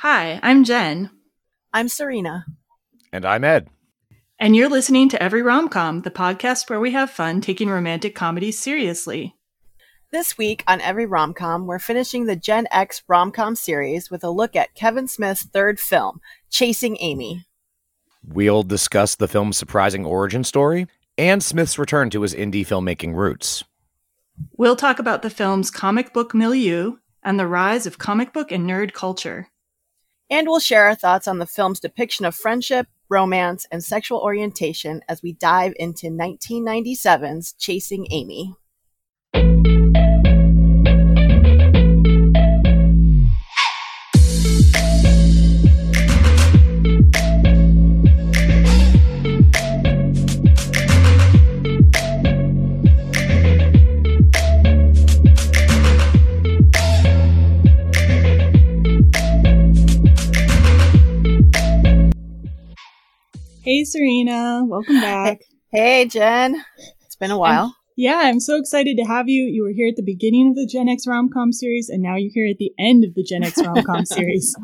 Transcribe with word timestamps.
Hi, 0.00 0.38
I'm 0.42 0.64
Jen. 0.64 1.08
I'm 1.72 1.88
Serena. 1.88 2.44
And 3.14 3.24
I'm 3.24 3.44
Ed. 3.44 3.70
And 4.38 4.54
you're 4.54 4.68
listening 4.68 5.08
to 5.08 5.22
Every 5.22 5.40
Romcom, 5.40 6.04
the 6.04 6.10
podcast 6.10 6.68
where 6.68 6.78
we 6.78 6.92
have 6.92 7.10
fun 7.10 7.40
taking 7.40 7.70
romantic 7.70 8.14
comedies 8.14 8.58
seriously. 8.58 9.36
This 10.12 10.36
week 10.36 10.62
on 10.66 10.82
Every 10.82 11.06
Romcom, 11.06 11.64
we're 11.64 11.78
finishing 11.78 12.26
the 12.26 12.36
Gen 12.36 12.66
X 12.70 13.04
Romcom 13.08 13.56
series 13.56 14.10
with 14.10 14.22
a 14.22 14.28
look 14.28 14.54
at 14.54 14.74
Kevin 14.74 15.08
Smith's 15.08 15.44
third 15.44 15.80
film, 15.80 16.20
Chasing 16.50 16.98
Amy. 17.00 17.46
We'll 18.22 18.64
discuss 18.64 19.14
the 19.14 19.28
film's 19.28 19.56
surprising 19.56 20.04
origin 20.04 20.44
story 20.44 20.88
and 21.16 21.42
Smith's 21.42 21.78
return 21.78 22.10
to 22.10 22.20
his 22.20 22.34
indie 22.34 22.66
filmmaking 22.66 23.14
roots. 23.14 23.64
We'll 24.58 24.76
talk 24.76 24.98
about 24.98 25.22
the 25.22 25.30
film's 25.30 25.70
comic 25.70 26.12
book 26.12 26.34
milieu 26.34 26.98
and 27.22 27.40
the 27.40 27.46
rise 27.46 27.86
of 27.86 27.96
comic 27.96 28.34
book 28.34 28.52
and 28.52 28.68
nerd 28.68 28.92
culture. 28.92 29.48
And 30.28 30.48
we'll 30.48 30.60
share 30.60 30.86
our 30.86 30.94
thoughts 30.94 31.28
on 31.28 31.38
the 31.38 31.46
film's 31.46 31.80
depiction 31.80 32.24
of 32.24 32.34
friendship, 32.34 32.88
romance, 33.08 33.66
and 33.70 33.82
sexual 33.82 34.18
orientation 34.18 35.02
as 35.08 35.22
we 35.22 35.32
dive 35.34 35.72
into 35.78 36.08
1997's 36.08 37.52
Chasing 37.54 38.06
Amy. 38.10 38.52
Hey, 63.66 63.82
Serena. 63.82 64.62
Welcome 64.64 65.00
back. 65.00 65.40
Hey, 65.72 66.06
Jen. 66.06 66.64
It's 67.04 67.16
been 67.16 67.32
a 67.32 67.36
while. 67.36 67.64
I'm, 67.64 67.72
yeah, 67.96 68.20
I'm 68.22 68.38
so 68.38 68.54
excited 68.54 68.96
to 68.96 69.02
have 69.02 69.28
you. 69.28 69.42
You 69.42 69.64
were 69.64 69.72
here 69.72 69.88
at 69.88 69.96
the 69.96 70.04
beginning 70.04 70.50
of 70.50 70.54
the 70.54 70.68
Gen 70.70 70.88
X 70.88 71.04
rom 71.04 71.28
com 71.28 71.52
series, 71.52 71.88
and 71.88 72.00
now 72.00 72.14
you're 72.14 72.30
here 72.32 72.46
at 72.46 72.58
the 72.58 72.70
end 72.78 73.02
of 73.02 73.14
the 73.16 73.24
Gen 73.24 73.42
X 73.42 73.60
rom 73.60 73.82
com 73.82 74.06
series. 74.06 74.54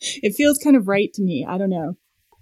It 0.00 0.34
feels 0.34 0.56
kind 0.64 0.76
of 0.76 0.88
right 0.88 1.12
to 1.12 1.22
me. 1.22 1.44
I 1.46 1.58
don't 1.58 1.68
know. 1.68 1.98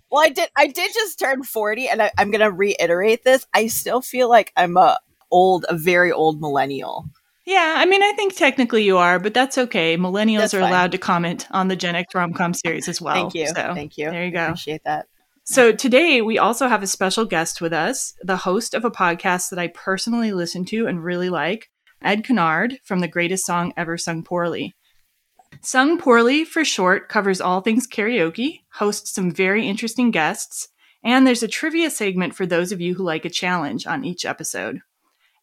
Well, 0.08 0.22
I 0.22 0.28
did. 0.28 0.48
I 0.56 0.68
did 0.68 0.94
just 0.94 1.18
turn 1.18 1.42
forty, 1.42 1.88
and 1.88 2.00
I, 2.00 2.12
am 2.18 2.30
going 2.30 2.38
to 2.38 2.52
reiterate 2.52 3.24
this. 3.24 3.44
I 3.52 3.66
still 3.66 4.00
feel 4.00 4.28
like 4.28 4.52
I'm 4.56 4.76
a 4.76 5.00
old, 5.32 5.66
a 5.68 5.74
very 5.76 6.12
old 6.12 6.40
millennial. 6.40 7.06
Yeah, 7.46 7.74
I 7.78 7.84
mean, 7.84 8.04
I 8.04 8.12
think 8.12 8.36
technically 8.36 8.84
you 8.84 8.96
are, 8.96 9.18
but 9.18 9.34
that's 9.34 9.58
okay. 9.58 9.96
Millennials 9.96 10.38
that's 10.38 10.54
are 10.54 10.60
fine. 10.60 10.70
allowed 10.70 10.92
to 10.92 10.98
comment 10.98 11.48
on 11.50 11.66
the 11.66 11.74
Gen 11.74 11.96
X 11.96 12.14
rom 12.14 12.32
com 12.32 12.54
series 12.54 12.86
as 12.86 13.00
well. 13.00 13.14
Thank 13.14 13.34
you. 13.34 13.48
So, 13.48 13.74
Thank 13.74 13.98
you. 13.98 14.08
There 14.08 14.24
you 14.24 14.30
go. 14.30 14.44
Appreciate 14.44 14.84
that. 14.84 15.08
So 15.48 15.70
today 15.70 16.22
we 16.22 16.40
also 16.40 16.66
have 16.66 16.82
a 16.82 16.88
special 16.88 17.24
guest 17.24 17.60
with 17.60 17.72
us, 17.72 18.14
the 18.20 18.38
host 18.38 18.74
of 18.74 18.84
a 18.84 18.90
podcast 18.90 19.50
that 19.50 19.60
I 19.60 19.68
personally 19.68 20.32
listen 20.32 20.64
to 20.64 20.88
and 20.88 21.04
really 21.04 21.30
like, 21.30 21.70
Ed 22.02 22.24
Kennard 22.24 22.80
from 22.82 22.98
The 22.98 23.06
Greatest 23.06 23.46
Song 23.46 23.72
Ever 23.76 23.96
Sung 23.96 24.24
Poorly. 24.24 24.74
Sung 25.60 25.98
Poorly 25.98 26.44
for 26.44 26.64
short 26.64 27.08
covers 27.08 27.40
all 27.40 27.60
things 27.60 27.86
karaoke, 27.86 28.62
hosts 28.72 29.14
some 29.14 29.30
very 29.30 29.68
interesting 29.68 30.10
guests, 30.10 30.66
and 31.04 31.24
there's 31.24 31.44
a 31.44 31.48
trivia 31.48 31.90
segment 31.90 32.34
for 32.34 32.44
those 32.44 32.72
of 32.72 32.80
you 32.80 32.96
who 32.96 33.04
like 33.04 33.24
a 33.24 33.30
challenge 33.30 33.86
on 33.86 34.04
each 34.04 34.24
episode. 34.24 34.80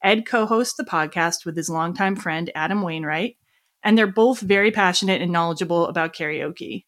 Ed 0.04 0.26
co 0.26 0.46
hosts 0.46 0.76
the 0.76 0.84
podcast 0.84 1.46
with 1.46 1.56
his 1.56 1.70
longtime 1.70 2.18
friend 2.18 2.52
Adam 2.54 2.82
Wainwright, 2.82 3.38
and 3.82 3.98
they're 3.98 4.06
both 4.06 4.42
very 4.42 4.70
passionate 4.70 5.22
and 5.22 5.32
knowledgeable 5.32 5.88
about 5.88 6.14
karaoke. 6.14 6.84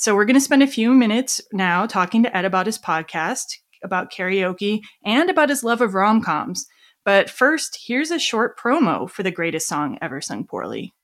So 0.00 0.14
we're 0.14 0.26
going 0.26 0.34
to 0.34 0.40
spend 0.40 0.62
a 0.62 0.68
few 0.68 0.94
minutes 0.94 1.40
now 1.52 1.84
talking 1.84 2.22
to 2.22 2.36
Ed 2.36 2.44
about 2.44 2.66
his 2.66 2.78
podcast, 2.78 3.56
about 3.82 4.12
karaoke, 4.12 4.80
and 5.04 5.28
about 5.28 5.48
his 5.48 5.64
love 5.64 5.80
of 5.80 5.92
rom 5.92 6.22
coms. 6.22 6.68
But 7.04 7.28
first, 7.28 7.76
here's 7.84 8.12
a 8.12 8.18
short 8.20 8.56
promo 8.56 9.10
for 9.10 9.24
the 9.24 9.32
greatest 9.32 9.66
song 9.66 9.98
ever 10.00 10.20
sung 10.20 10.44
poorly. 10.44 10.94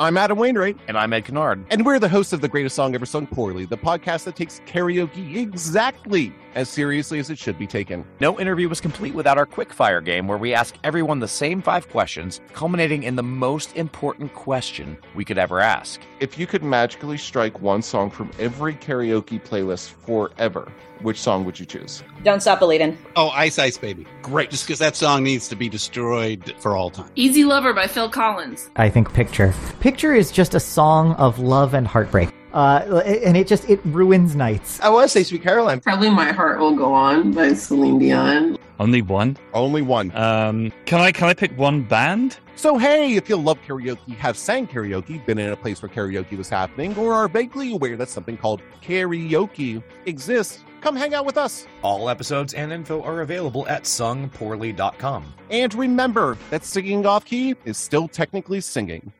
I'm 0.00 0.16
Adam 0.16 0.36
Wainwright. 0.36 0.76
And 0.88 0.98
I'm 0.98 1.12
Ed 1.12 1.26
Kennard. 1.26 1.64
And 1.70 1.86
we're 1.86 2.00
the 2.00 2.08
hosts 2.08 2.32
of 2.32 2.40
The 2.40 2.48
Greatest 2.48 2.74
Song 2.74 2.92
Ever 2.96 3.06
Sung 3.06 3.28
Poorly, 3.28 3.66
the 3.66 3.78
podcast 3.78 4.24
that 4.24 4.34
takes 4.34 4.60
karaoke 4.66 5.36
exactly 5.36 6.32
as 6.54 6.68
seriously 6.68 7.18
as 7.18 7.30
it 7.30 7.38
should 7.38 7.58
be 7.58 7.66
taken. 7.66 8.04
No 8.20 8.38
interview 8.38 8.68
was 8.68 8.80
complete 8.80 9.14
without 9.14 9.38
our 9.38 9.46
quickfire 9.46 10.04
game, 10.04 10.28
where 10.28 10.38
we 10.38 10.54
ask 10.54 10.76
everyone 10.84 11.20
the 11.20 11.28
same 11.28 11.62
five 11.62 11.88
questions, 11.88 12.40
culminating 12.52 13.02
in 13.02 13.16
the 13.16 13.22
most 13.22 13.76
important 13.76 14.34
question 14.34 14.96
we 15.14 15.24
could 15.24 15.38
ever 15.38 15.60
ask. 15.60 16.00
If 16.20 16.38
you 16.38 16.46
could 16.46 16.62
magically 16.62 17.18
strike 17.18 17.60
one 17.60 17.82
song 17.82 18.10
from 18.10 18.30
every 18.38 18.74
karaoke 18.74 19.42
playlist 19.42 19.90
forever, 19.90 20.70
which 21.02 21.20
song 21.20 21.44
would 21.44 21.60
you 21.60 21.66
choose? 21.66 22.02
Don't 22.22 22.40
Stop 22.40 22.60
Believin'. 22.60 22.96
Oh, 23.16 23.28
Ice 23.30 23.58
Ice 23.58 23.76
Baby. 23.76 24.06
Great. 24.22 24.50
Just 24.50 24.66
because 24.66 24.78
that 24.78 24.96
song 24.96 25.22
needs 25.22 25.48
to 25.48 25.56
be 25.56 25.68
destroyed 25.68 26.54
for 26.58 26.76
all 26.76 26.90
time. 26.90 27.10
Easy 27.14 27.44
Lover 27.44 27.74
by 27.74 27.86
Phil 27.86 28.08
Collins. 28.08 28.70
I 28.76 28.88
think 28.88 29.12
Picture. 29.12 29.52
Picture 29.80 30.14
is 30.14 30.30
just 30.30 30.54
a 30.54 30.60
song 30.60 31.12
of 31.14 31.38
love 31.38 31.74
and 31.74 31.86
heartbreak. 31.86 32.30
Uh, 32.54 33.02
and 33.04 33.36
it 33.36 33.48
just 33.48 33.68
it 33.68 33.80
ruins 33.84 34.36
nights. 34.36 34.78
I 34.80 34.88
want 34.88 35.04
to 35.04 35.08
say 35.08 35.24
Sweet 35.24 35.42
Caroline. 35.42 35.80
Probably 35.80 36.08
My 36.08 36.30
Heart 36.30 36.60
Will 36.60 36.76
Go 36.76 36.94
On 36.94 37.32
by 37.32 37.52
Celine 37.52 37.98
Dion. 37.98 38.56
Only 38.78 39.02
one. 39.02 39.36
Only 39.52 39.82
one. 39.82 40.14
Um, 40.16 40.72
can 40.86 41.00
I 41.00 41.10
can 41.10 41.28
I 41.28 41.34
pick 41.34 41.56
one 41.58 41.82
band? 41.82 42.38
So 42.54 42.78
hey, 42.78 43.16
if 43.16 43.28
you 43.28 43.36
love 43.36 43.58
karaoke, 43.66 44.14
have 44.16 44.38
sang 44.38 44.68
karaoke, 44.68 45.24
been 45.26 45.38
in 45.38 45.50
a 45.50 45.56
place 45.56 45.82
where 45.82 45.88
karaoke 45.88 46.38
was 46.38 46.48
happening, 46.48 46.96
or 46.96 47.12
are 47.12 47.26
vaguely 47.26 47.72
aware 47.72 47.96
that 47.96 48.08
something 48.08 48.36
called 48.36 48.62
karaoke 48.82 49.82
exists, 50.06 50.62
come 50.80 50.94
hang 50.94 51.12
out 51.12 51.26
with 51.26 51.36
us. 51.36 51.66
All 51.82 52.08
episodes 52.08 52.54
and 52.54 52.72
info 52.72 53.02
are 53.02 53.22
available 53.22 53.66
at 53.66 53.82
sungpoorly.com. 53.82 55.34
And 55.50 55.74
remember 55.74 56.38
that 56.50 56.64
singing 56.64 57.04
off 57.04 57.24
key 57.24 57.56
is 57.64 57.76
still 57.78 58.06
technically 58.06 58.60
singing. 58.60 59.12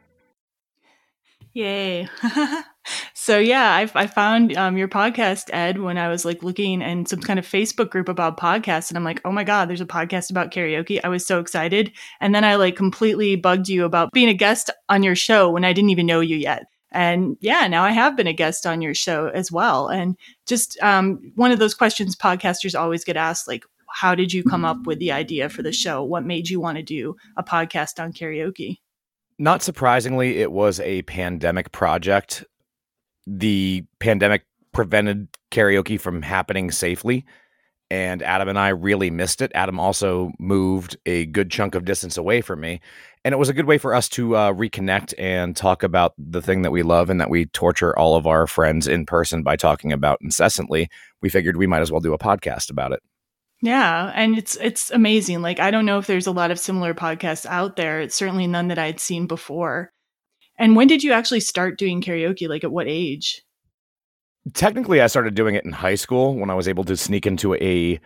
Yay. 1.52 2.08
so 3.24 3.38
yeah, 3.38 3.74
I, 3.74 3.90
I 3.94 4.06
found 4.06 4.54
um, 4.54 4.76
your 4.76 4.86
podcast, 4.86 5.48
Ed, 5.50 5.78
when 5.78 5.96
I 5.96 6.08
was 6.08 6.26
like 6.26 6.42
looking 6.42 6.82
in 6.82 7.06
some 7.06 7.20
kind 7.20 7.38
of 7.38 7.46
Facebook 7.46 7.88
group 7.88 8.10
about 8.10 8.36
podcasts, 8.36 8.90
and 8.90 8.98
I'm 8.98 9.04
like, 9.04 9.22
oh 9.24 9.32
my 9.32 9.44
god, 9.44 9.66
there's 9.66 9.80
a 9.80 9.86
podcast 9.86 10.28
about 10.30 10.50
karaoke. 10.50 11.00
I 11.02 11.08
was 11.08 11.24
so 11.24 11.40
excited, 11.40 11.90
and 12.20 12.34
then 12.34 12.44
I 12.44 12.56
like 12.56 12.76
completely 12.76 13.34
bugged 13.36 13.66
you 13.66 13.86
about 13.86 14.12
being 14.12 14.28
a 14.28 14.34
guest 14.34 14.68
on 14.90 15.02
your 15.02 15.14
show 15.14 15.48
when 15.50 15.64
I 15.64 15.72
didn't 15.72 15.88
even 15.88 16.04
know 16.04 16.20
you 16.20 16.36
yet. 16.36 16.66
And 16.92 17.38
yeah, 17.40 17.66
now 17.66 17.82
I 17.82 17.92
have 17.92 18.14
been 18.14 18.26
a 18.26 18.34
guest 18.34 18.66
on 18.66 18.82
your 18.82 18.94
show 18.94 19.28
as 19.28 19.50
well. 19.50 19.88
And 19.88 20.18
just 20.46 20.78
um, 20.82 21.32
one 21.34 21.50
of 21.50 21.58
those 21.58 21.72
questions 21.72 22.14
podcasters 22.14 22.78
always 22.78 23.04
get 23.04 23.16
asked, 23.16 23.48
like, 23.48 23.64
how 23.88 24.14
did 24.14 24.34
you 24.34 24.44
come 24.44 24.66
up 24.66 24.84
with 24.84 24.98
the 24.98 25.12
idea 25.12 25.48
for 25.48 25.62
the 25.62 25.72
show? 25.72 26.04
What 26.04 26.26
made 26.26 26.50
you 26.50 26.60
want 26.60 26.76
to 26.76 26.82
do 26.82 27.16
a 27.38 27.42
podcast 27.42 28.02
on 28.02 28.12
karaoke? 28.12 28.80
Not 29.38 29.62
surprisingly, 29.62 30.40
it 30.40 30.52
was 30.52 30.78
a 30.80 31.00
pandemic 31.02 31.72
project. 31.72 32.44
The 33.26 33.84
pandemic 34.00 34.44
prevented 34.72 35.28
karaoke 35.50 36.00
from 36.00 36.22
happening 36.22 36.70
safely, 36.70 37.24
and 37.90 38.22
Adam 38.22 38.48
and 38.48 38.58
I 38.58 38.70
really 38.70 39.10
missed 39.10 39.40
it. 39.40 39.52
Adam 39.54 39.78
also 39.78 40.32
moved 40.38 40.96
a 41.06 41.26
good 41.26 41.50
chunk 41.50 41.74
of 41.74 41.84
distance 41.84 42.16
away 42.16 42.40
from 42.40 42.60
me, 42.60 42.80
and 43.24 43.32
it 43.32 43.38
was 43.38 43.48
a 43.48 43.54
good 43.54 43.66
way 43.66 43.78
for 43.78 43.94
us 43.94 44.08
to 44.10 44.36
uh, 44.36 44.52
reconnect 44.52 45.14
and 45.18 45.56
talk 45.56 45.82
about 45.82 46.12
the 46.18 46.42
thing 46.42 46.62
that 46.62 46.72
we 46.72 46.82
love 46.82 47.08
and 47.08 47.20
that 47.20 47.30
we 47.30 47.46
torture 47.46 47.98
all 47.98 48.16
of 48.16 48.26
our 48.26 48.46
friends 48.46 48.86
in 48.86 49.06
person 49.06 49.42
by 49.42 49.56
talking 49.56 49.92
about 49.92 50.18
incessantly. 50.20 50.88
We 51.22 51.28
figured 51.30 51.56
we 51.56 51.66
might 51.66 51.82
as 51.82 51.90
well 51.90 52.00
do 52.00 52.14
a 52.14 52.18
podcast 52.18 52.70
about 52.70 52.92
it. 52.92 53.00
Yeah, 53.62 54.12
and 54.14 54.36
it's 54.36 54.56
it's 54.60 54.90
amazing. 54.90 55.40
Like 55.40 55.58
I 55.58 55.70
don't 55.70 55.86
know 55.86 55.98
if 55.98 56.06
there's 56.06 56.26
a 56.26 56.32
lot 56.32 56.50
of 56.50 56.58
similar 56.58 56.92
podcasts 56.92 57.46
out 57.46 57.76
there. 57.76 58.00
It's 58.02 58.14
certainly 58.14 58.46
none 58.46 58.68
that 58.68 58.78
I'd 58.78 59.00
seen 59.00 59.26
before. 59.26 59.90
And 60.58 60.76
when 60.76 60.86
did 60.86 61.02
you 61.02 61.12
actually 61.12 61.40
start 61.40 61.78
doing 61.78 62.00
karaoke? 62.00 62.48
Like 62.48 62.64
at 62.64 62.72
what 62.72 62.86
age? 62.88 63.42
Technically, 64.52 65.00
I 65.00 65.06
started 65.06 65.34
doing 65.34 65.54
it 65.54 65.64
in 65.64 65.72
high 65.72 65.94
school 65.94 66.36
when 66.36 66.50
I 66.50 66.54
was 66.54 66.68
able 66.68 66.84
to 66.84 66.96
sneak 66.96 67.26
into 67.26 67.54
a 67.54 67.98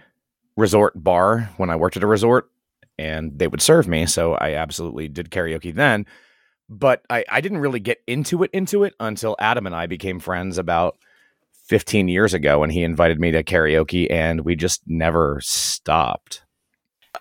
resort 0.57 0.93
bar 1.03 1.51
when 1.57 1.71
I 1.71 1.77
worked 1.77 1.97
at 1.97 2.03
a 2.03 2.07
resort 2.07 2.51
and 2.99 3.39
they 3.39 3.47
would 3.47 3.63
serve 3.63 3.87
me. 3.87 4.07
So 4.07 4.35
I 4.35 4.55
absolutely 4.55 5.09
did 5.09 5.31
karaoke 5.31 5.75
then. 5.75 6.07
But 6.69 7.03
I, 7.09 7.25
I 7.31 7.41
didn't 7.41 7.59
really 7.59 7.81
get 7.81 7.99
into 8.07 8.43
it 8.43 8.51
into 8.53 8.85
it 8.85 8.95
until 9.01 9.37
Adam 9.39 9.67
and 9.67 9.75
I 9.75 9.87
became 9.87 10.21
friends 10.21 10.59
about 10.59 10.99
15 11.69 12.09
years 12.09 12.35
ago 12.35 12.63
and 12.63 12.73
he 12.73 12.83
invited 12.83 13.21
me 13.21 13.31
to 13.31 13.43
karaoke 13.43 14.11
and 14.11 14.43
we 14.43 14.55
just 14.57 14.83
never 14.87 15.41
stopped. 15.43 16.43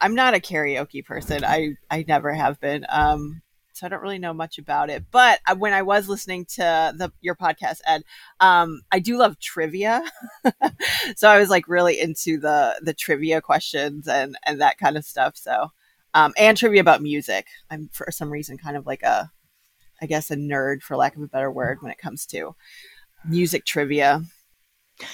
I'm 0.01 0.16
not 0.16 0.34
a 0.34 0.40
karaoke 0.40 1.06
person. 1.06 1.46
I 1.46 1.75
I 1.90 2.04
never 2.07 2.34
have 2.34 2.60
been. 2.60 2.86
Um 2.90 3.42
so 3.77 3.85
I 3.85 3.89
don't 3.89 4.01
really 4.01 4.19
know 4.19 4.33
much 4.33 4.57
about 4.57 4.89
it. 4.89 5.06
But 5.12 5.39
when 5.57 5.74
I 5.74 5.81
was 5.81 6.09
listening 6.09 6.45
to 6.56 6.94
the 6.95 7.12
your 7.21 7.35
podcast, 7.35 7.79
Ed, 7.85 8.03
um, 8.39 8.81
I 8.91 9.00
do 9.00 9.18
love 9.18 9.39
trivia. 9.39 10.03
so 11.15 11.29
I 11.29 11.39
was 11.39 11.50
like 11.50 11.68
really 11.68 12.00
into 12.00 12.39
the 12.39 12.79
the 12.81 12.94
trivia 12.94 13.41
questions 13.41 14.07
and 14.07 14.38
and 14.45 14.62
that 14.62 14.77
kind 14.77 14.97
of 14.97 15.06
stuff. 15.06 15.38
So 15.38 15.71
um, 16.13 16.33
and 16.38 16.57
trivia 16.57 16.81
about 16.81 17.01
music. 17.01 17.47
I'm 17.69 17.89
for 17.91 18.12
some 18.12 18.29
reason 18.31 18.57
kind 18.57 18.77
of 18.77 18.85
like 18.85 19.03
a 19.03 19.31
I 20.01 20.06
guess, 20.06 20.31
a 20.31 20.35
nerd 20.35 20.81
for 20.81 20.95
lack 20.95 21.15
of 21.15 21.21
a 21.21 21.27
better 21.27 21.51
word 21.51 21.81
when 21.81 21.91
it 21.91 21.97
comes 21.97 22.25
to 22.27 22.56
music 23.27 23.65
trivia. 23.65 24.24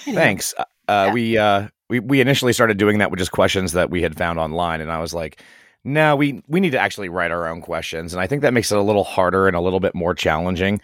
Anyway. 0.06 0.22
Thanks. 0.22 0.54
Uh, 0.58 0.66
uh, 0.88 1.06
Yeah. 1.08 1.14
We 1.14 1.38
uh, 1.38 1.68
we 1.90 2.00
we 2.00 2.22
initially 2.22 2.54
started 2.54 2.78
doing 2.78 3.00
that 3.00 3.12
with 3.12 3.20
just 3.20 3.32
questions 3.32 3.74
that 3.74 3.90
we 3.90 4.02
had 4.02 4.18
found 4.18 4.40
online, 4.40 4.82
and 4.82 4.92
I 4.92 5.00
was 5.00 5.14
like, 5.14 5.42
"No, 5.84 6.16
we 6.16 6.42
we 6.48 6.60
need 6.60 6.72
to 6.72 6.80
actually 6.80 7.10
write 7.10 7.32
our 7.32 7.48
own 7.48 7.62
questions." 7.62 8.14
And 8.14 8.22
I 8.22 8.28
think 8.28 8.42
that 8.42 8.54
makes 8.54 8.72
it 8.72 8.78
a 8.78 8.82
little 8.82 9.04
harder 9.04 9.48
and 9.48 9.56
a 9.56 9.62
little 9.62 9.80
bit 9.80 9.96
more 9.96 10.14
challenging. 10.14 10.82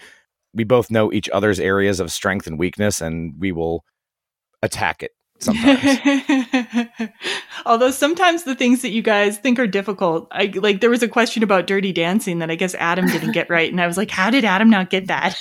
We 0.53 0.63
both 0.63 0.91
know 0.91 1.11
each 1.11 1.29
other's 1.29 1.59
areas 1.59 1.99
of 1.99 2.11
strength 2.11 2.47
and 2.47 2.57
weakness, 2.59 3.01
and 3.01 3.33
we 3.39 3.51
will 3.51 3.85
attack 4.61 5.03
it 5.03 5.11
sometimes. 5.39 5.99
Although 7.65 7.91
sometimes 7.91 8.43
the 8.43 8.55
things 8.55 8.81
that 8.81 8.89
you 8.89 9.01
guys 9.01 9.37
think 9.37 9.59
are 9.59 9.67
difficult, 9.67 10.27
I 10.31 10.51
like 10.55 10.81
there 10.81 10.89
was 10.89 11.03
a 11.03 11.07
question 11.07 11.43
about 11.43 11.67
dirty 11.67 11.91
dancing 11.91 12.39
that 12.39 12.51
I 12.51 12.55
guess 12.55 12.75
Adam 12.75 13.07
didn't 13.07 13.31
get 13.31 13.49
right, 13.49 13.71
and 13.71 13.81
I 13.81 13.87
was 13.87 13.97
like, 13.97 14.11
how 14.11 14.29
did 14.29 14.45
Adam 14.45 14.69
not 14.69 14.89
get 14.89 15.07
that? 15.07 15.37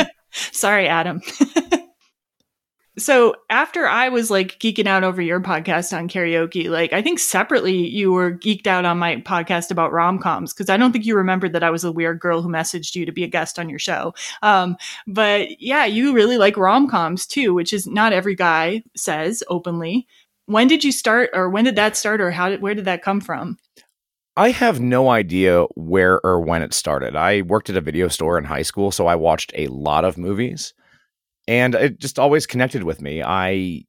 Sorry, 0.32 0.88
Adam. 0.88 1.20
So 3.00 3.34
after 3.48 3.86
I 3.86 4.08
was 4.08 4.30
like 4.30 4.58
geeking 4.58 4.86
out 4.86 5.04
over 5.04 5.22
your 5.22 5.40
podcast 5.40 5.96
on 5.96 6.08
karaoke, 6.08 6.68
like 6.68 6.92
I 6.92 7.02
think 7.02 7.18
separately 7.18 7.88
you 7.88 8.12
were 8.12 8.32
geeked 8.32 8.66
out 8.66 8.84
on 8.84 8.98
my 8.98 9.16
podcast 9.16 9.70
about 9.70 9.92
rom 9.92 10.18
coms 10.18 10.52
because 10.52 10.70
I 10.70 10.76
don't 10.76 10.92
think 10.92 11.06
you 11.06 11.16
remembered 11.16 11.52
that 11.52 11.62
I 11.62 11.70
was 11.70 11.84
a 11.84 11.92
weird 11.92 12.20
girl 12.20 12.42
who 12.42 12.48
messaged 12.48 12.94
you 12.94 13.06
to 13.06 13.12
be 13.12 13.24
a 13.24 13.28
guest 13.28 13.58
on 13.58 13.68
your 13.68 13.78
show. 13.78 14.14
Um, 14.42 14.76
but 15.06 15.60
yeah, 15.60 15.84
you 15.84 16.12
really 16.12 16.38
like 16.38 16.56
rom 16.56 16.88
coms 16.88 17.26
too, 17.26 17.54
which 17.54 17.72
is 17.72 17.86
not 17.86 18.12
every 18.12 18.34
guy 18.34 18.82
says 18.96 19.42
openly. 19.48 20.06
When 20.46 20.66
did 20.66 20.82
you 20.82 20.90
start, 20.90 21.30
or 21.32 21.48
when 21.48 21.64
did 21.64 21.76
that 21.76 21.96
start, 21.96 22.20
or 22.20 22.32
how 22.32 22.48
did 22.48 22.60
where 22.60 22.74
did 22.74 22.86
that 22.86 23.02
come 23.02 23.20
from? 23.20 23.56
I 24.36 24.50
have 24.50 24.80
no 24.80 25.10
idea 25.10 25.64
where 25.74 26.24
or 26.24 26.40
when 26.40 26.62
it 26.62 26.72
started. 26.72 27.14
I 27.14 27.42
worked 27.42 27.68
at 27.68 27.76
a 27.76 27.80
video 27.80 28.08
store 28.08 28.38
in 28.38 28.44
high 28.44 28.62
school, 28.62 28.90
so 28.90 29.06
I 29.06 29.14
watched 29.14 29.52
a 29.54 29.66
lot 29.68 30.04
of 30.04 30.16
movies, 30.16 30.72
and 31.48 31.74
it 31.74 31.98
just 31.98 32.18
always 32.18 32.46
connected 32.46 32.82
with 32.82 33.00
me. 33.00 33.22
I 33.22 33.84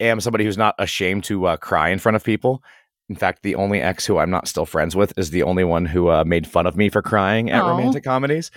am 0.00 0.20
somebody 0.20 0.44
who's 0.44 0.58
not 0.58 0.74
ashamed 0.78 1.24
to 1.24 1.46
uh, 1.46 1.56
cry 1.56 1.88
in 1.88 1.98
front 1.98 2.16
of 2.16 2.24
people. 2.24 2.62
In 3.08 3.16
fact, 3.16 3.42
the 3.42 3.54
only 3.54 3.80
ex 3.80 4.06
who 4.06 4.18
I'm 4.18 4.30
not 4.30 4.48
still 4.48 4.66
friends 4.66 4.96
with 4.96 5.12
is 5.18 5.30
the 5.30 5.42
only 5.42 5.64
one 5.64 5.84
who 5.84 6.08
uh, 6.08 6.24
made 6.24 6.46
fun 6.46 6.66
of 6.66 6.76
me 6.76 6.88
for 6.88 7.02
crying 7.02 7.50
at 7.50 7.62
Aw. 7.62 7.68
romantic 7.68 8.04
comedies. 8.04 8.50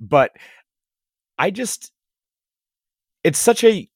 But 0.00 0.32
I 1.38 1.50
just, 1.50 1.92
it's 3.24 3.38
such 3.38 3.64
a 3.64 3.88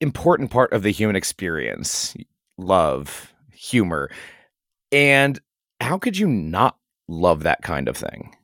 important 0.00 0.50
part 0.50 0.72
of 0.72 0.82
the 0.82 0.90
human 0.90 1.16
experience 1.16 2.14
love, 2.58 3.32
humor. 3.52 4.10
And 4.92 5.40
how 5.80 5.98
could 5.98 6.16
you 6.16 6.28
not 6.28 6.76
love 7.08 7.42
that 7.42 7.62
kind 7.62 7.88
of 7.88 7.96
thing? 7.96 8.34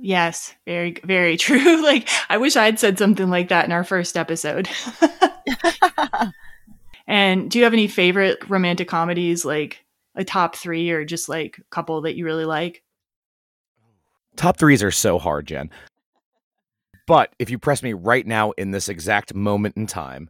Yes, 0.00 0.54
very, 0.64 0.96
very 1.04 1.36
true. 1.38 1.82
like, 1.82 2.08
I 2.28 2.38
wish 2.38 2.56
I 2.56 2.64
had 2.64 2.78
said 2.78 2.98
something 2.98 3.28
like 3.28 3.48
that 3.48 3.64
in 3.64 3.72
our 3.72 3.84
first 3.84 4.16
episode. 4.16 4.68
and 7.06 7.50
do 7.50 7.58
you 7.58 7.64
have 7.64 7.72
any 7.72 7.88
favorite 7.88 8.38
romantic 8.48 8.88
comedies, 8.88 9.44
like 9.44 9.84
a 10.14 10.24
top 10.24 10.56
three 10.56 10.90
or 10.90 11.04
just 11.04 11.28
like 11.28 11.56
a 11.58 11.64
couple 11.70 12.00
that 12.02 12.16
you 12.16 12.24
really 12.24 12.44
like? 12.44 12.82
Top 14.36 14.56
threes 14.58 14.82
are 14.82 14.90
so 14.90 15.18
hard, 15.18 15.46
Jen. 15.46 15.70
But 17.06 17.34
if 17.38 17.50
you 17.50 17.58
press 17.58 17.82
me 17.82 17.92
right 17.94 18.26
now 18.26 18.52
in 18.52 18.70
this 18.70 18.88
exact 18.88 19.34
moment 19.34 19.76
in 19.76 19.86
time, 19.86 20.28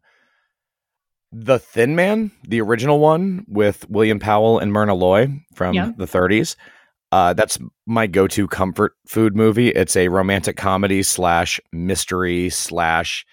The 1.32 1.58
Thin 1.58 1.96
Man, 1.96 2.30
the 2.46 2.60
original 2.60 3.00
one 3.00 3.44
with 3.48 3.88
William 3.90 4.18
Powell 4.20 4.58
and 4.60 4.72
Myrna 4.72 4.94
Loy 4.94 5.28
from 5.54 5.74
Yeah. 5.74 5.90
the 5.96 6.06
30s, 6.06 6.54
uh, 7.10 7.32
that's 7.32 7.58
my 7.86 8.06
go-to 8.06 8.46
comfort 8.46 8.94
food 9.06 9.34
movie. 9.34 9.68
It's 9.68 9.96
a 9.96 10.08
romantic 10.08 10.56
comedy 10.56 11.02
slash 11.02 11.60
mystery 11.72 12.50
slash. 12.50 13.24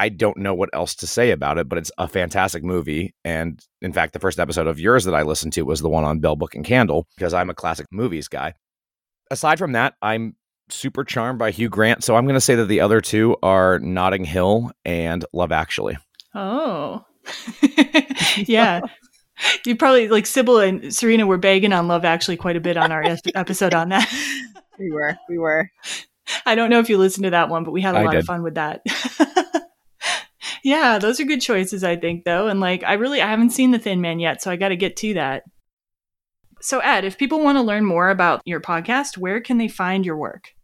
I 0.00 0.10
don't 0.10 0.36
know 0.36 0.54
what 0.54 0.70
else 0.72 0.94
to 0.96 1.08
say 1.08 1.32
about 1.32 1.58
it, 1.58 1.68
but 1.68 1.76
it's 1.76 1.90
a 1.98 2.06
fantastic 2.06 2.62
movie. 2.62 3.14
And 3.24 3.60
in 3.82 3.92
fact, 3.92 4.12
the 4.12 4.20
first 4.20 4.38
episode 4.38 4.68
of 4.68 4.78
yours 4.78 5.04
that 5.04 5.14
I 5.14 5.22
listened 5.22 5.54
to 5.54 5.62
was 5.62 5.80
the 5.80 5.88
one 5.88 6.04
on 6.04 6.20
Bell 6.20 6.36
Book 6.36 6.54
and 6.54 6.64
Candle 6.64 7.08
because 7.16 7.34
I'm 7.34 7.50
a 7.50 7.54
classic 7.54 7.86
movies 7.90 8.28
guy. 8.28 8.54
Aside 9.30 9.58
from 9.58 9.72
that, 9.72 9.94
I'm 10.00 10.36
super 10.70 11.02
charmed 11.02 11.40
by 11.40 11.50
Hugh 11.50 11.68
Grant. 11.68 12.04
So 12.04 12.14
I'm 12.14 12.26
going 12.26 12.34
to 12.34 12.40
say 12.40 12.54
that 12.54 12.66
the 12.66 12.80
other 12.80 13.00
two 13.00 13.36
are 13.42 13.80
Notting 13.80 14.24
Hill 14.24 14.70
and 14.84 15.24
Love 15.32 15.50
Actually. 15.50 15.98
Oh, 16.32 17.04
yeah. 18.36 18.80
You 19.64 19.76
probably 19.76 20.08
like 20.08 20.26
Sybil 20.26 20.58
and 20.58 20.94
Serena 20.94 21.26
were 21.26 21.38
begging 21.38 21.72
on 21.72 21.88
Love 21.88 22.04
Actually 22.04 22.36
quite 22.36 22.56
a 22.56 22.60
bit 22.60 22.76
on 22.76 22.92
our 22.92 23.04
episode 23.34 23.74
on 23.74 23.90
that. 23.90 24.12
we 24.78 24.90
were, 24.90 25.16
we 25.28 25.38
were. 25.38 25.70
I 26.44 26.54
don't 26.54 26.70
know 26.70 26.80
if 26.80 26.88
you 26.88 26.98
listened 26.98 27.24
to 27.24 27.30
that 27.30 27.48
one, 27.48 27.64
but 27.64 27.72
we 27.72 27.80
had 27.80 27.94
a 27.94 27.98
I 27.98 28.04
lot 28.04 28.16
of 28.16 28.24
fun 28.24 28.42
with 28.42 28.56
that. 28.56 28.82
yeah, 30.64 30.98
those 30.98 31.20
are 31.20 31.24
good 31.24 31.40
choices, 31.40 31.84
I 31.84 31.96
think, 31.96 32.24
though. 32.24 32.48
And 32.48 32.60
like, 32.60 32.82
I 32.84 32.94
really 32.94 33.22
I 33.22 33.28
haven't 33.28 33.50
seen 33.50 33.70
The 33.70 33.78
Thin 33.78 34.00
Man 34.00 34.20
yet, 34.20 34.42
so 34.42 34.50
I 34.50 34.56
got 34.56 34.68
to 34.68 34.76
get 34.76 34.96
to 34.98 35.14
that. 35.14 35.44
So, 36.60 36.80
Ed, 36.80 37.04
if 37.04 37.18
people 37.18 37.42
want 37.42 37.56
to 37.56 37.62
learn 37.62 37.84
more 37.84 38.10
about 38.10 38.42
your 38.44 38.60
podcast, 38.60 39.16
where 39.16 39.40
can 39.40 39.58
they 39.58 39.68
find 39.68 40.04
your 40.04 40.16
work? 40.16 40.54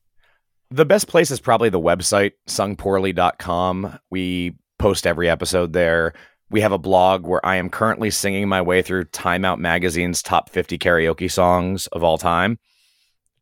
The 0.70 0.84
best 0.84 1.06
place 1.06 1.30
is 1.30 1.40
probably 1.40 1.68
the 1.68 1.80
website, 1.80 2.32
sungpoorly.com. 2.48 3.98
We 4.10 4.56
post 4.78 5.06
every 5.06 5.30
episode 5.30 5.72
there. 5.72 6.14
We 6.50 6.60
have 6.60 6.72
a 6.72 6.78
blog 6.78 7.26
where 7.26 7.44
I 7.44 7.56
am 7.56 7.70
currently 7.70 8.10
singing 8.10 8.48
my 8.48 8.62
way 8.62 8.82
through 8.82 9.04
Time 9.06 9.44
Out 9.44 9.58
Magazine's 9.58 10.22
top 10.22 10.50
50 10.50 10.78
karaoke 10.78 11.30
songs 11.30 11.86
of 11.88 12.04
all 12.04 12.18
time. 12.18 12.58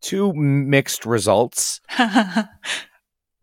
Two 0.01 0.33
mixed 0.33 1.07
results, 1.07 1.81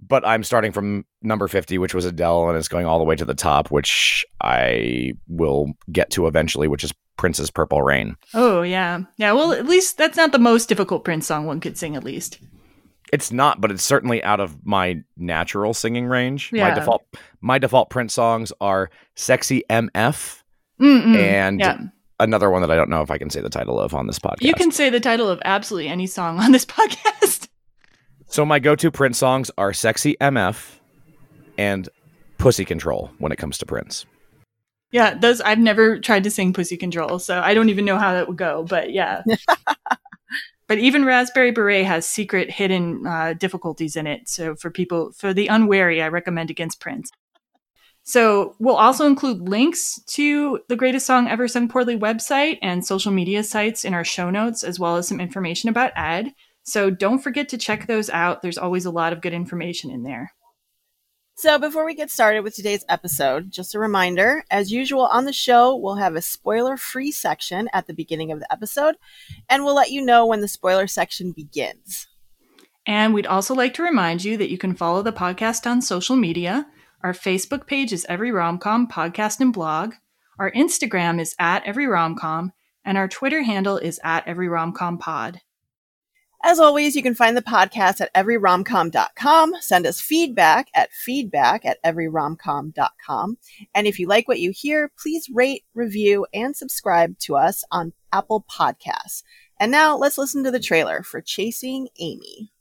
but 0.01 0.25
I'm 0.25 0.43
starting 0.43 0.71
from 0.71 1.05
number 1.21 1.47
50, 1.47 1.77
which 1.77 1.93
was 1.93 2.05
Adele, 2.05 2.49
and 2.49 2.57
it's 2.57 2.67
going 2.67 2.85
all 2.85 2.99
the 2.99 3.05
way 3.05 3.15
to 3.15 3.25
the 3.25 3.33
top, 3.35 3.71
which 3.71 4.25
I 4.41 5.13
will 5.27 5.73
get 5.91 6.09
to 6.11 6.27
eventually, 6.27 6.67
which 6.67 6.83
is 6.83 6.93
Prince's 7.17 7.51
Purple 7.51 7.81
Rain. 7.81 8.15
oh, 8.33 8.61
yeah. 8.61 9.01
Yeah, 9.17 9.33
well, 9.33 9.51
at 9.53 9.65
least 9.67 9.97
that's 9.97 10.17
not 10.17 10.31
the 10.31 10.39
most 10.39 10.67
difficult 10.67 11.03
Prince 11.03 11.27
song 11.27 11.45
one 11.45 11.59
could 11.59 11.77
sing, 11.77 11.95
at 11.95 12.03
least. 12.03 12.39
It's 13.11 13.31
not, 13.31 13.59
but 13.59 13.71
it's 13.71 13.83
certainly 13.83 14.23
out 14.23 14.39
of 14.39 14.65
my 14.65 15.01
natural 15.17 15.73
singing 15.73 16.05
range. 16.05 16.51
Yeah. 16.53 16.69
My 16.69 16.75
default 16.75 17.03
my 17.41 17.57
default 17.57 17.89
Prince 17.89 18.13
songs 18.13 18.51
are 18.61 18.89
Sexy 19.15 19.63
MF 19.69 20.43
Mm-mm. 20.79 21.15
and 21.17 21.59
yeah. 21.59 21.77
another 22.19 22.49
one 22.49 22.61
that 22.61 22.71
I 22.71 22.75
don't 22.75 22.89
know 22.89 23.01
if 23.01 23.11
I 23.11 23.17
can 23.17 23.29
say 23.29 23.41
the 23.41 23.49
title 23.49 23.79
of 23.79 23.93
on 23.93 24.07
this 24.07 24.19
podcast. 24.19 24.41
You 24.41 24.53
can 24.53 24.71
say 24.71 24.89
the 24.89 24.99
title 24.99 25.29
of 25.29 25.41
absolutely 25.45 25.89
any 25.89 26.07
song 26.07 26.39
on 26.39 26.51
this 26.51 26.65
podcast. 26.65 27.47
So 28.27 28.45
my 28.45 28.59
go-to 28.59 28.91
Prince 28.91 29.17
songs 29.17 29.49
are 29.57 29.73
Sexy 29.73 30.15
MF 30.21 30.79
and 31.57 31.89
Pussy 32.37 32.63
Control 32.63 33.11
when 33.17 33.31
it 33.31 33.37
comes 33.37 33.57
to 33.57 33.65
Prince. 33.65 34.05
Yeah, 34.91 35.13
those 35.13 35.41
I've 35.41 35.59
never 35.59 35.99
tried 35.99 36.23
to 36.23 36.31
sing 36.31 36.53
Pussy 36.53 36.77
Control, 36.77 37.19
so 37.19 37.39
I 37.39 37.53
don't 37.53 37.69
even 37.69 37.85
know 37.85 37.97
how 37.97 38.13
that 38.13 38.27
would 38.27 38.37
go. 38.37 38.63
But 38.67 38.91
yeah, 38.91 39.23
but 40.67 40.79
even 40.79 41.05
Raspberry 41.05 41.51
Beret 41.51 41.85
has 41.85 42.07
secret 42.07 42.49
hidden 42.49 43.05
uh, 43.05 43.33
difficulties 43.33 43.95
in 43.95 44.07
it. 44.07 44.27
So 44.29 44.55
for 44.55 44.71
people 44.71 45.11
for 45.11 45.33
the 45.33 45.47
unwary, 45.47 46.01
I 46.01 46.07
recommend 46.07 46.49
against 46.49 46.79
Prince. 46.79 47.11
So 48.03 48.55
we'll 48.59 48.75
also 48.75 49.05
include 49.05 49.47
links 49.47 50.01
to 50.13 50.59
the 50.67 50.75
Greatest 50.75 51.05
Song 51.05 51.27
Ever 51.27 51.47
Sung 51.47 51.67
Poorly 51.67 51.97
website 51.97 52.57
and 52.61 52.85
social 52.85 53.11
media 53.11 53.43
sites 53.43 53.85
in 53.85 53.93
our 53.93 54.03
show 54.03 54.29
notes, 54.29 54.63
as 54.63 54.79
well 54.79 54.95
as 54.95 55.07
some 55.07 55.19
information 55.19 55.69
about 55.69 55.91
Ed. 55.95 56.33
So 56.63 56.89
don't 56.89 57.19
forget 57.19 57.49
to 57.49 57.57
check 57.57 57.87
those 57.87 58.09
out. 58.09 58.41
There's 58.41 58.57
always 58.57 58.85
a 58.85 58.91
lot 58.91 59.13
of 59.13 59.21
good 59.21 59.33
information 59.33 59.91
in 59.91 60.03
there. 60.03 60.33
So, 61.39 61.57
before 61.57 61.85
we 61.85 61.95
get 61.95 62.11
started 62.11 62.41
with 62.41 62.53
today's 62.53 62.83
episode, 62.89 63.49
just 63.49 63.73
a 63.73 63.79
reminder 63.79 64.43
as 64.51 64.73
usual 64.73 65.05
on 65.05 65.23
the 65.23 65.31
show, 65.31 65.73
we'll 65.73 65.95
have 65.95 66.15
a 66.15 66.21
spoiler 66.21 66.75
free 66.75 67.13
section 67.13 67.69
at 67.71 67.87
the 67.87 67.93
beginning 67.93 68.33
of 68.33 68.41
the 68.41 68.51
episode, 68.51 68.95
and 69.47 69.63
we'll 69.63 69.73
let 69.73 69.89
you 69.89 70.01
know 70.01 70.25
when 70.25 70.41
the 70.41 70.49
spoiler 70.49 70.85
section 70.85 71.31
begins. 71.31 72.09
And 72.85 73.13
we'd 73.13 73.25
also 73.25 73.55
like 73.55 73.73
to 73.75 73.83
remind 73.83 74.25
you 74.25 74.35
that 74.35 74.51
you 74.51 74.57
can 74.57 74.75
follow 74.75 75.01
the 75.01 75.13
podcast 75.13 75.65
on 75.65 75.81
social 75.81 76.17
media. 76.17 76.67
Our 77.01 77.13
Facebook 77.13 77.65
page 77.65 77.93
is 77.93 78.05
Every 78.09 78.29
Romcom 78.29 78.91
Podcast 78.91 79.39
and 79.39 79.53
Blog. 79.53 79.93
Our 80.37 80.51
Instagram 80.51 81.21
is 81.21 81.33
at 81.39 81.65
Every 81.65 81.85
Romcom, 81.85 82.51
and 82.83 82.97
our 82.97 83.07
Twitter 83.07 83.43
handle 83.43 83.77
is 83.77 84.01
at 84.03 84.27
Every 84.27 84.47
Romcom 84.47 84.99
Pod. 84.99 85.39
As 86.43 86.59
always, 86.59 86.97
you 86.97 87.01
can 87.01 87.15
find 87.15 87.37
the 87.37 87.41
podcast 87.41 88.01
at 88.01 88.13
everyromcom.com. 88.13 89.53
Send 89.61 89.85
us 89.85 90.01
feedback 90.01 90.67
at 90.75 90.91
feedback 90.91 91.65
at 91.65 91.81
everyromcom.com. 91.83 93.37
And 93.73 93.87
if 93.87 93.97
you 93.97 94.05
like 94.05 94.27
what 94.27 94.39
you 94.41 94.51
hear, 94.53 94.91
please 95.01 95.29
rate, 95.33 95.63
review, 95.73 96.25
and 96.33 96.53
subscribe 96.53 97.17
to 97.19 97.37
us 97.37 97.63
on 97.71 97.93
Apple 98.11 98.45
Podcasts. 98.51 99.23
And 99.57 99.71
now 99.71 99.95
let's 99.95 100.17
listen 100.17 100.43
to 100.43 100.51
the 100.51 100.59
trailer 100.59 101.03
for 101.03 101.21
Chasing 101.21 101.87
Amy. 101.97 102.51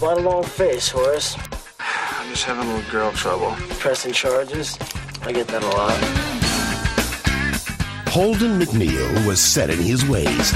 Spot 0.00 0.16
a 0.16 0.20
long 0.22 0.42
face, 0.42 0.88
Horace. 0.88 1.36
I'm 1.78 2.30
just 2.30 2.44
having 2.44 2.66
a 2.66 2.74
little 2.74 2.90
girl 2.90 3.12
trouble. 3.12 3.54
Pressing 3.80 4.14
charges. 4.14 4.78
I 5.20 5.30
get 5.30 5.46
that 5.48 5.62
a 5.62 5.68
lot. 5.68 5.92
Holden 8.08 8.58
McNeil 8.58 9.26
was 9.26 9.38
set 9.42 9.68
in 9.68 9.78
his 9.78 10.08
ways. 10.08 10.52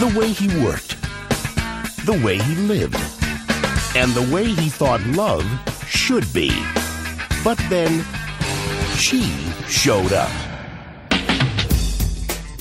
The 0.00 0.10
way 0.18 0.28
he 0.28 0.48
worked, 0.64 0.96
the 2.06 2.18
way 2.24 2.38
he 2.38 2.54
lived, 2.54 2.96
and 3.94 4.14
the 4.14 4.26
way 4.34 4.44
he 4.44 4.70
thought 4.70 5.04
love 5.08 5.44
should 5.86 6.24
be. 6.32 6.48
But 7.44 7.58
then, 7.68 8.02
she 8.96 9.20
showed 9.68 10.14
up. 10.14 10.32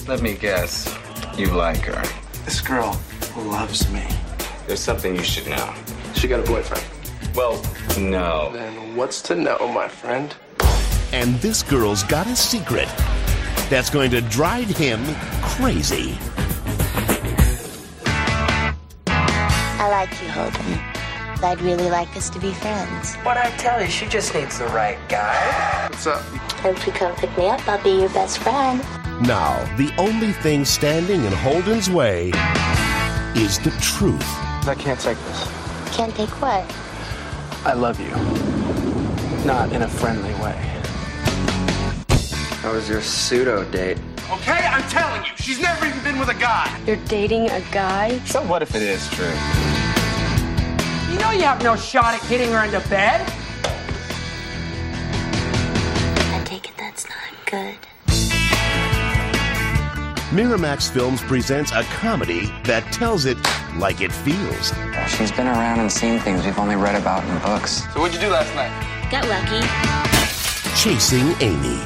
Let 0.09 0.21
me 0.21 0.33
guess. 0.33 0.93
You 1.37 1.53
like 1.53 1.85
her. 1.85 2.03
This 2.43 2.59
girl 2.59 2.99
loves 3.37 3.89
me. 3.93 4.05
There's 4.67 4.81
something 4.81 5.15
you 5.15 5.23
should 5.23 5.47
know. 5.47 5.73
She 6.17 6.27
got 6.27 6.39
a 6.39 6.51
boyfriend. 6.51 6.83
Well, 7.35 7.61
no. 7.99 8.49
Then 8.51 8.95
what's 8.95 9.21
to 9.21 9.35
know, 9.35 9.71
my 9.71 9.87
friend? 9.87 10.35
And 11.13 11.35
this 11.35 11.61
girl's 11.61 12.01
got 12.01 12.25
a 12.25 12.35
secret 12.35 12.87
that's 13.69 13.91
going 13.91 14.09
to 14.11 14.21
drive 14.21 14.67
him 14.67 14.99
crazy. 15.43 16.17
I 19.05 19.89
like 19.91 20.09
you, 20.23 20.29
Holden. 20.29 20.79
I'd 21.43 21.61
really 21.61 21.87
like 21.91 22.17
us 22.17 22.31
to 22.31 22.39
be 22.39 22.51
friends. 22.51 23.13
What 23.17 23.37
I 23.37 23.51
tell 23.57 23.79
you, 23.79 23.87
she 23.87 24.07
just 24.07 24.33
needs 24.33 24.57
the 24.57 24.65
right 24.69 24.97
guy. 25.07 25.87
What's 25.87 26.07
up? 26.07 26.23
If 26.65 26.87
you 26.87 26.93
come 26.93 27.15
pick 27.15 27.37
me 27.37 27.47
up, 27.47 27.65
I'll 27.67 27.83
be 27.83 27.91
your 27.91 28.09
best 28.09 28.39
friend. 28.39 28.79
Now, 29.21 29.63
the 29.77 29.93
only 29.99 30.31
thing 30.31 30.65
standing 30.65 31.25
in 31.25 31.31
Holden's 31.31 31.91
way 31.91 32.31
is 33.35 33.59
the 33.59 33.69
truth. 33.79 34.25
I 34.67 34.73
can't 34.75 34.99
take 34.99 35.19
this. 35.19 35.56
Can't 35.91 36.15
take 36.15 36.29
what? 36.41 36.63
I 37.65 37.73
love 37.73 37.99
you. 37.99 38.11
Not 39.45 39.71
in 39.71 39.81
a 39.81 39.87
friendly 39.87 40.33
way. 40.35 40.55
How 42.61 42.73
was 42.73 42.87
your 42.87 43.01
pseudo 43.01 43.63
date? 43.71 43.97
Okay, 44.29 44.51
I'm 44.51 44.87
telling 44.89 45.23
you, 45.23 45.31
she's 45.37 45.59
never 45.59 45.85
even 45.85 46.03
been 46.03 46.19
with 46.19 46.29
a 46.29 46.33
guy. 46.33 46.69
You're 46.85 46.97
dating 47.07 47.49
a 47.49 47.61
guy? 47.71 48.19
So 48.25 48.43
what 48.43 48.61
if 48.61 48.75
it 48.75 48.81
is 48.81 49.07
true? 49.09 49.25
You 51.11 51.17
know 51.19 51.31
you 51.31 51.43
have 51.43 51.63
no 51.63 51.75
shot 51.75 52.13
at 52.13 52.29
getting 52.29 52.51
her 52.51 52.65
into 52.65 52.81
bed. 52.89 53.21
I 56.33 56.43
take 56.45 56.69
it 56.69 56.75
that's 56.77 57.05
not 57.09 57.45
good. 57.49 57.77
Miramax 60.31 60.91
Films 60.91 61.21
presents 61.21 61.71
a 61.71 61.83
comedy 61.83 62.47
that 62.65 62.83
tells 62.91 63.23
it 63.23 63.37
like 63.77 64.01
it 64.01 64.11
feels. 64.11 64.73
She's 65.07 65.31
been 65.31 65.47
around 65.47 65.79
and 65.79 65.89
seen 65.89 66.19
things 66.19 66.43
we've 66.43 66.59
only 66.59 66.75
read 66.75 66.99
about 67.01 67.23
in 67.23 67.39
books. 67.39 67.81
So 67.93 68.01
what'd 68.01 68.13
you 68.13 68.19
do 68.19 68.29
last 68.29 68.53
night? 68.53 68.73
Got 69.09 69.25
lucky. 69.29 69.65
Chasing 70.75 71.33
Amy. 71.39 71.79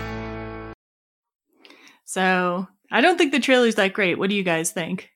So 2.03 2.67
I 2.91 3.01
don't 3.01 3.15
think 3.19 3.31
the 3.31 3.39
trailer's 3.39 3.75
that 3.75 3.93
great. 3.93 4.17
What 4.17 4.31
do 4.31 4.35
you 4.35 4.41
guys 4.41 4.71
think? 4.71 5.11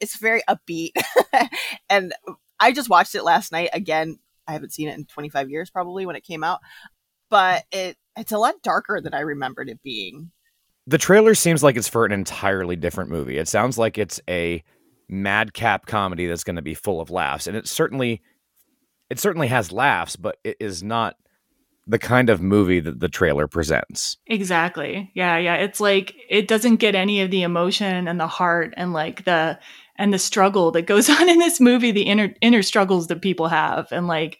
It's 0.00 0.16
very 0.16 0.40
upbeat. 0.48 0.92
and 1.90 2.14
I 2.58 2.72
just 2.72 2.88
watched 2.88 3.14
it 3.14 3.24
last 3.24 3.52
night 3.52 3.68
again. 3.74 4.18
I 4.46 4.52
haven't 4.52 4.72
seen 4.72 4.88
it 4.88 4.96
in 4.96 5.04
25 5.04 5.50
years 5.50 5.68
probably 5.68 6.06
when 6.06 6.16
it 6.16 6.24
came 6.24 6.44
out, 6.44 6.60
but 7.28 7.64
it 7.72 7.98
it's 8.16 8.32
a 8.32 8.38
lot 8.38 8.62
darker 8.62 9.02
than 9.02 9.12
I 9.12 9.20
remembered 9.20 9.68
it 9.68 9.82
being. 9.82 10.32
The 10.86 10.98
trailer 10.98 11.34
seems 11.34 11.62
like 11.62 11.76
it's 11.76 11.88
for 11.88 12.04
an 12.04 12.12
entirely 12.12 12.76
different 12.76 13.10
movie. 13.10 13.38
It 13.38 13.48
sounds 13.48 13.78
like 13.78 13.98
it's 13.98 14.20
a 14.28 14.64
madcap 15.08 15.86
comedy 15.86 16.26
that's 16.26 16.44
going 16.44 16.56
to 16.56 16.62
be 16.62 16.74
full 16.74 17.00
of 17.00 17.10
laughs, 17.10 17.46
and 17.46 17.56
it 17.56 17.68
certainly 17.68 18.20
it 19.10 19.20
certainly 19.20 19.48
has 19.48 19.70
laughs, 19.70 20.16
but 20.16 20.38
it 20.42 20.56
is 20.58 20.82
not 20.82 21.16
the 21.86 21.98
kind 21.98 22.30
of 22.30 22.40
movie 22.40 22.80
that 22.80 23.00
the 23.00 23.08
trailer 23.08 23.48
presents. 23.48 24.16
Exactly. 24.26 25.10
Yeah, 25.14 25.36
yeah. 25.36 25.56
It's 25.56 25.80
like 25.80 26.14
it 26.28 26.48
doesn't 26.48 26.76
get 26.76 26.94
any 26.94 27.20
of 27.20 27.30
the 27.30 27.42
emotion 27.42 28.08
and 28.08 28.18
the 28.20 28.26
heart 28.26 28.72
and 28.76 28.92
like 28.92 29.24
the 29.24 29.58
and 29.96 30.12
the 30.12 30.18
struggle 30.18 30.70
that 30.72 30.82
goes 30.82 31.10
on 31.20 31.28
in 31.28 31.38
this 31.38 31.60
movie, 31.60 31.92
the 31.92 32.02
inner 32.02 32.34
inner 32.40 32.62
struggles 32.62 33.08
that 33.08 33.22
people 33.22 33.48
have 33.48 33.88
and 33.92 34.06
like 34.06 34.38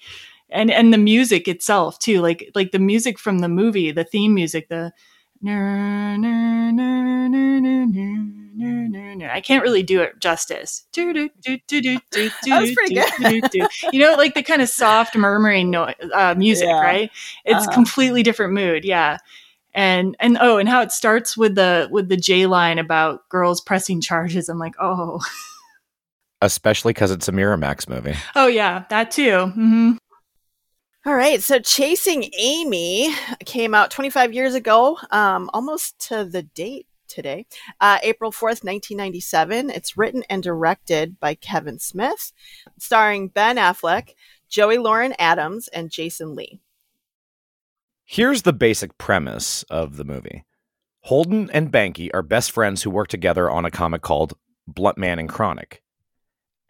and 0.51 0.71
and 0.71 0.93
the 0.93 0.99
music 0.99 1.49
itself 1.49 1.99
too. 1.99 2.21
Like 2.21 2.51
like 2.55 2.71
the 2.73 2.79
music 2.79 3.19
from 3.19 3.39
the 3.41 3.49
movie, 3.49 3.91
the 3.91 4.05
theme 4.05 4.35
music, 4.35 4.69
the 4.69 4.93
I 5.45 5.51
can't 9.43 9.63
really 9.63 9.83
do 9.83 10.01
it 10.03 10.21
justice. 10.21 10.85
That 10.97 12.59
was 12.61 12.73
pretty 12.75 12.95
good. 12.95 13.67
You 13.93 14.01
know, 14.01 14.15
like 14.15 14.35
the 14.35 14.43
kind 14.43 14.63
of 14.63 14.69
soft 14.69 15.17
murmuring 15.17 15.71
no- 15.71 15.93
uh, 16.15 16.35
music, 16.37 16.69
Yeah. 16.69 16.81
right? 16.81 17.11
It's 17.45 17.67
Uh-huh. 17.67 17.75
completely 17.75 18.23
different 18.23 18.53
mood. 18.53 18.85
Yeah. 18.85 19.19
And 19.75 20.17
and 20.21 20.37
oh, 20.41 20.59
and 20.59 20.69
how 20.69 20.83
it 20.83 20.93
starts 20.93 21.37
with 21.37 21.55
the 21.55 21.89
with 21.91 22.09
the 22.09 22.17
J 22.17 22.47
line 22.47 22.79
about 22.79 23.29
girls 23.31 23.61
pressing 23.61 24.01
charges. 24.03 24.49
I'm 24.49 24.59
like, 24.59 24.75
oh, 24.79 25.21
Especially 26.43 26.93
because 26.93 27.11
it's 27.11 27.29
a 27.29 27.33
Miramax 27.33 27.89
movie. 27.89 28.15
oh 28.35 28.49
yeah, 28.49 28.85
that 28.91 29.11
too. 29.11 29.47
hmm 29.47 29.93
All 31.05 31.17
right, 31.17 31.43
so 31.43 31.59
Chasing 31.59 32.31
Amy 32.39 33.13
came 33.45 33.75
out 33.75 33.91
25 33.91 34.33
years 34.33 34.55
ago, 34.55 34.99
um, 35.11 35.51
almost 35.53 35.99
to 36.07 36.25
the 36.25 36.45
date 36.45 36.87
today, 37.09 37.45
uh, 37.81 37.99
April 38.05 38.31
4th, 38.31 38.63
1997. 38.63 39.71
It's 39.71 39.97
written 39.97 40.23
and 40.31 40.45
directed 40.45 41.19
by 41.19 41.35
Kevin 41.35 41.81
Smith, 41.81 42.33
starring 42.79 43.27
Ben 43.27 43.57
Affleck, 43.57 44.15
Joey 44.49 44.79
Lauren 44.79 45.13
Adams, 45.19 45.67
and 45.67 45.91
Jason 45.91 46.37
Lee. 46.37 46.61
Here's 48.05 48.43
the 48.43 48.53
basic 48.53 48.97
premise 48.97 49.65
of 49.65 49.97
the 49.97 50.05
movie 50.05 50.45
Holden 51.01 51.51
and 51.53 51.73
Banky 51.73 52.11
are 52.15 52.23
best 52.23 52.53
friends 52.53 52.85
who 52.85 52.91
work 52.91 53.09
together 53.09 53.51
on 53.51 53.65
a 53.65 53.73
comic 53.73 54.03
called 54.03 54.35
Bluntman 54.73 55.19
and 55.19 55.29
Chronic. 55.29 55.83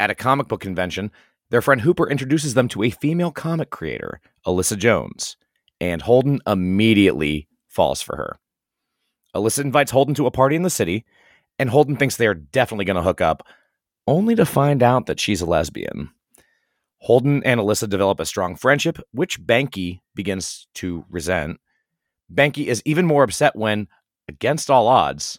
At 0.01 0.11
a 0.11 0.15
comic 0.15 0.49
book 0.49 0.63
convention, 0.63 1.11
their 1.53 1.61
friend 1.61 1.83
Hooper 1.83 2.09
introduces 2.09 2.55
them 2.55 2.67
to 2.69 2.83
a 2.83 2.89
female 2.89 3.31
comic 3.31 3.69
creator, 3.69 4.23
Alyssa 4.47 4.75
Jones, 4.77 5.37
and 5.83 6.01
Holden 6.01 6.41
immediately 6.47 7.47
falls 7.69 8.01
for 8.01 8.17
her. 8.17 8.39
Alyssa 9.37 9.63
invites 9.63 9.91
Holden 9.91 10.15
to 10.15 10.27
a 10.27 10.31
party 10.31 10.57
in 10.57 10.63
the 10.63 10.71
city, 10.71 11.05
and 11.59 11.69
Holden 11.69 11.97
thinks 11.97 12.17
they 12.17 12.27
are 12.27 12.33
definitely 12.33 12.87
going 12.87 12.97
to 12.97 13.03
hook 13.03 13.21
up, 13.21 13.47
only 14.07 14.35
to 14.35 14.47
find 14.47 14.83
out 14.83 15.05
that 15.05 15.21
she's 15.21 15.43
a 15.43 15.47
lesbian. 15.47 16.09
Holden 17.01 17.43
and 17.45 17.61
Alyssa 17.61 17.87
develop 17.87 18.19
a 18.19 18.25
strong 18.25 18.57
friendship, 18.57 18.99
which 19.13 19.39
Banky 19.39 20.01
begins 20.15 20.67
to 20.77 21.05
resent. 21.11 21.61
Banky 22.33 22.65
is 22.65 22.83
even 22.87 23.05
more 23.05 23.25
upset 23.25 23.55
when, 23.55 23.89
against 24.27 24.71
all 24.71 24.89
odds, 24.89 25.39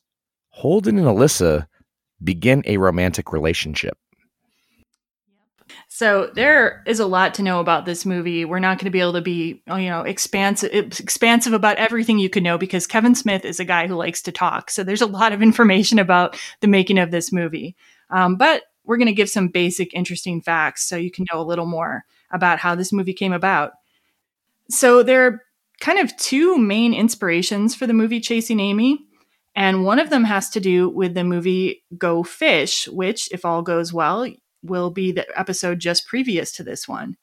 Holden 0.49 0.99
and 0.99 1.07
Alyssa 1.07 1.65
begin 2.23 2.61
a 2.67 2.77
romantic 2.77 3.33
relationship. 3.33 3.97
So 5.87 6.31
there 6.33 6.83
is 6.87 6.99
a 6.99 7.05
lot 7.05 7.33
to 7.35 7.43
know 7.43 7.59
about 7.59 7.85
this 7.85 8.05
movie. 8.05 8.45
We're 8.45 8.59
not 8.59 8.77
going 8.77 8.85
to 8.85 8.91
be 8.91 8.99
able 8.99 9.13
to 9.13 9.21
be, 9.21 9.61
oh, 9.67 9.75
you 9.75 9.89
know, 9.89 10.01
expansive 10.01 10.71
expansive 10.73 11.53
about 11.53 11.77
everything 11.77 12.19
you 12.19 12.29
could 12.29 12.43
know 12.43 12.57
because 12.57 12.87
Kevin 12.87 13.15
Smith 13.15 13.45
is 13.45 13.59
a 13.59 13.65
guy 13.65 13.87
who 13.87 13.95
likes 13.95 14.21
to 14.23 14.31
talk. 14.31 14.69
So 14.69 14.83
there's 14.83 15.01
a 15.01 15.07
lot 15.07 15.33
of 15.33 15.41
information 15.43 15.99
about 15.99 16.39
the 16.61 16.67
making 16.67 16.97
of 16.97 17.11
this 17.11 17.31
movie. 17.31 17.75
Um, 18.09 18.35
but 18.35 18.63
we're 18.85 18.97
going 18.97 19.07
to 19.07 19.13
give 19.13 19.29
some 19.29 19.47
basic, 19.47 19.93
interesting 19.93 20.41
facts 20.41 20.87
so 20.87 20.95
you 20.95 21.11
can 21.11 21.25
know 21.31 21.39
a 21.39 21.43
little 21.43 21.65
more 21.65 22.03
about 22.31 22.59
how 22.59 22.75
this 22.75 22.91
movie 22.91 23.13
came 23.13 23.33
about. 23.33 23.71
So 24.69 25.03
there 25.03 25.25
are 25.25 25.41
kind 25.79 25.99
of 25.99 26.15
two 26.17 26.57
main 26.57 26.93
inspirations 26.93 27.75
for 27.75 27.87
the 27.87 27.93
movie 27.93 28.19
Chasing 28.19 28.59
Amy. 28.59 28.99
And 29.55 29.85
one 29.85 29.99
of 29.99 30.09
them 30.09 30.23
has 30.23 30.49
to 30.51 30.59
do 30.59 30.89
with 30.89 31.13
the 31.13 31.23
movie 31.23 31.83
Go 31.97 32.23
Fish, 32.23 32.87
which, 32.87 33.31
if 33.31 33.45
all 33.45 33.61
goes 33.61 33.93
well, 33.93 34.27
will 34.63 34.89
be 34.89 35.11
the 35.11 35.27
episode 35.37 35.79
just 35.79 36.07
previous 36.07 36.51
to 36.53 36.63
this 36.63 36.87
one. 36.87 37.17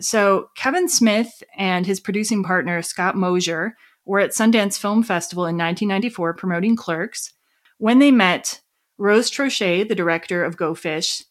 So, 0.00 0.50
Kevin 0.56 0.88
Smith 0.88 1.42
and 1.56 1.86
his 1.86 2.00
producing 2.00 2.42
partner, 2.42 2.82
Scott 2.82 3.14
Mosier, 3.16 3.76
were 4.04 4.20
at 4.20 4.30
Sundance 4.30 4.78
Film 4.78 5.02
Festival 5.02 5.44
in 5.44 5.56
1994 5.56 6.34
promoting 6.34 6.76
Clerks. 6.76 7.32
When 7.78 7.98
they 7.98 8.10
met, 8.10 8.60
Rose 8.98 9.30
Troche, 9.30 9.86
the 9.86 9.94
director 9.94 10.44
of 10.44 10.56
Go 10.56 10.74
Fish, 10.74 11.22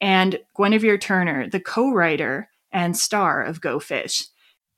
and 0.00 0.38
Guinevere 0.56 0.98
Turner, 0.98 1.48
the 1.48 1.60
co 1.60 1.92
writer 1.92 2.48
and 2.72 2.96
star 2.96 3.42
of 3.42 3.60
Go 3.60 3.80
Fish. 3.80 4.24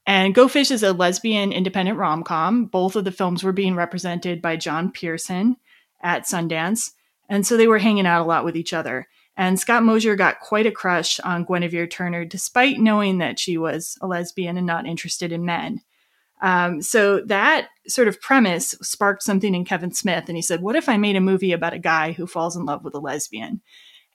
And 0.07 0.35
Go 0.35 0.49
Fish 0.49 0.71
is 0.71 0.83
a 0.83 0.93
lesbian 0.93 1.53
independent 1.53 1.99
rom 1.99 2.23
com. 2.25 2.67
Both 2.67 2.97
of 2.97 3.05
the 3.05 3.12
films 3.12 3.45
were 3.45 3.53
being 3.53 3.75
represented 3.75 4.41
by 4.41 4.57
John 4.57 4.91
Pierson 4.91 5.57
at 6.03 6.25
Sundance. 6.25 6.93
And 7.29 7.47
so 7.47 7.57
they 7.57 7.69
were 7.69 7.79
hanging 7.79 8.07
out 8.07 8.23
a 8.23 8.27
lot 8.27 8.45
with 8.45 8.57
each 8.57 8.73
other. 8.73 9.07
And 9.40 9.59
Scott 9.59 9.85
Mosier 9.85 10.16
got 10.16 10.40
quite 10.40 10.66
a 10.66 10.70
crush 10.70 11.18
on 11.20 11.47
Guinevere 11.47 11.87
Turner, 11.87 12.26
despite 12.26 12.78
knowing 12.78 13.16
that 13.18 13.38
she 13.38 13.56
was 13.56 13.97
a 14.02 14.06
lesbian 14.06 14.59
and 14.59 14.66
not 14.66 14.85
interested 14.85 15.32
in 15.32 15.47
men. 15.47 15.80
Um, 16.42 16.82
so 16.82 17.23
that 17.23 17.68
sort 17.88 18.06
of 18.06 18.20
premise 18.20 18.73
sparked 18.82 19.23
something 19.23 19.54
in 19.54 19.64
Kevin 19.64 19.94
Smith. 19.94 20.25
And 20.28 20.37
he 20.37 20.42
said, 20.42 20.61
What 20.61 20.76
if 20.76 20.90
I 20.90 20.99
made 20.99 21.16
a 21.16 21.23
movie 21.23 21.52
about 21.52 21.73
a 21.73 21.78
guy 21.78 22.12
who 22.12 22.26
falls 22.26 22.54
in 22.54 22.66
love 22.66 22.85
with 22.85 22.94
a 22.94 22.99
lesbian? 22.99 23.62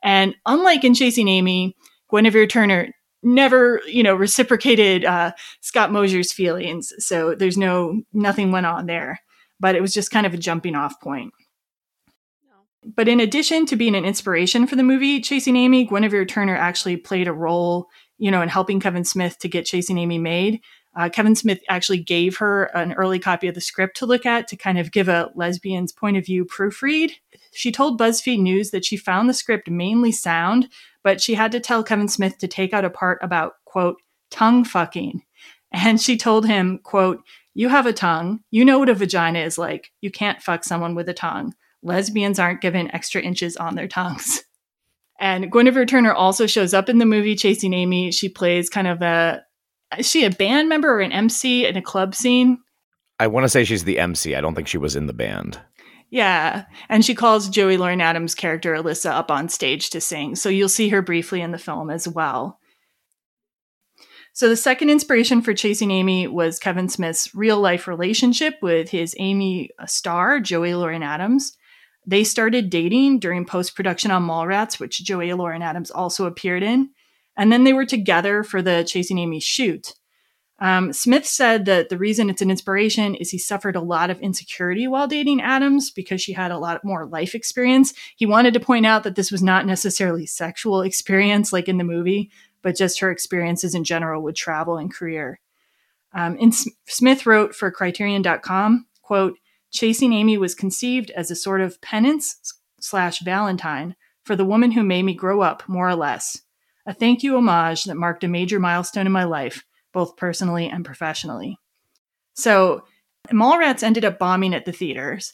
And 0.03 0.35
unlike 0.45 0.83
in 0.83 0.93
Chasing 0.93 1.27
Amy, 1.27 1.75
Guinevere 2.11 2.45
Turner 2.45 2.93
never, 3.23 3.81
you 3.87 4.03
know, 4.03 4.13
reciprocated 4.13 5.05
uh, 5.05 5.31
Scott 5.59 5.91
Mosier's 5.91 6.31
feelings. 6.31 6.93
So 6.99 7.33
there's 7.33 7.57
no, 7.57 8.03
nothing 8.13 8.51
went 8.51 8.67
on 8.67 8.85
there. 8.85 9.21
but 9.59 9.73
it 9.75 9.81
was 9.81 9.93
just 9.93 10.11
kind 10.11 10.27
of 10.27 10.35
a 10.35 10.37
jumping 10.37 10.75
off 10.75 11.01
point. 11.01 11.33
But 12.85 13.07
in 13.07 13.19
addition 13.19 13.65
to 13.67 13.75
being 13.75 13.95
an 13.95 14.05
inspiration 14.05 14.67
for 14.67 14.75
the 14.75 14.83
movie 14.83 15.19
Chasing 15.19 15.55
Amy, 15.55 15.85
Guinevere 15.85 16.25
Turner 16.25 16.55
actually 16.55 16.97
played 16.97 17.27
a 17.27 17.33
role, 17.33 17.87
you 18.19 18.29
know, 18.29 18.41
in 18.41 18.49
helping 18.49 18.79
Kevin 18.79 19.03
Smith 19.03 19.39
to 19.39 19.47
get 19.47 19.65
Chasing 19.65 19.97
Amy 19.97 20.19
made. 20.19 20.61
Uh, 20.95 21.09
Kevin 21.09 21.35
Smith 21.35 21.61
actually 21.67 21.97
gave 21.97 22.37
her 22.37 22.65
an 22.75 22.93
early 22.93 23.19
copy 23.19 23.47
of 23.47 23.55
the 23.55 23.61
script 23.61 23.97
to 23.97 24.05
look 24.05 24.25
at 24.25 24.47
to 24.47 24.55
kind 24.55 24.77
of 24.77 24.91
give 24.91 25.09
a 25.09 25.29
lesbian's 25.35 25.91
point 25.91 26.15
of 26.15 26.25
view 26.25 26.45
proofread. 26.45 27.11
She 27.51 27.71
told 27.71 27.99
BuzzFeed 27.99 28.39
News 28.39 28.71
that 28.71 28.85
she 28.85 28.95
found 28.95 29.27
the 29.27 29.33
script 29.33 29.69
mainly 29.69 30.11
sound, 30.11 30.69
but 31.03 31.19
she 31.19 31.33
had 31.33 31.51
to 31.51 31.59
tell 31.59 31.83
Kevin 31.83 32.07
Smith 32.07 32.37
to 32.37 32.47
take 32.47 32.73
out 32.73 32.85
a 32.85 32.89
part 32.89 33.19
about, 33.21 33.55
quote, 33.65 33.97
tongue 34.29 34.63
fucking. 34.63 35.23
And 35.71 35.99
she 35.99 36.15
told 36.15 36.45
him, 36.45 36.79
quote, 36.83 37.23
you 37.53 37.69
have 37.69 37.85
a 37.85 37.93
tongue. 37.93 38.41
You 38.51 38.63
know 38.63 38.79
what 38.79 38.89
a 38.89 38.93
vagina 38.93 39.39
is 39.39 39.57
like. 39.57 39.91
You 40.01 40.11
can't 40.11 40.41
fuck 40.41 40.63
someone 40.63 40.95
with 40.95 41.09
a 41.09 41.13
tongue. 41.13 41.53
Lesbians 41.85 42.39
aren't 42.39 42.61
given 42.61 42.93
extra 42.93 43.21
inches 43.21 43.55
on 43.55 43.75
their 43.75 43.87
tongues. 43.87 44.41
And 45.17 45.49
Guinevere 45.49 45.85
Turner 45.85 46.13
also 46.13 46.45
shows 46.45 46.73
up 46.73 46.89
in 46.89 46.97
the 46.97 47.05
movie 47.05 47.37
Chasing 47.37 47.73
Amy. 47.73 48.11
She 48.11 48.27
plays 48.27 48.69
kind 48.69 48.87
of 48.87 49.01
a 49.01 49.43
is 49.97 50.09
she 50.09 50.25
a 50.25 50.29
band 50.29 50.67
member 50.67 50.89
or 50.89 50.99
an 50.99 51.13
MC 51.13 51.65
in 51.65 51.77
a 51.77 51.81
club 51.81 52.15
scene? 52.15 52.57
I 53.19 53.27
want 53.27 53.45
to 53.45 53.49
say 53.49 53.63
she's 53.63 53.85
the 53.85 53.99
MC. 53.99 54.35
I 54.35 54.41
don't 54.41 54.55
think 54.55 54.67
she 54.67 54.77
was 54.77 54.95
in 54.95 55.05
the 55.05 55.13
band. 55.13 55.61
Yeah. 56.09 56.65
And 56.89 57.05
she 57.05 57.15
calls 57.15 57.49
Joey 57.49 57.77
Lauren 57.77 58.01
Adams' 58.01 58.35
character 58.35 58.73
Alyssa 58.73 59.11
up 59.11 59.31
on 59.31 59.47
stage 59.47 59.89
to 59.91 60.01
sing. 60.01 60.35
So 60.35 60.49
you'll 60.49 60.67
see 60.67 60.89
her 60.89 61.01
briefly 61.01 61.39
in 61.39 61.51
the 61.51 61.57
film 61.57 61.89
as 61.89 62.07
well. 62.07 62.59
So 64.33 64.49
the 64.49 64.57
second 64.57 64.89
inspiration 64.89 65.41
for 65.41 65.53
Chasing 65.53 65.91
Amy 65.91 66.27
was 66.27 66.59
Kevin 66.59 66.89
Smith's 66.89 67.33
real 67.33 67.61
life 67.61 67.87
relationship 67.87 68.55
with 68.61 68.89
his 68.89 69.15
Amy 69.17 69.69
star, 69.85 70.41
Joey 70.41 70.75
Lauren 70.75 71.03
Adams. 71.03 71.55
They 72.07 72.23
started 72.23 72.69
dating 72.69 73.19
during 73.19 73.45
post 73.45 73.75
production 73.75 74.11
on 74.11 74.27
Mallrats, 74.27 74.79
which 74.79 75.03
Joey 75.03 75.33
Lauren 75.33 75.61
Adams 75.61 75.91
also 75.91 76.25
appeared 76.25 76.63
in. 76.63 76.89
And 77.37 77.51
then 77.51 77.63
they 77.63 77.73
were 77.73 77.85
together 77.85 78.43
for 78.43 78.61
the 78.61 78.83
Chasing 78.83 79.17
Amy 79.17 79.39
shoot. 79.39 79.93
Um, 80.59 80.93
Smith 80.93 81.25
said 81.25 81.65
that 81.65 81.89
the 81.89 81.97
reason 81.97 82.29
it's 82.29 82.41
an 82.41 82.49
inspiration 82.49 83.13
is 83.15 83.29
he 83.29 83.37
suffered 83.37 83.75
a 83.75 83.81
lot 83.81 84.09
of 84.09 84.21
insecurity 84.21 84.87
while 84.87 85.07
dating 85.07 85.41
Adams 85.41 85.91
because 85.91 86.21
she 86.21 86.31
had 86.31 86.51
a 86.51 86.57
lot 86.57 86.85
more 86.85 87.05
life 87.05 87.35
experience. 87.35 87.93
He 88.15 88.25
wanted 88.25 88.53
to 88.53 88.61
point 88.61 88.85
out 88.85 89.03
that 89.03 89.15
this 89.15 89.31
was 89.31 89.43
not 89.43 89.65
necessarily 89.65 90.25
sexual 90.25 90.81
experience 90.81 91.51
like 91.51 91.67
in 91.67 91.77
the 91.77 91.83
movie, 91.83 92.31
but 92.61 92.77
just 92.77 92.99
her 93.01 93.11
experiences 93.11 93.75
in 93.75 93.83
general 93.83 94.23
with 94.23 94.35
travel 94.35 94.77
and 94.77 94.93
career. 94.93 95.41
Um, 96.13 96.37
and 96.39 96.53
S- 96.53 96.69
Smith 96.87 97.25
wrote 97.25 97.53
for 97.53 97.69
Criterion.com, 97.69 98.85
quote, 99.01 99.37
Chasing 99.75 100.13
Amy 100.13 100.37
was 100.37 100.55
conceived 100.55 101.11
as 101.11 101.29
a 101.29 101.35
sort 101.35 101.59
of 101.59 101.81
penance 101.81 102.53
slash 102.79 103.19
Valentine 103.19 103.95
for 104.23 104.35
the 104.35 104.45
woman 104.45 104.71
who 104.71 104.83
made 104.83 105.03
me 105.03 105.13
grow 105.13 105.41
up, 105.41 105.67
more 105.67 105.87
or 105.87 105.95
less 105.95 106.41
a 106.85 106.93
thank 106.93 107.23
you 107.23 107.35
homage 107.35 107.85
that 107.85 107.95
marked 107.95 108.23
a 108.23 108.27
major 108.27 108.59
milestone 108.59 109.05
in 109.05 109.11
my 109.11 109.23
life, 109.23 109.63
both 109.91 110.15
personally 110.17 110.69
and 110.69 110.85
professionally. 110.85 111.57
So, 112.35 112.83
Mallrats 113.31 113.81
ended 113.81 114.05
up 114.05 114.19
bombing 114.19 114.53
at 114.53 114.65
the 114.65 114.71
theaters, 114.71 115.33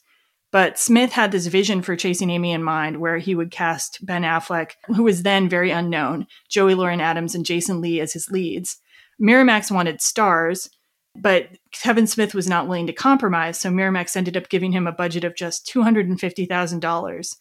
but 0.51 0.79
Smith 0.79 1.11
had 1.11 1.31
this 1.31 1.47
vision 1.47 1.81
for 1.81 1.95
Chasing 1.95 2.29
Amy 2.29 2.51
in 2.51 2.63
mind 2.63 3.01
where 3.01 3.17
he 3.17 3.35
would 3.35 3.51
cast 3.51 4.05
Ben 4.05 4.23
Affleck, 4.23 4.71
who 4.87 5.03
was 5.03 5.23
then 5.23 5.49
very 5.49 5.71
unknown, 5.71 6.25
Joey 6.49 6.73
Lauren 6.73 7.01
Adams, 7.01 7.35
and 7.35 7.45
Jason 7.45 7.81
Lee 7.81 7.99
as 7.99 8.13
his 8.13 8.31
leads. 8.31 8.77
Miramax 9.21 9.69
wanted 9.69 10.01
stars, 10.01 10.69
but 11.15 11.49
Kevin 11.71 12.07
Smith 12.07 12.33
was 12.33 12.47
not 12.47 12.67
willing 12.67 12.87
to 12.87 12.93
compromise, 12.93 13.59
so 13.59 13.69
Miramax 13.69 14.15
ended 14.15 14.37
up 14.37 14.49
giving 14.49 14.71
him 14.71 14.87
a 14.87 14.91
budget 14.91 15.23
of 15.23 15.35
just 15.35 15.67
$250,000. 15.67 17.35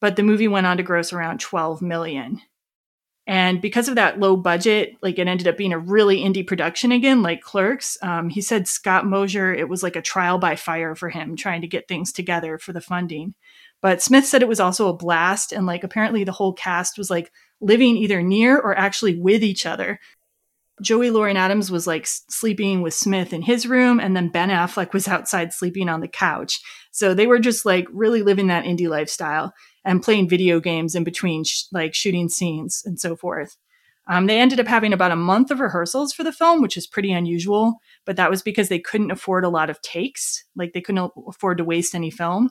But 0.00 0.16
the 0.16 0.22
movie 0.22 0.48
went 0.48 0.66
on 0.66 0.76
to 0.76 0.82
gross 0.82 1.12
around 1.12 1.40
12 1.40 1.82
million. 1.82 2.40
And 3.26 3.60
because 3.60 3.88
of 3.88 3.96
that 3.96 4.20
low 4.20 4.36
budget, 4.36 4.96
like 5.02 5.18
it 5.18 5.26
ended 5.26 5.48
up 5.48 5.56
being 5.56 5.72
a 5.72 5.78
really 5.78 6.18
indie 6.18 6.46
production 6.46 6.92
again, 6.92 7.22
like 7.22 7.40
Clerks. 7.40 7.98
Um, 8.00 8.28
he 8.28 8.40
said 8.40 8.68
Scott 8.68 9.04
Mosier, 9.04 9.52
it 9.52 9.68
was 9.68 9.82
like 9.82 9.96
a 9.96 10.02
trial 10.02 10.38
by 10.38 10.54
fire 10.54 10.94
for 10.94 11.08
him 11.08 11.34
trying 11.34 11.62
to 11.62 11.66
get 11.66 11.88
things 11.88 12.12
together 12.12 12.56
for 12.56 12.72
the 12.72 12.80
funding. 12.80 13.34
But 13.82 14.00
Smith 14.00 14.26
said 14.26 14.42
it 14.42 14.48
was 14.48 14.60
also 14.60 14.88
a 14.88 14.96
blast. 14.96 15.50
And 15.50 15.66
like 15.66 15.82
apparently 15.82 16.22
the 16.22 16.32
whole 16.32 16.52
cast 16.52 16.98
was 16.98 17.10
like 17.10 17.32
living 17.60 17.96
either 17.96 18.22
near 18.22 18.58
or 18.58 18.78
actually 18.78 19.16
with 19.16 19.42
each 19.42 19.66
other. 19.66 19.98
Joey 20.82 21.10
Lauren 21.10 21.36
Adams 21.36 21.70
was 21.70 21.86
like 21.86 22.06
sleeping 22.06 22.82
with 22.82 22.92
Smith 22.92 23.32
in 23.32 23.42
his 23.42 23.66
room, 23.66 23.98
and 23.98 24.14
then 24.14 24.28
Ben 24.28 24.50
Affleck 24.50 24.92
was 24.92 25.08
outside 25.08 25.52
sleeping 25.52 25.88
on 25.88 26.00
the 26.00 26.08
couch. 26.08 26.60
So 26.90 27.14
they 27.14 27.26
were 27.26 27.38
just 27.38 27.64
like 27.64 27.86
really 27.92 28.22
living 28.22 28.48
that 28.48 28.64
indie 28.64 28.88
lifestyle 28.88 29.54
and 29.84 30.02
playing 30.02 30.28
video 30.28 30.60
games 30.60 30.94
in 30.94 31.04
between 31.04 31.44
sh- 31.44 31.64
like 31.72 31.94
shooting 31.94 32.28
scenes 32.28 32.82
and 32.84 33.00
so 33.00 33.16
forth. 33.16 33.56
Um, 34.08 34.26
they 34.26 34.38
ended 34.38 34.60
up 34.60 34.68
having 34.68 34.92
about 34.92 35.10
a 35.10 35.16
month 35.16 35.50
of 35.50 35.60
rehearsals 35.60 36.12
for 36.12 36.22
the 36.22 36.32
film, 36.32 36.62
which 36.62 36.76
is 36.76 36.86
pretty 36.86 37.12
unusual, 37.12 37.80
but 38.04 38.16
that 38.16 38.30
was 38.30 38.42
because 38.42 38.68
they 38.68 38.78
couldn't 38.78 39.10
afford 39.10 39.44
a 39.44 39.48
lot 39.48 39.68
of 39.68 39.82
takes. 39.82 40.44
Like 40.54 40.72
they 40.74 40.80
couldn't 40.80 41.10
afford 41.26 41.58
to 41.58 41.64
waste 41.64 41.94
any 41.94 42.10
film. 42.10 42.50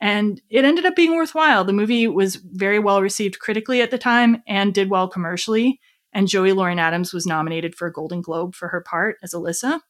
And 0.00 0.40
it 0.48 0.64
ended 0.64 0.86
up 0.86 0.94
being 0.94 1.16
worthwhile. 1.16 1.64
The 1.64 1.72
movie 1.72 2.06
was 2.06 2.36
very 2.36 2.78
well 2.78 3.02
received 3.02 3.40
critically 3.40 3.82
at 3.82 3.90
the 3.90 3.98
time 3.98 4.42
and 4.46 4.72
did 4.72 4.90
well 4.90 5.08
commercially. 5.08 5.80
And 6.12 6.28
Joey 6.28 6.52
Lauren 6.52 6.78
Adams 6.78 7.12
was 7.12 7.26
nominated 7.26 7.74
for 7.74 7.86
a 7.86 7.92
Golden 7.92 8.20
Globe 8.20 8.54
for 8.54 8.68
her 8.68 8.80
part 8.80 9.16
as 9.22 9.34
Alyssa. 9.34 9.80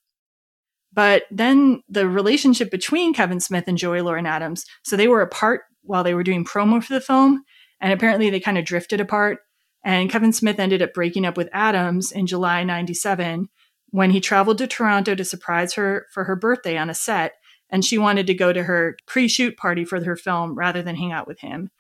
But 0.93 1.25
then 1.31 1.83
the 1.89 2.09
relationship 2.09 2.71
between 2.71 3.15
Kevin 3.15 3.41
Smith 3.41 3.65
and 3.69 3.79
Joey 3.79 4.01
Lauren 4.01 4.27
Adams, 4.27 4.65
so 4.83 4.97
they 4.97 5.09
were 5.09 5.21
apart 5.21 5.63
while 5.83 6.03
they 6.03 6.15
were 6.15 6.25
doing 6.25 6.45
promo 6.45 6.83
for 6.83 6.95
the 6.95 7.01
film. 7.01 7.45
And 7.81 7.93
apparently 7.93 8.31
they 8.31 8.41
kind 8.41 8.59
of 8.59 8.65
drifted 8.65 9.01
apart. 9.01 9.39
And 9.85 10.11
Kevin 10.11 10.33
Smith 10.33 10.59
ended 10.59 10.83
up 10.83 10.93
breaking 10.93 11.25
up 11.25 11.37
with 11.37 11.49
Adams 11.53 12.11
in 12.11 12.27
July 12.27 12.65
97 12.65 13.49
when 13.91 14.11
he 14.11 14.21
traveled 14.21 14.59
to 14.59 14.67
Toronto 14.67 15.15
to 15.15 15.25
surprise 15.25 15.75
her 15.75 16.07
for 16.13 16.25
her 16.25 16.37
birthday 16.37 16.77
on 16.77 16.91
a 16.91 16.95
set. 16.95 17.35
And 17.71 17.85
she 17.85 17.99
wanted 17.99 18.27
to 18.27 18.35
go 18.35 18.53
to 18.53 18.65
her 18.65 18.97
pre 19.07 19.29
shoot 19.29 19.57
party 19.57 19.85
for 19.85 20.03
her 20.03 20.17
film 20.17 20.55
rather 20.55 20.83
than 20.83 20.97
hang 20.97 21.13
out 21.13 21.29
with 21.29 21.41
him. 21.41 21.71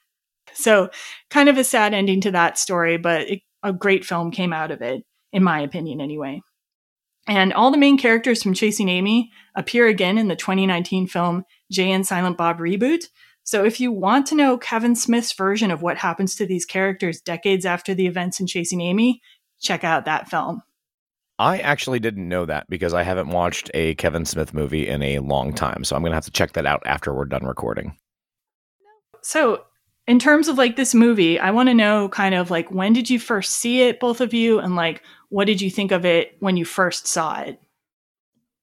So, 0.55 0.91
kind 1.31 1.49
of 1.49 1.59
a 1.59 1.65
sad 1.65 1.93
ending 1.95 2.21
to 2.23 2.31
that 2.31 2.59
story, 2.59 2.97
but 2.97 3.23
it, 3.23 3.41
a 3.63 3.73
great 3.73 4.05
film 4.05 4.31
came 4.31 4.53
out 4.53 4.71
of 4.71 4.83
it, 4.83 5.05
in 5.33 5.43
my 5.43 5.61
opinion, 5.61 6.01
anyway. 6.01 6.43
And 7.27 7.53
all 7.53 7.71
the 7.71 7.77
main 7.77 7.99
characters 7.99 8.43
from 8.43 8.55
Chasing 8.55 8.89
Amy 8.89 9.31
appear 9.55 9.87
again 9.87 10.17
in 10.17 10.29
the 10.29 10.37
2019 10.37 11.07
film 11.07 11.45
Jay 11.71 11.91
and 11.91 12.07
Silent 12.07 12.39
Bob 12.39 12.59
Reboot, 12.59 13.05
so 13.49 13.65
if 13.65 13.81
you 13.81 13.91
want 13.91 14.27
to 14.27 14.35
know 14.35 14.59
Kevin 14.59 14.95
Smith's 14.95 15.33
version 15.33 15.71
of 15.71 15.81
what 15.81 15.97
happens 15.97 16.37
to 16.37 16.45
these 16.45 16.67
characters 16.67 17.23
decades 17.23 17.65
after 17.65 17.95
the 17.95 18.07
events 18.07 18.41
in 18.41 18.47
Chasing 18.47 18.83
Amy, 18.83 19.23
check 19.59 19.85
out 19.85 20.05
that 20.05 20.29
film. 20.29 20.61
I 21.39 21.57
actually 21.61 21.99
didn't 21.99 22.29
know 22.29 22.45
that 22.45 22.69
because 22.69 22.93
I 22.93 23.05
haven't 23.05 23.31
watched 23.31 23.71
a 23.73 23.95
Kevin 23.95 24.27
Smith 24.27 24.53
movie 24.53 24.87
in 24.87 25.03
a 25.03 25.21
long 25.21 25.55
time. 25.55 25.83
So 25.85 25.97
I'm 25.97 26.03
going 26.03 26.11
to 26.11 26.17
have 26.17 26.27
to 26.27 26.31
check 26.31 26.53
that 26.53 26.67
out 26.67 26.83
after 26.85 27.15
we're 27.15 27.25
done 27.25 27.47
recording. 27.47 27.97
So, 29.23 29.65
in 30.09 30.19
terms 30.19 30.49
of 30.49 30.57
like 30.57 30.77
this 30.77 30.95
movie, 30.95 31.39
I 31.39 31.51
want 31.51 31.69
to 31.69 31.75
know 31.75 32.09
kind 32.09 32.35
of 32.35 32.51
like 32.51 32.71
when 32.71 32.95
did 32.95 33.11
you 33.11 33.21
first 33.21 33.57
see 33.57 33.83
it, 33.83 34.01
both 34.01 34.23
of 34.23 34.33
you, 34.33 34.59
and 34.59 34.75
like 34.75 35.03
what 35.29 35.45
did 35.45 35.61
you 35.61 35.71
think 35.71 35.93
of 35.93 36.07
it 36.07 36.35
when 36.41 36.57
you 36.57 36.65
first 36.65 37.07
saw 37.07 37.41
it? 37.41 37.61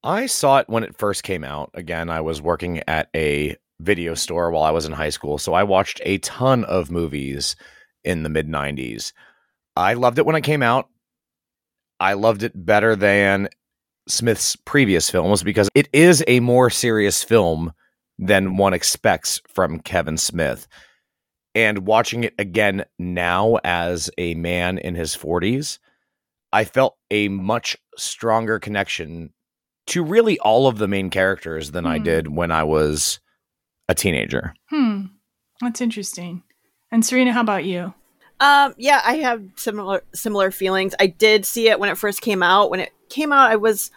I 0.03 0.25
saw 0.25 0.57
it 0.57 0.67
when 0.67 0.83
it 0.83 0.97
first 0.97 1.23
came 1.23 1.43
out. 1.43 1.69
Again, 1.75 2.09
I 2.09 2.21
was 2.21 2.41
working 2.41 2.81
at 2.87 3.09
a 3.15 3.55
video 3.79 4.15
store 4.15 4.49
while 4.49 4.63
I 4.63 4.71
was 4.71 4.85
in 4.85 4.91
high 4.91 5.09
school. 5.09 5.37
So 5.37 5.53
I 5.53 5.61
watched 5.63 6.01
a 6.03 6.17
ton 6.19 6.63
of 6.65 6.89
movies 6.89 7.55
in 8.03 8.23
the 8.23 8.29
mid 8.29 8.47
90s. 8.47 9.13
I 9.75 9.93
loved 9.93 10.17
it 10.17 10.25
when 10.25 10.35
it 10.35 10.41
came 10.41 10.63
out. 10.63 10.89
I 11.99 12.13
loved 12.13 12.41
it 12.41 12.53
better 12.65 12.95
than 12.95 13.49
Smith's 14.07 14.55
previous 14.55 15.11
films 15.11 15.43
because 15.43 15.69
it 15.75 15.89
is 15.93 16.23
a 16.27 16.39
more 16.39 16.71
serious 16.71 17.23
film 17.23 17.71
than 18.17 18.57
one 18.57 18.73
expects 18.73 19.41
from 19.47 19.79
Kevin 19.79 20.17
Smith. 20.17 20.67
And 21.55 21.87
watching 21.87 22.25
it 22.25 22.35
again 22.37 22.85
now 22.99 23.57
as 23.63 24.11
a 24.17 24.35
man 24.35 24.77
in 24.77 24.93
his 24.93 25.15
40s, 25.15 25.79
I 26.51 26.65
felt 26.65 26.97
a 27.09 27.29
much 27.29 27.77
stronger 27.97 28.59
connection 28.59 29.31
to 29.87 30.03
really 30.03 30.37
all 30.39 30.67
of 30.67 30.77
the 30.77 30.87
main 30.87 31.09
characters 31.09 31.71
than 31.71 31.85
mm. 31.85 31.89
I 31.89 31.97
hmm. 31.97 32.03
did 32.03 32.27
when 32.35 32.51
I 32.51 32.63
was 32.63 33.19
a 33.87 33.95
teenager. 33.95 34.53
Hmm. 34.69 35.05
That's 35.61 35.81
interesting. 35.81 36.43
And 36.91 37.05
Serena, 37.05 37.33
how 37.33 37.41
about 37.41 37.65
you? 37.65 37.93
Um, 38.39 38.73
yeah, 38.77 39.01
I 39.05 39.15
have 39.17 39.43
similar 39.55 40.03
similar 40.13 40.51
feelings. 40.51 40.93
I 40.99 41.07
did 41.07 41.45
see 41.45 41.69
it 41.69 41.79
when 41.79 41.89
it 41.89 41.97
first 41.97 42.21
came 42.21 42.43
out. 42.43 42.69
When 42.69 42.81
it 42.81 42.91
came 43.09 43.31
out, 43.31 43.51
I 43.51 43.55
was 43.55 43.91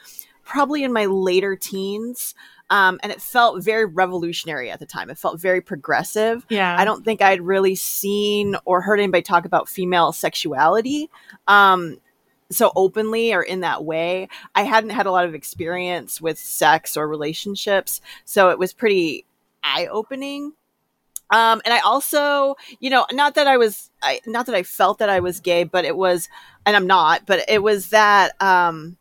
probably 0.45 0.85
in 0.85 0.93
my 0.93 1.07
later 1.07 1.57
teens. 1.57 2.35
Um, 2.71 3.01
and 3.03 3.11
it 3.11 3.23
felt 3.23 3.65
very 3.65 3.87
revolutionary 3.87 4.71
at 4.71 4.79
the 4.79 4.87
time. 4.87 5.09
It 5.09 5.19
felt 5.19 5.41
very 5.41 5.61
progressive. 5.61 6.45
Yeah. 6.51 6.77
I 6.79 6.85
don't 6.85 7.05
think 7.05 7.23
I'd 7.23 7.41
really 7.41 7.75
seen 7.75 8.57
or 8.65 8.83
heard 8.83 9.01
anybody 9.01 9.23
talk 9.23 9.47
about 9.47 9.69
female 9.69 10.13
sexuality. 10.13 11.09
Um, 11.47 11.99
so 12.51 12.73
openly 12.77 13.33
or 13.33 13.43
in 13.43 13.61
that 13.61 13.85
way. 13.85 14.29
I 14.55 14.63
hadn't 14.63 14.91
had 14.91 15.07
a 15.07 15.11
lot 15.11 15.25
of 15.25 15.35
experience 15.35 16.21
with 16.21 16.39
sex 16.39 16.97
or 16.97 17.07
relationships, 17.09 18.01
so 18.25 18.51
it 18.51 18.59
was 18.59 18.73
pretty 18.73 19.25
eye 19.63 19.87
opening. 19.91 20.53
Um, 21.31 21.61
and 21.65 21.75
I 21.75 21.81
also, 21.81 22.57
you 22.81 22.89
know, 22.89 23.05
not 23.13 23.35
that 23.35 23.47
I 23.47 23.59
was, 23.59 23.91
I, 24.03 24.21
not 24.27 24.47
that 24.47 24.55
I 24.55 24.63
felt 24.63 24.99
that 24.99 25.11
I 25.11 25.21
was 25.21 25.41
gay, 25.41 25.65
but 25.65 25.85
it 25.85 25.97
was, 25.97 26.29
and 26.65 26.75
I'm 26.75 26.87
not, 26.87 27.27
but 27.27 27.45
it 27.49 27.63
was 27.63 27.91
that, 27.91 28.41
um, 28.41 28.97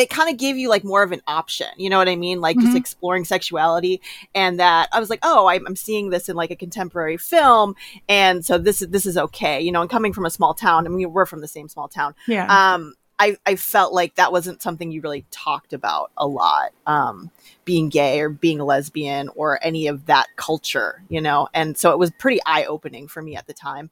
it 0.00 0.08
kind 0.08 0.30
of 0.30 0.38
gave 0.38 0.56
you 0.56 0.70
like 0.70 0.82
more 0.82 1.02
of 1.02 1.12
an 1.12 1.20
option. 1.26 1.68
You 1.76 1.90
know 1.90 1.98
what 1.98 2.08
I 2.08 2.16
mean? 2.16 2.40
Like 2.40 2.56
mm-hmm. 2.56 2.66
just 2.66 2.76
exploring 2.78 3.26
sexuality 3.26 4.00
and 4.34 4.58
that 4.58 4.88
I 4.92 4.98
was 4.98 5.10
like, 5.10 5.18
oh, 5.22 5.46
I'm, 5.46 5.66
I'm, 5.66 5.76
seeing 5.76 6.08
this 6.08 6.30
in 6.30 6.36
like 6.36 6.50
a 6.50 6.56
contemporary 6.56 7.18
film. 7.18 7.74
And 8.08 8.44
so 8.44 8.56
this 8.56 8.80
is, 8.80 8.88
this 8.88 9.04
is 9.04 9.18
okay. 9.18 9.60
You 9.60 9.72
know, 9.72 9.82
and 9.82 9.90
coming 9.90 10.14
from 10.14 10.24
a 10.24 10.30
small 10.30 10.54
town, 10.54 10.86
I 10.86 10.88
mean, 10.88 11.12
we're 11.12 11.26
from 11.26 11.42
the 11.42 11.48
same 11.48 11.68
small 11.68 11.86
town. 11.86 12.14
Yeah. 12.26 12.46
Um, 12.46 12.94
I, 13.18 13.36
I 13.44 13.56
felt 13.56 13.92
like 13.92 14.14
that 14.14 14.32
wasn't 14.32 14.62
something 14.62 14.90
you 14.90 15.02
really 15.02 15.26
talked 15.30 15.74
about 15.74 16.10
a 16.16 16.26
lot. 16.26 16.70
Um, 16.86 17.30
being 17.66 17.90
gay 17.90 18.20
or 18.20 18.30
being 18.30 18.58
a 18.58 18.64
lesbian 18.64 19.28
or 19.36 19.58
any 19.62 19.86
of 19.86 20.06
that 20.06 20.28
culture, 20.36 21.02
you 21.10 21.20
know? 21.20 21.46
And 21.52 21.76
so 21.76 21.90
it 21.90 21.98
was 21.98 22.10
pretty 22.12 22.40
eye 22.46 22.64
opening 22.64 23.06
for 23.06 23.20
me 23.20 23.36
at 23.36 23.46
the 23.46 23.52
time 23.52 23.90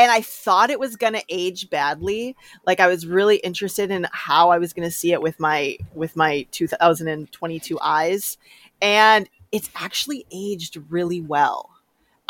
and 0.00 0.10
I 0.10 0.22
thought 0.22 0.70
it 0.70 0.80
was 0.80 0.96
going 0.96 1.12
to 1.12 1.22
age 1.28 1.68
badly. 1.68 2.34
Like 2.66 2.80
I 2.80 2.86
was 2.86 3.06
really 3.06 3.36
interested 3.36 3.90
in 3.90 4.06
how 4.12 4.48
I 4.48 4.56
was 4.56 4.72
going 4.72 4.88
to 4.88 4.94
see 4.94 5.12
it 5.12 5.20
with 5.20 5.38
my 5.38 5.76
with 5.94 6.16
my 6.16 6.46
2022 6.52 7.78
eyes, 7.82 8.38
and 8.80 9.28
it's 9.52 9.68
actually 9.76 10.24
aged 10.32 10.78
really 10.88 11.20
well. 11.20 11.68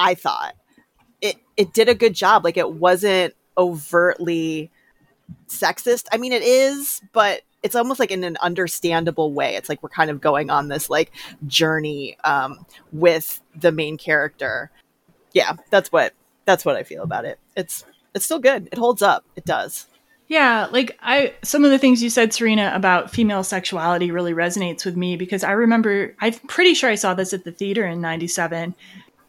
I 0.01 0.15
thought 0.15 0.55
it 1.21 1.37
it 1.57 1.73
did 1.73 1.89
a 1.89 1.95
good 1.95 2.13
job. 2.13 2.45
Like 2.45 2.57
it 2.57 2.73
wasn't 2.73 3.35
overtly 3.57 4.73
sexist. 5.47 6.07
I 6.11 6.17
mean, 6.17 6.33
it 6.33 6.43
is, 6.43 7.01
but 7.13 7.43
it's 7.63 7.77
almost 7.77 8.01
like 8.01 8.11
in 8.11 8.25
an 8.25 8.37
understandable 8.43 9.33
way. 9.33 9.55
It's 9.55 9.69
like 9.69 9.81
we're 9.81 9.91
kind 9.91 10.11
of 10.11 10.21
going 10.21 10.51
on 10.51 10.67
this 10.67 10.91
like 10.91 11.13
journey 11.47 12.19
um, 12.25 12.67
with 12.91 13.41
the 13.55 13.71
main 13.71 13.97
character. 13.97 14.73
Yeah, 15.33 15.53
that's 15.71 15.93
what 15.93 16.15
that's 16.51 16.65
what 16.65 16.77
I 16.77 16.83
feel 16.83 17.03
about 17.03 17.25
it. 17.25 17.39
It's 17.57 17.85
it's 18.15 18.25
still 18.25 18.41
good. 18.41 18.69
It 18.73 18.79
holds 18.79 19.03
up. 19.03 19.25
It 19.37 19.45
does. 19.45 19.87
Yeah, 20.27 20.69
like 20.71 20.99
I 21.01 21.35
some 21.43 21.65
of 21.65 21.71
the 21.71 21.79
things 21.79 22.03
you 22.03 22.11
said 22.11 22.33
Serena 22.33 22.73
about 22.75 23.11
female 23.11 23.45
sexuality 23.45 24.11
really 24.11 24.33
resonates 24.33 24.85
with 24.85 24.97
me 24.97 25.17
because 25.17 25.45
I 25.45 25.53
remember 25.53 26.15
I'm 26.21 26.35
pretty 26.49 26.75
sure 26.75 26.91
I 26.91 26.97
saw 26.97 27.15
this 27.15 27.33
at 27.33 27.45
the 27.45 27.53
theater 27.53 27.87
in 27.87 28.01
97. 28.01 28.75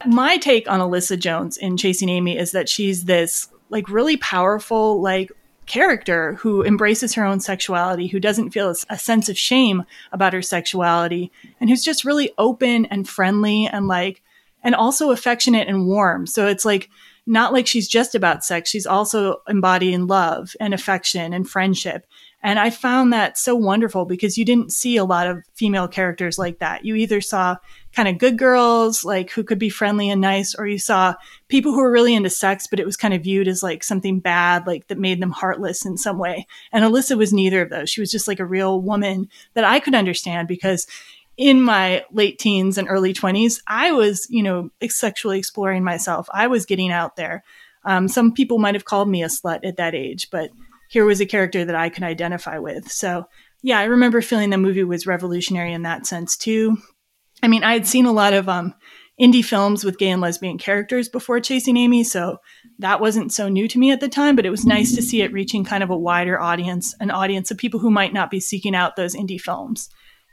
My 0.06 0.38
take 0.38 0.70
on 0.70 0.80
Alyssa 0.80 1.18
Jones 1.18 1.58
in 1.58 1.78
Chasing 1.78 2.10
Amy 2.10 2.38
is 2.38 2.52
that 2.52 2.70
she's 2.70 3.06
this 3.06 3.50
like 3.70 3.88
really 3.90 4.18
powerful 4.18 5.02
like 5.02 5.32
character 5.68 6.34
who 6.36 6.64
embraces 6.64 7.14
her 7.14 7.24
own 7.24 7.40
sexuality, 7.40 8.08
who 8.08 8.20
doesn't 8.20 8.50
feel 8.50 8.74
a 8.90 8.98
sense 8.98 9.30
of 9.30 9.38
shame 9.38 9.84
about 10.12 10.34
her 10.34 10.42
sexuality, 10.42 11.32
and 11.60 11.70
who's 11.70 11.84
just 11.84 12.04
really 12.04 12.32
open 12.38 12.86
and 12.88 13.08
friendly 13.08 13.68
and 13.68 13.88
like 13.88 14.22
and 14.64 14.76
also 14.76 15.12
affectionate 15.12 15.68
and 15.68 15.88
warm. 15.88 16.28
So 16.28 16.48
it's 16.48 16.66
like 16.66 16.90
not 17.28 17.54
like 17.54 17.68
she's 17.68 17.88
just 17.88 18.16
about 18.16 18.44
sex. 18.44 18.70
She's 18.70 18.88
also 18.88 19.38
embodying 19.48 20.08
love 20.08 20.56
and 20.60 20.74
affection 20.74 21.34
and 21.34 21.50
friendship. 21.50 22.06
And 22.44 22.58
I 22.58 22.72
found 22.72 23.14
that 23.14 23.38
so 23.38 23.56
wonderful 23.56 24.06
because 24.06 24.36
you 24.36 24.44
didn't 24.44 24.72
see 24.72 24.98
a 24.98 25.06
lot 25.06 25.28
of 25.28 25.44
female 25.54 25.88
characters 25.88 26.40
like 26.40 26.58
that. 26.58 26.84
You 26.84 26.96
either 26.96 27.22
saw 27.22 27.58
kind 27.94 28.08
of 28.08 28.18
good 28.18 28.38
girls, 28.38 29.06
like 29.06 29.30
who 29.30 29.44
could 29.44 29.60
be 29.60 29.70
friendly 29.70 30.10
and 30.10 30.22
nice, 30.22 30.56
or 30.56 30.66
you 30.66 30.80
saw 30.80 31.14
people 31.50 31.72
who 31.72 31.82
were 31.82 31.92
really 31.92 32.16
into 32.16 32.32
sex, 32.32 32.66
but 32.66 32.80
it 32.80 32.86
was 32.86 32.98
kind 32.98 33.14
of 33.14 33.22
viewed 33.22 33.48
as 33.48 33.62
like 33.62 33.84
something 33.84 34.20
bad, 34.20 34.66
like 34.66 34.88
that 34.88 34.98
made 34.98 35.22
them 35.22 35.32
heartless 35.32 35.86
in 35.86 35.98
some 35.98 36.18
way. 36.18 36.48
And 36.72 36.84
Alyssa 36.84 37.16
was 37.16 37.32
neither 37.32 37.62
of 37.62 37.70
those. 37.70 37.92
She 37.92 38.02
was 38.02 38.10
just 38.10 38.28
like 38.28 38.40
a 38.40 38.46
real 38.46 38.82
woman 38.82 39.30
that 39.54 39.64
I 39.64 39.80
could 39.80 39.94
understand 39.94 40.48
because 40.48 40.88
in 41.42 41.60
my 41.60 42.06
late 42.12 42.38
teens 42.38 42.78
and 42.78 42.88
early 42.88 43.16
20s, 43.16 43.62
I 43.66 43.94
was, 43.94 44.28
you 44.30 44.44
know, 44.44 44.70
sexually 44.88 45.40
exploring 45.40 45.84
myself. 45.84 46.28
I 46.32 46.46
was 46.46 46.68
getting 46.68 46.92
out 46.92 47.16
there. 47.16 47.44
Um, 47.84 48.08
some 48.08 48.32
people 48.32 48.60
might 48.60 48.76
have 48.76 48.86
called 48.86 49.10
me 49.10 49.24
a 49.24 49.26
slut 49.26 49.62
at 49.66 49.78
that 49.78 49.96
age, 49.96 50.30
but 50.30 50.52
here 50.88 51.04
was 51.04 51.20
a 51.20 51.26
character 51.26 51.66
that 51.66 51.74
I 51.74 51.90
could 51.90 52.04
identify 52.04 52.60
with. 52.60 52.92
So, 52.92 53.26
yeah, 53.64 53.80
I 53.80 53.86
remember 53.86 54.22
feeling 54.22 54.52
the 54.52 54.60
movie 54.60 54.84
was 54.84 55.08
revolutionary 55.08 55.74
in 55.74 55.82
that 55.82 56.06
sense 56.06 56.38
too. 56.38 56.78
I 57.42 57.48
mean, 57.48 57.64
I 57.64 57.74
had 57.74 57.88
seen 57.88 58.06
a 58.06 58.12
lot 58.12 58.34
of 58.34 58.48
um, 58.48 58.76
indie 59.20 59.44
films 59.44 59.84
with 59.84 59.98
gay 59.98 60.12
and 60.12 60.22
lesbian 60.22 60.60
characters 60.60 61.10
before 61.10 61.40
Chasing 61.40 61.76
Amy, 61.76 62.04
so 62.04 62.38
that 62.78 63.02
wasn't 63.02 63.34
so 63.34 63.50
new 63.50 63.68
to 63.68 63.80
me 63.80 63.90
at 63.90 64.00
the 64.00 64.10
time, 64.10 64.36
but 64.36 64.46
it 64.46 64.52
was 64.52 64.68
nice 64.68 64.94
to 64.94 65.02
see 65.02 65.24
it 65.24 65.34
reaching 65.34 65.66
kind 65.66 65.82
of 65.82 65.90
a 65.90 65.98
wider 65.98 66.40
audience, 66.40 66.94
an 67.00 67.10
audience 67.10 67.50
of 67.50 67.58
people 67.58 67.80
who 67.80 67.90
might 67.90 68.14
not 68.14 68.30
be 68.30 68.40
seeking 68.40 68.76
out 68.76 68.96
those 68.96 69.16
indie 69.16 69.42
films. 69.42 69.90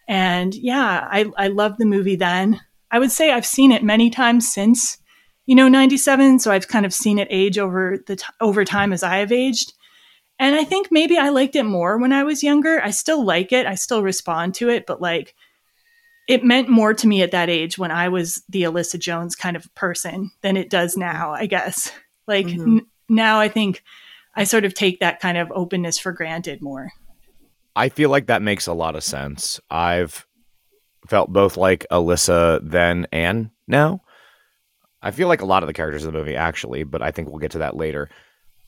And 0.09 0.55
yeah, 0.55 1.07
I, 1.11 1.31
I 1.37 1.49
loved 1.49 1.79
the 1.79 1.85
movie 1.85 2.17
then. 2.17 2.61
I 2.91 2.99
would 2.99 3.13
say 3.13 3.31
I've 3.31 3.47
seen 3.47 3.71
it 3.71 3.85
many 3.85 4.09
times 4.09 4.51
since, 4.51 4.97
you 5.45 5.55
know, 5.55 5.69
97. 5.69 6.39
So 6.39 6.51
I've 6.51 6.67
kind 6.67 6.87
of 6.87 6.95
seen 6.95 7.19
it 7.19 7.29
age 7.31 7.59
over 7.59 7.99
the 8.07 8.17
t- 8.17 8.25
over 8.41 8.65
time 8.65 8.93
as 8.93 9.03
I 9.03 9.19
have 9.19 9.31
aged. 9.31 9.75
And 10.39 10.57
I 10.57 10.65
think 10.65 10.89
maybe 10.91 11.19
I 11.19 11.29
liked 11.29 11.57
it 11.57 11.65
more 11.65 11.99
when 11.99 12.13
I 12.13 12.25
was 12.25 12.43
younger. 12.43 12.81
I 12.83 12.91
still 12.91 13.25
like 13.25 13.53
it. 13.53 13.67
I 13.67 13.75
still 13.75 14.03
respond 14.03 14.55
to 14.55 14.71
it, 14.71 14.87
but 14.87 15.03
like 15.03 15.35
it 16.29 16.45
meant 16.45 16.69
more 16.69 16.95
to 16.95 17.09
me 17.09 17.23
at 17.23 17.33
that 17.33 17.51
age 17.51 17.77
when 17.77 17.91
I 17.91 18.09
was 18.09 18.43
the 18.49 18.63
Alyssa 18.63 18.99
Jones 18.99 19.35
kind 19.35 19.57
of 19.57 19.75
person 19.75 20.31
than 20.43 20.57
it 20.57 20.71
does 20.71 20.97
now, 20.97 21.33
I 21.33 21.47
guess. 21.47 21.93
Like 22.27 22.47
mm-hmm. 22.47 22.79
n- 22.79 22.87
now 23.09 23.41
I 23.41 23.49
think 23.49 23.83
I 24.37 24.45
sort 24.45 24.67
of 24.67 24.75
take 24.75 25.01
that 25.01 25.19
kind 25.19 25.39
of 25.39 25.51
openness 25.51 25.99
for 25.99 26.13
granted 26.13 26.61
more. 26.61 26.93
I 27.79 27.91
feel 27.91 28.11
like 28.11 28.27
that 28.27 28.43
makes 28.43 28.67
a 28.67 28.73
lot 28.73 28.97
of 28.97 29.05
sense. 29.05 29.61
I've 29.71 30.27
felt 31.07 31.33
both 31.33 31.57
like 31.57 31.87
Alyssa 31.93 32.59
then 32.69 33.07
and 33.13 33.51
now. 33.69 34.03
I 35.01 35.13
feel 35.13 35.29
like 35.29 35.43
a 35.43 35.47
lot 35.47 35.63
of 35.63 35.69
the 35.69 35.73
characters 35.73 36.05
in 36.05 36.13
the 36.13 36.19
movie 36.19 36.35
actually, 36.35 36.83
but 36.83 37.03
I 37.03 37.13
think 37.13 37.29
we'll 37.29 37.39
get 37.39 37.53
to 37.53 37.59
that 37.59 37.77
later. 37.77 38.11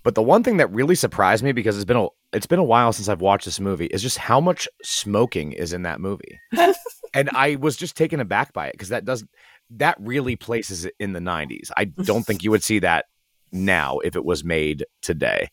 But 0.05 0.15
the 0.15 0.23
one 0.23 0.45
thing 0.45 0.59
that 0.59 0.73
really 0.73 0.95
surprised 0.95 1.43
me 1.43 1.51
because 1.51 1.75
it's 1.75 1.85
been 1.85 1.97
a 1.97 2.07
it's 2.33 2.47
been 2.47 2.61
a 2.61 2.65
while 2.65 2.93
since 2.93 3.09
I've 3.09 3.21
watched 3.21 3.47
this 3.47 3.59
movie 3.59 3.87
is 3.87 4.01
just 4.01 4.17
how 4.17 4.41
much 4.41 4.69
smoking 4.85 5.55
is 5.55 5.73
in 5.73 5.83
that 5.83 6.01
movie. 6.01 6.39
and 7.13 7.31
I 7.35 7.57
was 7.57 7.77
just 7.77 7.97
taken 7.97 8.21
aback 8.21 8.53
by 8.53 8.69
it 8.69 8.75
because 8.75 8.91
that 8.91 9.05
does 9.05 9.25
that 9.71 9.97
really 9.99 10.37
places 10.37 10.85
it 10.85 10.95
in 11.01 11.15
the 11.15 11.21
90s. 11.21 11.73
I 11.77 11.87
don't 11.87 12.25
think 12.25 12.45
you 12.45 12.53
would 12.53 12.63
see 12.63 12.79
that 12.79 13.07
now 13.51 13.99
if 13.99 14.15
it 14.15 14.25
was 14.25 14.45
made 14.45 14.87
today. 15.03 15.49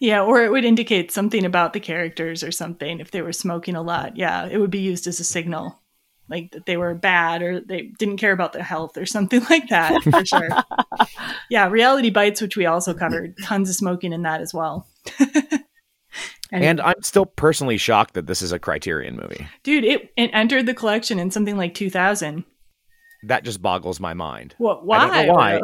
Yeah, 0.00 0.22
or 0.22 0.42
it 0.42 0.50
would 0.50 0.64
indicate 0.64 1.10
something 1.10 1.44
about 1.44 1.72
the 1.72 1.80
characters 1.80 2.42
or 2.42 2.52
something 2.52 3.00
if 3.00 3.10
they 3.10 3.22
were 3.22 3.32
smoking 3.32 3.74
a 3.74 3.82
lot. 3.82 4.16
Yeah, 4.16 4.46
it 4.46 4.58
would 4.58 4.70
be 4.70 4.80
used 4.80 5.06
as 5.06 5.20
a 5.20 5.24
signal, 5.24 5.80
like 6.28 6.50
that 6.52 6.66
they 6.66 6.76
were 6.76 6.94
bad 6.94 7.42
or 7.42 7.60
they 7.60 7.92
didn't 7.98 8.18
care 8.18 8.32
about 8.32 8.52
their 8.52 8.62
health 8.62 8.96
or 8.96 9.06
something 9.06 9.42
like 9.50 9.68
that, 9.68 10.02
for 10.02 10.24
sure. 10.24 10.48
yeah, 11.50 11.68
Reality 11.68 12.10
Bites, 12.10 12.40
which 12.40 12.56
we 12.56 12.66
also 12.66 12.94
covered, 12.94 13.34
tons 13.42 13.68
of 13.68 13.76
smoking 13.76 14.12
in 14.12 14.22
that 14.22 14.40
as 14.40 14.52
well. 14.54 14.86
and, 15.20 16.64
and, 16.64 16.80
I'm 16.80 17.02
still 17.02 17.26
personally 17.26 17.76
shocked 17.76 18.14
that 18.14 18.26
this 18.26 18.42
is 18.42 18.52
a 18.52 18.58
Criterion 18.58 19.16
movie. 19.16 19.46
Dude, 19.62 19.84
it, 19.84 20.12
it 20.16 20.30
entered 20.32 20.66
the 20.66 20.74
collection 20.74 21.18
in 21.18 21.30
something 21.30 21.56
like 21.56 21.74
2000. 21.74 22.44
That 23.24 23.44
just 23.44 23.62
boggles 23.62 23.98
my 23.98 24.14
mind. 24.14 24.54
What? 24.58 24.84
Why? 24.84 24.98
I 24.98 25.06
don't 25.06 25.26
know 25.26 25.32
why. 25.32 25.60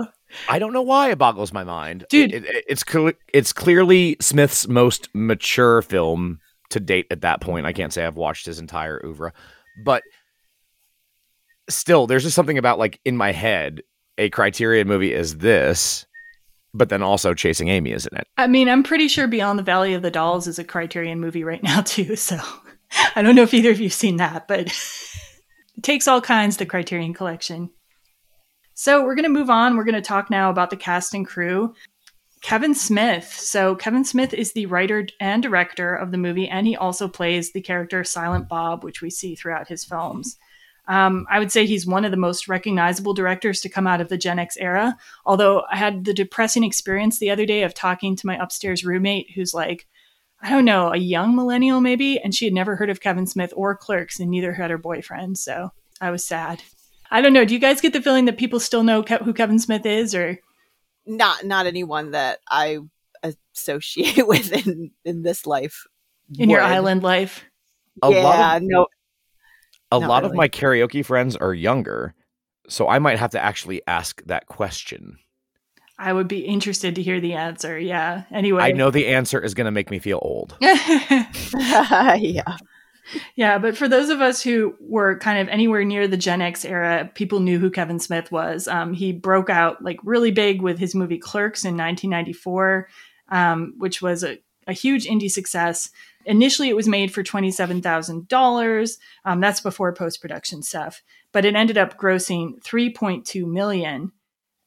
I 0.49 0.59
don't 0.59 0.73
know 0.73 0.83
why 0.83 1.11
it 1.11 1.19
boggles 1.19 1.53
my 1.53 1.65
mind, 1.65 2.07
dude. 2.09 2.33
It, 2.33 2.45
it, 2.45 2.65
it's 2.69 2.85
cl- 2.89 3.13
it's 3.33 3.53
clearly 3.53 4.17
Smith's 4.21 4.69
most 4.69 5.09
mature 5.15 5.83
film 5.83 6.41
to 6.71 6.81
date. 6.81 7.07
At 7.11 7.23
that 7.23 7.41
point, 7.41 7.67
I 7.67 7.73
can't 7.73 7.93
say 7.93 8.05
I've 8.05 8.17
watched 8.17 8.47
his 8.47 8.59
entire 8.59 9.05
oeuvre, 9.05 9.33
but 9.85 10.03
still, 11.69 12.07
there's 12.07 12.23
just 12.23 12.37
something 12.37 12.59
about 12.59 12.79
like 12.79 13.01
in 13.05 13.17
my 13.17 13.33
head, 13.33 13.83
a 14.19 14.31
Criterion 14.31 14.89
movie 14.89 15.13
is 15.13 15.39
this, 15.39 16.07
but 16.75 16.89
then 16.89 17.03
also 17.03 17.35
Chasing 17.35 17.69
Amy 17.69 17.93
is 17.93 18.07
in 18.07 18.17
it. 18.17 18.27
I 18.37 18.47
mean, 18.47 18.69
I'm 18.69 18.83
pretty 18.83 19.09
sure 19.09 19.27
Beyond 19.27 19.59
the 19.59 19.65
Valley 19.65 19.95
of 19.95 20.03
the 20.03 20.11
Dolls 20.11 20.47
is 20.47 20.59
a 20.59 20.65
Criterion 20.65 21.21
movie 21.21 21.45
right 21.45 21.63
now 21.63 21.81
too. 21.85 22.17
So 22.17 22.39
I 23.15 23.23
don't 23.23 23.35
know 23.35 23.43
if 23.43 23.55
either 23.55 23.71
of 23.71 23.81
you've 23.81 23.93
seen 23.93 24.17
that, 24.17 24.49
but 24.49 24.61
it 25.77 25.83
takes 25.83 26.09
all 26.09 26.21
kinds. 26.21 26.57
The 26.57 26.67
Criterion 26.67 27.15
Collection. 27.15 27.71
So 28.75 29.05
we're 29.05 29.15
going 29.15 29.25
to 29.25 29.29
move 29.29 29.51
on. 29.51 29.77
We're 29.77 29.85
going 29.85 29.95
to 29.95 30.01
talk 30.01 30.31
now 30.31 30.51
about 30.51 30.71
the 30.71 30.77
cast 30.77 31.15
and 31.15 31.27
crew. 31.27 31.75
Kevin 32.43 32.75
Smith. 32.75 33.33
So 33.39 33.77
Kevin 33.77 34.05
Smith 34.05 34.35
is 34.35 34.53
the 34.53 34.67
writer 34.67 35.07
and 35.21 35.43
director 35.43 35.95
of 35.95 36.11
the 36.11 36.19
movie, 36.19 36.49
and 36.49 36.67
he 36.67 36.77
also 36.77 37.07
plays 37.07 37.53
the 37.53 37.61
character 37.61 38.03
Silent 38.03 38.49
Bob, 38.49 38.83
which 38.83 39.01
we 39.01 39.11
see 39.11 39.35
throughout 39.35 39.69
his 39.69 39.85
films. 39.85 40.37
Um, 40.89 41.27
I 41.31 41.39
would 41.39 41.53
say 41.53 41.65
he's 41.65 41.87
one 41.87 42.05
of 42.05 42.11
the 42.11 42.17
most 42.17 42.49
recognizable 42.49 43.15
directors 43.15 43.61
to 43.61 43.69
come 43.69 43.87
out 43.87 44.01
of 44.01 44.09
the 44.09 44.19
Gen 44.19 44.41
X 44.41 44.57
era. 44.57 44.97
Although 45.25 45.63
I 45.71 45.77
had 45.77 46.05
the 46.05 46.13
depressing 46.13 46.65
experience 46.65 47.19
the 47.19 47.31
other 47.31 47.47
day 47.47 47.63
of 47.63 47.73
talking 47.73 48.17
to 48.17 48.27
my 48.27 48.37
upstairs 48.37 48.85
roommate, 48.85 49.31
who's 49.31 49.55
like, 49.55 49.87
I 50.41 50.51
don't 50.51 50.65
know, 50.65 50.93
a 50.93 50.97
young 50.97 51.37
millennial 51.37 51.81
maybe, 51.81 52.19
and 52.19 52.35
she 52.35 52.47
had 52.47 52.55
never 52.55 52.75
heard 52.75 52.91
of 52.91 53.01
Kevin 53.01 53.29
Smith 53.29 53.53
or 53.55 53.77
Clerks, 53.77 54.19
and 54.19 54.29
neither 54.29 54.53
had 54.53 54.71
her 54.71 54.79
boyfriend. 54.79 55.39
So 55.39 55.71
I 56.01 56.11
was 56.11 56.25
sad. 56.25 56.61
I 57.13 57.21
don't 57.21 57.35
know. 57.35 57.45
Do 57.45 57.53
you 57.53 57.61
guys 57.61 57.83
get 57.83 57.93
the 57.93 58.01
feeling 58.01 58.25
that 58.25 58.39
people 58.39 58.59
still 58.59 58.83
know 58.83 59.03
Ke- 59.03 59.21
who 59.23 59.35
Kevin 59.35 59.59
Smith 59.59 59.85
is, 59.85 60.15
or 60.15 60.39
not? 61.07 61.45
Not 61.45 61.67
anyone 61.67 62.13
that 62.13 62.39
I 62.51 62.79
associate 63.23 64.27
with 64.27 64.51
in 64.67 64.91
in 65.05 65.23
this 65.23 65.47
life. 65.47 65.87
in 66.39 66.49
your 66.49 66.63
island 66.63 67.03
life. 67.03 67.45
A 68.03 68.11
yeah, 68.11 68.23
lot 68.23 68.57
of 68.57 68.63
no. 68.65 68.87
a 69.91 70.01
not 70.01 70.09
lot 70.09 70.25
of 70.25 70.35
my 70.35 70.49
karaoke 70.49 71.05
friends 71.05 71.37
are 71.37 71.53
younger, 71.53 72.15
so 72.67 72.89
I 72.89 72.99
might 72.99 73.19
have 73.19 73.31
to 73.33 73.41
actually 73.41 73.83
ask 73.87 74.23
that 74.25 74.47
question. 74.47 75.19
I 75.99 76.15
would 76.15 76.29
be 76.29 76.41
interested 76.41 76.95
to 76.95 77.03
hear 77.03 77.21
the 77.21 77.35
answer. 77.35 77.79
Yeah. 77.79 78.25
Anyway. 78.33 78.63
I 78.63 78.73
know 78.73 78.91
the 78.91 79.09
answer 79.09 79.39
is 79.39 79.55
going 79.55 79.67
to 79.67 79.71
make 79.71 79.91
me 79.91 79.99
feel 79.99 80.19
old. 80.23 80.57
yeah. 80.61 82.57
Yeah, 83.35 83.59
but 83.59 83.77
for 83.77 83.89
those 83.89 84.11
of 84.11 84.21
us 84.21 84.43
who 84.43 84.77
were 84.81 85.19
kind 85.19 85.39
of 85.39 85.49
anywhere 85.49 85.85
near 85.85 86.07
the 86.07 86.17
Gen 86.17 86.41
X 86.41 86.65
era, 86.65 87.11
people 87.15 87.41
knew 87.41 87.59
who 87.59 87.71
Kevin 87.71 87.99
Smith 87.99 88.31
was. 88.31 88.69
Um, 88.69 88.93
he 88.93 89.13
broke 89.13 89.51
out 89.51 89.83
like 89.83 89.99
really 90.05 90.31
big 90.31 90.63
with 90.63 90.79
his 90.79 90.95
movie 90.95 91.19
Clerks 91.19 91.65
in 91.65 91.77
1994, 91.77 92.89
um, 93.29 93.75
which 93.79 94.01
was 94.01 94.23
a, 94.23 94.39
a 94.67 94.73
huge 94.73 95.07
indie 95.07 95.31
success. 95.31 95.91
Initially, 96.25 96.69
it 96.69 96.77
was 96.77 96.87
made 96.87 97.13
for 97.13 97.25
$27,000. 97.25 98.99
Um, 99.25 99.41
that's 99.41 99.61
before 99.61 99.93
post 99.93 100.21
production 100.21 100.63
stuff, 100.63 101.03
but 101.33 101.45
it 101.45 101.57
ended 101.57 101.79
up 101.79 101.99
grossing 101.99 102.63
3.2 102.63 103.45
million. 103.45 104.13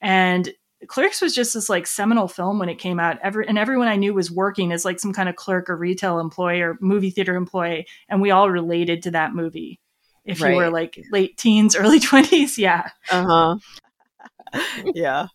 And 0.01 0.53
Clerks 0.87 1.21
was 1.21 1.33
just 1.33 1.53
this 1.53 1.69
like 1.69 1.87
seminal 1.87 2.27
film 2.27 2.59
when 2.59 2.69
it 2.69 2.79
came 2.79 2.99
out. 2.99 3.17
Every 3.23 3.47
and 3.47 3.57
everyone 3.57 3.87
I 3.87 3.95
knew 3.95 4.13
was 4.13 4.31
working 4.31 4.71
as 4.71 4.85
like 4.85 4.99
some 4.99 5.13
kind 5.13 5.29
of 5.29 5.35
clerk 5.35 5.69
or 5.69 5.77
retail 5.77 6.19
employee 6.19 6.61
or 6.61 6.77
movie 6.81 7.09
theater 7.09 7.35
employee, 7.35 7.87
and 8.09 8.21
we 8.21 8.31
all 8.31 8.49
related 8.49 9.03
to 9.03 9.11
that 9.11 9.33
movie. 9.33 9.79
If 10.25 10.39
you 10.39 10.55
were 10.55 10.69
like 10.69 10.99
late 11.11 11.37
teens, 11.37 11.75
early 11.77 11.99
twenties, 11.99 12.57
yeah. 12.57 12.89
Uh 13.09 13.57
huh. 14.53 14.59
yeah. 14.93 15.27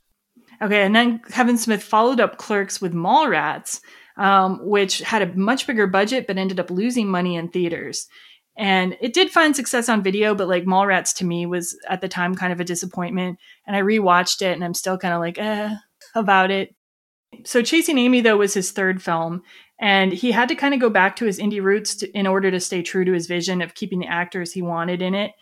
Okay, 0.62 0.82
and 0.82 0.94
then 0.94 1.20
Kevin 1.30 1.56
Smith 1.56 1.82
followed 1.82 2.20
up 2.20 2.36
Clerks 2.36 2.80
with 2.80 2.92
Mallrats, 2.92 3.80
um, 4.18 4.60
which 4.62 4.98
had 5.00 5.22
a 5.22 5.34
much 5.34 5.66
bigger 5.66 5.86
budget 5.86 6.26
but 6.26 6.36
ended 6.36 6.60
up 6.60 6.70
losing 6.70 7.08
money 7.08 7.36
in 7.36 7.48
theaters. 7.48 8.06
And 8.56 8.96
it 9.00 9.14
did 9.14 9.30
find 9.30 9.56
success 9.56 9.88
on 9.88 10.02
video, 10.02 10.34
but 10.34 10.48
like 10.48 10.64
Mallrats 10.64 11.14
to 11.16 11.24
me 11.24 11.46
was 11.46 11.78
at 11.88 12.00
the 12.00 12.08
time 12.08 12.34
kind 12.34 12.52
of 12.52 12.60
a 12.60 12.64
disappointment. 12.64 13.38
And 13.66 13.74
I 13.74 13.80
rewatched 13.80 14.42
it 14.42 14.52
and 14.52 14.64
I'm 14.64 14.74
still 14.74 14.98
kind 14.98 15.14
of 15.14 15.20
like, 15.20 15.38
eh, 15.38 15.74
about 16.14 16.50
it. 16.50 16.74
So 17.44 17.62
Chasing 17.62 17.98
Amy, 17.98 18.20
though, 18.20 18.36
was 18.36 18.54
his 18.54 18.72
third 18.72 19.02
film. 19.02 19.42
And 19.78 20.12
he 20.12 20.32
had 20.32 20.48
to 20.48 20.54
kind 20.54 20.74
of 20.74 20.80
go 20.80 20.90
back 20.90 21.16
to 21.16 21.24
his 21.24 21.38
indie 21.38 21.62
roots 21.62 21.94
to, 21.96 22.10
in 22.10 22.26
order 22.26 22.50
to 22.50 22.60
stay 22.60 22.82
true 22.82 23.04
to 23.04 23.12
his 23.12 23.26
vision 23.26 23.62
of 23.62 23.74
keeping 23.74 24.00
the 24.00 24.06
actors 24.06 24.52
he 24.52 24.62
wanted 24.62 25.00
in 25.00 25.14
it. 25.14 25.32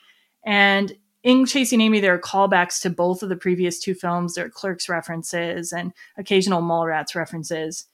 And 0.46 0.92
in 1.24 1.46
Chasing 1.46 1.80
Amy, 1.80 1.98
there 2.00 2.14
are 2.14 2.20
callbacks 2.20 2.80
to 2.82 2.90
both 2.90 3.22
of 3.22 3.28
the 3.28 3.36
previous 3.36 3.80
two 3.80 3.94
films. 3.94 4.34
There 4.34 4.46
are 4.46 4.50
Clerks 4.50 4.88
references 4.88 5.72
and 5.72 5.92
occasional 6.16 6.62
Mallrats 6.62 7.16
references. 7.16 7.86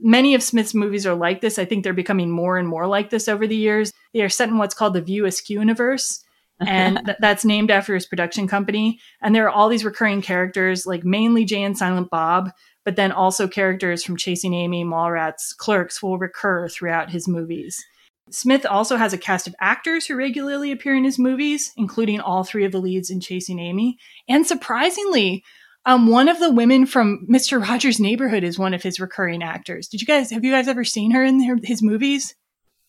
Many 0.00 0.34
of 0.34 0.42
Smith's 0.42 0.74
movies 0.74 1.06
are 1.06 1.14
like 1.14 1.40
this. 1.40 1.58
I 1.58 1.64
think 1.64 1.84
they're 1.84 1.92
becoming 1.92 2.30
more 2.30 2.56
and 2.56 2.66
more 2.66 2.86
like 2.86 3.10
this 3.10 3.28
over 3.28 3.46
the 3.46 3.56
years. 3.56 3.92
They 4.14 4.22
are 4.22 4.28
set 4.28 4.48
in 4.48 4.58
what's 4.58 4.74
called 4.74 4.94
the 4.94 5.02
View 5.02 5.26
Askew 5.26 5.58
universe, 5.58 6.24
and 6.60 7.00
th- 7.04 7.18
that's 7.20 7.44
named 7.44 7.70
after 7.70 7.94
his 7.94 8.06
production 8.06 8.48
company. 8.48 9.00
And 9.22 9.34
there 9.34 9.44
are 9.44 9.50
all 9.50 9.68
these 9.68 9.84
recurring 9.84 10.22
characters, 10.22 10.86
like 10.86 11.04
mainly 11.04 11.44
Jay 11.44 11.62
and 11.62 11.76
Silent 11.76 12.10
Bob, 12.10 12.50
but 12.84 12.96
then 12.96 13.12
also 13.12 13.46
characters 13.46 14.02
from 14.02 14.16
Chasing 14.16 14.54
Amy, 14.54 14.84
Mallrats, 14.84 15.56
Clerks 15.56 16.02
will 16.02 16.18
recur 16.18 16.68
throughout 16.68 17.10
his 17.10 17.28
movies. 17.28 17.84
Smith 18.30 18.64
also 18.64 18.96
has 18.96 19.12
a 19.12 19.18
cast 19.18 19.46
of 19.46 19.54
actors 19.60 20.06
who 20.06 20.14
regularly 20.14 20.70
appear 20.70 20.94
in 20.94 21.04
his 21.04 21.18
movies, 21.18 21.72
including 21.76 22.20
all 22.20 22.44
three 22.44 22.64
of 22.64 22.72
the 22.72 22.80
leads 22.80 23.10
in 23.10 23.20
Chasing 23.20 23.58
Amy. 23.58 23.98
And 24.28 24.46
surprisingly, 24.46 25.44
um, 25.90 26.06
one 26.06 26.28
of 26.28 26.38
the 26.38 26.52
women 26.52 26.86
from 26.86 27.26
Mr. 27.28 27.60
Rogers' 27.60 27.98
Neighborhood 27.98 28.44
is 28.44 28.58
one 28.58 28.74
of 28.74 28.82
his 28.82 29.00
recurring 29.00 29.42
actors. 29.42 29.88
Did 29.88 30.00
you 30.00 30.06
guys 30.06 30.30
have 30.30 30.44
you 30.44 30.52
guys 30.52 30.68
ever 30.68 30.84
seen 30.84 31.10
her 31.10 31.24
in 31.24 31.38
their, 31.38 31.56
his 31.62 31.82
movies? 31.82 32.34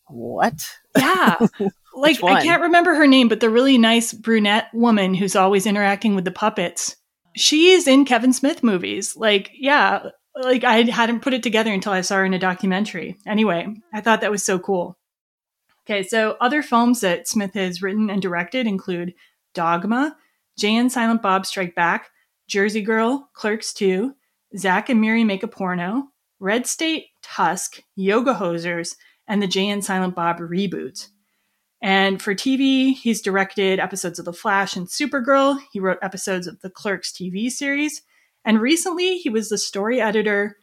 What? 0.08 0.64
Yeah. 0.96 1.38
like 1.96 2.24
I 2.24 2.44
can't 2.44 2.62
remember 2.62 2.94
her 2.94 3.08
name, 3.08 3.28
but 3.28 3.40
the 3.40 3.50
really 3.50 3.78
nice 3.80 4.14
brunette 4.14 4.68
woman 4.74 5.16
who's 5.16 5.36
always 5.36 5.66
interacting 5.66 6.14
with 6.14 6.26
the 6.26 6.32
puppets. 6.32 6.96
She 7.36 7.72
is 7.72 7.88
in 7.88 8.06
Kevin 8.06 8.34
Smith 8.34 8.62
movies. 8.62 9.16
Like, 9.16 9.50
yeah, 9.54 10.10
like 10.36 10.64
I 10.64 10.84
hadn't 10.84 11.22
put 11.22 11.34
it 11.34 11.42
together 11.42 11.74
until 11.74 11.94
I 11.94 12.02
saw 12.02 12.18
her 12.18 12.26
in 12.26 12.34
a 12.36 12.40
documentary. 12.40 13.18
Anyway, 13.26 13.68
I 13.94 14.02
thought 14.02 14.22
that 14.22 14.32
was 14.32 14.44
so 14.44 14.60
cool. 14.60 14.98
Okay, 15.86 16.04
so 16.04 16.38
other 16.40 16.62
films 16.62 17.02
that 17.02 17.28
Smith 17.28 17.56
has 17.56 17.82
written 17.82 18.12
and 18.12 18.22
directed 18.22 18.68
include 18.68 19.16
Dogma, 19.56 20.16
Jay 20.60 20.76
and 20.76 20.92
Silent 20.92 21.24
Bob 21.24 21.48
Strike 21.48 21.74
Back, 21.74 22.12
Jersey 22.52 22.82
Girl, 22.82 23.30
Clerks 23.32 23.72
2, 23.74 24.14
Zack 24.58 24.90
and 24.90 25.00
Miri 25.00 25.24
Make 25.24 25.42
a 25.42 25.48
Porno, 25.48 26.10
Red 26.42 26.68
State, 26.68 27.06
Tusk, 27.24 27.82
Yoga 27.96 28.34
Hosers, 28.34 28.98
and 29.26 29.42
the 29.42 29.48
Jay 29.48 29.70
and 29.70 29.86
Silent 29.86 30.16
Bob 30.16 30.40
reboot. 30.40 31.08
And 31.82 32.22
for 32.22 32.36
TV, 32.36 32.94
he's 32.94 33.22
directed 33.22 33.80
episodes 33.80 34.20
of 34.20 34.26
The 34.26 34.34
Flash 34.34 34.76
and 34.76 34.86
Supergirl. 34.86 35.62
He 35.72 35.80
wrote 35.80 36.00
episodes 36.02 36.46
of 36.46 36.60
the 36.60 36.70
Clerks 36.70 37.14
TV 37.14 37.50
series. 37.50 38.02
And 38.44 38.60
recently, 38.60 39.18
he 39.18 39.30
was 39.30 39.48
the 39.48 39.58
story 39.58 40.02
editor 40.02 40.58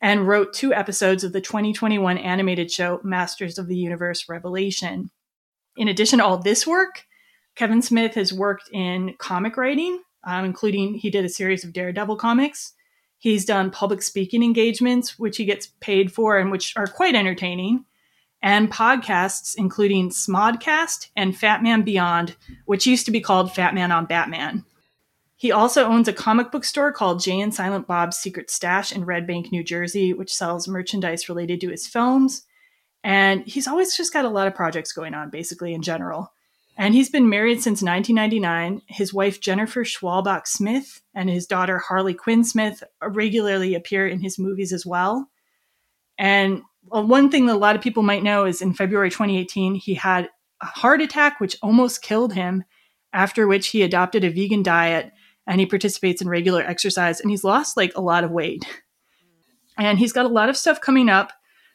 and 0.00 0.26
wrote 0.26 0.54
two 0.54 0.72
episodes 0.72 1.24
of 1.24 1.34
the 1.34 1.42
2021 1.42 2.16
animated 2.16 2.72
show 2.72 3.02
Masters 3.04 3.58
of 3.58 3.68
the 3.68 3.76
Universe 3.76 4.30
Revelation. 4.30 5.10
In 5.76 5.88
addition 5.88 6.20
to 6.20 6.24
all 6.24 6.38
this 6.38 6.66
work, 6.66 7.04
Kevin 7.54 7.82
Smith 7.82 8.14
has 8.14 8.32
worked 8.32 8.70
in 8.72 9.14
comic 9.18 9.58
writing, 9.58 10.00
um, 10.26 10.44
including 10.44 10.94
he 10.94 11.10
did 11.10 11.24
a 11.24 11.28
series 11.28 11.64
of 11.64 11.72
Daredevil 11.72 12.16
comics. 12.16 12.72
He's 13.18 13.44
done 13.44 13.70
public 13.70 14.02
speaking 14.02 14.42
engagements, 14.42 15.18
which 15.18 15.36
he 15.36 15.44
gets 15.44 15.68
paid 15.80 16.12
for 16.12 16.38
and 16.38 16.50
which 16.50 16.76
are 16.76 16.86
quite 16.86 17.14
entertaining, 17.14 17.84
and 18.42 18.70
podcasts, 18.70 19.54
including 19.56 20.10
Smodcast 20.10 21.08
and 21.16 21.36
Fat 21.36 21.62
Man 21.62 21.82
Beyond, 21.82 22.36
which 22.66 22.86
used 22.86 23.06
to 23.06 23.12
be 23.12 23.20
called 23.20 23.54
Fat 23.54 23.74
Man 23.74 23.90
on 23.90 24.04
Batman. 24.04 24.64
He 25.36 25.50
also 25.52 25.86
owns 25.86 26.08
a 26.08 26.12
comic 26.12 26.52
book 26.52 26.64
store 26.64 26.92
called 26.92 27.22
Jay 27.22 27.40
and 27.40 27.52
Silent 27.52 27.86
Bob's 27.86 28.16
Secret 28.16 28.50
Stash 28.50 28.92
in 28.92 29.04
Red 29.04 29.26
Bank, 29.26 29.50
New 29.50 29.64
Jersey, 29.64 30.12
which 30.12 30.32
sells 30.32 30.68
merchandise 30.68 31.28
related 31.28 31.60
to 31.60 31.70
his 31.70 31.86
films. 31.86 32.44
And 33.02 33.46
he's 33.46 33.66
always 33.66 33.96
just 33.96 34.12
got 34.12 34.24
a 34.24 34.30
lot 34.30 34.46
of 34.46 34.54
projects 34.54 34.92
going 34.92 35.12
on, 35.12 35.30
basically, 35.30 35.74
in 35.74 35.82
general. 35.82 36.32
And 36.76 36.94
he's 36.94 37.10
been 37.10 37.28
married 37.28 37.62
since 37.62 37.82
1999. 37.82 38.82
His 38.88 39.14
wife, 39.14 39.40
Jennifer 39.40 39.84
Schwalbach 39.84 40.46
Smith, 40.46 41.02
and 41.14 41.30
his 41.30 41.46
daughter, 41.46 41.78
Harley 41.78 42.14
Quinn 42.14 42.42
Smith, 42.42 42.82
regularly 43.00 43.74
appear 43.74 44.08
in 44.08 44.20
his 44.20 44.38
movies 44.38 44.72
as 44.72 44.84
well. 44.84 45.30
And 46.18 46.62
one 46.82 47.30
thing 47.30 47.46
that 47.46 47.54
a 47.54 47.58
lot 47.58 47.76
of 47.76 47.82
people 47.82 48.02
might 48.02 48.22
know 48.22 48.44
is 48.44 48.60
in 48.60 48.74
February 48.74 49.10
2018, 49.10 49.76
he 49.76 49.94
had 49.94 50.28
a 50.60 50.66
heart 50.66 51.00
attack, 51.00 51.40
which 51.40 51.56
almost 51.62 52.02
killed 52.02 52.32
him, 52.32 52.64
after 53.12 53.46
which 53.46 53.68
he 53.68 53.82
adopted 53.82 54.24
a 54.24 54.30
vegan 54.30 54.62
diet 54.62 55.12
and 55.46 55.60
he 55.60 55.66
participates 55.66 56.22
in 56.22 56.28
regular 56.28 56.62
exercise 56.62 57.20
and 57.20 57.30
he's 57.30 57.44
lost 57.44 57.76
like 57.76 57.92
a 57.96 58.00
lot 58.00 58.24
of 58.24 58.30
weight. 58.30 58.64
And 59.76 59.98
he's 59.98 60.12
got 60.12 60.26
a 60.26 60.28
lot 60.28 60.48
of 60.48 60.56
stuff 60.56 60.80
coming 60.80 61.08
up. 61.08 61.32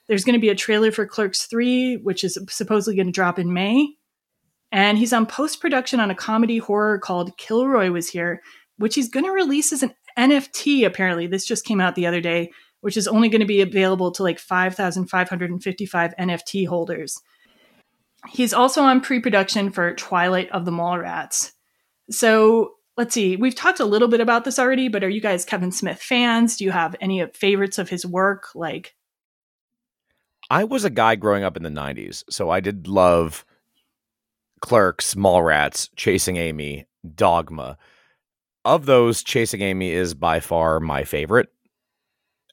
There's 0.07 0.23
going 0.23 0.33
to 0.33 0.41
be 0.41 0.49
a 0.49 0.55
trailer 0.55 0.91
for 0.91 1.05
Clerks 1.05 1.45
3, 1.45 1.97
which 1.97 2.23
is 2.23 2.37
supposedly 2.49 2.95
going 2.95 3.07
to 3.07 3.13
drop 3.13 3.37
in 3.37 3.53
May. 3.53 3.95
And 4.71 4.97
he's 4.97 5.13
on 5.13 5.25
post 5.25 5.61
production 5.61 5.99
on 5.99 6.11
a 6.11 6.15
comedy 6.15 6.59
horror 6.59 6.99
called 6.99 7.37
Kilroy 7.37 7.89
Was 7.91 8.09
Here, 8.09 8.41
which 8.77 8.95
he's 8.95 9.09
going 9.09 9.25
to 9.25 9.31
release 9.31 9.71
as 9.71 9.83
an 9.83 9.93
NFT, 10.17 10.85
apparently. 10.85 11.27
This 11.27 11.45
just 11.45 11.65
came 11.65 11.81
out 11.81 11.95
the 11.95 12.05
other 12.05 12.21
day, 12.21 12.51
which 12.81 12.97
is 12.97 13.07
only 13.07 13.29
going 13.29 13.41
to 13.41 13.47
be 13.47 13.61
available 13.61 14.11
to 14.11 14.23
like 14.23 14.39
5,555 14.39 16.13
NFT 16.19 16.67
holders. 16.67 17.19
He's 18.27 18.53
also 18.53 18.83
on 18.83 19.01
pre 19.01 19.19
production 19.19 19.71
for 19.71 19.95
Twilight 19.95 20.49
of 20.51 20.65
the 20.65 20.71
Mallrats. 20.71 21.53
So 22.11 22.73
let's 22.97 23.13
see, 23.13 23.37
we've 23.37 23.55
talked 23.55 23.79
a 23.79 23.85
little 23.85 24.09
bit 24.09 24.19
about 24.19 24.43
this 24.43 24.59
already, 24.59 24.89
but 24.89 25.03
are 25.03 25.09
you 25.09 25.21
guys 25.21 25.45
Kevin 25.45 25.71
Smith 25.71 26.01
fans? 26.01 26.57
Do 26.57 26.65
you 26.65 26.71
have 26.71 26.95
any 26.99 27.25
favorites 27.33 27.77
of 27.77 27.89
his 27.89 28.05
work? 28.05 28.49
Like, 28.53 28.93
I 30.49 30.65
was 30.65 30.83
a 30.83 30.89
guy 30.89 31.15
growing 31.15 31.43
up 31.43 31.55
in 31.55 31.63
the 31.63 31.69
90s, 31.69 32.23
so 32.29 32.49
I 32.49 32.59
did 32.59 32.87
love 32.87 33.45
Clerks, 34.61 35.15
Mallrats, 35.15 35.89
Chasing 35.95 36.37
Amy, 36.37 36.87
Dogma. 37.15 37.77
Of 38.65 38.85
those, 38.85 39.23
Chasing 39.23 39.61
Amy 39.61 39.91
is 39.91 40.13
by 40.13 40.39
far 40.39 40.79
my 40.79 41.03
favorite. 41.03 41.47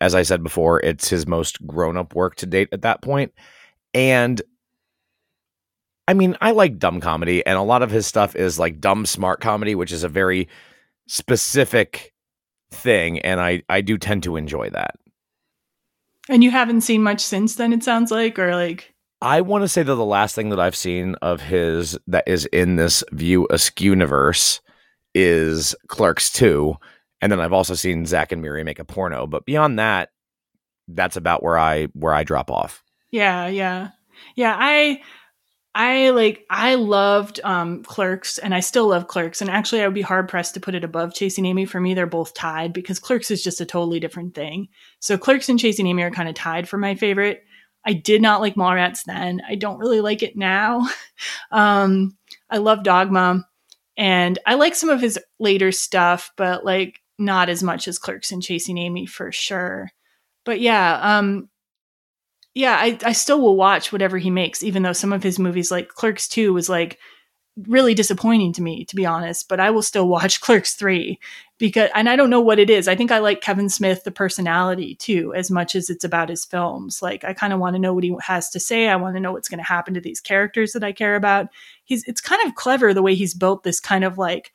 As 0.01 0.15
I 0.15 0.23
said 0.23 0.43
before, 0.43 0.81
it's 0.81 1.09
his 1.09 1.27
most 1.27 1.67
grown 1.67 1.97
up 1.97 2.15
work 2.15 2.37
to 2.37 2.47
date 2.47 2.69
at 2.73 2.83
that 2.83 3.03
point. 3.03 3.33
And 3.95 4.41
I 6.09 6.15
mean, 6.15 6.37
I 6.41 6.53
like 6.53 6.79
dumb 6.79 7.01
comedy, 7.01 7.45
and 7.45 7.59
a 7.59 7.63
lot 7.63 7.83
of 7.83 7.91
his 7.91 8.07
stuff 8.07 8.37
is 8.37 8.59
like 8.59 8.81
dumb 8.81 9.07
smart 9.07 9.41
comedy, 9.41 9.75
which 9.75 9.91
is 9.93 10.05
a 10.05 10.09
very 10.09 10.49
specific 11.09 12.13
thing. 12.71 13.19
And 13.21 13.41
I, 13.41 13.63
I 13.69 13.81
do 13.81 13.99
tend 13.99 14.23
to 14.25 14.37
enjoy 14.37 14.71
that. 14.71 14.97
and 16.29 16.43
you 16.45 16.51
haven't 16.51 16.83
seen 16.83 17.03
much 17.03 17.21
since 17.21 17.55
then, 17.57 17.73
it 17.73 17.83
sounds 17.85 18.11
like, 18.11 18.39
or 18.39 18.55
like, 18.55 18.95
I 19.23 19.41
want 19.41 19.63
to 19.65 19.69
say 19.69 19.83
that 19.83 19.95
the 19.95 20.05
last 20.05 20.35
thing 20.35 20.51
that 20.51 20.61
I've 20.61 20.77
seen 20.77 21.15
of 21.17 21.41
his 21.41 21.99
that 22.07 22.25
is 22.27 22.45
in 22.47 22.77
this 22.77 23.03
View 23.13 23.47
Askew 23.51 23.91
universe 23.91 24.61
is 25.15 25.75
Clerks 25.89 26.31
2. 26.31 26.75
And 27.23 27.33
then 27.33 27.41
I've 27.41 27.55
also 27.55 27.75
seen 27.75 28.05
Zack 28.05 28.31
and 28.31 28.43
Miri 28.43 28.63
make 28.63 28.79
a 28.79 28.85
porno. 28.85 29.27
But 29.27 29.47
beyond 29.47 29.79
that, 29.79 30.11
that's 30.89 31.17
about 31.17 31.43
where 31.43 31.59
I 31.59 31.87
where 31.95 32.15
I 32.15 32.25
drop 32.25 32.51
off. 32.51 32.85
yeah, 33.11 33.49
yeah. 33.49 33.91
Yeah, 34.35 34.55
I 34.59 35.01
I 35.75 36.11
like 36.11 36.45
I 36.51 36.75
loved 36.77 37.41
um 37.43 37.83
Clerks 37.85 38.39
and 38.39 38.55
I 38.55 38.61
still 38.61 38.89
love 38.89 39.09
Clerks 39.09 39.41
and 39.41 39.51
actually 39.51 39.83
I 39.83 39.87
would 39.87 39.95
be 39.95 40.03
hard 40.03 40.29
pressed 40.29 40.55
to 40.55 40.61
put 40.61 40.75
it 40.75 40.85
above 40.85 41.15
Chasing 41.15 41.47
Amy. 41.47 41.65
For 41.65 41.81
me, 41.81 41.95
they're 41.95 42.07
both 42.07 42.35
tied 42.35 42.73
because 42.73 42.99
Clerks 42.99 43.31
is 43.31 43.43
just 43.43 43.61
a 43.61 43.67
totally 43.67 43.99
different 43.99 44.35
thing. 44.35 44.69
So 45.01 45.19
Clerks 45.19 45.49
and 45.49 45.59
Chasing 45.59 45.87
Amy 45.87 46.03
are 46.03 46.11
kind 46.11 46.29
of 46.29 46.35
tied 46.35 46.69
for 46.69 46.79
my 46.79 46.95
favorite. 46.95 47.45
I 47.87 47.93
did 47.93 48.21
not 48.21 48.41
like 48.41 48.57
Mallrats 48.57 49.05
then. 49.07 49.41
I 49.49 49.55
don't 49.55 49.79
really 49.79 50.01
like 50.01 50.23
it 50.23 50.37
now. 50.37 50.89
um 51.51 52.17
I 52.51 52.59
love 52.59 52.83
Dogma 52.83 53.47
and 53.97 54.39
I 54.47 54.55
like 54.55 54.75
some 54.75 54.91
of 54.91 55.01
his 55.01 55.19
later 55.39 55.73
stuff, 55.73 56.31
but 56.37 56.65
like 56.65 57.01
not 57.19 57.49
as 57.49 57.63
much 57.63 57.89
as 57.89 57.99
Clerks 57.99 58.33
and 58.33 58.43
Chasing 58.43 58.79
Amy 58.79 59.07
for 59.07 59.33
sure. 59.33 59.91
But 60.45 60.61
yeah, 60.61 60.99
um 61.01 61.49
yeah, 62.57 62.79
I, 62.81 62.99
I 63.05 63.13
still 63.13 63.39
will 63.43 63.57
watch 63.57 63.93
whatever 63.93 64.17
he 64.17 64.31
makes, 64.31 64.63
even 64.63 64.83
though 64.83 64.95
some 64.95 65.13
of 65.13 65.23
his 65.23 65.39
movies, 65.39 65.71
like 65.71 65.89
Clerks 65.89 66.27
2, 66.27 66.55
was 66.55 66.71
like 66.71 66.99
really 67.57 67.95
disappointing 67.95 68.53
to 68.53 68.63
me, 68.63 68.85
to 68.85 68.97
be 68.97 69.07
honest. 69.07 69.49
But 69.49 69.61
I 69.61 69.71
will 69.71 69.83
still 69.83 70.09
watch 70.17 70.41
Clerks 70.41 70.75
3 70.75 71.19
because, 71.59 71.91
and 71.95 72.09
I 72.09 72.17
don't 72.17 72.31
know 72.31 72.41
what 72.41 72.59
it 72.59 72.69
is. 72.69 72.89
I 72.89 72.95
think 72.97 73.11
I 73.11 73.19
like 73.19 73.41
Kevin 73.41 73.69
Smith, 73.69 74.05
the 74.05 74.11
personality 74.11 74.95
too, 74.97 75.33
as 75.35 75.51
much 75.51 75.75
as 75.75 75.89
it's 75.89 76.05
about 76.05 76.29
his 76.29 76.45
films. 76.45 77.01
Like, 77.03 77.25
I 77.25 77.33
kind 77.33 77.53
of 77.53 77.61
want 77.61 77.75
to 77.75 77.81
know 77.81 77.95
what 77.95 78.05
he 78.05 78.15
has 78.21 78.51
to 78.51 78.61
say. 78.61 78.89
I 78.89 78.97
want 78.97 79.17
to 79.17 79.21
know 79.21 79.33
what's 79.33 79.49
going 79.49 79.59
to 79.59 79.65
happen 79.65 79.95
to 79.95 80.01
these 80.01 80.21
characters 80.21 80.73
that 80.73 80.85
I 80.85 80.93
care 80.93 81.17
about. 81.17 81.49
He's, 81.85 82.05
it's 82.05 82.21
kind 82.21 82.47
of 82.47 82.55
clever 82.55 82.93
the 82.93 83.03
way 83.03 83.15
he's 83.15 83.35
built 83.35 83.63
this 83.63 83.81
kind 83.81 84.05
of 84.05 84.19
like, 84.19 84.53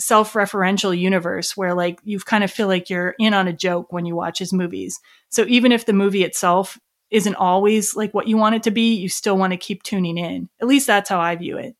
self-referential 0.00 0.98
universe 0.98 1.56
where 1.56 1.74
like 1.74 2.00
you 2.02 2.18
kind 2.18 2.42
of 2.42 2.50
feel 2.50 2.66
like 2.66 2.90
you're 2.90 3.14
in 3.20 3.32
on 3.34 3.46
a 3.46 3.52
joke 3.52 3.92
when 3.92 4.04
you 4.04 4.16
watch 4.16 4.38
his 4.38 4.52
movies. 4.52 4.98
So 5.28 5.44
even 5.48 5.70
if 5.70 5.86
the 5.86 5.92
movie 5.92 6.24
itself 6.24 6.78
isn't 7.10 7.36
always 7.36 7.94
like 7.94 8.12
what 8.12 8.26
you 8.26 8.36
want 8.36 8.56
it 8.56 8.62
to 8.64 8.70
be, 8.70 8.94
you 8.94 9.08
still 9.08 9.36
want 9.36 9.52
to 9.52 9.56
keep 9.56 9.82
tuning 9.82 10.18
in. 10.18 10.48
At 10.60 10.66
least 10.66 10.86
that's 10.86 11.08
how 11.08 11.20
I 11.20 11.36
view 11.36 11.58
it. 11.58 11.76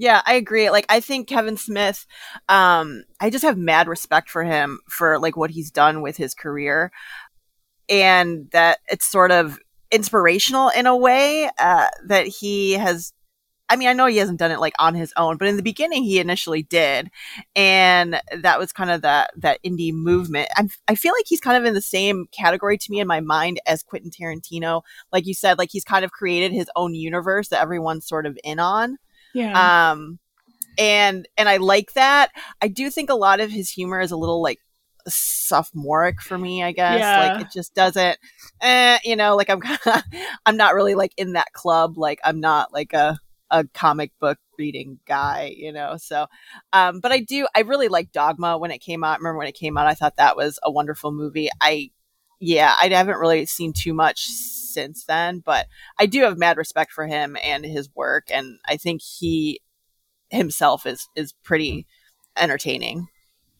Yeah, 0.00 0.22
I 0.26 0.34
agree. 0.34 0.70
Like 0.70 0.86
I 0.88 1.00
think 1.00 1.28
Kevin 1.28 1.56
Smith 1.56 2.06
um 2.48 3.02
I 3.20 3.30
just 3.30 3.44
have 3.44 3.58
mad 3.58 3.88
respect 3.88 4.30
for 4.30 4.44
him 4.44 4.78
for 4.88 5.18
like 5.18 5.36
what 5.36 5.50
he's 5.50 5.70
done 5.72 6.02
with 6.02 6.16
his 6.16 6.34
career 6.34 6.92
and 7.88 8.48
that 8.52 8.80
it's 8.88 9.06
sort 9.06 9.32
of 9.32 9.58
inspirational 9.92 10.70
in 10.70 10.86
a 10.86 10.96
way 10.96 11.50
uh 11.58 11.88
that 12.06 12.26
he 12.28 12.74
has 12.74 13.12
I 13.70 13.76
mean, 13.76 13.88
I 13.88 13.94
know 13.94 14.06
he 14.06 14.18
hasn't 14.18 14.38
done 14.40 14.52
it 14.52 14.60
like 14.60 14.74
on 14.78 14.94
his 14.94 15.12
own, 15.16 15.38
but 15.38 15.48
in 15.48 15.56
the 15.56 15.62
beginning 15.64 16.04
he 16.04 16.20
initially 16.20 16.62
did, 16.62 17.10
and 17.56 18.20
that 18.42 18.58
was 18.60 18.72
kind 18.72 18.90
of 18.90 19.02
that 19.02 19.32
that 19.38 19.60
indie 19.64 19.92
movement. 19.92 20.48
i 20.56 20.68
I 20.88 20.94
feel 20.96 21.14
like 21.14 21.26
he's 21.28 21.40
kind 21.40 21.56
of 21.58 21.64
in 21.66 21.74
the 21.74 21.82
same 21.82 22.26
category 22.32 22.78
to 22.78 22.92
me 22.92 23.00
in 23.00 23.08
my 23.08 23.20
mind 23.20 23.60
as 23.66 23.82
Quentin 23.84 24.10
Tarantino. 24.12 24.82
Like 25.12 25.26
you 25.26 25.34
said, 25.34 25.58
like 25.58 25.70
he's 25.72 25.84
kind 25.84 26.04
of 26.04 26.12
created 26.12 26.52
his 26.52 26.70
own 26.76 26.94
universe 26.94 27.48
that 27.48 27.62
everyone's 27.62 28.06
sort 28.08 28.26
of 28.26 28.38
in 28.44 28.60
on. 28.60 28.98
Yeah. 29.34 29.90
Um, 29.90 30.18
and 30.78 31.26
and 31.36 31.48
I 31.48 31.56
like 31.56 31.92
that. 31.94 32.30
I 32.62 32.68
do 32.68 32.90
think 32.90 33.10
a 33.10 33.14
lot 33.14 33.40
of 33.40 33.50
his 33.50 33.70
humor 33.70 34.00
is 34.00 34.10
a 34.10 34.16
little 34.16 34.42
like 34.42 34.60
sophomoric 35.08 36.20
for 36.20 36.38
me, 36.38 36.62
I 36.62 36.72
guess. 36.72 37.00
Yeah. 37.00 37.32
Like 37.32 37.46
it 37.46 37.52
just 37.52 37.74
doesn't, 37.74 38.18
eh, 38.60 38.98
you 39.04 39.16
know, 39.16 39.36
like 39.36 39.50
I'm 39.50 39.60
kind 39.62 39.78
of, 39.86 40.02
I'm 40.46 40.56
not 40.56 40.74
really 40.74 40.94
like 40.94 41.12
in 41.16 41.32
that 41.32 41.52
club. 41.52 41.98
Like 41.98 42.20
I'm 42.24 42.40
not 42.40 42.72
like 42.72 42.92
a 42.92 43.18
a 43.50 43.64
comic 43.74 44.12
book 44.20 44.38
reading 44.58 44.98
guy, 45.06 45.54
you 45.56 45.72
know. 45.72 45.96
So, 45.96 46.26
um, 46.72 47.00
but 47.00 47.12
I 47.12 47.20
do, 47.20 47.46
I 47.54 47.60
really 47.60 47.88
like 47.88 48.12
Dogma 48.12 48.58
when 48.58 48.70
it 48.70 48.78
came 48.78 49.04
out. 49.04 49.12
I 49.12 49.16
remember 49.16 49.38
when 49.38 49.48
it 49.48 49.54
came 49.54 49.78
out, 49.78 49.86
I 49.86 49.94
thought 49.94 50.16
that 50.16 50.36
was 50.36 50.58
a 50.62 50.70
wonderful 50.70 51.12
movie. 51.12 51.48
I, 51.60 51.90
yeah, 52.40 52.74
I 52.80 52.88
haven't 52.88 53.18
really 53.18 53.46
seen 53.46 53.72
too 53.72 53.94
much 53.94 54.26
since 54.26 55.04
then, 55.04 55.40
but 55.44 55.66
I 55.98 56.06
do 56.06 56.22
have 56.22 56.38
mad 56.38 56.56
respect 56.56 56.92
for 56.92 57.06
him 57.06 57.36
and 57.42 57.64
his 57.64 57.88
work, 57.94 58.28
and 58.30 58.58
I 58.66 58.76
think 58.76 59.02
he 59.02 59.60
himself 60.30 60.86
is 60.86 61.08
is 61.16 61.32
pretty 61.42 61.86
entertaining. 62.36 63.08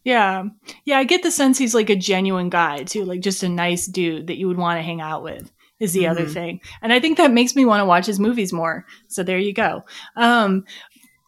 Yeah. 0.04 0.44
Yeah, 0.84 0.98
I 0.98 1.04
get 1.04 1.22
the 1.22 1.30
sense 1.30 1.58
he's 1.58 1.74
like 1.74 1.90
a 1.90 1.96
genuine 1.96 2.48
guy 2.48 2.84
too, 2.84 3.04
like 3.04 3.20
just 3.20 3.42
a 3.42 3.48
nice 3.48 3.86
dude 3.86 4.28
that 4.28 4.38
you 4.38 4.48
would 4.48 4.56
want 4.56 4.78
to 4.78 4.82
hang 4.82 5.00
out 5.00 5.22
with 5.22 5.50
is 5.80 5.92
the 5.92 6.04
mm-hmm. 6.04 6.10
other 6.12 6.26
thing. 6.26 6.60
And 6.80 6.92
I 6.92 7.00
think 7.00 7.18
that 7.18 7.30
makes 7.30 7.54
me 7.54 7.64
want 7.64 7.80
to 7.80 7.84
watch 7.84 8.06
his 8.06 8.18
movies 8.18 8.52
more. 8.52 8.86
So 9.08 9.22
there 9.22 9.38
you 9.38 9.52
go. 9.52 9.84
Um, 10.16 10.64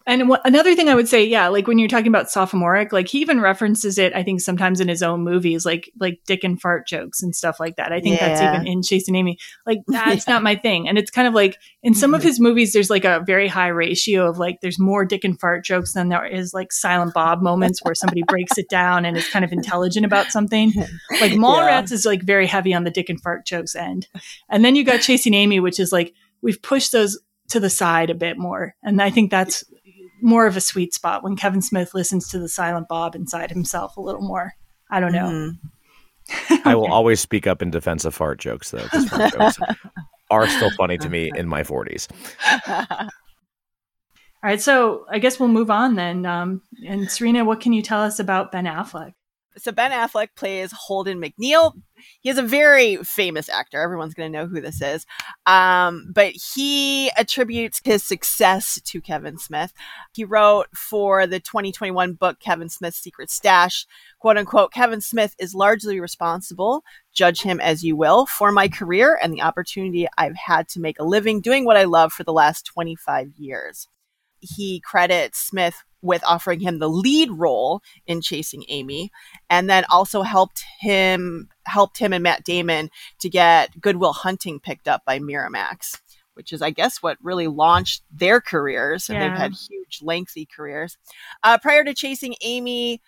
and 0.06 0.22
w- 0.22 0.40
another 0.44 0.74
thing 0.74 0.88
I 0.88 0.94
would 0.94 1.08
say, 1.08 1.24
yeah, 1.24 1.48
like 1.48 1.66
when 1.66 1.78
you're 1.78 1.88
talking 1.88 2.08
about 2.08 2.30
sophomoric, 2.30 2.92
like 2.92 3.08
he 3.08 3.20
even 3.20 3.40
references 3.40 3.98
it, 3.98 4.14
I 4.14 4.22
think 4.22 4.40
sometimes 4.40 4.80
in 4.80 4.88
his 4.88 5.02
own 5.02 5.22
movies, 5.22 5.66
like 5.66 5.90
like 6.00 6.20
dick 6.26 6.42
and 6.42 6.60
fart 6.60 6.86
jokes 6.86 7.22
and 7.22 7.34
stuff 7.34 7.60
like 7.60 7.76
that. 7.76 7.92
I 7.92 8.00
think 8.00 8.18
yeah. 8.20 8.28
that's 8.28 8.40
even 8.40 8.66
in 8.66 8.82
Chasing 8.82 9.14
Amy. 9.14 9.38
Like 9.66 9.78
that's 9.86 10.26
yeah. 10.26 10.34
not 10.34 10.42
my 10.42 10.56
thing. 10.56 10.88
And 10.88 10.96
it's 10.96 11.10
kind 11.10 11.28
of 11.28 11.34
like 11.34 11.58
in 11.82 11.94
some 11.94 12.14
of 12.14 12.20
mm-hmm. 12.20 12.28
his 12.28 12.40
movies, 12.40 12.72
there's 12.72 12.90
like 12.90 13.04
a 13.04 13.22
very 13.26 13.46
high 13.46 13.68
ratio 13.68 14.28
of 14.28 14.38
like 14.38 14.60
there's 14.62 14.78
more 14.78 15.04
dick 15.04 15.24
and 15.24 15.38
fart 15.38 15.64
jokes 15.64 15.92
than 15.92 16.08
there 16.08 16.24
is 16.24 16.54
like 16.54 16.72
silent 16.72 17.12
Bob 17.12 17.42
moments 17.42 17.80
where 17.82 17.94
somebody 17.94 18.22
breaks 18.26 18.56
it 18.56 18.68
down 18.68 19.04
and 19.04 19.16
is 19.16 19.28
kind 19.28 19.44
of 19.44 19.52
intelligent 19.52 20.06
about 20.06 20.26
something. 20.26 20.72
Like 21.20 21.32
Mallrats 21.32 21.90
yeah. 21.90 21.94
is 21.94 22.06
like 22.06 22.22
very 22.22 22.46
heavy 22.46 22.72
on 22.72 22.84
the 22.84 22.90
dick 22.90 23.10
and 23.10 23.20
fart 23.20 23.44
jokes 23.44 23.74
end. 23.74 24.08
And 24.48 24.64
then 24.64 24.76
you 24.76 24.84
got 24.84 25.02
Chasing 25.02 25.34
Amy, 25.34 25.60
which 25.60 25.78
is 25.78 25.92
like 25.92 26.14
we've 26.42 26.62
pushed 26.62 26.92
those 26.92 27.18
to 27.50 27.60
the 27.60 27.70
side 27.70 28.10
a 28.10 28.14
bit 28.14 28.38
more. 28.38 28.74
And 28.82 29.02
I 29.02 29.10
think 29.10 29.30
that's 29.30 29.64
more 30.22 30.46
of 30.46 30.56
a 30.56 30.60
sweet 30.60 30.94
spot 30.94 31.22
when 31.22 31.36
Kevin 31.36 31.62
Smith 31.62 31.94
listens 31.94 32.28
to 32.28 32.38
the 32.38 32.48
silent 32.48 32.88
Bob 32.88 33.14
inside 33.14 33.50
himself 33.50 33.96
a 33.96 34.00
little 34.00 34.22
more. 34.22 34.54
I 34.90 35.00
don't 35.00 35.12
know. 35.12 35.26
Mm-hmm. 35.26 36.56
I 36.64 36.74
will 36.74 36.92
always 36.92 37.20
speak 37.20 37.46
up 37.46 37.62
in 37.62 37.70
defense 37.70 38.04
of 38.04 38.14
fart 38.14 38.38
jokes, 38.38 38.70
though. 38.70 38.78
Fart 38.80 39.32
jokes 39.38 39.58
are 40.30 40.46
still 40.48 40.70
funny 40.72 40.96
to 40.98 41.08
me 41.08 41.30
in 41.34 41.48
my 41.48 41.62
40s. 41.62 42.08
All 44.42 44.48
right, 44.48 44.60
so 44.60 45.04
I 45.10 45.18
guess 45.18 45.38
we'll 45.38 45.50
move 45.50 45.70
on 45.70 45.96
then. 45.96 46.24
Um, 46.24 46.62
and 46.86 47.10
Serena, 47.10 47.44
what 47.44 47.60
can 47.60 47.72
you 47.72 47.82
tell 47.82 48.00
us 48.00 48.18
about 48.18 48.52
Ben 48.52 48.64
Affleck? 48.64 49.12
So 49.56 49.72
Ben 49.72 49.90
Affleck 49.90 50.28
plays 50.36 50.72
Holden 50.72 51.20
McNeil. 51.20 51.72
He 52.20 52.30
is 52.30 52.38
a 52.38 52.42
very 52.42 52.96
famous 52.98 53.48
actor. 53.48 53.80
Everyone's 53.80 54.14
going 54.14 54.32
to 54.32 54.38
know 54.38 54.46
who 54.46 54.60
this 54.60 54.80
is. 54.80 55.04
Um, 55.44 56.12
but 56.14 56.32
he 56.54 57.10
attributes 57.16 57.80
his 57.84 58.04
success 58.04 58.80
to 58.84 59.00
Kevin 59.00 59.38
Smith. 59.38 59.72
He 60.14 60.24
wrote 60.24 60.68
for 60.74 61.26
the 61.26 61.40
2021 61.40 62.14
book 62.14 62.38
Kevin 62.38 62.68
Smith's 62.68 62.98
Secret 62.98 63.28
Stash, 63.28 63.86
quote 64.20 64.38
unquote, 64.38 64.72
Kevin 64.72 65.00
Smith 65.00 65.34
is 65.38 65.54
largely 65.54 65.98
responsible, 66.00 66.84
judge 67.12 67.42
him 67.42 67.60
as 67.60 67.82
you 67.82 67.96
will, 67.96 68.26
for 68.26 68.52
my 68.52 68.68
career 68.68 69.18
and 69.20 69.32
the 69.32 69.42
opportunity 69.42 70.06
I've 70.16 70.36
had 70.36 70.68
to 70.70 70.80
make 70.80 70.98
a 71.00 71.04
living 71.04 71.40
doing 71.40 71.64
what 71.64 71.76
I 71.76 71.84
love 71.84 72.12
for 72.12 72.22
the 72.22 72.32
last 72.32 72.66
25 72.66 73.32
years. 73.36 73.88
He 74.40 74.80
credits 74.80 75.40
Smith 75.40 75.82
with 76.02 76.22
offering 76.24 76.60
him 76.60 76.78
the 76.78 76.88
lead 76.88 77.30
role 77.30 77.82
in 78.06 78.20
Chasing 78.20 78.64
Amy, 78.68 79.10
and 79.48 79.68
then 79.68 79.84
also 79.90 80.22
helped 80.22 80.64
him 80.80 81.48
helped 81.66 81.98
him 81.98 82.12
and 82.12 82.22
Matt 82.22 82.44
Damon 82.44 82.90
to 83.20 83.28
get 83.28 83.80
Good 83.80 83.96
Will 83.96 84.12
Hunting 84.12 84.60
picked 84.60 84.88
up 84.88 85.02
by 85.04 85.18
Miramax, 85.18 86.00
which 86.34 86.52
is 86.52 86.62
I 86.62 86.70
guess 86.70 87.02
what 87.02 87.18
really 87.22 87.46
launched 87.46 88.02
their 88.10 88.40
careers, 88.40 89.08
and 89.08 89.18
yeah. 89.18 89.28
they've 89.28 89.38
had 89.38 89.52
huge, 89.52 90.00
lengthy 90.02 90.46
careers. 90.46 90.96
Uh, 91.42 91.58
prior 91.58 91.84
to 91.84 91.94
Chasing 91.94 92.34
Amy. 92.42 93.00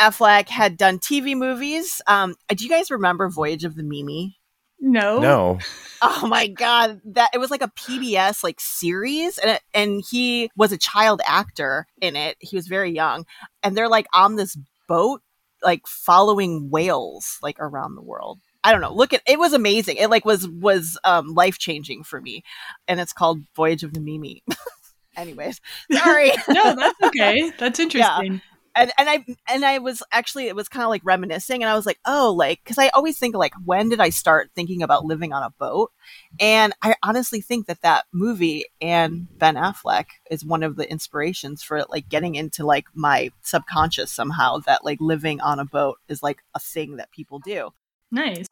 Affleck 0.00 0.48
had 0.48 0.78
done 0.78 0.98
TV 0.98 1.36
movies. 1.36 2.00
Um, 2.06 2.34
do 2.48 2.64
you 2.64 2.70
guys 2.70 2.90
remember 2.90 3.28
Voyage 3.28 3.64
of 3.64 3.74
the 3.74 3.82
Mimi? 3.82 4.39
No. 4.80 5.20
No. 5.20 5.58
Oh 6.02 6.26
my 6.26 6.46
god, 6.46 7.00
that 7.04 7.30
it 7.34 7.38
was 7.38 7.50
like 7.50 7.62
a 7.62 7.68
PBS 7.68 8.42
like 8.42 8.58
series 8.60 9.36
and 9.38 9.52
it, 9.52 9.62
and 9.74 10.02
he 10.08 10.50
was 10.56 10.72
a 10.72 10.78
child 10.78 11.20
actor 11.26 11.86
in 12.00 12.16
it. 12.16 12.36
He 12.40 12.56
was 12.56 12.66
very 12.66 12.90
young 12.90 13.26
and 13.62 13.76
they're 13.76 13.88
like 13.88 14.06
on 14.14 14.36
this 14.36 14.56
boat 14.88 15.22
like 15.62 15.86
following 15.86 16.70
whales 16.70 17.38
like 17.42 17.56
around 17.60 17.94
the 17.94 18.02
world. 18.02 18.40
I 18.64 18.72
don't 18.72 18.80
know. 18.80 18.94
Look 18.94 19.12
at 19.12 19.22
it 19.26 19.38
was 19.38 19.52
amazing. 19.52 19.96
It 19.96 20.08
like 20.08 20.24
was 20.24 20.48
was 20.48 20.98
um 21.04 21.34
life-changing 21.34 22.04
for 22.04 22.20
me. 22.20 22.42
And 22.88 22.98
it's 22.98 23.12
called 23.12 23.42
Voyage 23.54 23.82
of 23.82 23.92
the 23.92 24.00
Mimi. 24.00 24.42
Anyways, 25.16 25.60
sorry. 25.92 26.30
no, 26.48 26.74
that's 26.74 27.02
okay. 27.02 27.52
That's 27.58 27.78
interesting. 27.80 28.34
Yeah 28.34 28.40
and 28.74 28.92
and 28.98 29.10
I 29.10 29.24
and 29.48 29.64
I 29.64 29.78
was 29.78 30.02
actually 30.12 30.46
it 30.46 30.56
was 30.56 30.68
kind 30.68 30.84
of 30.84 30.90
like 30.90 31.02
reminiscing, 31.04 31.62
and 31.62 31.70
I 31.70 31.74
was 31.74 31.86
like, 31.86 31.98
oh, 32.06 32.34
like 32.36 32.60
because 32.62 32.78
I 32.78 32.88
always 32.88 33.18
think 33.18 33.34
like 33.34 33.54
when 33.64 33.88
did 33.88 34.00
I 34.00 34.10
start 34.10 34.50
thinking 34.54 34.82
about 34.82 35.04
living 35.04 35.32
on 35.32 35.42
a 35.42 35.50
boat? 35.58 35.92
And 36.38 36.72
I 36.82 36.94
honestly 37.02 37.40
think 37.40 37.66
that 37.66 37.82
that 37.82 38.04
movie 38.12 38.64
and 38.80 39.26
Ben 39.38 39.56
Affleck 39.56 40.06
is 40.30 40.44
one 40.44 40.62
of 40.62 40.76
the 40.76 40.90
inspirations 40.90 41.62
for 41.62 41.84
like 41.88 42.08
getting 42.08 42.34
into 42.34 42.64
like 42.64 42.86
my 42.94 43.30
subconscious 43.42 44.12
somehow 44.12 44.58
that 44.58 44.84
like 44.84 45.00
living 45.00 45.40
on 45.40 45.58
a 45.58 45.64
boat 45.64 45.98
is 46.08 46.22
like 46.22 46.42
a 46.54 46.60
thing 46.60 46.96
that 46.96 47.10
people 47.10 47.38
do. 47.38 47.70
Nice. 48.10 48.46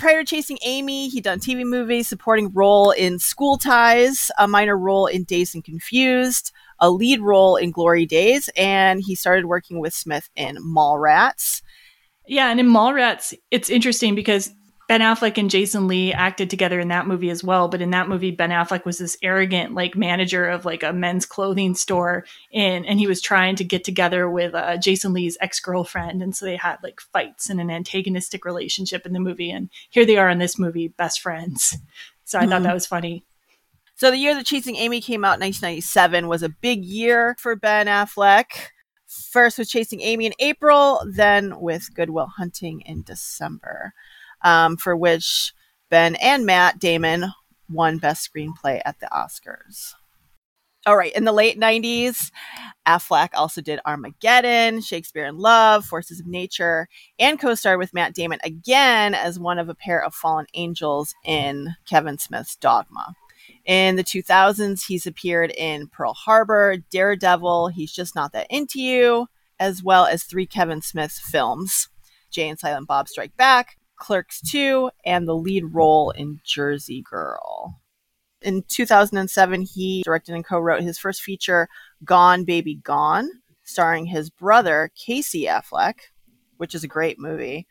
Prior 0.00 0.24
to 0.24 0.24
chasing 0.24 0.56
Amy, 0.64 1.10
he'd 1.10 1.24
done 1.24 1.40
TV 1.40 1.62
movies, 1.62 2.08
supporting 2.08 2.50
role 2.54 2.90
in 2.90 3.18
School 3.18 3.58
Ties, 3.58 4.30
a 4.38 4.48
minor 4.48 4.74
role 4.74 5.06
in 5.06 5.24
Dazed 5.24 5.54
and 5.54 5.62
Confused, 5.62 6.52
a 6.80 6.90
lead 6.90 7.20
role 7.20 7.56
in 7.56 7.70
Glory 7.70 8.06
Days, 8.06 8.48
and 8.56 9.02
he 9.02 9.14
started 9.14 9.46
working 9.46 9.80
with 9.80 9.94
Smith 9.94 10.28
in 10.36 10.56
Mallrats. 10.56 11.62
Yeah, 12.26 12.50
and 12.50 12.60
in 12.60 12.68
Mallrats, 12.68 13.34
it's 13.50 13.70
interesting 13.70 14.14
because 14.14 14.50
Ben 14.90 15.02
Affleck 15.02 15.38
and 15.38 15.50
Jason 15.50 15.86
Lee 15.86 16.12
acted 16.12 16.50
together 16.50 16.80
in 16.80 16.88
that 16.88 17.06
movie 17.06 17.30
as 17.30 17.44
well. 17.44 17.68
But 17.68 17.80
in 17.80 17.90
that 17.90 18.08
movie, 18.08 18.32
Ben 18.32 18.50
Affleck 18.50 18.84
was 18.84 18.98
this 18.98 19.16
arrogant 19.22 19.72
like 19.72 19.94
manager 19.94 20.48
of 20.48 20.64
like 20.64 20.82
a 20.82 20.92
men's 20.92 21.26
clothing 21.26 21.76
store, 21.76 22.24
in 22.50 22.84
and 22.84 22.98
he 22.98 23.06
was 23.06 23.20
trying 23.20 23.54
to 23.54 23.64
get 23.64 23.84
together 23.84 24.28
with 24.28 24.52
uh, 24.52 24.78
Jason 24.78 25.12
Lee's 25.12 25.38
ex 25.40 25.60
girlfriend, 25.60 26.22
and 26.22 26.34
so 26.34 26.44
they 26.44 26.56
had 26.56 26.78
like 26.82 27.00
fights 27.00 27.48
and 27.48 27.60
an 27.60 27.70
antagonistic 27.70 28.44
relationship 28.44 29.06
in 29.06 29.12
the 29.12 29.20
movie. 29.20 29.52
And 29.52 29.70
here 29.90 30.04
they 30.04 30.16
are 30.16 30.28
in 30.28 30.38
this 30.38 30.58
movie, 30.58 30.88
best 30.88 31.20
friends. 31.20 31.76
So 32.24 32.38
I 32.38 32.42
mm-hmm. 32.42 32.50
thought 32.50 32.62
that 32.62 32.74
was 32.74 32.86
funny. 32.86 33.24
So 34.00 34.10
the 34.10 34.16
year 34.16 34.34
that 34.34 34.46
Chasing 34.46 34.76
Amy 34.76 35.02
came 35.02 35.26
out, 35.26 35.40
1997, 35.40 36.26
was 36.26 36.42
a 36.42 36.48
big 36.48 36.86
year 36.86 37.36
for 37.38 37.54
Ben 37.54 37.86
Affleck. 37.86 38.46
First 39.06 39.58
with 39.58 39.68
Chasing 39.68 40.00
Amy 40.00 40.24
in 40.24 40.32
April, 40.38 41.02
then 41.06 41.60
with 41.60 41.92
Good 41.92 42.08
Will 42.08 42.28
Hunting 42.38 42.80
in 42.80 43.02
December 43.02 43.92
um, 44.40 44.78
for 44.78 44.96
which 44.96 45.52
Ben 45.90 46.14
and 46.14 46.46
Matt 46.46 46.78
Damon 46.78 47.26
won 47.68 47.98
Best 47.98 48.26
Screenplay 48.26 48.80
at 48.86 49.00
the 49.00 49.08
Oscars. 49.12 49.92
All 50.86 50.96
right, 50.96 51.12
in 51.12 51.24
the 51.24 51.32
late 51.32 51.60
90s, 51.60 52.30
Affleck 52.86 53.28
also 53.34 53.60
did 53.60 53.80
Armageddon, 53.84 54.80
Shakespeare 54.80 55.26
in 55.26 55.36
Love, 55.36 55.84
Forces 55.84 56.20
of 56.20 56.26
Nature, 56.26 56.88
and 57.18 57.38
co 57.38 57.54
starred 57.54 57.78
with 57.78 57.92
Matt 57.92 58.14
Damon 58.14 58.38
again 58.44 59.12
as 59.12 59.38
one 59.38 59.58
of 59.58 59.68
a 59.68 59.74
pair 59.74 60.02
of 60.02 60.14
fallen 60.14 60.46
angels 60.54 61.14
in 61.22 61.74
Kevin 61.84 62.16
Smith's 62.16 62.56
Dogma. 62.56 63.14
In 63.64 63.96
the 63.96 64.04
2000s, 64.04 64.86
he's 64.86 65.06
appeared 65.06 65.52
in 65.52 65.88
Pearl 65.88 66.14
Harbor, 66.14 66.76
Daredevil, 66.90 67.68
He's 67.68 67.92
Just 67.92 68.14
Not 68.14 68.32
That 68.32 68.46
Into 68.50 68.80
You, 68.80 69.26
as 69.58 69.82
well 69.82 70.06
as 70.06 70.24
three 70.24 70.46
Kevin 70.46 70.82
Smith 70.82 71.12
films 71.12 71.88
Jay 72.30 72.48
and 72.48 72.58
Silent 72.58 72.86
Bob 72.86 73.08
Strike 73.08 73.36
Back, 73.36 73.76
Clerks 73.96 74.40
2, 74.40 74.90
and 75.04 75.26
the 75.26 75.34
lead 75.34 75.64
role 75.72 76.10
in 76.10 76.40
Jersey 76.44 77.02
Girl. 77.02 77.80
In 78.42 78.62
2007, 78.68 79.62
he 79.62 80.02
directed 80.02 80.34
and 80.34 80.44
co 80.44 80.58
wrote 80.58 80.82
his 80.82 80.98
first 80.98 81.22
feature, 81.22 81.68
Gone 82.04 82.44
Baby 82.44 82.76
Gone, 82.76 83.28
starring 83.62 84.06
his 84.06 84.30
brother, 84.30 84.90
Casey 84.94 85.44
Affleck, 85.44 85.96
which 86.56 86.74
is 86.74 86.82
a 86.82 86.88
great 86.88 87.18
movie. 87.18 87.66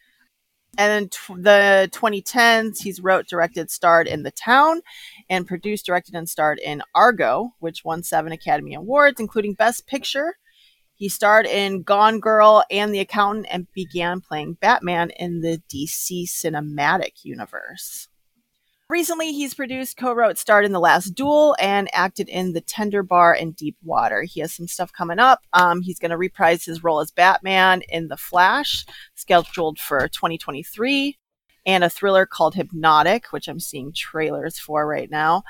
And 0.78 1.12
in 1.30 1.42
the 1.42 1.90
2010s, 1.92 2.82
he's 2.82 3.02
wrote, 3.02 3.28
directed, 3.28 3.70
starred 3.70 4.08
in 4.08 4.24
The 4.24 4.32
Town, 4.32 4.82
and 5.30 5.48
produced, 5.48 5.86
directed, 5.86 6.16
and 6.16 6.30
starred 6.30 6.60
in 6.60 6.82
Argo, 6.96 7.54
which 7.60 7.84
won 7.84 8.04
seven 8.04 8.32
Academy 8.32 8.76
Awards, 8.76 9.20
including 9.20 9.56
Best 9.56 9.88
Picture, 9.88 10.36
he 11.00 11.08
starred 11.08 11.46
in 11.46 11.84
Gone 11.84 12.20
Girl 12.20 12.62
and 12.70 12.94
The 12.94 13.00
Accountant 13.00 13.48
and 13.50 13.72
began 13.74 14.20
playing 14.20 14.58
Batman 14.60 15.12
in 15.12 15.40
the 15.40 15.62
DC 15.74 16.26
cinematic 16.26 17.24
universe. 17.24 18.09
Recently, 18.92 19.34
he's 19.34 19.54
produced, 19.54 19.98
co 19.98 20.14
wrote, 20.14 20.40
starred 20.40 20.66
in 20.66 20.72
The 20.72 20.80
Last 20.80 21.14
Duel, 21.14 21.56
and 21.60 21.88
acted 21.94 22.28
in 22.28 22.54
The 22.54 22.62
Tender 22.62 23.04
Bar 23.04 23.36
and 23.36 23.56
Deep 23.56 23.78
Water. 23.84 24.24
He 24.24 24.40
has 24.40 24.52
some 24.52 24.68
stuff 24.68 24.92
coming 24.92 25.20
up. 25.20 25.42
Um, 25.54 25.82
he's 25.82 26.00
going 26.00 26.10
to 26.10 26.18
reprise 26.18 26.66
his 26.66 26.84
role 26.84 27.00
as 27.00 27.12
Batman 27.12 27.84
in 27.88 28.08
The 28.08 28.18
Flash, 28.18 28.88
scheduled 29.14 29.78
for 29.78 30.08
2023, 30.08 31.16
and 31.68 31.84
a 31.84 31.90
thriller 31.90 32.26
called 32.26 32.56
Hypnotic, 32.56 33.32
which 33.32 33.48
I'm 33.48 33.60
seeing 33.60 33.94
trailers 33.94 34.58
for 34.58 34.88
right 34.88 35.12
now, 35.12 35.44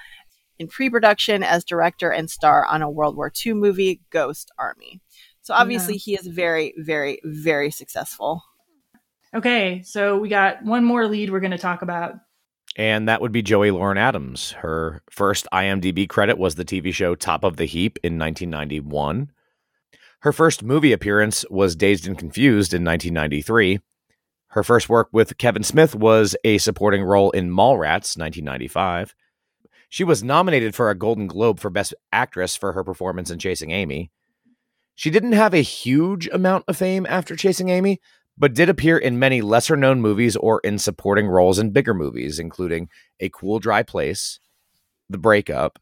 in 0.58 0.68
pre 0.68 0.90
production 0.90 1.42
as 1.42 1.64
director 1.64 2.10
and 2.10 2.30
star 2.30 2.66
on 2.66 2.82
a 2.82 2.92
World 2.92 3.16
War 3.16 3.32
II 3.46 3.54
movie, 3.54 4.02
Ghost 4.10 4.52
Army. 4.60 5.00
So 5.44 5.54
obviously 5.54 5.94
yeah. 5.94 6.02
he 6.04 6.14
is 6.16 6.28
very, 6.28 6.74
very, 6.78 7.22
very 7.24 7.72
successful. 7.72 8.44
Okay, 9.34 9.82
so 9.84 10.18
we 10.18 10.28
got 10.28 10.66
one 10.66 10.84
more 10.84 11.08
lead 11.08 11.30
we're 11.30 11.40
going 11.40 11.52
to 11.52 11.58
talk 11.58 11.82
about. 11.82 12.16
And 12.80 13.10
that 13.10 13.20
would 13.20 13.34
be 13.34 13.42
Joey 13.42 13.72
Lauren 13.72 13.98
Adams. 13.98 14.52
Her 14.52 15.04
first 15.12 15.46
IMDb 15.52 16.08
credit 16.08 16.38
was 16.38 16.56
the 16.56 16.64
TV 16.64 16.94
show 16.94 17.14
Top 17.14 17.44
of 17.44 17.58
the 17.58 17.66
Heap 17.66 18.00
in 18.04 18.18
1991. 18.18 19.34
Her 20.22 20.32
first 20.32 20.64
movie 20.64 20.94
appearance 20.94 21.44
was 21.50 21.76
Dazed 21.76 22.08
and 22.08 22.18
Confused 22.18 22.74
in 22.74 22.86
1993. 22.86 23.82
Her 24.52 24.64
first 24.64 24.88
work 24.88 25.10
with 25.12 25.38
Kevin 25.38 25.64
Smith 25.64 25.94
was 25.94 26.38
a 26.46 26.58
supporting 26.58 27.04
role 27.04 27.32
in 27.32 27.50
Mallrats 27.50 28.18
1995. 28.18 29.14
She 29.90 30.06
was 30.06 30.24
nominated 30.24 30.74
for 30.74 30.90
a 30.90 30.96
Golden 30.96 31.28
Globe 31.28 31.60
for 31.60 31.70
Best 31.70 31.94
Actress 32.14 32.56
for 32.56 32.72
her 32.72 32.86
performance 32.86 33.30
in 33.30 33.40
Chasing 33.40 33.72
Amy. 33.72 34.10
She 34.96 35.10
didn't 35.10 35.34
have 35.34 35.54
a 35.54 35.62
huge 35.62 36.30
amount 36.30 36.64
of 36.70 36.78
fame 36.78 37.06
after 37.10 37.36
Chasing 37.36 37.68
Amy, 37.68 38.00
but 38.40 38.54
did 38.54 38.70
appear 38.70 38.98
in 38.98 39.20
many 39.20 39.42
lesser 39.42 39.76
known 39.76 40.02
movies 40.02 40.38
or 40.38 40.62
in 40.64 40.80
supporting 40.80 41.28
roles 41.28 41.60
in 41.60 41.72
bigger 41.72 41.94
movies, 41.94 42.40
including 42.40 42.88
A 43.20 43.30
Cool 43.30 43.60
Dry 43.60 43.84
Place, 43.84 44.40
The 45.10 45.18
Breakup, 45.18 45.78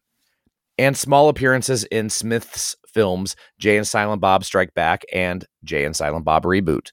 and 0.78 0.98
small 0.98 1.30
appearances 1.30 1.84
in 1.86 2.10
Smith's 2.10 2.76
films 2.88 3.36
Jay 3.60 3.78
and 3.78 3.88
Silent 3.88 4.22
Bob 4.22 4.44
Strike 4.44 4.74
Back 4.74 5.06
and 5.14 5.46
Jay 5.64 5.86
and 5.86 5.96
Silent 5.96 6.26
Bob 6.26 6.44
Reboot. 6.44 6.92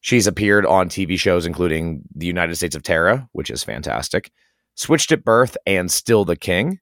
She's 0.00 0.26
appeared 0.26 0.66
on 0.66 0.88
TV 0.88 1.18
shows 1.18 1.46
including 1.46 2.02
The 2.14 2.26
United 2.26 2.56
States 2.56 2.74
of 2.74 2.82
Tara, 2.82 3.28
which 3.32 3.50
is 3.50 3.62
fantastic, 3.62 4.32
Switched 4.74 5.12
at 5.12 5.24
Birth, 5.24 5.56
and 5.66 5.90
Still 5.90 6.24
the 6.24 6.34
King. 6.34 6.80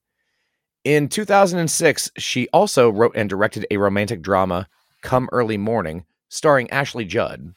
In 0.84 1.08
2006, 1.08 2.10
she 2.16 2.48
also 2.52 2.88
wrote 2.88 3.12
and 3.14 3.28
directed 3.28 3.66
a 3.70 3.76
romantic 3.76 4.22
drama, 4.22 4.68
Come 5.02 5.28
Early 5.32 5.58
Morning, 5.58 6.04
starring 6.28 6.70
Ashley 6.70 7.04
Judd. 7.04 7.52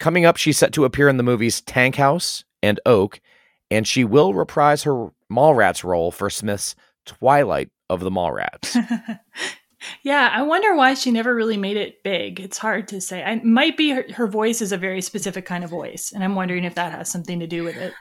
Coming 0.00 0.24
up, 0.24 0.38
she's 0.38 0.58
set 0.58 0.72
to 0.72 0.86
appear 0.86 1.08
in 1.08 1.18
the 1.18 1.22
movies 1.22 1.60
Tank 1.60 1.96
House 1.96 2.42
and 2.62 2.80
Oak, 2.86 3.20
and 3.70 3.86
she 3.86 4.02
will 4.02 4.32
reprise 4.32 4.82
her 4.84 5.10
Mallrats 5.30 5.84
role 5.84 6.10
for 6.10 6.30
Smith's 6.30 6.74
Twilight 7.04 7.68
of 7.90 8.00
the 8.00 8.10
Mallrats. 8.10 8.74
yeah, 10.02 10.30
I 10.32 10.40
wonder 10.42 10.74
why 10.74 10.94
she 10.94 11.10
never 11.10 11.34
really 11.34 11.58
made 11.58 11.76
it 11.76 12.02
big. 12.02 12.40
It's 12.40 12.56
hard 12.56 12.88
to 12.88 13.00
say. 13.00 13.22
It 13.22 13.44
might 13.44 13.76
be 13.76 13.90
her, 13.90 14.06
her 14.14 14.26
voice 14.26 14.62
is 14.62 14.72
a 14.72 14.78
very 14.78 15.02
specific 15.02 15.44
kind 15.44 15.64
of 15.64 15.70
voice, 15.70 16.12
and 16.14 16.24
I'm 16.24 16.34
wondering 16.34 16.64
if 16.64 16.74
that 16.76 16.92
has 16.92 17.10
something 17.10 17.38
to 17.38 17.46
do 17.46 17.62
with 17.62 17.76
it. 17.76 17.92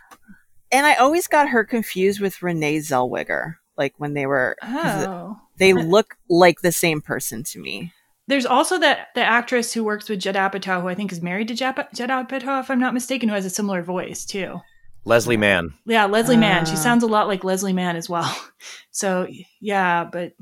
And 0.71 0.85
I 0.85 0.95
always 0.95 1.27
got 1.27 1.49
her 1.49 1.65
confused 1.65 2.21
with 2.21 2.41
Renee 2.41 2.77
Zellweger 2.77 3.55
like 3.79 3.93
when 3.97 4.13
they 4.13 4.25
were 4.25 4.55
oh. 4.61 5.37
they 5.57 5.73
look 5.73 6.15
like 6.29 6.61
the 6.61 6.71
same 6.71 7.01
person 7.01 7.43
to 7.43 7.59
me. 7.59 7.91
There's 8.29 8.45
also 8.45 8.77
that 8.77 9.07
the 9.15 9.23
actress 9.23 9.73
who 9.73 9.83
works 9.83 10.07
with 10.07 10.19
Judd 10.19 10.35
Apatow, 10.35 10.81
who 10.81 10.87
I 10.87 10.93
think 10.93 11.11
is 11.11 11.19
married 11.19 11.47
to 11.47 11.55
Judd 11.55 11.75
Apatow, 11.75 12.59
if 12.59 12.69
I'm 12.69 12.79
not 12.79 12.93
mistaken, 12.93 13.27
who 13.27 13.33
has 13.33 13.45
a 13.45 13.49
similar 13.49 13.81
voice 13.81 14.23
too. 14.23 14.61
Leslie 15.03 15.35
Mann. 15.35 15.73
Yeah, 15.87 16.05
Leslie 16.05 16.35
uh. 16.35 16.39
Mann. 16.39 16.65
She 16.67 16.73
ah. 16.73 16.75
sounds 16.75 17.03
a 17.03 17.07
lot 17.07 17.27
like 17.27 17.43
Leslie 17.43 17.73
Mann 17.73 17.95
as 17.95 18.07
well. 18.07 18.33
So 18.91 19.27
yeah, 19.61 20.03
but 20.03 20.33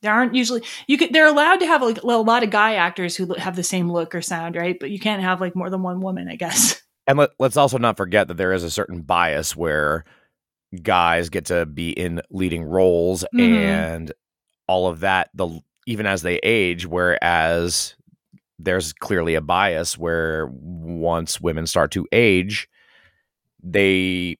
there 0.00 0.12
aren't 0.12 0.34
usually 0.34 0.62
you 0.86 0.96
could 0.96 1.12
they're 1.12 1.26
allowed 1.26 1.56
to 1.56 1.66
have 1.66 1.82
like 1.82 2.02
a 2.02 2.06
lot 2.06 2.42
of 2.42 2.48
guy 2.48 2.76
actors 2.76 3.14
who 3.14 3.34
have 3.34 3.56
the 3.56 3.62
same 3.62 3.92
look 3.92 4.14
or 4.14 4.22
sound, 4.22 4.56
right? 4.56 4.78
But 4.80 4.90
you 4.90 4.98
can't 4.98 5.22
have 5.22 5.40
like 5.40 5.54
more 5.54 5.68
than 5.68 5.82
one 5.82 6.00
woman, 6.00 6.28
I 6.28 6.36
guess. 6.36 6.80
And 7.08 7.18
let, 7.18 7.30
let's 7.38 7.56
also 7.56 7.78
not 7.78 7.96
forget 7.96 8.26
that 8.28 8.36
there 8.36 8.52
is 8.52 8.64
a 8.64 8.70
certain 8.70 9.02
bias 9.02 9.54
where 9.54 10.04
guys 10.82 11.28
get 11.28 11.46
to 11.46 11.66
be 11.66 11.90
in 11.90 12.22
leading 12.30 12.64
roles 12.64 13.24
mm-hmm. 13.34 13.54
and 13.54 14.12
all 14.66 14.88
of 14.88 15.00
that 15.00 15.30
the 15.34 15.60
even 15.86 16.06
as 16.06 16.22
they 16.22 16.36
age 16.42 16.86
whereas 16.86 17.94
there's 18.58 18.92
clearly 18.92 19.34
a 19.34 19.40
bias 19.40 19.96
where 19.96 20.48
once 20.50 21.40
women 21.40 21.66
start 21.66 21.90
to 21.90 22.06
age 22.12 22.68
they 23.62 24.36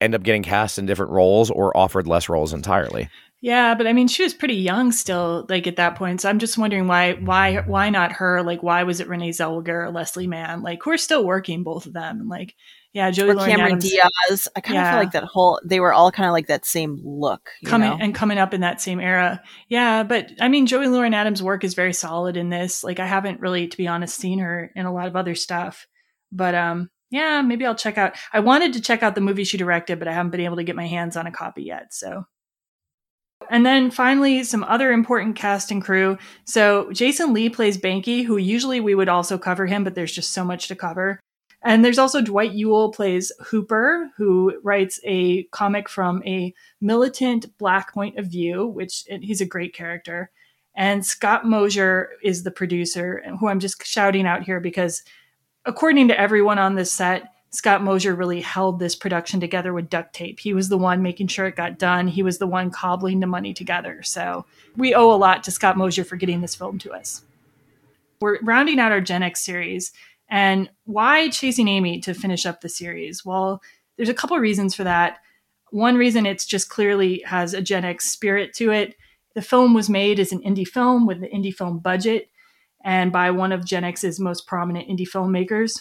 end 0.00 0.14
up 0.14 0.22
getting 0.22 0.42
cast 0.42 0.78
in 0.78 0.86
different 0.86 1.12
roles 1.12 1.50
or 1.50 1.76
offered 1.76 2.06
less 2.06 2.28
roles 2.28 2.52
entirely 2.52 3.08
yeah, 3.44 3.74
but 3.74 3.86
I 3.86 3.92
mean, 3.92 4.08
she 4.08 4.22
was 4.22 4.32
pretty 4.32 4.54
young 4.54 4.90
still, 4.90 5.44
like 5.50 5.66
at 5.66 5.76
that 5.76 5.96
point. 5.96 6.22
So 6.22 6.30
I'm 6.30 6.38
just 6.38 6.56
wondering 6.56 6.86
why, 6.86 7.12
why, 7.12 7.56
why 7.56 7.90
not 7.90 8.12
her? 8.12 8.42
Like, 8.42 8.62
why 8.62 8.84
was 8.84 9.00
it 9.00 9.06
Renee 9.06 9.32
Zellweger 9.32 9.84
or 9.84 9.90
Leslie 9.90 10.26
Mann? 10.26 10.62
Like, 10.62 10.82
who 10.82 10.92
are 10.92 10.96
still 10.96 11.26
working, 11.26 11.62
both 11.62 11.84
of 11.84 11.92
them, 11.92 12.20
and 12.20 12.30
like, 12.30 12.54
yeah, 12.94 13.10
Joey 13.10 13.30
or 13.30 13.34
Cameron 13.34 13.72
Adams. 13.72 13.90
Diaz. 13.90 14.48
I 14.54 14.60
kind 14.60 14.78
of 14.78 14.84
yeah. 14.84 14.90
feel 14.92 15.00
like 15.00 15.12
that 15.12 15.24
whole 15.24 15.60
they 15.64 15.80
were 15.80 15.92
all 15.92 16.12
kind 16.12 16.28
of 16.28 16.32
like 16.32 16.46
that 16.46 16.64
same 16.64 17.00
look, 17.04 17.50
coming 17.66 17.90
know? 17.90 17.98
and 18.00 18.14
coming 18.14 18.38
up 18.38 18.54
in 18.54 18.60
that 18.60 18.80
same 18.80 19.00
era. 19.00 19.42
Yeah, 19.68 20.04
but 20.04 20.30
I 20.40 20.48
mean, 20.48 20.66
Joey 20.66 20.86
Lauren 20.86 21.12
Adams' 21.12 21.42
work 21.42 21.64
is 21.64 21.74
very 21.74 21.92
solid 21.92 22.36
in 22.36 22.50
this. 22.50 22.84
Like, 22.84 23.00
I 23.00 23.06
haven't 23.06 23.40
really, 23.40 23.66
to 23.66 23.76
be 23.76 23.88
honest, 23.88 24.16
seen 24.16 24.38
her 24.38 24.70
in 24.76 24.86
a 24.86 24.94
lot 24.94 25.08
of 25.08 25.16
other 25.16 25.34
stuff, 25.34 25.88
but 26.30 26.54
um, 26.54 26.88
yeah, 27.10 27.42
maybe 27.42 27.66
I'll 27.66 27.74
check 27.74 27.98
out. 27.98 28.14
I 28.32 28.38
wanted 28.38 28.74
to 28.74 28.80
check 28.80 29.02
out 29.02 29.16
the 29.16 29.20
movie 29.20 29.44
she 29.44 29.58
directed, 29.58 29.98
but 29.98 30.06
I 30.06 30.12
haven't 30.12 30.30
been 30.30 30.40
able 30.40 30.56
to 30.56 30.64
get 30.64 30.76
my 30.76 30.86
hands 30.86 31.16
on 31.16 31.26
a 31.26 31.32
copy 31.32 31.64
yet. 31.64 31.92
So 31.92 32.24
and 33.50 33.66
then 33.66 33.90
finally, 33.90 34.44
some 34.44 34.64
other 34.64 34.92
important 34.92 35.36
cast 35.36 35.70
and 35.70 35.82
crew. 35.82 36.18
So 36.44 36.90
Jason 36.92 37.32
Lee 37.32 37.50
plays 37.50 37.76
Banky, 37.76 38.24
who 38.24 38.36
usually 38.36 38.80
we 38.80 38.94
would 38.94 39.08
also 39.08 39.36
cover 39.38 39.66
him, 39.66 39.84
but 39.84 39.94
there's 39.94 40.12
just 40.12 40.32
so 40.32 40.44
much 40.44 40.68
to 40.68 40.76
cover. 40.76 41.20
And 41.64 41.82
there's 41.82 41.98
also 41.98 42.20
Dwight 42.20 42.52
Ewell 42.52 42.92
plays 42.92 43.32
Hooper, 43.40 44.10
who 44.16 44.60
writes 44.62 45.00
a 45.02 45.44
comic 45.44 45.88
from 45.88 46.22
a 46.26 46.52
militant 46.82 47.56
black 47.56 47.94
point 47.94 48.18
of 48.18 48.26
view, 48.26 48.66
which 48.66 49.04
he's 49.08 49.40
a 49.40 49.46
great 49.46 49.74
character. 49.74 50.30
And 50.76 51.06
Scott 51.06 51.46
Mosier 51.46 52.10
is 52.22 52.42
the 52.42 52.50
producer, 52.50 53.22
who 53.40 53.48
I'm 53.48 53.60
just 53.60 53.84
shouting 53.86 54.26
out 54.26 54.42
here 54.42 54.60
because, 54.60 55.02
according 55.64 56.08
to 56.08 56.20
everyone 56.20 56.58
on 56.58 56.74
this 56.74 56.92
set, 56.92 57.30
Scott 57.50 57.82
Mosier 57.82 58.14
really 58.14 58.40
held 58.40 58.78
this 58.80 58.96
production 58.96 59.38
together 59.38 59.72
with 59.72 59.88
duct 59.88 60.12
tape. 60.12 60.40
He 60.40 60.52
was 60.52 60.68
the 60.68 60.76
one 60.76 61.02
making 61.02 61.28
sure 61.28 61.46
it 61.46 61.54
got 61.54 61.78
done. 61.78 62.08
He 62.08 62.24
was 62.24 62.38
the 62.38 62.48
one 62.48 62.70
cobbling 62.70 63.20
the 63.20 63.28
money 63.28 63.54
together. 63.54 64.02
So 64.02 64.44
we 64.76 64.94
owe 64.94 65.14
a 65.14 65.16
lot 65.16 65.44
to 65.44 65.52
Scott 65.52 65.76
Mosier 65.78 66.04
for 66.04 66.16
getting 66.16 66.40
this 66.40 66.56
film 66.56 66.78
to 66.80 66.92
us. 66.92 67.22
We're 68.20 68.40
rounding 68.42 68.80
out 68.80 68.90
our 68.92 69.00
Gen 69.00 69.22
X 69.22 69.44
series. 69.44 69.92
And 70.28 70.70
why 70.84 71.28
Chasing 71.28 71.68
Amy 71.68 72.00
to 72.00 72.14
finish 72.14 72.46
up 72.46 72.60
the 72.60 72.68
series? 72.68 73.24
Well, 73.24 73.62
there's 73.96 74.08
a 74.08 74.14
couple 74.14 74.38
reasons 74.38 74.74
for 74.74 74.84
that. 74.84 75.18
One 75.70 75.96
reason 75.96 76.26
it's 76.26 76.46
just 76.46 76.68
clearly 76.68 77.22
has 77.26 77.54
a 77.54 77.62
Gen 77.62 77.84
X 77.84 78.10
spirit 78.10 78.52
to 78.54 78.70
it. 78.70 78.94
The 79.34 79.42
film 79.42 79.74
was 79.74 79.90
made 79.90 80.20
as 80.20 80.32
an 80.32 80.42
indie 80.42 80.66
film 80.66 81.06
with 81.06 81.22
an 81.22 81.28
indie 81.34 81.54
film 81.54 81.78
budget 81.78 82.30
and 82.84 83.10
by 83.10 83.30
one 83.30 83.50
of 83.50 83.64
Gen 83.64 83.84
X's 83.84 84.20
most 84.20 84.46
prominent 84.46 84.88
indie 84.88 85.08
filmmakers. 85.08 85.80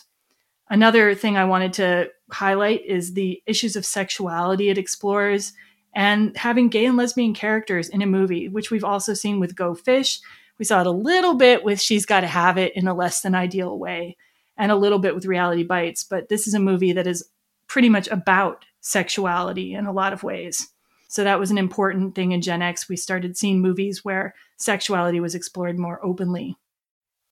Another 0.69 1.13
thing 1.13 1.37
I 1.37 1.45
wanted 1.45 1.73
to 1.73 2.09
highlight 2.31 2.85
is 2.85 3.13
the 3.13 3.43
issues 3.45 3.75
of 3.75 3.85
sexuality 3.85 4.69
it 4.69 4.77
explores 4.77 5.53
and 5.93 6.35
having 6.35 6.69
gay 6.69 6.85
and 6.85 6.97
lesbian 6.97 7.33
characters 7.33 7.89
in 7.89 8.01
a 8.01 8.07
movie, 8.07 8.47
which 8.47 8.71
we've 8.71 8.83
also 8.83 9.13
seen 9.13 9.39
with 9.39 9.55
Go 9.55 9.75
Fish. 9.75 10.19
We 10.57 10.65
saw 10.65 10.81
it 10.81 10.87
a 10.87 10.91
little 10.91 11.35
bit 11.35 11.63
with 11.63 11.81
She's 11.81 12.05
Gotta 12.05 12.27
Have 12.27 12.57
It 12.57 12.75
in 12.75 12.87
a 12.87 12.95
less 12.95 13.21
than 13.21 13.35
ideal 13.35 13.77
way, 13.77 14.17
and 14.57 14.71
a 14.71 14.75
little 14.75 14.99
bit 14.99 15.15
with 15.15 15.25
Reality 15.25 15.63
Bites. 15.63 16.03
But 16.03 16.29
this 16.29 16.47
is 16.47 16.53
a 16.53 16.59
movie 16.59 16.93
that 16.93 17.07
is 17.07 17.27
pretty 17.67 17.89
much 17.89 18.07
about 18.09 18.65
sexuality 18.81 19.73
in 19.73 19.85
a 19.85 19.93
lot 19.93 20.13
of 20.13 20.23
ways. 20.23 20.69
So 21.07 21.23
that 21.23 21.39
was 21.39 21.51
an 21.51 21.57
important 21.57 22.15
thing 22.15 22.31
in 22.31 22.41
Gen 22.41 22.61
X. 22.61 22.89
We 22.89 22.97
started 22.97 23.37
seeing 23.37 23.61
movies 23.61 24.03
where 24.03 24.33
sexuality 24.57 25.19
was 25.19 25.35
explored 25.35 25.77
more 25.77 26.03
openly. 26.03 26.57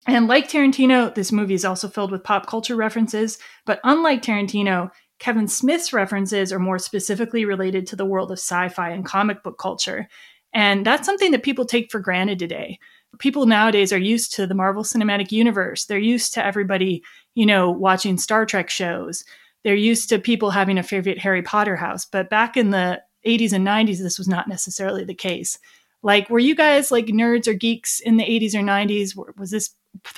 And 0.07 0.27
like 0.27 0.49
Tarantino, 0.49 1.13
this 1.13 1.31
movie 1.31 1.53
is 1.53 1.65
also 1.65 1.87
filled 1.87 2.11
with 2.11 2.23
pop 2.23 2.47
culture 2.47 2.75
references, 2.75 3.37
but 3.65 3.79
unlike 3.83 4.21
Tarantino, 4.23 4.89
Kevin 5.19 5.47
Smith's 5.47 5.93
references 5.93 6.51
are 6.51 6.59
more 6.59 6.79
specifically 6.79 7.45
related 7.45 7.85
to 7.87 7.95
the 7.95 8.05
world 8.05 8.31
of 8.31 8.39
sci 8.39 8.69
fi 8.69 8.89
and 8.89 9.05
comic 9.05 9.43
book 9.43 9.59
culture. 9.59 10.07
And 10.53 10.85
that's 10.85 11.05
something 11.05 11.31
that 11.31 11.43
people 11.43 11.65
take 11.65 11.91
for 11.91 11.99
granted 11.99 12.39
today. 12.39 12.79
People 13.19 13.45
nowadays 13.45 13.91
are 13.93 13.99
used 13.99 14.33
to 14.35 14.47
the 14.47 14.55
Marvel 14.55 14.83
Cinematic 14.83 15.31
Universe. 15.31 15.85
They're 15.85 15.99
used 15.99 16.33
to 16.33 16.45
everybody, 16.45 17.03
you 17.35 17.45
know, 17.45 17.69
watching 17.69 18.17
Star 18.17 18.45
Trek 18.45 18.69
shows. 18.69 19.23
They're 19.63 19.75
used 19.75 20.09
to 20.09 20.19
people 20.19 20.49
having 20.49 20.77
a 20.77 20.83
favorite 20.83 21.19
Harry 21.19 21.41
Potter 21.41 21.75
house. 21.75 22.05
But 22.05 22.29
back 22.29 22.57
in 22.57 22.71
the 22.71 23.01
80s 23.25 23.53
and 23.53 23.67
90s, 23.67 23.99
this 23.99 24.17
was 24.17 24.27
not 24.27 24.47
necessarily 24.47 25.03
the 25.03 25.13
case. 25.13 25.59
Like, 26.03 26.29
were 26.29 26.39
you 26.39 26.55
guys 26.55 26.91
like 26.91 27.07
nerds 27.07 27.47
or 27.47 27.53
geeks 27.53 27.99
in 27.99 28.17
the 28.17 28.23
80s 28.23 28.55
or 28.55 28.61
90s? 28.61 29.37
Was 29.37 29.51
this 29.51 29.69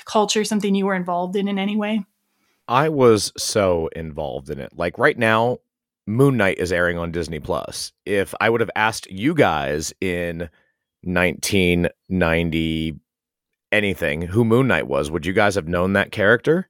culture 0.06 0.44
something 0.44 0.74
you 0.74 0.86
were 0.86 0.94
involved 0.94 1.36
in 1.36 1.48
in 1.48 1.58
any 1.58 1.76
way? 1.76 2.04
I 2.68 2.88
was 2.88 3.32
so 3.36 3.88
involved 3.88 4.48
in 4.48 4.58
it. 4.58 4.72
Like 4.74 4.96
right 4.98 5.18
now, 5.18 5.58
Moon 6.06 6.36
Knight 6.36 6.58
is 6.58 6.72
airing 6.72 6.98
on 6.98 7.12
Disney 7.12 7.40
Plus. 7.40 7.92
If 8.06 8.34
I 8.40 8.48
would 8.48 8.60
have 8.60 8.70
asked 8.76 9.10
you 9.10 9.34
guys 9.34 9.92
in 10.00 10.48
1990 11.04 13.00
anything 13.72 14.22
who 14.22 14.44
Moon 14.44 14.68
Knight 14.68 14.86
was, 14.86 15.10
would 15.10 15.26
you 15.26 15.32
guys 15.32 15.56
have 15.56 15.66
known 15.68 15.94
that 15.94 16.12
character? 16.12 16.68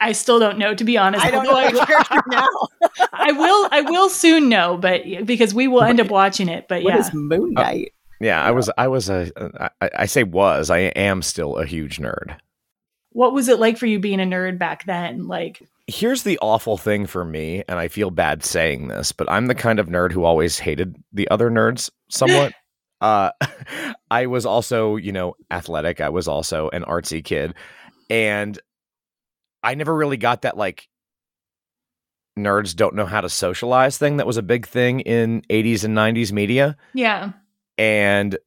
I 0.00 0.12
still 0.12 0.38
don't 0.40 0.58
know, 0.58 0.74
to 0.74 0.84
be 0.84 0.98
honest. 0.98 1.24
I 1.24 1.30
don't 1.30 1.44
know 1.44 1.54
that 1.54 1.86
character 1.86 2.22
now. 2.28 2.48
I 3.12 3.30
will. 3.32 3.68
I 3.70 3.82
will 3.82 4.08
soon 4.08 4.48
know, 4.48 4.76
but 4.76 5.02
because 5.24 5.54
we 5.54 5.68
will 5.68 5.82
end 5.82 6.00
up 6.00 6.08
watching 6.08 6.48
it. 6.48 6.66
But 6.68 6.82
What 6.82 6.94
yeah, 6.94 7.00
is 7.00 7.14
Moon 7.14 7.54
uh, 7.56 7.62
Knight? 7.62 7.92
Yeah, 8.20 8.42
I 8.42 8.50
was. 8.50 8.68
I 8.76 8.88
was 8.88 9.08
a. 9.08 9.30
I, 9.80 9.90
I 9.98 10.06
say 10.06 10.24
was. 10.24 10.70
I 10.70 10.78
am 10.78 11.22
still 11.22 11.56
a 11.56 11.66
huge 11.66 11.98
nerd. 11.98 12.36
what 13.10 13.32
was 13.32 13.46
it 13.48 13.60
like 13.60 13.76
for 13.78 13.86
you 13.86 14.00
being 14.00 14.20
a 14.20 14.24
nerd 14.24 14.58
back 14.58 14.86
then? 14.86 15.28
Like, 15.28 15.62
Here's 15.86 16.22
the 16.24 16.38
awful 16.40 16.76
thing 16.78 17.06
for 17.06 17.24
me, 17.24 17.62
and 17.68 17.78
I 17.78 17.88
feel 17.88 18.10
bad 18.10 18.42
saying 18.44 18.88
this, 18.88 19.12
but 19.12 19.30
I'm 19.30 19.46
the 19.46 19.54
kind 19.54 19.78
of 19.78 19.88
nerd 19.88 20.10
who 20.12 20.24
always 20.24 20.58
hated 20.58 20.96
the 21.12 21.28
other 21.30 21.48
nerds 21.50 21.90
somewhat. 22.08 22.54
Uh, 23.02 23.32
I 24.10 24.26
was 24.26 24.46
also, 24.46 24.96
you 24.96 25.12
know, 25.12 25.34
athletic. 25.50 26.00
I 26.00 26.08
was 26.08 26.28
also 26.28 26.70
an 26.70 26.84
artsy 26.84 27.22
kid, 27.22 27.54
and 28.08 28.58
I 29.62 29.74
never 29.74 29.94
really 29.94 30.16
got 30.16 30.42
that 30.42 30.56
like 30.56 30.88
nerds 32.38 32.74
don't 32.74 32.94
know 32.94 33.04
how 33.04 33.20
to 33.20 33.28
socialize 33.28 33.98
thing 33.98 34.16
that 34.16 34.26
was 34.26 34.38
a 34.38 34.42
big 34.42 34.66
thing 34.66 35.00
in 35.00 35.42
80s 35.50 35.84
and 35.84 35.94
90s 35.94 36.32
media. 36.32 36.76
yeah, 36.94 37.32
and 37.76 38.38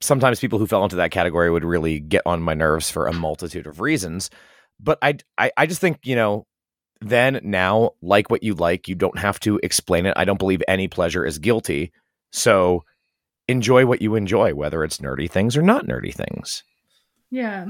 sometimes 0.00 0.40
people 0.40 0.58
who 0.58 0.66
fell 0.66 0.84
into 0.84 0.96
that 0.96 1.10
category 1.10 1.50
would 1.50 1.64
really 1.64 2.00
get 2.00 2.22
on 2.24 2.40
my 2.40 2.54
nerves 2.54 2.90
for 2.90 3.06
a 3.06 3.12
multitude 3.12 3.66
of 3.66 3.80
reasons. 3.80 4.30
But 4.78 4.98
I, 5.02 5.16
I 5.38 5.50
i 5.56 5.66
just 5.66 5.80
think 5.80 6.00
you 6.04 6.14
know 6.14 6.46
then 7.00 7.40
now 7.42 7.92
like 8.02 8.30
what 8.30 8.42
you 8.42 8.54
like 8.54 8.88
you 8.88 8.94
don't 8.94 9.18
have 9.18 9.40
to 9.40 9.58
explain 9.62 10.06
it. 10.06 10.14
I 10.16 10.24
don't 10.24 10.38
believe 10.38 10.62
any 10.68 10.86
pleasure 10.86 11.24
is 11.26 11.38
guilty. 11.38 11.92
So 12.32 12.84
enjoy 13.48 13.86
what 13.86 14.02
you 14.02 14.14
enjoy 14.14 14.54
whether 14.54 14.82
it's 14.84 14.98
nerdy 14.98 15.30
things 15.30 15.56
or 15.56 15.62
not 15.62 15.86
nerdy 15.86 16.12
things 16.12 16.62
yeah, 17.30 17.66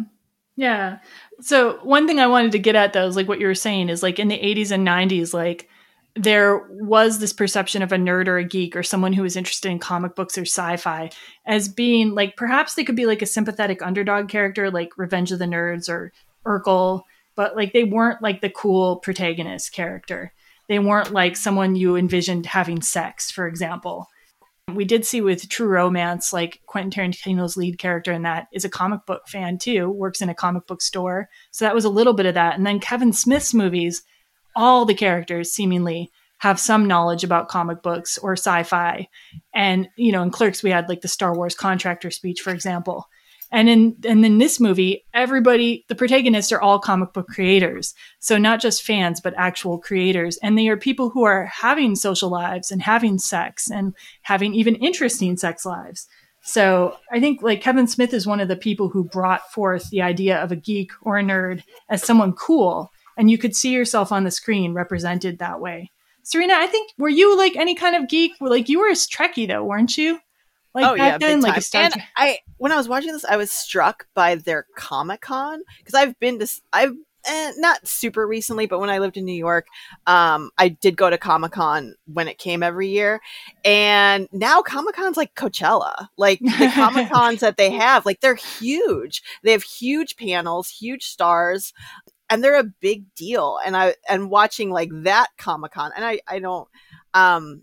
yeah. 0.56 0.98
So 1.40 1.78
one 1.82 2.06
thing 2.06 2.20
I 2.20 2.26
wanted 2.26 2.52
to 2.52 2.58
get 2.58 2.76
at 2.76 2.92
though 2.92 3.06
is 3.06 3.16
like 3.16 3.28
what 3.28 3.40
you 3.40 3.46
were 3.46 3.54
saying 3.54 3.88
is 3.88 4.02
like 4.02 4.18
in 4.18 4.28
the 4.28 4.38
80s 4.38 4.70
and 4.70 4.86
90s, 4.86 5.34
like 5.34 5.68
there 6.14 6.58
was 6.70 7.18
this 7.18 7.32
perception 7.32 7.82
of 7.82 7.92
a 7.92 7.96
nerd 7.96 8.26
or 8.26 8.38
a 8.38 8.44
geek 8.44 8.74
or 8.74 8.82
someone 8.82 9.12
who 9.12 9.22
was 9.22 9.36
interested 9.36 9.70
in 9.70 9.78
comic 9.78 10.14
books 10.14 10.38
or 10.38 10.42
sci-fi 10.42 11.10
as 11.44 11.68
being 11.68 12.14
like 12.14 12.36
perhaps 12.36 12.74
they 12.74 12.84
could 12.84 12.96
be 12.96 13.04
like 13.04 13.20
a 13.20 13.26
sympathetic 13.26 13.82
underdog 13.82 14.28
character 14.28 14.70
like 14.70 14.96
Revenge 14.96 15.30
of 15.32 15.38
the 15.38 15.44
Nerds 15.44 15.90
or 15.90 16.12
Urkel, 16.46 17.02
but 17.34 17.54
like 17.54 17.72
they 17.72 17.84
weren't 17.84 18.22
like 18.22 18.40
the 18.40 18.50
cool 18.50 18.96
protagonist 18.96 19.72
character. 19.72 20.32
They 20.68 20.78
weren't 20.78 21.12
like 21.12 21.36
someone 21.36 21.76
you 21.76 21.96
envisioned 21.96 22.46
having 22.46 22.82
sex, 22.82 23.30
for 23.30 23.46
example. 23.46 24.08
We 24.72 24.84
did 24.84 25.06
see 25.06 25.20
with 25.20 25.48
True 25.48 25.68
Romance, 25.68 26.32
like 26.32 26.60
Quentin 26.66 26.90
Tarantino's 26.90 27.56
lead 27.56 27.78
character 27.78 28.12
in 28.12 28.22
that 28.22 28.48
is 28.52 28.64
a 28.64 28.68
comic 28.68 29.06
book 29.06 29.28
fan 29.28 29.58
too, 29.58 29.88
works 29.88 30.20
in 30.20 30.28
a 30.28 30.34
comic 30.34 30.66
book 30.66 30.82
store. 30.82 31.28
So 31.52 31.64
that 31.64 31.74
was 31.74 31.84
a 31.84 31.90
little 31.90 32.14
bit 32.14 32.26
of 32.26 32.34
that. 32.34 32.56
And 32.56 32.66
then 32.66 32.80
Kevin 32.80 33.12
Smith's 33.12 33.54
movies, 33.54 34.02
all 34.56 34.84
the 34.84 34.94
characters 34.94 35.52
seemingly 35.52 36.10
have 36.38 36.58
some 36.58 36.86
knowledge 36.86 37.22
about 37.22 37.48
comic 37.48 37.80
books 37.80 38.18
or 38.18 38.32
sci-fi. 38.32 39.08
And, 39.54 39.88
you 39.96 40.10
know, 40.10 40.22
in 40.22 40.30
Clerks 40.30 40.64
we 40.64 40.70
had 40.70 40.88
like 40.88 41.00
the 41.00 41.08
Star 41.08 41.34
Wars 41.34 41.54
contractor 41.54 42.10
speech, 42.10 42.40
for 42.40 42.50
example. 42.52 43.08
And 43.52 43.68
in 43.68 43.96
and 44.06 44.24
in 44.24 44.38
this 44.38 44.58
movie, 44.58 45.04
everybody, 45.14 45.84
the 45.88 45.94
protagonists 45.94 46.50
are 46.52 46.60
all 46.60 46.78
comic 46.78 47.12
book 47.12 47.28
creators. 47.28 47.94
So 48.18 48.38
not 48.38 48.60
just 48.60 48.82
fans, 48.82 49.20
but 49.20 49.34
actual 49.36 49.78
creators. 49.78 50.36
And 50.42 50.58
they 50.58 50.68
are 50.68 50.76
people 50.76 51.10
who 51.10 51.24
are 51.24 51.46
having 51.46 51.94
social 51.94 52.28
lives 52.28 52.70
and 52.70 52.82
having 52.82 53.18
sex 53.18 53.70
and 53.70 53.94
having 54.22 54.54
even 54.54 54.74
interesting 54.76 55.36
sex 55.36 55.64
lives. 55.64 56.06
So 56.42 56.96
I 57.10 57.18
think 57.18 57.42
like 57.42 57.60
Kevin 57.60 57.88
Smith 57.88 58.14
is 58.14 58.26
one 58.26 58.40
of 58.40 58.48
the 58.48 58.56
people 58.56 58.88
who 58.88 59.04
brought 59.04 59.50
forth 59.52 59.90
the 59.90 60.02
idea 60.02 60.42
of 60.42 60.52
a 60.52 60.56
geek 60.56 60.92
or 61.02 61.18
a 61.18 61.22
nerd 61.22 61.62
as 61.88 62.02
someone 62.04 62.32
cool. 62.32 62.92
And 63.16 63.30
you 63.30 63.38
could 63.38 63.56
see 63.56 63.72
yourself 63.72 64.12
on 64.12 64.24
the 64.24 64.30
screen 64.30 64.74
represented 64.74 65.38
that 65.38 65.60
way. 65.60 65.90
Serena, 66.22 66.54
I 66.54 66.66
think 66.66 66.92
were 66.98 67.08
you 67.08 67.36
like 67.36 67.56
any 67.56 67.74
kind 67.74 67.96
of 67.96 68.08
geek? 68.08 68.32
Like 68.40 68.68
you 68.68 68.80
were 68.80 68.88
a 68.88 68.92
Trekkie 68.92 69.48
though, 69.48 69.64
weren't 69.64 69.96
you? 69.96 70.18
Like 70.76 70.84
oh 70.84 70.94
yeah, 70.94 71.16
then, 71.16 71.40
like 71.40 71.54
and 71.74 71.94
Trek- 71.94 72.04
I 72.16 72.38
when 72.58 72.70
I 72.70 72.76
was 72.76 72.86
watching 72.86 73.10
this, 73.10 73.24
I 73.24 73.38
was 73.38 73.50
struck 73.50 74.06
by 74.12 74.34
their 74.34 74.66
Comic 74.76 75.22
Con 75.22 75.62
because 75.78 75.94
I've 75.94 76.18
been 76.20 76.38
to 76.38 76.46
I've 76.70 76.92
eh, 77.24 77.52
not 77.56 77.88
super 77.88 78.26
recently, 78.26 78.66
but 78.66 78.78
when 78.78 78.90
I 78.90 78.98
lived 78.98 79.16
in 79.16 79.24
New 79.24 79.32
York, 79.32 79.68
um, 80.06 80.50
I 80.58 80.68
did 80.68 80.98
go 80.98 81.08
to 81.08 81.16
Comic 81.16 81.52
Con 81.52 81.94
when 82.12 82.28
it 82.28 82.36
came 82.36 82.62
every 82.62 82.88
year, 82.88 83.22
and 83.64 84.28
now 84.32 84.60
Comic 84.60 84.94
Con's 84.94 85.16
like 85.16 85.34
Coachella, 85.34 86.08
like 86.18 86.40
the 86.40 86.70
Comic 86.74 87.10
Cons 87.10 87.40
that 87.40 87.56
they 87.56 87.70
have, 87.70 88.04
like 88.04 88.20
they're 88.20 88.34
huge. 88.34 89.22
They 89.44 89.52
have 89.52 89.62
huge 89.62 90.16
panels, 90.16 90.68
huge 90.68 91.04
stars. 91.04 91.72
And 92.28 92.42
they're 92.42 92.58
a 92.58 92.64
big 92.64 93.14
deal, 93.14 93.60
and 93.64 93.76
I 93.76 93.94
and 94.08 94.28
watching 94.28 94.70
like 94.70 94.90
that 94.92 95.28
Comic 95.38 95.72
Con, 95.72 95.92
and 95.94 96.04
I 96.04 96.18
I 96.26 96.40
don't, 96.40 96.68
um, 97.14 97.62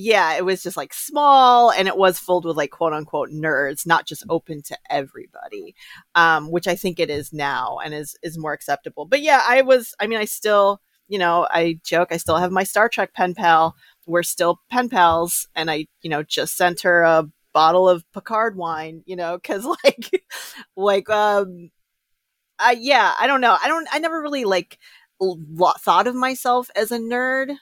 yeah, 0.00 0.34
it 0.36 0.44
was 0.44 0.62
just 0.62 0.76
like 0.76 0.94
small 0.94 1.72
and 1.72 1.88
it 1.88 1.96
was 1.96 2.20
filled 2.20 2.44
with 2.44 2.56
like 2.56 2.70
quote 2.70 2.92
unquote 2.92 3.30
nerds, 3.30 3.84
not 3.84 4.06
just 4.06 4.24
open 4.28 4.62
to 4.62 4.78
everybody. 4.88 5.74
Um, 6.14 6.52
which 6.52 6.68
I 6.68 6.76
think 6.76 7.00
it 7.00 7.10
is 7.10 7.32
now 7.32 7.78
and 7.84 7.92
is 7.92 8.16
is 8.22 8.38
more 8.38 8.52
acceptable. 8.52 9.06
But 9.06 9.22
yeah, 9.22 9.42
I 9.46 9.62
was 9.62 9.94
I 9.98 10.06
mean 10.06 10.20
I 10.20 10.24
still, 10.26 10.80
you 11.08 11.18
know, 11.18 11.48
I 11.50 11.80
joke 11.84 12.12
I 12.12 12.16
still 12.18 12.36
have 12.36 12.52
my 12.52 12.62
Star 12.62 12.88
Trek 12.88 13.12
pen 13.12 13.34
pal. 13.34 13.74
We're 14.06 14.22
still 14.22 14.60
pen 14.70 14.88
pals 14.88 15.48
and 15.56 15.68
I, 15.68 15.88
you 16.02 16.10
know, 16.10 16.22
just 16.22 16.56
sent 16.56 16.82
her 16.82 17.02
a 17.02 17.26
bottle 17.52 17.88
of 17.88 18.04
Picard 18.12 18.56
wine, 18.56 19.02
you 19.04 19.16
know, 19.16 19.40
cuz 19.40 19.64
like 19.84 20.22
like 20.76 21.10
um 21.10 21.70
uh, 22.58 22.74
yeah, 22.78 23.14
I 23.20 23.26
don't 23.26 23.40
know. 23.40 23.56
I 23.62 23.68
don't 23.68 23.88
I 23.92 23.98
never 23.98 24.20
really 24.20 24.44
like 24.44 24.78
l- 25.20 25.38
thought 25.80 26.06
of 26.06 26.14
myself 26.14 26.70
as 26.76 26.92
a 26.92 26.98
nerd 26.98 27.56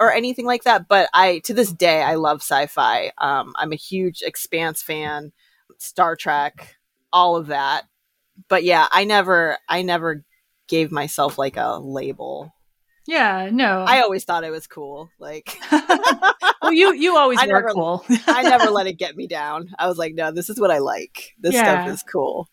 or 0.00 0.12
anything 0.12 0.46
like 0.46 0.64
that. 0.64 0.88
But 0.88 1.08
I, 1.14 1.40
to 1.40 1.54
this 1.54 1.70
day, 1.72 2.02
I 2.02 2.14
love 2.16 2.38
sci-fi. 2.40 3.12
Um, 3.18 3.52
I'm 3.56 3.72
a 3.72 3.76
huge 3.76 4.22
Expanse 4.22 4.82
fan, 4.82 5.32
Star 5.78 6.16
Trek, 6.16 6.76
all 7.12 7.36
of 7.36 7.48
that. 7.48 7.84
But 8.48 8.64
yeah, 8.64 8.86
I 8.90 9.04
never, 9.04 9.58
I 9.68 9.82
never 9.82 10.24
gave 10.66 10.90
myself 10.90 11.36
like 11.38 11.56
a 11.56 11.78
label. 11.78 12.52
Yeah, 13.06 13.50
no. 13.52 13.84
I 13.86 14.00
always 14.02 14.24
thought 14.24 14.44
it 14.44 14.50
was 14.50 14.66
cool. 14.66 15.10
Like, 15.18 15.58
well, 16.62 16.72
you 16.72 16.94
you 16.94 17.16
always 17.16 17.38
I 17.40 17.46
were 17.46 17.52
never- 17.54 17.68
cool. 17.70 18.04
I 18.26 18.42
never 18.42 18.70
let 18.70 18.86
it 18.86 18.94
get 18.98 19.16
me 19.16 19.26
down. 19.26 19.70
I 19.78 19.88
was 19.88 19.98
like, 19.98 20.14
no, 20.14 20.30
this 20.32 20.48
is 20.48 20.60
what 20.60 20.70
I 20.70 20.78
like. 20.78 21.32
This 21.40 21.54
Yeah. 21.54 21.82
stuff 21.84 21.94
is 21.94 22.02
cool. 22.02 22.48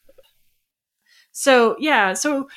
So 1.31 1.75
yeah, 1.79 2.13
so 2.13 2.49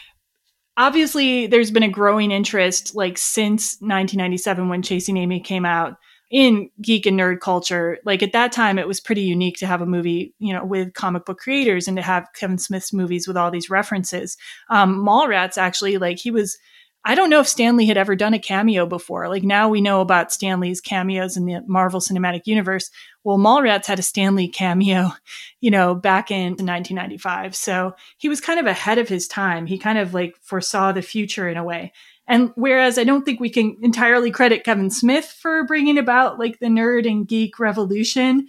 obviously 0.77 1.47
there's 1.47 1.71
been 1.71 1.83
a 1.83 1.89
growing 1.89 2.31
interest 2.31 2.95
like 2.95 3.18
since 3.18 3.75
1997 3.81 4.68
when 4.68 4.83
Chasing 4.83 5.16
Amy 5.16 5.41
came 5.41 5.64
out 5.64 5.97
in 6.31 6.71
geek 6.81 7.07
and 7.07 7.18
nerd 7.18 7.41
culture. 7.41 7.99
Like 8.05 8.23
at 8.23 8.33
that 8.33 8.53
time, 8.53 8.79
it 8.79 8.87
was 8.87 9.01
pretty 9.01 9.23
unique 9.23 9.57
to 9.59 9.66
have 9.66 9.83
a 9.83 9.87
movie, 9.87 10.33
you 10.39 10.53
know, 10.53 10.64
with 10.64 10.95
comic 10.95 11.25
book 11.25 11.39
creators 11.39 11.89
and 11.89 11.97
to 11.97 12.03
have 12.03 12.29
Kevin 12.35 12.59
Smith's 12.59 12.93
movies 12.93 13.27
with 13.27 13.37
all 13.37 13.51
these 13.51 13.68
references. 13.68 14.37
Um, 14.68 15.05
Mallrats 15.05 15.59
actually, 15.59 15.99
like 15.99 16.18
he 16.18 16.31
was. 16.31 16.57
I 17.05 17.14
don't 17.14 17.30
know 17.30 17.40
if 17.40 17.48
Stan 17.48 17.76
Lee 17.76 17.86
had 17.86 17.96
ever 17.96 18.14
done 18.14 18.34
a 18.34 18.38
cameo 18.38 18.84
before. 18.84 19.28
Like 19.28 19.42
now 19.42 19.70
we 19.70 19.80
know 19.80 20.03
about 20.03 20.32
Stan 20.32 20.61
Lee's 20.61 20.82
cameos 20.82 21.36
in 21.36 21.46
the 21.46 21.62
Marvel 21.66 22.01
Cinematic 22.01 22.42
Universe. 22.46 22.90
Well, 23.24 23.38
Mallrats 23.38 23.86
had 23.86 23.98
a 23.98 24.03
Stan 24.03 24.34
Lee 24.34 24.48
cameo, 24.48 25.12
you 25.61 25.70
know, 25.70 25.94
back 25.94 26.30
in 26.30 26.53
1995. 26.53 27.57
So 27.57 27.94
he 28.18 28.28
was 28.28 28.40
kind 28.40 28.61
of 28.61 28.66
ahead 28.66 28.98
of 28.98 29.09
his 29.09 29.26
time. 29.26 29.66
He 29.66 29.78
kind 29.78 29.98
of 29.98 30.12
like 30.12 30.36
foresaw 30.42 30.92
the 30.92 31.03
future 31.03 31.48
in 31.48 31.57
a 31.57 31.64
way. 31.64 31.92
And 32.26 32.53
whereas 32.55 32.98
I 32.98 33.05
don't 33.05 33.24
think 33.24 33.40
we 33.40 33.51
can 33.51 33.76
entirely 33.82 34.30
credit 34.30 34.62
Kevin 34.62 34.90
Smith 34.90 35.24
for 35.24 35.64
bringing 35.64 35.98
about 35.98 36.38
like 36.38 36.59
the 36.59 36.66
nerd 36.66 37.11
and 37.11 37.26
geek 37.26 37.59
revolution, 37.59 38.46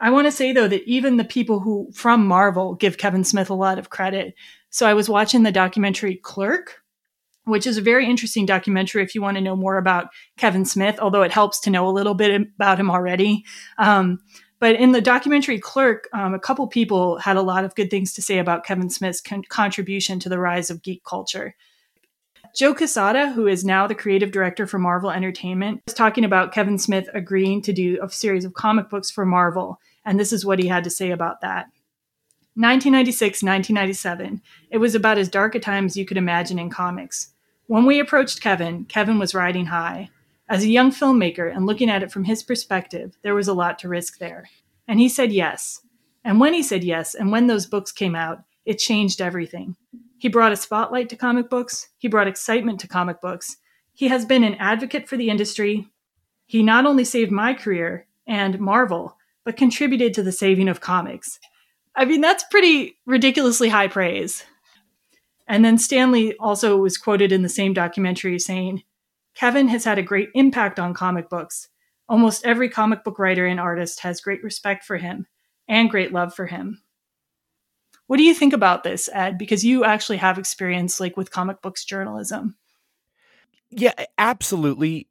I 0.00 0.10
want 0.10 0.26
to 0.26 0.32
say 0.32 0.52
though 0.52 0.68
that 0.68 0.88
even 0.88 1.16
the 1.16 1.24
people 1.24 1.60
who 1.60 1.90
from 1.94 2.26
Marvel 2.26 2.74
give 2.74 2.98
Kevin 2.98 3.24
Smith 3.24 3.50
a 3.50 3.54
lot 3.54 3.78
of 3.78 3.90
credit. 3.90 4.34
So 4.70 4.86
I 4.86 4.94
was 4.94 5.08
watching 5.08 5.44
the 5.44 5.52
documentary 5.52 6.16
Clerk, 6.16 6.82
which 7.44 7.66
is 7.66 7.76
a 7.76 7.82
very 7.82 8.08
interesting 8.08 8.46
documentary 8.46 9.02
if 9.02 9.14
you 9.14 9.22
want 9.22 9.36
to 9.36 9.42
know 9.42 9.56
more 9.56 9.76
about 9.76 10.08
Kevin 10.36 10.64
Smith, 10.64 10.98
although 10.98 11.22
it 11.22 11.32
helps 11.32 11.60
to 11.60 11.70
know 11.70 11.88
a 11.88 11.90
little 11.90 12.14
bit 12.14 12.48
about 12.54 12.80
him 12.80 12.90
already. 12.90 13.44
Um, 13.78 14.20
but 14.60 14.76
in 14.76 14.92
the 14.92 15.00
documentary 15.00 15.58
Clerk, 15.58 16.08
um, 16.12 16.32
a 16.32 16.38
couple 16.38 16.66
people 16.66 17.18
had 17.18 17.36
a 17.36 17.42
lot 17.42 17.64
of 17.64 17.74
good 17.74 17.90
things 17.90 18.14
to 18.14 18.22
say 18.22 18.38
about 18.38 18.64
Kevin 18.64 18.88
Smith's 18.88 19.20
con- 19.20 19.42
contribution 19.48 20.18
to 20.20 20.28
the 20.28 20.38
rise 20.38 20.70
of 20.70 20.82
geek 20.82 21.04
culture. 21.04 21.54
Joe 22.54 22.72
Quesada, 22.72 23.32
who 23.32 23.48
is 23.48 23.64
now 23.64 23.86
the 23.86 23.96
creative 23.96 24.30
director 24.30 24.66
for 24.66 24.78
Marvel 24.78 25.10
Entertainment, 25.10 25.82
was 25.86 25.94
talking 25.94 26.24
about 26.24 26.52
Kevin 26.52 26.78
Smith 26.78 27.08
agreeing 27.12 27.62
to 27.62 27.72
do 27.72 27.98
a 28.00 28.08
series 28.08 28.44
of 28.44 28.54
comic 28.54 28.88
books 28.88 29.10
for 29.10 29.26
Marvel. 29.26 29.80
And 30.04 30.20
this 30.20 30.32
is 30.32 30.46
what 30.46 30.60
he 30.60 30.68
had 30.68 30.84
to 30.84 30.90
say 30.90 31.10
about 31.10 31.40
that. 31.40 31.66
1996, 32.56 33.42
1997. 33.42 34.40
It 34.70 34.78
was 34.78 34.94
about 34.94 35.18
as 35.18 35.28
dark 35.28 35.56
a 35.56 35.60
time 35.60 35.86
as 35.86 35.96
you 35.96 36.04
could 36.04 36.16
imagine 36.16 36.60
in 36.60 36.70
comics. 36.70 37.33
When 37.66 37.86
we 37.86 37.98
approached 37.98 38.42
Kevin, 38.42 38.84
Kevin 38.84 39.18
was 39.18 39.34
riding 39.34 39.66
high. 39.66 40.10
As 40.50 40.62
a 40.62 40.68
young 40.68 40.90
filmmaker 40.90 41.50
and 41.50 41.64
looking 41.64 41.88
at 41.88 42.02
it 42.02 42.12
from 42.12 42.24
his 42.24 42.42
perspective, 42.42 43.16
there 43.22 43.34
was 43.34 43.48
a 43.48 43.54
lot 43.54 43.78
to 43.78 43.88
risk 43.88 44.18
there. 44.18 44.50
And 44.86 45.00
he 45.00 45.08
said 45.08 45.32
yes. 45.32 45.80
And 46.24 46.38
when 46.38 46.52
he 46.52 46.62
said 46.62 46.84
yes, 46.84 47.14
and 47.14 47.32
when 47.32 47.46
those 47.46 47.64
books 47.64 47.90
came 47.90 48.14
out, 48.14 48.42
it 48.66 48.78
changed 48.78 49.22
everything. 49.22 49.76
He 50.18 50.28
brought 50.28 50.52
a 50.52 50.56
spotlight 50.56 51.08
to 51.08 51.16
comic 51.16 51.48
books, 51.48 51.88
he 51.96 52.08
brought 52.08 52.28
excitement 52.28 52.80
to 52.80 52.88
comic 52.88 53.22
books. 53.22 53.56
He 53.94 54.08
has 54.08 54.26
been 54.26 54.44
an 54.44 54.56
advocate 54.56 55.08
for 55.08 55.16
the 55.16 55.30
industry. 55.30 55.88
He 56.46 56.62
not 56.62 56.84
only 56.84 57.04
saved 57.04 57.30
my 57.30 57.54
career 57.54 58.06
and 58.26 58.60
Marvel, 58.60 59.16
but 59.44 59.56
contributed 59.56 60.12
to 60.14 60.22
the 60.22 60.32
saving 60.32 60.68
of 60.68 60.80
comics. 60.80 61.38
I 61.96 62.04
mean, 62.04 62.20
that's 62.20 62.44
pretty 62.44 62.98
ridiculously 63.06 63.68
high 63.68 63.88
praise. 63.88 64.44
And 65.46 65.64
then 65.64 65.78
Stan 65.78 66.10
Lee 66.10 66.34
also 66.40 66.76
was 66.76 66.96
quoted 66.96 67.32
in 67.32 67.42
the 67.42 67.48
same 67.48 67.74
documentary 67.74 68.38
saying, 68.38 68.82
Kevin 69.34 69.68
has 69.68 69.84
had 69.84 69.98
a 69.98 70.02
great 70.02 70.30
impact 70.34 70.78
on 70.78 70.94
comic 70.94 71.28
books. 71.28 71.68
Almost 72.08 72.44
every 72.44 72.68
comic 72.68 73.04
book 73.04 73.18
writer 73.18 73.46
and 73.46 73.60
artist 73.60 74.00
has 74.00 74.20
great 74.20 74.42
respect 74.42 74.84
for 74.84 74.96
him 74.96 75.26
and 75.68 75.90
great 75.90 76.12
love 76.12 76.34
for 76.34 76.46
him. 76.46 76.82
What 78.06 78.18
do 78.18 78.22
you 78.22 78.34
think 78.34 78.52
about 78.52 78.84
this, 78.84 79.08
Ed? 79.12 79.38
Because 79.38 79.64
you 79.64 79.84
actually 79.84 80.18
have 80.18 80.38
experience 80.38 81.00
like 81.00 81.16
with 81.16 81.30
comic 81.30 81.62
books 81.62 81.84
journalism. 81.84 82.56
Yeah, 83.70 83.94
absolutely. 84.18 85.08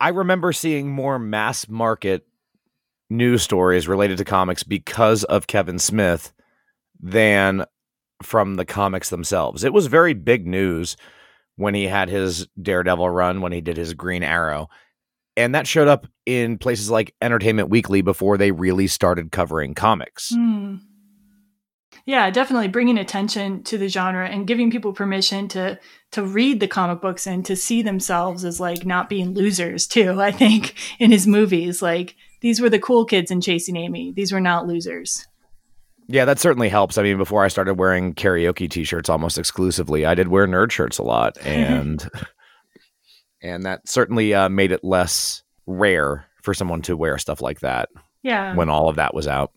I 0.00 0.08
remember 0.08 0.52
seeing 0.52 0.90
more 0.90 1.18
mass 1.18 1.68
market 1.68 2.26
news 3.08 3.42
stories 3.42 3.86
related 3.86 4.18
to 4.18 4.24
comics 4.24 4.62
because 4.62 5.22
of 5.24 5.46
Kevin 5.46 5.78
Smith 5.78 6.32
than 6.98 7.66
from 8.22 8.54
the 8.54 8.64
comics 8.64 9.10
themselves. 9.10 9.64
It 9.64 9.72
was 9.72 9.86
very 9.86 10.14
big 10.14 10.46
news 10.46 10.96
when 11.56 11.74
he 11.74 11.86
had 11.86 12.08
his 12.08 12.46
Daredevil 12.60 13.08
run, 13.08 13.40
when 13.40 13.52
he 13.52 13.60
did 13.60 13.76
his 13.76 13.94
Green 13.94 14.22
Arrow. 14.22 14.68
And 15.36 15.54
that 15.54 15.66
showed 15.66 15.88
up 15.88 16.06
in 16.26 16.58
places 16.58 16.90
like 16.90 17.14
Entertainment 17.22 17.70
Weekly 17.70 18.02
before 18.02 18.36
they 18.36 18.50
really 18.50 18.86
started 18.86 19.32
covering 19.32 19.74
comics. 19.74 20.30
Hmm. 20.34 20.76
Yeah, 22.04 22.30
definitely 22.30 22.68
bringing 22.68 22.98
attention 22.98 23.62
to 23.64 23.78
the 23.78 23.88
genre 23.88 24.26
and 24.26 24.46
giving 24.46 24.70
people 24.70 24.92
permission 24.92 25.46
to 25.48 25.78
to 26.12 26.24
read 26.24 26.58
the 26.58 26.66
comic 26.66 27.00
books 27.00 27.26
and 27.26 27.44
to 27.46 27.54
see 27.54 27.82
themselves 27.82 28.44
as 28.44 28.58
like 28.58 28.84
not 28.84 29.08
being 29.08 29.34
losers 29.34 29.86
too. 29.86 30.20
I 30.20 30.32
think 30.32 30.74
in 30.98 31.10
his 31.10 31.26
movies, 31.26 31.80
like 31.80 32.16
these 32.40 32.60
were 32.60 32.70
the 32.70 32.78
cool 32.78 33.04
kids 33.04 33.30
in 33.30 33.40
Chasing 33.40 33.76
Amy. 33.76 34.12
These 34.12 34.32
were 34.32 34.40
not 34.40 34.66
losers. 34.66 35.26
Yeah, 36.12 36.26
that 36.26 36.38
certainly 36.38 36.68
helps. 36.68 36.98
I 36.98 37.02
mean, 37.02 37.16
before 37.16 37.42
I 37.42 37.48
started 37.48 37.78
wearing 37.78 38.12
karaoke 38.12 38.68
t-shirts 38.68 39.08
almost 39.08 39.38
exclusively, 39.38 40.04
I 40.04 40.14
did 40.14 40.28
wear 40.28 40.46
nerd 40.46 40.70
shirts 40.70 40.98
a 40.98 41.02
lot, 41.02 41.38
and 41.42 42.06
and 43.40 43.64
that 43.64 43.88
certainly 43.88 44.34
uh, 44.34 44.50
made 44.50 44.72
it 44.72 44.84
less 44.84 45.42
rare 45.66 46.26
for 46.42 46.52
someone 46.52 46.82
to 46.82 46.98
wear 46.98 47.16
stuff 47.16 47.40
like 47.40 47.60
that. 47.60 47.88
Yeah. 48.22 48.54
when 48.54 48.68
all 48.68 48.88
of 48.88 48.96
that 48.96 49.14
was 49.14 49.26
out. 49.26 49.52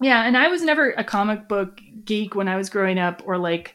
Yeah, 0.00 0.22
and 0.22 0.36
I 0.36 0.48
was 0.48 0.62
never 0.62 0.90
a 0.90 1.02
comic 1.02 1.48
book 1.48 1.80
geek 2.04 2.34
when 2.34 2.46
I 2.46 2.56
was 2.56 2.68
growing 2.68 2.98
up, 2.98 3.22
or 3.24 3.38
like 3.38 3.74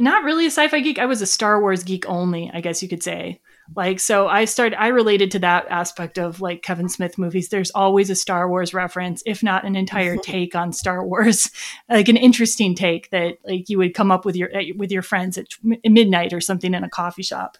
not 0.00 0.24
really 0.24 0.46
a 0.46 0.50
sci-fi 0.50 0.80
geek. 0.80 0.98
I 0.98 1.06
was 1.06 1.22
a 1.22 1.26
Star 1.26 1.60
Wars 1.60 1.84
geek 1.84 2.08
only, 2.08 2.50
I 2.52 2.60
guess 2.60 2.82
you 2.82 2.88
could 2.88 3.04
say. 3.04 3.40
Like, 3.74 4.00
so 4.00 4.28
I 4.28 4.44
started, 4.44 4.80
I 4.80 4.88
related 4.88 5.30
to 5.32 5.38
that 5.40 5.66
aspect 5.68 6.18
of 6.18 6.40
like 6.40 6.62
Kevin 6.62 6.88
Smith 6.88 7.16
movies. 7.16 7.48
There's 7.48 7.70
always 7.70 8.10
a 8.10 8.14
Star 8.14 8.48
Wars 8.48 8.74
reference, 8.74 9.22
if 9.24 9.42
not 9.42 9.64
an 9.64 9.76
entire 9.76 10.16
take 10.22 10.54
on 10.54 10.72
Star 10.72 11.06
Wars, 11.06 11.50
like 11.88 12.08
an 12.08 12.16
interesting 12.16 12.74
take 12.74 13.10
that 13.10 13.38
like 13.44 13.68
you 13.68 13.78
would 13.78 13.94
come 13.94 14.10
up 14.10 14.24
with 14.24 14.36
your 14.36 14.50
with 14.76 14.90
your 14.90 15.02
friends 15.02 15.38
at 15.38 15.46
midnight 15.84 16.32
or 16.32 16.40
something 16.40 16.74
in 16.74 16.84
a 16.84 16.90
coffee 16.90 17.22
shop. 17.22 17.56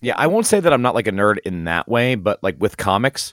Yeah, 0.00 0.14
I 0.16 0.26
won't 0.26 0.46
say 0.46 0.60
that 0.60 0.72
I'm 0.72 0.82
not 0.82 0.94
like 0.94 1.06
a 1.06 1.12
nerd 1.12 1.38
in 1.44 1.64
that 1.64 1.88
way, 1.88 2.16
but 2.16 2.42
like 2.42 2.56
with 2.58 2.76
comics, 2.76 3.32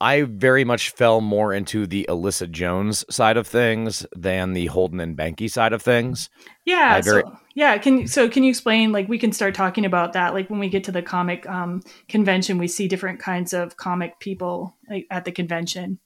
I 0.00 0.22
very 0.22 0.64
much 0.64 0.90
fell 0.90 1.20
more 1.20 1.52
into 1.52 1.86
the 1.86 2.06
Alyssa 2.08 2.48
Jones 2.50 3.04
side 3.10 3.36
of 3.36 3.46
things 3.46 4.06
than 4.14 4.52
the 4.52 4.66
Holden 4.66 5.00
and 5.00 5.16
Banky 5.16 5.50
side 5.50 5.72
of 5.72 5.82
things. 5.82 6.30
Yeah. 6.64 7.00
Very- 7.00 7.22
so, 7.22 7.38
yeah. 7.54 7.76
Can 7.78 8.06
so 8.06 8.28
can 8.28 8.44
you 8.44 8.50
explain? 8.50 8.92
Like 8.92 9.08
we 9.08 9.18
can 9.18 9.32
start 9.32 9.54
talking 9.54 9.84
about 9.84 10.12
that. 10.12 10.34
Like 10.34 10.48
when 10.50 10.60
we 10.60 10.68
get 10.68 10.84
to 10.84 10.92
the 10.92 11.02
comic 11.02 11.48
um, 11.48 11.82
convention, 12.08 12.58
we 12.58 12.68
see 12.68 12.86
different 12.86 13.18
kinds 13.18 13.52
of 13.52 13.76
comic 13.76 14.20
people 14.20 14.76
like, 14.88 15.06
at 15.10 15.24
the 15.24 15.32
convention. 15.32 15.98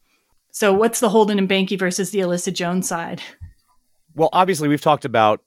So 0.52 0.72
what's 0.72 1.00
the 1.00 1.10
Holden 1.10 1.38
and 1.38 1.48
Banky 1.48 1.78
versus 1.78 2.10
the 2.10 2.20
Alyssa 2.20 2.52
Jones 2.52 2.88
side? 2.88 3.22
Well, 4.14 4.30
obviously, 4.32 4.68
we've 4.68 4.80
talked 4.80 5.04
about 5.04 5.42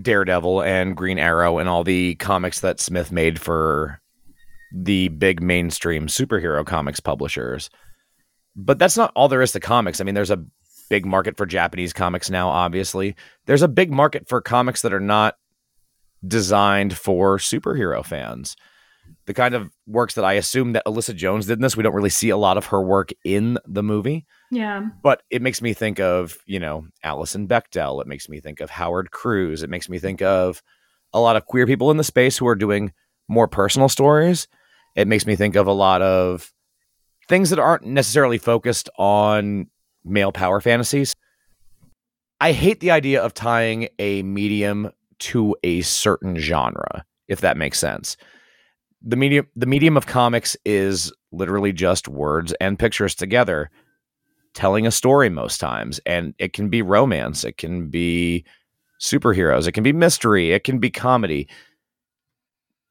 Daredevil 0.00 0.62
and 0.62 0.96
Green 0.96 1.18
Arrow 1.18 1.58
and 1.58 1.68
all 1.68 1.84
the 1.84 2.14
comics 2.16 2.60
that 2.60 2.80
Smith 2.80 3.12
made 3.12 3.40
for 3.40 4.00
the 4.72 5.08
big 5.08 5.42
mainstream 5.42 6.06
superhero 6.06 6.64
comics 6.64 7.00
publishers. 7.00 7.70
But 8.54 8.78
that's 8.78 8.96
not 8.96 9.12
all 9.14 9.28
there 9.28 9.42
is 9.42 9.52
to 9.52 9.60
comics. 9.60 10.00
I 10.00 10.04
mean, 10.04 10.14
there's 10.14 10.30
a 10.30 10.44
big 10.88 11.04
market 11.04 11.36
for 11.36 11.46
Japanese 11.46 11.92
comics 11.92 12.30
now, 12.30 12.48
obviously. 12.48 13.14
There's 13.46 13.62
a 13.62 13.68
big 13.68 13.90
market 13.90 14.28
for 14.28 14.40
comics 14.40 14.82
that 14.82 14.92
are 14.94 15.00
not 15.00 15.34
designed 16.26 16.96
for 16.96 17.38
superhero 17.38 18.04
fans. 18.04 18.56
The 19.26 19.34
kind 19.34 19.54
of 19.54 19.70
works 19.86 20.14
that 20.14 20.24
I 20.24 20.32
assume 20.34 20.72
that 20.72 20.84
Alyssa 20.86 21.14
Jones 21.14 21.46
did 21.46 21.58
in 21.58 21.62
this, 21.62 21.76
we 21.76 21.82
don't 21.82 21.94
really 21.94 22.10
see 22.10 22.30
a 22.30 22.36
lot 22.36 22.56
of 22.56 22.66
her 22.66 22.82
work 22.82 23.10
in 23.24 23.58
the 23.66 23.82
movie 23.82 24.24
Yeah. 24.50 24.86
but 25.02 25.22
it 25.30 25.42
makes 25.42 25.62
me 25.62 25.74
think 25.74 26.00
of 26.00 26.38
you 26.46 26.58
know 26.58 26.86
Alison 27.04 27.46
Bechdel. 27.46 28.00
It 28.00 28.08
makes 28.08 28.28
me 28.28 28.40
think 28.40 28.60
of 28.60 28.70
Howard 28.70 29.10
Cruse. 29.12 29.62
It 29.62 29.70
makes 29.70 29.88
me 29.88 29.98
think 29.98 30.22
of 30.22 30.60
a 31.12 31.20
lot 31.20 31.36
of 31.36 31.46
queer 31.46 31.66
people 31.66 31.90
in 31.92 31.96
the 31.98 32.04
space 32.04 32.36
who 32.38 32.46
are 32.48 32.56
doing 32.56 32.92
more 33.28 33.46
personal 33.48 33.88
stories. 33.88 34.48
It 34.96 35.06
makes 35.06 35.26
me 35.26 35.36
think 35.36 35.56
of 35.56 35.66
a 35.66 35.72
lot 35.72 36.02
of 36.02 36.52
things 37.28 37.50
that 37.50 37.58
aren't 37.58 37.84
necessarily 37.84 38.38
focused 38.38 38.88
on 38.98 39.68
male 40.04 40.32
power 40.32 40.60
fantasies. 40.60 41.14
I 42.40 42.52
hate 42.52 42.80
the 42.80 42.90
idea 42.90 43.22
of 43.22 43.34
tying 43.34 43.88
a 43.98 44.22
medium 44.22 44.90
to 45.18 45.56
a 45.62 45.82
certain 45.82 46.36
genre, 46.38 47.04
if 47.28 47.40
that 47.40 47.56
makes 47.56 47.78
sense. 47.78 48.16
The 49.02 49.16
medium 49.16 49.46
the 49.54 49.66
medium 49.66 49.96
of 49.96 50.06
comics 50.06 50.56
is 50.64 51.12
literally 51.30 51.72
just 51.72 52.08
words 52.08 52.54
and 52.60 52.78
pictures 52.78 53.14
together 53.14 53.70
telling 54.54 54.86
a 54.86 54.90
story 54.90 55.28
most 55.28 55.58
times 55.58 56.00
and 56.06 56.34
it 56.38 56.54
can 56.54 56.70
be 56.70 56.80
romance 56.80 57.44
it 57.44 57.58
can 57.58 57.88
be 57.88 58.42
superheroes 59.00 59.68
it 59.68 59.72
can 59.72 59.82
be 59.82 59.92
mystery 59.92 60.52
it 60.52 60.64
can 60.64 60.78
be 60.78 60.90
comedy 60.90 61.46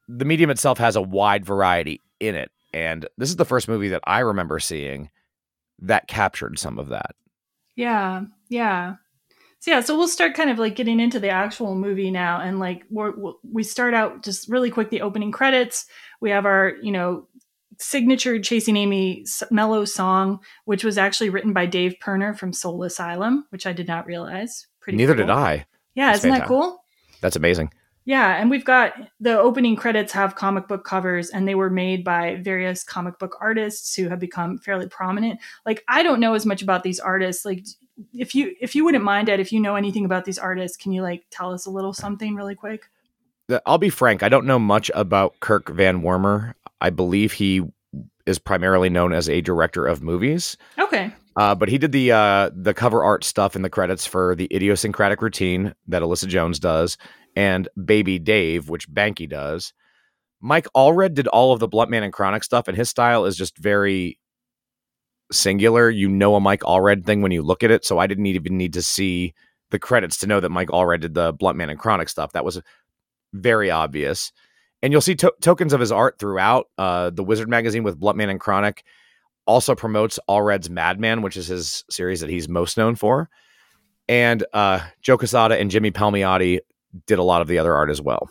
the 0.07 0.25
medium 0.25 0.49
itself 0.49 0.77
has 0.77 0.95
a 0.95 1.01
wide 1.01 1.45
variety 1.45 2.01
in 2.19 2.35
it. 2.35 2.51
And 2.73 3.07
this 3.17 3.29
is 3.29 3.37
the 3.37 3.45
first 3.45 3.67
movie 3.67 3.89
that 3.89 4.01
I 4.05 4.19
remember 4.19 4.59
seeing 4.59 5.09
that 5.79 6.07
captured 6.07 6.59
some 6.59 6.77
of 6.77 6.89
that. 6.89 7.15
Yeah, 7.75 8.23
yeah. 8.49 8.95
So 9.59 9.71
yeah, 9.71 9.81
so 9.81 9.97
we'll 9.97 10.07
start 10.07 10.35
kind 10.35 10.49
of 10.49 10.59
like 10.59 10.75
getting 10.75 10.99
into 10.99 11.19
the 11.19 11.29
actual 11.29 11.75
movie 11.75 12.11
now, 12.11 12.39
and 12.39 12.59
like 12.59 12.83
we're, 12.91 13.13
we 13.51 13.63
start 13.63 13.93
out 13.93 14.23
just 14.23 14.47
really 14.47 14.69
quick 14.69 14.89
the 14.89 15.01
opening 15.01 15.31
credits. 15.31 15.85
We 16.21 16.29
have 16.29 16.45
our 16.45 16.73
you 16.81 16.91
know 16.91 17.27
signature 17.79 18.39
Chasing 18.39 18.77
Amy 18.77 19.25
mellow 19.49 19.85
song, 19.85 20.39
which 20.65 20.83
was 20.83 20.97
actually 20.97 21.29
written 21.29 21.53
by 21.53 21.65
Dave 21.65 21.95
Pirner 21.99 22.33
from 22.33 22.53
Soul 22.53 22.83
Asylum, 22.83 23.45
which 23.49 23.65
I 23.65 23.73
did 23.73 23.87
not 23.87 24.05
realize. 24.05 24.67
Pretty 24.81 24.97
Neither 24.97 25.15
cool. 25.15 25.25
did 25.25 25.29
I. 25.31 25.65
Yeah, 25.95 26.07
That's 26.07 26.19
isn't 26.19 26.31
fantastic. 26.31 26.47
that 26.47 26.47
cool? 26.47 26.83
That's 27.21 27.35
amazing. 27.35 27.73
Yeah, 28.05 28.39
and 28.39 28.51
we've 28.51 28.63
got 28.63 28.93
the 29.19 29.37
opening 29.37 29.75
credits 29.75 30.13
have 30.13 30.35
comic 30.35 30.67
book 30.67 30.85
covers 30.85 31.31
and 31.31 31.47
they 31.47 31.55
were 31.55 31.71
made 31.71 32.03
by 32.03 32.35
various 32.35 32.83
comic 32.83 33.17
book 33.17 33.35
artists 33.41 33.95
who 33.95 34.09
have 34.09 34.19
become 34.19 34.59
fairly 34.59 34.87
prominent. 34.87 35.39
Like 35.65 35.83
I 35.87 36.03
don't 36.03 36.19
know 36.19 36.35
as 36.35 36.45
much 36.45 36.61
about 36.61 36.83
these 36.83 36.99
artists. 36.99 37.45
Like 37.45 37.65
if 38.13 38.35
you 38.35 38.55
if 38.61 38.75
you 38.75 38.85
wouldn't 38.85 39.03
mind 39.03 39.27
Ed, 39.27 39.39
if 39.39 39.51
you 39.51 39.59
know 39.59 39.75
anything 39.75 40.05
about 40.05 40.25
these 40.25 40.37
artists, 40.37 40.77
can 40.77 40.91
you 40.91 41.01
like 41.01 41.23
tell 41.31 41.51
us 41.51 41.65
a 41.65 41.71
little 41.71 41.93
something 41.93 42.35
really 42.35 42.55
quick? 42.55 42.83
I'll 43.65 43.77
be 43.79 43.89
frank, 43.89 44.21
I 44.23 44.29
don't 44.29 44.45
know 44.45 44.59
much 44.59 44.91
about 44.93 45.39
Kirk 45.39 45.69
Van 45.69 46.01
Wormer. 46.01 46.53
I 46.81 46.91
believe 46.91 47.33
he 47.33 47.63
is 48.25 48.39
primarily 48.39 48.89
known 48.89 49.13
as 49.13 49.29
a 49.29 49.41
director 49.41 49.85
of 49.85 50.01
movies. 50.01 50.57
Okay. 50.79 51.11
Uh, 51.35 51.53
but 51.53 51.69
he 51.69 51.77
did 51.77 51.91
the 51.91 52.11
uh, 52.11 52.49
the 52.53 52.73
cover 52.73 53.03
art 53.03 53.23
stuff 53.23 53.55
in 53.55 53.61
the 53.61 53.69
credits 53.69 54.05
for 54.05 54.35
the 54.35 54.47
idiosyncratic 54.55 55.21
routine 55.21 55.73
that 55.87 56.01
Alyssa 56.01 56.27
Jones 56.27 56.59
does, 56.59 56.97
and 57.35 57.67
Baby 57.83 58.19
Dave, 58.19 58.69
which 58.69 58.89
Banky 58.89 59.29
does. 59.29 59.73
Mike 60.41 60.67
Allred 60.75 61.13
did 61.13 61.27
all 61.27 61.53
of 61.53 61.59
the 61.59 61.67
Bluntman 61.67 62.03
and 62.03 62.13
Chronic 62.13 62.43
stuff, 62.43 62.67
and 62.67 62.77
his 62.77 62.89
style 62.89 63.25
is 63.25 63.35
just 63.35 63.57
very 63.57 64.19
singular. 65.31 65.89
You 65.89 66.07
know 66.09 66.35
a 66.35 66.39
Mike 66.39 66.61
Allred 66.61 67.05
thing 67.05 67.21
when 67.21 67.31
you 67.31 67.41
look 67.41 67.63
at 67.63 67.71
it, 67.71 67.85
so 67.85 67.97
I 67.97 68.07
didn't 68.07 68.27
even 68.27 68.57
need 68.57 68.73
to 68.73 68.81
see 68.81 69.33
the 69.71 69.79
credits 69.79 70.17
to 70.19 70.27
know 70.27 70.39
that 70.39 70.49
Mike 70.49 70.69
Allred 70.69 71.01
did 71.01 71.13
the 71.13 71.33
Bluntman 71.33 71.69
and 71.69 71.79
Chronic 71.79 72.09
stuff. 72.09 72.33
That 72.33 72.45
was 72.45 72.61
very 73.33 73.71
obvious. 73.71 74.31
And 74.81 74.91
you'll 74.91 75.01
see 75.01 75.15
to- 75.15 75.33
tokens 75.41 75.73
of 75.73 75.79
his 75.79 75.91
art 75.91 76.19
throughout. 76.19 76.67
Uh, 76.77 77.09
the 77.09 77.23
Wizard 77.23 77.49
magazine 77.49 77.83
with 77.83 77.99
Bluntman 77.99 78.29
and 78.29 78.39
Chronic 78.39 78.83
also 79.47 79.75
promotes 79.75 80.19
Allred's 80.29 80.69
Madman, 80.69 81.21
which 81.21 81.37
is 81.37 81.47
his 81.47 81.83
series 81.89 82.21
that 82.21 82.29
he's 82.29 82.47
most 82.47 82.77
known 82.77 82.95
for. 82.95 83.29
And 84.07 84.45
uh, 84.53 84.81
Joe 85.01 85.17
Quesada 85.17 85.57
and 85.59 85.71
Jimmy 85.71 85.91
Palmiotti 85.91 86.59
did 87.07 87.19
a 87.19 87.23
lot 87.23 87.41
of 87.41 87.47
the 87.47 87.57
other 87.57 87.73
art 87.73 87.89
as 87.89 88.01
well. 88.01 88.29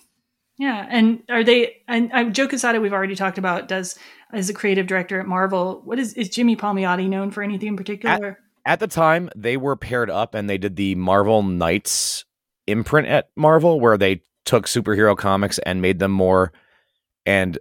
Yeah, 0.57 0.87
and 0.89 1.23
are 1.29 1.43
they? 1.43 1.83
And 1.89 2.13
uh, 2.13 2.25
Joe 2.31 2.47
Quesada, 2.47 2.81
we've 2.81 2.93
already 2.93 3.17
talked 3.17 3.39
about, 3.39 3.67
does 3.67 3.99
as 4.33 4.49
a 4.49 4.55
creative 4.55 4.87
director 4.87 5.19
at 5.21 5.27
Marvel. 5.27 5.83
What 5.85 5.99
is 5.99 6.15
is 6.15 6.29
Jimmy 6.29 6.57
Palmiotti 6.57 7.09
known 7.09 7.31
for 7.31 7.43
anything 7.43 7.69
in 7.69 7.77
particular? 7.77 8.39
At, 8.65 8.73
at 8.73 8.81
the 8.81 8.87
time, 8.87 9.31
they 9.35 9.57
were 9.57 9.77
paired 9.77 10.11
up, 10.11 10.35
and 10.35 10.49
they 10.49 10.59
did 10.59 10.77
the 10.77 10.95
Marvel 10.95 11.43
Knights 11.43 12.25
imprint 12.67 13.09
at 13.09 13.31
Marvel, 13.37 13.81
where 13.81 13.99
they 13.99 14.23
took 14.45 14.67
superhero 14.67 15.17
comics 15.17 15.59
and 15.61 15.83
made 15.83 15.99
them 15.99 16.13
more. 16.13 16.53
And 17.27 17.59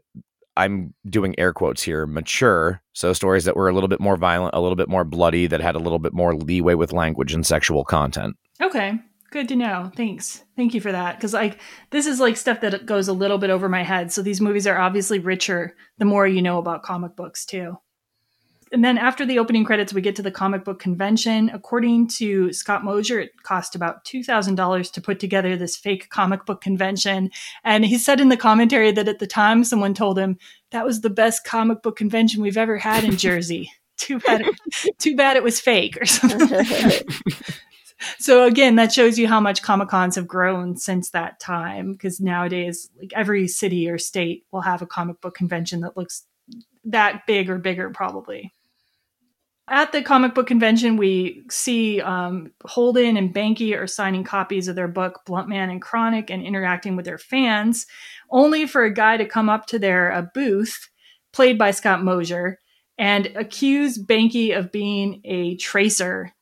I'm 0.56 0.94
doing 1.10 1.34
air 1.40 1.52
quotes 1.52 1.82
here, 1.82 2.06
mature. 2.06 2.82
So 2.94 3.12
stories 3.14 3.46
that 3.46 3.56
were 3.56 3.70
a 3.70 3.74
little 3.74 3.88
bit 3.88 4.00
more 4.00 4.18
violent, 4.18 4.54
a 4.54 4.62
little 4.62 4.76
bit 4.76 4.90
more 4.90 5.04
bloody, 5.04 5.48
that 5.48 5.62
had 5.62 5.76
a 5.76 5.80
little 5.80 6.00
bit 6.00 6.14
more 6.14 6.36
leeway 6.36 6.76
with 6.76 6.94
language 6.94 7.34
and 7.34 7.46
sexual 7.46 7.84
content. 7.84 8.38
Okay, 8.62 9.00
Good 9.34 9.48
to 9.48 9.56
know. 9.56 9.92
Thanks. 9.96 10.44
Thank 10.56 10.76
you 10.76 10.80
for 10.80 10.92
that. 10.92 11.16
Because 11.18 11.34
like 11.34 11.60
this 11.90 12.06
is 12.06 12.20
like 12.20 12.38
stuff 12.38 12.62
that 12.62 12.86
goes 12.86 13.08
a 13.08 13.14
little 13.14 13.40
bit 13.40 13.50
over 13.50 13.68
my 13.68 13.82
head. 13.82 14.12
So 14.12 14.22
these 14.22 14.40
movies 14.40 14.68
are 14.68 14.78
obviously 14.78 15.18
richer 15.18 15.76
the 15.98 16.06
more 16.06 16.28
you 16.28 16.40
know 16.40 16.60
about 16.60 16.84
comic 16.84 17.16
books 17.16 17.44
too. 17.44 17.80
And 18.72 18.86
then 18.86 19.00
after 19.00 19.26
the 19.26 19.40
opening 19.40 19.66
credits, 19.66 19.92
we 19.92 20.02
get 20.02 20.16
to 20.18 20.22
the 20.22 20.30
comic 20.30 20.64
book 20.64 20.80
convention. 20.80 21.50
According 21.52 22.10
to 22.10 22.54
Scott 22.54 22.84
Mosier, 22.84 23.22
it 23.22 23.32
cost 23.42 23.74
about 23.74 24.06
$2,000 24.06 24.92
to 24.92 25.02
put 25.02 25.20
together 25.20 25.58
this 25.58 25.78
fake 25.78 26.12
comic 26.12 26.46
book 26.46 26.62
convention. 26.62 27.32
And 27.64 27.84
he 27.84 27.98
said 27.98 28.22
in 28.22 28.30
the 28.30 28.38
commentary 28.38 28.92
that 28.92 29.08
at 29.08 29.18
the 29.18 29.26
time 29.26 29.64
someone 29.64 29.96
told 29.96 30.20
him 30.20 30.38
that 30.70 30.86
was 30.86 31.02
the 31.02 31.10
best 31.10 31.44
comic 31.44 31.82
book 31.82 31.96
convention 31.96 32.44
we've 32.44 32.56
ever 32.56 32.78
had 32.78 33.04
in 33.04 33.18
Jersey. 33.18 33.72
too 33.98 34.20
bad 34.20 34.42
it, 34.42 35.00
too 35.00 35.16
bad 35.16 35.38
it 35.38 35.44
was 35.44 35.60
fake 35.60 35.98
or 36.02 36.06
something 36.06 36.48
so 38.20 38.46
again, 38.46 38.76
that 38.76 38.92
shows 38.92 39.18
you 39.18 39.28
how 39.28 39.40
much 39.40 39.62
Comic 39.62 39.90
Cons 39.90 40.16
have 40.16 40.28
grown 40.28 40.78
since 40.78 41.10
that 41.12 41.40
time. 41.40 41.94
Because 41.94 42.20
nowadays, 42.20 42.90
like 43.00 43.14
every 43.16 43.48
city 43.48 43.90
or 43.90 43.98
state 43.98 44.46
will 44.52 44.62
have 44.62 44.82
a 44.82 44.88
comic 44.88 45.22
book 45.22 45.36
convention 45.36 45.82
that 45.82 45.98
looks 45.98 46.26
that 46.86 47.26
big 47.28 47.50
or 47.50 47.58
bigger, 47.58 47.90
probably. 47.90 48.54
At 49.70 49.94
the 49.94 50.02
comic 50.02 50.36
book 50.36 50.48
convention, 50.48 50.98
we 50.98 51.44
see 51.50 52.02
um, 52.02 52.52
Holden 52.66 53.16
and 53.16 53.34
Banky 53.34 53.80
are 53.80 53.88
signing 53.88 54.26
copies 54.26 54.68
of 54.68 54.76
their 54.76 54.90
book 54.90 55.22
Bluntman 55.26 55.72
and 55.72 55.82
Chronic 55.82 56.30
and 56.30 56.44
interacting 56.44 56.98
with 56.98 57.06
their 57.06 57.18
fans, 57.18 57.88
only 58.30 58.68
for 58.68 58.84
a 58.84 58.94
guy 58.94 59.16
to 59.16 59.26
come 59.26 59.48
up 59.48 59.66
to 59.68 59.80
their 59.80 60.12
uh, 60.12 60.24
booth, 60.34 60.90
played 61.32 61.58
by 61.58 61.72
Scott 61.72 62.04
Mosier, 62.04 62.60
and 62.98 63.28
accuse 63.36 63.98
Banky 63.98 64.58
of 64.58 64.72
being 64.72 65.22
a 65.24 65.56
tracer 65.56 66.34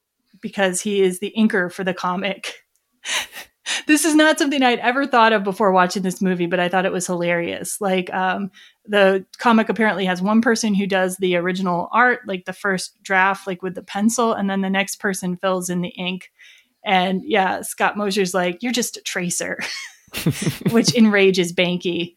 because 0.41 0.81
he 0.81 1.01
is 1.01 1.19
the 1.19 1.33
inker 1.37 1.71
for 1.71 1.83
the 1.83 1.93
comic. 1.93 2.55
this 3.87 4.05
is 4.05 4.15
not 4.15 4.39
something 4.39 4.63
I'd 4.63 4.79
ever 4.79 5.05
thought 5.05 5.33
of 5.33 5.43
before 5.43 5.71
watching 5.71 6.03
this 6.03 6.21
movie, 6.21 6.45
but 6.45 6.59
I 6.59 6.69
thought 6.69 6.85
it 6.85 6.91
was 6.91 7.07
hilarious. 7.07 7.79
Like, 7.79 8.13
um, 8.13 8.51
the 8.85 9.25
comic 9.37 9.69
apparently 9.69 10.05
has 10.05 10.21
one 10.21 10.41
person 10.41 10.73
who 10.73 10.87
does 10.87 11.17
the 11.17 11.35
original 11.35 11.87
art, 11.91 12.21
like 12.27 12.45
the 12.45 12.53
first 12.53 13.01
draft, 13.03 13.47
like 13.47 13.61
with 13.61 13.75
the 13.75 13.83
pencil, 13.83 14.33
and 14.33 14.49
then 14.49 14.61
the 14.61 14.69
next 14.69 14.97
person 14.97 15.37
fills 15.37 15.69
in 15.69 15.81
the 15.81 15.89
ink. 15.89 16.31
And 16.83 17.21
yeah, 17.23 17.61
Scott 17.61 17.97
Mosier's 17.97 18.33
like, 18.33 18.61
You're 18.61 18.71
just 18.71 18.97
a 18.97 19.01
tracer, 19.01 19.59
which 20.71 20.95
enrages 20.95 21.53
Banky. 21.53 22.15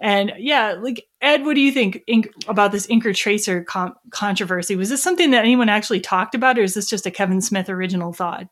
And 0.00 0.32
yeah, 0.38 0.76
like 0.80 1.06
Ed, 1.20 1.44
what 1.44 1.54
do 1.54 1.60
you 1.60 1.72
think 1.72 2.02
ink, 2.06 2.32
about 2.48 2.72
this 2.72 2.86
Inker 2.86 3.14
Tracer 3.14 3.62
com- 3.62 3.94
controversy? 4.10 4.74
Was 4.74 4.88
this 4.88 5.02
something 5.02 5.30
that 5.32 5.44
anyone 5.44 5.68
actually 5.68 6.00
talked 6.00 6.34
about, 6.34 6.58
or 6.58 6.62
is 6.62 6.74
this 6.74 6.88
just 6.88 7.06
a 7.06 7.10
Kevin 7.10 7.42
Smith 7.42 7.68
original 7.68 8.12
thought? 8.12 8.48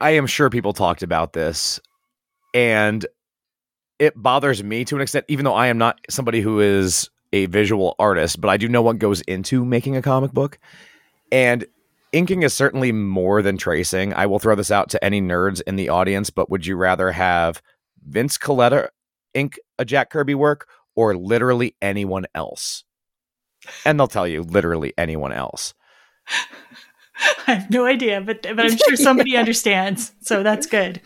I 0.00 0.10
am 0.10 0.26
sure 0.26 0.50
people 0.50 0.74
talked 0.74 1.02
about 1.02 1.32
this, 1.32 1.80
and 2.52 3.06
it 3.98 4.20
bothers 4.20 4.62
me 4.62 4.84
to 4.84 4.96
an 4.96 5.00
extent, 5.00 5.24
even 5.28 5.44
though 5.44 5.54
I 5.54 5.68
am 5.68 5.78
not 5.78 6.00
somebody 6.10 6.40
who 6.40 6.60
is 6.60 7.08
a 7.32 7.46
visual 7.46 7.94
artist, 7.98 8.40
but 8.40 8.48
I 8.48 8.58
do 8.58 8.68
know 8.68 8.82
what 8.82 8.98
goes 8.98 9.22
into 9.22 9.64
making 9.64 9.96
a 9.96 10.02
comic 10.02 10.32
book. 10.32 10.58
And 11.30 11.64
inking 12.12 12.42
is 12.42 12.52
certainly 12.52 12.92
more 12.92 13.40
than 13.40 13.56
tracing. 13.56 14.12
I 14.12 14.26
will 14.26 14.38
throw 14.38 14.54
this 14.54 14.70
out 14.70 14.90
to 14.90 15.02
any 15.02 15.22
nerds 15.22 15.62
in 15.66 15.76
the 15.76 15.88
audience, 15.88 16.28
but 16.28 16.50
would 16.50 16.66
you 16.66 16.76
rather 16.76 17.10
have 17.10 17.62
Vince 18.04 18.36
Colletta 18.36 18.88
ink 19.34 19.58
a 19.82 19.84
Jack 19.84 20.08
Kirby 20.08 20.34
work 20.34 20.66
or 20.94 21.14
literally 21.14 21.76
anyone 21.82 22.24
else? 22.34 22.84
And 23.84 23.98
they'll 23.98 24.08
tell 24.08 24.26
you 24.26 24.42
literally 24.42 24.94
anyone 24.96 25.32
else. 25.32 25.74
I 27.46 27.54
have 27.54 27.70
no 27.70 27.84
idea, 27.84 28.20
but 28.20 28.42
but 28.42 28.60
I'm 28.60 28.76
sure 28.76 28.96
somebody 28.96 29.36
understands. 29.36 30.12
So 30.20 30.42
that's 30.42 30.66
good. 30.66 31.00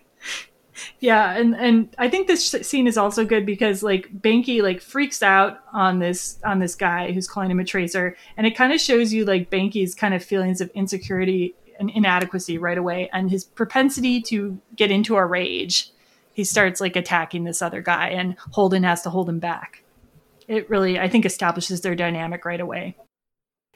yeah, 1.00 1.32
and 1.32 1.54
and 1.56 1.94
I 1.98 2.08
think 2.08 2.26
this 2.26 2.50
scene 2.62 2.86
is 2.86 2.96
also 2.96 3.24
good 3.24 3.44
because 3.44 3.82
like 3.82 4.08
Banky 4.20 4.62
like 4.62 4.80
freaks 4.80 5.22
out 5.22 5.58
on 5.72 5.98
this 5.98 6.38
on 6.44 6.60
this 6.60 6.74
guy 6.74 7.12
who's 7.12 7.28
calling 7.28 7.50
him 7.50 7.60
a 7.60 7.64
tracer, 7.64 8.16
and 8.36 8.46
it 8.46 8.56
kind 8.56 8.72
of 8.72 8.80
shows 8.80 9.12
you 9.12 9.24
like 9.24 9.50
Banky's 9.50 9.94
kind 9.94 10.14
of 10.14 10.24
feelings 10.24 10.60
of 10.60 10.70
insecurity 10.70 11.54
and 11.78 11.90
inadequacy 11.90 12.58
right 12.58 12.78
away, 12.78 13.10
and 13.12 13.30
his 13.30 13.44
propensity 13.44 14.22
to 14.22 14.58
get 14.76 14.90
into 14.90 15.16
a 15.16 15.26
rage 15.26 15.90
he 16.38 16.44
starts 16.44 16.80
like 16.80 16.94
attacking 16.94 17.42
this 17.42 17.60
other 17.60 17.82
guy 17.82 18.10
and 18.10 18.36
Holden 18.52 18.84
has 18.84 19.02
to 19.02 19.10
hold 19.10 19.28
him 19.28 19.40
back. 19.40 19.82
It 20.46 20.70
really, 20.70 20.96
I 20.96 21.08
think, 21.08 21.26
establishes 21.26 21.80
their 21.80 21.96
dynamic 21.96 22.44
right 22.44 22.60
away. 22.60 22.94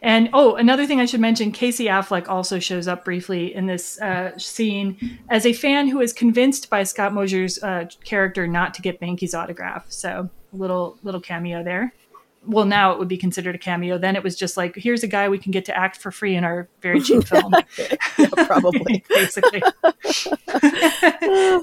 And 0.00 0.30
oh, 0.32 0.54
another 0.54 0.86
thing 0.86 1.00
I 1.00 1.06
should 1.06 1.18
mention 1.18 1.50
Casey 1.50 1.86
Affleck 1.86 2.28
also 2.28 2.60
shows 2.60 2.86
up 2.86 3.04
briefly 3.04 3.52
in 3.52 3.66
this 3.66 4.00
uh, 4.00 4.38
scene 4.38 5.18
as 5.28 5.44
a 5.44 5.52
fan 5.52 5.88
who 5.88 6.00
is 6.00 6.12
convinced 6.12 6.70
by 6.70 6.84
Scott 6.84 7.12
Mosier's 7.12 7.60
uh, 7.64 7.86
character 8.04 8.46
not 8.46 8.74
to 8.74 8.82
get 8.82 9.00
Banky's 9.00 9.34
autograph. 9.34 9.86
So, 9.88 10.30
a 10.52 10.56
little, 10.56 11.00
little 11.02 11.20
cameo 11.20 11.64
there. 11.64 11.92
Well, 12.46 12.64
now 12.64 12.92
it 12.92 13.00
would 13.00 13.08
be 13.08 13.18
considered 13.18 13.56
a 13.56 13.58
cameo. 13.58 13.98
Then 13.98 14.14
it 14.14 14.22
was 14.22 14.36
just 14.36 14.56
like, 14.56 14.76
here's 14.76 15.02
a 15.02 15.08
guy 15.08 15.28
we 15.28 15.38
can 15.38 15.50
get 15.50 15.64
to 15.64 15.76
act 15.76 15.96
for 15.96 16.12
free 16.12 16.36
in 16.36 16.44
our 16.44 16.68
very 16.80 17.00
cheap 17.00 17.24
film. 17.28 17.52
yeah, 17.76 18.28
probably. 18.46 19.02
Basically. 19.08 19.62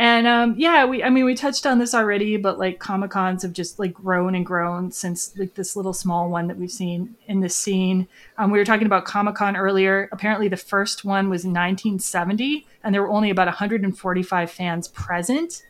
And 0.00 0.26
um, 0.26 0.54
yeah, 0.56 0.86
we 0.86 1.04
I 1.04 1.10
mean 1.10 1.26
we 1.26 1.34
touched 1.34 1.66
on 1.66 1.78
this 1.78 1.92
already, 1.92 2.38
but 2.38 2.58
like 2.58 2.78
Comic 2.78 3.10
Cons 3.10 3.42
have 3.42 3.52
just 3.52 3.78
like 3.78 3.92
grown 3.92 4.34
and 4.34 4.46
grown 4.46 4.90
since 4.90 5.36
like 5.36 5.56
this 5.56 5.76
little 5.76 5.92
small 5.92 6.30
one 6.30 6.46
that 6.46 6.56
we've 6.56 6.70
seen 6.70 7.16
in 7.26 7.40
this 7.40 7.54
scene. 7.54 8.08
Um, 8.38 8.50
we 8.50 8.58
were 8.58 8.64
talking 8.64 8.86
about 8.86 9.04
Comic 9.04 9.34
Con 9.34 9.58
earlier. 9.58 10.08
Apparently, 10.10 10.48
the 10.48 10.56
first 10.56 11.04
one 11.04 11.28
was 11.28 11.44
1970, 11.44 12.66
and 12.82 12.94
there 12.94 13.02
were 13.02 13.10
only 13.10 13.28
about 13.28 13.48
145 13.48 14.50
fans 14.50 14.88
present. 14.88 15.66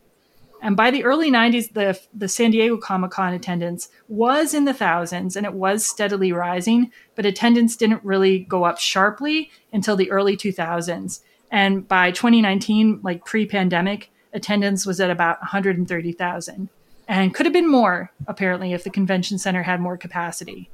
And 0.62 0.76
by 0.76 0.92
the 0.92 1.02
early 1.02 1.32
90s, 1.32 1.72
the, 1.72 1.98
the 2.14 2.28
San 2.28 2.52
Diego 2.52 2.76
Comic 2.76 3.10
Con 3.10 3.34
attendance 3.34 3.88
was 4.06 4.54
in 4.54 4.64
the 4.64 4.74
thousands 4.74 5.34
and 5.34 5.44
it 5.44 5.54
was 5.54 5.84
steadily 5.84 6.30
rising, 6.30 6.92
but 7.16 7.26
attendance 7.26 7.74
didn't 7.74 8.04
really 8.04 8.38
go 8.38 8.62
up 8.62 8.78
sharply 8.78 9.50
until 9.72 9.96
the 9.96 10.08
early 10.12 10.36
2000s. 10.36 11.22
And 11.50 11.88
by 11.88 12.12
2019, 12.12 13.00
like 13.02 13.24
pre 13.24 13.44
pandemic, 13.44 14.12
attendance 14.32 14.86
was 14.86 15.00
at 15.00 15.10
about 15.10 15.40
130,000 15.40 16.68
and 17.08 17.34
could 17.34 17.46
have 17.46 17.52
been 17.52 17.68
more, 17.68 18.12
apparently, 18.26 18.72
if 18.72 18.84
the 18.84 18.90
convention 18.90 19.38
center 19.38 19.64
had 19.64 19.80
more 19.80 19.96
capacity. 19.96 20.70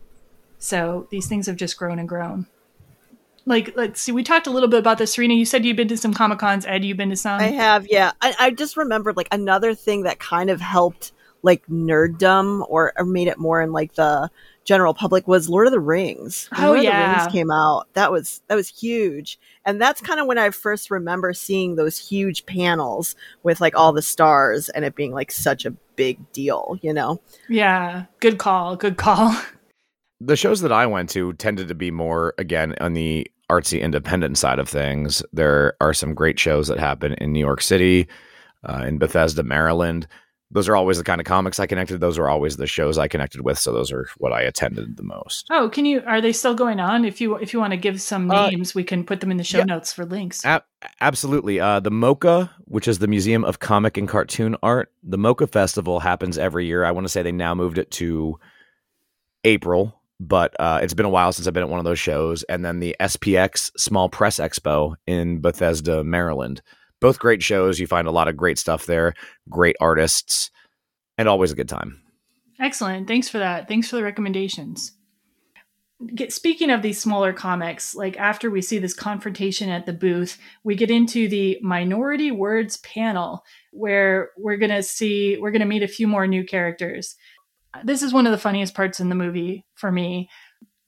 So 0.59 1.07
these 1.11 1.27
things 1.27 1.47
have 1.47 1.57
just 1.57 1.77
grown 1.77 1.99
and 1.99 2.09
grown. 2.09 2.47
Like, 3.47 3.75
let's 3.77 4.01
see, 4.01 4.13
we 4.13 4.23
talked 4.23 4.47
a 4.47 4.51
little 4.51 4.69
bit 4.69 4.81
about 4.81 4.99
this, 4.99 5.15
Serena. 5.15 5.35
You 5.35 5.45
said 5.45 5.65
you've 5.65 5.77
been 5.77 5.89
to 5.89 5.97
some 5.97 6.13
Comic 6.13 6.41
Cons. 6.41 6.67
Ed, 6.67 6.85
you've 6.85 6.97
been 6.97 7.11
to 7.11 7.17
some? 7.17 7.41
I 7.41 7.49
have, 7.49 7.87
yeah. 7.89 8.13
I, 8.21 8.35
I 8.39 8.51
just 8.51 8.77
remembered 8.77 9.17
like 9.17 9.29
another 9.31 9.75
thing 9.75 10.03
that 10.03 10.19
kind 10.19 10.51
of 10.51 10.61
helped 10.61 11.13
like 11.47 11.67
nerddom 11.69 12.67
or, 12.69 12.93
or 12.99 13.05
made 13.05 13.29
it 13.29 13.39
more 13.39 13.63
in 13.63 13.73
like 13.73 13.95
the 13.95 14.31
general 14.65 14.93
public 14.93 15.27
was 15.27 15.49
Lord 15.49 15.67
of 15.67 15.73
the 15.73 15.81
Rings. 15.81 16.49
When 16.51 16.65
Oh, 16.65 16.73
Lord 16.73 16.83
yeah. 16.83 17.13
of 17.13 17.17
the 17.17 17.21
Rings 17.23 17.33
came 17.33 17.51
out. 17.51 17.87
That 17.95 18.13
was 18.13 18.43
that 18.49 18.57
was 18.57 18.69
huge. 18.69 19.39
And 19.65 19.81
that's 19.81 20.01
kind 20.01 20.21
of 20.21 20.27
when 20.27 20.39
I 20.39 20.51
first 20.51 20.91
remember 20.91 21.33
seeing 21.33 21.77
those 21.77 21.97
huge 21.97 22.45
panels 22.47 23.17
with 23.43 23.61
like 23.61 23.77
all 23.77 23.93
the 23.93 24.03
stars 24.03 24.69
and 24.69 24.85
it 24.85 24.95
being 24.95 25.13
like 25.13 25.33
such 25.33 25.65
a 25.65 25.71
big 25.95 26.31
deal, 26.33 26.77
you 26.83 26.93
know. 26.93 27.21
Yeah, 27.49 28.05
good 28.21 28.39
call. 28.39 28.77
Good 28.77 28.97
call. 28.99 29.35
the 30.21 30.37
shows 30.37 30.61
that 30.61 30.73
I 30.73 30.87
went 30.87 31.11
to 31.11 31.33
tended 31.35 31.69
to 31.69 31.75
be 31.75 31.91
more 31.91 32.35
again 32.39 32.75
on 32.81 32.93
the 32.93 33.31
artsy 33.51 33.81
independent 33.81 34.37
side 34.39 34.59
of 34.59 34.69
things. 34.69 35.23
There 35.33 35.75
are 35.81 35.95
some 35.95 36.15
great 36.15 36.39
shows 36.39 36.67
that 36.69 36.81
happen 36.81 37.15
in 37.15 37.33
New 37.33 37.39
York 37.41 37.63
City, 37.63 38.09
uh, 38.69 38.83
in 38.87 38.99
Bethesda, 38.99 39.45
Maryland. 39.45 40.09
Those 40.53 40.69
are 40.69 40.77
always 40.77 40.99
the 40.99 41.05
kind 41.05 41.21
of 41.21 41.27
comics 41.27 41.59
I 41.59 41.67
connected. 41.67 41.99
Those 42.01 42.19
are 42.19 42.29
always 42.29 42.57
the 42.57 42.69
shows 42.69 42.99
I 42.99 43.09
connected 43.09 43.41
with. 43.41 43.59
So 43.59 43.73
those 43.73 43.91
are 43.91 44.07
what 44.19 44.33
I 44.33 44.43
attended 44.43 44.97
the 44.97 45.03
most. 45.03 45.47
Oh, 45.51 45.69
can 45.69 45.85
you? 45.85 46.03
Are 46.07 46.21
they 46.21 46.33
still 46.33 46.55
going 46.55 46.79
on? 46.79 47.05
If 47.05 47.21
you 47.21 47.35
if 47.37 47.53
you 47.53 47.59
want 47.59 47.73
to 47.73 47.77
give 47.77 48.01
some 48.01 48.31
Uh, 48.31 48.51
names, 48.51 48.73
we 48.75 48.85
can 48.85 49.03
put 49.05 49.21
them 49.21 49.33
in 49.33 49.39
the 49.39 49.45
show 49.45 49.59
yeah. 49.59 49.65
notes 49.65 49.93
for 49.93 50.05
links. 50.07 50.45
Absolutely. 51.01 51.59
Uh, 51.59 51.81
the 51.81 51.91
MoCCA, 51.91 52.49
which 52.67 52.87
is 52.87 53.01
the 53.01 53.09
Museum 53.09 53.45
of 53.45 53.59
Comic 53.59 53.97
and 53.97 54.09
Cartoon 54.09 54.55
Art, 54.63 54.93
the 55.03 55.19
MoCCA 55.19 55.51
Festival 55.51 55.99
happens 55.99 56.39
every 56.39 56.67
year. 56.67 56.85
I 56.85 56.93
want 56.93 57.07
to 57.07 57.09
say 57.09 57.23
they 57.23 57.33
now 57.33 57.55
moved 57.57 57.79
it 57.79 57.91
to 57.93 58.39
April, 59.45 60.01
but 60.21 60.55
uh, 60.61 60.79
it's 60.83 60.95
been 60.95 61.07
a 61.07 61.11
while 61.11 61.33
since 61.33 61.47
I've 61.49 61.55
been 61.55 61.63
at 61.65 61.69
one 61.69 61.81
of 61.81 61.85
those 61.85 61.99
shows. 61.99 62.45
And 62.45 62.65
then 62.65 62.79
the 62.81 62.95
SPX 63.01 63.73
Small 63.77 64.09
Press 64.09 64.39
Expo 64.39 64.95
in 65.07 65.41
Bethesda, 65.41 66.05
Maryland. 66.05 66.63
Both 67.07 67.21
great 67.21 67.41
shows. 67.41 67.79
You 67.79 67.87
find 67.87 68.09
a 68.09 68.11
lot 68.11 68.27
of 68.27 68.37
great 68.37 68.59
stuff 68.59 68.87
there, 68.87 69.15
great 69.49 69.77
artists, 69.81 70.51
and 71.17 71.29
always 71.29 71.53
a 71.53 71.55
good 71.55 71.69
time. 71.69 72.03
Excellent. 72.59 73.07
Thanks 73.07 73.29
for 73.29 73.39
that. 73.39 73.69
Thanks 73.69 73.89
for 73.89 73.95
the 73.95 74.03
recommendations. 74.03 74.91
Get, 76.17 76.33
speaking 76.33 76.69
of 76.69 76.83
these 76.83 77.01
smaller 77.01 77.33
comics, 77.33 77.95
like 77.95 78.17
after 78.17 78.51
we 78.51 78.61
see 78.61 78.81
this 78.81 78.93
confrontation 78.93 79.69
at 79.69 79.87
the 79.87 79.93
booth, 79.93 80.37
we 80.65 80.75
get 80.75 80.91
into 80.91 81.29
the 81.29 81.61
minority 81.63 82.33
words 82.33 82.79
panel 82.79 83.45
where 83.71 84.31
we're 84.37 84.57
going 84.57 84.73
to 84.73 84.83
see, 84.83 85.39
we're 85.39 85.53
going 85.53 85.61
to 85.61 85.65
meet 85.65 85.85
a 85.85 85.89
few 85.89 86.09
more 86.09 86.27
new 86.27 86.43
characters. 86.43 87.15
This 87.85 88.03
is 88.03 88.13
one 88.13 88.27
of 88.27 88.33
the 88.33 88.37
funniest 88.37 88.75
parts 88.75 88.99
in 88.99 89.11
the 89.11 89.15
movie 89.15 89.65
for 89.77 89.93
me. 89.93 90.29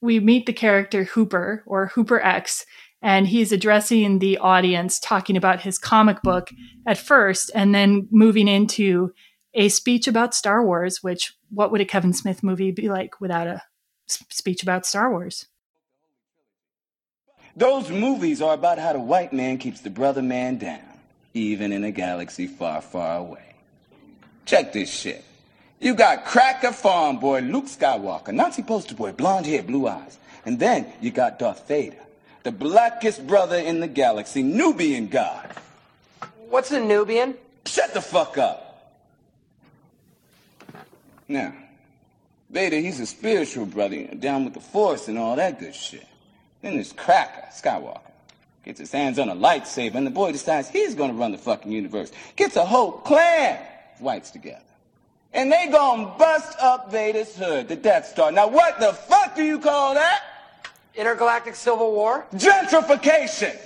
We 0.01 0.19
meet 0.19 0.47
the 0.47 0.53
character 0.53 1.05
Hooper 1.05 1.63
or 1.65 1.87
Hooper 1.87 2.19
X, 2.19 2.65
and 3.01 3.27
he's 3.27 3.51
addressing 3.51 4.19
the 4.19 4.37
audience, 4.37 4.99
talking 4.99 5.37
about 5.37 5.61
his 5.61 5.77
comic 5.77 6.21
book 6.21 6.49
at 6.85 6.97
first, 6.97 7.51
and 7.55 7.73
then 7.73 8.07
moving 8.11 8.47
into 8.47 9.13
a 9.53 9.69
speech 9.69 10.07
about 10.07 10.33
Star 10.33 10.63
Wars, 10.65 11.01
which 11.01 11.33
what 11.49 11.71
would 11.71 11.81
a 11.81 11.85
Kevin 11.85 12.13
Smith 12.13 12.43
movie 12.43 12.71
be 12.71 12.89
like 12.89 13.19
without 13.19 13.47
a 13.47 13.63
speech 14.07 14.63
about 14.63 14.85
Star 14.85 15.09
Wars? 15.09 15.47
Those 17.55 17.89
movies 17.89 18.41
are 18.41 18.53
about 18.53 18.77
how 18.77 18.93
the 18.93 18.99
white 18.99 19.33
man 19.33 19.57
keeps 19.57 19.81
the 19.81 19.89
brother 19.89 20.21
man 20.21 20.57
down, 20.57 20.79
even 21.33 21.71
in 21.71 21.83
a 21.83 21.91
galaxy 21.91 22.47
far, 22.47 22.81
far 22.81 23.17
away. 23.17 23.55
Check 24.45 24.71
this 24.71 24.89
shit. 24.89 25.23
You 25.79 25.95
got 25.95 26.25
cracker 26.25 26.73
farm 26.73 27.19
boy 27.19 27.39
Luke 27.39 27.65
Skywalker, 27.65 28.33
Nazi 28.33 28.63
poster 28.63 28.95
boy, 28.95 29.13
blonde 29.13 29.45
hair, 29.45 29.63
blue 29.63 29.87
eyes. 29.87 30.17
And 30.45 30.59
then 30.59 30.85
you 31.01 31.11
got 31.11 31.39
Darth 31.39 31.67
Vader, 31.67 31.97
the 32.43 32.51
blackest 32.51 33.25
brother 33.27 33.57
in 33.57 33.79
the 33.79 33.87
galaxy, 33.87 34.43
Nubian 34.43 35.07
god. 35.07 35.53
What's 36.49 36.71
a 36.71 36.79
Nubian? 36.79 37.35
Shut 37.65 37.93
the 37.93 38.01
fuck 38.01 38.37
up. 38.37 38.65
Now, 41.27 41.53
Vader, 42.49 42.77
he's 42.77 42.99
a 42.99 43.05
spiritual 43.05 43.67
brother, 43.67 43.95
you 43.95 44.07
know, 44.07 44.15
down 44.15 44.45
with 44.45 44.55
the 44.55 44.59
Force 44.59 45.07
and 45.07 45.17
all 45.19 45.35
that 45.35 45.59
good 45.59 45.75
shit. 45.75 46.07
Then 46.61 46.73
there's 46.73 46.91
Cracker, 46.93 47.47
Skywalker. 47.51 48.01
Gets 48.65 48.79
his 48.79 48.91
hands 48.91 49.19
on 49.19 49.29
a 49.29 49.35
lightsaber, 49.35 49.95
and 49.95 50.05
the 50.05 50.11
boy 50.11 50.31
decides 50.31 50.67
he's 50.67 50.95
gonna 50.95 51.13
run 51.13 51.31
the 51.31 51.37
fucking 51.37 51.71
universe. 51.71 52.11
Gets 52.35 52.55
a 52.55 52.65
whole 52.65 52.91
clan 52.91 53.59
of 53.95 54.01
whites 54.01 54.31
together. 54.31 54.61
And 55.31 55.51
they 55.51 55.67
gonna 55.67 56.15
bust 56.17 56.57
up 56.59 56.91
Vader's 56.91 57.35
hood, 57.35 57.67
the 57.67 57.75
Death 57.75 58.07
Star. 58.07 58.31
Now 58.31 58.47
what 58.47 58.79
the 58.79 58.93
fuck 58.93 59.35
do 59.35 59.43
you 59.43 59.59
call 59.59 59.93
that? 59.93 60.23
Intergalactic 60.99 61.55
Civil 61.55 61.93
War? 61.93 62.25
Gentrification! 62.35 63.57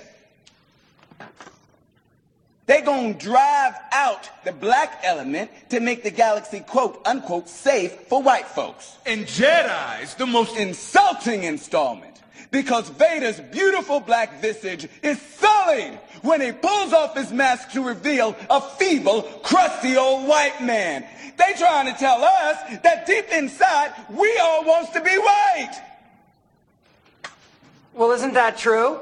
They 2.66 2.80
gonna 2.80 3.12
drive 3.12 3.74
out 3.92 4.30
the 4.44 4.52
black 4.52 5.00
element 5.02 5.50
to 5.68 5.80
make 5.80 6.02
the 6.02 6.10
galaxy 6.10 6.60
quote 6.60 7.02
unquote 7.04 7.48
safe 7.48 7.92
for 8.08 8.22
white 8.22 8.46
folks. 8.46 8.96
And 9.04 9.26
Jedi's 9.26 10.14
the 10.14 10.26
most 10.26 10.56
insulting 10.56 11.42
installment 11.42 12.22
because 12.50 12.88
Vader's 12.88 13.40
beautiful 13.40 14.00
black 14.00 14.40
visage 14.40 14.88
is 15.02 15.20
sullied 15.20 15.98
when 16.22 16.40
he 16.40 16.52
pulls 16.52 16.92
off 16.92 17.16
his 17.16 17.32
mask 17.32 17.72
to 17.72 17.82
reveal 17.82 18.34
a 18.48 18.60
feeble, 18.60 19.22
crusty 19.42 19.96
old 19.96 20.26
white 20.26 20.62
man. 20.62 21.04
They 21.36 21.52
trying 21.58 21.92
to 21.92 21.98
tell 21.98 22.22
us 22.22 22.78
that 22.82 23.06
deep 23.06 23.26
inside 23.30 23.92
we 24.08 24.38
all 24.38 24.64
wants 24.64 24.90
to 24.92 25.00
be 25.00 25.18
white. 25.18 25.82
Well, 27.94 28.10
isn't 28.10 28.34
that 28.34 28.58
true? 28.58 29.00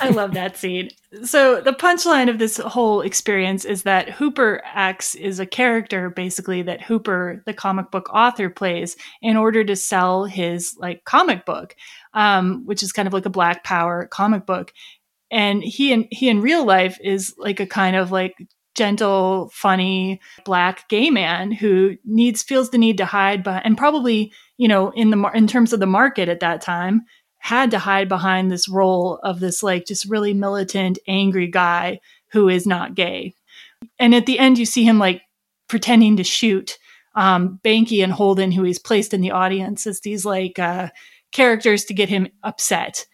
I 0.00 0.10
love 0.10 0.34
that 0.34 0.58
scene. 0.58 0.90
So 1.24 1.62
the 1.62 1.72
punchline 1.72 2.28
of 2.28 2.38
this 2.38 2.58
whole 2.58 3.00
experience 3.00 3.64
is 3.64 3.84
that 3.84 4.10
Hooper 4.10 4.60
X 4.74 5.14
is 5.14 5.40
a 5.40 5.46
character 5.46 6.10
basically 6.10 6.60
that 6.60 6.82
Hooper, 6.82 7.42
the 7.46 7.54
comic 7.54 7.90
book 7.90 8.10
author, 8.12 8.50
plays 8.50 8.96
in 9.22 9.38
order 9.38 9.64
to 9.64 9.74
sell 9.74 10.26
his 10.26 10.76
like 10.78 11.04
comic 11.04 11.46
book, 11.46 11.74
um, 12.12 12.66
which 12.66 12.82
is 12.82 12.92
kind 12.92 13.08
of 13.08 13.14
like 13.14 13.24
a 13.24 13.30
Black 13.30 13.64
Power 13.64 14.06
comic 14.06 14.44
book. 14.44 14.74
And 15.30 15.62
he 15.62 15.90
in 15.90 16.06
he 16.10 16.28
in 16.28 16.42
real 16.42 16.66
life 16.66 16.98
is 17.02 17.34
like 17.38 17.60
a 17.60 17.66
kind 17.66 17.96
of 17.96 18.12
like 18.12 18.34
gentle, 18.78 19.50
funny 19.52 20.20
black 20.44 20.88
gay 20.88 21.10
man 21.10 21.52
who 21.52 21.98
needs 22.04 22.42
feels 22.42 22.70
the 22.70 22.78
need 22.78 22.96
to 22.98 23.04
hide, 23.04 23.42
but 23.44 23.66
and 23.66 23.76
probably 23.76 24.32
you 24.56 24.68
know 24.68 24.90
in 24.92 25.10
the 25.10 25.30
in 25.34 25.46
terms 25.46 25.72
of 25.72 25.80
the 25.80 25.86
market 25.86 26.28
at 26.28 26.40
that 26.40 26.62
time 26.62 27.02
had 27.38 27.70
to 27.70 27.78
hide 27.78 28.08
behind 28.08 28.50
this 28.50 28.68
role 28.68 29.18
of 29.22 29.40
this 29.40 29.62
like 29.62 29.86
just 29.86 30.08
really 30.08 30.34
militant, 30.34 30.98
angry 31.06 31.46
guy 31.46 32.00
who 32.32 32.48
is 32.48 32.66
not 32.66 32.94
gay. 32.94 33.34
And 33.98 34.14
at 34.14 34.26
the 34.26 34.38
end, 34.38 34.58
you 34.58 34.66
see 34.66 34.84
him 34.84 34.98
like 34.98 35.22
pretending 35.68 36.16
to 36.16 36.24
shoot 36.24 36.78
um, 37.14 37.60
Banky 37.64 38.02
and 38.02 38.12
Holden, 38.12 38.52
who 38.52 38.62
he's 38.62 38.78
placed 38.78 39.14
in 39.14 39.20
the 39.20 39.30
audience 39.30 39.86
as 39.86 40.00
these 40.00 40.24
like 40.24 40.58
uh, 40.58 40.88
characters 41.32 41.84
to 41.84 41.94
get 41.94 42.08
him 42.08 42.28
upset. 42.42 43.06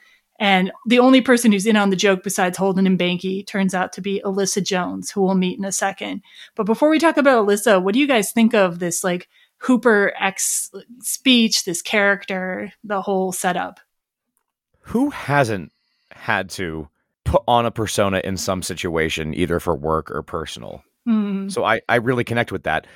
And 0.44 0.70
the 0.84 0.98
only 0.98 1.22
person 1.22 1.52
who's 1.52 1.64
in 1.64 1.74
on 1.74 1.88
the 1.88 1.96
joke 1.96 2.22
besides 2.22 2.58
Holden 2.58 2.86
and 2.86 2.98
Banky 2.98 3.46
turns 3.46 3.74
out 3.74 3.94
to 3.94 4.02
be 4.02 4.20
Alyssa 4.26 4.62
Jones, 4.62 5.10
who 5.10 5.22
we'll 5.22 5.34
meet 5.34 5.58
in 5.58 5.64
a 5.64 5.72
second. 5.72 6.20
But 6.54 6.64
before 6.64 6.90
we 6.90 6.98
talk 6.98 7.16
about 7.16 7.46
Alyssa, 7.46 7.82
what 7.82 7.94
do 7.94 7.98
you 7.98 8.06
guys 8.06 8.30
think 8.30 8.52
of 8.52 8.78
this 8.78 9.02
like 9.02 9.26
Hooper 9.56 10.12
X 10.20 10.70
speech, 11.00 11.64
this 11.64 11.80
character, 11.80 12.70
the 12.84 13.00
whole 13.00 13.32
setup? 13.32 13.80
Who 14.80 15.08
hasn't 15.08 15.72
had 16.12 16.50
to 16.50 16.90
put 17.24 17.42
on 17.48 17.64
a 17.64 17.70
persona 17.70 18.20
in 18.22 18.36
some 18.36 18.62
situation, 18.62 19.32
either 19.32 19.60
for 19.60 19.74
work 19.74 20.10
or 20.10 20.20
personal? 20.20 20.84
Hmm. 21.06 21.48
So 21.48 21.64
I, 21.64 21.80
I 21.88 21.96
really 21.96 22.22
connect 22.22 22.52
with 22.52 22.64
that. 22.64 22.86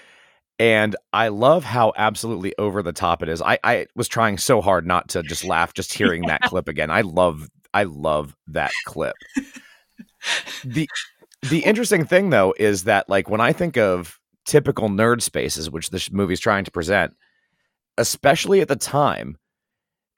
And 0.59 0.97
I 1.13 1.29
love 1.29 1.63
how 1.65 1.93
absolutely 1.97 2.55
over 2.59 2.83
the 2.83 2.93
top 2.93 3.23
it 3.23 3.29
is. 3.29 3.41
I, 3.41 3.59
I 3.63 3.87
was 3.95 4.09
trying 4.09 4.39
so 4.39 4.61
hard 4.61 4.87
not 4.87 5.09
to 5.11 5.23
just 5.23 5.45
laugh 5.45 5.75
just 5.75 5.93
hearing 5.93 6.23
that 6.23 6.43
clip 6.43 6.69
again. 6.69 6.91
I 6.91 7.03
love 7.03 7.49
I 7.75 7.85
love 7.85 8.35
that 8.49 8.73
clip. 8.87 9.15
the 10.65 10.89
the 11.49 11.59
interesting 11.65 12.05
thing 12.05 12.31
though 12.31 12.55
is 12.59 12.85
that 12.85 13.09
like 13.09 13.29
when 13.29 13.41
I 13.41 13.53
think 13.53 13.77
of 13.77 14.19
typical 14.47 14.89
nerd 14.89 15.23
spaces, 15.23 15.71
which 15.71 15.91
this 15.91 16.11
movie's 16.11 16.41
trying 16.41 16.65
to 16.65 16.71
present, 16.71 17.15
especially 17.99 18.61
at 18.61 18.69
the 18.69 18.77
time, 18.77 19.37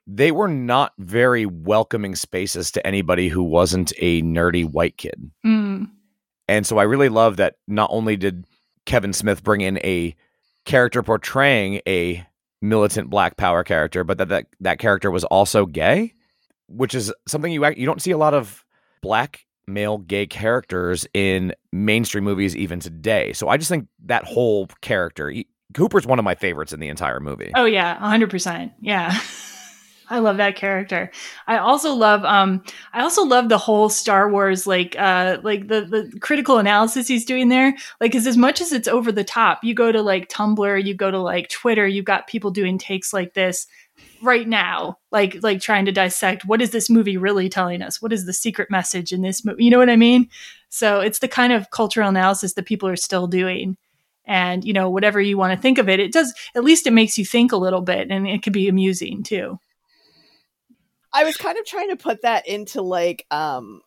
they 0.06 0.32
were 0.32 0.48
not 0.48 0.92
very 0.98 1.46
welcoming 1.46 2.14
spaces 2.14 2.70
to 2.72 2.86
anybody 2.86 3.28
who 3.28 3.42
wasn't 3.42 3.92
a 3.98 4.22
nerdy 4.22 4.64
white 4.64 4.96
kid. 4.96 5.30
Mm. 5.44 5.90
And 6.48 6.66
so 6.66 6.78
I 6.78 6.84
really 6.84 7.08
love 7.08 7.36
that 7.36 7.56
not 7.68 7.90
only 7.92 8.16
did 8.16 8.44
Kevin 8.86 9.12
Smith 9.12 9.44
bring 9.44 9.60
in 9.60 9.78
a 9.78 10.16
character 10.64 11.02
portraying 11.02 11.80
a 11.86 12.26
militant 12.62 13.10
black 13.10 13.36
power 13.36 13.64
character, 13.64 14.04
but 14.04 14.18
that 14.18 14.28
that, 14.28 14.46
that 14.60 14.78
character 14.78 15.10
was 15.10 15.24
also 15.24 15.66
gay, 15.66 16.14
which 16.68 16.94
is 16.94 17.12
something 17.26 17.52
you 17.52 17.66
you 17.70 17.86
don't 17.86 18.02
see 18.02 18.10
a 18.10 18.18
lot 18.18 18.34
of 18.34 18.64
black 19.02 19.46
male 19.66 19.98
gay 19.98 20.26
characters 20.26 21.06
in 21.14 21.54
mainstream 21.72 22.24
movies 22.24 22.56
even 22.56 22.80
today. 22.80 23.32
So 23.32 23.48
I 23.48 23.56
just 23.56 23.70
think 23.70 23.88
that 24.06 24.24
whole 24.24 24.66
character, 24.80 25.30
he, 25.30 25.46
Hooper's 25.76 26.06
one 26.06 26.18
of 26.18 26.24
my 26.24 26.34
favorites 26.34 26.72
in 26.72 26.80
the 26.80 26.88
entire 26.88 27.20
movie. 27.20 27.52
Oh 27.54 27.64
yeah, 27.64 27.96
100%. 27.98 28.72
Yeah. 28.80 29.18
I 30.10 30.18
love 30.18 30.38
that 30.38 30.56
character. 30.56 31.10
I 31.46 31.58
also 31.58 31.94
love 31.94 32.24
um 32.24 32.62
I 32.92 33.02
also 33.02 33.22
love 33.24 33.48
the 33.48 33.58
whole 33.58 33.88
Star 33.88 34.30
Wars 34.30 34.66
like 34.66 34.96
uh 34.98 35.38
like 35.42 35.68
the 35.68 35.82
the 35.82 36.18
critical 36.18 36.58
analysis 36.58 37.06
he's 37.06 37.24
doing 37.24 37.48
there. 37.48 37.74
Like 38.00 38.12
cuz 38.12 38.26
as 38.26 38.36
much 38.36 38.60
as 38.60 38.72
it's 38.72 38.88
over 38.88 39.12
the 39.12 39.24
top, 39.24 39.62
you 39.62 39.72
go 39.72 39.92
to 39.92 40.02
like 40.02 40.28
Tumblr, 40.28 40.84
you 40.84 40.94
go 40.94 41.10
to 41.10 41.18
like 41.18 41.48
Twitter, 41.48 41.86
you've 41.86 42.04
got 42.04 42.26
people 42.26 42.50
doing 42.50 42.76
takes 42.76 43.12
like 43.12 43.34
this 43.34 43.66
right 44.22 44.48
now 44.48 44.98
like 45.10 45.36
like 45.42 45.60
trying 45.60 45.84
to 45.84 45.92
dissect 45.92 46.44
what 46.44 46.60
is 46.60 46.70
this 46.70 46.90
movie 46.90 47.16
really 47.16 47.48
telling 47.48 47.82
us 47.82 48.02
what 48.02 48.12
is 48.12 48.26
the 48.26 48.32
secret 48.32 48.70
message 48.70 49.12
in 49.12 49.22
this 49.22 49.44
movie 49.44 49.64
you 49.64 49.70
know 49.70 49.78
what 49.78 49.90
i 49.90 49.96
mean 49.96 50.28
so 50.68 51.00
it's 51.00 51.18
the 51.20 51.28
kind 51.28 51.52
of 51.52 51.70
cultural 51.70 52.08
analysis 52.08 52.52
that 52.54 52.66
people 52.66 52.88
are 52.88 52.96
still 52.96 53.26
doing 53.26 53.76
and 54.26 54.64
you 54.64 54.72
know 54.72 54.90
whatever 54.90 55.20
you 55.20 55.38
want 55.38 55.52
to 55.52 55.60
think 55.60 55.78
of 55.78 55.88
it 55.88 56.00
it 56.00 56.12
does 56.12 56.34
at 56.54 56.64
least 56.64 56.86
it 56.86 56.92
makes 56.92 57.16
you 57.16 57.24
think 57.24 57.50
a 57.52 57.56
little 57.56 57.80
bit 57.80 58.10
and 58.10 58.26
it 58.26 58.42
can 58.42 58.52
be 58.52 58.68
amusing 58.68 59.22
too 59.22 59.58
I 61.12 61.24
was 61.24 61.36
kind 61.36 61.58
of 61.58 61.66
trying 61.66 61.90
to 61.90 61.96
put 61.96 62.22
that 62.22 62.46
into 62.46 62.82
like 62.82 63.26
um 63.30 63.82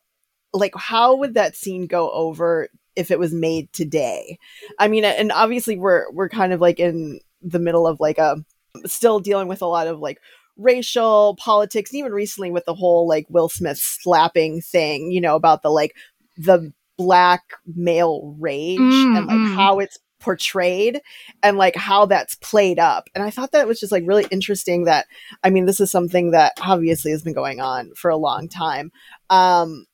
like 0.53 0.73
how 0.75 1.15
would 1.15 1.35
that 1.35 1.55
scene 1.55 1.87
go 1.87 2.11
over 2.11 2.69
if 2.95 3.11
it 3.11 3.19
was 3.19 3.33
made 3.33 3.71
today? 3.73 4.37
I 4.79 4.87
mean 4.87 5.05
and 5.05 5.31
obviously 5.31 5.77
we're 5.77 6.09
we're 6.11 6.29
kind 6.29 6.53
of 6.53 6.61
like 6.61 6.79
in 6.79 7.19
the 7.41 7.59
middle 7.59 7.87
of 7.87 7.99
like 7.99 8.17
a 8.17 8.37
still 8.85 9.19
dealing 9.19 9.47
with 9.47 9.61
a 9.61 9.67
lot 9.67 9.87
of 9.87 9.99
like 9.99 10.19
racial 10.57 11.35
politics 11.39 11.91
and 11.91 11.99
even 11.99 12.11
recently 12.11 12.51
with 12.51 12.65
the 12.65 12.75
whole 12.75 13.07
like 13.07 13.25
Will 13.29 13.49
Smith 13.49 13.77
slapping 13.77 14.61
thing, 14.61 15.11
you 15.11 15.21
know, 15.21 15.35
about 15.35 15.61
the 15.63 15.69
like 15.69 15.95
the 16.37 16.71
black 16.97 17.41
male 17.65 18.35
rage 18.39 18.79
mm, 18.79 19.17
and 19.17 19.27
like 19.27 19.35
mm. 19.35 19.55
how 19.55 19.79
it's 19.79 19.97
portrayed 20.23 21.01
and 21.43 21.57
like 21.57 21.75
how 21.75 22.05
that's 22.05 22.35
played 22.35 22.79
up. 22.79 23.09
And 23.13 23.23
I 23.23 23.29
thought 23.29 23.51
that 23.51 23.67
was 23.67 23.79
just 23.79 23.91
like 23.91 24.03
really 24.07 24.25
interesting 24.31 24.85
that 24.85 25.05
I 25.43 25.49
mean 25.49 25.65
this 25.65 25.81
is 25.81 25.91
something 25.91 26.31
that 26.31 26.53
obviously 26.61 27.11
has 27.11 27.21
been 27.21 27.33
going 27.33 27.59
on 27.59 27.91
for 27.95 28.09
a 28.09 28.17
long 28.17 28.47
time. 28.47 28.91
Um 29.29 29.85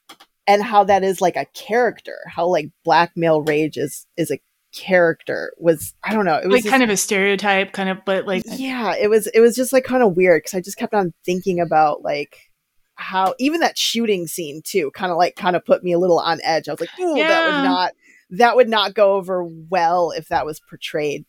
and 0.48 0.64
how 0.64 0.84
that 0.84 1.04
is 1.04 1.20
like 1.22 1.36
a 1.36 1.46
character, 1.54 2.18
how 2.28 2.46
like 2.48 2.70
black 2.86 3.12
male 3.16 3.42
rage 3.42 3.76
is 3.78 4.06
is 4.18 4.32
a 4.32 4.40
character 4.72 5.52
was 5.58 5.96
I 6.04 6.14
don't 6.14 6.26
know, 6.26 6.36
it 6.36 6.46
was 6.46 6.58
like 6.58 6.64
just, 6.64 6.72
kind 6.72 6.84
of 6.84 6.92
a 6.92 6.98
stereotype 6.98 7.72
kind 7.72 7.90
of 7.90 8.06
but 8.06 8.28
like 8.28 8.44
Yeah, 8.46 8.96
it 8.96 9.10
was 9.10 9.26
it 9.28 9.40
was 9.40 9.56
just 9.56 9.74
like 9.74 9.84
kind 9.84 10.04
of 10.04 10.16
weird 10.16 10.44
cuz 10.44 10.54
I 10.54 10.62
just 10.62 10.78
kept 10.78 10.94
on 10.94 11.12
thinking 11.26 11.60
about 11.60 12.04
like 12.04 12.38
how 12.94 13.34
even 13.40 13.62
that 13.62 13.78
shooting 13.78 14.28
scene 14.28 14.62
too 14.64 14.92
kind 14.92 15.12
of 15.12 15.18
like 15.18 15.36
kind 15.36 15.56
of 15.56 15.66
put 15.66 15.84
me 15.84 15.94
a 15.94 15.98
little 15.98 16.20
on 16.20 16.40
edge. 16.44 16.68
I 16.68 16.74
was 16.74 16.82
like, 16.82 16.90
"Oh, 17.00 17.16
yeah. 17.16 17.30
that 17.30 17.46
would 17.46 17.64
not 17.64 17.94
that 18.32 18.56
would 18.56 18.70
not 18.70 18.94
go 18.94 19.14
over 19.14 19.44
well 19.44 20.12
if 20.12 20.28
that 20.28 20.46
was 20.46 20.60
portrayed 20.60 21.26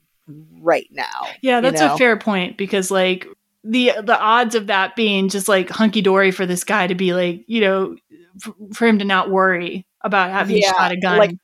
right 0.60 0.88
now. 0.90 1.26
Yeah, 1.42 1.60
that's 1.60 1.80
you 1.80 1.88
know? 1.88 1.94
a 1.94 1.98
fair 1.98 2.16
point 2.16 2.56
because 2.56 2.90
like 2.90 3.26
the 3.64 3.92
the 4.02 4.18
odds 4.18 4.54
of 4.54 4.68
that 4.68 4.96
being 4.96 5.28
just 5.28 5.48
like 5.48 5.68
hunky 5.68 6.02
dory 6.02 6.30
for 6.30 6.46
this 6.46 6.64
guy 6.64 6.86
to 6.86 6.94
be 6.94 7.12
like, 7.12 7.44
you 7.46 7.60
know, 7.60 7.96
f- 8.44 8.54
for 8.74 8.86
him 8.86 8.98
to 8.98 9.04
not 9.04 9.30
worry 9.30 9.86
about 10.02 10.30
having 10.30 10.58
yeah, 10.58 10.72
shot 10.72 10.92
a 10.92 10.96
gun. 10.96 11.18
Like 11.18 11.36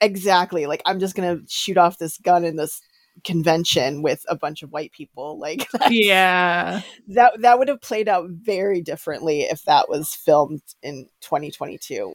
exactly. 0.00 0.66
Like 0.66 0.82
I'm 0.86 1.00
just 1.00 1.14
going 1.14 1.38
to 1.38 1.44
shoot 1.48 1.76
off 1.76 1.98
this 1.98 2.18
gun 2.18 2.44
in 2.44 2.56
this 2.56 2.80
convention 3.24 4.02
with 4.02 4.24
a 4.28 4.36
bunch 4.36 4.62
of 4.62 4.72
white 4.72 4.92
people 4.92 5.38
like 5.38 5.68
yeah 5.90 6.80
that 7.08 7.32
that 7.40 7.58
would 7.58 7.68
have 7.68 7.80
played 7.80 8.08
out 8.08 8.30
very 8.30 8.80
differently 8.80 9.42
if 9.42 9.62
that 9.64 9.88
was 9.90 10.14
filmed 10.14 10.62
in 10.82 11.06
2022 11.20 12.14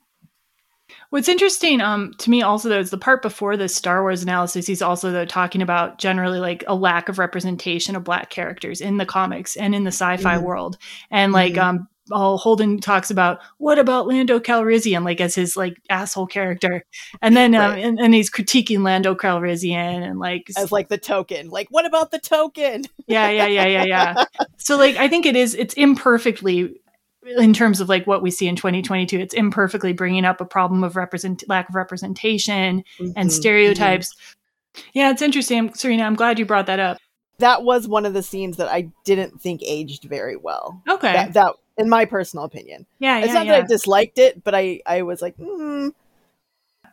What's 1.15 1.29
interesting 1.29 1.79
um, 1.79 2.13
to 2.17 2.29
me 2.29 2.41
also 2.41 2.67
though 2.67 2.79
is 2.79 2.89
the 2.89 2.97
part 2.97 3.21
before 3.21 3.55
the 3.55 3.69
Star 3.69 4.01
Wars 4.01 4.21
analysis. 4.21 4.67
He's 4.67 4.81
also 4.81 5.13
though 5.13 5.23
talking 5.23 5.61
about 5.61 5.97
generally 5.97 6.39
like 6.39 6.65
a 6.67 6.75
lack 6.75 7.07
of 7.07 7.19
representation 7.19 7.95
of 7.95 8.03
black 8.03 8.29
characters 8.29 8.81
in 8.81 8.97
the 8.97 9.05
comics 9.05 9.55
and 9.55 9.73
in 9.73 9.85
the 9.85 9.93
sci-fi 9.93 10.35
mm-hmm. 10.35 10.43
world, 10.43 10.77
and 11.09 11.31
like 11.31 11.53
mm-hmm. 11.53 11.77
um, 11.77 11.87
oh, 12.11 12.35
Holden 12.35 12.81
talks 12.81 13.11
about 13.11 13.39
what 13.59 13.79
about 13.79 14.07
Lando 14.07 14.41
Calrissian 14.41 15.05
like 15.05 15.21
as 15.21 15.35
his 15.35 15.55
like 15.55 15.77
asshole 15.89 16.27
character, 16.27 16.83
and 17.21 17.33
then 17.33 17.55
um, 17.55 17.71
and, 17.77 17.97
and, 17.97 18.13
he's 18.13 18.29
critiquing 18.29 18.79
Lando 18.79 19.15
Calrissian 19.15 20.05
and 20.05 20.19
like 20.19 20.51
as 20.57 20.73
like 20.73 20.89
the 20.89 20.97
token, 20.97 21.49
like 21.49 21.69
what 21.69 21.85
about 21.85 22.11
the 22.11 22.19
token? 22.19 22.83
yeah, 23.07 23.29
yeah, 23.29 23.47
yeah, 23.47 23.67
yeah, 23.67 23.85
yeah. 23.85 24.25
so 24.57 24.75
like 24.75 24.97
I 24.97 25.07
think 25.07 25.25
it 25.25 25.37
is 25.37 25.55
it's 25.55 25.75
imperfectly 25.75 26.75
in 27.25 27.53
terms 27.53 27.81
of 27.81 27.89
like 27.89 28.05
what 28.07 28.21
we 28.21 28.31
see 28.31 28.47
in 28.47 28.55
2022 28.55 29.19
it's 29.19 29.33
imperfectly 29.33 29.93
bringing 29.93 30.25
up 30.25 30.39
a 30.41 30.45
problem 30.45 30.83
of 30.83 30.95
represent 30.95 31.43
lack 31.47 31.67
of 31.69 31.75
representation 31.75 32.83
mm-hmm, 32.99 33.11
and 33.15 33.31
stereotypes. 33.31 34.13
Mm-hmm. 34.13 34.89
yeah 34.93 35.11
it's 35.11 35.21
interesting 35.21 35.73
serena 35.73 36.03
i'm 36.03 36.15
glad 36.15 36.39
you 36.39 36.45
brought 36.45 36.67
that 36.67 36.79
up. 36.79 36.97
That 37.39 37.63
was 37.63 37.85
one 37.85 38.05
of 38.05 38.13
the 38.13 38.23
scenes 38.23 38.57
that 38.57 38.67
i 38.67 38.89
didn't 39.03 39.41
think 39.41 39.61
aged 39.63 40.05
very 40.05 40.37
well. 40.37 40.81
Okay. 40.87 41.11
That, 41.11 41.33
that 41.33 41.55
in 41.77 41.89
my 41.89 42.05
personal 42.05 42.45
opinion. 42.45 42.85
Yeah, 42.99 43.17
it's 43.17 43.27
yeah, 43.27 43.33
not 43.33 43.45
yeah. 43.45 43.51
that 43.53 43.63
i 43.63 43.67
disliked 43.67 44.17
it 44.17 44.43
but 44.43 44.55
i 44.55 44.81
i 44.85 45.01
was 45.01 45.21
like 45.21 45.37
mm. 45.37 45.91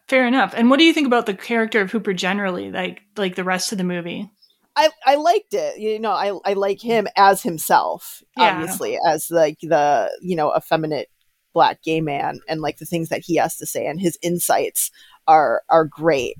fair 0.09 0.27
enough. 0.27 0.55
And 0.57 0.71
what 0.71 0.79
do 0.79 0.85
you 0.85 0.93
think 0.93 1.07
about 1.07 1.27
the 1.27 1.35
character 1.35 1.81
of 1.81 1.93
hooper 1.93 2.13
generally 2.13 2.71
like 2.71 3.03
like 3.17 3.37
the 3.37 3.45
rest 3.45 3.73
of 3.73 3.79
the 3.79 3.85
movie 3.85 4.31
I, 4.75 4.91
I 5.05 5.15
liked 5.17 5.55
it. 5.55 5.79
You 5.79 5.99
know, 5.99 6.13
I 6.13 6.33
I 6.45 6.55
like 6.55 6.81
him 6.81 7.07
as 7.17 7.43
himself, 7.43 8.23
yeah. 8.37 8.55
obviously, 8.55 8.99
as 9.07 9.31
like 9.31 9.59
the 9.61 10.11
you 10.21 10.37
know 10.37 10.55
effeminate 10.57 11.09
black 11.53 11.83
gay 11.83 12.01
man, 12.01 12.41
and 12.49 12.61
like 12.61 12.79
the 12.79 12.87
things 12.87 13.09
that 13.11 13.23
he 13.25 13.37
has 13.37 13.57
to 13.59 13.67
say 13.67 13.87
and 13.87 14.01
his 14.01 14.19
insights 14.23 14.91
are 15.27 15.63
are 15.69 15.85
great. 15.85 16.37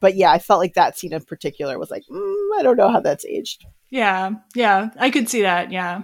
But 0.00 0.16
yeah, 0.16 0.30
I 0.30 0.38
felt 0.38 0.60
like 0.60 0.74
that 0.74 0.98
scene 0.98 1.12
in 1.12 1.22
particular 1.22 1.78
was 1.78 1.90
like, 1.90 2.04
mm, 2.10 2.58
I 2.58 2.62
don't 2.62 2.76
know 2.76 2.90
how 2.90 3.00
that's 3.00 3.24
aged. 3.24 3.64
Yeah, 3.90 4.30
yeah, 4.54 4.90
I 4.98 5.10
could 5.10 5.28
see 5.28 5.42
that. 5.42 5.70
Yeah. 5.70 6.02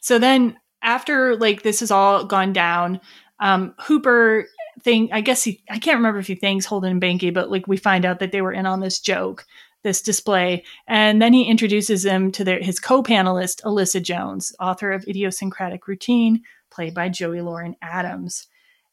So 0.00 0.18
then 0.18 0.56
after 0.82 1.36
like 1.36 1.62
this 1.62 1.80
has 1.80 1.90
all 1.90 2.24
gone 2.24 2.52
down, 2.52 3.00
um, 3.40 3.74
Hooper 3.78 4.46
thing. 4.82 5.10
I 5.12 5.22
guess 5.22 5.42
he. 5.44 5.62
I 5.70 5.78
can't 5.78 5.96
remember 5.96 6.20
if 6.20 6.26
he 6.26 6.34
thanks 6.34 6.66
Holden 6.66 6.92
and 6.92 7.02
Banky, 7.02 7.32
but 7.32 7.50
like 7.50 7.66
we 7.66 7.76
find 7.76 8.04
out 8.04 8.20
that 8.20 8.32
they 8.32 8.42
were 8.42 8.52
in 8.52 8.66
on 8.66 8.80
this 8.80 9.00
joke 9.00 9.46
this 9.82 10.02
display. 10.02 10.64
And 10.86 11.20
then 11.22 11.32
he 11.32 11.44
introduces 11.44 12.02
them 12.02 12.32
to 12.32 12.44
their, 12.44 12.60
his 12.60 12.80
co 12.80 13.02
panelist, 13.02 13.62
Alyssa 13.62 14.02
Jones, 14.02 14.52
author 14.60 14.92
of 14.92 15.04
Idiosyncratic 15.06 15.86
Routine, 15.86 16.42
played 16.70 16.94
by 16.94 17.08
Joey 17.08 17.40
Lauren 17.40 17.76
Adams. 17.82 18.46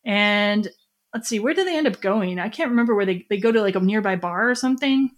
And 0.05 0.67
let's 1.13 1.27
see, 1.27 1.39
where 1.39 1.53
do 1.53 1.63
they 1.63 1.77
end 1.77 1.87
up 1.87 2.01
going? 2.01 2.39
I 2.39 2.49
can't 2.49 2.69
remember 2.69 2.95
where 2.95 3.05
they, 3.05 3.25
they 3.29 3.37
go 3.37 3.51
to 3.51 3.61
like 3.61 3.75
a 3.75 3.79
nearby 3.79 4.15
bar 4.15 4.49
or 4.49 4.55
something. 4.55 5.09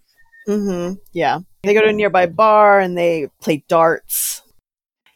Mm-hmm. 0.48 0.94
Yeah. 1.12 1.40
They 1.62 1.74
go 1.74 1.82
to 1.82 1.88
a 1.88 1.92
nearby 1.92 2.26
bar 2.26 2.80
and 2.80 2.96
they 2.96 3.28
play 3.40 3.64
darts. 3.68 4.42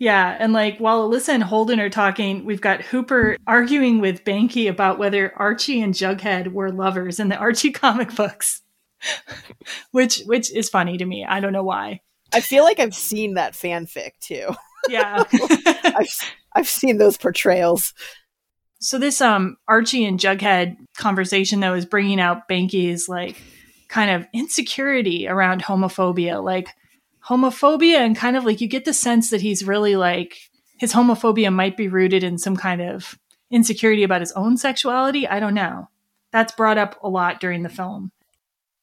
Yeah, 0.03 0.37
and 0.41 0.53
like 0.53 0.79
while 0.79 1.09
Alyssa 1.09 1.29
and 1.29 1.45
Holden 1.45 1.79
are 1.79 1.89
talking, 1.89 2.45
we've 2.45 2.61
got 2.61 2.83
Hooper 2.83 3.37
arguing 3.47 4.01
with 4.01 4.25
Banky 4.25 4.69
about 4.69 4.99
whether 4.99 5.33
Archie 5.37 5.81
and 5.81 5.95
Jughead 5.95 6.49
were 6.49 6.73
lovers 6.73 7.21
in 7.21 7.29
the 7.29 7.37
Archie 7.37 7.71
comic 7.71 8.13
books. 8.17 8.62
Which 9.91 10.21
which 10.27 10.53
is 10.53 10.69
funny 10.69 10.99
to 10.99 11.05
me. 11.05 11.25
I 11.25 11.41
don't 11.41 11.53
know 11.53 11.65
why. 11.65 12.01
I 12.33 12.41
feel 12.41 12.65
like 12.65 12.81
I've 12.81 12.95
seen 12.95 13.35
that 13.35 13.53
fanfic 13.53 14.13
too. 14.21 14.51
Yeah. 14.89 15.25
I've 15.85 16.35
I've 16.55 16.69
seen 16.69 16.99
those 16.99 17.17
portrayals. 17.17 17.95
So 18.81 18.99
this 18.99 19.21
um 19.21 19.57
Archie 19.69 20.05
and 20.05 20.19
Jughead 20.19 20.77
conversation 20.97 21.61
though 21.61 21.75
is 21.75 21.87
bringing 21.87 22.21
out 22.21 22.49
Banky's 22.49 23.09
like 23.09 23.41
kind 23.89 24.11
of 24.11 24.27
insecurity 24.33 25.29
around 25.29 25.63
homophobia, 25.63 26.43
like 26.43 26.69
homophobia 27.27 27.99
and 27.99 28.17
kind 28.17 28.37
of 28.37 28.45
like 28.45 28.61
you 28.61 28.69
get 28.69 28.85
the 28.85 28.93
sense 28.93 29.31
that 29.31 29.41
he's 29.41 29.65
really 29.65 29.97
like 29.97 30.39
his 30.79 30.93
homophobia 30.93 31.53
might 31.53 31.77
be 31.77 31.87
rooted 31.87 32.25
in 32.25 32.39
some 32.39 32.57
kind 32.57 32.83
of 32.83 33.17
insecurity 33.51 34.03
about 34.03 34.21
his 34.21 34.33
own 34.33 34.57
sexuality. 34.57 35.29
I 35.29 35.39
don't 35.39 35.55
know. 35.55 35.89
That's 36.33 36.53
brought 36.53 36.79
up 36.79 36.99
a 37.03 37.09
lot 37.09 37.39
during 37.39 37.63
the 37.63 37.69
film. 37.69 38.11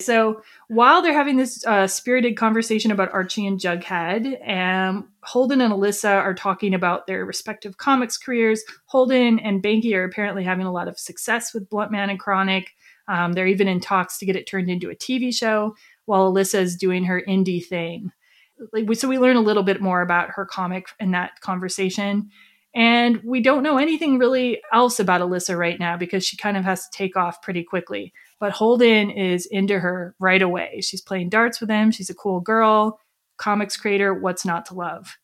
So 0.02 0.42
while 0.70 1.02
they're 1.02 1.14
having 1.14 1.36
this 1.36 1.66
uh, 1.66 1.86
spirited 1.86 2.38
conversation 2.38 2.90
about 2.92 3.12
Archie 3.12 3.46
and 3.46 3.60
Jughead, 3.60 4.50
um, 4.50 5.10
Holden 5.24 5.60
and 5.60 5.74
Alyssa 5.74 6.10
are 6.10 6.34
talking 6.34 6.74
about 6.74 7.06
their 7.06 7.26
respective 7.26 7.78
comics 7.78 8.18
careers. 8.18 8.64
Holden 8.86 9.40
and 9.40 9.62
Banky 9.62 9.94
are 9.94 10.06
apparently 10.06 10.44
having 10.46 10.66
a 10.66 10.72
lot 10.72 10.88
of 10.88 10.98
success 10.98 11.54
with 11.54 11.70
Bluntman 11.70 12.10
and 12.10 12.20
Chronic. 12.20 12.72
Um, 13.10 13.34
they're 13.34 13.48
even 13.48 13.68
in 13.68 13.82
talks 13.82 14.18
to 14.20 14.26
get 14.26 14.38
it 14.38 14.48
turned 14.48 14.70
into 14.70 14.90
a 14.90 14.96
TV 14.96 15.36
show, 15.36 15.76
while 16.06 16.32
Alyssa 16.32 16.60
is 16.60 16.78
doing 16.78 17.04
her 17.04 17.22
indie 17.28 17.66
thing. 17.66 18.12
like 18.72 18.88
we, 18.88 18.96
so 18.96 19.10
we 19.10 19.20
learn 19.20 19.36
a 19.36 19.42
little 19.42 19.64
bit 19.64 19.82
more 19.82 20.02
about 20.02 20.30
her 20.30 20.46
comic 20.46 20.88
in 21.02 21.12
that 21.12 21.42
conversation. 21.42 22.30
And 22.74 23.20
we 23.24 23.42
don't 23.42 23.64
know 23.64 23.78
anything 23.78 24.18
really 24.18 24.62
else 24.72 25.00
about 25.00 25.22
Alyssa 25.22 25.58
right 25.58 25.80
now 25.80 25.98
because 25.98 26.26
she 26.26 26.38
kind 26.38 26.56
of 26.56 26.64
has 26.64 26.88
to 26.88 26.98
take 26.98 27.18
off 27.18 27.42
pretty 27.42 27.64
quickly. 27.64 28.14
But 28.40 28.52
Holden 28.52 29.10
is 29.10 29.46
into 29.46 29.80
her 29.80 30.16
right 30.20 30.42
away. 30.42 30.82
She's 30.82 31.02
playing 31.02 31.30
darts 31.30 31.60
with 31.60 31.70
him. 31.70 31.92
She's 31.92 32.10
a 32.10 32.16
cool 32.16 32.40
girl, 32.40 33.00
comics 33.38 33.76
creator. 33.76 34.14
What's 34.14 34.46
not 34.46 34.66
to 34.68 34.76
love? 34.76 35.18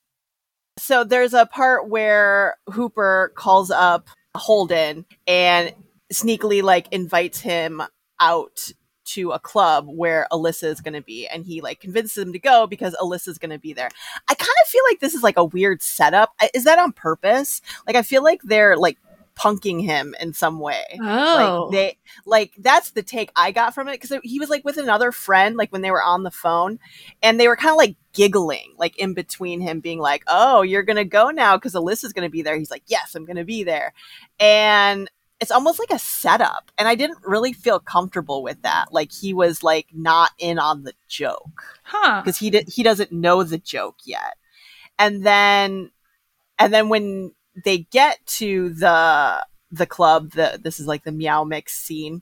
So 0.77 1.03
there's 1.03 1.33
a 1.33 1.45
part 1.45 1.89
where 1.89 2.57
Hooper 2.69 3.31
calls 3.35 3.71
up 3.71 4.09
Holden 4.35 5.05
and 5.25 5.73
sneakily 6.11 6.61
like 6.61 6.87
invites 6.91 7.39
him 7.39 7.81
out 8.19 8.71
to 9.05 9.31
a 9.31 9.39
club 9.39 9.85
where 9.87 10.27
Alyssa 10.31 10.65
is 10.65 10.81
going 10.81 10.93
to 10.93 11.01
be 11.01 11.27
and 11.27 11.45
he 11.45 11.61
like 11.61 11.79
convinces 11.79 12.17
him 12.17 12.33
to 12.33 12.39
go 12.39 12.67
because 12.67 12.95
Alyssa's 12.99 13.37
going 13.37 13.51
to 13.51 13.59
be 13.59 13.71
there. 13.71 13.89
I 14.27 14.33
kind 14.33 14.49
of 14.63 14.67
feel 14.67 14.81
like 14.89 14.99
this 14.99 15.13
is 15.13 15.23
like 15.23 15.37
a 15.37 15.45
weird 15.45 15.81
setup. 15.81 16.33
Is 16.53 16.63
that 16.63 16.79
on 16.79 16.91
purpose? 16.91 17.61
Like 17.87 17.95
I 17.95 18.01
feel 18.01 18.23
like 18.23 18.41
they're 18.43 18.75
like 18.75 18.97
punking 19.35 19.83
him 19.83 20.15
in 20.19 20.33
some 20.33 20.59
way. 20.59 20.83
Oh. 20.99 21.67
Like 21.69 21.71
they 21.71 21.97
like 22.25 22.53
that's 22.57 22.91
the 22.91 23.03
take 23.03 23.31
I 23.35 23.51
got 23.51 23.73
from 23.73 23.87
it 23.87 23.99
cuz 23.99 24.13
he 24.23 24.39
was 24.39 24.49
like 24.49 24.63
with 24.63 24.77
another 24.77 25.11
friend 25.11 25.57
like 25.57 25.71
when 25.71 25.81
they 25.81 25.91
were 25.91 26.03
on 26.03 26.23
the 26.23 26.31
phone 26.31 26.79
and 27.21 27.39
they 27.39 27.47
were 27.47 27.55
kind 27.55 27.71
of 27.71 27.77
like 27.77 27.95
giggling 28.13 28.73
like 28.77 28.97
in 28.97 29.13
between 29.13 29.59
him 29.61 29.79
being 29.81 29.99
like, 29.99 30.23
"Oh, 30.27 30.61
you're 30.61 30.83
going 30.83 30.95
to 30.95 31.05
go 31.05 31.29
now 31.29 31.57
cuz 31.57 31.73
Alyssa's 31.73 32.13
going 32.13 32.25
to 32.27 32.31
be 32.31 32.41
there." 32.41 32.57
He's 32.57 32.71
like, 32.71 32.83
"Yes, 32.87 33.15
I'm 33.15 33.25
going 33.25 33.35
to 33.35 33.43
be 33.43 33.63
there." 33.63 33.93
And 34.39 35.09
it's 35.41 35.51
almost 35.51 35.79
like 35.79 35.91
a 35.91 35.99
setup 35.99 36.71
and 36.77 36.87
i 36.87 36.95
didn't 36.95 37.19
really 37.23 37.51
feel 37.51 37.79
comfortable 37.79 38.41
with 38.41 38.61
that 38.61 38.85
like 38.91 39.11
he 39.11 39.33
was 39.33 39.63
like 39.63 39.87
not 39.93 40.31
in 40.39 40.57
on 40.57 40.83
the 40.83 40.93
joke 41.07 41.77
huh 41.83 42.21
because 42.21 42.37
he 42.37 42.49
did 42.49 42.67
he 42.69 42.83
doesn't 42.83 43.11
know 43.11 43.43
the 43.43 43.57
joke 43.57 43.97
yet 44.05 44.37
and 44.97 45.25
then 45.25 45.91
and 46.57 46.73
then 46.73 46.89
when 46.89 47.31
they 47.63 47.79
get 47.79 48.25
to 48.25 48.69
the 48.69 49.45
the 49.71 49.85
club 49.85 50.31
the 50.31 50.59
this 50.63 50.79
is 50.79 50.87
like 50.87 51.03
the 51.03 51.11
meow 51.11 51.43
mix 51.43 51.77
scene 51.77 52.21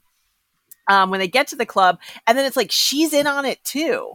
um 0.88 1.10
when 1.10 1.20
they 1.20 1.28
get 1.28 1.48
to 1.48 1.56
the 1.56 1.66
club 1.66 2.00
and 2.28 2.38
then 2.38 2.46
it's 2.46 2.58
like 2.58 2.72
she's 2.72 3.14
in 3.14 3.28
on 3.28 3.46
it 3.46 3.64
too 3.64 4.14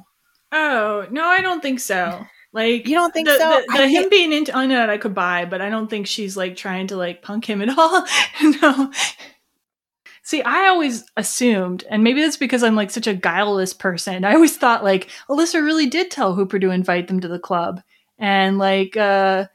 oh 0.52 1.06
no 1.10 1.24
i 1.24 1.40
don't 1.40 1.62
think 1.62 1.80
so 1.80 2.24
like 2.52 2.88
you 2.88 2.94
don't 2.94 3.12
think 3.12 3.28
the, 3.28 3.38
so? 3.38 3.62
The, 3.68 3.78
the 3.78 3.88
him 3.88 4.08
being 4.08 4.32
into 4.32 4.56
on 4.56 4.70
it, 4.70 4.88
I 4.88 4.96
could 4.96 5.14
buy, 5.14 5.44
but 5.44 5.60
I 5.60 5.68
don't 5.68 5.88
think 5.88 6.06
she's 6.06 6.36
like 6.36 6.56
trying 6.56 6.86
to 6.88 6.96
like 6.96 7.22
punk 7.22 7.44
him 7.44 7.60
at 7.60 7.76
all. 7.76 8.06
no. 8.62 8.90
See, 10.22 10.42
I 10.42 10.66
always 10.66 11.04
assumed, 11.16 11.84
and 11.90 12.04
maybe 12.04 12.20
that's 12.20 12.36
because 12.36 12.62
I'm 12.62 12.74
like 12.74 12.90
such 12.90 13.06
a 13.06 13.14
guileless 13.14 13.72
person. 13.74 14.24
I 14.24 14.34
always 14.34 14.56
thought 14.56 14.84
like 14.84 15.08
Alyssa 15.28 15.62
really 15.62 15.86
did 15.86 16.10
tell 16.10 16.34
Hooper 16.34 16.58
to 16.58 16.70
invite 16.70 17.08
them 17.08 17.20
to 17.20 17.28
the 17.28 17.38
club, 17.38 17.82
and 18.18 18.58
like 18.58 18.96
uh 18.96 19.46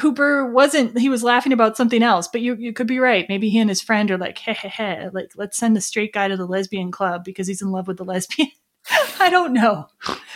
Hooper 0.00 0.50
wasn't. 0.50 0.98
He 0.98 1.08
was 1.08 1.22
laughing 1.22 1.52
about 1.52 1.76
something 1.76 2.02
else, 2.02 2.28
but 2.28 2.40
you 2.40 2.54
you 2.56 2.72
could 2.72 2.86
be 2.86 2.98
right. 2.98 3.26
Maybe 3.28 3.48
he 3.50 3.58
and 3.58 3.68
his 3.70 3.80
friend 3.82 4.10
are 4.10 4.18
like, 4.18 4.38
hey, 4.38 4.52
hey, 4.54 4.68
hey, 4.68 5.08
like 5.12 5.32
let's 5.36 5.56
send 5.56 5.76
the 5.76 5.80
straight 5.80 6.12
guy 6.12 6.28
to 6.28 6.36
the 6.36 6.46
lesbian 6.46 6.90
club 6.90 7.24
because 7.24 7.46
he's 7.46 7.62
in 7.62 7.70
love 7.70 7.86
with 7.88 7.96
the 7.98 8.04
lesbian. 8.04 8.50
I 9.20 9.30
don't 9.30 9.52
know. 9.52 9.86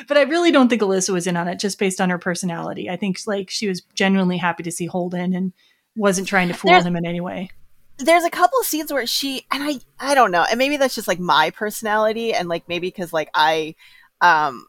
But 0.08 0.16
I 0.18 0.22
really 0.22 0.52
don't 0.52 0.68
think 0.68 0.82
Alyssa 0.82 1.10
was 1.10 1.26
in 1.26 1.36
on 1.36 1.48
it 1.48 1.58
just 1.58 1.78
based 1.78 2.00
on 2.00 2.10
her 2.10 2.18
personality. 2.18 2.88
I 2.88 2.96
think 2.96 3.18
like 3.26 3.50
she 3.50 3.68
was 3.68 3.82
genuinely 3.94 4.36
happy 4.36 4.62
to 4.62 4.70
see 4.70 4.86
Holden 4.86 5.34
and 5.34 5.52
wasn't 5.96 6.28
trying 6.28 6.48
to 6.48 6.54
fool 6.54 6.70
There's- 6.70 6.84
him 6.86 6.94
in 6.96 7.04
any 7.06 7.20
way. 7.20 7.50
there's 7.98 8.24
a 8.24 8.30
couple 8.30 8.60
of 8.60 8.66
scenes 8.66 8.92
where 8.92 9.06
she 9.06 9.46
and 9.50 9.62
I 9.64 9.80
I 9.98 10.14
don't 10.14 10.30
know, 10.30 10.44
and 10.48 10.58
maybe 10.58 10.76
that's 10.76 10.94
just 10.94 11.08
like 11.08 11.18
my 11.18 11.50
personality, 11.50 12.34
and 12.34 12.48
like 12.48 12.68
maybe 12.68 12.88
because 12.88 13.12
like 13.12 13.30
I 13.34 13.74
um 14.20 14.66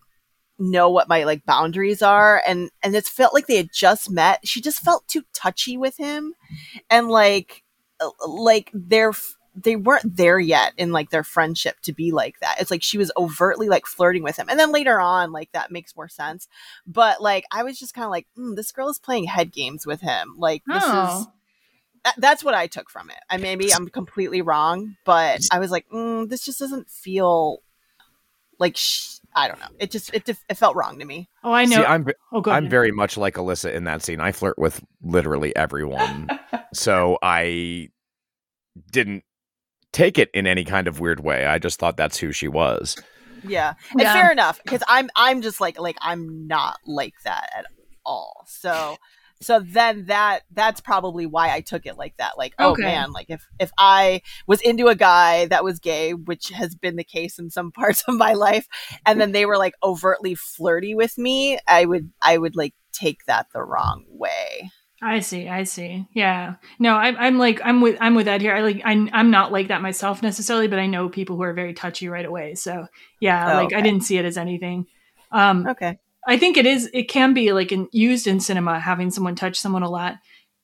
know 0.60 0.90
what 0.90 1.08
my 1.10 1.24
like 1.24 1.46
boundaries 1.46 2.02
are, 2.02 2.42
and 2.48 2.70
and 2.84 2.96
it's 2.96 3.10
felt 3.10 3.34
like 3.34 3.48
they 3.48 3.58
had 3.58 3.70
just 3.74 4.10
met. 4.12 4.48
She 4.48 4.62
just 4.62 4.80
felt 4.82 5.08
too 5.08 5.24
touchy 5.34 5.78
with 5.78 5.98
him, 5.98 6.34
and 6.90 7.10
like 7.10 7.64
like 8.28 8.72
they're 8.74 9.14
they 9.60 9.76
weren't 9.76 10.16
there 10.16 10.40
yet 10.40 10.72
in 10.78 10.92
like 10.92 11.10
their 11.10 11.24
friendship 11.24 11.80
to 11.82 11.92
be 11.92 12.12
like 12.12 12.40
that. 12.42 12.62
It's 12.62 12.70
like 12.70 12.84
she 12.84 13.00
was 13.00 13.12
overtly 13.18 13.70
like 13.70 13.88
flirting 13.88 14.22
with 14.24 14.38
him, 14.38 14.48
and 14.50 14.60
then 14.60 14.72
later 14.72 15.00
on, 15.00 15.32
like 15.32 15.52
that 15.54 15.72
makes 15.72 15.96
more 15.96 16.08
sense. 16.10 16.48
But 16.86 17.22
like 17.22 17.46
I 17.52 17.64
was 17.64 17.80
just 17.80 17.94
kind 17.96 18.06
of 18.06 18.12
like, 18.12 18.28
mm, 18.38 18.56
this 18.56 18.72
girl 18.72 18.90
is 18.90 19.00
playing 19.00 19.24
head 19.26 19.52
games 19.52 19.86
with 19.86 20.02
him. 20.02 20.36
Like 20.38 20.64
this 20.68 20.84
is 20.84 20.90
Oh. 20.90 21.32
that- 22.06 22.14
that's 22.20 22.44
what 22.44 22.54
I 22.54 22.68
took 22.68 22.90
from 22.90 23.10
it. 23.10 23.18
I 23.30 23.38
maybe 23.38 23.74
I'm 23.74 23.90
completely 23.90 24.42
wrong, 24.42 24.96
but 25.06 25.42
I 25.52 25.60
was 25.60 25.72
like, 25.72 25.90
mm, 25.90 26.30
this 26.30 26.46
just 26.46 26.60
doesn't 26.60 26.90
feel 26.90 27.64
like 28.60 28.78
sh- 28.78 29.18
I 29.38 29.48
don't 29.48 29.60
know. 29.60 29.68
It 29.80 29.92
just 29.92 30.14
it 30.14 30.26
def- 30.26 30.44
it 30.50 30.56
felt 30.58 30.76
wrong 30.76 30.98
to 31.00 31.06
me. 31.06 31.30
Oh, 31.44 31.52
I 31.54 31.66
know. 31.66 31.78
See, 31.78 31.84
I'm 31.86 32.08
oh, 32.34 32.42
go 32.42 32.52
I'm 32.52 32.64
ahead. 32.64 32.72
very 32.72 32.92
much 32.92 33.18
like 33.18 33.36
Alyssa 33.36 33.72
in 33.74 33.84
that 33.84 34.02
scene. 34.02 34.20
I 34.20 34.32
flirt 34.32 34.58
with 34.58 34.84
literally 35.02 35.56
everyone, 35.56 36.30
so 36.74 37.18
I 37.22 37.90
didn't 38.92 39.24
take 39.94 40.18
it 40.18 40.30
in 40.34 40.48
any 40.48 40.64
kind 40.66 40.88
of 40.88 41.00
weird 41.00 41.20
way. 41.20 41.46
I 41.46 41.60
just 41.60 41.80
thought 41.80 41.98
that's 41.98 42.18
who 42.18 42.32
she 42.32 42.48
was. 42.48 42.96
Yeah, 43.48 43.76
and 43.92 44.02
Yeah. 44.02 44.14
fair 44.14 44.32
enough 44.32 44.60
because 44.64 44.82
I'm 44.88 45.10
I'm 45.16 45.42
just 45.44 45.62
like 45.62 45.80
like 45.80 45.98
I'm 46.02 46.48
not 46.48 46.80
like 46.86 47.14
that 47.24 47.50
at 47.56 47.66
all. 48.06 48.44
So 48.48 48.98
so 49.42 49.60
then 49.60 50.06
that 50.06 50.42
that's 50.52 50.82
probably 50.82 51.26
why 51.26 51.52
I 51.52 51.62
took 51.62 51.86
it 51.86 51.98
like 51.98 52.16
that. 52.18 52.38
Like 52.38 52.54
oh 52.60 52.72
Okay. 52.72 52.84
man, 52.84 53.12
like 53.12 53.30
if 53.30 53.46
if 53.60 53.72
I 53.78 54.22
was 54.48 54.62
into 54.62 54.88
a 54.88 54.96
guy 54.96 55.46
that 55.48 55.64
was 55.64 55.80
gay, 55.80 56.14
which 56.14 56.50
has 56.50 56.76
been 56.76 56.96
the 56.96 57.04
case 57.04 57.38
in 57.40 57.50
some 57.50 57.72
parts 57.74 58.04
of 58.08 58.16
my 58.16 58.34
life, 58.34 58.68
and 59.06 59.20
then 59.20 59.32
they 59.32 59.46
were 59.46 59.58
like 59.58 59.74
overtly 59.84 60.36
flirty 60.36 60.96
with 60.96 61.18
me, 61.18 61.60
I 61.68 61.86
would 61.86 62.12
I 62.22 62.38
would 62.38 62.56
like 62.56 62.74
take 62.94 63.26
that 63.26 63.48
the 63.54 63.62
wrong 63.64 64.06
way. 64.10 64.72
I 65.00 65.20
see. 65.20 65.48
I 65.48 65.64
see. 65.64 66.08
Yeah. 66.14 66.56
No, 66.80 66.96
I'm, 66.96 67.16
I'm 67.18 67.38
like 67.38 67.62
I'm 67.64 67.82
with 67.82 67.98
I'm 68.02 68.16
with 68.16 68.28
Ed 68.28 68.42
here. 68.42 68.56
I 68.56 68.62
like 68.62 68.82
I'm 68.84 69.10
I'm 69.14 69.30
not 69.30 69.52
like 69.52 69.68
that 69.68 69.84
myself 69.84 70.24
necessarily, 70.24 70.68
but 70.68 70.80
I 70.80 70.88
know 70.88 71.08
people 71.08 71.36
who 71.36 71.44
are 71.44 71.54
very 71.54 71.76
touchy 71.76 72.08
right 72.10 72.26
away. 72.26 72.56
So 72.56 72.88
yeah, 73.20 73.52
Oh, 73.52 73.56
like 73.58 73.74
I 73.74 73.82
didn't 73.82 74.02
see 74.02 74.18
it 74.18 74.26
as 74.26 74.38
anything. 74.38 74.88
Um, 75.32 75.68
Okay. 75.68 76.00
I 76.28 76.38
think 76.38 76.58
it 76.58 76.66
is. 76.66 76.90
It 76.94 77.04
can 77.04 77.34
be 77.34 77.54
like 77.54 77.72
in, 77.72 77.88
used 77.92 78.28
in 78.28 78.40
cinema. 78.40 78.80
Having 78.80 79.12
someone 79.12 79.36
touch 79.36 79.58
someone 79.58 79.82
a 79.84 79.90
lot 79.90 80.16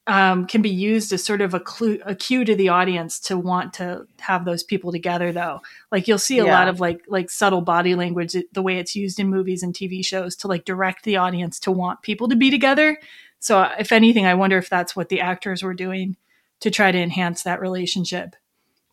um, 0.05 0.45
can 0.45 0.61
be 0.61 0.69
used 0.69 1.13
as 1.13 1.23
sort 1.23 1.39
of 1.39 1.53
a 1.53 1.59
clue, 1.61 1.99
a 2.05 2.13
cue 2.13 2.43
to 2.43 2.53
the 2.53 2.67
audience 2.69 3.17
to 3.21 3.37
want 3.37 3.73
to 3.75 4.05
have 4.19 4.43
those 4.43 4.61
people 4.61 4.91
together. 4.91 5.31
Though, 5.31 5.61
like 5.91 6.07
you'll 6.07 6.19
see 6.19 6.39
a 6.39 6.45
Yeah. 6.45 6.51
lot 6.53 6.67
of 6.67 6.81
like 6.81 7.01
like 7.07 7.29
subtle 7.29 7.61
body 7.61 7.95
language, 7.95 8.35
the 8.51 8.61
way 8.61 8.77
it's 8.77 8.95
used 8.95 9.19
in 9.19 9.29
movies 9.29 9.63
and 9.63 9.73
TV 9.73 10.03
shows 10.05 10.35
to 10.37 10.47
like 10.49 10.65
direct 10.65 11.05
the 11.05 11.15
audience 11.17 11.59
to 11.61 11.71
want 11.71 12.01
people 12.01 12.27
to 12.27 12.35
be 12.35 12.51
together. 12.51 12.99
So, 13.39 13.61
if 13.79 13.91
anything, 13.93 14.25
I 14.25 14.33
wonder 14.35 14.57
if 14.57 14.69
that's 14.69 14.95
what 14.95 15.09
the 15.09 15.21
actors 15.21 15.63
were 15.63 15.73
doing 15.73 16.17
to 16.59 16.69
try 16.71 16.91
to 16.91 16.97
enhance 16.99 17.43
that 17.43 17.61
relationship. 17.61 18.35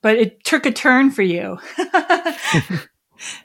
But 0.02 0.16
it 0.16 0.44
took 0.44 0.64
a 0.66 0.72
turn 0.72 1.10
for 1.10 1.22
you. 1.22 1.58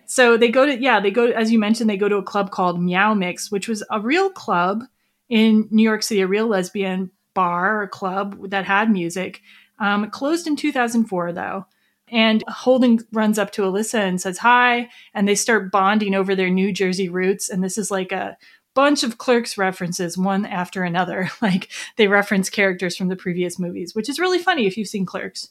so 0.05 0.37
they 0.37 0.49
go 0.49 0.65
to 0.65 0.79
yeah 0.79 0.99
they 0.99 1.11
go 1.11 1.27
as 1.27 1.51
you 1.51 1.59
mentioned 1.59 1.89
they 1.89 1.97
go 1.97 2.09
to 2.09 2.17
a 2.17 2.23
club 2.23 2.51
called 2.51 2.81
meow 2.81 3.13
mix 3.13 3.51
which 3.51 3.67
was 3.67 3.83
a 3.91 3.99
real 3.99 4.29
club 4.29 4.83
in 5.29 5.67
new 5.71 5.83
york 5.83 6.03
city 6.03 6.21
a 6.21 6.27
real 6.27 6.47
lesbian 6.47 7.11
bar 7.35 7.83
or 7.83 7.87
club 7.87 8.49
that 8.49 8.65
had 8.65 8.89
music. 8.89 9.41
Um, 9.77 10.09
closed 10.09 10.47
in 10.47 10.55
2004 10.55 11.33
though. 11.33 11.67
And 12.07 12.43
holden 12.47 12.99
runs 13.11 13.37
up 13.37 13.51
to 13.51 13.63
alyssa 13.63 13.99
and 13.99 14.19
says 14.19 14.39
hi 14.39 14.89
and 15.13 15.27
they 15.27 15.35
start 15.35 15.71
bonding 15.71 16.15
over 16.15 16.35
their 16.35 16.49
new 16.49 16.71
jersey 16.71 17.09
roots. 17.09 17.49
And 17.49 17.63
this 17.63 17.77
is 17.77 17.91
like 17.91 18.11
a 18.11 18.37
bunch 18.73 19.03
of 19.03 19.17
clerks 19.17 19.57
references 19.57 20.17
one 20.17 20.45
after 20.45 20.83
another. 20.83 21.29
Like 21.41 21.69
they 21.97 22.07
reference 22.07 22.49
characters 22.49 22.97
from 22.97 23.09
the 23.09 23.15
previous 23.15 23.59
movies 23.59 23.93
which 23.93 24.09
is 24.09 24.19
really 24.19 24.39
funny 24.39 24.65
if 24.65 24.77
you've 24.77 24.87
seen 24.87 25.05
clerks 25.05 25.49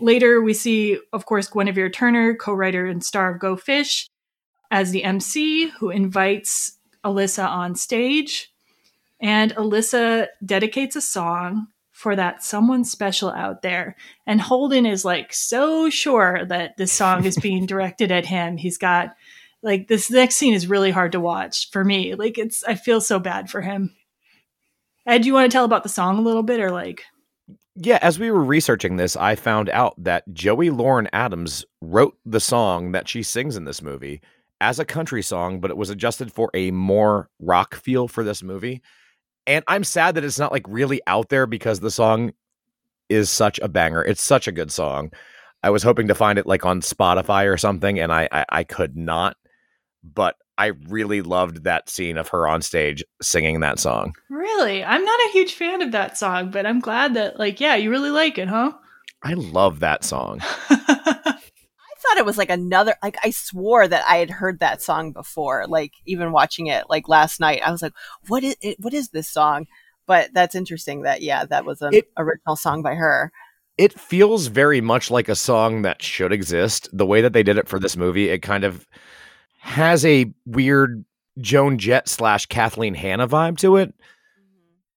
Later, 0.00 0.40
we 0.40 0.54
see, 0.54 0.98
of 1.12 1.26
course, 1.26 1.48
Guinevere 1.48 1.92
Turner, 1.92 2.34
co 2.34 2.52
writer 2.52 2.86
and 2.86 3.04
star 3.04 3.32
of 3.32 3.40
Go 3.40 3.56
Fish, 3.56 4.08
as 4.70 4.90
the 4.90 5.04
MC 5.04 5.68
who 5.78 5.90
invites 5.90 6.78
Alyssa 7.04 7.46
on 7.46 7.74
stage. 7.74 8.52
And 9.20 9.54
Alyssa 9.56 10.28
dedicates 10.44 10.96
a 10.96 11.00
song 11.00 11.68
for 11.92 12.16
that 12.16 12.42
someone 12.42 12.84
special 12.84 13.30
out 13.30 13.60
there. 13.60 13.94
And 14.26 14.40
Holden 14.40 14.86
is 14.86 15.04
like 15.04 15.34
so 15.34 15.90
sure 15.90 16.46
that 16.46 16.78
this 16.78 16.92
song 16.92 17.24
is 17.24 17.36
being 17.36 17.66
directed 17.66 18.10
at 18.10 18.24
him. 18.24 18.56
He's 18.56 18.78
got 18.78 19.14
like 19.62 19.88
this 19.88 20.10
next 20.10 20.36
scene 20.36 20.54
is 20.54 20.66
really 20.66 20.90
hard 20.90 21.12
to 21.12 21.20
watch 21.20 21.70
for 21.70 21.84
me. 21.84 22.14
Like 22.14 22.38
it's 22.38 22.64
I 22.64 22.74
feel 22.74 23.02
so 23.02 23.18
bad 23.18 23.50
for 23.50 23.60
him. 23.60 23.94
Ed, 25.06 25.22
do 25.22 25.28
you 25.28 25.34
want 25.34 25.50
to 25.50 25.54
tell 25.54 25.66
about 25.66 25.82
the 25.82 25.88
song 25.90 26.18
a 26.18 26.22
little 26.22 26.42
bit 26.42 26.60
or 26.60 26.70
like 26.70 27.04
Yeah, 27.76 27.98
as 28.02 28.18
we 28.18 28.30
were 28.30 28.42
researching 28.42 28.96
this, 28.96 29.16
I 29.16 29.36
found 29.36 29.68
out 29.70 29.94
that 30.02 30.24
Joey 30.32 30.70
Lauren 30.70 31.08
Adams 31.12 31.64
wrote 31.80 32.16
the 32.26 32.40
song 32.40 32.92
that 32.92 33.08
she 33.08 33.22
sings 33.22 33.56
in 33.56 33.64
this 33.64 33.80
movie 33.80 34.20
as 34.60 34.78
a 34.78 34.84
country 34.84 35.22
song, 35.22 35.60
but 35.60 35.70
it 35.70 35.76
was 35.76 35.88
adjusted 35.88 36.32
for 36.32 36.50
a 36.52 36.70
more 36.72 37.30
rock 37.38 37.76
feel 37.76 38.08
for 38.08 38.24
this 38.24 38.42
movie. 38.42 38.82
And 39.46 39.64
I'm 39.68 39.84
sad 39.84 40.16
that 40.16 40.24
it's 40.24 40.38
not 40.38 40.52
like 40.52 40.66
really 40.68 41.00
out 41.06 41.28
there 41.30 41.46
because 41.46 41.80
the 41.80 41.90
song 41.90 42.32
is 43.08 43.30
such 43.30 43.58
a 43.60 43.68
banger. 43.68 44.02
It's 44.04 44.22
such 44.22 44.48
a 44.48 44.52
good 44.52 44.72
song. 44.72 45.12
I 45.62 45.70
was 45.70 45.82
hoping 45.82 46.08
to 46.08 46.14
find 46.14 46.38
it 46.38 46.46
like 46.46 46.66
on 46.66 46.80
Spotify 46.82 47.52
or 47.52 47.56
something, 47.58 47.98
and 48.00 48.12
I 48.12 48.28
I, 48.32 48.44
I 48.50 48.64
could 48.64 48.96
not. 48.96 49.36
But 50.02 50.36
I 50.58 50.72
really 50.88 51.22
loved 51.22 51.64
that 51.64 51.88
scene 51.88 52.18
of 52.18 52.28
her 52.28 52.46
on 52.46 52.60
stage 52.62 53.02
singing 53.22 53.60
that 53.60 53.78
song. 53.78 54.14
Really? 54.28 54.84
I'm 54.84 55.04
not 55.04 55.20
a 55.26 55.32
huge 55.32 55.54
fan 55.54 55.80
of 55.82 55.92
that 55.92 56.18
song, 56.18 56.50
but 56.50 56.66
I'm 56.66 56.80
glad 56.80 57.14
that, 57.14 57.38
like, 57.38 57.60
yeah, 57.60 57.76
you 57.76 57.90
really 57.90 58.10
like 58.10 58.36
it, 58.38 58.48
huh? 58.48 58.72
I 59.22 59.34
love 59.34 59.80
that 59.80 60.04
song. 60.04 60.40
I 60.70 61.34
thought 62.02 62.16
it 62.18 62.24
was 62.24 62.38
like 62.38 62.50
another 62.50 62.94
like 63.02 63.16
I 63.22 63.30
swore 63.30 63.86
that 63.86 64.04
I 64.08 64.16
had 64.16 64.30
heard 64.30 64.60
that 64.60 64.80
song 64.82 65.12
before. 65.12 65.66
Like 65.66 65.92
even 66.06 66.32
watching 66.32 66.66
it 66.66 66.84
like 66.88 67.08
last 67.08 67.40
night, 67.40 67.60
I 67.64 67.70
was 67.70 67.82
like, 67.82 67.92
"What 68.28 68.42
is 68.42 68.56
it? 68.62 68.76
What 68.80 68.94
is 68.94 69.10
this 69.10 69.28
song?" 69.28 69.66
But 70.06 70.30
that's 70.32 70.54
interesting 70.54 71.02
that 71.02 71.20
yeah, 71.22 71.44
that 71.44 71.64
was 71.66 71.82
an 71.82 71.92
It- 71.94 72.08
original 72.16 72.56
song 72.56 72.82
by 72.82 72.94
her. 72.94 73.30
It 73.76 73.98
feels 73.98 74.46
very 74.48 74.80
much 74.80 75.10
like 75.10 75.28
a 75.28 75.34
song 75.34 75.82
that 75.82 76.02
should 76.02 76.32
exist. 76.32 76.88
The 76.92 77.06
way 77.06 77.20
that 77.20 77.32
they 77.34 77.42
did 77.42 77.58
it 77.58 77.68
for 77.68 77.78
this 77.78 77.96
movie, 77.96 78.28
it 78.30 78.38
kind 78.40 78.64
of 78.64 78.86
has 79.60 80.04
a 80.04 80.32
weird 80.46 81.04
Joan 81.38 81.78
Jett 81.78 82.08
slash 82.08 82.46
Kathleen 82.46 82.94
Hanna 82.94 83.28
vibe 83.28 83.58
to 83.58 83.76
it. 83.76 83.94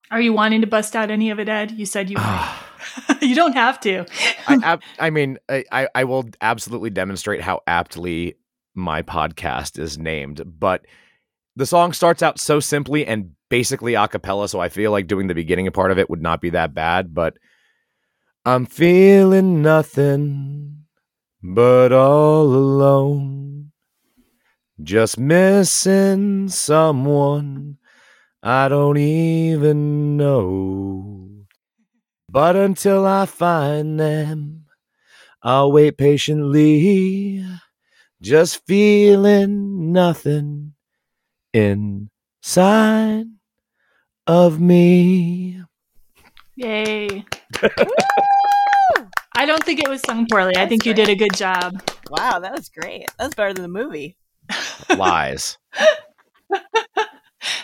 Are 0.09 0.21
you 0.21 0.33
wanting 0.33 0.61
to 0.61 0.67
bust 0.67 0.95
out 0.95 1.11
any 1.11 1.29
of 1.29 1.39
it, 1.39 1.49
Ed? 1.49 1.71
You 1.71 1.85
said 1.85 2.09
you 2.09 2.15
ah. 2.19 2.69
you 3.21 3.35
don't 3.35 3.53
have 3.53 3.79
to. 3.81 4.05
I, 4.47 4.77
I 4.99 5.09
mean, 5.09 5.37
I, 5.49 5.63
I, 5.71 5.87
I 5.95 6.03
will 6.03 6.29
absolutely 6.41 6.89
demonstrate 6.89 7.41
how 7.41 7.61
aptly 7.67 8.35
my 8.75 9.01
podcast 9.01 9.79
is 9.79 9.97
named, 9.97 10.41
but 10.45 10.85
the 11.55 11.65
song 11.65 11.93
starts 11.93 12.21
out 12.21 12.39
so 12.39 12.59
simply 12.59 13.05
and 13.05 13.31
basically 13.49 13.93
a 13.93 14.07
cappella, 14.07 14.49
so 14.49 14.59
I 14.59 14.69
feel 14.69 14.91
like 14.91 15.07
doing 15.07 15.27
the 15.27 15.35
beginning 15.35 15.69
part 15.71 15.91
of 15.91 15.99
it 15.99 16.09
would 16.09 16.21
not 16.21 16.41
be 16.41 16.49
that 16.51 16.73
bad, 16.73 17.13
but 17.13 17.37
I'm 18.45 18.65
feeling 18.65 19.61
nothing 19.61 20.85
but 21.41 21.91
all 21.91 22.45
alone. 22.45 23.42
Just 24.83 25.17
missing 25.17 26.49
someone 26.49 27.77
I 28.45 28.67
don't 28.67 28.97
even 28.97 30.17
know. 30.17 31.29
But 32.29 32.57
until 32.57 33.05
I 33.05 33.25
find 33.25 33.97
them, 33.97 34.65
I'll 35.41 35.71
wait 35.71 35.97
patiently, 35.97 37.45
just 38.21 38.65
feeling 38.67 39.93
nothing 39.93 40.73
inside 41.53 43.27
of 44.27 44.59
me. 44.59 45.61
Yay. 46.57 47.25
I 49.35 49.45
don't 49.45 49.63
think 49.63 49.79
it 49.79 49.89
was 49.89 50.01
sung 50.01 50.27
poorly. 50.29 50.57
I 50.57 50.67
think 50.67 50.85
you 50.85 50.93
did 50.93 51.07
a 51.07 51.15
good 51.15 51.33
job. 51.35 51.81
Wow, 52.09 52.39
that 52.39 52.51
was 52.51 52.67
great. 52.67 53.05
That 53.17 53.25
was 53.25 53.33
better 53.35 53.53
than 53.53 53.63
the 53.63 53.69
movie. 53.69 54.17
Lies. 54.97 55.57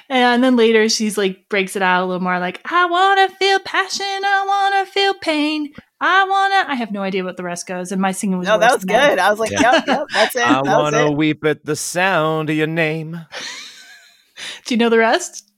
And 0.09 0.43
then 0.43 0.55
later 0.57 0.89
she's 0.89 1.17
like 1.17 1.47
breaks 1.49 1.75
it 1.75 1.81
out 1.81 2.03
a 2.03 2.05
little 2.05 2.21
more 2.21 2.39
like 2.39 2.59
I 2.69 2.85
want 2.87 3.29
to 3.31 3.37
feel 3.37 3.59
passion, 3.59 4.05
I 4.05 4.43
want 4.45 4.87
to 4.87 4.91
feel 4.91 5.13
pain. 5.13 5.71
I 6.01 6.23
want 6.25 6.53
to 6.67 6.71
I 6.71 6.75
have 6.75 6.91
no 6.91 7.01
idea 7.01 7.23
what 7.23 7.37
the 7.37 7.43
rest 7.43 7.67
goes 7.67 7.91
and 7.91 8.01
my 8.01 8.11
singing 8.11 8.39
was 8.39 8.47
No, 8.47 8.57
that 8.57 8.71
worse 8.71 8.77
was 8.79 8.85
than 8.85 9.09
good. 9.09 9.19
I 9.19 9.29
was 9.29 9.39
like, 9.39 9.51
Yeah. 9.51 9.61
yep, 9.73 9.87
yep, 9.87 10.07
that's 10.13 10.35
it. 10.35 10.41
I 10.45 10.61
that 10.63 10.65
want 10.65 10.95
to 10.95 11.05
it. 11.07 11.15
weep 11.15 11.45
at 11.45 11.63
the 11.63 11.75
sound 11.75 12.49
of 12.49 12.55
your 12.57 12.67
name. 12.67 13.21
Do 14.65 14.73
you 14.73 14.77
know 14.77 14.89
the 14.89 14.97
rest? 14.97 15.49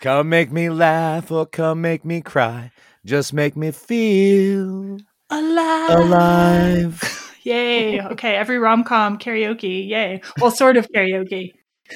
Come 0.00 0.28
make 0.28 0.52
me 0.52 0.68
laugh 0.70 1.32
or 1.32 1.46
come 1.46 1.80
make 1.80 2.04
me 2.04 2.20
cry. 2.20 2.70
Just 3.04 3.32
make 3.32 3.56
me 3.56 3.70
feel 3.72 4.98
Alive. 5.30 5.90
alive. 5.90 7.27
Yay. 7.48 8.00
Okay, 8.02 8.36
every 8.36 8.58
rom-com 8.58 9.18
karaoke. 9.18 9.88
Yay. 9.88 10.20
Well, 10.40 10.50
sort 10.50 10.76
of 10.76 10.88
karaoke. 10.94 11.52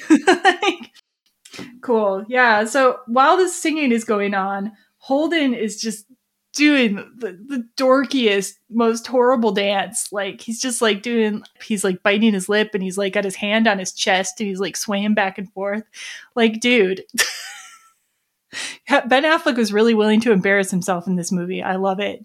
cool. 1.81 2.25
Yeah, 2.27 2.65
so 2.65 2.99
while 3.07 3.37
this 3.37 3.59
singing 3.59 3.91
is 3.91 4.03
going 4.03 4.33
on, 4.33 4.71
Holden 4.97 5.53
is 5.53 5.79
just 5.79 6.05
doing 6.53 6.95
the, 7.17 7.37
the 7.47 7.67
dorkiest, 7.77 8.53
most 8.69 9.07
horrible 9.07 9.51
dance. 9.51 10.07
Like 10.11 10.41
he's 10.41 10.61
just 10.61 10.81
like 10.81 11.01
doing 11.01 11.43
he's 11.63 11.83
like 11.83 12.01
biting 12.03 12.33
his 12.33 12.47
lip 12.47 12.69
and 12.73 12.83
he's 12.83 12.97
like 12.97 13.13
got 13.13 13.23
his 13.23 13.35
hand 13.35 13.67
on 13.67 13.79
his 13.79 13.91
chest 13.91 14.39
and 14.39 14.47
he's 14.47 14.59
like 14.59 14.77
swaying 14.77 15.15
back 15.15 15.37
and 15.37 15.51
forth. 15.51 15.83
Like, 16.35 16.59
dude. 16.59 17.03
Ben 18.87 19.23
Affleck 19.23 19.57
was 19.57 19.73
really 19.73 19.95
willing 19.95 20.21
to 20.21 20.31
embarrass 20.31 20.69
himself 20.69 21.07
in 21.07 21.15
this 21.15 21.31
movie. 21.31 21.63
I 21.63 21.77
love 21.77 21.99
it. 21.99 22.23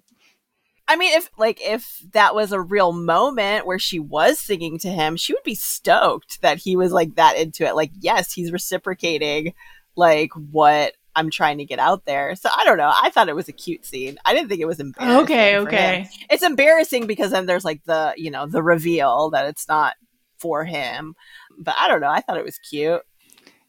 I 0.89 0.97
mean, 0.97 1.17
if 1.17 1.31
like 1.37 1.61
if 1.63 2.03
that 2.13 2.35
was 2.35 2.51
a 2.51 2.61
real 2.61 2.93
moment 2.93 3.67
where 3.67 3.79
she 3.79 4.01
was 4.01 4.39
singing 4.39 4.79
to 4.79 4.89
him, 4.89 5.17
she 5.17 5.35
would 5.35 5.43
be 5.45 5.55
stoked 5.55 6.41
that 6.41 6.57
he 6.57 6.77
was 6.77 6.93
like 6.93 7.17
that 7.17 7.37
into 7.37 7.67
it. 7.67 7.77
Like, 7.77 7.91
yes, 8.01 8.33
he's 8.33 8.51
reciprocating 8.51 9.53
like 9.97 10.33
what 10.33 10.95
I'm 11.15 11.31
trying 11.31 11.59
to 11.59 11.67
get 11.67 11.79
out 11.79 12.07
there. 12.07 12.35
So 12.37 12.49
I 12.55 12.65
don't 12.65 12.79
know. 12.79 12.91
I 13.03 13.11
thought 13.11 13.29
it 13.29 13.37
was 13.37 13.49
a 13.49 13.53
cute 13.53 13.85
scene. 13.85 14.19
I 14.25 14.33
didn't 14.33 14.49
think 14.49 14.63
it 14.63 14.67
was 14.67 14.81
embarrassing. 14.81 15.25
Okay, 15.25 15.59
okay. 15.59 16.01
him. 16.03 16.27
It's 16.31 16.43
embarrassing 16.43 17.07
because 17.07 17.33
then 17.33 17.45
there's 17.45 17.65
like 17.65 17.85
the 17.85 18.15
you 18.17 18.31
know 18.31 18.47
the 18.47 18.63
reveal 18.63 19.31
that 19.31 19.47
it's 19.47 19.69
not 19.69 19.95
for 20.39 20.65
him. 20.65 21.15
But 21.59 21.75
I 21.79 21.89
don't 21.89 22.01
know. 22.01 22.11
I 22.11 22.23
thought 22.23 22.39
it 22.39 22.45
was 22.45 22.59
cute. 22.59 23.03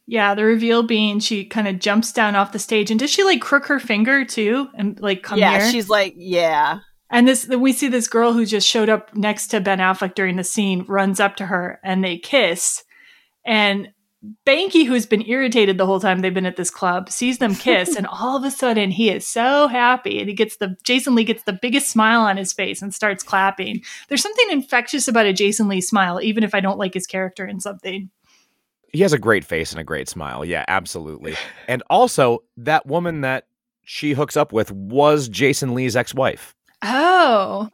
Yeah, 0.05 0.35
the 0.35 0.43
reveal 0.43 0.83
being 0.83 1.19
she 1.19 1.45
kind 1.45 1.67
of 1.67 1.79
jumps 1.79 2.13
down 2.13 2.35
off 2.35 2.51
the 2.51 2.59
stage, 2.59 2.89
and 2.91 2.99
does 2.99 3.11
she 3.11 3.23
like 3.23 3.41
crook 3.41 3.65
her 3.65 3.79
finger 3.79 4.23
too, 4.23 4.69
and 4.75 4.99
like 5.01 5.21
come 5.21 5.37
yeah, 5.37 5.59
here? 5.59 5.71
she's 5.71 5.89
like, 5.89 6.13
yeah. 6.17 6.79
And 7.09 7.27
this 7.27 7.47
we 7.47 7.73
see 7.73 7.87
this 7.87 8.07
girl 8.07 8.33
who 8.33 8.45
just 8.45 8.67
showed 8.67 8.89
up 8.89 9.15
next 9.15 9.47
to 9.47 9.59
Ben 9.59 9.79
Affleck 9.79 10.15
during 10.15 10.35
the 10.35 10.43
scene 10.43 10.85
runs 10.87 11.19
up 11.19 11.35
to 11.37 11.45
her 11.47 11.79
and 11.83 12.03
they 12.03 12.17
kiss, 12.17 12.83
and 13.45 13.89
Banky, 14.45 14.85
who's 14.85 15.05
been 15.05 15.25
irritated 15.25 15.77
the 15.77 15.85
whole 15.85 16.01
time 16.01 16.19
they've 16.19 16.33
been 16.33 16.45
at 16.45 16.57
this 16.57 16.69
club, 16.69 17.09
sees 17.09 17.37
them 17.37 17.55
kiss, 17.55 17.95
and 17.95 18.05
all 18.05 18.35
of 18.35 18.43
a 18.43 18.51
sudden 18.51 18.91
he 18.91 19.09
is 19.09 19.25
so 19.25 19.67
happy, 19.67 20.19
and 20.19 20.27
he 20.27 20.35
gets 20.35 20.57
the 20.57 20.75
Jason 20.83 21.15
Lee 21.15 21.23
gets 21.23 21.43
the 21.43 21.53
biggest 21.53 21.89
smile 21.89 22.21
on 22.21 22.35
his 22.35 22.51
face 22.51 22.81
and 22.81 22.93
starts 22.93 23.23
clapping. 23.23 23.81
There's 24.07 24.21
something 24.21 24.47
infectious 24.51 25.07
about 25.07 25.25
a 25.25 25.33
Jason 25.33 25.69
Lee 25.69 25.81
smile, 25.81 26.19
even 26.21 26.43
if 26.43 26.53
I 26.53 26.59
don't 26.59 26.77
like 26.77 26.93
his 26.93 27.07
character 27.07 27.45
in 27.47 27.59
something. 27.59 28.09
He 28.91 29.01
has 29.01 29.13
a 29.13 29.19
great 29.19 29.45
face 29.45 29.71
and 29.71 29.79
a 29.79 29.83
great 29.83 30.09
smile. 30.09 30.43
Yeah, 30.43 30.65
absolutely. 30.67 31.35
And 31.67 31.83
also, 31.89 32.43
that 32.57 32.87
woman 32.87 33.21
that 33.21 33.45
she 33.85 34.13
hooks 34.13 34.35
up 34.35 34.51
with 34.51 34.71
was 34.71 35.29
Jason 35.29 35.75
Lee's 35.75 35.95
ex-wife. 35.95 36.55
Oh. 36.81 37.69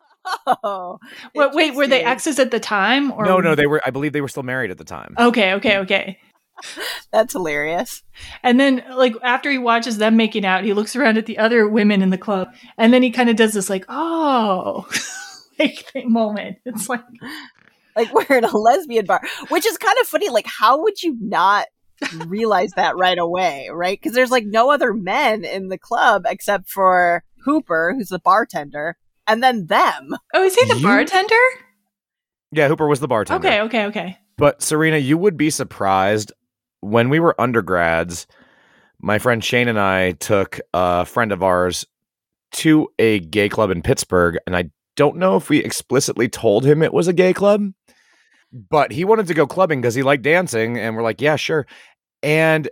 Oh, 0.48 0.98
Wait, 1.36 1.52
wait, 1.54 1.76
were 1.76 1.86
they 1.86 2.04
exes 2.04 2.40
at 2.40 2.50
the 2.50 2.60
time? 2.60 3.12
Or 3.12 3.26
no, 3.26 3.40
no, 3.40 3.54
they 3.54 3.68
were. 3.68 3.80
I 3.86 3.92
believe 3.92 4.12
they 4.12 4.22
were 4.22 4.28
still 4.28 4.42
married 4.42 4.72
at 4.72 4.80
the 4.80 4.84
time. 4.84 5.14
Okay, 5.20 5.54
okay, 5.54 5.78
okay. 5.80 6.20
That's 7.12 7.34
hilarious. 7.34 8.04
And 8.42 8.60
then, 8.60 8.84
like, 8.96 9.14
after 9.22 9.52
he 9.52 9.58
watches 9.58 9.98
them 9.98 10.18
making 10.18 10.46
out, 10.46 10.64
he 10.64 10.74
looks 10.74 10.96
around 10.96 11.18
at 11.18 11.26
the 11.26 11.38
other 11.38 11.68
women 11.68 12.02
in 12.02 12.10
the 12.10 12.18
club, 12.18 12.48
and 12.78 12.94
then 12.94 13.04
he 13.04 13.12
kind 13.12 13.30
of 13.30 13.36
does 13.36 13.54
this, 13.54 13.70
like, 13.70 13.86
oh, 13.88 14.88
like 15.60 15.86
thing 15.92 16.12
moment. 16.12 16.58
It's 16.66 16.90
like, 16.90 17.04
like 17.96 18.12
we're 18.30 18.38
in 18.38 18.46
a 18.46 18.58
lesbian 18.58 19.06
bar, 19.06 19.22
which 19.50 19.66
is 19.66 19.78
kind 19.78 19.98
of 20.02 20.08
funny. 20.08 20.30
Like, 20.30 20.48
how 20.48 20.82
would 20.82 21.04
you 21.04 21.18
not 21.22 21.68
realize 22.26 22.72
that 22.76 22.98
right 22.98 23.18
away, 23.18 23.70
right? 23.72 24.00
Because 24.02 24.16
there's 24.16 24.32
like 24.32 24.46
no 24.46 24.72
other 24.72 24.94
men 24.94 25.46
in 25.46 25.70
the 25.70 25.78
club 25.78 26.24
except 26.28 26.70
for 26.70 27.24
Hooper, 27.46 27.94
who's 27.96 28.10
the 28.10 28.20
bartender, 28.20 28.98
and 29.28 29.42
then 29.42 29.68
them. 29.68 30.16
oh, 30.34 30.44
is 30.44 30.56
he 30.56 30.66
the 30.66 30.78
You- 30.78 30.84
bartender? 30.84 31.36
Yeah, 32.52 32.68
Hooper 32.68 32.88
was 32.88 33.00
the 33.00 33.08
bartender. 33.08 33.48
Okay, 33.48 33.62
okay, 33.62 33.86
okay. 33.86 34.18
But 34.38 34.62
Serena, 34.62 34.98
you 34.98 35.18
would 35.18 35.38
be 35.38 35.50
surprised 35.50 36.32
when 36.82 37.10
we 37.10 37.20
were 37.20 37.40
undergrads. 37.40 38.28
My 39.02 39.20
friend 39.20 39.44
Shane 39.44 39.68
and 39.68 39.80
I 39.80 40.12
took 40.14 40.60
a 40.74 41.06
friend 41.06 41.32
of 41.32 41.44
ours 41.44 41.86
to 42.54 42.88
a 43.00 43.20
gay 43.20 43.50
club 43.50 43.70
in 43.72 43.82
Pittsburgh, 43.82 44.38
and 44.48 44.56
I 44.56 44.70
don't 44.96 45.18
know 45.18 45.36
if 45.36 45.50
we 45.50 45.60
explicitly 45.60 46.30
told 46.30 46.66
him 46.66 46.82
it 46.82 46.94
was 46.94 47.08
a 47.08 47.14
gay 47.14 47.34
club, 47.34 47.72
but 48.70 48.92
he 48.92 49.04
wanted 49.04 49.28
to 49.28 49.34
go 49.34 49.46
clubbing 49.46 49.82
because 49.82 49.96
he 49.96 50.04
liked 50.04 50.24
dancing, 50.24 50.78
and 50.78 50.96
we're 50.96 51.04
like, 51.04 51.20
yeah, 51.22 51.36
sure. 51.36 51.68
And 52.24 52.70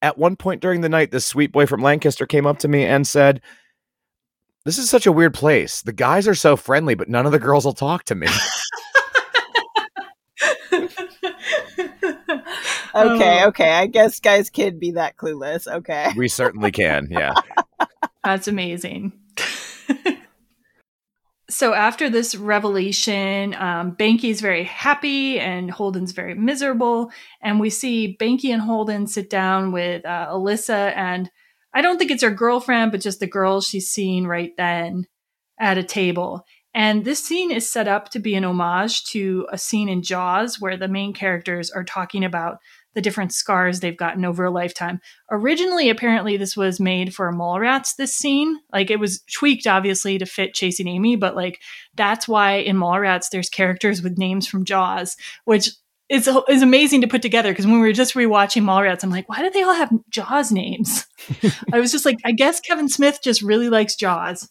at 0.00 0.16
one 0.16 0.36
point 0.36 0.62
during 0.62 0.80
the 0.80 0.88
night, 0.88 1.10
this 1.10 1.26
sweet 1.26 1.52
boy 1.52 1.66
from 1.66 1.82
Lancaster 1.82 2.26
came 2.26 2.46
up 2.46 2.58
to 2.60 2.68
me 2.68 2.84
and 2.84 3.06
said, 3.06 3.42
"This 4.66 4.76
is 4.78 4.90
such 4.90 5.06
a 5.06 5.12
weird 5.12 5.32
place. 5.32 5.80
The 5.80 5.92
guys 5.94 6.28
are 6.28 6.34
so 6.34 6.56
friendly, 6.56 6.94
but 6.94 7.08
none 7.08 7.24
of 7.24 7.32
the 7.32 7.38
girls 7.38 7.64
will 7.64 7.72
talk 7.72 8.04
to 8.04 8.14
me." 8.14 8.26
Okay, 12.94 13.42
Oh. 13.44 13.48
okay. 13.48 13.72
I 13.72 13.86
guess 13.86 14.20
guys 14.20 14.48
can 14.48 14.78
be 14.78 14.92
that 14.92 15.16
clueless. 15.16 15.66
Okay. 15.68 16.12
we 16.16 16.28
certainly 16.28 16.72
can. 16.72 17.08
Yeah. 17.10 17.34
That's 18.24 18.48
amazing. 18.48 19.12
so 21.50 21.74
after 21.74 22.08
this 22.08 22.34
revelation, 22.34 23.54
um, 23.54 23.94
Banky's 23.96 24.40
very 24.40 24.64
happy 24.64 25.38
and 25.38 25.70
Holden's 25.70 26.12
very 26.12 26.34
miserable. 26.34 27.10
And 27.42 27.60
we 27.60 27.68
see 27.68 28.16
Banky 28.18 28.50
and 28.50 28.62
Holden 28.62 29.06
sit 29.06 29.28
down 29.28 29.72
with 29.72 30.04
uh, 30.06 30.28
Alyssa, 30.30 30.96
and 30.96 31.30
I 31.76 31.82
don't 31.82 31.98
think 31.98 32.10
it's 32.10 32.22
her 32.22 32.30
girlfriend, 32.30 32.90
but 32.90 33.02
just 33.02 33.20
the 33.20 33.26
girl 33.26 33.60
she's 33.60 33.90
seeing 33.90 34.26
right 34.26 34.52
then 34.56 35.04
at 35.60 35.76
a 35.76 35.82
table. 35.82 36.46
And 36.72 37.04
this 37.04 37.22
scene 37.22 37.50
is 37.50 37.70
set 37.70 37.86
up 37.86 38.08
to 38.10 38.18
be 38.18 38.34
an 38.34 38.46
homage 38.46 39.04
to 39.08 39.46
a 39.52 39.58
scene 39.58 39.90
in 39.90 40.00
Jaws 40.00 40.58
where 40.58 40.78
the 40.78 40.88
main 40.88 41.12
characters 41.12 41.70
are 41.70 41.84
talking 41.84 42.24
about 42.24 42.60
the 42.94 43.02
different 43.02 43.34
scars 43.34 43.80
they've 43.80 43.94
gotten 43.94 44.24
over 44.24 44.46
a 44.46 44.50
lifetime. 44.50 45.00
Originally, 45.30 45.90
apparently, 45.90 46.38
this 46.38 46.56
was 46.56 46.80
made 46.80 47.14
for 47.14 47.30
Mallrats, 47.30 47.94
this 47.96 48.16
scene. 48.16 48.56
Like, 48.72 48.90
it 48.90 48.98
was 48.98 49.22
tweaked, 49.30 49.66
obviously, 49.66 50.16
to 50.16 50.24
fit 50.24 50.54
Chasing 50.54 50.88
Amy, 50.88 51.14
but 51.14 51.36
like, 51.36 51.60
that's 51.94 52.26
why 52.26 52.54
in 52.54 52.78
Mallrats 52.78 53.28
there's 53.30 53.50
characters 53.50 54.00
with 54.00 54.16
names 54.16 54.48
from 54.48 54.64
Jaws, 54.64 55.14
which 55.44 55.72
is, 56.08 56.28
is 56.48 56.62
amazing 56.62 57.00
to 57.00 57.08
put 57.08 57.22
together 57.22 57.50
because 57.50 57.66
when 57.66 57.80
we 57.80 57.86
were 57.86 57.92
just 57.92 58.14
rewatching 58.14 58.62
Mallrats, 58.62 59.02
I'm 59.02 59.10
like, 59.10 59.28
why 59.28 59.42
do 59.42 59.50
they 59.50 59.62
all 59.62 59.74
have 59.74 59.92
Jaws 60.08 60.52
names? 60.52 61.06
I 61.72 61.80
was 61.80 61.92
just 61.92 62.04
like, 62.04 62.18
I 62.24 62.32
guess 62.32 62.60
Kevin 62.60 62.88
Smith 62.88 63.20
just 63.22 63.42
really 63.42 63.68
likes 63.68 63.96
Jaws. 63.96 64.50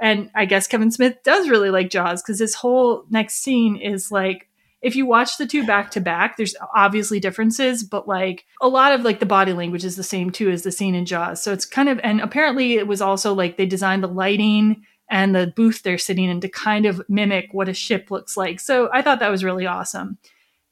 And 0.00 0.30
I 0.34 0.44
guess 0.44 0.66
Kevin 0.66 0.90
Smith 0.90 1.16
does 1.24 1.48
really 1.48 1.70
like 1.70 1.90
Jaws 1.90 2.22
because 2.22 2.38
this 2.38 2.54
whole 2.54 3.04
next 3.10 3.36
scene 3.36 3.76
is 3.76 4.10
like 4.10 4.48
if 4.84 4.94
you 4.94 5.06
watch 5.06 5.38
the 5.38 5.46
two 5.46 5.66
back 5.66 5.90
to 5.92 6.00
back, 6.00 6.36
there's 6.36 6.54
obviously 6.74 7.18
differences, 7.18 7.82
but 7.82 8.06
like 8.06 8.44
a 8.60 8.68
lot 8.68 8.92
of 8.92 9.00
like 9.00 9.18
the 9.18 9.24
body 9.24 9.54
language 9.54 9.82
is 9.82 9.96
the 9.96 10.02
same 10.02 10.30
too 10.30 10.50
as 10.50 10.62
the 10.62 10.70
scene 10.70 10.94
in 10.94 11.06
Jaws. 11.06 11.42
So 11.42 11.54
it's 11.54 11.64
kind 11.64 11.88
of, 11.88 11.98
and 12.04 12.20
apparently 12.20 12.74
it 12.74 12.86
was 12.86 13.00
also 13.00 13.32
like 13.32 13.56
they 13.56 13.64
designed 13.64 14.02
the 14.02 14.08
lighting 14.08 14.84
and 15.08 15.34
the 15.34 15.52
booth 15.56 15.82
they're 15.82 15.96
sitting 15.96 16.28
in 16.28 16.40
to 16.42 16.50
kind 16.50 16.84
of 16.84 17.02
mimic 17.08 17.48
what 17.52 17.68
a 17.68 17.72
ship 17.72 18.10
looks 18.10 18.36
like. 18.36 18.60
So 18.60 18.90
I 18.92 19.00
thought 19.00 19.20
that 19.20 19.30
was 19.30 19.42
really 19.42 19.66
awesome. 19.66 20.18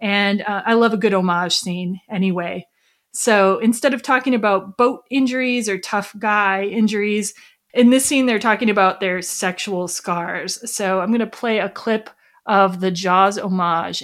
And 0.02 0.42
uh, 0.42 0.62
I 0.66 0.74
love 0.74 0.92
a 0.92 0.98
good 0.98 1.14
homage 1.14 1.54
scene 1.54 2.00
anyway. 2.10 2.66
So 3.12 3.60
instead 3.60 3.94
of 3.94 4.02
talking 4.02 4.34
about 4.34 4.76
boat 4.76 5.04
injuries 5.10 5.68
or 5.68 5.78
tough 5.78 6.12
guy 6.18 6.64
injuries, 6.64 7.34
in 7.72 7.90
this 7.90 8.04
scene, 8.04 8.26
they're 8.26 8.38
talking 8.38 8.68
about 8.68 9.00
their 9.00 9.22
sexual 9.22 9.86
scars. 9.86 10.70
So 10.70 11.00
I'm 11.00 11.08
going 11.08 11.20
to 11.20 11.26
play 11.26 11.60
a 11.60 11.68
clip 11.68 12.10
of 12.46 12.80
the 12.80 12.90
Jaws 12.90 13.38
homage. 13.38 14.02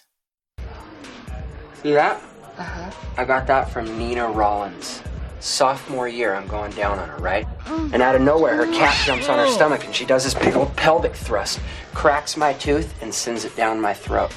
See 1.83 1.93
that? 1.93 2.23
Uh-huh. 2.57 2.91
I 3.17 3.25
got 3.25 3.47
that 3.49 3.71
from 3.71 3.99
Nina 3.99 4.29
Rollins. 4.29 5.03
Sophomore 5.41 6.09
year, 6.09 6.35
I'm 6.35 6.47
going 6.47 6.73
down 6.73 6.99
on 6.99 7.09
her, 7.09 7.17
right? 7.19 7.47
And 7.67 8.03
out 8.03 8.15
of 8.15 8.23
nowhere, 8.23 8.57
her 8.57 8.67
cat 8.67 8.97
jumps 9.05 9.29
on 9.29 9.39
her 9.39 9.49
stomach 9.49 9.85
and 9.85 9.95
she 9.95 10.05
does 10.05 10.25
this 10.25 10.35
big 10.35 10.55
old 10.55 10.75
pelvic 10.77 11.15
thrust, 11.15 11.61
cracks 11.95 12.37
my 12.37 12.53
tooth, 12.55 13.01
and 13.03 13.13
sends 13.13 13.45
it 13.45 13.55
down 13.57 13.81
my 13.81 13.95
throat. 13.95 14.33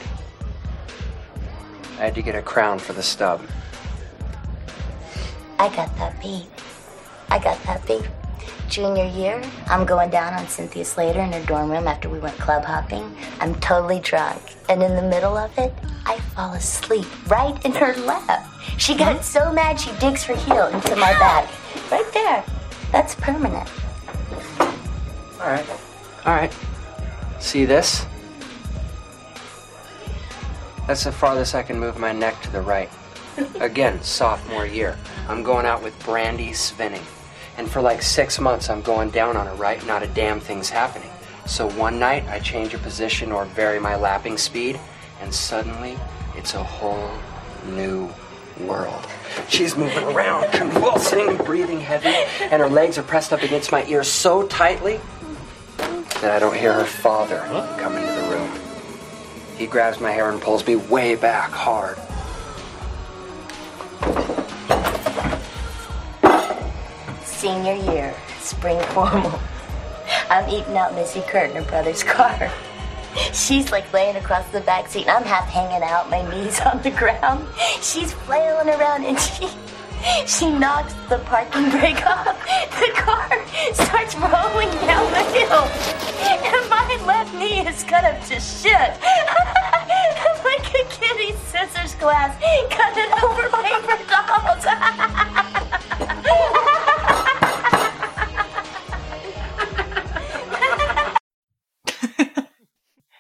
I 1.98 2.06
had 2.06 2.16
to 2.16 2.22
get 2.22 2.36
a 2.36 2.42
crown 2.42 2.80
for 2.80 2.94
the 2.94 3.04
stub. 3.04 3.42
I 5.60 5.70
got 5.76 5.96
that 5.98 6.20
beat. 6.22 6.48
I 7.30 7.38
got 7.40 7.62
that 7.64 7.86
beat. 7.86 8.10
Junior 8.68 9.06
year, 9.06 9.44
I'm 9.68 9.86
going 9.86 10.10
down 10.10 10.34
on 10.34 10.48
Cynthia 10.48 10.86
Slater 10.86 11.20
in 11.20 11.34
her 11.34 11.46
dorm 11.46 11.70
room 11.70 11.88
after 11.88 12.10
we 12.10 12.20
went 12.20 12.38
club 12.40 12.64
hopping. 12.64 13.16
I'm 13.40 13.54
totally 13.56 14.00
drunk. 14.00 14.42
And 14.70 14.82
in 14.82 14.96
the 14.96 15.02
middle 15.02 15.38
of 15.38 15.56
it, 15.58 15.74
I 16.06 16.18
fall 16.36 16.54
asleep 16.54 17.06
right 17.30 17.64
in 17.66 17.74
her 17.74 17.94
lap. 17.98 18.48
She 18.78 18.96
got 18.96 19.24
so 19.24 19.52
mad 19.52 19.80
she 19.80 19.92
digs 20.00 20.24
her 20.24 20.36
heel 20.36 20.68
into 20.68 20.96
my 20.96 21.12
back. 21.20 21.50
Right 21.92 22.10
there. 22.14 22.44
That's 22.92 23.14
permanent. 23.16 23.70
All 24.60 25.48
right. 25.48 25.70
All 26.26 26.34
right. 26.34 26.54
See 27.40 27.66
this? 27.66 28.06
That's 30.88 31.04
the 31.04 31.12
farthest 31.12 31.56
I 31.56 31.64
can 31.64 31.80
move 31.80 31.98
my 31.98 32.12
neck 32.12 32.42
to 32.42 32.52
the 32.52 32.62
right. 32.62 32.90
Again, 33.60 34.02
sophomore 34.02 34.66
year. 34.66 34.98
I'm 35.28 35.44
going 35.44 35.66
out 35.66 35.84
with 35.84 35.98
Brandy 36.04 36.50
Svinning. 36.50 37.04
And 37.58 37.70
for 37.70 37.82
like 37.82 38.02
six 38.02 38.40
months, 38.40 38.70
I'm 38.70 38.82
going 38.82 39.10
down 39.12 39.38
on 39.38 39.46
her, 39.48 39.56
right? 39.56 39.86
Not 39.86 40.04
a 40.04 40.08
damn 40.08 40.40
thing's 40.40 40.70
happening. 40.70 41.10
So 41.46 41.70
one 41.72 42.00
night, 42.00 42.24
I 42.28 42.40
change 42.40 42.72
her 42.72 42.78
position 42.78 43.32
or 43.32 43.46
vary 43.46 43.80
my 43.80 43.96
lapping 43.96 44.38
speed, 44.38 44.80
and 45.22 45.34
suddenly, 45.34 45.98
it's 46.36 46.54
a 46.54 46.64
whole 46.64 47.10
new 47.68 48.10
world. 48.60 49.06
She's 49.50 49.76
moving 49.76 50.04
around, 50.04 50.52
convulsing, 50.54 51.38
breathing 51.38 51.80
heavy, 51.80 52.16
and 52.44 52.62
her 52.62 52.70
legs 52.70 52.98
are 52.98 53.04
pressed 53.04 53.34
up 53.34 53.44
against 53.44 53.72
my 53.72 53.86
ear 53.86 54.04
so 54.04 54.48
tightly 54.48 55.00
that 55.78 56.32
I 56.32 56.40
don't 56.40 56.56
hear 56.56 56.74
her 56.74 56.86
father 56.86 57.40
come 57.80 57.96
into 57.96 58.06
the 58.06 58.08
room. 58.08 58.11
He 59.62 59.68
grabs 59.68 60.00
my 60.00 60.10
hair 60.10 60.32
and 60.32 60.42
pulls 60.42 60.66
me 60.66 60.76
way 60.76 61.14
back 61.14 61.52
hard. 61.52 61.96
Senior 67.24 67.76
year, 67.76 68.16
spring 68.40 68.82
formal. 68.86 69.40
I'm 70.32 70.50
eating 70.50 70.76
out 70.76 70.96
Missy 70.96 71.22
Kurt 71.28 71.52
in 71.52 71.58
her 71.58 71.70
brother's 71.70 72.02
car. 72.02 72.52
She's 73.34 73.72
like 73.72 73.94
laying 73.94 74.16
across 74.16 74.50
the 74.50 74.62
back 74.62 74.88
seat. 74.88 75.02
And 75.02 75.12
I'm 75.12 75.24
half 75.24 75.48
hanging 75.48 75.84
out, 75.84 76.10
my 76.10 76.28
knees 76.32 76.60
on 76.62 76.82
the 76.82 76.90
ground. 76.90 77.48
She's 77.84 78.14
flailing 78.14 78.68
around 78.68 79.06
and 79.06 79.20
she 79.20 79.48
she 80.28 80.50
knocks 80.50 80.94
the 81.10 81.20
parking 81.20 81.70
brake 81.70 82.06
off. 82.06 82.38
The 82.80 82.92
car 82.96 83.30
starts 83.74 84.16
rolling 84.16 84.72
down 84.86 85.12
the 85.12 85.24
hill. 85.34 85.68
And 86.22 86.70
my 86.70 87.00
left 87.06 87.34
knee 87.36 87.68
is 87.68 87.84
cut 87.84 88.04
up 88.04 88.22
to 88.26 88.40
shit. 88.40 88.74
like 90.44 90.68
a 90.74 90.84
kitty 90.90 91.34
scissors 91.46 91.96
glass 91.96 92.36
cut 92.70 92.98
it 92.98 93.24
over 93.24 93.50
paper 93.64 93.98
dolls. 94.10 94.66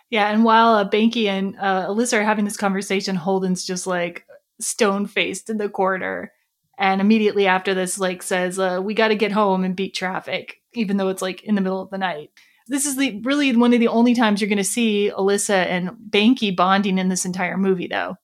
Yeah, 0.09 0.27
and 0.27 0.43
while 0.43 0.73
uh, 0.73 0.89
Banky 0.89 1.27
and 1.27 1.55
uh, 1.57 1.87
Alyssa 1.87 2.19
are 2.19 2.23
having 2.23 2.43
this 2.43 2.57
conversation, 2.57 3.15
Holden's 3.15 3.63
just 3.65 3.87
like 3.87 4.25
stone 4.59 5.07
faced 5.07 5.49
in 5.49 5.57
the 5.57 5.69
corner, 5.69 6.33
and 6.77 7.01
immediately 7.01 7.47
after 7.47 7.73
this, 7.73 7.99
like 7.99 8.23
says, 8.23 8.59
uh, 8.59 8.79
"We 8.83 8.93
got 8.93 9.09
to 9.09 9.15
get 9.15 9.31
home 9.31 9.63
and 9.63 9.75
beat 9.75 9.93
traffic," 9.93 10.61
even 10.73 10.97
though 10.97 11.09
it's 11.09 11.21
like 11.21 11.43
in 11.43 11.55
the 11.55 11.61
middle 11.61 11.81
of 11.81 11.89
the 11.89 11.97
night. 11.97 12.31
This 12.67 12.85
is 12.85 12.95
the 12.95 13.19
really 13.23 13.55
one 13.55 13.73
of 13.73 13.79
the 13.79 13.87
only 13.87 14.13
times 14.13 14.39
you're 14.39 14.47
going 14.47 14.57
to 14.57 14.63
see 14.63 15.11
Alyssa 15.15 15.65
and 15.65 15.91
Banky 16.09 16.55
bonding 16.55 16.97
in 16.97 17.09
this 17.09 17.25
entire 17.25 17.57
movie, 17.57 17.87
though. 17.87 18.15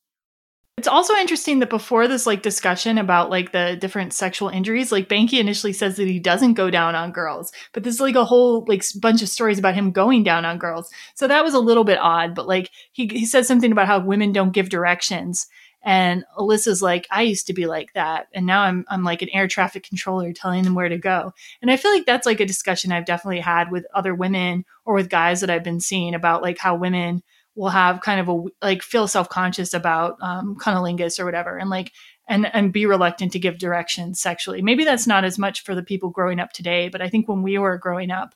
It's 0.77 0.87
also 0.87 1.15
interesting 1.15 1.57
that 1.59 1.71
before 1.71 2.07
this 2.07 2.27
like 2.27 2.43
discussion 2.43 2.99
about 2.99 3.31
like 3.31 3.51
the 3.51 3.75
different 3.81 4.13
sexual 4.13 4.49
injuries, 4.49 4.91
like 4.91 5.09
Banky 5.09 5.39
initially 5.39 5.73
says 5.73 5.95
that 5.95 6.07
he 6.07 6.19
doesn't 6.19 6.53
go 6.53 6.69
down 6.69 6.93
on 6.93 7.11
girls, 7.11 7.51
but 7.73 7.81
there's 7.81 7.99
like 7.99 8.13
a 8.13 8.23
whole 8.23 8.63
like 8.67 8.83
bunch 9.01 9.23
of 9.23 9.27
stories 9.27 9.57
about 9.57 9.73
him 9.73 9.91
going 9.91 10.23
down 10.23 10.45
on 10.45 10.59
girls. 10.59 10.91
So 11.15 11.27
that 11.27 11.43
was 11.43 11.55
a 11.55 11.59
little 11.59 11.83
bit 11.83 11.97
odd, 11.99 12.35
but 12.35 12.47
like 12.47 12.69
he 12.91 13.07
he 13.07 13.25
says 13.25 13.47
something 13.47 13.71
about 13.71 13.87
how 13.87 13.99
women 13.99 14.31
don't 14.31 14.51
give 14.51 14.69
directions. 14.69 15.47
And 15.83 16.25
Alyssa's 16.37 16.81
like, 16.81 17.07
I 17.11 17.21
used 17.21 17.47
to 17.47 17.53
be 17.53 17.65
like 17.65 17.93
that, 17.93 18.27
and 18.33 18.45
now 18.45 18.61
I'm 18.61 18.85
I'm 18.89 19.03
like 19.03 19.21
an 19.21 19.29
air 19.31 19.47
traffic 19.47 19.83
controller 19.83 20.33
telling 20.33 20.63
them 20.63 20.75
where 20.75 20.89
to 20.89 20.97
go. 20.97 21.33
And 21.61 21.71
I 21.71 21.77
feel 21.77 21.91
like 21.91 22.05
that's 22.05 22.25
like 22.25 22.39
a 22.39 22.45
discussion 22.45 22.91
I've 22.91 23.05
definitely 23.05 23.39
had 23.39 23.71
with 23.71 23.85
other 23.93 24.13
women 24.13 24.65
or 24.85 24.95
with 24.95 25.09
guys 25.09 25.41
that 25.41 25.49
I've 25.49 25.63
been 25.63 25.79
seeing 25.79 26.13
about 26.13 26.41
like 26.41 26.57
how 26.57 26.75
women 26.75 27.23
will 27.57 27.69
have 27.69 28.01
kind 28.01 28.19
of 28.19 28.29
a 28.29 28.43
like 28.61 28.83
feel 28.83 29.07
self-conscious 29.07 29.73
about 29.73 30.15
um, 30.21 30.55
cunnilingus 30.55 31.19
or 31.19 31.25
whatever 31.25 31.57
and 31.57 31.69
like 31.69 31.91
and 32.29 32.53
and 32.53 32.71
be 32.71 32.85
reluctant 32.85 33.31
to 33.31 33.39
give 33.39 33.57
directions 33.57 34.21
sexually 34.21 34.61
maybe 34.61 34.85
that's 34.85 35.07
not 35.07 35.25
as 35.25 35.39
much 35.39 35.63
for 35.63 35.73
the 35.73 35.83
people 35.83 36.09
growing 36.09 36.39
up 36.39 36.53
today 36.53 36.87
but 36.87 37.01
i 37.01 37.09
think 37.09 37.27
when 37.27 37.41
we 37.41 37.57
were 37.57 37.77
growing 37.77 38.11
up 38.11 38.35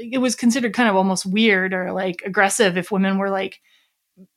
it 0.00 0.18
was 0.18 0.34
considered 0.34 0.72
kind 0.72 0.88
of 0.88 0.96
almost 0.96 1.26
weird 1.26 1.74
or 1.74 1.92
like 1.92 2.22
aggressive 2.24 2.76
if 2.76 2.90
women 2.90 3.18
were 3.18 3.30
like 3.30 3.60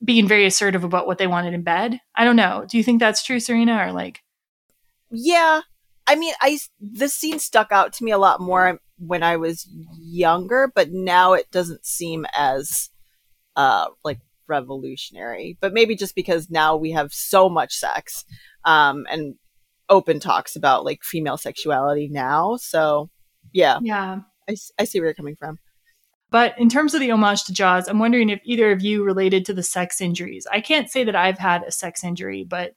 being 0.03 0.27
very 0.27 0.45
assertive 0.45 0.83
about 0.83 1.07
what 1.07 1.17
they 1.17 1.27
wanted 1.27 1.53
in 1.53 1.61
bed. 1.61 1.99
I 2.15 2.25
don't 2.25 2.35
know. 2.35 2.65
Do 2.67 2.77
you 2.77 2.83
think 2.83 2.99
that's 2.99 3.23
true 3.23 3.39
serena 3.39 3.77
or 3.77 3.91
like 3.91 4.21
yeah. 5.11 5.61
I 6.07 6.15
mean 6.15 6.33
i 6.41 6.57
this 6.79 7.13
scene 7.13 7.39
stuck 7.39 7.71
out 7.71 7.93
to 7.93 8.03
me 8.03 8.11
a 8.11 8.17
lot 8.17 8.41
more 8.41 8.79
when 8.97 9.23
i 9.23 9.37
was 9.37 9.67
younger 9.97 10.69
but 10.73 10.91
now 10.91 11.33
it 11.33 11.49
doesn't 11.51 11.85
seem 11.85 12.25
as 12.35 12.89
uh 13.55 13.87
like 14.03 14.19
revolutionary. 14.47 15.57
But 15.61 15.73
maybe 15.73 15.95
just 15.95 16.15
because 16.15 16.49
now 16.49 16.75
we 16.75 16.91
have 16.91 17.13
so 17.13 17.47
much 17.49 17.75
sex 17.75 18.25
um 18.65 19.05
and 19.09 19.35
open 19.87 20.19
talks 20.19 20.55
about 20.55 20.85
like 20.85 21.03
female 21.03 21.37
sexuality 21.37 22.09
now. 22.11 22.57
So 22.57 23.09
yeah. 23.53 23.79
Yeah. 23.81 24.19
I, 24.49 24.55
I 24.79 24.83
see 24.85 24.99
where 24.99 25.07
you're 25.07 25.13
coming 25.13 25.35
from 25.35 25.59
but 26.31 26.57
in 26.59 26.69
terms 26.69 26.93
of 26.93 26.99
the 26.99 27.11
homage 27.11 27.43
to 27.45 27.53
Jaws, 27.53 27.87
I'm 27.87 27.99
wondering 27.99 28.29
if 28.29 28.41
either 28.43 28.71
of 28.71 28.81
you 28.81 29.03
related 29.03 29.45
to 29.45 29.53
the 29.53 29.63
sex 29.63 30.01
injuries. 30.01 30.45
I 30.51 30.61
can't 30.61 30.89
say 30.89 31.03
that 31.03 31.15
I've 31.15 31.39
had 31.39 31.63
a 31.63 31.71
sex 31.71 32.03
injury, 32.03 32.43
but 32.43 32.73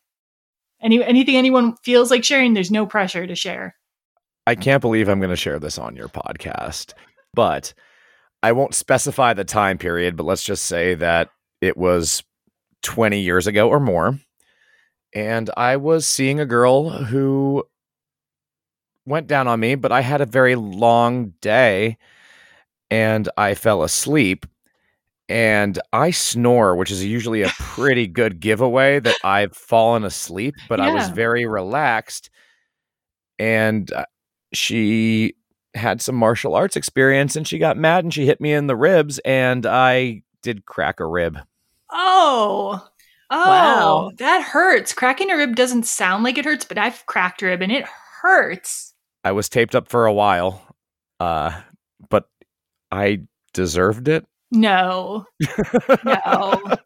any 0.80 1.02
anything 1.02 1.36
anyone 1.36 1.76
feels 1.82 2.10
like 2.10 2.24
sharing, 2.24 2.54
there's 2.54 2.70
no 2.70 2.86
pressure 2.86 3.26
to 3.26 3.34
share. 3.34 3.76
I 4.46 4.54
can't 4.54 4.80
believe 4.80 5.08
I'm 5.08 5.20
going 5.20 5.30
to 5.30 5.36
share 5.36 5.60
this 5.60 5.78
on 5.78 5.94
your 5.94 6.08
podcast, 6.08 6.94
but 7.32 7.74
I 8.42 8.52
won't 8.52 8.74
specify 8.74 9.34
the 9.34 9.44
time 9.44 9.78
period, 9.78 10.16
but 10.16 10.24
let's 10.24 10.42
just 10.42 10.64
say 10.64 10.94
that 10.96 11.30
it 11.60 11.76
was 11.76 12.24
20 12.82 13.20
years 13.20 13.46
ago 13.46 13.68
or 13.68 13.78
more. 13.78 14.18
And 15.14 15.50
I 15.56 15.76
was 15.76 16.06
seeing 16.06 16.40
a 16.40 16.46
girl 16.46 16.90
who 16.90 17.64
went 19.06 19.26
down 19.26 19.46
on 19.46 19.60
me, 19.60 19.74
but 19.76 19.92
I 19.92 20.00
had 20.00 20.20
a 20.20 20.26
very 20.26 20.56
long 20.56 21.34
day. 21.40 21.98
And 22.92 23.28
I 23.38 23.54
fell 23.54 23.82
asleep. 23.82 24.44
And 25.28 25.78
I 25.94 26.10
snore, 26.10 26.76
which 26.76 26.90
is 26.90 27.02
usually 27.02 27.42
a 27.42 27.48
pretty 27.58 28.06
good 28.06 28.38
giveaway 28.38 29.00
that 29.00 29.16
I've 29.24 29.56
fallen 29.56 30.04
asleep, 30.04 30.54
but 30.68 30.78
I 30.78 30.92
was 30.92 31.08
very 31.08 31.46
relaxed. 31.46 32.28
And 33.38 33.90
uh, 33.92 34.04
she 34.52 35.34
had 35.74 36.02
some 36.02 36.16
martial 36.16 36.54
arts 36.54 36.76
experience 36.76 37.34
and 37.34 37.48
she 37.48 37.56
got 37.56 37.78
mad 37.78 38.04
and 38.04 38.12
she 38.12 38.26
hit 38.26 38.42
me 38.42 38.52
in 38.52 38.66
the 38.66 38.76
ribs 38.76 39.20
and 39.20 39.64
I 39.64 40.22
did 40.42 40.66
crack 40.66 41.00
a 41.00 41.06
rib. 41.06 41.38
Oh. 41.90 42.86
Oh, 43.30 43.48
Wow. 43.48 44.10
that 44.18 44.42
hurts. 44.42 44.92
Cracking 44.92 45.30
a 45.30 45.36
rib 45.38 45.56
doesn't 45.56 45.84
sound 45.86 46.24
like 46.24 46.36
it 46.36 46.44
hurts, 46.44 46.66
but 46.66 46.76
I've 46.76 47.06
cracked 47.06 47.40
a 47.40 47.46
rib 47.46 47.62
and 47.62 47.72
it 47.72 47.86
hurts. 48.20 48.92
I 49.24 49.32
was 49.32 49.48
taped 49.48 49.74
up 49.74 49.88
for 49.88 50.04
a 50.04 50.12
while, 50.12 50.60
uh, 51.20 51.52
but 51.52 51.71
I 52.92 53.22
deserved 53.54 54.06
it. 54.08 54.26
No. 54.52 55.24
No. 56.04 56.62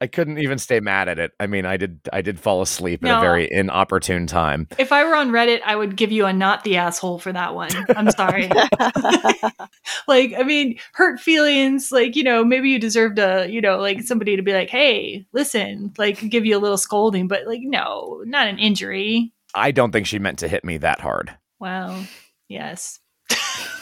I 0.00 0.06
couldn't 0.08 0.38
even 0.38 0.58
stay 0.58 0.80
mad 0.80 1.08
at 1.08 1.18
it. 1.18 1.30
I 1.38 1.46
mean, 1.46 1.64
I 1.64 1.76
did 1.76 2.00
I 2.12 2.20
did 2.20 2.40
fall 2.40 2.62
asleep 2.62 3.04
at 3.04 3.18
a 3.18 3.20
very 3.20 3.48
inopportune 3.50 4.26
time. 4.26 4.66
If 4.76 4.90
I 4.90 5.04
were 5.04 5.14
on 5.14 5.30
Reddit, 5.30 5.60
I 5.64 5.76
would 5.76 5.96
give 5.96 6.10
you 6.10 6.26
a 6.26 6.32
not 6.32 6.64
the 6.64 6.76
asshole 6.76 7.20
for 7.20 7.32
that 7.32 7.54
one. 7.54 7.70
I'm 7.96 8.10
sorry. 8.10 8.48
like, 10.08 10.34
I 10.36 10.42
mean, 10.44 10.78
hurt 10.92 11.20
feelings, 11.20 11.92
like, 11.92 12.16
you 12.16 12.24
know, 12.24 12.44
maybe 12.44 12.70
you 12.70 12.78
deserved 12.78 13.18
a, 13.18 13.46
you 13.48 13.60
know, 13.60 13.78
like 13.78 14.02
somebody 14.02 14.36
to 14.36 14.42
be 14.42 14.52
like, 14.52 14.68
hey, 14.68 15.26
listen, 15.32 15.94
like 15.96 16.28
give 16.28 16.44
you 16.44 16.56
a 16.56 16.60
little 16.60 16.76
scolding, 16.76 17.28
but 17.28 17.46
like, 17.46 17.62
no, 17.62 18.22
not 18.26 18.48
an 18.48 18.58
injury. 18.58 19.32
I 19.54 19.70
don't 19.70 19.92
think 19.92 20.06
she 20.06 20.18
meant 20.18 20.40
to 20.40 20.48
hit 20.48 20.64
me 20.64 20.78
that 20.78 21.00
hard. 21.00 21.34
Wow. 21.60 22.02
Yes. 22.48 22.98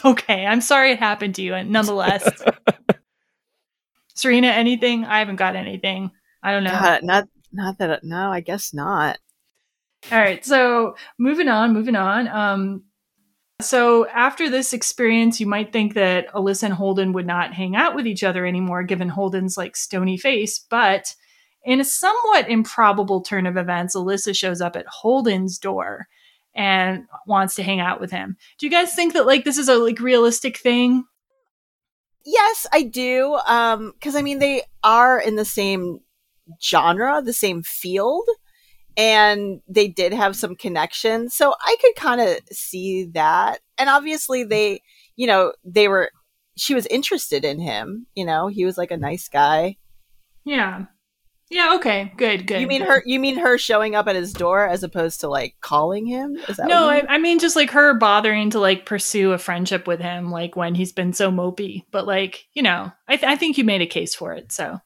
okay. 0.05 0.45
I'm 0.45 0.61
sorry 0.61 0.91
it 0.91 0.99
happened 0.99 1.35
to 1.35 1.41
you. 1.41 1.53
And 1.53 1.71
nonetheless, 1.71 2.29
Serena, 4.15 4.47
anything? 4.47 5.05
I 5.05 5.19
haven't 5.19 5.37
got 5.37 5.55
anything. 5.55 6.11
I 6.41 6.51
don't 6.51 6.63
know. 6.63 6.71
God, 6.71 7.03
not 7.03 7.27
not 7.51 7.77
that 7.79 8.03
no, 8.03 8.31
I 8.31 8.41
guess 8.41 8.73
not. 8.73 9.19
All 10.11 10.19
right, 10.19 10.43
so 10.45 10.95
moving 11.17 11.47
on, 11.47 11.73
moving 11.73 11.95
on. 11.95 12.27
Um, 12.27 12.83
so 13.61 14.07
after 14.09 14.49
this 14.49 14.73
experience, 14.73 15.39
you 15.39 15.47
might 15.47 15.71
think 15.71 15.93
that 15.93 16.27
Alyssa 16.33 16.63
and 16.63 16.73
Holden 16.73 17.13
would 17.13 17.25
not 17.25 17.53
hang 17.53 17.75
out 17.75 17.95
with 17.95 18.05
each 18.05 18.23
other 18.23 18.45
anymore, 18.45 18.83
given 18.83 19.07
Holden's 19.07 19.55
like 19.55 19.77
stony 19.77 20.17
face. 20.17 20.59
But 20.69 21.13
in 21.63 21.79
a 21.79 21.85
somewhat 21.85 22.49
improbable 22.49 23.21
turn 23.21 23.45
of 23.45 23.55
events, 23.55 23.95
Alyssa 23.95 24.35
shows 24.35 24.59
up 24.59 24.75
at 24.75 24.87
Holden's 24.87 25.57
door 25.57 26.07
and 26.55 27.05
wants 27.27 27.55
to 27.55 27.63
hang 27.63 27.79
out 27.79 27.99
with 27.99 28.11
him. 28.11 28.37
Do 28.59 28.65
you 28.65 28.71
guys 28.71 28.93
think 28.93 29.13
that 29.13 29.25
like 29.25 29.43
this 29.43 29.57
is 29.57 29.69
a 29.69 29.75
like 29.75 29.99
realistic 29.99 30.57
thing? 30.57 31.05
Yes, 32.25 32.67
I 32.71 32.83
do. 32.83 33.37
Um, 33.47 33.93
because 33.93 34.15
I 34.15 34.21
mean 34.21 34.39
they 34.39 34.63
are 34.83 35.19
in 35.19 35.35
the 35.35 35.45
same 35.45 35.99
genre, 36.61 37.21
the 37.21 37.33
same 37.33 37.63
field, 37.63 38.27
and 38.95 39.61
they 39.67 39.87
did 39.87 40.13
have 40.13 40.35
some 40.35 40.55
connection. 40.55 41.29
So 41.29 41.53
I 41.59 41.75
could 41.81 41.95
kind 41.95 42.21
of 42.21 42.39
see 42.51 43.05
that. 43.13 43.59
And 43.77 43.89
obviously 43.89 44.43
they, 44.43 44.81
you 45.15 45.27
know, 45.27 45.53
they 45.63 45.87
were 45.87 46.11
she 46.55 46.75
was 46.75 46.85
interested 46.87 47.43
in 47.43 47.59
him, 47.59 48.05
you 48.15 48.25
know, 48.25 48.47
he 48.47 48.65
was 48.65 48.77
like 48.77 48.91
a 48.91 48.97
nice 48.97 49.27
guy. 49.27 49.77
Yeah. 50.45 50.85
Yeah, 51.53 51.75
okay. 51.75 52.11
Good, 52.17 52.47
good. 52.47 52.61
You 52.61 52.67
mean 52.67 52.81
her 52.81 53.03
you 53.05 53.19
mean 53.19 53.37
her 53.37 53.59
showing 53.59 53.93
up 53.93 54.07
at 54.07 54.15
his 54.15 54.33
door 54.33 54.67
as 54.67 54.81
opposed 54.81 55.19
to 55.19 55.27
like 55.29 55.55
calling 55.61 56.07
him? 56.07 56.35
Is 56.49 56.57
that 56.57 56.67
No, 56.67 56.89
I, 56.89 56.95
mean? 56.95 57.05
I 57.09 57.17
mean 57.19 57.37
just 57.37 57.55
like 57.55 57.69
her 57.71 57.93
bothering 57.93 58.49
to 58.49 58.59
like 58.59 58.87
pursue 58.87 59.33
a 59.33 59.37
friendship 59.37 59.85
with 59.85 59.99
him, 59.99 60.31
like 60.31 60.55
when 60.55 60.73
he's 60.73 60.91
been 60.91 61.13
so 61.13 61.31
mopey. 61.31 61.83
But 61.91 62.07
like, 62.07 62.47
you 62.53 62.63
know, 62.63 62.91
I, 63.07 63.17
th- 63.17 63.31
I 63.31 63.35
think 63.35 63.59
you 63.59 63.65
made 63.65 63.83
a 63.83 63.85
case 63.85 64.15
for 64.15 64.33
it. 64.33 64.51
So, 64.51 64.79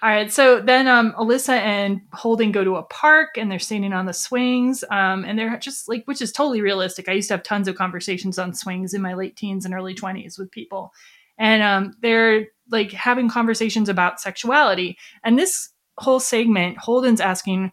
all 0.00 0.10
right. 0.10 0.30
So 0.30 0.60
then, 0.60 0.86
um, 0.86 1.12
Alyssa 1.18 1.58
and 1.58 2.02
Holden 2.12 2.52
go 2.52 2.62
to 2.62 2.76
a 2.76 2.84
park 2.84 3.30
and 3.36 3.50
they're 3.50 3.58
standing 3.58 3.92
on 3.92 4.06
the 4.06 4.12
swings. 4.12 4.84
Um, 4.92 5.24
and 5.24 5.36
they're 5.36 5.58
just 5.58 5.88
like, 5.88 6.04
which 6.04 6.22
is 6.22 6.30
totally 6.30 6.60
realistic. 6.60 7.08
I 7.08 7.12
used 7.12 7.28
to 7.28 7.34
have 7.34 7.42
tons 7.42 7.66
of 7.66 7.74
conversations 7.74 8.38
on 8.38 8.54
swings 8.54 8.94
in 8.94 9.02
my 9.02 9.14
late 9.14 9.36
teens 9.36 9.64
and 9.64 9.74
early 9.74 9.94
twenties 9.94 10.38
with 10.38 10.52
people, 10.52 10.92
and 11.36 11.64
um, 11.64 11.94
they're 12.00 12.46
like 12.70 12.92
having 12.92 13.28
conversations 13.28 13.88
about 13.88 14.20
sexuality. 14.20 14.96
And 15.24 15.38
this 15.38 15.70
whole 15.98 16.20
segment, 16.20 16.78
Holden's 16.78 17.20
asking 17.20 17.72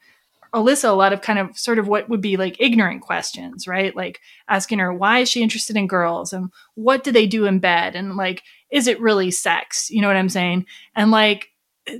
Alyssa 0.54 0.90
a 0.90 0.94
lot 0.94 1.14
of 1.14 1.22
kind 1.22 1.40
of 1.40 1.58
sort 1.58 1.80
of 1.80 1.88
what 1.88 2.10
would 2.10 2.22
be 2.22 2.38
like 2.38 2.58
ignorant 2.60 3.02
questions, 3.02 3.68
right? 3.68 3.96
Like 3.96 4.20
asking 4.48 4.80
her 4.80 4.94
why 4.94 5.20
is 5.20 5.30
she 5.30 5.42
interested 5.42 5.76
in 5.76 5.88
girls 5.88 6.32
and 6.32 6.52
what 6.76 7.04
do 7.04 7.12
they 7.12 7.26
do 7.26 7.46
in 7.46 7.60
bed 7.60 7.96
and 7.96 8.16
like 8.16 8.44
is 8.72 8.88
it 8.88 9.00
really 9.00 9.32
sex? 9.32 9.90
You 9.90 10.02
know 10.02 10.08
what 10.08 10.18
I'm 10.18 10.30
saying? 10.30 10.66
And 10.96 11.12
like 11.12 11.50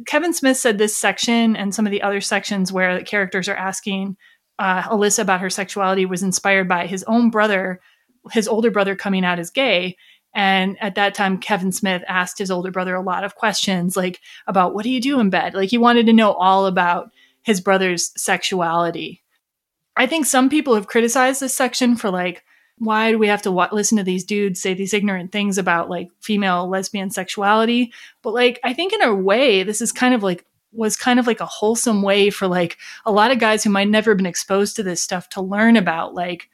Kevin 0.06 0.34
Smith 0.34 0.58
said 0.58 0.78
this 0.78 0.98
section 0.98 1.56
and 1.56 1.74
some 1.74 1.86
of 1.86 1.92
the 1.92 2.02
other 2.02 2.22
sections 2.22 2.72
where 2.72 2.98
the 2.98 3.06
characters 3.06 3.50
are 3.50 3.56
asking 3.56 4.18
uh, 4.60 4.84
Alyssa 4.84 5.20
about 5.20 5.42
her 5.42 5.50
sexuality 5.50 6.06
was 6.06 6.24
inspired 6.24 6.68
by 6.68 6.88
his 6.88 7.04
own 7.04 7.30
brother, 7.30 7.82
his 8.32 8.48
older 8.48 8.72
brother 8.72 8.96
coming 8.96 9.26
out 9.26 9.40
as 9.40 9.50
gay. 9.50 9.98
And 10.34 10.82
at 10.82 10.96
that 10.96 11.14
time, 11.14 11.38
Kevin 11.38 11.72
Smith 11.72 12.04
asked 12.08 12.40
his 12.40 12.50
older 12.50 12.72
brother 12.72 12.96
a 12.96 13.02
lot 13.02 13.24
of 13.24 13.36
questions, 13.36 13.96
like 13.96 14.20
about 14.48 14.74
what 14.74 14.84
do 14.84 14.90
you 14.90 15.00
do 15.00 15.20
in 15.20 15.30
bed? 15.30 15.54
Like 15.54 15.70
he 15.70 15.78
wanted 15.78 16.08
to 16.08 16.14
know 16.14 16.34
all 16.34 16.66
about 16.66 17.12
his 17.44 17.62
brother's 17.62 18.12
sexuality. 18.20 19.22
I 19.96 20.08
think 20.08 20.26
some 20.26 20.50
people 20.50 20.76
have 20.76 20.88
criticized 20.88 21.40
this 21.40 21.54
section 21.54 21.96
for 21.96 22.10
like, 22.10 22.44
why 22.80 23.12
do 23.12 23.20
we 23.20 23.28
have 23.28 23.44
to 23.44 23.52
wa- 23.52 23.70
listen 23.72 23.98
to 23.98 24.04
these 24.04 24.24
dudes 24.24 24.60
say 24.60 24.74
these 24.74 24.94
ignorant 24.94 25.32
things 25.32 25.60
about 25.60 25.90
like 25.90 26.10
female 26.20 26.68
lesbian 26.68 27.12
sexuality? 27.12 27.94
But 28.24 28.34
like, 28.34 28.60
I 28.64 28.74
think 28.74 28.94
in 28.94 29.04
a 29.04 29.14
way, 29.14 29.62
this 29.62 29.82
is 29.82 29.92
kind 29.92 30.16
of 30.16 30.24
like 30.24 30.46
was 30.72 30.98
kind 30.98 31.20
of 31.20 31.28
like 31.28 31.40
a 31.40 31.46
wholesome 31.46 32.02
way 32.02 32.32
for 32.32 32.48
like 32.48 32.78
a 33.06 33.12
lot 33.12 33.32
of 33.32 33.38
guys 33.38 33.64
who 33.64 33.70
might 33.70 33.88
never 33.88 34.16
been 34.16 34.26
exposed 34.26 34.76
to 34.76 34.84
this 34.84 35.02
stuff 35.02 35.30
to 35.30 35.42
learn 35.42 35.78
about 35.78 36.16
like, 36.16 36.50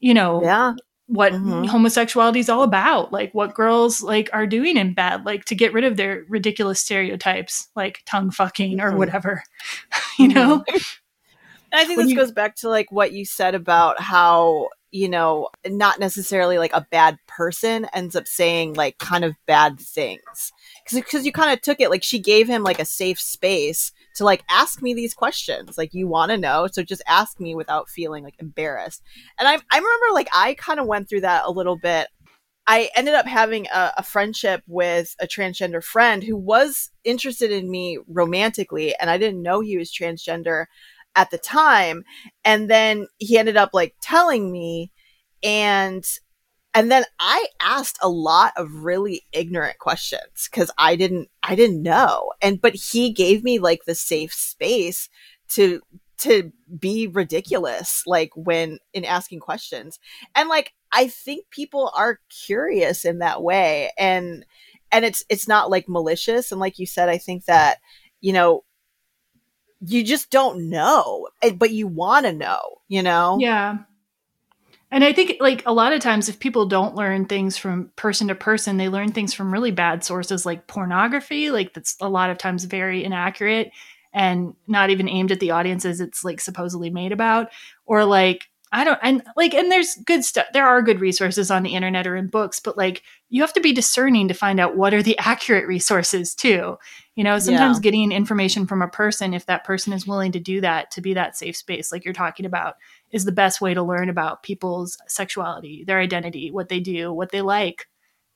you 0.00 0.12
know, 0.12 0.42
yeah. 0.42 0.74
What 1.10 1.32
Mhm. 1.32 1.66
homosexuality 1.66 2.38
is 2.38 2.48
all 2.48 2.62
about, 2.62 3.12
like 3.12 3.32
what 3.34 3.52
girls 3.52 4.00
like 4.00 4.30
are 4.32 4.46
doing 4.46 4.76
in 4.76 4.94
bed, 4.94 5.26
like 5.26 5.44
to 5.46 5.56
get 5.56 5.72
rid 5.72 5.82
of 5.82 5.96
their 5.96 6.24
ridiculous 6.28 6.78
stereotypes, 6.80 7.68
like 7.74 7.98
tongue 8.06 8.30
fucking 8.30 8.80
or 8.80 8.92
Mhm. 8.92 8.96
whatever, 8.96 9.42
you 10.20 10.28
know? 10.28 10.64
I 11.72 11.84
think 11.84 11.96
When 11.98 12.06
this 12.06 12.12
you- 12.12 12.16
goes 12.16 12.30
back 12.30 12.54
to 12.56 12.68
like 12.68 12.92
what 12.92 13.12
you 13.12 13.24
said 13.24 13.56
about 13.56 14.00
how, 14.00 14.68
you 14.92 15.08
know, 15.08 15.48
not 15.66 15.98
necessarily 15.98 16.58
like 16.58 16.72
a 16.74 16.86
bad 16.92 17.16
person 17.26 17.86
ends 17.92 18.14
up 18.14 18.28
saying 18.28 18.74
like 18.74 18.98
kind 18.98 19.24
of 19.24 19.34
bad 19.46 19.80
things. 19.80 20.52
Cause, 20.88 21.24
you 21.24 21.32
kind 21.32 21.52
of 21.52 21.60
took 21.60 21.80
it 21.80 21.90
like 21.90 22.02
she 22.04 22.18
gave 22.20 22.48
him 22.48 22.62
like 22.62 22.78
a 22.78 22.84
safe 22.84 23.20
space 23.20 23.90
to 24.16 24.24
like 24.24 24.42
ask 24.48 24.82
me 24.82 24.94
these 24.94 25.14
questions. 25.14 25.78
Like 25.78 25.94
you 25.94 26.08
want 26.08 26.30
to 26.30 26.36
know, 26.36 26.68
so 26.70 26.82
just 26.82 27.02
ask 27.06 27.40
me 27.40 27.54
without 27.54 27.88
feeling 27.88 28.24
like 28.24 28.36
embarrassed. 28.38 29.02
And 29.38 29.48
I, 29.48 29.54
I 29.54 29.76
remember 29.76 30.06
like 30.12 30.28
I 30.34 30.54
kind 30.54 30.80
of 30.80 30.86
went 30.86 31.08
through 31.08 31.22
that 31.22 31.44
a 31.44 31.50
little 31.50 31.76
bit. 31.76 32.08
I 32.66 32.90
ended 32.94 33.14
up 33.14 33.26
having 33.26 33.66
a, 33.66 33.92
a 33.98 34.02
friendship 34.02 34.62
with 34.66 35.16
a 35.20 35.26
transgender 35.26 35.82
friend 35.82 36.22
who 36.22 36.36
was 36.36 36.90
interested 37.04 37.50
in 37.50 37.70
me 37.70 37.98
romantically, 38.06 38.94
and 38.96 39.10
I 39.10 39.18
didn't 39.18 39.42
know 39.42 39.60
he 39.60 39.76
was 39.76 39.92
transgender 39.92 40.66
at 41.16 41.30
the 41.30 41.38
time 41.38 42.04
and 42.44 42.70
then 42.70 43.06
he 43.18 43.36
ended 43.36 43.56
up 43.56 43.70
like 43.72 43.94
telling 44.00 44.50
me 44.50 44.92
and 45.42 46.04
and 46.74 46.90
then 46.90 47.04
i 47.18 47.46
asked 47.60 47.98
a 48.02 48.08
lot 48.08 48.52
of 48.56 48.72
really 48.84 49.22
ignorant 49.32 49.78
questions 49.78 50.48
because 50.50 50.70
i 50.78 50.96
didn't 50.96 51.28
i 51.42 51.54
didn't 51.54 51.82
know. 51.82 52.32
And 52.40 52.60
but 52.60 52.74
he 52.74 53.12
gave 53.12 53.42
me 53.42 53.58
like 53.58 53.84
the 53.84 53.94
safe 53.94 54.32
space 54.32 55.08
to 55.50 55.80
to 56.18 56.52
be 56.78 57.06
ridiculous 57.06 58.02
like 58.06 58.30
when 58.36 58.78
in 58.92 59.04
asking 59.04 59.40
questions. 59.40 59.98
And 60.34 60.48
like 60.48 60.72
i 60.92 61.08
think 61.08 61.50
people 61.50 61.90
are 61.96 62.20
curious 62.46 63.04
in 63.04 63.18
that 63.18 63.42
way. 63.42 63.90
And 63.98 64.44
and 64.92 65.04
it's 65.04 65.24
it's 65.28 65.48
not 65.48 65.70
like 65.70 65.88
malicious. 65.88 66.52
And 66.52 66.60
like 66.60 66.78
you 66.78 66.86
said 66.86 67.08
i 67.08 67.18
think 67.18 67.46
that 67.46 67.78
you 68.20 68.32
know 68.32 68.64
you 69.82 70.04
just 70.04 70.30
don't 70.30 70.68
know, 70.68 71.28
but 71.56 71.70
you 71.70 71.86
want 71.86 72.26
to 72.26 72.34
know, 72.34 72.60
you 72.88 73.02
know? 73.02 73.38
Yeah. 73.40 73.78
And 74.90 75.04
I 75.04 75.12
think 75.12 75.36
like 75.40 75.62
a 75.66 75.72
lot 75.72 75.92
of 75.92 76.00
times 76.00 76.28
if 76.28 76.40
people 76.40 76.66
don't 76.66 76.96
learn 76.96 77.26
things 77.26 77.56
from 77.56 77.90
person 77.96 78.28
to 78.28 78.34
person, 78.34 78.76
they 78.76 78.88
learn 78.88 79.12
things 79.12 79.32
from 79.32 79.52
really 79.52 79.70
bad 79.70 80.02
sources 80.04 80.44
like 80.44 80.66
pornography, 80.66 81.50
like 81.50 81.74
that's 81.74 81.96
a 82.00 82.08
lot 82.08 82.30
of 82.30 82.38
times 82.38 82.64
very 82.64 83.04
inaccurate 83.04 83.70
and 84.12 84.54
not 84.66 84.90
even 84.90 85.08
aimed 85.08 85.30
at 85.30 85.38
the 85.38 85.52
audiences 85.52 86.00
it's 86.00 86.24
like 86.24 86.40
supposedly 86.40 86.90
made 86.90 87.12
about 87.12 87.48
or 87.86 88.04
like 88.04 88.48
I 88.72 88.82
don't 88.84 88.98
and 89.02 89.22
like 89.36 89.54
and 89.54 89.70
there's 89.70 89.94
good 90.04 90.24
stuff 90.24 90.46
there 90.52 90.66
are 90.66 90.82
good 90.82 91.00
resources 91.00 91.48
on 91.50 91.62
the 91.62 91.74
internet 91.74 92.06
or 92.08 92.16
in 92.16 92.26
books 92.26 92.58
but 92.58 92.76
like 92.76 93.02
you 93.28 93.40
have 93.42 93.52
to 93.52 93.60
be 93.60 93.72
discerning 93.72 94.26
to 94.26 94.34
find 94.34 94.58
out 94.58 94.76
what 94.76 94.94
are 94.94 95.02
the 95.02 95.18
accurate 95.20 95.66
resources 95.68 96.34
too. 96.34 96.76
You 97.14 97.24
know, 97.24 97.38
sometimes 97.38 97.78
Yeah. 97.78 97.82
getting 97.82 98.12
information 98.12 98.66
from 98.66 98.82
a 98.82 98.88
person 98.88 99.34
if 99.34 99.46
that 99.46 99.64
person 99.64 99.92
is 99.92 100.06
willing 100.06 100.32
to 100.32 100.40
do 100.40 100.60
that 100.60 100.90
to 100.92 101.00
be 101.00 101.14
that 101.14 101.36
safe 101.36 101.56
space 101.56 101.92
like 101.92 102.04
you're 102.04 102.14
talking 102.14 102.46
about 102.46 102.76
is 103.12 103.24
the 103.24 103.32
best 103.32 103.60
way 103.60 103.74
to 103.74 103.82
learn 103.82 104.08
about 104.08 104.42
people's 104.42 104.96
sexuality, 105.06 105.84
their 105.86 106.00
identity, 106.00 106.50
what 106.50 106.68
they 106.68 106.80
do, 106.80 107.12
what 107.12 107.30
they 107.30 107.42
like. 107.42 107.86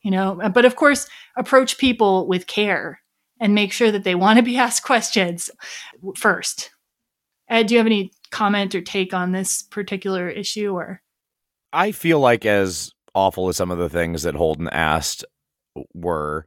you 0.03 0.11
know, 0.11 0.41
uh, 0.43 0.49
but 0.49 0.65
of 0.65 0.77
course, 0.77 1.09
approach 1.37 1.79
people 1.79 2.27
with 2.27 2.47
care 2.47 3.01
and 3.41 3.55
make 3.55 3.73
sure 3.73 3.91
that 3.91 4.05
they 4.05 4.15
want 4.15 4.37
to 4.37 4.43
be 4.43 4.57
asked 4.59 4.83
questions 4.83 5.51
first. 6.17 6.71
Ed, 7.49 7.67
do 7.67 7.75
you 7.75 7.79
have 7.79 7.87
any 7.87 8.11
comment 8.31 8.75
or 8.75 8.81
take 8.81 9.13
on 9.13 9.33
this 9.33 9.63
particular 9.63 10.29
issue 10.29 10.73
or? 10.73 11.03
I 11.73 11.93
feel 11.93 12.21
like 12.21 12.47
as 12.47 12.93
awful 13.15 13.49
as 13.49 13.57
some 13.57 13.71
of 13.71 13.79
the 13.79 13.89
things 13.89 14.23
that 14.23 14.35
Holden 14.35 14.69
asked 14.69 15.25
were, 15.93 16.47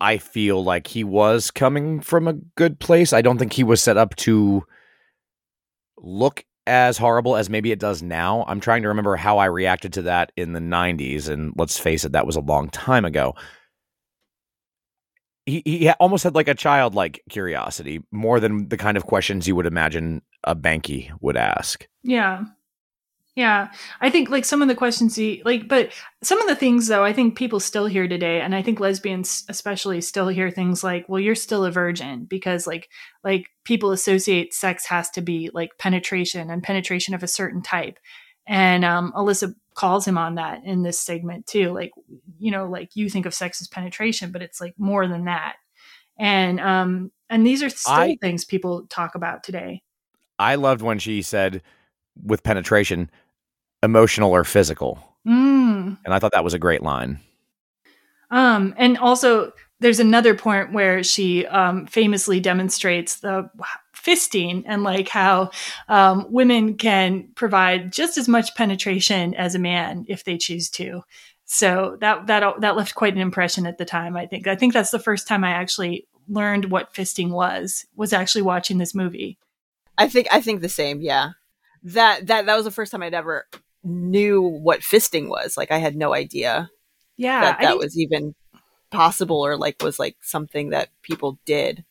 I 0.00 0.18
feel 0.18 0.62
like 0.62 0.86
he 0.86 1.04
was 1.04 1.50
coming 1.50 2.00
from 2.00 2.28
a 2.28 2.34
good 2.56 2.78
place. 2.78 3.12
I 3.12 3.22
don't 3.22 3.38
think 3.38 3.52
he 3.52 3.64
was 3.64 3.82
set 3.82 3.96
up 3.96 4.14
to 4.16 4.64
look 5.98 6.44
as 6.68 6.98
horrible 6.98 7.36
as 7.36 7.50
maybe 7.50 7.72
it 7.72 7.80
does 7.80 8.02
now. 8.02 8.44
I'm 8.46 8.60
trying 8.60 8.82
to 8.82 8.88
remember 8.88 9.16
how 9.16 9.38
I 9.38 9.46
reacted 9.46 9.92
to 9.94 10.02
that 10.02 10.32
in 10.36 10.52
the 10.52 10.60
90s 10.60 11.28
and 11.28 11.52
let's 11.56 11.78
face 11.78 12.04
it 12.04 12.12
that 12.12 12.26
was 12.26 12.36
a 12.36 12.40
long 12.40 12.68
time 12.70 13.04
ago. 13.04 13.34
He 15.46 15.62
he 15.64 15.90
almost 15.92 16.24
had 16.24 16.34
like 16.34 16.48
a 16.48 16.54
childlike 16.54 17.22
curiosity 17.30 18.02
more 18.12 18.38
than 18.38 18.68
the 18.68 18.76
kind 18.76 18.98
of 18.98 19.06
questions 19.06 19.48
you 19.48 19.56
would 19.56 19.64
imagine 19.64 20.20
a 20.44 20.54
banky 20.54 21.10
would 21.22 21.38
ask. 21.38 21.88
Yeah. 22.02 22.44
Yeah, 23.38 23.70
I 24.00 24.10
think 24.10 24.30
like 24.30 24.44
some 24.44 24.62
of 24.62 24.68
the 24.68 24.74
questions 24.74 25.14
he 25.14 25.42
like, 25.44 25.68
but 25.68 25.92
some 26.24 26.40
of 26.40 26.48
the 26.48 26.56
things 26.56 26.88
though, 26.88 27.04
I 27.04 27.12
think 27.12 27.38
people 27.38 27.60
still 27.60 27.86
hear 27.86 28.08
today, 28.08 28.40
and 28.40 28.52
I 28.52 28.62
think 28.62 28.80
lesbians 28.80 29.44
especially 29.48 30.00
still 30.00 30.26
hear 30.26 30.50
things 30.50 30.82
like, 30.82 31.08
"Well, 31.08 31.20
you're 31.20 31.36
still 31.36 31.64
a 31.64 31.70
virgin," 31.70 32.24
because 32.24 32.66
like 32.66 32.88
like 33.22 33.46
people 33.62 33.92
associate 33.92 34.54
sex 34.54 34.86
has 34.86 35.08
to 35.10 35.20
be 35.20 35.50
like 35.54 35.78
penetration 35.78 36.50
and 36.50 36.64
penetration 36.64 37.14
of 37.14 37.22
a 37.22 37.28
certain 37.28 37.62
type, 37.62 38.00
and 38.44 38.84
um, 38.84 39.12
Alyssa 39.14 39.54
calls 39.74 40.04
him 40.04 40.18
on 40.18 40.34
that 40.34 40.64
in 40.64 40.82
this 40.82 41.00
segment 41.00 41.46
too. 41.46 41.70
Like, 41.70 41.92
you 42.40 42.50
know, 42.50 42.68
like 42.68 42.96
you 42.96 43.08
think 43.08 43.24
of 43.24 43.34
sex 43.34 43.60
as 43.60 43.68
penetration, 43.68 44.32
but 44.32 44.42
it's 44.42 44.60
like 44.60 44.74
more 44.78 45.06
than 45.06 45.26
that, 45.26 45.58
and 46.18 46.58
um, 46.58 47.12
and 47.30 47.46
these 47.46 47.62
are 47.62 47.70
still 47.70 47.94
I- 47.94 48.18
things 48.20 48.44
people 48.44 48.88
talk 48.88 49.14
about 49.14 49.44
today. 49.44 49.84
I 50.40 50.56
loved 50.56 50.82
when 50.82 50.98
she 50.98 51.22
said 51.22 51.62
with 52.20 52.42
penetration, 52.42 53.10
emotional 53.82 54.32
or 54.32 54.44
physical. 54.44 55.02
Mm. 55.26 55.98
And 56.04 56.14
I 56.14 56.18
thought 56.18 56.32
that 56.32 56.44
was 56.44 56.54
a 56.54 56.58
great 56.58 56.82
line. 56.82 57.20
Um, 58.30 58.74
and 58.76 58.98
also, 58.98 59.52
there's 59.80 60.00
another 60.00 60.34
point 60.34 60.72
where 60.72 61.02
she 61.02 61.46
um, 61.46 61.86
famously 61.86 62.40
demonstrates 62.40 63.20
the 63.20 63.48
fisting 63.94 64.64
and 64.66 64.82
like 64.82 65.08
how 65.08 65.50
um, 65.88 66.26
women 66.30 66.76
can 66.76 67.28
provide 67.34 67.92
just 67.92 68.18
as 68.18 68.28
much 68.28 68.54
penetration 68.54 69.34
as 69.34 69.54
a 69.54 69.58
man 69.58 70.04
if 70.08 70.24
they 70.24 70.36
choose 70.36 70.68
to. 70.70 71.02
So 71.44 71.96
that 72.00 72.26
that 72.26 72.60
that 72.60 72.76
left 72.76 72.94
quite 72.94 73.14
an 73.14 73.20
impression 73.20 73.66
at 73.66 73.78
the 73.78 73.86
time. 73.86 74.16
I 74.16 74.26
think. 74.26 74.46
I 74.46 74.54
think 74.54 74.74
that's 74.74 74.90
the 74.90 74.98
first 74.98 75.26
time 75.26 75.44
I 75.44 75.50
actually 75.50 76.06
learned 76.28 76.66
what 76.66 76.92
fisting 76.92 77.30
was. 77.30 77.86
Was 77.96 78.12
actually 78.12 78.42
watching 78.42 78.76
this 78.76 78.94
movie. 78.94 79.38
I 79.96 80.08
think 80.08 80.28
I 80.30 80.42
think 80.42 80.60
the 80.60 80.68
same. 80.68 81.00
Yeah, 81.00 81.30
that 81.84 82.26
that 82.26 82.44
that 82.44 82.56
was 82.56 82.66
the 82.66 82.70
first 82.70 82.92
time 82.92 83.02
I'd 83.02 83.14
ever 83.14 83.46
knew 83.84 84.42
what 84.42 84.80
fisting 84.80 85.28
was. 85.28 85.56
Like 85.56 85.70
I 85.70 85.78
had 85.78 85.96
no 85.96 86.14
idea 86.14 86.70
Yeah, 87.16 87.40
that 87.42 87.60
that 87.60 87.78
was 87.78 87.98
even 87.98 88.34
possible 88.90 89.44
or 89.44 89.56
like 89.56 89.82
was 89.82 89.98
like 89.98 90.16
something 90.22 90.70
that 90.70 90.88
people 91.02 91.38
did. 91.44 91.84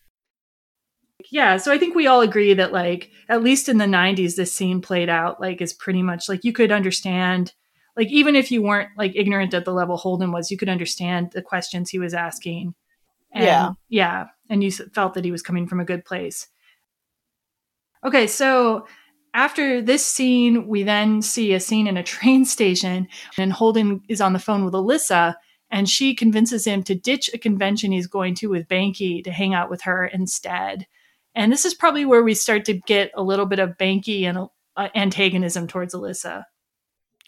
yeah 1.31 1.57
so 1.57 1.71
i 1.71 1.77
think 1.77 1.95
we 1.95 2.07
all 2.07 2.21
agree 2.21 2.53
that 2.53 2.71
like 2.71 3.09
at 3.27 3.43
least 3.43 3.67
in 3.69 3.77
the 3.79 3.85
90s 3.85 4.35
this 4.35 4.53
scene 4.53 4.81
played 4.81 5.09
out 5.09 5.41
like 5.41 5.61
is 5.61 5.73
pretty 5.73 6.03
much 6.03 6.29
like 6.29 6.43
you 6.43 6.53
could 6.53 6.71
understand 6.71 7.53
like 7.95 8.07
even 8.09 8.35
if 8.35 8.51
you 8.51 8.61
weren't 8.61 8.89
like 8.97 9.13
ignorant 9.15 9.53
at 9.53 9.65
the 9.65 9.73
level 9.73 9.97
holden 9.97 10.31
was 10.31 10.51
you 10.51 10.57
could 10.57 10.69
understand 10.69 11.31
the 11.31 11.41
questions 11.41 11.89
he 11.89 11.97
was 11.99 12.13
asking 12.13 12.75
and, 13.31 13.45
Yeah. 13.45 13.71
yeah 13.89 14.27
and 14.49 14.63
you 14.63 14.71
felt 14.71 15.15
that 15.15 15.25
he 15.25 15.31
was 15.31 15.41
coming 15.41 15.67
from 15.67 15.79
a 15.79 15.85
good 15.85 16.05
place 16.05 16.47
okay 18.05 18.27
so 18.27 18.85
after 19.37 19.81
this 19.81 20.05
scene 20.05 20.67
we 20.67 20.83
then 20.83 21.21
see 21.21 21.53
a 21.53 21.59
scene 21.59 21.87
in 21.87 21.95
a 21.95 22.03
train 22.15 22.43
station 22.43 23.07
and 23.37 23.53
holden 23.53 24.01
is 24.09 24.19
on 24.19 24.33
the 24.33 24.39
phone 24.39 24.65
with 24.65 24.73
alyssa 24.73 25.35
and 25.69 25.89
she 25.89 26.15
convinces 26.15 26.65
him 26.65 26.83
to 26.83 26.95
ditch 26.95 27.29
a 27.33 27.37
convention 27.37 27.91
he's 27.91 28.07
going 28.07 28.35
to 28.35 28.47
with 28.47 28.67
Banky 28.67 29.23
to 29.23 29.31
hang 29.31 29.53
out 29.53 29.69
with 29.69 29.81
her 29.81 30.05
instead. 30.05 30.87
And 31.35 31.51
this 31.51 31.65
is 31.65 31.73
probably 31.73 32.05
where 32.05 32.23
we 32.23 32.33
start 32.33 32.65
to 32.65 32.73
get 32.73 33.11
a 33.15 33.23
little 33.23 33.45
bit 33.45 33.59
of 33.59 33.77
Banky 33.77 34.23
and 34.23 34.49
uh, 34.75 34.89
antagonism 34.95 35.67
towards 35.67 35.93
Alyssa. 35.93 36.45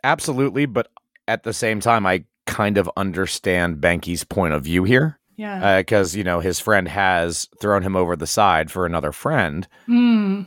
Absolutely, 0.03 0.65
but 0.65 0.89
at 1.27 1.43
the 1.43 1.53
same 1.53 1.79
time, 1.79 2.05
I 2.05 2.23
kind 2.47 2.77
of 2.77 2.89
understand 2.95 3.81
Banky's 3.81 4.23
point 4.23 4.53
of 4.53 4.63
view 4.63 4.83
here. 4.83 5.19
Yeah. 5.35 5.81
Because, 5.81 6.15
you 6.15 6.23
know, 6.23 6.39
his 6.39 6.59
friend 6.59 6.87
has 6.87 7.47
thrown 7.61 7.83
him 7.83 7.95
over 7.95 8.15
the 8.15 8.27
side 8.27 8.71
for 8.71 8.85
another 8.85 9.11
friend. 9.11 9.67
Hmm. 9.85 10.43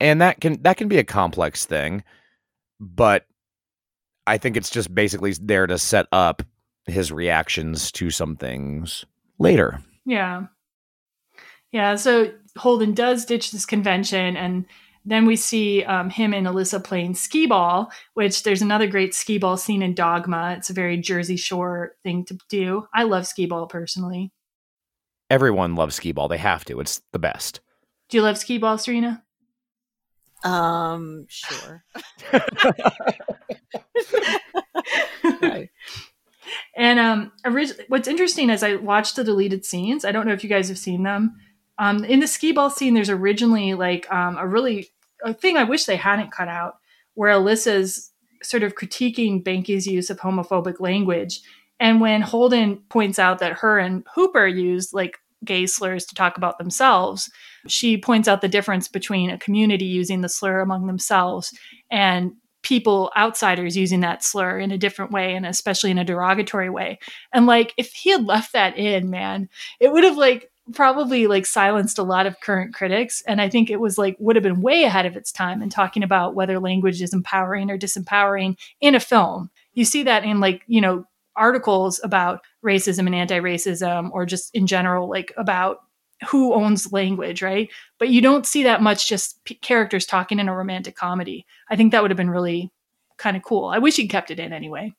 And 0.00 0.20
that 0.20 0.40
can 0.40 0.60
that 0.62 0.76
can 0.76 0.88
be 0.88 0.98
a 0.98 1.04
complex 1.04 1.64
thing, 1.64 2.02
but 2.80 3.26
I 4.26 4.38
think 4.38 4.56
it's 4.56 4.70
just 4.70 4.94
basically 4.94 5.34
there 5.40 5.66
to 5.66 5.78
set 5.78 6.06
up 6.12 6.42
his 6.86 7.12
reactions 7.12 7.92
to 7.92 8.10
some 8.10 8.36
things 8.36 9.04
later. 9.38 9.80
Yeah. 10.04 10.46
Yeah. 11.72 11.96
So 11.96 12.32
Holden 12.58 12.94
does 12.94 13.24
ditch 13.24 13.50
this 13.50 13.66
convention 13.66 14.36
and 14.36 14.66
then 15.04 15.26
we 15.26 15.36
see 15.36 15.84
um, 15.84 16.08
him 16.08 16.32
and 16.32 16.46
Alyssa 16.46 16.82
playing 16.82 17.14
skee 17.14 17.46
ball, 17.46 17.92
which 18.14 18.42
there's 18.42 18.62
another 18.62 18.86
great 18.86 19.14
skee 19.14 19.38
ball 19.38 19.56
scene 19.56 19.82
in 19.82 19.94
Dogma. 19.94 20.54
It's 20.56 20.70
a 20.70 20.74
very 20.74 20.96
Jersey 20.96 21.36
Shore 21.36 21.92
thing 22.02 22.24
to 22.26 22.38
do. 22.48 22.86
I 22.94 23.02
love 23.02 23.26
skee 23.26 23.46
ball 23.46 23.66
personally. 23.66 24.32
Everyone 25.28 25.74
loves 25.74 25.96
skee 25.96 26.12
ball. 26.12 26.28
They 26.28 26.38
have 26.38 26.64
to. 26.66 26.80
It's 26.80 27.02
the 27.12 27.18
best. 27.18 27.60
Do 28.08 28.16
you 28.16 28.22
love 28.22 28.38
skee 28.38 28.58
ball, 28.58 28.78
Serena? 28.78 29.23
Um, 30.44 31.26
sure. 31.28 31.84
And 36.76 36.98
um, 36.98 37.32
orig- 37.44 37.84
what's 37.88 38.08
interesting 38.08 38.50
is 38.50 38.62
I 38.62 38.76
watched 38.76 39.16
the 39.16 39.24
deleted 39.24 39.64
scenes. 39.64 40.04
I 40.04 40.12
don't 40.12 40.26
know 40.26 40.32
if 40.32 40.42
you 40.42 40.50
guys 40.50 40.68
have 40.68 40.78
seen 40.78 41.02
them. 41.02 41.36
Um, 41.78 42.04
in 42.04 42.20
the 42.20 42.26
skee 42.26 42.52
ball 42.52 42.70
scene, 42.70 42.94
there's 42.94 43.10
originally 43.10 43.74
like 43.74 44.10
um, 44.12 44.36
a 44.36 44.46
really 44.46 44.88
a 45.24 45.34
thing 45.34 45.56
I 45.56 45.64
wish 45.64 45.84
they 45.84 45.96
hadn't 45.96 46.32
cut 46.32 46.48
out, 46.48 46.76
where 47.14 47.32
Alyssa's 47.32 48.12
sort 48.42 48.62
of 48.62 48.74
critiquing 48.74 49.42
Banky's 49.42 49.86
use 49.86 50.10
of 50.10 50.20
homophobic 50.20 50.80
language, 50.80 51.40
and 51.80 52.00
when 52.00 52.22
Holden 52.22 52.82
points 52.88 53.18
out 53.18 53.40
that 53.40 53.54
her 53.54 53.78
and 53.78 54.04
Hooper 54.14 54.46
used 54.46 54.92
like 54.92 55.18
gay 55.44 55.66
slurs 55.66 56.04
to 56.06 56.14
talk 56.14 56.36
about 56.36 56.58
themselves, 56.58 57.30
she 57.66 57.96
points 57.96 58.28
out 58.28 58.40
the 58.40 58.48
difference 58.48 58.88
between 58.88 59.30
a 59.30 59.38
community 59.38 59.86
using 59.86 60.20
the 60.20 60.28
slur 60.28 60.60
among 60.60 60.86
themselves 60.86 61.52
and 61.90 62.32
people 62.64 63.12
outsiders 63.16 63.76
using 63.76 64.00
that 64.00 64.24
slur 64.24 64.58
in 64.58 64.72
a 64.72 64.78
different 64.78 65.12
way 65.12 65.34
and 65.34 65.46
especially 65.46 65.90
in 65.90 65.98
a 65.98 66.04
derogatory 66.04 66.70
way. 66.70 66.98
And 67.32 67.46
like 67.46 67.74
if 67.76 67.92
he 67.92 68.10
had 68.10 68.24
left 68.24 68.54
that 68.54 68.76
in 68.76 69.10
man 69.10 69.48
it 69.78 69.92
would 69.92 70.02
have 70.02 70.16
like 70.16 70.50
probably 70.72 71.26
like 71.26 71.44
silenced 71.44 71.98
a 71.98 72.02
lot 72.02 72.26
of 72.26 72.40
current 72.40 72.72
critics. 72.74 73.22
And 73.26 73.40
i 73.40 73.50
think 73.50 73.70
it 73.70 73.80
was 73.80 73.98
like 73.98 74.16
would 74.18 74.34
have 74.34 74.42
been 74.42 74.62
way 74.62 74.84
ahead 74.84 75.04
of 75.04 75.14
its 75.14 75.30
time 75.30 75.62
in 75.62 75.68
talking 75.68 76.02
about 76.02 76.34
whether 76.34 76.58
language 76.58 77.02
is 77.02 77.12
empowering 77.12 77.70
or 77.70 77.78
disempowering 77.78 78.56
in 78.80 78.94
a 78.94 79.00
film. 79.00 79.50
You 79.74 79.84
see 79.84 80.04
that 80.04 80.24
in 80.24 80.40
like 80.40 80.62
you 80.66 80.80
know 80.80 81.04
articles 81.36 82.00
about 82.02 82.40
racism 82.64 83.06
and 83.06 83.14
anti-racism 83.14 84.10
or 84.12 84.26
just 84.26 84.54
in 84.54 84.66
general 84.66 85.08
like 85.08 85.32
about 85.36 85.78
who 86.28 86.54
owns 86.54 86.92
language, 86.92 87.42
right? 87.42 87.68
But 87.98 88.08
you 88.08 88.20
don't 88.20 88.46
see 88.46 88.62
that 88.62 88.82
much 88.82 89.08
just 89.08 89.44
p- 89.44 89.56
characters 89.56 90.06
talking 90.06 90.38
in 90.38 90.48
a 90.48 90.56
romantic 90.56 90.96
comedy. 90.96 91.44
I 91.68 91.76
think 91.76 91.92
that 91.92 92.02
would 92.02 92.10
have 92.10 92.16
been 92.16 92.30
really 92.30 92.70
kind 93.16 93.36
of 93.36 93.42
cool. 93.42 93.66
I 93.66 93.78
wish 93.78 93.96
he'd 93.96 94.08
kept 94.08 94.30
it 94.30 94.38
in 94.38 94.52
anyway. 94.52 94.92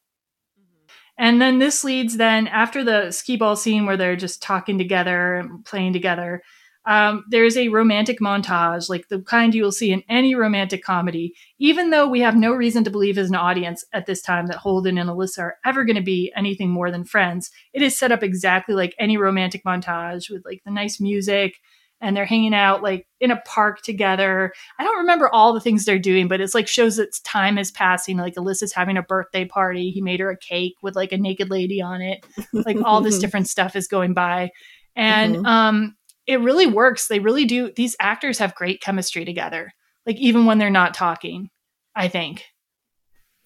Mm-hmm. 0.60 0.86
And 1.18 1.42
then 1.42 1.60
this 1.60 1.84
leads 1.84 2.18
then 2.18 2.48
after 2.48 2.84
the 2.84 3.12
skee 3.12 3.38
ball 3.38 3.56
scene 3.56 3.86
where 3.86 3.98
they're 3.98 4.16
just 4.16 4.42
talking 4.42 4.78
together 4.78 5.36
and 5.36 5.64
playing 5.66 5.94
together. 5.94 6.44
Um, 6.88 7.24
there's 7.30 7.58
a 7.58 7.70
romantic 7.70 8.20
montage, 8.20 8.90
like 8.90 9.08
the 9.10 9.20
kind 9.22 9.56
you 9.56 9.64
will 9.64 9.72
see 9.72 9.92
in 9.92 10.04
any 10.08 10.36
romantic 10.36 10.84
comedy, 10.84 11.34
even 11.58 11.90
though 11.90 12.08
we 12.08 12.20
have 12.22 12.36
no 12.36 12.54
reason 12.54 12.84
to 12.84 12.92
believe 12.92 13.18
as 13.18 13.30
an 13.30 13.36
audience 13.36 13.84
at 13.92 14.06
this 14.06 14.22
time 14.22 14.48
that 14.48 14.58
Holden 14.58 14.98
and 14.98 15.10
Alyssa 15.10 15.40
are 15.40 15.58
ever 15.66 15.84
going 15.84 15.96
to 15.96 16.02
be 16.04 16.32
anything 16.36 16.70
more 16.70 16.92
than 16.92 17.04
friends. 17.04 17.50
It 17.74 17.82
is 17.82 17.98
set 17.98 18.12
up 18.12 18.22
exactly 18.22 18.76
like 18.76 18.94
any 19.00 19.18
romantic 19.18 19.64
montage 19.64 20.30
with 20.30 20.44
like 20.46 20.62
the 20.64 20.72
nice 20.72 21.00
music 21.02 21.56
and 22.02 22.16
they're 22.16 22.26
hanging 22.26 22.54
out 22.54 22.84
like 22.84 23.08
in 23.20 23.32
a 23.32 23.42
park 23.48 23.82
together. 23.82 24.54
I 24.78 24.84
don't 24.84 24.98
remember 24.98 25.28
all 25.30 25.54
the 25.54 25.62
things 25.62 25.86
they're 25.86 25.98
doing, 25.98 26.28
but 26.28 26.42
it's 26.42 26.54
like 26.54 26.68
shows 26.68 26.98
that 26.98 27.18
time 27.24 27.58
is 27.58 27.72
passing. 27.72 28.18
Like 28.18 28.36
Alyssa's 28.36 28.74
having 28.74 28.98
a 28.98 29.02
birthday 29.02 29.46
party. 29.46 29.90
He 29.92 30.02
made 30.02 30.20
her 30.20 30.30
a 30.30 30.38
cake 30.38 30.76
with 30.84 30.96
like 30.96 31.14
a 31.14 31.18
naked 31.18 31.50
lady 31.50 31.82
on 31.82 32.02
it. 32.02 32.24
Like 32.54 32.78
all 32.84 33.02
this 33.02 33.18
different 33.22 33.48
stuff 33.48 33.76
is 33.76 33.88
going 33.88 34.14
by. 34.14 34.52
And 34.96 35.38
Mhm. 35.38 35.46
um 35.48 35.96
it 36.28 36.40
really 36.40 36.68
works. 36.68 37.08
They 37.08 37.20
really 37.20 37.46
do. 37.46 37.72
These 37.72 37.96
actors 38.00 38.40
have 38.40 38.56
great 38.56 38.82
chemistry 38.82 39.26
together. 39.26 39.74
Like 40.06 40.18
even 40.18 40.46
when 40.46 40.58
they're 40.58 40.70
not 40.70 40.94
talking, 40.94 41.50
I 41.96 42.08
think. 42.08 42.46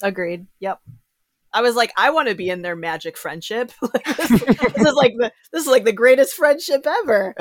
Agreed. 0.02 0.48
Yep. 0.60 0.80
I 1.52 1.62
was 1.62 1.76
like, 1.76 1.92
I 1.98 2.12
want 2.12 2.30
to 2.30 2.36
be 2.36 2.50
in 2.50 2.62
their 2.62 2.76
magic 2.76 3.18
friendship. 3.18 3.72
this, 3.82 4.30
this 4.30 4.88
is 4.88 4.94
like 4.94 5.14
the 5.18 5.32
this 5.52 5.64
is 5.64 5.68
like 5.68 5.84
the 5.84 5.92
greatest 5.92 6.36
friendship 6.36 6.86
ever. 6.86 7.34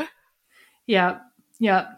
Yeah, 0.86 1.18
yeah. 1.58 1.88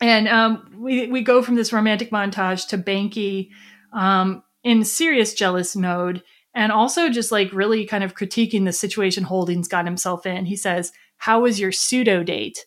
And 0.00 0.28
um, 0.28 0.74
we 0.78 1.06
we 1.06 1.22
go 1.22 1.42
from 1.42 1.54
this 1.54 1.72
romantic 1.72 2.10
montage 2.10 2.68
to 2.68 2.78
Banky 2.78 3.50
um, 3.92 4.42
in 4.64 4.84
serious 4.84 5.32
jealous 5.32 5.76
mode, 5.76 6.22
and 6.54 6.72
also 6.72 7.08
just 7.08 7.30
like 7.30 7.52
really 7.52 7.86
kind 7.86 8.02
of 8.02 8.14
critiquing 8.14 8.64
the 8.64 8.72
situation 8.72 9.24
Holden's 9.24 9.68
got 9.68 9.84
himself 9.84 10.26
in. 10.26 10.44
He 10.46 10.56
says, 10.56 10.92
"How 11.18 11.40
was 11.40 11.60
your 11.60 11.72
pseudo 11.72 12.22
date?" 12.22 12.66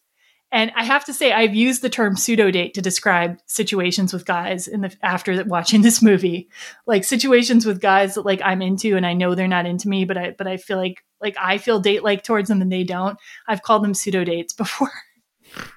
And 0.52 0.72
I 0.76 0.84
have 0.84 1.06
to 1.06 1.14
say, 1.14 1.32
I've 1.32 1.54
used 1.54 1.84
the 1.84 1.92
term 1.92 2.16
pseudo 2.16 2.50
date 2.50 2.74
to 2.74 2.82
describe 2.82 3.38
situations 3.46 4.12
with 4.12 4.26
guys 4.26 4.68
in 4.68 4.82
the 4.82 4.96
after 5.04 5.44
watching 5.46 5.82
this 5.84 6.02
movie, 6.02 6.50
like 6.88 7.04
situations 7.04 7.66
with 7.66 7.82
guys 7.82 8.16
that 8.16 8.26
like 8.26 8.42
I'm 8.44 8.62
into 8.62 8.98
and 8.98 9.06
I 9.06 9.14
know 9.14 9.36
they're 9.36 9.48
not 9.48 9.68
into 9.68 9.88
me, 9.88 10.06
but 10.06 10.18
I 10.18 10.36
but 10.38 10.48
I 10.48 10.58
feel 10.58 10.78
like 10.78 11.04
like 11.22 11.36
I 11.40 11.60
feel 11.60 11.80
date 11.80 12.04
like 12.04 12.24
towards 12.24 12.50
them 12.50 12.62
and 12.62 12.72
they 12.72 12.84
don't. 12.84 13.18
I've 13.48 13.62
called 13.62 13.84
them 13.84 13.94
pseudo 13.94 14.24
dates 14.24 14.54
before. 14.54 14.92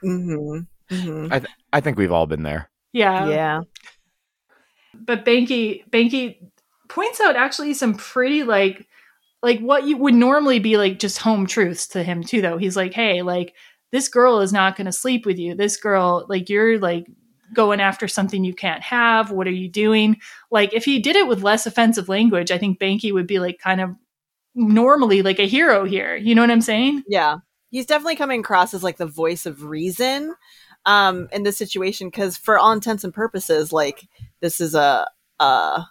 Mm-hmm. 0.02 0.94
Mm-hmm. 0.94 1.32
I 1.32 1.38
th- 1.38 1.52
I 1.72 1.80
think 1.80 1.98
we've 1.98 2.12
all 2.12 2.26
been 2.26 2.42
there. 2.42 2.70
Yeah, 2.92 3.28
yeah. 3.28 3.60
But 4.94 5.24
Banky 5.24 5.88
Banky 5.90 6.36
points 6.88 7.20
out 7.20 7.36
actually 7.36 7.74
some 7.74 7.94
pretty 7.94 8.42
like 8.42 8.86
like 9.42 9.60
what 9.60 9.84
you 9.84 9.96
would 9.96 10.14
normally 10.14 10.58
be 10.58 10.76
like 10.76 10.98
just 10.98 11.18
home 11.18 11.46
truths 11.46 11.88
to 11.88 12.02
him 12.02 12.22
too. 12.22 12.40
Though 12.40 12.58
he's 12.58 12.76
like, 12.76 12.94
hey, 12.94 13.22
like 13.22 13.54
this 13.92 14.08
girl 14.08 14.40
is 14.40 14.52
not 14.52 14.76
going 14.76 14.86
to 14.86 14.92
sleep 14.92 15.26
with 15.26 15.38
you. 15.38 15.54
This 15.54 15.76
girl, 15.76 16.24
like, 16.28 16.48
you're 16.48 16.78
like 16.78 17.06
going 17.52 17.80
after 17.80 18.08
something 18.08 18.42
you 18.42 18.54
can't 18.54 18.82
have. 18.82 19.30
What 19.30 19.46
are 19.46 19.50
you 19.50 19.68
doing? 19.68 20.16
Like, 20.50 20.72
if 20.72 20.84
he 20.84 20.98
did 20.98 21.14
it 21.14 21.28
with 21.28 21.42
less 21.42 21.66
offensive 21.66 22.08
language, 22.08 22.50
I 22.50 22.58
think 22.58 22.80
Banky 22.80 23.12
would 23.12 23.26
be 23.26 23.38
like 23.38 23.58
kind 23.58 23.80
of 23.80 23.94
normally 24.54 25.22
like 25.22 25.38
a 25.38 25.46
hero 25.46 25.84
here. 25.84 26.16
You 26.16 26.34
know 26.34 26.42
what 26.42 26.50
I'm 26.50 26.62
saying? 26.62 27.02
Yeah. 27.06 27.38
He's 27.70 27.86
definitely 27.86 28.16
coming 28.16 28.40
across 28.40 28.74
as 28.74 28.82
like 28.82 28.96
the 28.96 29.06
voice 29.06 29.46
of 29.46 29.64
reason 29.64 30.34
um 30.84 31.28
in 31.30 31.44
this 31.44 31.56
situation 31.56 32.08
because 32.08 32.36
for 32.36 32.58
all 32.58 32.72
intents 32.72 33.04
and 33.04 33.14
purposes 33.14 33.72
like 33.72 34.08
this 34.40 34.60
is 34.60 34.74
a 34.74 35.06
uh 35.38 35.84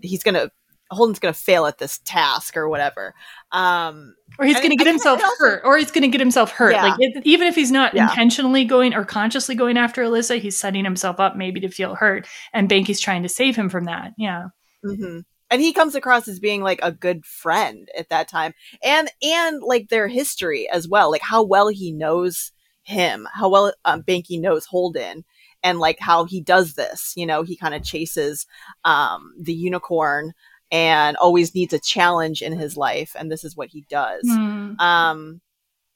he's 0.00 0.24
gonna 0.24 0.50
Holden's 0.90 1.18
gonna 1.18 1.32
fail 1.32 1.66
at 1.66 1.78
this 1.78 1.98
task 1.98 2.56
or 2.56 2.68
whatever. 2.68 3.14
Um 3.52 4.14
or 4.38 4.46
he's 4.46 4.58
going 4.58 4.70
to 4.70 4.76
get 4.76 4.86
himself 4.86 5.20
also, 5.22 5.34
hurt 5.38 5.62
or 5.64 5.76
he's 5.76 5.90
going 5.90 6.02
to 6.02 6.08
get 6.08 6.20
himself 6.20 6.52
hurt 6.52 6.72
yeah. 6.72 6.82
like 6.82 6.96
it, 7.00 7.22
even 7.26 7.46
if 7.46 7.54
he's 7.54 7.70
not 7.70 7.94
yeah. 7.94 8.08
intentionally 8.08 8.64
going 8.64 8.94
or 8.94 9.04
consciously 9.04 9.54
going 9.54 9.76
after 9.76 10.02
alyssa 10.02 10.40
he's 10.40 10.56
setting 10.56 10.84
himself 10.84 11.18
up 11.18 11.36
maybe 11.36 11.60
to 11.60 11.68
feel 11.68 11.94
hurt 11.94 12.26
and 12.52 12.68
banky's 12.68 13.00
trying 13.00 13.22
to 13.22 13.28
save 13.28 13.56
him 13.56 13.68
from 13.68 13.84
that 13.84 14.12
yeah 14.16 14.48
mm-hmm. 14.84 15.20
and 15.50 15.62
he 15.62 15.72
comes 15.72 15.94
across 15.94 16.28
as 16.28 16.38
being 16.38 16.62
like 16.62 16.80
a 16.82 16.92
good 16.92 17.24
friend 17.24 17.88
at 17.98 18.08
that 18.08 18.28
time 18.28 18.52
and 18.84 19.10
and 19.22 19.62
like 19.62 19.88
their 19.88 20.08
history 20.08 20.68
as 20.68 20.88
well 20.88 21.10
like 21.10 21.22
how 21.22 21.42
well 21.42 21.68
he 21.68 21.92
knows 21.92 22.52
him 22.82 23.26
how 23.32 23.48
well 23.48 23.72
um, 23.84 24.02
banky 24.02 24.40
knows 24.40 24.64
holden 24.66 25.24
and 25.62 25.78
like 25.78 25.98
how 25.98 26.24
he 26.24 26.40
does 26.40 26.74
this 26.74 27.12
you 27.16 27.26
know 27.26 27.42
he 27.42 27.56
kind 27.56 27.74
of 27.74 27.82
chases 27.82 28.46
um 28.84 29.34
the 29.38 29.52
unicorn 29.52 30.32
and 30.70 31.16
always 31.16 31.54
needs 31.54 31.72
a 31.72 31.78
challenge 31.78 32.42
in 32.42 32.58
his 32.58 32.76
life 32.76 33.16
and 33.18 33.30
this 33.30 33.44
is 33.44 33.56
what 33.56 33.68
he 33.68 33.82
does. 33.88 34.24
Mm. 34.24 34.78
um 34.80 35.40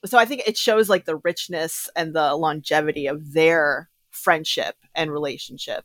so 0.04 0.18
i 0.18 0.24
think 0.24 0.42
it 0.46 0.56
shows 0.56 0.88
like 0.88 1.04
the 1.04 1.16
richness 1.16 1.88
and 1.94 2.14
the 2.14 2.34
longevity 2.34 3.06
of 3.06 3.32
their 3.32 3.88
friendship 4.10 4.76
and 4.94 5.12
relationship. 5.12 5.84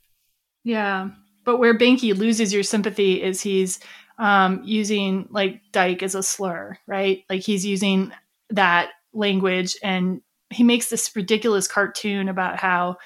Yeah 0.64 1.09
but 1.45 1.57
where 1.57 1.77
banky 1.77 2.18
loses 2.18 2.53
your 2.53 2.64
sympathy 2.64 3.22
is 3.22 3.41
he's 3.41 3.80
um 4.19 4.61
using 4.65 5.27
like 5.30 5.61
dyke 5.72 6.03
as 6.03 6.15
a 6.15 6.23
slur 6.23 6.77
right? 6.88 7.23
Like 7.30 7.41
he's 7.41 7.65
using 7.65 8.11
that 8.49 8.89
language 9.14 9.76
and 9.84 10.22
he 10.49 10.64
makes 10.64 10.89
this 10.89 11.14
ridiculous 11.15 11.68
cartoon 11.68 12.30
about 12.30 12.57
how 12.57 12.97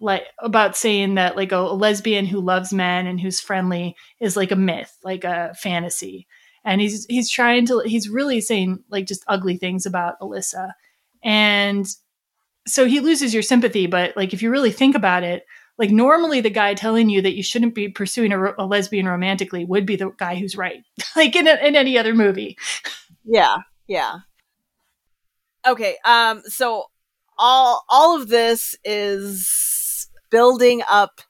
like 0.00 0.24
about 0.38 0.76
saying 0.76 1.14
that 1.16 1.36
like 1.36 1.52
a, 1.52 1.58
a, 1.58 1.74
lesbian 1.74 2.24
who 2.24 2.40
loves 2.40 2.72
men 2.72 3.06
and 3.06 3.20
who's 3.20 3.38
friendly 3.38 3.94
is 4.18 4.36
like 4.36 4.50
a 4.50 4.56
myth, 4.56 4.96
like 5.04 5.24
a 5.24 5.54
fantasy. 5.54 6.26
And 6.64 6.80
he's 6.80 7.06
he's 7.06 7.30
trying 7.30 7.66
to 7.66 7.80
he's 7.84 8.08
really 8.08 8.40
saying 8.40 8.82
like 8.90 9.06
just 9.06 9.24
ugly 9.28 9.56
things 9.56 9.86
about 9.86 10.18
Alyssa. 10.20 10.72
And 11.22 11.86
so 12.66 12.86
he 12.86 13.00
loses 13.00 13.32
your 13.34 13.42
sympathy, 13.42 13.86
but 13.86 14.16
like 14.16 14.32
if 14.32 14.42
you 14.42 14.50
really 14.50 14.72
think 14.72 14.94
about 14.94 15.22
it, 15.22 15.44
like 15.78 15.90
normally 15.90 16.40
the 16.40 16.50
guy 16.50 16.74
telling 16.74 17.08
you 17.08 17.22
that 17.22 17.34
you 17.34 17.42
shouldn't 17.42 17.74
be 17.74 17.88
pursuing 17.88 18.32
a, 18.32 18.54
a 18.58 18.66
lesbian 18.66 19.06
romantically 19.06 19.64
would 19.64 19.86
be 19.86 19.96
the 19.96 20.10
guy 20.18 20.34
who's 20.34 20.56
right. 20.56 20.82
like 21.16 21.36
in 21.36 21.46
a, 21.46 21.54
in 21.56 21.76
any 21.76 21.98
other 21.98 22.14
movie. 22.14 22.56
Yeah. 23.24 23.58
Yeah. 23.86 24.20
Okay. 25.66 25.96
Um 26.04 26.42
so 26.46 26.86
all 27.38 27.84
all 27.88 28.20
of 28.20 28.28
this 28.28 28.76
is 28.84 29.59
building 30.30 30.82
up 30.88 31.20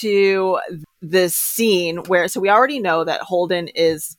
to 0.00 0.58
this 1.00 1.34
scene 1.34 1.98
where 2.06 2.28
so 2.28 2.40
we 2.40 2.48
already 2.48 2.78
know 2.78 3.04
that 3.04 3.22
Holden 3.22 3.68
is 3.68 4.16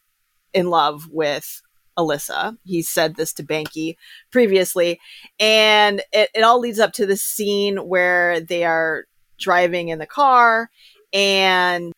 in 0.53 0.69
love 0.69 1.07
with 1.09 1.61
Alyssa. 1.97 2.57
He 2.63 2.81
said 2.81 3.15
this 3.15 3.33
to 3.33 3.43
Banky 3.43 3.95
previously. 4.31 4.99
And 5.39 6.01
it, 6.11 6.29
it 6.33 6.41
all 6.41 6.59
leads 6.59 6.79
up 6.79 6.93
to 6.93 7.05
the 7.05 7.17
scene 7.17 7.77
where 7.77 8.39
they 8.39 8.63
are 8.63 9.05
driving 9.39 9.89
in 9.89 9.99
the 9.99 10.05
car 10.05 10.69
and 11.13 11.91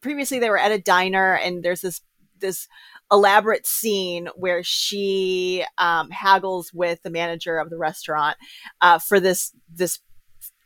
previously 0.00 0.38
they 0.38 0.50
were 0.50 0.58
at 0.58 0.70
a 0.72 0.78
diner 0.78 1.34
and 1.34 1.62
there's 1.62 1.80
this 1.80 2.00
this 2.38 2.68
elaborate 3.10 3.66
scene 3.66 4.28
where 4.36 4.62
she 4.62 5.64
um, 5.78 6.10
haggles 6.10 6.72
with 6.72 7.02
the 7.02 7.10
manager 7.10 7.58
of 7.58 7.68
the 7.68 7.76
restaurant 7.76 8.36
uh, 8.80 8.98
for 8.98 9.18
this 9.18 9.52
this 9.72 9.98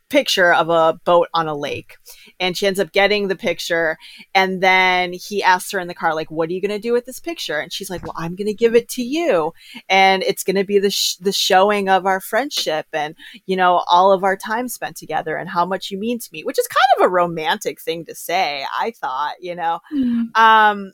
picture 0.09 0.53
of 0.53 0.69
a 0.69 0.99
boat 1.05 1.27
on 1.33 1.47
a 1.47 1.55
lake. 1.55 1.97
And 2.39 2.57
she 2.57 2.67
ends 2.67 2.79
up 2.79 2.91
getting 2.91 3.27
the 3.27 3.35
picture. 3.35 3.97
And 4.33 4.61
then 4.61 5.13
he 5.13 5.43
asks 5.43 5.71
her 5.71 5.79
in 5.79 5.87
the 5.87 5.93
car 5.93 6.15
like 6.15 6.31
what 6.31 6.49
are 6.49 6.53
you 6.53 6.61
going 6.61 6.69
to 6.69 6.79
do 6.79 6.93
with 6.93 7.05
this 7.05 7.19
picture? 7.19 7.59
And 7.59 7.71
she's 7.71 7.89
like 7.89 8.03
well 8.03 8.15
i'm 8.17 8.35
going 8.35 8.47
to 8.47 8.53
give 8.53 8.75
it 8.75 8.89
to 8.89 9.03
you. 9.03 9.53
And 9.87 10.23
it's 10.23 10.43
going 10.43 10.55
to 10.55 10.63
be 10.63 10.79
the 10.79 10.91
sh- 10.91 11.15
the 11.15 11.31
showing 11.31 11.89
of 11.89 12.05
our 12.05 12.19
friendship 12.19 12.87
and 12.93 13.15
you 13.45 13.55
know 13.55 13.83
all 13.87 14.11
of 14.11 14.23
our 14.23 14.35
time 14.35 14.67
spent 14.67 14.97
together 14.97 15.35
and 15.35 15.49
how 15.49 15.65
much 15.65 15.91
you 15.91 15.97
mean 15.97 16.19
to 16.19 16.29
me 16.31 16.43
which 16.43 16.59
is 16.59 16.67
kind 16.67 16.77
of 16.97 17.05
a 17.05 17.09
romantic 17.09 17.81
thing 17.81 18.05
to 18.05 18.15
say 18.15 18.65
i 18.77 18.91
thought 18.91 19.35
you 19.39 19.55
know? 19.55 19.79
Mm-hmm. 19.93 20.41
um 20.41 20.93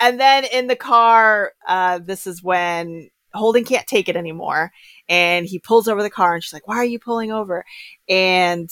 and 0.00 0.20
then 0.20 0.44
in 0.44 0.66
the 0.66 0.76
car 0.76 1.52
uh 1.66 1.98
this 1.98 2.26
is 2.26 2.42
when 2.42 3.08
Holden 3.36 3.64
can't 3.64 3.86
take 3.86 4.08
it 4.08 4.16
anymore. 4.16 4.72
And 5.08 5.46
he 5.46 5.58
pulls 5.58 5.88
over 5.88 6.02
the 6.02 6.10
car 6.10 6.34
and 6.34 6.42
she's 6.42 6.52
like, 6.52 6.66
Why 6.66 6.76
are 6.76 6.84
you 6.84 6.98
pulling 6.98 7.32
over? 7.32 7.64
And 8.08 8.70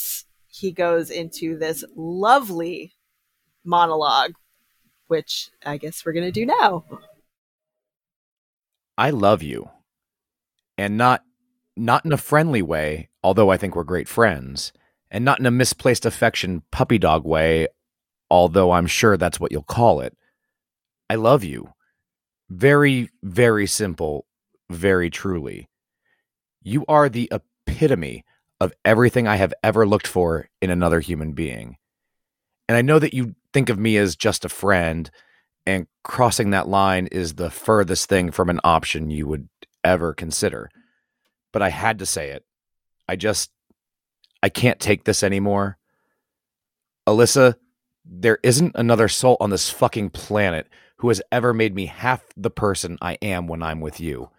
he 0.48 0.72
goes 0.72 1.10
into 1.10 1.58
this 1.58 1.84
lovely 1.96 2.94
monologue, 3.64 4.32
which 5.08 5.50
I 5.64 5.78
guess 5.78 6.04
we're 6.04 6.12
going 6.12 6.26
to 6.26 6.32
do 6.32 6.46
now. 6.46 6.84
I 8.96 9.10
love 9.10 9.42
you. 9.42 9.70
And 10.78 10.96
not 10.96 11.22
not 11.76 12.04
in 12.04 12.12
a 12.12 12.16
friendly 12.16 12.62
way, 12.62 13.08
although 13.22 13.50
I 13.50 13.56
think 13.56 13.74
we're 13.74 13.84
great 13.84 14.08
friends, 14.08 14.72
and 15.10 15.24
not 15.24 15.40
in 15.40 15.46
a 15.46 15.50
misplaced 15.50 16.06
affection 16.06 16.62
puppy 16.70 16.98
dog 16.98 17.24
way, 17.24 17.66
although 18.30 18.72
I'm 18.72 18.86
sure 18.86 19.16
that's 19.16 19.40
what 19.40 19.50
you'll 19.50 19.62
call 19.62 20.00
it. 20.00 20.16
I 21.10 21.16
love 21.16 21.42
you. 21.42 21.72
Very, 22.48 23.10
very 23.22 23.66
simple, 23.66 24.26
very 24.74 25.10
truly. 25.10 25.68
You 26.62 26.84
are 26.88 27.08
the 27.08 27.30
epitome 27.32 28.24
of 28.60 28.72
everything 28.84 29.26
I 29.26 29.36
have 29.36 29.54
ever 29.62 29.86
looked 29.86 30.06
for 30.06 30.48
in 30.60 30.70
another 30.70 31.00
human 31.00 31.32
being. 31.32 31.76
And 32.68 32.76
I 32.76 32.82
know 32.82 32.98
that 32.98 33.14
you 33.14 33.34
think 33.52 33.68
of 33.68 33.78
me 33.78 33.96
as 33.96 34.16
just 34.16 34.44
a 34.44 34.48
friend, 34.48 35.10
and 35.66 35.86
crossing 36.02 36.50
that 36.50 36.68
line 36.68 37.06
is 37.08 37.34
the 37.34 37.50
furthest 37.50 38.08
thing 38.08 38.30
from 38.30 38.48
an 38.48 38.60
option 38.64 39.10
you 39.10 39.26
would 39.26 39.48
ever 39.82 40.14
consider. 40.14 40.70
But 41.52 41.62
I 41.62 41.68
had 41.68 41.98
to 41.98 42.06
say 42.06 42.30
it. 42.30 42.44
I 43.08 43.16
just, 43.16 43.50
I 44.42 44.48
can't 44.48 44.80
take 44.80 45.04
this 45.04 45.22
anymore. 45.22 45.76
Alyssa, 47.06 47.56
there 48.04 48.38
isn't 48.42 48.72
another 48.74 49.08
soul 49.08 49.36
on 49.40 49.50
this 49.50 49.70
fucking 49.70 50.10
planet 50.10 50.68
who 50.98 51.08
has 51.08 51.20
ever 51.30 51.52
made 51.52 51.74
me 51.74 51.86
half 51.86 52.24
the 52.36 52.50
person 52.50 52.96
I 53.02 53.18
am 53.20 53.46
when 53.46 53.62
I'm 53.62 53.80
with 53.80 54.00
you 54.00 54.30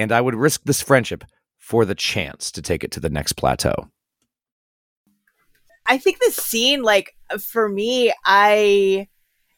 and 0.00 0.12
I 0.12 0.20
would 0.20 0.34
risk 0.34 0.62
this 0.64 0.82
friendship 0.82 1.24
for 1.58 1.84
the 1.84 1.94
chance 1.94 2.50
to 2.52 2.62
take 2.62 2.82
it 2.82 2.90
to 2.92 3.00
the 3.00 3.10
next 3.10 3.34
plateau. 3.34 3.90
I 5.86 5.98
think 5.98 6.18
this 6.18 6.36
scene, 6.36 6.82
like 6.82 7.16
for 7.40 7.68
me, 7.68 8.12
I 8.24 9.08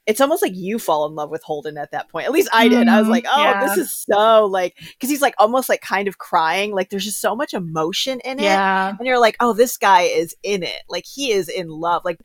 it's 0.06 0.20
almost 0.20 0.42
like 0.42 0.54
you 0.54 0.78
fall 0.78 1.06
in 1.06 1.14
love 1.14 1.30
with 1.30 1.42
Holden 1.44 1.78
at 1.78 1.92
that 1.92 2.08
point. 2.08 2.26
At 2.26 2.32
least 2.32 2.48
I 2.52 2.66
did. 2.66 2.88
I 2.88 2.98
was 2.98 3.04
mm-hmm. 3.04 3.12
like, 3.12 3.26
oh, 3.32 3.42
yeah. 3.42 3.64
this 3.64 3.78
is 3.78 3.94
so 3.94 4.46
like 4.46 4.74
because 4.76 5.08
he's 5.08 5.20
like 5.20 5.34
almost 5.38 5.68
like 5.68 5.80
kind 5.80 6.08
of 6.08 6.18
crying. 6.18 6.72
Like 6.72 6.90
there's 6.90 7.04
just 7.04 7.20
so 7.20 7.36
much 7.36 7.54
emotion 7.54 8.20
in 8.24 8.40
it. 8.40 8.44
Yeah. 8.44 8.94
And 8.98 9.06
you're 9.06 9.20
like, 9.20 9.36
oh, 9.38 9.52
this 9.52 9.76
guy 9.76 10.02
is 10.02 10.34
in 10.42 10.62
it. 10.62 10.82
Like 10.88 11.04
he 11.06 11.30
is 11.30 11.48
in 11.48 11.68
love. 11.68 12.02
Like 12.04 12.18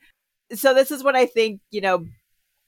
so 0.53 0.73
this 0.73 0.91
is 0.91 1.03
what 1.03 1.15
I 1.15 1.26
think, 1.26 1.61
you 1.69 1.81
know, 1.81 2.06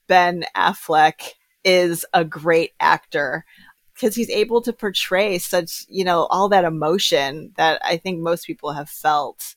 Ben 0.06 0.44
Affleck 0.56 1.30
is 1.64 2.04
a 2.12 2.24
great 2.24 2.72
actor 2.78 3.44
because 4.00 4.14
he's 4.14 4.30
able 4.30 4.62
to 4.62 4.72
portray 4.72 5.38
such, 5.38 5.84
you 5.88 6.04
know, 6.04 6.26
all 6.30 6.48
that 6.48 6.64
emotion 6.64 7.52
that 7.56 7.80
I 7.84 7.96
think 7.98 8.20
most 8.20 8.46
people 8.46 8.72
have 8.72 8.88
felt 8.88 9.54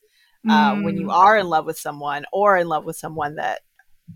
uh, 0.48 0.76
when 0.76 0.96
you 0.98 1.06
Mm. 1.08 1.14
are 1.14 1.38
in 1.38 1.48
love 1.48 1.64
with 1.64 1.78
someone 1.78 2.26
or 2.32 2.58
in 2.58 2.68
love 2.68 2.84
with 2.84 2.96
someone 2.96 3.36
that 3.36 3.60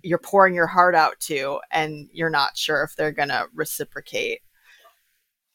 you're 0.02 0.18
pouring 0.18 0.54
your 0.54 0.66
heart 0.66 0.94
out 0.94 1.18
to 1.20 1.60
and 1.70 2.08
you're 2.12 2.30
not 2.30 2.56
sure 2.56 2.82
if 2.82 2.94
they're 2.96 3.12
going 3.12 3.30
to 3.30 3.48
reciprocate. 3.54 4.40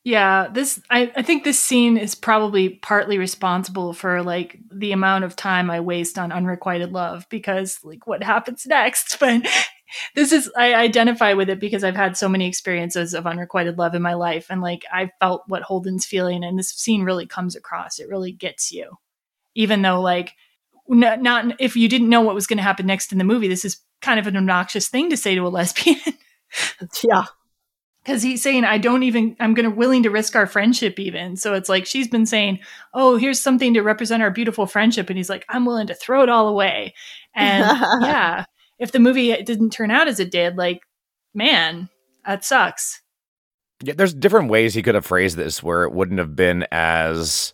Yeah, 0.05 0.49
this 0.51 0.81
I, 0.89 1.13
I 1.15 1.21
think 1.21 1.43
this 1.43 1.59
scene 1.59 1.95
is 1.95 2.13
probably 2.13 2.69
partly 2.69 3.17
responsible 3.17 3.93
for 3.93 4.21
like 4.21 4.59
the 4.69 4.91
amount 4.91 5.23
of 5.23 5.35
time 5.35 5.71
I 5.71 5.79
waste 5.79 6.19
on 6.19 6.33
unrequited 6.33 6.91
love 6.91 7.25
because 7.29 7.79
like 7.83 8.05
what 8.05 8.23
happens 8.23 8.65
next. 8.65 9.17
But 9.23 9.43
this 10.15 10.31
is 10.31 10.51
I 10.57 10.73
identify 10.73 11.33
with 11.33 11.49
it 11.49 11.59
because 11.59 11.83
I've 11.83 11.95
had 11.95 12.17
so 12.17 12.29
many 12.29 12.47
experiences 12.47 13.13
of 13.13 13.27
unrequited 13.27 13.77
love 13.77 13.95
in 13.95 14.01
my 14.01 14.13
life 14.13 14.47
and 14.49 14.61
like 14.61 14.83
I 14.91 15.11
felt 15.19 15.43
what 15.47 15.63
Holden's 15.63 16.05
feeling 16.05 16.43
and 16.43 16.57
this 16.57 16.69
scene 16.69 17.03
really 17.03 17.25
comes 17.25 17.55
across. 17.55 17.99
It 17.99 18.09
really 18.09 18.31
gets 18.31 18.71
you. 18.71 18.97
Even 19.55 19.81
though 19.81 20.01
like 20.01 20.33
n- 20.91 21.21
not 21.21 21.55
if 21.59 21.75
you 21.75 21.87
didn't 21.87 22.09
know 22.09 22.21
what 22.21 22.35
was 22.35 22.47
going 22.47 22.57
to 22.57 22.63
happen 22.63 22.85
next 22.85 23.11
in 23.11 23.17
the 23.17 23.23
movie, 23.23 23.47
this 23.47 23.65
is 23.65 23.77
kind 24.01 24.19
of 24.19 24.27
an 24.27 24.37
obnoxious 24.37 24.87
thing 24.89 25.09
to 25.09 25.17
say 25.17 25.35
to 25.35 25.47
a 25.47 25.49
lesbian. 25.49 25.99
yeah 27.03 27.25
because 28.03 28.21
he's 28.21 28.41
saying 28.41 28.63
i 28.63 28.77
don't 28.77 29.03
even 29.03 29.35
i'm 29.39 29.53
gonna 29.53 29.69
willing 29.69 30.03
to 30.03 30.09
risk 30.09 30.35
our 30.35 30.45
friendship 30.45 30.99
even 30.99 31.35
so 31.35 31.53
it's 31.53 31.69
like 31.69 31.85
she's 31.85 32.07
been 32.07 32.25
saying 32.25 32.59
oh 32.93 33.17
here's 33.17 33.39
something 33.39 33.73
to 33.73 33.81
represent 33.81 34.21
our 34.21 34.31
beautiful 34.31 34.65
friendship 34.65 35.09
and 35.09 35.17
he's 35.17 35.29
like 35.29 35.45
i'm 35.49 35.65
willing 35.65 35.87
to 35.87 35.95
throw 35.95 36.23
it 36.23 36.29
all 36.29 36.47
away 36.47 36.93
and 37.35 37.65
yeah 38.01 38.45
if 38.83 38.91
the 38.91 38.99
movie 38.99 39.35
didn't 39.43 39.71
turn 39.71 39.89
out 39.89 40.07
as 40.07 40.19
it 40.19 40.29
did 40.29 40.57
like 40.57 40.81
man 41.33 41.89
that 42.25 42.43
sucks 42.43 43.01
Yeah, 43.81 43.93
there's 43.95 44.13
different 44.13 44.49
ways 44.49 44.73
he 44.73 44.83
could 44.83 44.95
have 44.95 45.05
phrased 45.05 45.37
this 45.37 45.63
where 45.63 45.83
it 45.83 45.93
wouldn't 45.93 46.19
have 46.19 46.35
been 46.35 46.67
as 46.71 47.53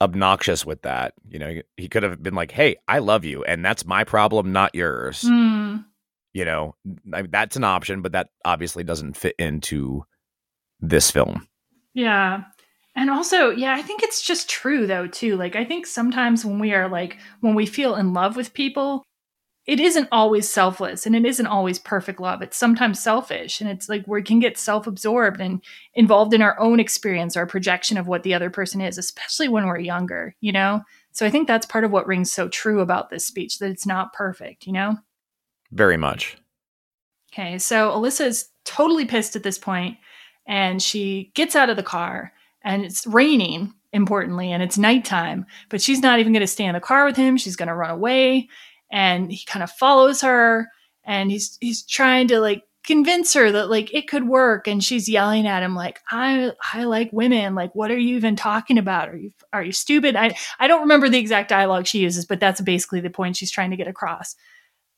obnoxious 0.00 0.64
with 0.64 0.82
that. 0.82 1.12
You 1.28 1.38
know, 1.38 1.60
he 1.76 1.88
could 1.88 2.02
have 2.02 2.22
been 2.22 2.34
like, 2.34 2.50
"Hey, 2.50 2.76
I 2.88 3.00
love 3.00 3.24
you, 3.24 3.44
and 3.44 3.64
that's 3.64 3.84
my 3.84 4.04
problem, 4.04 4.52
not 4.52 4.74
yours." 4.74 5.22
Hmm. 5.22 5.78
You 6.32 6.44
know, 6.44 6.76
I 7.12 7.22
mean, 7.22 7.30
that's 7.30 7.56
an 7.56 7.64
option, 7.64 8.02
but 8.02 8.12
that 8.12 8.28
obviously 8.44 8.84
doesn't 8.84 9.16
fit 9.16 9.34
into 9.38 10.04
this 10.80 11.10
film. 11.10 11.48
Yeah. 11.92 12.44
And 12.96 13.10
also, 13.10 13.50
yeah, 13.50 13.74
I 13.74 13.82
think 13.82 14.02
it's 14.02 14.22
just 14.22 14.48
true 14.48 14.86
though 14.86 15.06
too. 15.06 15.36
Like 15.36 15.56
I 15.56 15.64
think 15.64 15.86
sometimes 15.86 16.44
when 16.44 16.58
we 16.58 16.72
are 16.72 16.88
like 16.88 17.18
when 17.40 17.54
we 17.54 17.66
feel 17.66 17.96
in 17.96 18.12
love 18.12 18.36
with 18.36 18.54
people, 18.54 19.04
it 19.66 19.78
isn't 19.78 20.08
always 20.10 20.48
selfless 20.48 21.06
and 21.06 21.14
it 21.14 21.24
isn't 21.24 21.46
always 21.46 21.78
perfect 21.78 22.20
love. 22.20 22.42
It's 22.42 22.56
sometimes 22.56 22.98
selfish 22.98 23.60
and 23.60 23.68
it's 23.68 23.88
like 23.88 24.04
we 24.06 24.22
can 24.22 24.40
get 24.40 24.58
self-absorbed 24.58 25.40
and 25.40 25.62
involved 25.94 26.34
in 26.34 26.42
our 26.42 26.58
own 26.58 26.80
experience 26.80 27.36
or 27.36 27.46
projection 27.46 27.98
of 27.98 28.08
what 28.08 28.22
the 28.22 28.34
other 28.34 28.50
person 28.50 28.80
is, 28.80 28.98
especially 28.98 29.48
when 29.48 29.66
we're 29.66 29.78
younger, 29.78 30.34
you 30.40 30.50
know? 30.50 30.82
So 31.12 31.26
I 31.26 31.30
think 31.30 31.46
that's 31.46 31.66
part 31.66 31.84
of 31.84 31.90
what 31.90 32.06
rings 32.06 32.32
so 32.32 32.48
true 32.48 32.80
about 32.80 33.10
this 33.10 33.26
speech 33.26 33.58
that 33.58 33.70
it's 33.70 33.86
not 33.86 34.12
perfect, 34.12 34.66
you 34.66 34.72
know? 34.72 34.96
Very 35.72 35.96
much. 35.96 36.36
Okay, 37.32 37.58
so 37.58 37.90
Alyssa 37.90 38.26
is 38.26 38.48
totally 38.64 39.04
pissed 39.04 39.36
at 39.36 39.42
this 39.42 39.58
point, 39.58 39.98
and 40.46 40.82
she 40.82 41.30
gets 41.34 41.54
out 41.54 41.70
of 41.70 41.76
the 41.76 41.82
car, 41.82 42.32
and 42.62 42.84
it's 42.84 43.06
raining, 43.06 43.72
importantly, 43.92 44.50
and 44.50 44.62
it's 44.62 44.78
nighttime, 44.78 45.46
but 45.68 45.80
she's 45.80 46.00
not 46.00 46.18
even 46.18 46.32
going 46.32 46.40
to 46.40 46.46
stay 46.46 46.64
in 46.64 46.74
the 46.74 46.80
car 46.80 47.04
with 47.04 47.16
him. 47.16 47.36
She's 47.36 47.56
going 47.56 47.68
to 47.68 47.74
run 47.74 47.90
away, 47.90 48.48
and 48.90 49.30
he 49.32 49.44
kind 49.46 49.62
of 49.62 49.70
follows 49.70 50.20
her, 50.22 50.68
and 51.04 51.30
he's 51.30 51.56
he's 51.60 51.82
trying 51.84 52.28
to 52.28 52.40
like 52.40 52.62
convince 52.82 53.34
her 53.34 53.52
that 53.52 53.68
like 53.70 53.92
it 53.94 54.08
could 54.08 54.26
work, 54.26 54.66
and 54.66 54.82
she's 54.82 55.08
yelling 55.08 55.46
at 55.46 55.62
him 55.62 55.74
like 55.74 56.00
I 56.10 56.52
I 56.72 56.84
like 56.84 57.10
women, 57.12 57.54
like 57.54 57.74
what 57.74 57.90
are 57.90 57.98
you 57.98 58.16
even 58.16 58.36
talking 58.36 58.78
about? 58.78 59.08
Are 59.08 59.16
you 59.16 59.32
are 59.52 59.62
you 59.62 59.72
stupid? 59.72 60.16
I 60.16 60.34
I 60.58 60.66
don't 60.66 60.80
remember 60.82 61.08
the 61.08 61.18
exact 61.18 61.48
dialogue 61.50 61.86
she 61.86 61.98
uses, 62.00 62.24
but 62.26 62.40
that's 62.40 62.60
basically 62.60 63.00
the 63.00 63.10
point 63.10 63.36
she's 63.36 63.50
trying 63.50 63.70
to 63.70 63.76
get 63.76 63.88
across 63.88 64.34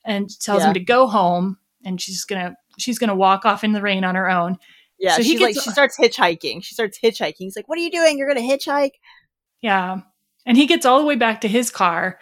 and 0.04 0.28
tells 0.40 0.62
Yeah. 0.62 0.68
him 0.68 0.74
to 0.74 0.80
go 0.80 1.06
home 1.06 1.58
and 1.84 2.00
she's 2.00 2.24
gonna 2.24 2.54
she's 2.78 2.98
gonna 2.98 3.14
walk 3.14 3.44
off 3.44 3.64
in 3.64 3.72
the 3.72 3.82
rain 3.82 4.04
on 4.04 4.14
her 4.14 4.30
own 4.30 4.58
Yeah, 4.98 5.16
So 5.16 5.22
he 5.22 5.32
she's 5.32 5.40
like 5.40 5.54
she 5.54 5.70
starts 5.70 5.96
hitchhiking. 5.98 6.62
She 6.62 6.74
starts 6.74 6.98
hitchhiking. 7.02 7.34
He's 7.38 7.56
like, 7.56 7.68
"What 7.68 7.78
are 7.78 7.82
you 7.82 7.90
doing? 7.90 8.16
You're 8.18 8.32
to 8.32 8.40
hitchhike?" 8.40 8.92
yeah 9.60 10.00
and 10.46 10.56
he 10.56 10.66
gets 10.66 10.84
all 10.86 10.98
the 11.00 11.04
way 11.06 11.16
back 11.16 11.40
to 11.42 11.48
his 11.48 11.70
car 11.70 12.18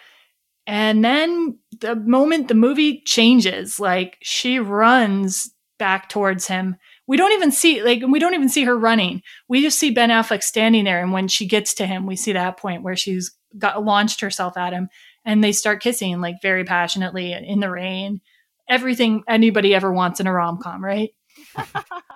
and 0.70 1.05
then 1.05 1.59
the 1.80 1.97
moment 1.97 2.47
the 2.47 2.55
movie 2.55 3.02
changes 3.05 3.80
like 3.80 4.18
she 4.22 4.60
runs 4.60 5.52
back 5.80 6.09
towards 6.09 6.47
him. 6.47 6.76
We 7.09 7.16
don't 7.16 7.32
even 7.32 7.51
see 7.51 7.82
like 7.82 8.02
we 8.09 8.20
don't 8.20 8.34
even 8.34 8.48
see 8.48 8.62
her 8.62 8.78
running. 8.78 9.22
We 9.48 9.62
just 9.62 9.80
see 9.80 9.90
ben 9.90 10.10
affleck 10.10 10.44
standing 10.44 10.84
there 10.84 11.02
and 11.02 11.10
when 11.10 11.26
she 11.26 11.48
gets 11.48 11.74
to 11.74 11.86
him 11.86 12.06
we 12.06 12.14
see 12.14 12.32
that 12.34 12.56
point 12.56 12.84
where 12.84 12.94
she's 12.94 13.32
got 13.59 13.84
launched 13.84 14.20
herself 14.20 14.56
at 14.56 14.72
him 14.72 14.88
and 15.24 15.42
they 15.42 15.51
start 15.51 15.82
kissing 15.82 16.20
like 16.20 16.36
very 16.40 16.62
passionately 16.62 17.32
in 17.32 17.59
the 17.59 17.68
rain. 17.68 18.20
Everything 18.68 19.24
anybody 19.26 19.74
ever 19.74 19.92
wants 19.92 20.20
in 20.20 20.28
a 20.28 20.32
rom-com 20.32 20.84
right 20.84 21.10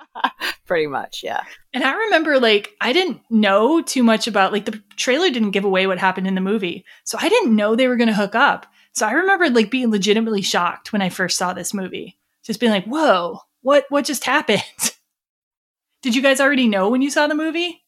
Pretty 0.66 0.86
much, 0.86 1.22
yeah. 1.22 1.42
And 1.72 1.84
I 1.84 1.94
remember 1.94 2.38
like 2.38 2.72
I 2.80 2.92
didn't 2.92 3.20
know 3.30 3.82
too 3.82 4.02
much 4.02 4.26
about 4.26 4.52
like 4.52 4.64
the 4.64 4.82
trailer 4.96 5.30
didn't 5.30 5.50
give 5.50 5.64
away 5.64 5.86
what 5.86 5.98
happened 5.98 6.26
in 6.26 6.34
the 6.34 6.40
movie. 6.40 6.84
So 7.04 7.18
I 7.20 7.28
didn't 7.28 7.54
know 7.54 7.74
they 7.74 7.88
were 7.88 7.96
going 7.96 8.08
to 8.08 8.14
hook 8.14 8.34
up. 8.34 8.66
So 8.92 9.06
I 9.06 9.12
remember 9.12 9.48
like 9.50 9.70
being 9.70 9.90
legitimately 9.90 10.42
shocked 10.42 10.92
when 10.92 11.02
I 11.02 11.08
first 11.08 11.36
saw 11.36 11.52
this 11.52 11.74
movie. 11.74 12.18
Just 12.42 12.60
being 12.60 12.72
like, 12.72 12.84
"Whoa, 12.84 13.40
what 13.62 13.84
what 13.88 14.04
just 14.04 14.24
happened?" 14.24 14.62
Did 16.02 16.14
you 16.14 16.22
guys 16.22 16.40
already 16.40 16.68
know 16.68 16.90
when 16.90 17.02
you 17.02 17.10
saw 17.10 17.26
the 17.26 17.34
movie? 17.34 17.82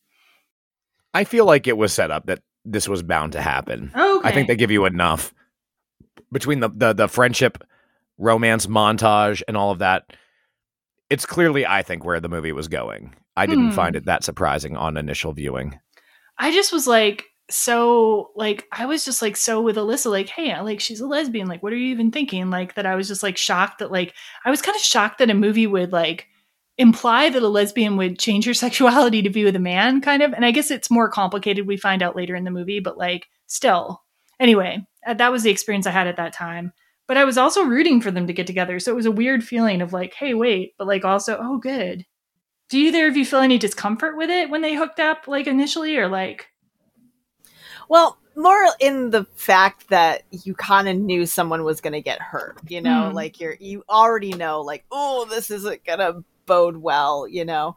I 1.12 1.24
feel 1.24 1.45
like 1.45 1.66
it 1.66 1.77
was 1.77 1.93
set 1.93 2.11
up 2.11 2.27
that 2.27 2.41
this 2.65 2.89
was 2.89 3.03
bound 3.03 3.33
to 3.33 3.41
happen. 3.41 3.93
Okay. 3.95 4.28
I 4.28 4.33
think 4.33 4.49
they 4.49 4.57
give 4.57 4.70
you 4.70 4.85
enough 4.87 5.33
between 6.33 6.61
the, 6.61 6.70
the 6.70 6.93
the 6.93 7.09
friendship 7.09 7.62
romance 8.19 8.66
montage 8.66 9.43
and 9.47 9.57
all 9.57 9.70
of 9.70 9.78
that. 9.78 10.12
It's 11.11 11.27
clearly, 11.27 11.65
I 11.66 11.83
think, 11.83 12.05
where 12.05 12.20
the 12.20 12.28
movie 12.28 12.53
was 12.53 12.69
going. 12.69 13.15
I 13.37 13.47
didn't 13.47 13.70
Hmm. 13.70 13.74
find 13.77 13.97
it 13.97 14.07
that 14.07 14.24
surprising 14.24 14.77
on 14.77 14.97
initial 14.97 15.33
viewing. 15.33 15.78
I 16.39 16.51
just 16.51 16.73
was 16.73 16.87
like 16.87 17.24
so 17.49 18.31
like 18.35 18.66
I 18.73 18.87
was 18.87 19.05
just 19.05 19.23
like 19.23 19.37
so 19.37 19.61
with 19.62 19.77
Alyssa 19.77 20.11
like 20.11 20.28
hey 20.28 20.61
like 20.62 20.81
she's 20.81 21.01
a 21.01 21.07
lesbian 21.07 21.47
like 21.47 21.62
what 21.62 21.73
are 21.73 21.77
you 21.77 21.93
even 21.93 22.11
thinking 22.11 22.51
like 22.51 22.74
that 22.74 22.87
I 22.87 22.97
was 22.97 23.07
just 23.07 23.23
like 23.23 23.37
shocked 23.37 23.78
that 23.78 23.93
like 23.93 24.15
I 24.45 24.51
was 24.51 24.61
kind 24.61 24.74
of 24.74 24.83
shocked 24.83 25.19
that 25.19 25.31
a 25.31 25.35
movie 25.35 25.69
would 25.69 25.93
like 25.93 26.27
imply 26.77 27.31
that 27.31 27.43
a 27.43 27.49
lesbian 27.49 27.97
would 27.99 28.19
change 28.19 28.47
her 28.47 28.55
sexuality 28.66 29.23
to 29.23 29.31
be 29.31 29.45
with 29.45 29.55
a 29.55 29.61
man 29.61 30.01
kind 30.01 30.23
of 30.23 30.33
and 30.33 30.45
I 30.45 30.51
guess 30.51 30.73
it's 30.73 30.91
more 30.91 31.09
complicated 31.09 31.69
we 31.69 31.77
find 31.77 32.03
out 32.03 32.16
later 32.16 32.35
in 32.35 32.43
the 32.43 32.51
movie 32.51 32.81
but 32.81 32.99
like 32.99 33.28
still 33.47 34.03
anyway 34.41 34.85
uh, 35.07 35.15
that 35.15 35.31
was 35.31 35.45
the 35.45 35.51
experience 35.51 35.87
I 35.87 35.93
had 35.93 36.09
at 36.09 36.16
that 36.16 36.33
time 36.33 36.73
but 37.09 37.16
I 37.16 37.24
was 37.24 37.39
also 37.39 37.62
rooting 37.65 38.01
for 38.01 38.11
them 38.11 38.27
to 38.27 38.33
get 38.33 38.47
together 38.47 38.78
so 38.81 38.93
it 38.93 38.97
was 38.97 39.07
a 39.07 39.11
weird 39.12 39.45
feeling 39.45 39.81
of 39.83 39.93
like 39.93 40.15
hey 40.15 40.35
wait 40.35 40.74
but 40.78 40.87
like 40.87 41.05
also 41.05 41.39
oh 41.41 41.59
good 41.59 42.05
do 42.69 42.78
either 42.78 43.07
of 43.07 43.16
you 43.16 43.24
feel 43.24 43.41
any 43.41 43.59
discomfort 43.59 44.16
with 44.16 44.31
it 44.31 44.51
when 44.51 44.62
they 44.62 44.74
hooked 44.74 45.01
up 45.01 45.28
like 45.28 45.47
initially 45.47 45.97
or 45.97 46.09
like 46.09 46.49
Well, 47.89 48.19
more 48.37 48.66
in 48.81 49.11
the 49.11 49.24
fact 49.37 49.89
that 49.89 50.23
you 50.31 50.55
kind 50.55 50.89
of 50.89 50.97
knew 50.97 51.27
someone 51.27 51.65
was 51.65 51.81
going 51.81 51.93
to 51.95 52.01
get 52.03 52.20
hurt, 52.20 52.59
you 52.69 52.81
know, 52.81 53.11
Hmm. 53.11 53.15
like 53.15 53.41
you're 53.41 53.57
you 53.61 53.83
already 53.89 54.33
know 54.33 54.61
like, 54.61 54.85
"Oh, 54.91 55.24
this 55.27 55.51
isn't 55.51 55.85
going 55.85 56.01
to 56.01 56.24
bode 56.47 56.77
well," 56.78 57.27
you 57.28 57.45
know. 57.45 57.77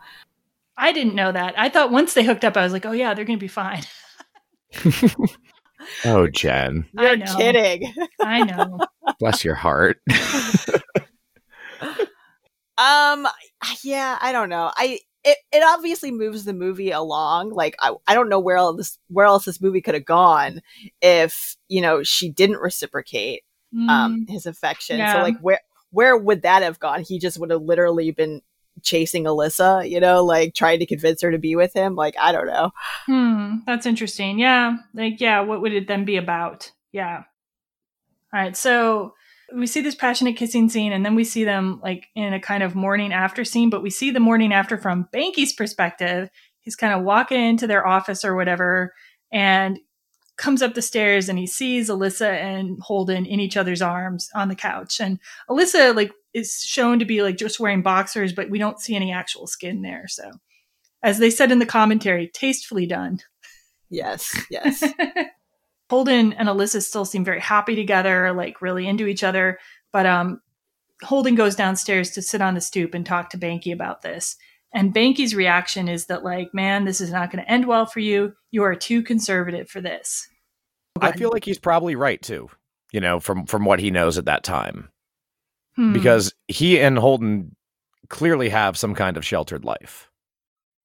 I 0.77 0.91
didn't 0.93 1.15
know 1.15 1.31
that. 1.31 1.57
I 1.59 1.69
thought 1.69 1.91
once 1.91 2.13
they 2.13 2.23
hooked 2.23 2.45
up, 2.45 2.57
I 2.57 2.63
was 2.63 2.73
like, 2.73 2.85
oh 2.85 2.91
yeah, 2.93 3.13
they're 3.13 3.25
gonna 3.25 3.37
be 3.37 3.47
fine. 3.47 3.83
Oh, 6.05 6.27
Jen, 6.27 6.87
You're 6.93 7.17
know. 7.17 7.35
kidding. 7.37 7.93
I 8.21 8.43
know. 8.43 8.79
bless 9.19 9.43
your 9.43 9.55
heart. 9.55 9.97
Um 12.77 13.27
yeah, 13.83 14.17
I 14.21 14.31
don't 14.31 14.47
know. 14.47 14.71
I 14.75 14.99
it, 15.25 15.37
it 15.51 15.63
obviously 15.65 16.11
moves 16.11 16.45
the 16.45 16.53
movie 16.53 16.91
along. 16.91 17.49
Like 17.49 17.75
I, 17.81 17.93
I 18.07 18.13
don't 18.13 18.29
know 18.29 18.39
where 18.39 18.55
else 18.55 18.77
this 18.77 18.99
where 19.09 19.25
else 19.25 19.43
this 19.43 19.59
movie 19.59 19.81
could 19.81 19.95
have 19.95 20.05
gone 20.05 20.61
if, 21.01 21.57
you 21.67 21.81
know, 21.81 22.03
she 22.03 22.29
didn't 22.29 22.61
reciprocate 22.61 23.43
um 23.89 24.25
his 24.29 24.45
affection. 24.45 25.05
So 25.11 25.21
like 25.21 25.37
where 25.41 25.59
where 25.91 26.17
would 26.17 26.43
that 26.43 26.63
have 26.63 26.79
gone? 26.79 27.01
He 27.01 27.19
just 27.19 27.37
would 27.37 27.51
have 27.51 27.61
literally 27.61 28.11
been 28.11 28.41
chasing 28.83 29.25
Alyssa, 29.25 29.89
you 29.89 29.99
know, 29.99 30.23
like 30.23 30.53
trying 30.53 30.79
to 30.79 30.85
convince 30.85 31.21
her 31.21 31.31
to 31.31 31.37
be 31.37 31.55
with 31.55 31.73
him. 31.73 31.95
Like 31.95 32.15
I 32.19 32.31
don't 32.31 32.47
know. 32.47 32.71
Hmm, 33.05 33.57
that's 33.65 33.85
interesting. 33.85 34.39
Yeah. 34.39 34.77
Like, 34.93 35.19
yeah, 35.19 35.41
what 35.41 35.61
would 35.61 35.73
it 35.73 35.87
then 35.87 36.05
be 36.05 36.17
about? 36.17 36.71
Yeah. 36.91 37.23
All 38.33 38.39
right. 38.39 38.55
So 38.55 39.13
we 39.53 39.67
see 39.67 39.81
this 39.81 39.95
passionate 39.95 40.35
kissing 40.35 40.69
scene, 40.69 40.91
and 40.91 41.05
then 41.05 41.15
we 41.15 41.23
see 41.23 41.43
them 41.43 41.79
like 41.83 42.07
in 42.15 42.33
a 42.33 42.39
kind 42.39 42.63
of 42.63 42.75
morning 42.75 43.11
after 43.11 43.43
scene, 43.43 43.69
but 43.69 43.83
we 43.83 43.89
see 43.89 44.11
the 44.11 44.19
morning 44.19 44.53
after 44.53 44.77
from 44.77 45.07
Banky's 45.11 45.53
perspective. 45.53 46.29
He's 46.61 46.75
kind 46.75 46.93
of 46.93 47.03
walking 47.03 47.41
into 47.41 47.67
their 47.67 47.87
office 47.87 48.23
or 48.23 48.35
whatever 48.35 48.93
and 49.31 49.79
comes 50.37 50.61
up 50.61 50.73
the 50.73 50.81
stairs 50.81 51.27
and 51.27 51.37
he 51.37 51.45
sees 51.45 51.89
Alyssa 51.89 52.31
and 52.31 52.79
Holden 52.81 53.25
in 53.25 53.39
each 53.39 53.57
other's 53.57 53.81
arms 53.81 54.29
on 54.33 54.47
the 54.47 54.55
couch. 54.55 54.99
And 55.01 55.19
Alyssa 55.49 55.95
like 55.95 56.13
is 56.33 56.61
shown 56.61 56.99
to 56.99 57.05
be 57.05 57.21
like 57.21 57.37
just 57.37 57.59
wearing 57.59 57.81
boxers, 57.81 58.33
but 58.33 58.49
we 58.49 58.59
don't 58.59 58.79
see 58.79 58.95
any 58.95 59.11
actual 59.11 59.47
skin 59.47 59.81
there. 59.81 60.07
So, 60.07 60.31
as 61.03 61.19
they 61.19 61.29
said 61.29 61.51
in 61.51 61.59
the 61.59 61.65
commentary, 61.65 62.29
tastefully 62.33 62.85
done. 62.85 63.19
Yes, 63.89 64.37
yes. 64.49 64.83
Holden 65.89 66.33
and 66.33 66.47
Alyssa 66.47 66.83
still 66.83 67.05
seem 67.05 67.25
very 67.25 67.39
happy 67.39 67.75
together, 67.75 68.31
like 68.33 68.61
really 68.61 68.87
into 68.87 69.07
each 69.07 69.23
other. 69.23 69.57
But 69.91 70.05
um, 70.05 70.41
Holden 71.03 71.35
goes 71.35 71.55
downstairs 71.55 72.11
to 72.11 72.21
sit 72.21 72.41
on 72.41 72.53
the 72.53 72.61
stoop 72.61 72.93
and 72.93 73.05
talk 73.05 73.31
to 73.31 73.37
Banky 73.37 73.73
about 73.73 74.01
this. 74.03 74.35
And 74.71 74.93
Banky's 74.93 75.33
reaction 75.33 75.87
is 75.89 76.05
that, 76.05 76.23
like, 76.23 76.53
man, 76.53 76.85
this 76.85 77.01
is 77.01 77.11
not 77.11 77.31
going 77.31 77.43
to 77.43 77.51
end 77.51 77.65
well 77.65 77.87
for 77.87 78.01
you. 78.01 78.33
You 78.51 78.63
are 78.63 78.75
too 78.75 79.01
conservative 79.01 79.67
for 79.67 79.81
this. 79.81 80.27
I 81.01 81.13
feel 81.13 81.31
like 81.31 81.45
he's 81.45 81.57
probably 81.57 81.95
right 81.95 82.21
too. 82.21 82.49
You 82.91 83.01
know, 83.01 83.19
from 83.19 83.45
from 83.45 83.65
what 83.65 83.79
he 83.79 83.91
knows 83.91 84.17
at 84.17 84.25
that 84.25 84.43
time, 84.43 84.89
Hmm. 85.79 85.93
because 85.93 86.33
he 86.49 86.77
and 86.77 86.97
Holden 86.97 87.55
clearly 88.09 88.49
have 88.49 88.77
some 88.77 88.93
kind 88.93 89.15
of 89.15 89.25
sheltered 89.25 89.63
life. 89.63 90.11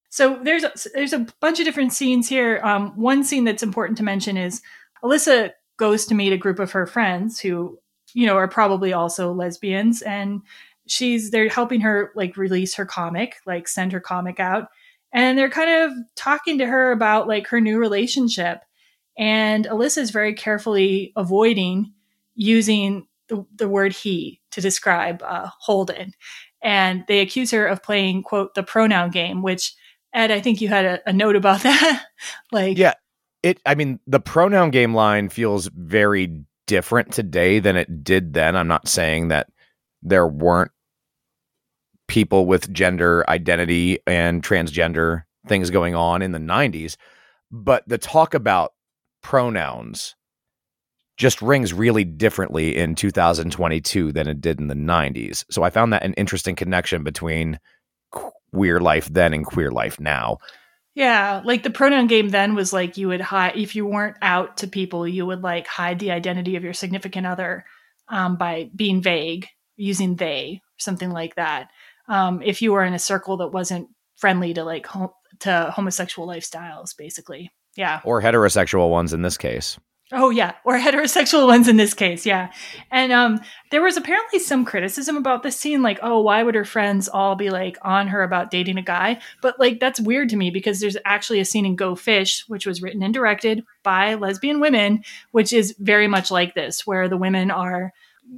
So 0.08 0.38
there's 0.40 0.62
a, 0.62 0.72
there's 0.94 1.12
a 1.12 1.26
bunch 1.40 1.58
of 1.58 1.64
different 1.64 1.92
scenes 1.92 2.28
here. 2.28 2.60
Um, 2.62 2.92
one 2.96 3.24
scene 3.24 3.42
that's 3.42 3.64
important 3.64 3.98
to 3.98 4.04
mention 4.04 4.36
is 4.36 4.62
Alyssa 5.02 5.50
goes 5.78 6.06
to 6.06 6.14
meet 6.14 6.32
a 6.32 6.38
group 6.38 6.60
of 6.60 6.70
her 6.70 6.86
friends 6.86 7.40
who 7.40 7.76
you 8.12 8.24
know 8.24 8.36
are 8.36 8.46
probably 8.46 8.92
also 8.92 9.32
lesbians, 9.32 10.00
and 10.00 10.42
she's 10.86 11.32
they're 11.32 11.48
helping 11.48 11.80
her 11.80 12.12
like 12.14 12.36
release 12.36 12.76
her 12.76 12.86
comic, 12.86 13.38
like 13.46 13.66
send 13.66 13.90
her 13.90 14.00
comic 14.00 14.38
out, 14.38 14.68
and 15.12 15.36
they're 15.36 15.50
kind 15.50 15.70
of 15.70 15.92
talking 16.14 16.58
to 16.58 16.66
her 16.66 16.92
about 16.92 17.26
like 17.26 17.48
her 17.48 17.60
new 17.60 17.78
relationship. 17.78 18.60
And 19.18 19.64
Alyssa 19.66 19.98
is 19.98 20.12
very 20.12 20.34
carefully 20.34 21.12
avoiding 21.16 21.94
using 22.36 23.08
the, 23.28 23.44
the 23.54 23.68
word 23.68 23.92
he 23.92 24.40
to 24.52 24.60
describe 24.60 25.22
uh, 25.22 25.48
Holden. 25.60 26.12
And 26.62 27.04
they 27.08 27.20
accuse 27.20 27.50
her 27.50 27.66
of 27.66 27.82
playing, 27.82 28.22
quote, 28.22 28.54
the 28.54 28.62
pronoun 28.62 29.10
game, 29.10 29.42
which, 29.42 29.74
Ed, 30.12 30.30
I 30.30 30.40
think 30.40 30.60
you 30.60 30.68
had 30.68 30.84
a, 30.84 31.08
a 31.08 31.12
note 31.12 31.36
about 31.36 31.60
that. 31.62 32.04
like, 32.52 32.78
Yeah, 32.78 32.94
it. 33.42 33.60
I 33.66 33.74
mean, 33.74 34.00
the 34.06 34.20
pronoun 34.20 34.70
game 34.70 34.94
line 34.94 35.28
feels 35.28 35.68
very 35.74 36.44
different 36.66 37.12
today 37.12 37.58
than 37.58 37.76
it 37.76 38.02
did 38.02 38.32
then. 38.34 38.56
I'm 38.56 38.68
not 38.68 38.88
saying 38.88 39.28
that 39.28 39.48
there 40.02 40.26
weren't 40.26 40.70
people 42.08 42.46
with 42.46 42.72
gender 42.72 43.24
identity 43.28 43.98
and 44.06 44.42
transgender 44.42 45.24
things 45.46 45.70
going 45.70 45.94
on 45.94 46.22
in 46.22 46.32
the 46.32 46.38
90s, 46.38 46.96
but 47.50 47.86
the 47.86 47.98
talk 47.98 48.34
about 48.34 48.72
pronouns 49.22 50.14
just 51.16 51.40
rings 51.42 51.72
really 51.72 52.04
differently 52.04 52.76
in 52.76 52.94
2022 52.94 54.12
than 54.12 54.26
it 54.26 54.40
did 54.40 54.60
in 54.60 54.66
the 54.66 54.74
90s. 54.74 55.44
So 55.50 55.62
I 55.62 55.70
found 55.70 55.92
that 55.92 56.02
an 56.02 56.14
interesting 56.14 56.56
connection 56.56 57.04
between 57.04 57.60
queer 58.52 58.80
life 58.80 59.06
then 59.06 59.32
and 59.32 59.46
queer 59.46 59.70
life 59.70 60.00
now. 60.00 60.38
Yeah, 60.94 61.42
like 61.44 61.64
the 61.64 61.70
pronoun 61.70 62.06
game 62.06 62.28
then 62.28 62.54
was 62.54 62.72
like 62.72 62.96
you 62.96 63.08
would 63.08 63.20
hide 63.20 63.56
if 63.56 63.74
you 63.74 63.84
weren't 63.84 64.16
out 64.22 64.58
to 64.58 64.68
people, 64.68 65.08
you 65.08 65.26
would 65.26 65.42
like 65.42 65.66
hide 65.66 65.98
the 65.98 66.12
identity 66.12 66.54
of 66.54 66.62
your 66.62 66.72
significant 66.72 67.26
other 67.26 67.64
um, 68.08 68.36
by 68.36 68.70
being 68.74 69.02
vague, 69.02 69.48
using 69.76 70.14
they, 70.14 70.62
something 70.76 71.10
like 71.10 71.34
that. 71.34 71.70
Um, 72.06 72.42
if 72.42 72.62
you 72.62 72.72
were 72.72 72.84
in 72.84 72.94
a 72.94 72.98
circle 72.98 73.38
that 73.38 73.48
wasn't 73.48 73.88
friendly 74.16 74.54
to 74.54 74.62
like 74.62 74.86
ho- 74.86 75.16
to 75.40 75.72
homosexual 75.74 76.28
lifestyles, 76.28 76.96
basically. 76.96 77.50
Yeah. 77.76 78.00
Or 78.04 78.22
heterosexual 78.22 78.88
ones 78.90 79.12
in 79.12 79.22
this 79.22 79.36
case. 79.36 79.78
Oh 80.12 80.28
yeah, 80.28 80.52
or 80.64 80.78
heterosexual 80.78 81.46
ones 81.48 81.66
in 81.66 81.76
this 81.76 81.94
case, 81.94 82.26
yeah. 82.26 82.52
And 82.90 83.10
um 83.10 83.40
there 83.70 83.82
was 83.82 83.96
apparently 83.96 84.38
some 84.38 84.64
criticism 84.64 85.16
about 85.16 85.42
this 85.42 85.56
scene 85.56 85.82
like, 85.82 85.98
"Oh, 86.02 86.20
why 86.20 86.42
would 86.42 86.54
her 86.54 86.64
friends 86.64 87.08
all 87.08 87.34
be 87.36 87.50
like 87.50 87.78
on 87.82 88.08
her 88.08 88.22
about 88.22 88.50
dating 88.50 88.76
a 88.76 88.82
guy?" 88.82 89.18
But 89.40 89.58
like 89.58 89.80
that's 89.80 89.98
weird 90.00 90.28
to 90.30 90.36
me 90.36 90.50
because 90.50 90.80
there's 90.80 90.96
actually 91.06 91.40
a 91.40 91.44
scene 91.44 91.64
in 91.64 91.74
Go 91.74 91.94
Fish 91.94 92.44
which 92.48 92.66
was 92.66 92.82
written 92.82 93.02
and 93.02 93.14
directed 93.14 93.64
by 93.82 94.14
lesbian 94.14 94.60
women, 94.60 95.02
which 95.30 95.52
is 95.52 95.74
very 95.78 96.06
much 96.06 96.30
like 96.30 96.54
this 96.54 96.86
where 96.86 97.08
the 97.08 97.16
women 97.16 97.50
are 97.50 97.92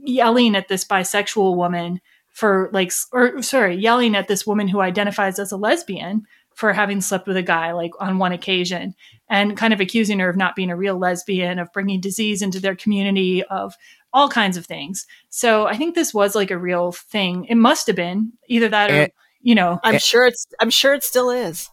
yelling 0.04 0.54
at 0.54 0.68
this 0.68 0.84
bisexual 0.84 1.56
woman 1.56 2.00
for 2.30 2.70
like 2.72 2.92
or 3.12 3.42
sorry, 3.42 3.74
yelling 3.74 4.14
at 4.14 4.28
this 4.28 4.46
woman 4.46 4.68
who 4.68 4.80
identifies 4.80 5.38
as 5.40 5.50
a 5.50 5.56
lesbian 5.56 6.26
for 6.54 6.72
having 6.72 7.00
slept 7.00 7.26
with 7.26 7.36
a 7.36 7.42
guy 7.42 7.72
like 7.72 7.92
on 8.00 8.18
one 8.18 8.32
occasion 8.32 8.94
and 9.28 9.56
kind 9.56 9.72
of 9.72 9.80
accusing 9.80 10.18
her 10.20 10.28
of 10.28 10.36
not 10.36 10.54
being 10.56 10.70
a 10.70 10.76
real 10.76 10.98
lesbian, 10.98 11.58
of 11.58 11.72
bringing 11.72 12.00
disease 12.00 12.42
into 12.42 12.60
their 12.60 12.76
community, 12.76 13.42
of 13.44 13.74
all 14.12 14.28
kinds 14.28 14.56
of 14.56 14.66
things. 14.66 15.06
So 15.30 15.66
I 15.66 15.76
think 15.76 15.94
this 15.94 16.14
was 16.14 16.34
like 16.34 16.50
a 16.50 16.58
real 16.58 16.92
thing. 16.92 17.44
It 17.46 17.56
must 17.56 17.86
have 17.88 17.96
been 17.96 18.32
either 18.48 18.68
that 18.68 18.90
or, 18.90 18.94
And- 18.94 19.12
you 19.42 19.54
know, 19.54 19.78
I'm 19.84 19.98
sure 19.98 20.26
it's. 20.26 20.46
I'm 20.60 20.70
sure 20.70 20.94
it 20.94 21.04
still 21.04 21.30
is. 21.30 21.68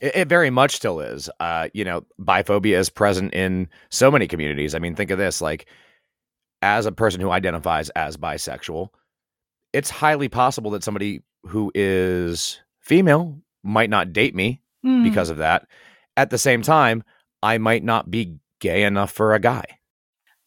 It, 0.00 0.14
it 0.14 0.28
very 0.28 0.50
much 0.50 0.76
still 0.76 1.00
is. 1.00 1.28
Uh, 1.40 1.68
you 1.74 1.84
know, 1.84 2.04
biphobia 2.20 2.76
is 2.78 2.88
present 2.90 3.34
in 3.34 3.68
so 3.90 4.10
many 4.10 4.28
communities. 4.28 4.74
I 4.74 4.78
mean, 4.78 4.94
think 4.94 5.10
of 5.10 5.18
this: 5.18 5.40
like, 5.40 5.66
as 6.62 6.86
a 6.86 6.92
person 6.92 7.20
who 7.20 7.30
identifies 7.30 7.88
as 7.90 8.16
bisexual, 8.16 8.90
it's 9.72 9.90
highly 9.90 10.28
possible 10.28 10.70
that 10.72 10.84
somebody 10.84 11.22
who 11.46 11.72
is 11.74 12.60
female 12.80 13.40
might 13.64 13.90
not 13.90 14.12
date 14.12 14.34
me 14.34 14.60
Mm. 14.84 15.02
because 15.02 15.30
of 15.30 15.38
that. 15.38 15.66
At 16.16 16.30
the 16.30 16.38
same 16.38 16.62
time, 16.62 17.02
I 17.42 17.58
might 17.58 17.84
not 17.84 18.10
be 18.10 18.38
gay 18.60 18.84
enough 18.84 19.12
for 19.12 19.34
a 19.34 19.40
guy. 19.40 19.64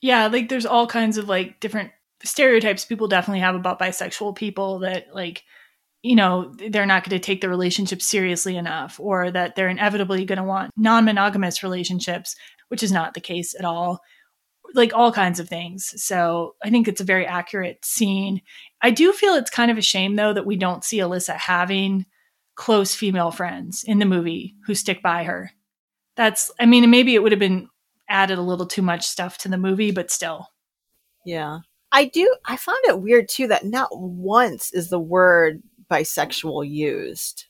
yeah, 0.01 0.27
like 0.27 0.49
there's 0.49 0.65
all 0.65 0.87
kinds 0.87 1.17
of 1.17 1.29
like 1.29 1.59
different 1.59 1.91
stereotypes 2.23 2.85
people 2.85 3.07
definitely 3.07 3.39
have 3.39 3.55
about 3.55 3.79
bisexual 3.79 4.35
people 4.35 4.79
that 4.79 5.07
like 5.13 5.43
you 6.01 6.15
know 6.15 6.53
they're 6.69 6.85
not 6.85 7.03
going 7.03 7.17
to 7.17 7.25
take 7.25 7.41
the 7.41 7.47
relationship 7.49 8.01
seriously 8.01 8.57
enough 8.57 8.99
or 8.99 9.31
that 9.31 9.55
they're 9.55 9.69
inevitably 9.69 10.25
going 10.25 10.37
to 10.37 10.43
want 10.43 10.71
non-monogamous 10.75 11.63
relationships 11.63 12.35
which 12.69 12.83
is 12.83 12.91
not 12.91 13.13
the 13.13 13.21
case 13.21 13.55
at 13.57 13.65
all. 13.65 13.99
Like 14.75 14.93
all 14.93 15.11
kinds 15.11 15.39
of 15.39 15.49
things. 15.49 15.93
So 16.03 16.55
i 16.63 16.69
think 16.69 16.87
it's 16.87 17.01
a 17.01 17.05
very 17.05 17.25
accurate 17.25 17.83
scene. 17.83 18.41
I 18.81 18.91
do 18.91 19.11
feel 19.13 19.33
it's 19.33 19.49
kind 19.49 19.71
of 19.71 19.77
a 19.77 19.81
shame 19.81 20.15
though 20.15 20.33
that 20.33 20.45
we 20.45 20.55
don't 20.57 20.83
see 20.83 20.99
alyssa 20.99 21.35
having 21.35 22.05
close 22.55 22.93
female 22.93 23.31
friends 23.31 23.83
in 23.83 23.99
the 23.99 24.05
movie 24.05 24.55
who 24.65 24.75
stick 24.75 25.01
by 25.01 25.23
her 25.23 25.51
that's 26.19 26.51
i 26.59 26.65
mean 26.65 26.89
maybe 26.89 27.15
it 27.15 27.23
would 27.23 27.31
have 27.31 27.39
been 27.39 27.67
added 28.09 28.37
a 28.37 28.41
little 28.41 28.65
too 28.65 28.81
much 28.81 29.05
stuff 29.07 29.37
to 29.37 29.47
the 29.49 29.57
movie 29.57 29.91
but 29.91 30.11
still 30.11 30.47
Yeah. 31.25 31.59
I 31.91 32.05
do. 32.05 32.35
I 32.45 32.55
found 32.55 32.77
it 32.87 33.01
weird 33.01 33.27
too 33.29 33.47
that 33.47 33.65
not 33.65 33.89
once 33.91 34.71
is 34.73 34.89
the 34.89 34.99
word 34.99 35.63
bisexual 35.89 36.69
used 36.69 37.45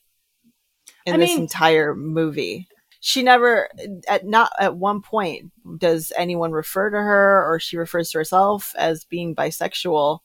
in 1.04 1.14
I 1.14 1.18
this 1.18 1.30
mean- 1.30 1.40
entire 1.40 1.94
movie. 1.94 2.66
She 3.02 3.22
never, 3.22 3.68
at 4.08 4.26
not 4.26 4.50
at 4.58 4.76
one 4.76 5.00
point, 5.02 5.50
does 5.78 6.10
anyone 6.16 6.52
refer 6.52 6.88
to 6.90 6.96
her 6.96 7.44
or 7.50 7.58
she 7.60 7.76
refers 7.78 8.10
to 8.10 8.18
herself 8.18 8.74
as 8.78 9.04
being 9.04 9.34
bisexual. 9.34 10.20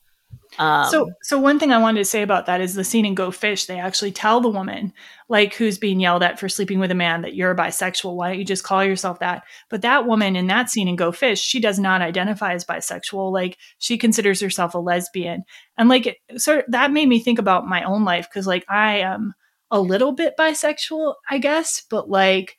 Um, 0.57 0.89
so, 0.89 1.11
so 1.21 1.37
one 1.37 1.59
thing 1.59 1.73
I 1.73 1.79
wanted 1.79 1.99
to 1.99 2.05
say 2.05 2.21
about 2.21 2.45
that 2.45 2.61
is 2.61 2.75
the 2.75 2.83
scene 2.83 3.05
in 3.05 3.15
Go 3.15 3.29
Fish. 3.29 3.65
They 3.65 3.79
actually 3.79 4.11
tell 4.11 4.39
the 4.39 4.49
woman, 4.49 4.93
like 5.27 5.53
who's 5.53 5.77
being 5.77 5.99
yelled 5.99 6.23
at 6.23 6.39
for 6.39 6.47
sleeping 6.47 6.79
with 6.79 6.91
a 6.91 6.95
man, 6.95 7.23
that 7.23 7.35
you're 7.35 7.53
bisexual. 7.55 8.15
Why 8.15 8.29
don't 8.29 8.39
you 8.39 8.45
just 8.45 8.63
call 8.63 8.83
yourself 8.83 9.19
that? 9.19 9.43
But 9.69 9.81
that 9.81 10.05
woman 10.05 10.35
in 10.35 10.47
that 10.47 10.69
scene 10.69 10.87
in 10.87 10.95
Go 10.95 11.11
Fish, 11.11 11.41
she 11.41 11.59
does 11.59 11.77
not 11.77 12.01
identify 12.01 12.53
as 12.53 12.63
bisexual. 12.63 13.31
Like 13.33 13.57
she 13.79 13.97
considers 13.97 14.39
herself 14.39 14.75
a 14.75 14.79
lesbian, 14.79 15.43
and 15.77 15.89
like 15.89 16.21
so 16.37 16.63
that 16.69 16.91
made 16.91 17.09
me 17.09 17.19
think 17.19 17.39
about 17.39 17.67
my 17.67 17.83
own 17.83 18.05
life 18.05 18.27
because 18.29 18.47
like 18.47 18.65
I 18.69 18.99
am 18.99 19.33
a 19.71 19.81
little 19.81 20.13
bit 20.13 20.35
bisexual, 20.37 21.15
I 21.29 21.37
guess, 21.37 21.83
but 21.89 22.09
like 22.09 22.57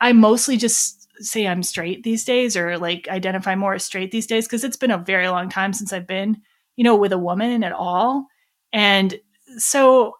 I 0.00 0.12
mostly 0.12 0.56
just 0.56 1.08
say 1.18 1.46
I'm 1.46 1.62
straight 1.62 2.02
these 2.02 2.24
days 2.24 2.56
or 2.56 2.78
like 2.78 3.08
identify 3.08 3.54
more 3.54 3.74
as 3.74 3.84
straight 3.84 4.10
these 4.10 4.26
days 4.26 4.46
because 4.46 4.64
it's 4.64 4.76
been 4.76 4.90
a 4.90 4.98
very 4.98 5.28
long 5.28 5.48
time 5.48 5.72
since 5.72 5.92
I've 5.92 6.06
been, 6.06 6.42
you 6.76 6.84
know, 6.84 6.96
with 6.96 7.12
a 7.12 7.18
woman 7.18 7.62
at 7.64 7.72
all. 7.72 8.26
And 8.72 9.18
so 9.58 10.14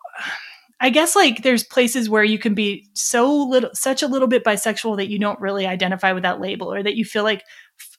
I 0.81 0.91
guess 0.91 1.17
like 1.17 1.43
there's 1.43 1.65
places 1.65 2.11
where 2.11 2.25
you 2.25 2.39
can 2.39 2.55
be 2.55 2.89
so 2.93 3.33
little 3.35 3.71
such 3.75 4.03
a 4.03 4.07
little 4.07 4.29
bit 4.29 4.45
bisexual 4.45 4.97
that 4.99 5.09
you 5.09 5.19
don't 5.19 5.41
really 5.41 5.67
identify 5.67 6.13
with 6.13 6.25
that 6.25 6.41
label 6.41 6.73
or 6.73 6.83
that 6.83 6.97
you 6.97 7.05
feel 7.05 7.25
like 7.25 7.43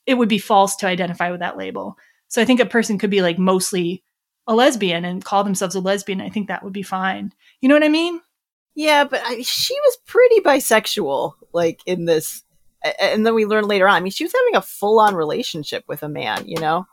it 0.06 0.14
would 0.14 0.28
be 0.28 0.38
false 0.38 0.76
to 0.76 0.86
identify 0.86 1.30
with 1.30 1.40
that 1.40 1.56
label. 1.56 1.96
So 2.28 2.40
I 2.40 2.44
think 2.44 2.60
a 2.60 2.66
person 2.66 2.98
could 2.98 3.10
be 3.10 3.22
like 3.22 3.38
mostly 3.38 4.02
a 4.46 4.54
lesbian 4.54 5.04
and 5.04 5.24
call 5.24 5.42
themselves 5.44 5.74
a 5.74 5.80
lesbian. 5.80 6.20
I 6.20 6.28
think 6.28 6.48
that 6.48 6.62
would 6.62 6.72
be 6.72 6.82
fine. 6.82 7.32
You 7.60 7.68
know 7.68 7.74
what 7.74 7.84
I 7.84 7.88
mean? 7.88 8.20
Yeah, 8.74 9.04
but 9.04 9.20
I, 9.24 9.42
she 9.42 9.74
was 9.74 9.98
pretty 10.06 10.40
bisexual, 10.40 11.32
like 11.52 11.80
in 11.86 12.04
this. 12.04 12.42
And 13.00 13.26
then 13.26 13.34
we 13.34 13.46
learned 13.46 13.66
later 13.66 13.88
on. 13.88 13.96
I 13.96 14.00
mean, 14.00 14.12
she 14.12 14.24
was 14.24 14.32
having 14.32 14.54
a 14.54 14.62
full 14.62 15.00
on 15.00 15.14
relationship 15.14 15.84
with 15.88 16.02
a 16.02 16.08
man, 16.08 16.46
you 16.46 16.60
know? 16.60 16.86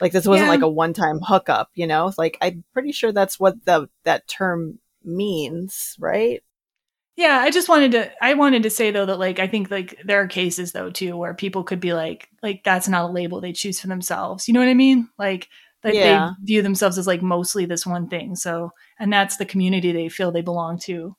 Like 0.00 0.12
this 0.12 0.26
wasn't 0.26 0.46
Yeah. 0.46 0.52
like 0.52 0.62
a 0.62 0.68
one 0.68 0.92
time 0.92 1.20
hookup, 1.22 1.70
you 1.74 1.86
know? 1.86 2.12
Like 2.18 2.38
I'm 2.40 2.64
pretty 2.72 2.92
sure 2.92 3.12
that's 3.12 3.38
what 3.40 3.64
the 3.64 3.88
that 4.04 4.28
term 4.28 4.78
means, 5.04 5.96
right? 5.98 6.42
Yeah, 7.16 7.38
I 7.40 7.50
just 7.50 7.68
wanted 7.68 7.92
to 7.92 8.10
I 8.24 8.34
wanted 8.34 8.62
to 8.62 8.70
say 8.70 8.90
though 8.92 9.06
that 9.06 9.18
like 9.18 9.38
I 9.40 9.48
think 9.48 9.70
like 9.70 9.96
there 10.04 10.20
are 10.22 10.28
cases 10.28 10.70
though 10.72 10.90
too 10.90 11.16
where 11.16 11.34
people 11.34 11.64
could 11.64 11.80
be 11.80 11.92
like 11.92 12.28
like 12.42 12.62
that's 12.64 12.86
not 12.88 13.10
a 13.10 13.12
label 13.12 13.40
they 13.40 13.52
choose 13.52 13.80
for 13.80 13.88
themselves. 13.88 14.46
You 14.46 14.54
know 14.54 14.60
what 14.60 14.68
I 14.68 14.74
mean? 14.74 15.08
Like 15.18 15.48
that 15.82 15.94
Yeah. 15.94 16.32
they 16.40 16.46
view 16.46 16.62
themselves 16.62 16.96
as 16.96 17.06
like 17.08 17.22
mostly 17.22 17.64
this 17.64 17.84
one 17.86 18.08
thing. 18.08 18.36
So, 18.36 18.70
and 19.00 19.12
that's 19.12 19.36
the 19.36 19.46
community 19.46 19.90
they 19.92 20.08
feel 20.08 20.30
they 20.30 20.42
belong 20.42 20.78
to, 20.84 21.16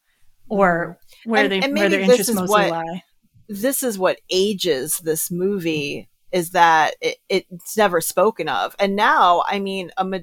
or 0.50 0.98
mm-hmm. 1.26 1.32
where 1.32 1.44
And- 1.44 1.52
they 1.52 1.60
and 1.62 1.74
where 1.78 1.90
their 1.90 2.00
interests 2.02 2.34
mostly 2.34 2.48
what- 2.48 2.70
lie. 2.72 3.04
this 3.50 3.84
is 3.84 3.98
what 4.00 4.20
ages 4.30 5.00
this 5.04 5.30
movie 5.32 6.08
is 6.32 6.52
that 6.52 6.96
it, 7.02 7.18
it's 7.30 7.76
never 7.78 8.02
spoken 8.02 8.48
of 8.50 8.76
and 8.80 8.96
now 8.96 9.44
i 9.48 9.60
mean 9.60 9.92
a, 9.98 10.06
ma- 10.06 10.18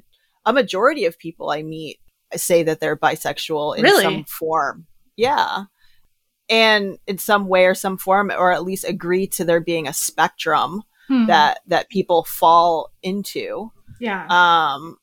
a 0.44 0.52
majority 0.52 1.04
of 1.04 1.18
people 1.18 1.50
i 1.50 1.62
meet 1.62 1.98
say 2.34 2.62
that 2.62 2.80
they're 2.80 2.96
bisexual 2.96 3.76
in 3.76 3.82
Really? 3.82 4.02
some 4.02 4.24
form 4.24 4.86
yeah 5.16 5.64
and 6.48 6.98
in 7.06 7.18
some 7.18 7.48
way 7.48 7.66
or 7.66 7.74
some 7.74 7.98
form 7.98 8.30
or 8.30 8.52
at 8.52 8.62
least 8.64 8.84
agree 8.84 9.26
to 9.26 9.44
there 9.44 9.60
being 9.60 9.86
a 9.88 9.92
spectrum 9.92 10.82
Hmm. 11.08 11.26
that 11.26 11.60
that 11.68 11.88
people 11.88 12.24
fall 12.24 12.90
into 13.00 13.70
Yeah. 14.00 14.26
um 14.28 14.96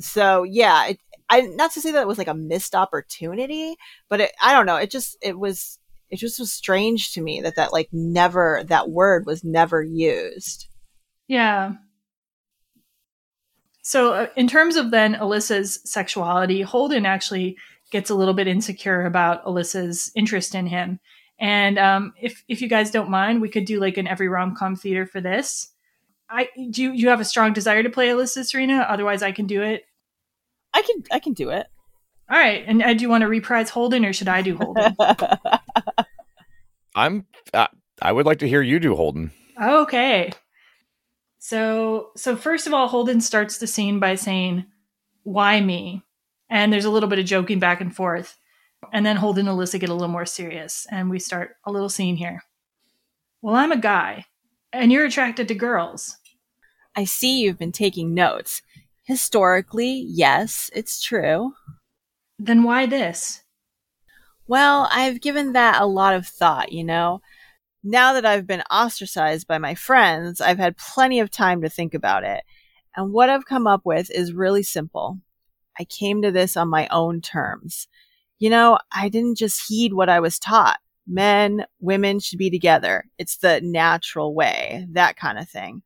so 0.00 0.42
yeah 0.42 0.88
it, 0.88 0.98
i 1.30 1.42
not 1.42 1.70
to 1.72 1.80
say 1.80 1.92
that 1.92 2.02
it 2.02 2.08
was 2.08 2.18
like 2.18 2.26
a 2.26 2.34
missed 2.34 2.74
opportunity 2.74 3.76
but 4.08 4.20
it, 4.20 4.32
i 4.42 4.52
don't 4.52 4.66
know 4.66 4.74
it 4.76 4.90
just 4.90 5.16
it 5.22 5.38
was 5.38 5.78
it 6.10 6.18
just 6.18 6.38
was 6.38 6.52
strange 6.52 7.12
to 7.12 7.20
me 7.20 7.40
that 7.40 7.56
that 7.56 7.72
like 7.72 7.88
never 7.92 8.62
that 8.68 8.90
word 8.90 9.26
was 9.26 9.44
never 9.44 9.82
used 9.82 10.68
Yeah. 11.28 11.72
So, 13.82 14.12
uh, 14.14 14.26
in 14.36 14.48
terms 14.48 14.76
of 14.76 14.90
then 14.90 15.14
Alyssa's 15.14 15.80
sexuality, 15.84 16.62
Holden 16.62 17.06
actually 17.06 17.56
gets 17.92 18.10
a 18.10 18.14
little 18.16 18.34
bit 18.34 18.48
insecure 18.48 19.06
about 19.06 19.44
Alyssa's 19.44 20.10
interest 20.16 20.54
in 20.54 20.66
him. 20.66 20.98
And 21.38 21.78
um, 21.78 22.12
if 22.20 22.42
if 22.48 22.60
you 22.60 22.68
guys 22.68 22.90
don't 22.90 23.10
mind, 23.10 23.40
we 23.40 23.48
could 23.48 23.64
do 23.64 23.78
like 23.78 23.96
an 23.96 24.08
every 24.08 24.28
rom 24.28 24.56
com 24.56 24.74
theater 24.74 25.06
for 25.06 25.20
this. 25.20 25.72
I 26.28 26.48
do. 26.70 26.82
You, 26.82 26.92
you 26.92 27.08
have 27.10 27.20
a 27.20 27.24
strong 27.24 27.52
desire 27.52 27.82
to 27.82 27.90
play 27.90 28.08
Alyssa, 28.08 28.44
Serena. 28.44 28.86
Otherwise, 28.88 29.22
I 29.22 29.32
can 29.32 29.46
do 29.46 29.62
it. 29.62 29.84
i 30.74 30.82
can 30.82 31.02
i 31.12 31.20
can 31.20 31.32
do 31.32 31.50
it 31.50 31.66
All 32.30 32.38
right. 32.38 32.64
And 32.66 32.82
uh, 32.82 32.94
do 32.94 33.02
you 33.02 33.08
want 33.08 33.22
to 33.22 33.28
reprise 33.28 33.70
Holden, 33.70 34.04
or 34.04 34.12
should 34.12 34.28
I 34.28 34.42
do 34.42 34.56
Holden? 34.56 34.96
I'm. 36.96 37.26
Uh, 37.54 37.68
I 38.02 38.10
would 38.10 38.26
like 38.26 38.38
to 38.40 38.48
hear 38.48 38.62
you 38.62 38.80
do 38.80 38.96
Holden. 38.96 39.30
Okay. 39.62 40.32
So 41.38 42.10
so 42.16 42.36
first 42.36 42.66
of 42.66 42.74
all, 42.74 42.88
Holden 42.88 43.20
starts 43.20 43.58
the 43.58 43.66
scene 43.66 44.00
by 44.00 44.14
saying, 44.16 44.64
"Why 45.22 45.60
me?" 45.60 46.02
And 46.50 46.72
there's 46.72 46.84
a 46.84 46.90
little 46.90 47.08
bit 47.08 47.18
of 47.18 47.26
joking 47.26 47.58
back 47.58 47.80
and 47.80 47.94
forth. 47.94 48.36
And 48.92 49.04
then 49.04 49.16
Holden 49.16 49.48
and 49.48 49.58
Alyssa 49.58 49.80
get 49.80 49.90
a 49.90 49.94
little 49.94 50.08
more 50.08 50.26
serious, 50.26 50.86
and 50.90 51.10
we 51.10 51.18
start 51.18 51.56
a 51.64 51.72
little 51.72 51.88
scene 51.88 52.16
here. 52.16 52.42
Well, 53.42 53.54
I'm 53.54 53.72
a 53.72 53.76
guy, 53.78 54.26
and 54.72 54.92
you're 54.92 55.04
attracted 55.06 55.48
to 55.48 55.54
girls. 55.54 56.16
i 56.96 57.04
see 57.04 57.40
you've 57.40 57.58
been 57.58 57.72
taking 57.72 58.14
notes 58.14 58.62
historically 59.04 60.04
yes 60.08 60.70
it's 60.74 61.02
true 61.02 61.54
Then 62.38 62.62
why 62.64 62.86
this? 62.86 63.42
Well, 64.48 64.88
I've 64.92 65.20
given 65.20 65.52
that 65.54 65.80
a 65.80 65.86
lot 65.86 66.14
of 66.14 66.26
thought, 66.26 66.70
you 66.72 66.84
know. 66.84 67.20
Now 67.82 68.12
that 68.12 68.24
I've 68.26 68.46
been 68.46 68.62
ostracized 68.70 69.46
by 69.46 69.58
my 69.58 69.74
friends, 69.74 70.40
I've 70.40 70.58
had 70.58 70.76
plenty 70.76 71.20
of 71.20 71.30
time 71.30 71.62
to 71.62 71.68
think 71.68 71.94
about 71.94 72.24
it. 72.24 72.42
And 72.96 73.12
what 73.12 73.28
I've 73.28 73.46
come 73.46 73.66
up 73.66 73.82
with 73.84 74.10
is 74.10 74.32
really 74.32 74.62
simple. 74.62 75.18
I 75.78 75.84
came 75.84 76.22
to 76.22 76.30
this 76.30 76.56
on 76.56 76.68
my 76.68 76.88
own 76.90 77.20
terms. 77.20 77.88
You 78.38 78.50
know, 78.50 78.78
I 78.94 79.08
didn't 79.08 79.38
just 79.38 79.68
heed 79.68 79.92
what 79.92 80.08
I 80.08 80.20
was 80.20 80.38
taught. 80.38 80.78
Men, 81.06 81.66
women 81.80 82.20
should 82.20 82.38
be 82.38 82.50
together. 82.50 83.04
It's 83.18 83.38
the 83.38 83.60
natural 83.62 84.34
way, 84.34 84.86
that 84.92 85.16
kind 85.16 85.38
of 85.38 85.48
thing. 85.48 85.82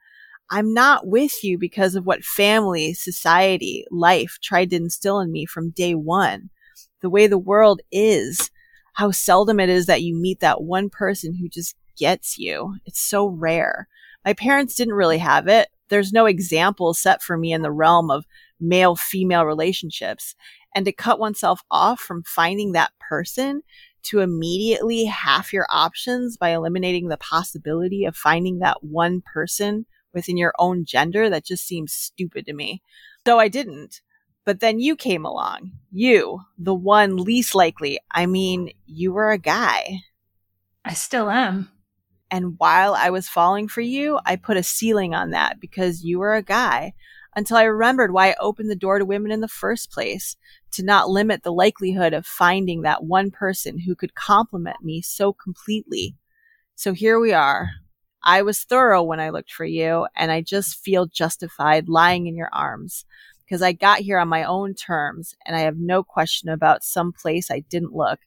I'm 0.50 0.74
not 0.74 1.06
with 1.06 1.44
you 1.44 1.58
because 1.58 1.94
of 1.94 2.06
what 2.06 2.24
family, 2.24 2.92
society, 2.92 3.84
life 3.90 4.38
tried 4.42 4.70
to 4.70 4.76
instill 4.76 5.20
in 5.20 5.32
me 5.32 5.46
from 5.46 5.70
day 5.70 5.94
one 5.94 6.50
the 7.02 7.10
way 7.10 7.26
the 7.26 7.38
world 7.38 7.80
is, 7.90 8.50
how 8.94 9.10
seldom 9.10 9.60
it 9.60 9.68
is 9.68 9.86
that 9.86 10.02
you 10.02 10.14
meet 10.14 10.40
that 10.40 10.62
one 10.62 10.90
person 10.90 11.34
who 11.34 11.48
just 11.48 11.76
gets 11.96 12.38
you. 12.38 12.76
It's 12.86 13.00
so 13.00 13.26
rare. 13.26 13.88
My 14.24 14.32
parents 14.32 14.74
didn't 14.74 14.94
really 14.94 15.18
have 15.18 15.48
it. 15.48 15.68
There's 15.88 16.12
no 16.12 16.26
example 16.26 16.94
set 16.94 17.22
for 17.22 17.36
me 17.36 17.52
in 17.52 17.62
the 17.62 17.72
realm 17.72 18.10
of 18.10 18.24
male 18.60 18.96
female 18.96 19.44
relationships. 19.44 20.34
And 20.74 20.84
to 20.84 20.92
cut 20.92 21.18
oneself 21.18 21.62
off 21.70 22.00
from 22.00 22.22
finding 22.24 22.72
that 22.72 22.92
person 23.00 23.62
to 24.02 24.20
immediately 24.20 25.04
half 25.06 25.52
your 25.52 25.66
options 25.68 26.36
by 26.36 26.50
eliminating 26.50 27.08
the 27.08 27.16
possibility 27.16 28.04
of 28.04 28.16
finding 28.16 28.60
that 28.60 28.82
one 28.82 29.20
person 29.20 29.86
within 30.14 30.36
your 30.36 30.54
own 30.58 30.84
gender, 30.84 31.28
that 31.28 31.44
just 31.44 31.66
seems 31.66 31.92
stupid 31.92 32.46
to 32.46 32.52
me. 32.52 32.82
So 33.26 33.38
I 33.38 33.48
didn't. 33.48 34.00
But 34.44 34.60
then 34.60 34.80
you 34.80 34.96
came 34.96 35.24
along. 35.24 35.72
You, 35.92 36.40
the 36.58 36.74
one 36.74 37.16
least 37.16 37.54
likely. 37.54 37.98
I 38.10 38.26
mean, 38.26 38.72
you 38.86 39.12
were 39.12 39.30
a 39.30 39.38
guy. 39.38 40.00
I 40.84 40.94
still 40.94 41.30
am. 41.30 41.70
And 42.30 42.54
while 42.58 42.94
I 42.94 43.10
was 43.10 43.28
falling 43.28 43.68
for 43.68 43.80
you, 43.80 44.18
I 44.24 44.36
put 44.36 44.56
a 44.56 44.62
ceiling 44.62 45.14
on 45.14 45.30
that 45.30 45.60
because 45.60 46.04
you 46.04 46.20
were 46.20 46.34
a 46.34 46.42
guy 46.42 46.94
until 47.34 47.56
I 47.56 47.64
remembered 47.64 48.12
why 48.12 48.30
I 48.30 48.36
opened 48.40 48.70
the 48.70 48.76
door 48.76 48.98
to 48.98 49.04
women 49.04 49.30
in 49.30 49.40
the 49.40 49.48
first 49.48 49.90
place 49.90 50.36
to 50.72 50.84
not 50.84 51.08
limit 51.08 51.42
the 51.42 51.52
likelihood 51.52 52.12
of 52.12 52.26
finding 52.26 52.82
that 52.82 53.04
one 53.04 53.30
person 53.30 53.78
who 53.80 53.94
could 53.94 54.14
complement 54.14 54.82
me 54.82 55.02
so 55.02 55.32
completely. 55.32 56.16
So 56.74 56.92
here 56.92 57.18
we 57.20 57.32
are. 57.32 57.70
I 58.22 58.42
was 58.42 58.64
thorough 58.64 59.02
when 59.02 59.20
I 59.20 59.30
looked 59.30 59.52
for 59.52 59.64
you, 59.64 60.06
and 60.14 60.30
I 60.30 60.42
just 60.42 60.78
feel 60.78 61.06
justified 61.06 61.88
lying 61.88 62.26
in 62.26 62.36
your 62.36 62.50
arms 62.52 63.04
because 63.50 63.62
I 63.62 63.72
got 63.72 63.98
here 63.98 64.18
on 64.18 64.28
my 64.28 64.44
own 64.44 64.74
terms 64.74 65.34
and 65.44 65.56
I 65.56 65.60
have 65.60 65.76
no 65.76 66.04
question 66.04 66.48
about 66.48 66.84
some 66.84 67.12
place 67.12 67.50
I 67.50 67.60
didn't 67.68 67.92
look. 67.92 68.20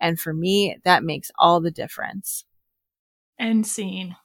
And 0.00 0.18
for 0.18 0.32
me, 0.32 0.78
that 0.84 1.04
makes 1.04 1.30
all 1.38 1.60
the 1.60 1.70
difference. 1.70 2.46
End 3.38 3.66
scene. 3.66 4.16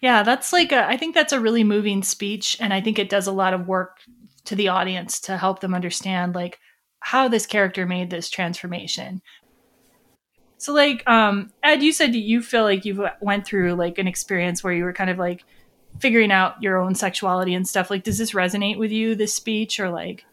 Yeah, 0.00 0.22
that's 0.22 0.52
like 0.52 0.70
a, 0.70 0.86
I 0.86 0.96
think 0.96 1.14
that's 1.14 1.32
a 1.32 1.40
really 1.40 1.64
moving 1.64 2.02
speech, 2.02 2.58
and 2.60 2.74
I 2.74 2.80
think 2.80 2.98
it 2.98 3.08
does 3.08 3.26
a 3.26 3.32
lot 3.32 3.54
of 3.54 3.66
work 3.66 3.98
to 4.44 4.54
the 4.54 4.68
audience 4.68 5.18
to 5.20 5.38
help 5.38 5.60
them 5.60 5.74
understand 5.74 6.34
like 6.34 6.58
how 7.00 7.26
this 7.26 7.46
character 7.46 7.86
made 7.86 8.10
this 8.10 8.28
transformation. 8.28 9.22
So, 10.58 10.72
like, 10.72 11.08
um, 11.08 11.50
Ed, 11.62 11.82
you 11.82 11.92
said 11.92 12.14
you 12.14 12.42
feel 12.42 12.64
like 12.64 12.84
you 12.84 13.08
went 13.20 13.46
through 13.46 13.74
like 13.74 13.98
an 13.98 14.06
experience 14.06 14.62
where 14.62 14.72
you 14.74 14.84
were 14.84 14.92
kind 14.92 15.10
of 15.10 15.18
like 15.18 15.44
figuring 15.98 16.32
out 16.32 16.62
your 16.62 16.78
own 16.78 16.94
sexuality 16.94 17.54
and 17.54 17.68
stuff. 17.68 17.90
Like, 17.90 18.04
does 18.04 18.18
this 18.18 18.32
resonate 18.32 18.78
with 18.78 18.90
you? 18.90 19.14
This 19.14 19.34
speech, 19.34 19.78
or 19.80 19.90
like, 19.90 20.24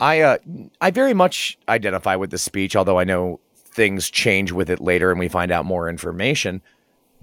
I 0.00 0.20
uh, 0.20 0.38
I 0.80 0.90
very 0.90 1.14
much 1.14 1.58
identify 1.68 2.16
with 2.16 2.30
the 2.30 2.38
speech, 2.38 2.76
although 2.76 2.98
I 2.98 3.04
know 3.04 3.40
things 3.74 4.10
change 4.10 4.52
with 4.52 4.70
it 4.70 4.80
later 4.80 5.10
and 5.10 5.18
we 5.18 5.28
find 5.28 5.50
out 5.50 5.64
more 5.64 5.88
information. 5.88 6.62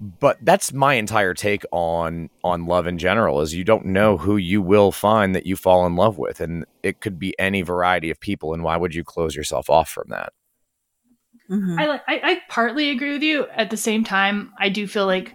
But 0.00 0.38
that's 0.42 0.72
my 0.72 0.94
entire 0.94 1.32
take 1.32 1.64
on 1.70 2.28
on 2.42 2.66
love 2.66 2.86
in 2.86 2.98
general 2.98 3.40
is 3.40 3.54
you 3.54 3.62
don't 3.62 3.86
know 3.86 4.16
who 4.16 4.36
you 4.36 4.60
will 4.60 4.90
find 4.90 5.34
that 5.34 5.46
you 5.46 5.54
fall 5.54 5.86
in 5.86 5.94
love 5.94 6.18
with 6.18 6.40
and 6.40 6.64
it 6.82 7.00
could 7.00 7.18
be 7.18 7.38
any 7.38 7.62
variety 7.62 8.10
of 8.10 8.18
people 8.18 8.52
and 8.52 8.64
why 8.64 8.76
would 8.76 8.94
you 8.94 9.04
close 9.04 9.36
yourself 9.36 9.70
off 9.70 9.88
from 9.88 10.08
that? 10.08 10.32
I 11.78 12.00
I, 12.08 12.20
I 12.24 12.42
partly 12.48 12.90
agree 12.90 13.12
with 13.12 13.22
you. 13.22 13.46
At 13.54 13.70
the 13.70 13.76
same 13.76 14.02
time, 14.02 14.52
I 14.58 14.70
do 14.70 14.88
feel 14.88 15.06
like 15.06 15.34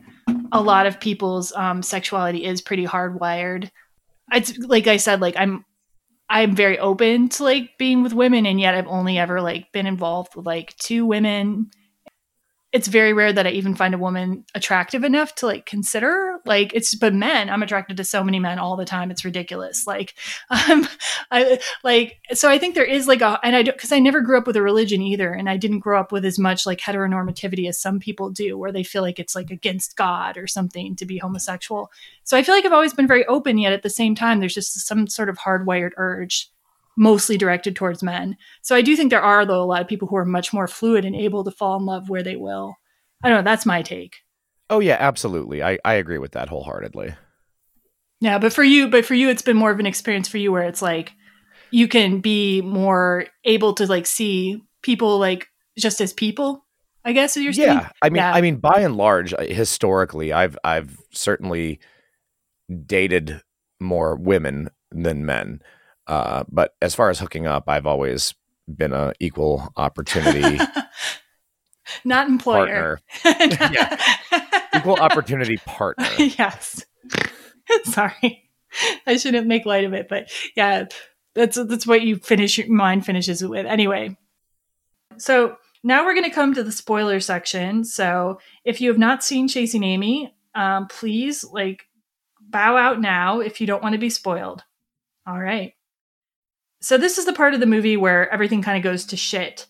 a 0.52 0.62
lot 0.62 0.86
of 0.86 1.00
people's 1.00 1.52
um, 1.54 1.82
sexuality 1.82 2.46
is 2.46 2.62
pretty 2.62 2.86
hardwired. 2.86 3.70
It's 4.32 4.58
like 4.58 4.88
I 4.88 4.98
said, 4.98 5.22
like 5.22 5.36
I'm 5.38 5.66
I'm 6.30 6.56
very 6.56 6.78
open 6.80 7.30
to 7.30 7.44
like 7.44 7.78
being 7.78 8.04
with 8.04 8.14
women, 8.14 8.46
and 8.46 8.60
yet 8.60 8.76
I've 8.76 8.88
only 8.88 9.18
ever 9.18 9.42
like 9.42 9.72
been 9.72 9.88
involved 9.88 10.36
with 10.36 10.46
like 10.46 10.76
two 10.78 11.06
women. 11.06 11.72
It's 12.74 12.90
very 12.90 13.14
rare 13.14 13.32
that 13.32 13.48
I 13.48 13.52
even 13.52 13.76
find 13.76 13.94
a 13.94 13.98
woman 13.98 14.44
attractive 14.54 15.06
enough 15.06 15.34
to 15.36 15.46
like 15.46 15.66
consider. 15.66 16.40
Like 16.46 16.74
it's 16.74 16.94
but 16.96 17.14
men, 17.14 17.50
I'm 17.50 17.64
attracted 17.64 17.96
to 17.98 18.04
so 18.04 18.24
many 18.24 18.40
men 18.40 18.60
all 18.60 18.76
the 18.76 18.84
time. 18.84 19.10
It's 19.10 19.24
ridiculous. 19.24 19.88
Like 19.88 20.14
um 20.50 20.88
I 21.32 21.60
like 21.84 22.18
so 22.34 22.50
I 22.50 22.58
think 22.58 22.76
there 22.76 22.84
is 22.84 23.08
like 23.08 23.22
a 23.22 23.40
and 23.42 23.56
I 23.56 23.64
don't 23.64 23.76
because 23.76 23.94
I 23.94 24.00
never 24.00 24.20
grew 24.22 24.38
up 24.38 24.48
with 24.48 24.58
a 24.58 24.62
religion 24.62 25.02
either, 25.02 25.32
and 25.34 25.50
I 25.50 25.56
didn't 25.58 25.80
grow 25.80 26.00
up 26.00 26.12
with 26.12 26.26
as 26.26 26.38
much 26.38 26.66
like 26.66 26.80
heteronormativity 26.80 27.70
as 27.70 27.80
some 27.80 28.00
people 28.00 28.30
do, 28.30 28.58
where 28.58 28.72
they 28.72 28.84
feel 28.84 29.02
like 29.02 29.20
it's 29.20 29.36
like 29.36 29.50
against 29.50 29.96
God 29.96 30.38
or 30.38 30.46
something 30.48 30.96
to 30.98 31.06
be 31.06 31.18
homosexual. 31.18 31.90
So 32.24 32.38
I 32.38 32.44
feel 32.44 32.54
like 32.54 32.66
I've 32.66 32.74
always 32.74 32.94
been 32.94 33.08
very 33.08 33.26
open, 33.28 33.58
yet 33.58 33.74
at 33.74 33.84
the 33.84 33.90
same 33.90 34.14
time, 34.14 34.40
there's 34.40 34.54
just 34.54 34.86
some 34.86 35.08
sort 35.08 35.30
of 35.30 35.38
hardwired 35.38 35.92
urge, 35.96 36.52
mostly 36.98 37.38
directed 37.38 37.76
towards 37.76 38.04
men. 38.04 38.36
So 38.62 38.76
I 38.76 38.82
do 38.82 38.96
think 38.96 39.12
there 39.12 39.22
are 39.22 39.46
though 39.46 39.64
a 39.64 39.66
lot 39.66 39.82
of 39.82 39.88
people 39.88 40.08
who 40.08 40.18
are 40.18 40.26
much 40.26 40.52
more 40.52 40.68
fluid 40.68 41.06
and 41.06 41.16
able 41.16 41.44
to 41.44 41.52
fall 41.52 41.80
in 41.80 41.86
love 41.86 42.10
where 42.10 42.24
they 42.24 42.36
will. 42.36 42.76
I 43.24 43.30
don't 43.30 43.38
know. 43.38 43.50
That's 43.50 43.66
my 43.66 43.82
take. 43.82 44.16
Oh 44.70 44.80
yeah, 44.80 44.98
absolutely. 45.00 45.64
I, 45.64 45.78
I 45.86 45.94
agree 45.94 46.18
with 46.18 46.34
that 46.34 46.50
wholeheartedly. 46.50 47.16
Yeah, 48.20 48.40
but 48.40 48.52
for 48.52 48.64
you, 48.64 48.90
but 48.90 49.06
for 49.06 49.14
you, 49.14 49.30
it's 49.30 49.44
been 49.44 49.56
more 49.56 49.72
of 49.72 49.80
an 49.80 49.86
experience 49.86 50.28
for 50.28 50.40
you 50.40 50.52
where 50.52 50.64
it's 50.64 50.82
like 50.82 51.14
you 51.72 51.88
can 51.88 52.20
be 52.20 52.62
more 52.62 53.26
able 53.46 53.74
to 53.76 53.86
like 53.86 54.08
see 54.08 54.64
people 54.82 55.20
like 55.20 55.48
just 55.78 56.02
as 56.02 56.14
people. 56.14 56.66
I 57.06 57.14
guess 57.14 57.38
you're 57.38 57.54
saying. 57.54 57.78
Yeah, 57.78 57.90
I 58.02 58.10
mean, 58.10 58.18
Yeah. 58.18 58.34
I 58.34 58.42
mean, 58.42 58.58
by 58.58 58.82
and 58.82 58.98
large, 58.98 59.34
uh, 59.34 59.44
historically, 59.44 60.34
I've 60.34 60.58
I've 60.64 60.98
certainly 61.14 61.80
dated 62.86 63.42
more 63.80 64.16
women 64.16 64.70
than 64.92 65.26
men. 65.26 65.62
Uh, 66.08 66.44
but 66.50 66.76
as 66.82 66.96
far 66.96 67.10
as 67.10 67.20
hooking 67.20 67.46
up, 67.46 67.66
I've 67.68 67.86
always 67.86 68.34
been 68.68 68.94
a 68.94 69.14
equal 69.20 69.72
opportunity 69.78 70.60
Not 72.04 72.28
employer. 72.28 73.00
partner. 73.24 73.60
yeah. 73.72 73.98
Equal 74.76 74.96
opportunity 74.96 75.58
partner. 75.58 76.08
yes. 76.18 76.84
Sorry. 77.84 78.50
I 79.06 79.18
shouldn't 79.18 79.48
make 79.48 79.66
light 79.66 79.86
of 79.86 79.94
it, 79.94 80.08
but 80.10 80.30
yeah, 80.56 80.86
that's 81.34 81.58
that's 81.66 81.88
what 81.88 82.02
you 82.02 82.18
finish 82.18 82.58
your 82.58 82.70
mind 82.70 83.06
finishes 83.06 83.42
it 83.42 83.50
with. 83.50 83.66
Anyway. 83.66 84.18
So 85.18 85.58
now 85.84 86.06
we're 86.06 86.16
gonna 86.16 86.34
come 86.34 86.54
to 86.54 86.64
the 86.64 86.72
spoiler 86.72 87.20
section. 87.20 87.86
So 87.86 88.40
if 88.66 88.82
you 88.82 88.90
have 88.90 89.00
not 89.00 89.24
seen 89.24 89.48
Chasing 89.48 89.84
Amy, 89.84 90.34
um, 90.56 90.88
please 90.88 91.44
like 91.46 91.88
bow 92.42 92.78
out 92.78 93.00
now 93.00 93.40
if 93.40 93.62
you 93.62 93.68
don't 93.68 93.84
want 93.84 93.94
to 93.94 94.00
be 94.00 94.10
spoiled. 94.10 94.64
All 95.26 95.40
right. 95.40 95.74
So 96.82 96.98
this 96.98 97.18
is 97.18 97.26
the 97.26 97.34
part 97.34 97.54
of 97.54 97.60
the 97.60 97.66
movie 97.66 97.98
where 97.98 98.32
everything 98.32 98.62
kind 98.62 98.78
of 98.78 98.84
goes 98.84 99.06
to 99.06 99.18
shit. 99.18 99.66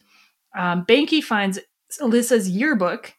Um, 0.57 0.85
Banky 0.85 1.23
finds 1.23 1.59
Alyssa's 2.01 2.49
yearbook, 2.49 3.13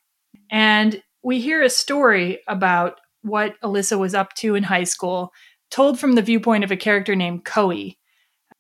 and 0.51 1.03
we 1.23 1.41
hear 1.41 1.63
a 1.63 1.71
story 1.71 2.41
about 2.49 3.01
what 3.23 3.55
Alyssa 3.63 3.99
was 3.99 4.15
up 4.15 4.35
to 4.35 4.55
in 4.55 4.63
high 4.63 4.85
school, 4.85 5.33
told 5.71 5.99
from 5.99 6.15
the 6.15 6.23
viewpoint 6.23 6.65
of 6.65 6.71
a 6.71 6.77
character 6.77 7.15
named 7.17 7.45
Coe. 7.45 7.93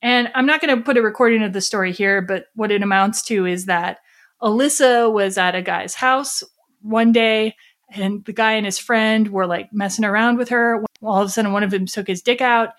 And 0.00 0.30
I'm 0.34 0.46
not 0.46 0.60
going 0.60 0.76
to 0.76 0.82
put 0.82 0.96
a 0.96 1.02
recording 1.02 1.42
of 1.42 1.52
the 1.52 1.60
story 1.60 1.92
here, 1.92 2.22
but 2.22 2.46
what 2.54 2.70
it 2.70 2.82
amounts 2.82 3.22
to 3.24 3.46
is 3.46 3.66
that 3.66 3.98
Alyssa 4.42 5.12
was 5.12 5.36
at 5.36 5.54
a 5.54 5.62
guy's 5.62 5.94
house 5.94 6.44
one 6.80 7.12
day, 7.12 7.54
and 7.90 8.24
the 8.24 8.32
guy 8.32 8.52
and 8.52 8.66
his 8.66 8.78
friend 8.78 9.28
were 9.28 9.46
like 9.46 9.72
messing 9.72 10.04
around 10.04 10.38
with 10.38 10.50
her. 10.50 10.84
All 11.02 11.22
of 11.22 11.28
a 11.28 11.30
sudden, 11.30 11.52
one 11.52 11.62
of 11.62 11.70
them 11.70 11.86
took 11.86 12.06
his 12.06 12.22
dick 12.22 12.40
out. 12.40 12.70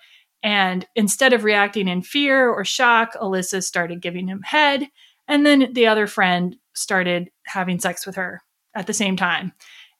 And 0.42 0.86
instead 0.94 1.32
of 1.32 1.44
reacting 1.44 1.88
in 1.88 2.02
fear 2.02 2.48
or 2.48 2.64
shock, 2.64 3.14
Alyssa 3.14 3.62
started 3.62 4.00
giving 4.00 4.28
him 4.28 4.42
head. 4.42 4.88
And 5.28 5.44
then 5.44 5.72
the 5.72 5.86
other 5.86 6.06
friend 6.06 6.56
started 6.74 7.30
having 7.46 7.78
sex 7.78 8.06
with 8.06 8.16
her 8.16 8.42
at 8.74 8.86
the 8.86 8.94
same 8.94 9.16
time. 9.16 9.52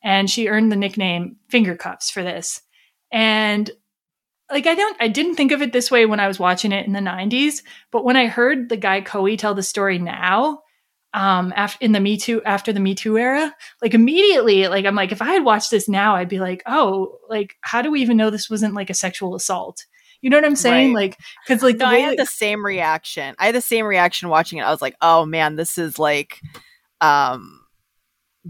And 0.03 0.31
she 0.31 0.49
earned 0.49 0.73
the 0.73 0.77
nickname 0.77 1.37
Finger 1.49 1.77
Cuffs 1.77 2.11
for 2.11 2.23
this. 2.23 2.63
And 3.13 3.71
like 4.51 4.67
I 4.67 4.75
don't 4.75 4.97
I 5.01 5.09
didn't 5.09 5.37
think 5.37 5.53
of 5.53 5.63
it 5.63 5.73
this 5.73 5.91
way 5.91 6.07
when 6.07 6.21
I 6.21 6.29
was 6.29 6.39
watching 6.39 6.73
it 6.73 6.87
in 6.87 6.93
the 6.93 7.01
90s, 7.01 7.63
but 7.91 8.05
when 8.05 8.17
I 8.17 8.27
heard 8.27 8.69
the 8.69 8.77
guy 8.77 9.01
Coe 9.01 9.37
tell 9.37 9.55
the 9.55 9.63
story 9.63 9.99
now, 9.99 10.63
um 11.15 11.53
after 11.57 11.85
in 11.85 11.93
the 11.93 12.01
Me 12.01 12.17
Too 12.17 12.43
after 12.45 12.73
the 12.73 12.81
Me 12.81 12.95
Too 12.95 13.19
era, 13.19 13.55
like 13.83 13.95
immediately 13.95 14.69
like 14.69 14.85
I'm 14.87 14.95
like 14.95 15.13
if 15.13 15.23
I 15.23 15.33
had 15.33 15.45
watched 15.45 15.71
this 15.71 15.89
now, 15.89 16.17
I'd 16.17 16.29
be 16.29 16.41
like, 16.41 16.63
"Oh, 16.67 17.19
like 17.29 17.57
how 17.61 17.83
do 17.83 17.91
we 17.91 18.03
even 18.03 18.17
know 18.17 18.31
this 18.31 18.51
wasn't 18.51 18.75
like 18.75 18.91
a 18.91 18.95
sexual 18.95 19.35
assault?" 19.35 19.87
You 20.23 20.31
know 20.31 20.37
what 20.37 20.45
I'm 20.45 20.57
saying? 20.57 20.95
Right. 20.95 21.11
Like 21.11 21.19
cuz 21.47 21.63
like 21.63 21.77
no, 21.77 21.87
I 21.87 21.99
had 21.99 22.19
the 22.19 22.27
same 22.27 22.65
reaction. 22.65 23.35
I 23.39 23.47
had 23.47 23.55
the 23.55 23.61
same 23.61 23.87
reaction 23.87 24.29
watching 24.29 24.59
it. 24.59 24.63
I 24.63 24.71
was 24.71 24.83
like, 24.83 24.97
"Oh 25.01 25.25
man, 25.27 25.57
this 25.57 25.79
is 25.79 25.99
like, 25.99 26.41
um, 27.01 27.61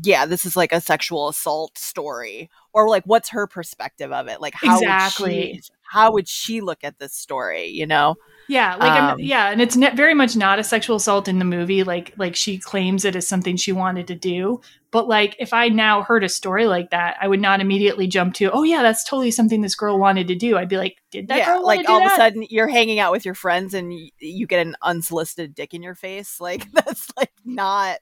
yeah, 0.03 0.27
this 0.27 0.45
is 0.47 0.57
like 0.57 0.73
a 0.73 0.81
sexual 0.81 1.29
assault 1.29 1.79
story." 1.79 2.51
Or 2.73 2.89
like, 2.89 3.05
what's 3.05 3.31
her 3.31 3.47
perspective 3.47 4.13
of 4.13 4.29
it? 4.29 4.41
Like, 4.41 4.55
how 4.55 4.79
Exactly. 4.79 5.53
would 5.55 5.65
she, 5.65 5.71
how 5.91 6.13
would 6.13 6.29
she 6.29 6.61
look 6.61 6.85
at 6.85 7.01
this 7.01 7.13
story? 7.15 7.67
You 7.67 7.85
know? 7.85 8.15
Yeah, 8.47 8.77
like 8.77 8.93
Um, 8.93 9.19
yeah, 9.19 9.51
and 9.51 9.61
it's 9.61 9.77
ne- 9.77 9.95
very 9.95 10.15
much 10.15 10.37
not 10.37 10.61
a 10.61 10.65
sexual 10.65 10.97
assault 10.97 11.27
in 11.27 11.41
the 11.41 11.45
movie. 11.45 11.83
Like 11.83 12.15
like 12.17 12.37
she 12.37 12.59
claims 12.59 13.05
it 13.05 13.17
as 13.17 13.27
something 13.27 13.57
she 13.57 13.73
wanted 13.73 14.07
to 14.07 14.15
do, 14.15 14.61
but 14.93 15.09
like 15.09 15.35
if 15.41 15.53
I 15.53 15.69
now 15.69 16.03
heard 16.03 16.23
a 16.23 16.29
story 16.29 16.67
like 16.67 16.91
that, 16.91 17.17
I 17.21 17.27
would 17.27 17.41
not 17.41 17.61
immediately 17.61 18.07
jump 18.07 18.35
to, 18.35 18.53
oh 18.53 18.63
yeah, 18.63 18.83
that's 18.83 19.03
totally 19.03 19.33
something 19.33 19.63
this 19.63 19.75
girl 19.75 19.99
wanted 19.99 20.29
to 20.29 20.37
do. 20.37 20.57
I'd 20.57 20.69
be 20.69 20.77
like, 20.79 20.99
did 21.11 21.27
that 21.29 21.39
yeah, 21.39 21.47
girl 21.47 21.65
like 21.65 21.89
all 21.89 22.05
of 22.07 22.13
a 22.13 22.15
sudden 22.17 22.47
you're 22.51 22.69
hanging 22.69 23.01
out 23.01 23.11
with 23.11 23.25
your 23.25 23.35
friends 23.35 23.75
and 23.75 23.91
y- 23.91 24.11
you 24.21 24.47
get 24.47 24.65
an 24.65 24.77
unsolicited 24.83 25.55
dick 25.57 25.75
in 25.75 25.83
your 25.83 25.97
face. 25.97 26.39
Like 26.41 26.71
that's 26.73 27.11
like 27.17 27.33
not 27.45 27.99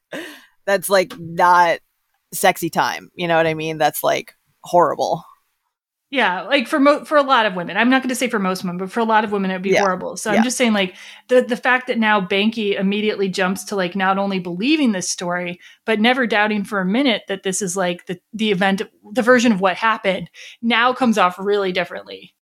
that's 0.67 0.91
like 0.91 1.19
not 1.19 1.79
sexy 2.35 2.69
time. 2.69 3.11
You 3.15 3.29
know 3.29 3.37
what 3.37 3.47
I 3.47 3.55
mean? 3.55 3.79
That's 3.79 4.05
like 4.05 4.35
horrible. 4.61 5.25
Yeah, 6.11 6.41
like 6.43 6.69
for 6.69 6.81
mo- 6.81 7.05
for 7.05 7.19
a 7.19 7.23
lot 7.23 7.45
of 7.45 7.55
women, 7.55 7.77
I'm 7.77 7.91
not 7.91 8.01
going 8.01 8.09
to 8.09 8.15
say 8.15 8.29
for 8.31 8.39
most 8.39 8.63
women, 8.65 8.79
but 8.79 8.91
for 8.91 9.01
a 9.01 9.05
lot 9.05 9.25
of 9.25 9.33
women, 9.33 9.51
it'd 9.51 9.63
be 9.63 9.71
Yeah. 9.71 9.81
horrible. 9.81 10.17
So 10.17 10.33
Yeah. 10.33 10.39
I'm 10.39 10.43
just 10.45 10.57
saying, 10.57 10.73
like 10.73 10.95
the 11.29 11.43
the 11.43 11.57
fact 11.57 11.87
that 11.89 11.99
now 11.99 12.19
Banky 12.19 12.79
immediately 12.81 13.29
jumps 13.29 13.63
to 13.65 13.77
like 13.77 13.95
not 13.95 14.17
only 14.17 14.39
believing 14.39 14.93
this 14.93 15.11
story, 15.11 15.61
but 15.85 16.01
never 16.01 16.27
doubting 16.27 16.65
for 16.65 16.81
a 16.81 16.87
minute 16.87 17.25
that 17.29 17.43
this 17.43 17.61
is 17.61 17.77
like 17.77 18.07
the 18.07 18.19
the 18.33 18.51
event, 18.51 18.81
the 19.13 19.21
version 19.23 19.53
of 19.53 19.61
what 19.61 19.77
happened, 19.77 20.31
now 20.63 20.95
comes 20.95 21.19
off 21.19 21.39
really 21.39 21.73
differently. 21.73 22.35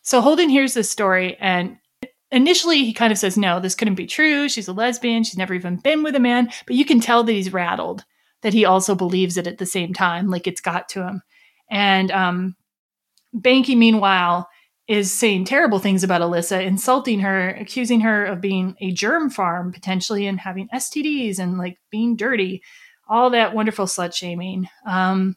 So 0.00 0.22
Holden 0.22 0.48
hears 0.48 0.72
this 0.72 0.90
story, 0.90 1.36
and 1.40 1.76
initially 2.30 2.78
he 2.84 2.94
kind 2.94 3.12
of 3.12 3.18
says, 3.18 3.36
"No, 3.36 3.60
this 3.60 3.74
couldn't 3.74 3.94
be 3.94 4.06
true. 4.06 4.48
She's 4.48 4.68
a 4.68 4.72
lesbian. 4.72 5.22
She's 5.22 5.36
never 5.36 5.52
even 5.52 5.76
been 5.76 6.02
with 6.02 6.16
a 6.16 6.20
man." 6.20 6.50
But 6.66 6.76
you 6.76 6.86
can 6.86 7.00
tell 7.00 7.22
that 7.24 7.32
he's 7.32 7.52
rattled. 7.52 8.04
That 8.42 8.54
he 8.54 8.64
also 8.64 8.94
believes 8.94 9.36
it 9.36 9.46
at 9.48 9.58
the 9.58 9.66
same 9.66 9.92
time, 9.92 10.28
like 10.30 10.46
it's 10.46 10.60
got 10.60 10.88
to 10.90 11.02
him. 11.06 11.22
And 11.70 12.10
um, 12.10 12.56
Banky, 13.34 13.76
meanwhile, 13.76 14.48
is 14.88 15.12
saying 15.12 15.44
terrible 15.44 15.78
things 15.78 16.02
about 16.02 16.22
Alyssa, 16.22 16.64
insulting 16.64 17.20
her, 17.20 17.50
accusing 17.50 18.00
her 18.00 18.24
of 18.24 18.40
being 18.40 18.74
a 18.80 18.90
germ 18.90 19.28
farm 19.28 19.70
potentially 19.70 20.26
and 20.26 20.40
having 20.40 20.68
STDs 20.74 21.38
and 21.38 21.58
like 21.58 21.78
being 21.90 22.16
dirty, 22.16 22.62
all 23.06 23.30
that 23.30 23.54
wonderful 23.54 23.84
slut 23.84 24.14
shaming. 24.14 24.66
Um, 24.86 25.36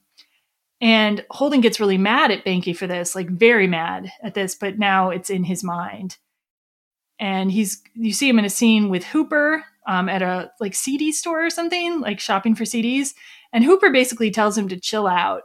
and 0.79 1.23
Holden 1.29 1.61
gets 1.61 1.79
really 1.79 1.97
mad 1.97 2.31
at 2.31 2.45
Banky 2.45 2.75
for 2.75 2.87
this, 2.87 3.13
like 3.13 3.29
very 3.29 3.67
mad 3.67 4.11
at 4.23 4.33
this, 4.33 4.55
but 4.55 4.79
now 4.79 5.09
it's 5.09 5.29
in 5.29 5.43
his 5.43 5.63
mind. 5.63 6.17
And 7.19 7.51
he's 7.51 7.83
you 7.93 8.13
see 8.13 8.27
him 8.27 8.39
in 8.39 8.45
a 8.45 8.49
scene 8.49 8.89
with 8.89 9.03
Hooper 9.03 9.63
um, 9.85 10.09
at 10.09 10.23
a 10.23 10.49
like 10.59 10.73
CD 10.73 11.11
store 11.11 11.45
or 11.45 11.49
something, 11.51 11.99
like 12.01 12.19
shopping 12.19 12.55
for 12.55 12.63
CDs. 12.63 13.13
And 13.53 13.63
Hooper 13.63 13.91
basically 13.91 14.31
tells 14.31 14.57
him 14.57 14.69
to 14.69 14.79
chill 14.79 15.05
out. 15.05 15.43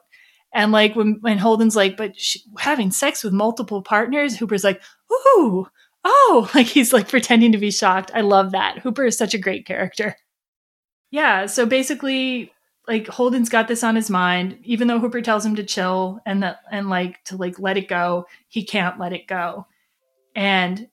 And 0.56 0.72
like 0.72 0.96
when, 0.96 1.18
when 1.20 1.38
Holden's 1.38 1.76
like, 1.76 1.96
but 1.96 2.18
sh 2.18 2.38
having 2.58 2.90
sex 2.90 3.22
with 3.22 3.32
multiple 3.32 3.82
partners, 3.82 4.36
Hooper's 4.36 4.64
like, 4.64 4.82
ooh, 5.12 5.68
oh, 6.04 6.50
like 6.54 6.66
he's 6.66 6.92
like 6.92 7.08
pretending 7.08 7.52
to 7.52 7.58
be 7.58 7.70
shocked. 7.70 8.10
I 8.14 8.22
love 8.22 8.52
that. 8.52 8.78
Hooper 8.78 9.04
is 9.04 9.18
such 9.18 9.34
a 9.34 9.38
great 9.38 9.66
character. 9.66 10.16
Yeah. 11.10 11.46
So 11.46 11.66
basically, 11.66 12.52
like 12.88 13.06
Holden's 13.06 13.48
got 13.48 13.68
this 13.68 13.84
on 13.84 13.96
his 13.96 14.10
mind, 14.10 14.58
even 14.64 14.88
though 14.88 14.98
Hooper 14.98 15.20
tells 15.20 15.44
him 15.44 15.56
to 15.56 15.64
chill 15.64 16.20
and 16.24 16.42
that 16.42 16.60
and 16.70 16.88
like 16.88 17.22
to 17.24 17.36
like 17.36 17.58
let 17.58 17.76
it 17.76 17.86
go, 17.86 18.26
he 18.48 18.64
can't 18.64 18.98
let 18.98 19.12
it 19.12 19.26
go. 19.26 19.66
And 20.34 20.88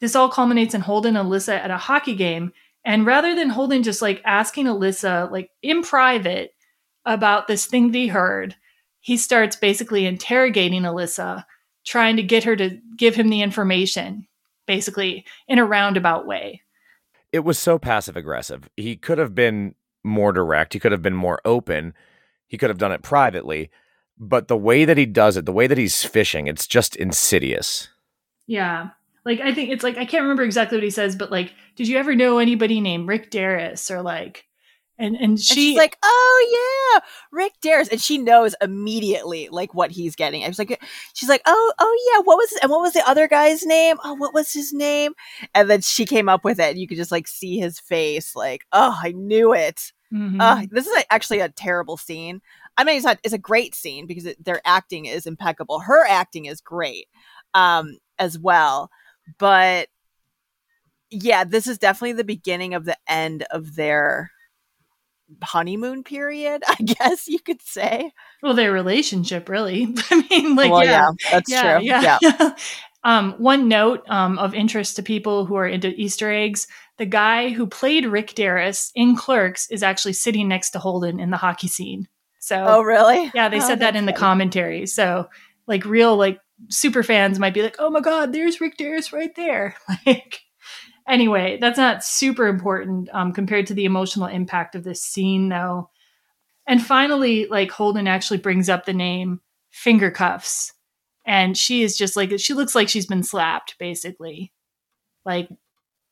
this 0.00 0.14
all 0.14 0.28
culminates 0.28 0.74
in 0.74 0.80
Holden 0.82 1.16
and 1.16 1.28
Alyssa 1.28 1.58
at 1.58 1.70
a 1.70 1.76
hockey 1.76 2.14
game. 2.14 2.52
And 2.84 3.06
rather 3.06 3.34
than 3.34 3.48
Holden 3.50 3.82
just 3.82 4.02
like 4.02 4.22
asking 4.24 4.66
Alyssa, 4.66 5.30
like 5.30 5.50
in 5.62 5.82
private, 5.82 6.52
about 7.08 7.48
this 7.48 7.66
thing 7.66 7.90
that 7.90 7.98
he 7.98 8.06
heard, 8.08 8.54
he 9.08 9.16
starts 9.16 9.56
basically 9.56 10.04
interrogating 10.04 10.82
Alyssa, 10.82 11.46
trying 11.86 12.16
to 12.16 12.22
get 12.22 12.44
her 12.44 12.54
to 12.54 12.78
give 12.94 13.14
him 13.14 13.30
the 13.30 13.40
information, 13.40 14.26
basically 14.66 15.24
in 15.48 15.58
a 15.58 15.64
roundabout 15.64 16.26
way. 16.26 16.60
It 17.32 17.38
was 17.38 17.58
so 17.58 17.78
passive 17.78 18.18
aggressive. 18.18 18.68
He 18.76 18.96
could 18.96 19.16
have 19.16 19.34
been 19.34 19.74
more 20.04 20.30
direct. 20.30 20.74
He 20.74 20.78
could 20.78 20.92
have 20.92 21.00
been 21.00 21.14
more 21.14 21.40
open. 21.46 21.94
He 22.48 22.58
could 22.58 22.68
have 22.68 22.76
done 22.76 22.92
it 22.92 23.00
privately. 23.00 23.70
But 24.18 24.48
the 24.48 24.58
way 24.58 24.84
that 24.84 24.98
he 24.98 25.06
does 25.06 25.38
it, 25.38 25.46
the 25.46 25.52
way 25.52 25.66
that 25.66 25.78
he's 25.78 26.04
fishing, 26.04 26.46
it's 26.46 26.66
just 26.66 26.94
insidious. 26.94 27.88
Yeah. 28.46 28.90
Like 29.24 29.40
I 29.40 29.54
think 29.54 29.70
it's 29.70 29.82
like 29.82 29.96
I 29.96 30.04
can't 30.04 30.24
remember 30.24 30.42
exactly 30.42 30.76
what 30.76 30.84
he 30.84 30.90
says, 30.90 31.16
but 31.16 31.30
like, 31.30 31.54
did 31.76 31.88
you 31.88 31.96
ever 31.96 32.14
know 32.14 32.36
anybody 32.36 32.82
named 32.82 33.08
Rick 33.08 33.30
Derris 33.30 33.90
or 33.90 34.02
like 34.02 34.47
and 34.98 35.14
and 35.16 35.24
And 35.24 35.40
she 35.40 35.54
she's 35.54 35.76
like, 35.76 35.96
"Oh 36.02 36.92
yeah, 36.94 37.00
Rick 37.30 37.52
Derris," 37.62 37.90
and 37.90 38.00
she 38.00 38.18
knows 38.18 38.54
immediately 38.60 39.48
like 39.50 39.74
what 39.74 39.90
he's 39.90 40.16
getting. 40.16 40.44
I 40.44 40.48
was 40.48 40.58
like, 40.58 40.82
she's 41.14 41.28
like, 41.28 41.42
"Oh, 41.46 41.72
oh 41.78 42.12
yeah, 42.12 42.22
what 42.22 42.36
was 42.36 42.52
and 42.62 42.70
what 42.70 42.80
was 42.80 42.92
the 42.94 43.08
other 43.08 43.28
guy's 43.28 43.64
name? 43.64 43.96
Oh, 44.04 44.14
what 44.14 44.34
was 44.34 44.52
his 44.52 44.72
name?" 44.72 45.12
And 45.54 45.70
then 45.70 45.80
she 45.82 46.04
came 46.06 46.28
up 46.28 46.44
with 46.44 46.58
it. 46.60 46.70
And 46.70 46.78
you 46.78 46.88
could 46.88 46.96
just 46.96 47.12
like 47.12 47.28
see 47.28 47.58
his 47.58 47.78
face, 47.80 48.34
like, 48.36 48.66
"Oh, 48.72 48.98
I 49.02 49.12
knew 49.12 49.52
it." 49.54 49.92
Mhm. 50.12 50.36
Uh, 50.40 50.66
this 50.70 50.86
is 50.86 50.96
a, 50.96 51.12
actually 51.12 51.40
a 51.40 51.48
terrible 51.50 51.96
scene. 51.96 52.40
I 52.76 52.84
mean, 52.84 52.96
it's 52.96 53.04
not. 53.04 53.18
It's 53.24 53.34
a 53.34 53.38
great 53.38 53.74
scene 53.74 54.06
because 54.06 54.26
it, 54.26 54.42
their 54.44 54.60
acting 54.64 55.06
is 55.06 55.26
impeccable. 55.26 55.80
Her 55.80 56.06
acting 56.06 56.46
is 56.46 56.60
great, 56.60 57.08
um, 57.54 57.98
as 58.18 58.38
well. 58.38 58.90
But 59.38 59.88
yeah, 61.10 61.44
this 61.44 61.66
is 61.66 61.78
definitely 61.78 62.12
the 62.14 62.24
beginning 62.24 62.74
of 62.74 62.84
the 62.84 62.96
end 63.06 63.44
of 63.50 63.76
their 63.76 64.30
honeymoon 65.42 66.04
period. 66.04 66.62
I 66.66 66.74
guess 66.84 67.28
you 67.28 67.38
could 67.40 67.62
say. 67.62 68.12
well, 68.42 68.54
their 68.54 68.72
relationship 68.72 69.48
really. 69.48 69.94
I 70.10 70.26
mean, 70.30 70.56
like 70.56 70.70
Well, 70.70 70.84
yeah, 70.84 71.10
yeah, 71.20 71.30
that's 71.30 71.50
true. 71.50 71.80
Yeah. 71.82 72.18
um, 73.04 73.34
one 73.38 73.68
note 73.68 74.02
um, 74.08 74.38
of 74.38 74.54
interest 74.54 74.96
to 74.96 75.02
people 75.02 75.46
who 75.46 75.54
are 75.56 75.66
into 75.68 75.88
Easter 75.88 76.32
eggs: 76.32 76.66
the 76.98 77.06
guy 77.06 77.50
who 77.50 77.66
played 77.66 78.06
Rick 78.06 78.34
Derris 78.34 78.90
in 78.94 79.16
Clerks 79.16 79.70
is 79.70 79.82
actually 79.82 80.14
sitting 80.14 80.48
next 80.48 80.70
to 80.70 80.78
Holden 80.78 81.20
in 81.20 81.30
the 81.30 81.36
hockey 81.36 81.68
scene. 81.68 82.08
So, 82.40 82.64
Oh, 82.66 82.82
really? 82.82 83.30
Yeah, 83.34 83.48
they 83.48 83.58
Oh, 83.58 83.66
said 83.66 83.80
that 83.80 83.96
in 83.96 84.06
the 84.06 84.12
funny. 84.12 84.20
commentary. 84.20 84.86
So, 84.86 85.28
like 85.66 85.84
real, 85.84 86.16
like 86.16 86.40
super 86.70 87.02
fans 87.02 87.38
might 87.38 87.54
be 87.54 87.62
like, 87.62 87.76
"Oh 87.78 87.90
my 87.90 88.00
god, 88.00 88.32
there's 88.32 88.60
Rick 88.60 88.78
Derris 88.78 89.12
right 89.12 89.34
there." 89.36 89.76
Like 90.06 90.40
anyway, 91.08 91.58
that's 91.60 91.78
not 91.78 92.04
super 92.04 92.46
important 92.46 93.08
um, 93.12 93.32
compared 93.32 93.66
to 93.68 93.74
the 93.74 93.84
emotional 93.84 94.26
impact 94.26 94.74
of 94.74 94.84
this 94.84 95.02
scene, 95.02 95.48
though. 95.48 95.90
And 96.66 96.84
finally, 96.84 97.46
like 97.46 97.70
Holden 97.70 98.06
actually 98.06 98.38
brings 98.38 98.68
up 98.68 98.84
the 98.84 98.92
name 98.92 99.40
finger 99.70 100.10
cuffs, 100.10 100.72
and 101.26 101.56
she 101.56 101.82
is 101.82 101.96
just 101.96 102.16
like 102.16 102.38
she 102.38 102.54
looks 102.54 102.74
like 102.74 102.88
she's 102.88 103.06
been 103.06 103.22
slapped, 103.22 103.76
basically. 103.78 104.52
Like, 105.24 105.48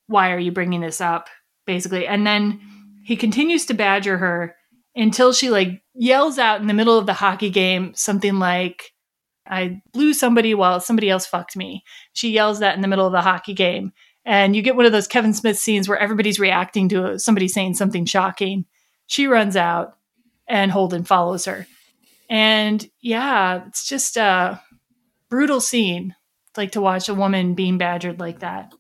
why 0.06 0.32
are 0.32 0.39
you 0.39 0.52
bringing 0.52 0.81
this 0.81 1.01
up? 1.01 1.28
Basically, 1.66 2.06
and 2.06 2.27
then 2.27 2.60
he 3.05 3.16
continues 3.16 3.66
to 3.66 3.74
badger 3.74 4.18
her 4.18 4.56
until 4.94 5.32
she 5.32 5.51
like 5.51 5.82
yells 5.94 6.39
out 6.39 6.60
in 6.60 6.66
the 6.66 6.74
middle 6.74 6.98
of 6.98 7.06
the 7.06 7.12
hockey 7.12 7.51
game 7.51 7.93
something 7.94 8.39
like 8.39 8.93
I 9.48 9.81
blew 9.93 10.12
somebody 10.12 10.55
while 10.55 10.81
somebody 10.81 11.09
else 11.09 11.27
fucked 11.27 11.56
me. 11.56 11.85
She 12.14 12.31
yells 12.31 12.59
that 12.60 12.74
in 12.74 12.81
the 12.81 12.89
middle 12.89 13.06
of 13.06 13.12
the 13.12 13.20
hockey 13.20 13.55
game. 13.55 13.93
And 14.27 14.57
you 14.57 14.61
get 14.61 14.74
one 14.74 14.86
of 14.86 14.93
those 14.93 15.07
Kevin 15.07 15.32
Smith 15.32 15.57
scenes 15.57 15.89
where 15.89 15.98
everybody's 15.98 16.40
reacting 16.40 16.89
to 16.89 17.16
somebody 17.19 17.47
saying 17.47 17.74
something 17.74 18.05
shocking. 18.05 18.66
She 19.07 19.28
runs 19.28 19.57
out 19.57 19.97
and 20.48 20.70
Holden 20.73 21.05
follows 21.05 21.44
her. 21.44 21.66
And 22.28 22.85
yeah, 23.01 23.65
it's 23.69 23.89
just 23.89 24.16
a 24.16 24.61
brutal 25.31 25.61
scene. 25.61 26.16
Like 26.57 26.73
to 26.73 26.81
watch 26.81 27.09
a 27.09 27.15
woman 27.15 27.55
being 27.55 27.78
badgered 27.78 28.19
like 28.19 28.40
that. 28.40 28.73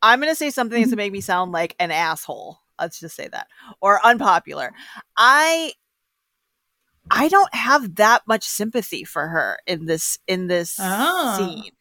I'm 0.00 0.20
going 0.20 0.30
to 0.30 0.36
say 0.36 0.50
something 0.50 0.78
that's 0.78 0.90
going 0.90 0.98
to 0.98 1.04
make 1.04 1.12
me 1.12 1.20
sound 1.20 1.50
like 1.50 1.74
an 1.80 1.90
asshole. 1.90 2.60
Let's 2.78 3.00
just 3.00 3.16
say 3.16 3.26
that. 3.26 3.48
Or 3.80 3.98
unpopular. 4.06 4.72
I 5.16 5.72
I 7.10 7.28
don't 7.28 7.52
have 7.54 7.96
that 7.96 8.22
much 8.28 8.44
sympathy 8.44 9.02
for 9.02 9.26
her 9.26 9.58
in 9.66 9.86
this 9.86 10.18
in 10.28 10.46
this 10.46 10.76
Oh. 10.80 11.36
scene. 11.38 11.72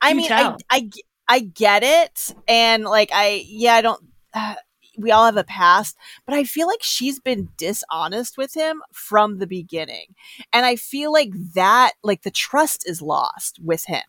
I 0.00 0.14
mean, 0.14 0.32
I, 0.32 0.56
I, 0.70 0.90
I 1.30 1.40
get 1.40 1.82
it, 1.84 2.34
and 2.48 2.84
like 2.84 3.10
I 3.12 3.44
yeah, 3.46 3.74
I 3.74 3.82
don't. 3.82 4.02
Uh, 4.34 4.56
we 4.98 5.12
all 5.12 5.24
have 5.24 5.36
a 5.36 5.44
past, 5.44 5.96
but 6.26 6.34
I 6.34 6.44
feel 6.44 6.66
like 6.66 6.82
she's 6.82 7.20
been 7.20 7.48
dishonest 7.56 8.36
with 8.36 8.52
him 8.54 8.82
from 8.92 9.38
the 9.38 9.46
beginning, 9.46 10.14
and 10.52 10.66
I 10.66 10.76
feel 10.76 11.12
like 11.12 11.30
that 11.54 11.92
like 12.02 12.22
the 12.22 12.30
trust 12.32 12.88
is 12.88 13.00
lost 13.00 13.60
with 13.62 13.84
him. 13.86 14.02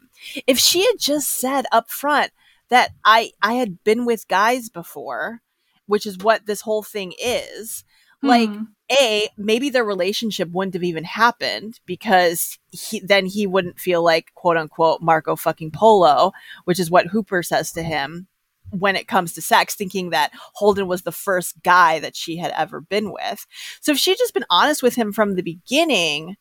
If 0.48 0.58
she 0.60 0.84
had 0.86 0.96
just 1.00 1.30
said 1.40 1.66
up 1.72 1.92
front 1.92 2.32
that 2.70 2.92
I 3.06 3.32
I 3.42 3.54
had 3.54 3.84
been 3.84 4.06
with 4.06 4.28
guys 4.28 4.70
before, 4.70 5.42
which 5.86 6.06
is 6.06 6.18
what 6.18 6.46
this 6.48 6.62
whole 6.62 6.84
thing 6.84 7.14
is, 7.24 7.84
like 8.24 8.50
Hmm. 8.50 8.64
A 8.92 9.30
maybe 9.38 9.70
their 9.70 9.86
relationship 9.86 10.50
wouldn't 10.52 10.74
have 10.74 10.84
even 10.84 11.04
happened 11.04 11.80
because 11.86 12.58
he 12.72 13.00
then 13.00 13.26
he 13.26 13.48
wouldn't 13.48 13.80
feel 13.80 14.04
like 14.04 14.34
quote 14.36 14.58
unquote 14.58 15.02
Marco 15.02 15.36
fucking 15.36 15.72
Polo, 15.72 16.32
which 16.66 16.80
is 16.80 16.92
what 16.92 17.08
Hooper 17.08 17.44
says 17.44 17.72
to 17.74 17.84
him 17.84 18.28
when 18.72 18.96
it 18.96 19.08
comes 19.08 19.34
to 19.34 19.42
sex, 19.42 19.76
thinking 19.76 20.12
that 20.12 20.32
Holden 20.54 20.88
was 20.88 21.02
the 21.02 21.12
first 21.12 21.62
guy 21.64 22.00
that 22.00 22.16
she 22.16 22.38
had 22.38 22.52
ever 22.56 22.82
been 22.82 23.12
with. 23.12 23.46
So 23.82 23.92
if 23.92 23.98
she'd 23.98 24.18
just 24.18 24.34
been 24.34 24.46
honest 24.50 24.82
with 24.82 24.96
him 24.96 25.12
from 25.12 25.36
the 25.36 25.44
beginning, 25.44 26.38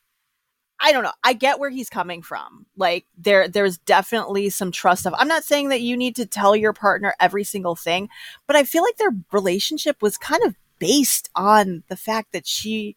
I 0.81 0.93
don't 0.93 1.02
know. 1.02 1.12
I 1.22 1.35
get 1.35 1.59
where 1.59 1.70
he's 1.70 1.90
coming 1.90 2.22
from. 2.22 2.66
Like 2.77 3.06
there 3.18 3.48
there's 3.48 3.78
definitely 3.78 4.48
some 4.51 4.72
trust 4.72 5.06
of 5.06 5.14
I'm 5.18 5.28
not 5.28 5.44
saying 5.44 5.68
that 5.68 5.82
you 5.82 5.97
need 5.97 6.16
to 6.16 6.27
tell 6.27 6.56
your 6.56 6.72
partner 6.72 7.14
every 7.20 7.44
single 7.44 7.77
thing, 7.77 8.09
but 8.47 8.56
I 8.56 8.64
feel 8.64 8.82
like 8.82 8.97
their 8.97 9.14
relationship 9.32 10.01
was 10.01 10.16
kind 10.16 10.43
of 10.44 10.56
based 10.81 11.31
on 11.36 11.85
the 11.89 11.97
fact 11.97 12.32
that 12.32 12.48
she 12.48 12.97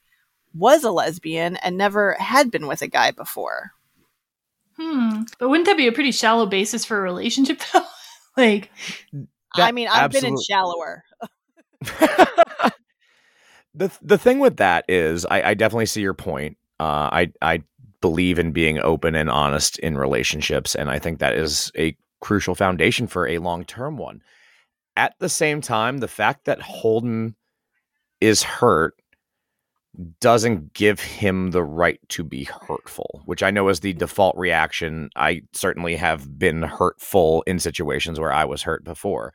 was 0.56 0.84
a 0.84 0.92
lesbian 0.92 1.58
and 1.58 1.78
never 1.78 2.14
had 2.20 2.50
been 2.50 2.66
with 2.66 2.82
a 2.82 2.88
guy 2.88 3.12
before. 3.12 3.74
Hmm. 4.78 5.24
But 5.38 5.50
wouldn't 5.50 5.68
that 5.68 5.78
be 5.78 5.88
a 5.88 5.92
pretty 5.92 6.12
shallow 6.12 6.48
basis 6.48 6.84
for 6.84 6.98
a 6.98 7.02
relationship 7.02 7.62
though? 7.74 7.86
like 8.36 8.72
I 9.56 9.72
mean, 9.72 9.88
I've 9.88 10.12
been 10.12 10.26
in 10.26 10.38
shallower. 10.42 11.04
the 13.76 13.92
the 14.02 14.18
thing 14.18 14.40
with 14.40 14.58
that 14.58 14.86
is 14.88 15.26
I, 15.26 15.50
I 15.50 15.54
definitely 15.54 15.86
see 15.86 16.02
your 16.02 16.16
point. 16.16 16.58
Uh, 16.80 17.10
I 17.12 17.32
I 17.42 17.62
believe 18.02 18.40
in 18.40 18.52
being 18.52 18.80
open 18.80 19.16
and 19.16 19.30
honest 19.30 19.78
in 19.80 19.98
relationships, 19.98 20.74
and 20.76 20.90
I 20.90 20.98
think 20.98 21.20
that 21.20 21.36
is 21.36 21.72
a 21.78 21.96
crucial 22.20 22.56
foundation 22.56 23.06
for 23.06 23.28
a 23.28 23.38
long 23.38 23.64
term 23.66 23.98
one. 23.98 24.24
At 24.96 25.16
the 25.20 25.30
same 25.30 25.62
time, 25.62 26.00
the 26.00 26.08
fact 26.08 26.46
that 26.46 26.62
Holden 26.62 27.36
is 28.24 28.42
hurt 28.42 28.96
doesn't 30.22 30.74
give 30.74 31.02
him 31.02 31.52
the 31.52 31.62
right 31.62 32.00
to 32.08 32.24
be 32.24 32.46
hurtful, 32.46 33.22
which 33.26 33.44
I 33.44 33.52
know 33.52 33.68
is 33.68 33.82
the 33.82 33.92
default 33.94 34.36
reaction. 34.38 35.10
I 35.18 35.42
certainly 35.52 35.98
have 35.98 36.40
been 36.40 36.64
hurtful 36.64 37.44
in 37.46 37.60
situations 37.60 38.20
where 38.20 38.32
I 38.32 38.46
was 38.46 38.64
hurt 38.64 38.86
before. 38.86 39.34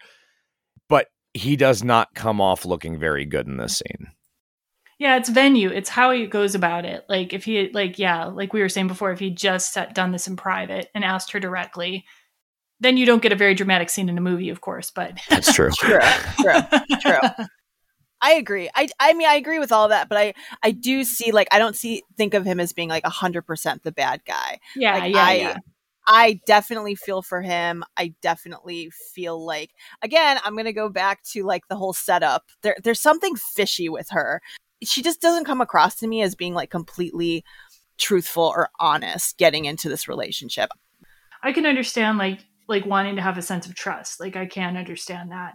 But 0.88 1.08
he 1.34 1.54
does 1.54 1.84
not 1.84 2.14
come 2.14 2.40
off 2.40 2.64
looking 2.64 2.98
very 2.98 3.26
good 3.26 3.46
in 3.46 3.58
this 3.58 3.76
scene. 3.76 4.08
Yeah, 4.98 5.16
it's 5.16 5.28
venue. 5.28 5.68
It's 5.68 5.90
how 5.90 6.10
he 6.10 6.26
goes 6.26 6.54
about 6.56 6.86
it. 6.86 7.04
Like 7.10 7.34
if 7.34 7.44
he 7.44 7.70
like 7.72 7.98
yeah, 7.98 8.24
like 8.24 8.52
we 8.54 8.60
were 8.60 8.70
saying 8.70 8.88
before, 8.88 9.12
if 9.12 9.20
he 9.20 9.30
just 9.30 9.74
sat, 9.74 9.94
done 9.94 10.12
this 10.12 10.26
in 10.26 10.34
private 10.34 10.88
and 10.94 11.04
asked 11.04 11.30
her 11.32 11.40
directly, 11.40 12.04
then 12.80 12.96
you 12.96 13.06
don't 13.06 13.22
get 13.22 13.32
a 13.32 13.36
very 13.36 13.54
dramatic 13.54 13.90
scene 13.90 14.08
in 14.08 14.18
a 14.18 14.22
movie, 14.22 14.48
of 14.48 14.60
course. 14.60 14.90
But 14.90 15.20
That's 15.28 15.52
true. 15.52 15.70
True, 15.70 16.00
true, 16.40 16.60
true. 17.00 17.46
I 18.20 18.34
agree. 18.34 18.68
I 18.74 18.88
I 18.98 19.12
mean 19.14 19.28
I 19.28 19.34
agree 19.34 19.58
with 19.58 19.72
all 19.72 19.88
that, 19.88 20.08
but 20.08 20.18
I 20.18 20.34
I 20.62 20.70
do 20.72 21.04
see 21.04 21.32
like 21.32 21.48
I 21.52 21.58
don't 21.58 21.76
see 21.76 22.02
think 22.16 22.34
of 22.34 22.44
him 22.44 22.60
as 22.60 22.72
being 22.72 22.88
like 22.88 23.04
hundred 23.06 23.42
percent 23.42 23.82
the 23.82 23.92
bad 23.92 24.22
guy. 24.26 24.58
yeah, 24.76 24.98
Like, 24.98 25.14
yeah, 25.14 25.24
I, 25.24 25.34
yeah. 25.34 25.56
I 26.06 26.40
definitely 26.46 26.94
feel 26.94 27.22
for 27.22 27.42
him. 27.42 27.84
I 27.96 28.14
definitely 28.22 28.90
feel 29.14 29.44
like 29.44 29.70
again, 30.02 30.38
I'm 30.44 30.56
gonna 30.56 30.72
go 30.72 30.88
back 30.88 31.22
to 31.32 31.44
like 31.44 31.68
the 31.68 31.76
whole 31.76 31.92
setup. 31.92 32.44
There 32.62 32.76
there's 32.82 33.00
something 33.00 33.36
fishy 33.36 33.88
with 33.88 34.08
her. 34.10 34.40
She 34.82 35.02
just 35.02 35.20
doesn't 35.20 35.44
come 35.44 35.60
across 35.60 35.96
to 35.96 36.06
me 36.06 36.22
as 36.22 36.34
being 36.34 36.54
like 36.54 36.70
completely 36.70 37.44
truthful 37.98 38.44
or 38.44 38.70
honest 38.80 39.36
getting 39.38 39.64
into 39.64 39.88
this 39.88 40.08
relationship. 40.08 40.70
I 41.42 41.52
can 41.52 41.66
understand 41.66 42.18
like 42.18 42.40
like 42.68 42.84
wanting 42.84 43.16
to 43.16 43.22
have 43.22 43.38
a 43.38 43.42
sense 43.42 43.66
of 43.66 43.74
trust. 43.74 44.20
Like 44.20 44.36
I 44.36 44.46
can 44.46 44.76
understand 44.76 45.30
that. 45.30 45.54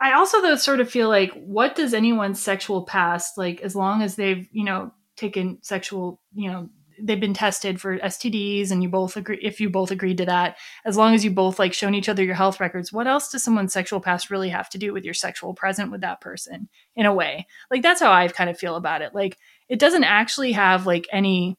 I 0.00 0.12
also 0.12 0.42
though 0.42 0.56
sort 0.56 0.80
of 0.80 0.90
feel 0.90 1.08
like 1.08 1.32
what 1.34 1.74
does 1.74 1.94
anyone's 1.94 2.42
sexual 2.42 2.84
past 2.84 3.38
like 3.38 3.60
as 3.62 3.74
long 3.74 4.02
as 4.02 4.16
they've, 4.16 4.46
you 4.52 4.64
know, 4.64 4.92
taken 5.16 5.58
sexual, 5.62 6.20
you 6.34 6.50
know, 6.50 6.68
they've 7.00 7.20
been 7.20 7.34
tested 7.34 7.80
for 7.80 7.98
STDs 7.98 8.70
and 8.70 8.82
you 8.82 8.88
both 8.88 9.16
agree 9.16 9.38
if 9.42 9.60
you 9.60 9.70
both 9.70 9.90
agreed 9.90 10.18
to 10.18 10.26
that, 10.26 10.56
as 10.84 10.96
long 10.96 11.14
as 11.14 11.24
you 11.24 11.30
both 11.30 11.58
like 11.58 11.72
shown 11.72 11.94
each 11.94 12.08
other 12.08 12.22
your 12.22 12.34
health 12.34 12.60
records, 12.60 12.92
what 12.92 13.06
else 13.06 13.30
does 13.30 13.42
someone's 13.42 13.72
sexual 13.72 14.00
past 14.00 14.30
really 14.30 14.50
have 14.50 14.68
to 14.70 14.78
do 14.78 14.92
with 14.92 15.04
your 15.04 15.14
sexual 15.14 15.54
present 15.54 15.90
with 15.90 16.02
that 16.02 16.20
person 16.20 16.68
in 16.94 17.06
a 17.06 17.14
way? 17.14 17.46
Like 17.70 17.82
that's 17.82 18.00
how 18.00 18.12
I 18.12 18.28
kind 18.28 18.50
of 18.50 18.58
feel 18.58 18.76
about 18.76 19.02
it. 19.02 19.14
Like 19.14 19.38
it 19.68 19.78
doesn't 19.78 20.04
actually 20.04 20.52
have 20.52 20.86
like 20.86 21.06
any 21.10 21.56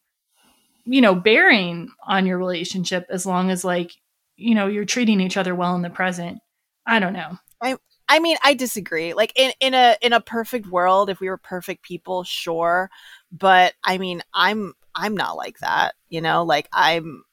you 0.87 1.01
know 1.01 1.13
bearing 1.13 1.89
on 2.07 2.25
your 2.25 2.37
relationship 2.37 3.05
as 3.09 3.25
long 3.25 3.51
as 3.51 3.63
like 3.63 3.91
you 4.37 4.55
know 4.55 4.67
you're 4.67 4.85
treating 4.85 5.19
each 5.19 5.37
other 5.37 5.53
well 5.53 5.75
in 5.75 5.81
the 5.81 5.89
present 5.89 6.39
i 6.85 6.99
don't 6.99 7.13
know 7.13 7.37
I 7.61 7.75
I 8.09 8.19
mean, 8.19 8.37
I 8.43 8.53
disagree. 8.53 9.13
Like 9.13 9.33
in 9.35 9.51
in 9.59 9.73
a 9.73 9.97
in 10.01 10.13
a 10.13 10.21
perfect 10.21 10.67
world, 10.67 11.09
if 11.09 11.19
we 11.19 11.29
were 11.29 11.37
perfect 11.37 11.83
people, 11.83 12.23
sure. 12.23 12.89
But 13.31 13.73
I 13.83 13.97
mean, 13.97 14.21
I'm 14.33 14.73
I'm 14.95 15.15
not 15.15 15.35
like 15.37 15.59
that, 15.59 15.95
you 16.09 16.21
know? 16.21 16.43
Like 16.43 16.67
I'm 16.71 17.23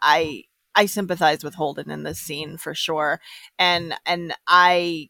I 0.00 0.44
I 0.74 0.86
sympathize 0.86 1.42
with 1.42 1.54
Holden 1.54 1.90
in 1.90 2.04
this 2.04 2.20
scene 2.20 2.56
for 2.58 2.74
sure. 2.74 3.20
And 3.58 3.94
and 4.06 4.34
I 4.46 5.08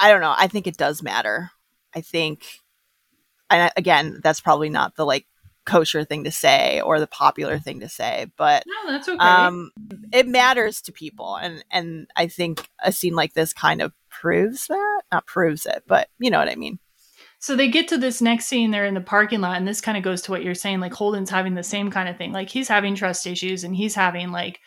I 0.00 0.10
don't 0.10 0.20
know, 0.20 0.34
I 0.36 0.48
think 0.48 0.66
it 0.66 0.76
does 0.76 1.02
matter. 1.02 1.50
I 1.94 2.00
think 2.00 2.60
and 3.50 3.70
again, 3.76 4.20
that's 4.22 4.40
probably 4.40 4.70
not 4.70 4.96
the 4.96 5.04
like 5.04 5.26
kosher 5.66 6.04
thing 6.04 6.24
to 6.24 6.30
say 6.30 6.80
or 6.80 7.00
the 7.00 7.06
popular 7.06 7.58
thing 7.58 7.80
to 7.80 7.88
say, 7.88 8.26
but 8.36 8.64
no 8.66 8.92
that's 8.92 9.08
okay 9.08 9.18
um 9.18 9.70
it 10.12 10.26
matters 10.26 10.82
to 10.82 10.92
people 10.92 11.36
and 11.36 11.64
and 11.70 12.06
i 12.16 12.26
think 12.26 12.68
a 12.82 12.92
scene 12.92 13.14
like 13.14 13.32
this 13.32 13.52
kind 13.54 13.80
of 13.80 13.92
proves 14.20 14.66
that 14.68 15.02
not 15.12 15.26
proves 15.26 15.66
it 15.66 15.82
but 15.86 16.08
you 16.18 16.30
know 16.30 16.38
what 16.38 16.48
i 16.48 16.54
mean 16.54 16.78
so 17.38 17.54
they 17.54 17.68
get 17.68 17.88
to 17.88 17.98
this 17.98 18.22
next 18.22 18.46
scene 18.46 18.70
they're 18.70 18.86
in 18.86 18.94
the 18.94 19.00
parking 19.00 19.40
lot 19.40 19.56
and 19.56 19.68
this 19.68 19.80
kind 19.80 19.96
of 19.98 20.04
goes 20.04 20.22
to 20.22 20.30
what 20.30 20.42
you're 20.42 20.54
saying 20.54 20.80
like 20.80 20.94
holden's 20.94 21.30
having 21.30 21.54
the 21.54 21.62
same 21.62 21.90
kind 21.90 22.08
of 22.08 22.16
thing 22.16 22.32
like 22.32 22.48
he's 22.48 22.68
having 22.68 22.94
trust 22.94 23.26
issues 23.26 23.64
and 23.64 23.76
he's 23.76 23.94
having 23.94 24.30
like 24.30 24.60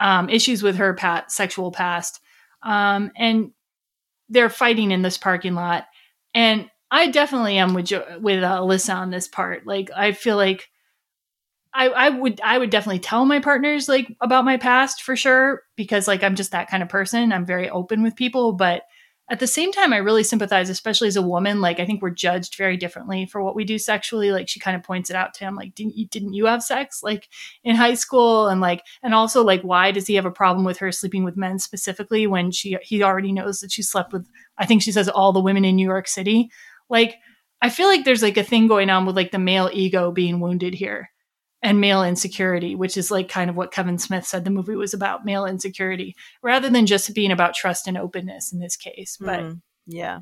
um, 0.00 0.28
issues 0.28 0.62
with 0.62 0.76
her 0.76 0.94
pat 0.94 1.32
sexual 1.32 1.72
past 1.72 2.20
um, 2.62 3.10
and 3.16 3.50
they're 4.28 4.50
fighting 4.50 4.90
in 4.90 5.02
this 5.02 5.18
parking 5.18 5.54
lot 5.54 5.84
and 6.34 6.68
i 6.90 7.08
definitely 7.08 7.58
am 7.58 7.74
with 7.74 7.86
jo- 7.86 8.18
with 8.20 8.42
uh, 8.44 8.58
alyssa 8.60 8.94
on 8.94 9.10
this 9.10 9.26
part 9.26 9.66
like 9.66 9.90
i 9.96 10.12
feel 10.12 10.36
like 10.36 10.68
I, 11.78 11.88
I 11.88 12.08
would 12.08 12.40
I 12.42 12.58
would 12.58 12.70
definitely 12.70 13.00
tell 13.00 13.24
my 13.24 13.40
partners 13.40 13.88
like 13.88 14.16
about 14.20 14.44
my 14.44 14.56
past 14.56 15.02
for 15.02 15.16
sure 15.16 15.62
because 15.76 16.08
like 16.08 16.22
I'm 16.22 16.34
just 16.34 16.52
that 16.52 16.68
kind 16.68 16.82
of 16.82 16.88
person. 16.88 17.32
I'm 17.32 17.46
very 17.46 17.68
open 17.68 18.02
with 18.02 18.16
people, 18.16 18.52
but 18.52 18.82
at 19.30 19.40
the 19.40 19.46
same 19.46 19.72
time, 19.72 19.92
I 19.92 19.98
really 19.98 20.22
sympathize, 20.22 20.70
especially 20.70 21.08
as 21.08 21.16
a 21.16 21.22
woman. 21.22 21.60
Like, 21.60 21.80
I 21.80 21.84
think 21.84 22.00
we're 22.00 22.10
judged 22.10 22.56
very 22.56 22.78
differently 22.78 23.26
for 23.26 23.42
what 23.42 23.54
we 23.54 23.64
do 23.64 23.78
sexually. 23.78 24.32
Like, 24.32 24.48
she 24.48 24.58
kind 24.58 24.74
of 24.76 24.82
points 24.82 25.10
it 25.10 25.16
out 25.16 25.34
to 25.34 25.44
him, 25.44 25.54
like, 25.54 25.74
didn't 25.74 25.96
you, 25.96 26.06
didn't 26.06 26.32
you 26.32 26.46
have 26.46 26.62
sex 26.62 27.02
like 27.02 27.28
in 27.62 27.76
high 27.76 27.94
school? 27.94 28.48
And 28.48 28.60
like, 28.60 28.82
and 29.02 29.12
also 29.12 29.44
like, 29.44 29.62
why 29.62 29.90
does 29.90 30.06
he 30.06 30.14
have 30.14 30.24
a 30.24 30.30
problem 30.30 30.64
with 30.64 30.78
her 30.78 30.90
sleeping 30.92 31.24
with 31.24 31.36
men 31.36 31.58
specifically 31.58 32.26
when 32.26 32.50
she 32.50 32.78
he 32.82 33.02
already 33.02 33.32
knows 33.32 33.60
that 33.60 33.72
she 33.72 33.82
slept 33.82 34.12
with? 34.12 34.26
I 34.56 34.64
think 34.64 34.82
she 34.82 34.92
says 34.92 35.08
all 35.08 35.32
the 35.32 35.40
women 35.40 35.64
in 35.64 35.76
New 35.76 35.86
York 35.86 36.08
City. 36.08 36.50
Like, 36.88 37.16
I 37.60 37.68
feel 37.68 37.88
like 37.88 38.04
there's 38.04 38.22
like 38.22 38.38
a 38.38 38.44
thing 38.44 38.66
going 38.66 38.88
on 38.88 39.04
with 39.04 39.16
like 39.16 39.30
the 39.30 39.38
male 39.38 39.68
ego 39.72 40.10
being 40.10 40.40
wounded 40.40 40.74
here 40.74 41.10
and 41.62 41.80
male 41.80 42.02
insecurity, 42.02 42.74
which 42.74 42.96
is 42.96 43.10
like 43.10 43.28
kind 43.28 43.50
of 43.50 43.56
what 43.56 43.72
Kevin 43.72 43.98
Smith 43.98 44.26
said 44.26 44.44
the 44.44 44.50
movie 44.50 44.76
was 44.76 44.94
about 44.94 45.24
male 45.24 45.44
insecurity, 45.44 46.14
rather 46.42 46.70
than 46.70 46.86
just 46.86 47.14
being 47.14 47.32
about 47.32 47.54
trust 47.54 47.88
and 47.88 47.98
openness 47.98 48.52
in 48.52 48.60
this 48.60 48.76
case. 48.76 49.16
But 49.20 49.40
Mm, 49.40 49.60
yeah. 49.86 50.20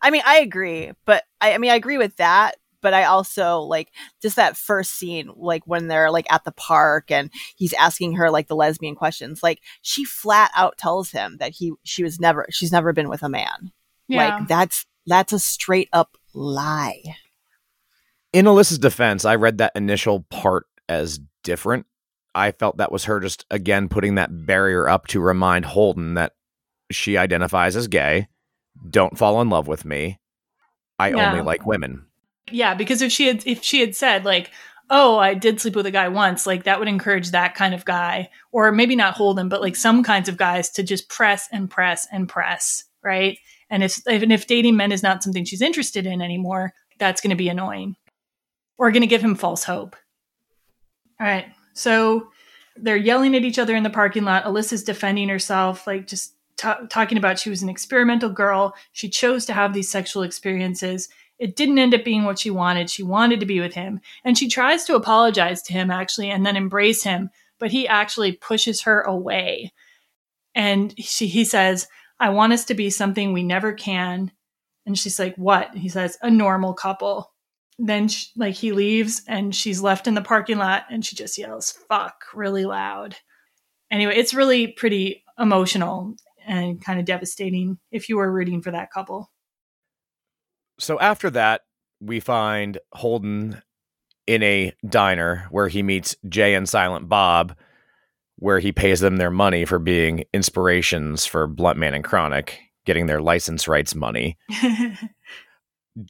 I 0.00 0.10
mean, 0.10 0.22
I 0.24 0.38
agree, 0.38 0.92
but 1.04 1.24
I, 1.40 1.54
I 1.54 1.58
mean, 1.58 1.70
I 1.70 1.74
agree 1.74 1.98
with 1.98 2.16
that. 2.16 2.56
But 2.82 2.94
I 2.94 3.04
also 3.04 3.58
like 3.60 3.92
just 4.22 4.36
that 4.36 4.56
first 4.56 4.92
scene, 4.92 5.30
like 5.36 5.66
when 5.66 5.88
they're 5.88 6.10
like 6.10 6.32
at 6.32 6.44
the 6.44 6.52
park 6.52 7.10
and 7.10 7.30
he's 7.56 7.74
asking 7.74 8.14
her 8.14 8.30
like 8.30 8.48
the 8.48 8.56
lesbian 8.56 8.94
questions. 8.94 9.42
Like 9.42 9.60
she 9.82 10.06
flat 10.06 10.50
out 10.56 10.78
tells 10.78 11.10
him 11.10 11.36
that 11.40 11.52
he 11.52 11.72
she 11.84 12.02
was 12.02 12.18
never 12.18 12.46
she's 12.48 12.72
never 12.72 12.94
been 12.94 13.10
with 13.10 13.22
a 13.22 13.28
man. 13.28 13.72
Yeah. 14.08 14.38
Like 14.38 14.48
that's 14.48 14.86
that's 15.06 15.34
a 15.34 15.38
straight 15.38 15.90
up 15.92 16.16
lie. 16.32 17.02
In 18.32 18.44
Alyssa's 18.46 18.78
defense, 18.78 19.24
I 19.24 19.34
read 19.34 19.58
that 19.58 19.72
initial 19.74 20.20
part 20.30 20.66
as 20.88 21.20
different. 21.42 21.86
I 22.34 22.52
felt 22.52 22.76
that 22.76 22.92
was 22.92 23.04
her 23.04 23.18
just 23.18 23.44
again 23.50 23.88
putting 23.88 24.14
that 24.14 24.46
barrier 24.46 24.88
up 24.88 25.08
to 25.08 25.20
remind 25.20 25.64
Holden 25.64 26.14
that 26.14 26.34
she 26.92 27.16
identifies 27.16 27.74
as 27.76 27.88
gay. 27.88 28.28
Don't 28.88 29.18
fall 29.18 29.40
in 29.40 29.50
love 29.50 29.66
with 29.66 29.84
me. 29.84 30.20
I 30.98 31.08
Yeah. 31.10 31.30
only 31.30 31.40
like 31.42 31.66
women. 31.66 32.06
yeah, 32.52 32.74
because 32.74 33.02
if 33.02 33.10
she 33.12 33.26
had 33.26 33.44
if 33.46 33.62
she 33.64 33.80
had 33.80 33.96
said 33.96 34.24
like, 34.24 34.50
"Oh, 34.90 35.18
I 35.18 35.34
did 35.34 35.60
sleep 35.60 35.74
with 35.76 35.86
a 35.86 35.90
guy 35.90 36.08
once," 36.08 36.46
like 36.46 36.64
that 36.64 36.78
would 36.78 36.88
encourage 36.88 37.30
that 37.30 37.54
kind 37.54 37.74
of 37.74 37.84
guy, 37.84 38.28
or 38.52 38.70
maybe 38.72 38.94
not 38.96 39.14
hold 39.14 39.38
him, 39.38 39.48
but 39.48 39.60
like 39.60 39.76
some 39.76 40.02
kinds 40.04 40.28
of 40.28 40.36
guys 40.36 40.70
to 40.70 40.82
just 40.84 41.08
press 41.08 41.48
and 41.52 41.68
press 41.70 42.06
and 42.12 42.28
press, 42.28 42.84
right? 43.02 43.38
And 43.70 43.82
if 43.82 44.00
even 44.08 44.30
if 44.30 44.46
dating 44.46 44.76
men 44.76 44.92
is 44.92 45.02
not 45.02 45.22
something 45.22 45.44
she's 45.44 45.62
interested 45.62 46.06
in 46.06 46.20
anymore, 46.22 46.72
that's 46.98 47.20
going 47.20 47.30
to 47.30 47.36
be 47.36 47.48
annoying, 47.48 47.96
or 48.80 48.90
going 48.90 49.02
to 49.02 49.06
give 49.06 49.22
him 49.22 49.34
false 49.34 49.62
hope. 49.62 49.94
All 51.20 51.26
right, 51.26 51.46
so 51.74 52.30
they're 52.76 52.96
yelling 52.96 53.36
at 53.36 53.44
each 53.44 53.58
other 53.58 53.76
in 53.76 53.82
the 53.82 53.90
parking 53.90 54.24
lot. 54.24 54.44
Alyssa's 54.44 54.82
defending 54.82 55.28
herself, 55.28 55.86
like 55.86 56.06
just 56.06 56.34
ta- 56.56 56.80
talking 56.88 57.18
about 57.18 57.38
she 57.38 57.50
was 57.50 57.62
an 57.62 57.68
experimental 57.68 58.30
girl. 58.30 58.74
She 58.92 59.10
chose 59.10 59.44
to 59.46 59.52
have 59.52 59.74
these 59.74 59.90
sexual 59.90 60.22
experiences. 60.22 61.10
It 61.38 61.56
didn't 61.56 61.78
end 61.78 61.94
up 61.94 62.04
being 62.04 62.24
what 62.24 62.38
she 62.38 62.50
wanted. 62.50 62.88
She 62.88 63.02
wanted 63.02 63.38
to 63.40 63.46
be 63.46 63.60
with 63.60 63.74
him. 63.74 64.00
And 64.24 64.36
she 64.36 64.48
tries 64.48 64.84
to 64.84 64.94
apologize 64.94 65.60
to 65.64 65.74
him, 65.74 65.90
actually, 65.90 66.30
and 66.30 66.44
then 66.44 66.56
embrace 66.56 67.02
him, 67.02 67.28
but 67.58 67.70
he 67.70 67.86
actually 67.86 68.32
pushes 68.32 68.80
her 68.82 69.02
away. 69.02 69.74
And 70.54 70.94
she, 70.98 71.26
he 71.26 71.44
says, 71.44 71.86
I 72.18 72.30
want 72.30 72.54
us 72.54 72.64
to 72.66 72.74
be 72.74 72.88
something 72.88 73.34
we 73.34 73.42
never 73.42 73.74
can. 73.74 74.32
And 74.86 74.98
she's 74.98 75.18
like, 75.18 75.36
What? 75.36 75.74
He 75.74 75.90
says, 75.90 76.16
A 76.22 76.30
normal 76.30 76.72
couple. 76.72 77.30
Then, 77.82 78.08
sh 78.08 78.26
like, 78.36 78.54
he 78.54 78.72
leaves 78.72 79.22
and 79.26 79.54
she's 79.54 79.80
left 79.80 80.06
in 80.06 80.14
the 80.14 80.22
parking 80.22 80.58
lot 80.58 80.84
and 80.90 81.04
she 81.04 81.16
just 81.16 81.38
yells, 81.38 81.72
Fuck, 81.88 82.24
really 82.34 82.66
loud. 82.66 83.16
Anyway, 83.90 84.14
it's 84.16 84.34
really 84.34 84.68
pretty 84.68 85.24
emotional 85.38 86.14
and 86.46 86.84
kind 86.84 87.00
of 87.00 87.06
devastating 87.06 87.78
if 87.90 88.08
you 88.08 88.16
were 88.16 88.30
rooting 88.30 88.60
for 88.60 88.70
that 88.70 88.92
couple. 88.92 89.30
So 90.78 90.98
after 91.00 91.30
that, 91.30 91.62
we 92.00 92.20
find 92.20 92.78
Holden 92.92 93.62
in 94.26 94.42
a 94.42 94.72
diner 94.88 95.46
where 95.50 95.68
he 95.68 95.82
meets 95.82 96.16
Jay 96.28 96.54
and 96.54 96.68
Silent 96.68 97.08
Bob, 97.08 97.56
where 98.36 98.58
he 98.58 98.72
pays 98.72 99.00
them 99.00 99.16
their 99.16 99.30
money 99.30 99.64
for 99.64 99.78
being 99.78 100.24
inspirations 100.32 101.26
for 101.26 101.48
Bluntman 101.48 101.94
and 101.94 102.04
Chronic, 102.04 102.58
getting 102.86 103.06
their 103.06 103.20
license 103.20 103.68
rights 103.68 103.94
money. 103.94 104.38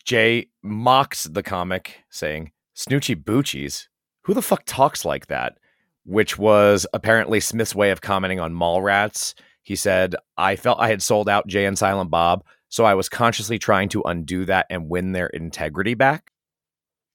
Jay 0.05 0.49
mocks 0.63 1.25
the 1.25 1.43
comic, 1.43 2.03
saying, 2.11 2.53
Snoochie 2.77 3.23
Boochies? 3.23 3.89
Who 4.23 4.35
the 4.35 4.43
fuck 4.43 4.63
talks 4.67 5.05
like 5.05 5.27
that? 5.27 5.59
Which 6.05 6.39
was 6.39 6.87
apparently 6.93 7.41
Smith's 7.41 7.75
way 7.75 7.91
of 7.91 8.01
commenting 8.01 8.41
on 8.41 8.55
Mallrats. 8.55 9.35
He 9.63 9.77
said, 9.77 10.17
I 10.37 10.57
felt 10.57 10.81
I 10.81 10.89
had 10.89 11.03
sold 11.03 11.29
out 11.29 11.47
Jay 11.47 11.65
and 11.65 11.79
Silent 11.79 12.11
Bob, 12.11 12.45
so 12.69 12.85
I 12.85 12.95
was 12.95 13.09
consciously 13.09 13.59
trying 13.59 13.89
to 13.91 14.03
undo 14.03 14.45
that 14.47 14.67
and 14.71 14.89
win 14.89 15.13
their 15.13 15.29
integrity 15.29 15.95
back. 15.95 16.33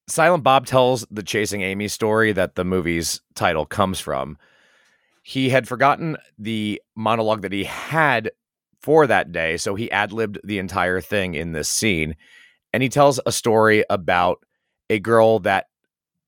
Silent 0.07 0.43
Bob 0.43 0.65
tells 0.67 1.05
the 1.09 1.23
Chasing 1.23 1.61
Amy 1.61 1.87
story 1.87 2.31
that 2.31 2.55
the 2.55 2.63
movie's 2.63 3.21
title 3.33 3.65
comes 3.65 3.99
from. 3.99 4.37
He 5.23 5.49
had 5.49 5.67
forgotten 5.67 6.17
the 6.37 6.79
monologue 6.95 7.41
that 7.41 7.51
he 7.51 7.63
had 7.63 8.31
for 8.79 9.07
that 9.07 9.31
day, 9.31 9.57
so 9.57 9.73
he 9.73 9.89
ad 9.89 10.11
libbed 10.11 10.39
the 10.43 10.59
entire 10.59 11.01
thing 11.01 11.33
in 11.33 11.53
this 11.53 11.67
scene. 11.67 12.15
And 12.76 12.84
he 12.84 12.89
tells 12.89 13.22
a 13.26 13.31
story 13.31 13.85
about 13.89 14.43
a 14.89 14.99
girl 14.99 15.39
that 15.39 15.68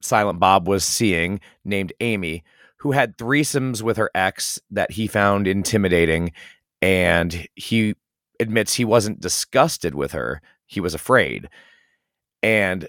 Silent 0.02 0.40
Bob 0.40 0.66
was 0.66 0.86
seeing 0.86 1.42
named 1.66 1.92
Amy, 2.00 2.46
who 2.78 2.94
had 2.94 3.18
threesomes 3.18 3.82
with 3.82 3.98
her 3.98 4.10
ex 4.16 4.58
that 4.72 4.92
he 4.92 5.08
found 5.08 5.46
intimidating. 5.46 6.32
And 6.82 7.50
he 7.56 7.96
admits 8.40 8.74
he 8.74 8.86
wasn't 8.86 9.20
disgusted 9.20 9.94
with 9.94 10.14
her, 10.14 10.42
he 10.68 10.80
was 10.80 10.94
afraid. 10.94 11.50
And 12.42 12.88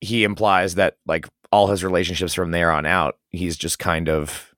he 0.00 0.24
implies 0.24 0.76
that, 0.76 0.96
like, 1.04 1.28
all 1.52 1.66
his 1.66 1.84
relationships 1.84 2.32
from 2.32 2.52
there 2.52 2.70
on 2.70 2.86
out, 2.86 3.18
he's 3.28 3.58
just 3.58 3.78
kind 3.78 4.08
of 4.08 4.54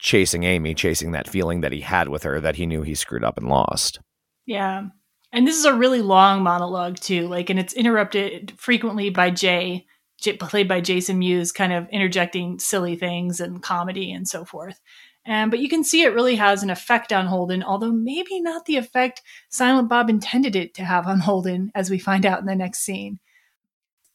chasing 0.00 0.42
Amy, 0.42 0.74
chasing 0.74 1.12
that 1.12 1.28
feeling 1.28 1.60
that 1.60 1.70
he 1.70 1.82
had 1.82 2.08
with 2.08 2.24
her 2.24 2.40
that 2.40 2.56
he 2.56 2.66
knew 2.66 2.82
he 2.82 2.96
screwed 2.96 3.22
up 3.22 3.38
and 3.38 3.48
lost. 3.48 4.00
Yeah. 4.46 4.86
And 5.34 5.48
this 5.48 5.58
is 5.58 5.64
a 5.64 5.74
really 5.74 6.00
long 6.00 6.44
monologue 6.44 7.00
too, 7.00 7.26
like, 7.26 7.50
and 7.50 7.58
it's 7.58 7.72
interrupted 7.72 8.54
frequently 8.56 9.10
by 9.10 9.30
Jay, 9.30 9.84
played 10.38 10.68
by 10.68 10.80
Jason 10.80 11.18
Mewes, 11.18 11.50
kind 11.50 11.72
of 11.72 11.88
interjecting 11.88 12.60
silly 12.60 12.94
things 12.94 13.40
and 13.40 13.60
comedy 13.60 14.12
and 14.12 14.28
so 14.28 14.44
forth. 14.44 14.80
And 15.26 15.50
but 15.50 15.58
you 15.58 15.68
can 15.68 15.82
see 15.82 16.02
it 16.02 16.14
really 16.14 16.36
has 16.36 16.62
an 16.62 16.70
effect 16.70 17.12
on 17.12 17.26
Holden, 17.26 17.64
although 17.64 17.90
maybe 17.90 18.40
not 18.40 18.66
the 18.66 18.76
effect 18.76 19.22
Silent 19.48 19.88
Bob 19.88 20.08
intended 20.08 20.54
it 20.54 20.72
to 20.74 20.84
have 20.84 21.08
on 21.08 21.18
Holden, 21.18 21.72
as 21.74 21.90
we 21.90 21.98
find 21.98 22.24
out 22.24 22.38
in 22.38 22.46
the 22.46 22.54
next 22.54 22.80
scene. 22.80 23.18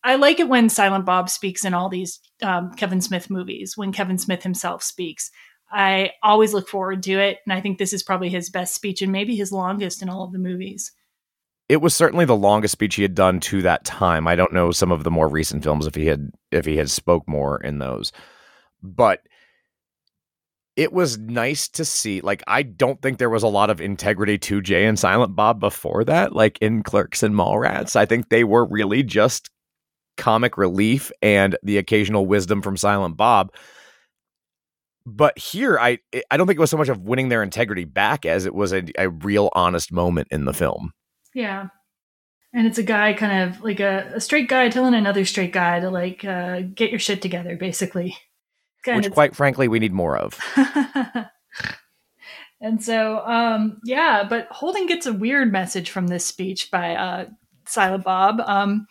I 0.01 0.15
like 0.15 0.39
it 0.39 0.47
when 0.47 0.69
Silent 0.69 1.05
Bob 1.05 1.29
speaks 1.29 1.65
in 1.65 1.73
all 1.73 1.89
these 1.89 2.21
um, 2.41 2.71
Kevin 2.75 3.01
Smith 3.01 3.29
movies. 3.29 3.75
When 3.75 3.91
Kevin 3.91 4.17
Smith 4.17 4.43
himself 4.43 4.83
speaks, 4.83 5.31
I 5.69 6.11
always 6.23 6.53
look 6.53 6.69
forward 6.69 7.03
to 7.03 7.19
it, 7.19 7.39
and 7.45 7.51
I 7.51 7.59
think 7.59 7.77
this 7.77 7.91
is 7.91 8.03
probably 8.03 8.29
his 8.29 8.49
best 8.49 8.73
speech 8.73 9.01
and 9.01 9.11
maybe 9.11 9.35
his 9.35 9.51
longest 9.51 10.01
in 10.01 10.07
all 10.07 10.23
of 10.23 10.31
the 10.31 10.39
movies. 10.39 10.93
It 11.69 11.81
was 11.81 11.93
certainly 11.93 12.25
the 12.25 12.35
longest 12.35 12.71
speech 12.71 12.95
he 12.95 13.03
had 13.03 13.15
done 13.15 13.39
to 13.41 13.61
that 13.61 13.85
time. 13.85 14.27
I 14.27 14.35
don't 14.35 14.53
know 14.53 14.71
some 14.71 14.91
of 14.91 15.03
the 15.03 15.11
more 15.11 15.29
recent 15.29 15.63
films 15.63 15.85
if 15.85 15.95
he 15.95 16.07
had 16.07 16.31
if 16.51 16.65
he 16.65 16.77
had 16.77 16.89
spoke 16.89 17.27
more 17.27 17.61
in 17.61 17.77
those. 17.79 18.11
But 18.81 19.21
it 20.75 20.93
was 20.93 21.17
nice 21.17 21.67
to 21.67 21.83
see. 21.83 22.21
Like, 22.21 22.41
I 22.47 22.63
don't 22.63 23.01
think 23.01 23.17
there 23.17 23.29
was 23.29 23.43
a 23.43 23.47
lot 23.47 23.69
of 23.69 23.81
integrity 23.81 24.37
to 24.37 24.61
Jay 24.61 24.85
and 24.85 24.97
Silent 24.97 25.35
Bob 25.35 25.59
before 25.59 26.05
that, 26.05 26.33
like 26.33 26.57
in 26.61 26.83
Clerks 26.83 27.21
and 27.21 27.35
Mallrats. 27.35 27.97
I 27.97 28.05
think 28.05 28.29
they 28.29 28.45
were 28.45 28.65
really 28.65 29.03
just 29.03 29.49
comic 30.15 30.57
relief 30.57 31.11
and 31.21 31.57
the 31.63 31.77
occasional 31.77 32.25
wisdom 32.25 32.61
from 32.61 32.77
Silent 32.77 33.17
Bob. 33.17 33.53
But 35.05 35.37
here, 35.37 35.77
I 35.79 35.99
I 36.31 36.37
don't 36.37 36.47
think 36.47 36.57
it 36.57 36.61
was 36.61 36.69
so 36.69 36.77
much 36.77 36.89
of 36.89 37.01
winning 37.01 37.29
their 37.29 37.43
integrity 37.43 37.85
back 37.85 38.25
as 38.25 38.45
it 38.45 38.55
was 38.55 38.73
a, 38.73 38.83
a 38.97 39.09
real 39.09 39.49
honest 39.53 39.91
moment 39.91 40.29
in 40.31 40.45
the 40.45 40.53
film. 40.53 40.93
Yeah. 41.33 41.67
And 42.53 42.65
it's 42.65 42.79
a 42.79 42.83
guy 42.83 43.13
kind 43.13 43.49
of 43.49 43.61
like 43.61 43.79
a, 43.79 44.11
a 44.15 44.21
straight 44.21 44.49
guy 44.49 44.69
telling 44.69 44.95
another 44.95 45.23
straight 45.25 45.53
guy 45.53 45.79
to 45.79 45.89
like 45.89 46.25
uh, 46.25 46.61
get 46.61 46.89
your 46.89 46.99
shit 46.99 47.21
together, 47.21 47.55
basically. 47.55 48.17
Kind 48.83 48.97
which, 48.97 49.07
of- 49.07 49.13
quite 49.13 49.35
frankly, 49.35 49.67
we 49.67 49.79
need 49.79 49.93
more 49.93 50.17
of. 50.17 50.39
and 52.61 52.83
so, 52.83 53.19
um, 53.19 53.79
yeah, 53.83 54.25
but 54.27 54.47
Holden 54.49 54.87
gets 54.87 55.05
a 55.05 55.13
weird 55.13 55.51
message 55.51 55.91
from 55.91 56.07
this 56.07 56.25
speech 56.25 56.71
by 56.71 56.95
uh, 56.95 57.25
Silent 57.65 58.03
Bob. 58.03 58.41
Um, 58.41 58.87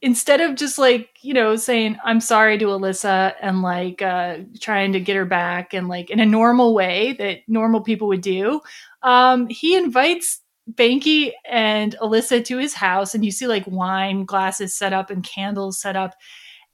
instead 0.00 0.40
of 0.40 0.56
just 0.56 0.78
like, 0.78 1.10
you 1.22 1.34
know, 1.34 1.56
saying, 1.56 1.98
I'm 2.04 2.20
sorry 2.20 2.56
to 2.58 2.66
Alyssa 2.66 3.34
and 3.42 3.60
like 3.60 4.00
uh, 4.00 4.38
trying 4.60 4.92
to 4.92 5.00
get 5.00 5.16
her 5.16 5.24
back 5.24 5.74
and 5.74 5.88
like 5.88 6.10
in 6.10 6.20
a 6.20 6.26
normal 6.26 6.74
way 6.74 7.14
that 7.18 7.40
normal 7.48 7.82
people 7.82 8.08
would 8.08 8.20
do, 8.20 8.60
um, 9.02 9.48
he 9.48 9.76
invites 9.76 10.40
Banky 10.72 11.32
and 11.48 11.96
Alyssa 12.00 12.44
to 12.44 12.58
his 12.58 12.74
house, 12.74 13.14
and 13.14 13.24
you 13.24 13.30
see 13.30 13.46
like 13.46 13.64
wine 13.66 14.24
glasses 14.24 14.74
set 14.74 14.92
up 14.92 15.10
and 15.10 15.22
candles 15.22 15.80
set 15.80 15.96
up. 15.96 16.14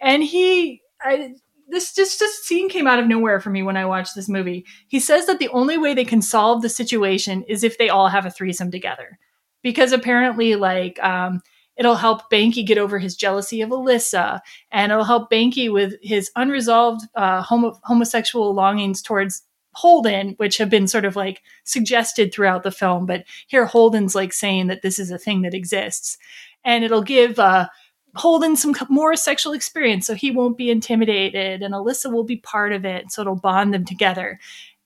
And 0.01 0.23
he, 0.23 0.81
I, 1.01 1.35
this 1.69 1.95
just 1.95 2.19
this 2.19 2.45
scene 2.45 2.69
came 2.69 2.87
out 2.87 2.99
of 2.99 3.07
nowhere 3.07 3.41
for 3.41 3.51
me 3.51 3.63
when 3.63 3.77
I 3.77 3.85
watched 3.85 4.15
this 4.15 4.29
movie. 4.29 4.65
He 4.89 5.01
says 5.01 5.27
that 5.27 5.39
the 5.39 5.49
only 5.49 5.79
way 5.79 5.95
they 5.95 6.05
can 6.05 6.23
solve 6.23 6.63
the 6.63 6.69
situation 6.69 7.45
is 7.45 7.63
if 7.63 7.79
they 7.79 7.89
all 7.89 8.09
have 8.09 8.27
a 8.27 8.31
threesome 8.31 8.71
together, 8.71 9.19
because 9.63 9.93
apparently, 9.93 10.57
like, 10.57 11.03
um, 11.03 11.41
it'll 11.77 11.95
help 11.95 12.31
Banky 12.31 12.67
get 12.67 12.79
over 12.79 12.99
his 12.99 13.17
jealousy 13.17 13.63
of 13.63 13.71
Alyssa, 13.71 14.41
and 14.71 14.93
it'll 14.93 15.05
help 15.05 15.31
Banky 15.31 15.73
with 15.73 15.95
his 16.03 16.31
unresolved 16.37 17.03
uh, 17.15 17.43
homo- 17.43 17.79
homosexual 17.85 18.55
longings 18.55 19.03
towards 19.03 19.43
Holden, 19.75 20.35
which 20.37 20.59
have 20.59 20.71
been 20.71 20.87
sort 20.87 21.05
of 21.05 21.17
like 21.17 21.43
suggested 21.65 22.33
throughout 22.33 22.63
the 22.63 22.71
film. 22.71 23.07
But 23.07 23.25
here, 23.47 23.67
Holden's 23.67 24.15
like 24.15 24.33
saying 24.33 24.67
that 24.69 24.83
this 24.83 24.99
is 24.99 25.11
a 25.11 25.19
thing 25.19 25.43
that 25.43 25.55
exists, 25.55 26.19
and 26.65 26.85
it'll 26.85 27.03
give. 27.03 27.39
Uh, 27.39 27.69
Holden 28.15 28.57
some 28.57 28.75
more 28.91 29.17
sexual 29.17 29.55
experience 29.55 30.07
so 30.07 30.15
he 30.15 30.31
won't 30.31 30.59
be 30.59 30.71
intimidated 30.71 31.63
and 31.63 31.73
Alyssa 31.73 32.13
will 32.13 32.25
be 32.25 32.37
part 32.37 32.75
of 32.75 32.85
it 32.85 33.11
so 33.11 33.23
it'll 33.23 33.37
bond 33.37 33.73
them 33.73 33.87
together. 33.87 34.39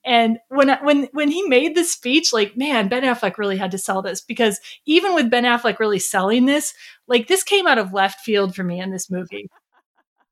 And 0.06 0.38
when 0.48 0.68
when 0.84 1.08
when 1.12 1.32
he 1.32 1.42
made 1.48 1.74
this 1.74 1.92
speech, 1.92 2.32
like 2.32 2.56
man, 2.56 2.86
Ben 2.86 3.02
Affleck 3.02 3.36
really 3.36 3.56
had 3.56 3.72
to 3.72 3.78
sell 3.78 4.00
this 4.00 4.20
because 4.20 4.60
even 4.86 5.14
with 5.14 5.28
Ben 5.28 5.42
Affleck 5.42 5.80
really 5.80 5.98
selling 5.98 6.46
this, 6.46 6.72
like 7.08 7.26
this 7.26 7.42
came 7.42 7.66
out 7.66 7.78
of 7.78 7.92
left 7.92 8.20
field 8.20 8.54
for 8.54 8.62
me 8.62 8.80
in 8.80 8.92
this 8.92 9.10
movie. 9.10 9.50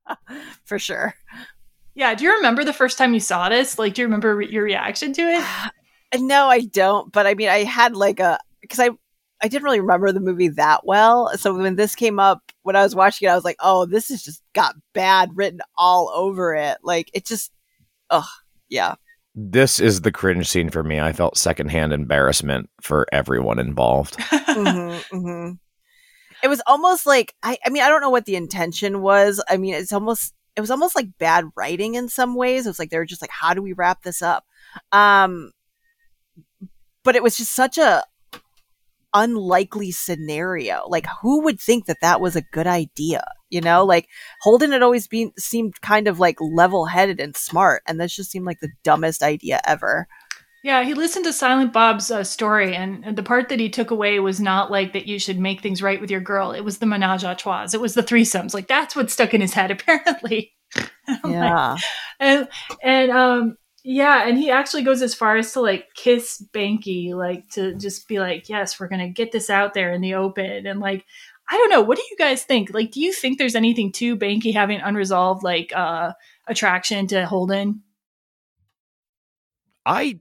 for 0.64 0.78
sure. 0.78 1.14
Yeah. 1.94 2.14
Do 2.14 2.24
you 2.24 2.34
remember 2.34 2.64
the 2.64 2.72
first 2.72 2.98
time 2.98 3.14
you 3.14 3.20
saw 3.20 3.48
this? 3.48 3.78
Like, 3.78 3.94
do 3.94 4.02
you 4.02 4.06
remember 4.06 4.40
your 4.40 4.64
reaction 4.64 5.12
to 5.14 5.22
it? 5.22 5.44
No, 6.16 6.46
I 6.46 6.60
don't. 6.60 7.12
But 7.12 7.26
I 7.26 7.34
mean, 7.34 7.48
I 7.48 7.64
had 7.64 7.96
like 7.96 8.20
a 8.20 8.38
because 8.60 8.78
I 8.78 8.90
I 9.42 9.48
didn't 9.48 9.64
really 9.64 9.80
remember 9.80 10.10
the 10.10 10.20
movie 10.20 10.48
that 10.48 10.86
well. 10.86 11.36
So 11.36 11.54
when 11.54 11.76
this 11.76 11.94
came 11.94 12.18
up, 12.18 12.52
when 12.62 12.76
I 12.76 12.82
was 12.82 12.94
watching 12.94 13.28
it, 13.28 13.30
I 13.30 13.34
was 13.34 13.44
like, 13.44 13.58
oh, 13.60 13.84
this 13.84 14.08
has 14.08 14.22
just 14.22 14.42
got 14.54 14.74
bad 14.94 15.30
written 15.34 15.60
all 15.76 16.10
over 16.14 16.54
it. 16.54 16.78
Like 16.82 17.10
it 17.12 17.26
just, 17.26 17.52
oh, 18.10 18.28
yeah. 18.68 18.94
This 19.34 19.80
is 19.80 20.00
the 20.00 20.12
cringe 20.12 20.48
scene 20.48 20.70
for 20.70 20.82
me. 20.82 20.98
I 21.00 21.12
felt 21.12 21.36
secondhand 21.36 21.92
embarrassment 21.92 22.70
for 22.80 23.06
everyone 23.12 23.58
involved. 23.58 24.16
mm-hmm, 24.18 25.16
mm-hmm. 25.16 25.52
It 26.42 26.48
was 26.48 26.62
almost 26.66 27.04
like 27.04 27.34
I, 27.42 27.58
I 27.66 27.70
mean, 27.70 27.82
I 27.82 27.88
don't 27.88 28.00
know 28.00 28.10
what 28.10 28.26
the 28.26 28.36
intention 28.36 29.02
was. 29.02 29.42
I 29.48 29.56
mean, 29.56 29.74
it's 29.74 29.92
almost 29.92 30.32
it 30.56 30.60
was 30.60 30.70
almost 30.70 30.96
like 30.96 31.18
bad 31.18 31.44
writing 31.56 31.94
in 31.94 32.08
some 32.08 32.34
ways. 32.34 32.66
It 32.66 32.70
was 32.70 32.78
like 32.78 32.90
they 32.90 32.98
were 32.98 33.04
just 33.04 33.22
like, 33.22 33.30
how 33.30 33.54
do 33.54 33.62
we 33.62 33.72
wrap 33.72 34.02
this 34.02 34.22
up? 34.22 34.44
Um, 34.92 35.52
but 37.02 37.16
it 37.16 37.22
was 37.22 37.36
just 37.36 37.52
such 37.52 37.78
a 37.78 38.04
unlikely 39.12 39.92
scenario. 39.92 40.84
Like, 40.88 41.06
who 41.22 41.42
would 41.42 41.60
think 41.60 41.86
that 41.86 42.00
that 42.02 42.20
was 42.20 42.36
a 42.36 42.42
good 42.52 42.66
idea? 42.66 43.24
You 43.50 43.60
know, 43.60 43.84
like 43.84 44.08
Holden 44.40 44.72
had 44.72 44.82
always 44.82 45.06
been 45.06 45.32
seemed 45.38 45.80
kind 45.80 46.08
of 46.08 46.18
like 46.18 46.36
level 46.40 46.86
headed 46.86 47.20
and 47.20 47.36
smart, 47.36 47.82
and 47.86 48.00
this 48.00 48.14
just 48.14 48.30
seemed 48.30 48.46
like 48.46 48.60
the 48.60 48.72
dumbest 48.82 49.22
idea 49.22 49.60
ever. 49.66 50.08
Yeah, 50.64 50.82
he 50.82 50.94
listened 50.94 51.26
to 51.26 51.32
Silent 51.34 51.74
Bob's 51.74 52.10
uh, 52.10 52.24
story, 52.24 52.74
and, 52.74 53.04
and 53.04 53.18
the 53.18 53.22
part 53.22 53.50
that 53.50 53.60
he 53.60 53.68
took 53.68 53.90
away 53.90 54.18
was 54.18 54.40
not 54.40 54.70
like 54.70 54.94
that 54.94 55.06
you 55.06 55.18
should 55.18 55.38
make 55.38 55.60
things 55.60 55.82
right 55.82 56.00
with 56.00 56.10
your 56.10 56.22
girl. 56.22 56.52
It 56.52 56.62
was 56.62 56.78
the 56.78 56.86
menage 56.86 57.22
a 57.22 57.34
trois. 57.34 57.68
It 57.74 57.82
was 57.82 57.92
the 57.92 58.02
threesomes. 58.02 58.54
Like 58.54 58.66
that's 58.66 58.96
what 58.96 59.10
stuck 59.10 59.34
in 59.34 59.42
his 59.42 59.52
head, 59.52 59.70
apparently. 59.70 60.54
yeah, 61.22 61.72
like, 61.72 61.82
and 62.18 62.48
and 62.82 63.10
um, 63.10 63.58
yeah, 63.84 64.26
and 64.26 64.38
he 64.38 64.50
actually 64.50 64.84
goes 64.84 65.02
as 65.02 65.14
far 65.14 65.36
as 65.36 65.52
to 65.52 65.60
like 65.60 65.88
kiss 65.94 66.42
Banky, 66.54 67.12
like 67.14 67.46
to 67.50 67.74
just 67.74 68.08
be 68.08 68.18
like, 68.18 68.48
"Yes, 68.48 68.80
we're 68.80 68.88
gonna 68.88 69.10
get 69.10 69.32
this 69.32 69.50
out 69.50 69.74
there 69.74 69.92
in 69.92 70.00
the 70.00 70.14
open." 70.14 70.66
And 70.66 70.80
like, 70.80 71.04
I 71.46 71.58
don't 71.58 71.68
know, 71.68 71.82
what 71.82 71.98
do 71.98 72.04
you 72.10 72.16
guys 72.16 72.42
think? 72.42 72.72
Like, 72.72 72.90
do 72.90 73.02
you 73.02 73.12
think 73.12 73.36
there's 73.36 73.54
anything 73.54 73.92
to 73.92 74.16
Banky 74.16 74.54
having 74.54 74.80
unresolved 74.80 75.44
like 75.44 75.74
uh 75.76 76.14
attraction 76.48 77.06
to 77.08 77.26
Holden? 77.26 77.82
I 79.84 80.20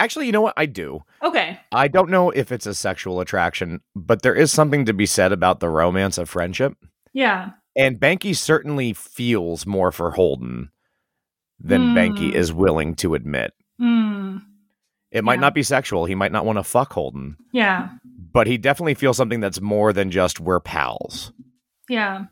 actually, 0.00 0.26
you 0.26 0.32
know 0.32 0.40
what? 0.40 0.54
I 0.56 0.66
do. 0.66 1.02
Okay. 1.22 1.60
I 1.72 1.88
don't 1.88 2.10
know 2.10 2.30
if 2.30 2.52
it's 2.52 2.66
a 2.66 2.74
sexual 2.74 3.20
attraction, 3.20 3.80
but 3.94 4.22
there 4.22 4.34
is 4.34 4.52
something 4.52 4.84
to 4.86 4.92
be 4.92 5.06
said 5.06 5.32
about 5.32 5.60
the 5.60 5.68
romance 5.68 6.18
of 6.18 6.28
friendship. 6.28 6.74
Yeah. 7.12 7.50
And 7.76 8.00
Banky 8.00 8.34
certainly 8.34 8.92
feels 8.92 9.66
more 9.66 9.92
for 9.92 10.10
Holden 10.10 10.70
than 11.60 11.88
mm. 11.88 11.94
Banky 11.94 12.32
is 12.32 12.52
willing 12.52 12.94
to 12.96 13.14
admit. 13.14 13.52
Mm. 13.80 14.42
It 15.10 15.24
might 15.24 15.34
yeah. 15.34 15.40
not 15.40 15.54
be 15.54 15.62
sexual. 15.62 16.04
He 16.04 16.14
might 16.14 16.32
not 16.32 16.44
want 16.44 16.58
to 16.58 16.64
fuck 16.64 16.92
Holden. 16.92 17.36
Yeah. 17.52 17.90
But 18.04 18.46
he 18.46 18.58
definitely 18.58 18.94
feels 18.94 19.16
something 19.16 19.40
that's 19.40 19.60
more 19.60 19.92
than 19.92 20.10
just 20.10 20.40
we're 20.40 20.60
pals. 20.60 21.32
Yeah. 21.88 22.26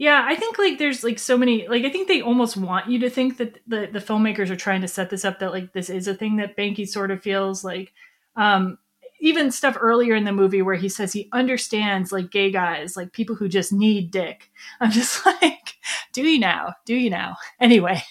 Yeah, 0.00 0.24
I 0.26 0.34
think 0.34 0.58
like 0.58 0.78
there's 0.78 1.04
like 1.04 1.18
so 1.18 1.36
many 1.36 1.68
like 1.68 1.84
I 1.84 1.90
think 1.90 2.08
they 2.08 2.22
almost 2.22 2.56
want 2.56 2.88
you 2.88 2.98
to 3.00 3.10
think 3.10 3.36
that 3.36 3.58
the 3.66 3.86
the 3.92 3.98
filmmakers 3.98 4.48
are 4.48 4.56
trying 4.56 4.80
to 4.80 4.88
set 4.88 5.10
this 5.10 5.26
up 5.26 5.40
that 5.40 5.52
like 5.52 5.74
this 5.74 5.90
is 5.90 6.08
a 6.08 6.14
thing 6.14 6.36
that 6.36 6.56
Banky 6.56 6.88
sort 6.88 7.10
of 7.10 7.22
feels 7.22 7.62
like 7.62 7.92
um 8.34 8.78
even 9.20 9.50
stuff 9.50 9.76
earlier 9.78 10.14
in 10.14 10.24
the 10.24 10.32
movie 10.32 10.62
where 10.62 10.74
he 10.76 10.88
says 10.88 11.12
he 11.12 11.28
understands 11.32 12.12
like 12.12 12.30
gay 12.30 12.50
guys, 12.50 12.96
like 12.96 13.12
people 13.12 13.36
who 13.36 13.46
just 13.46 13.74
need 13.74 14.10
dick. 14.10 14.50
I'm 14.80 14.90
just 14.90 15.26
like, 15.26 15.74
do 16.14 16.22
you 16.22 16.40
now? 16.40 16.72
Do 16.86 16.94
you 16.94 17.10
now? 17.10 17.36
Anyway, 17.60 18.02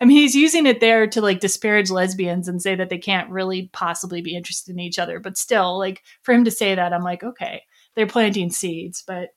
I 0.00 0.06
mean, 0.06 0.16
he's 0.16 0.34
using 0.34 0.64
it 0.64 0.80
there 0.80 1.06
to 1.08 1.20
like 1.20 1.40
disparage 1.40 1.90
lesbians 1.90 2.48
and 2.48 2.62
say 2.62 2.74
that 2.74 2.88
they 2.88 2.96
can't 2.96 3.28
really 3.28 3.68
possibly 3.74 4.22
be 4.22 4.34
interested 4.34 4.72
in 4.72 4.80
each 4.80 4.98
other. 4.98 5.20
But 5.20 5.36
still, 5.36 5.78
like 5.78 6.02
for 6.22 6.32
him 6.32 6.44
to 6.44 6.50
say 6.50 6.74
that, 6.74 6.94
I'm 6.94 7.02
like, 7.04 7.22
okay, 7.22 7.64
they're 7.94 8.06
planting 8.06 8.48
seeds. 8.50 9.04
But 9.06 9.28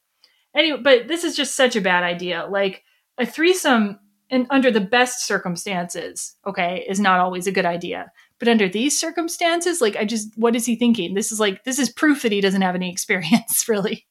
anyway, 0.55 0.79
but 0.81 1.07
this 1.07 1.23
is 1.23 1.35
just 1.35 1.55
such 1.55 1.75
a 1.75 1.81
bad 1.81 2.03
idea. 2.03 2.47
Like 2.49 2.83
a 3.17 3.25
threesome 3.25 3.99
and 4.29 4.47
under 4.49 4.71
the 4.71 4.81
best 4.81 5.25
circumstances, 5.25 6.35
okay, 6.45 6.85
is 6.87 6.99
not 6.99 7.19
always 7.19 7.47
a 7.47 7.51
good 7.51 7.65
idea. 7.65 8.11
But 8.39 8.47
under 8.47 8.67
these 8.67 8.97
circumstances, 8.97 9.81
like 9.81 9.95
I 9.95 10.05
just 10.05 10.35
what 10.37 10.55
is 10.55 10.65
he 10.65 10.75
thinking? 10.75 11.13
This 11.13 11.31
is 11.31 11.39
like 11.39 11.63
this 11.63 11.77
is 11.77 11.89
proof 11.89 12.23
that 12.23 12.31
he 12.31 12.41
doesn't 12.41 12.61
have 12.61 12.75
any 12.75 12.89
experience, 12.91 13.67
really. 13.67 14.07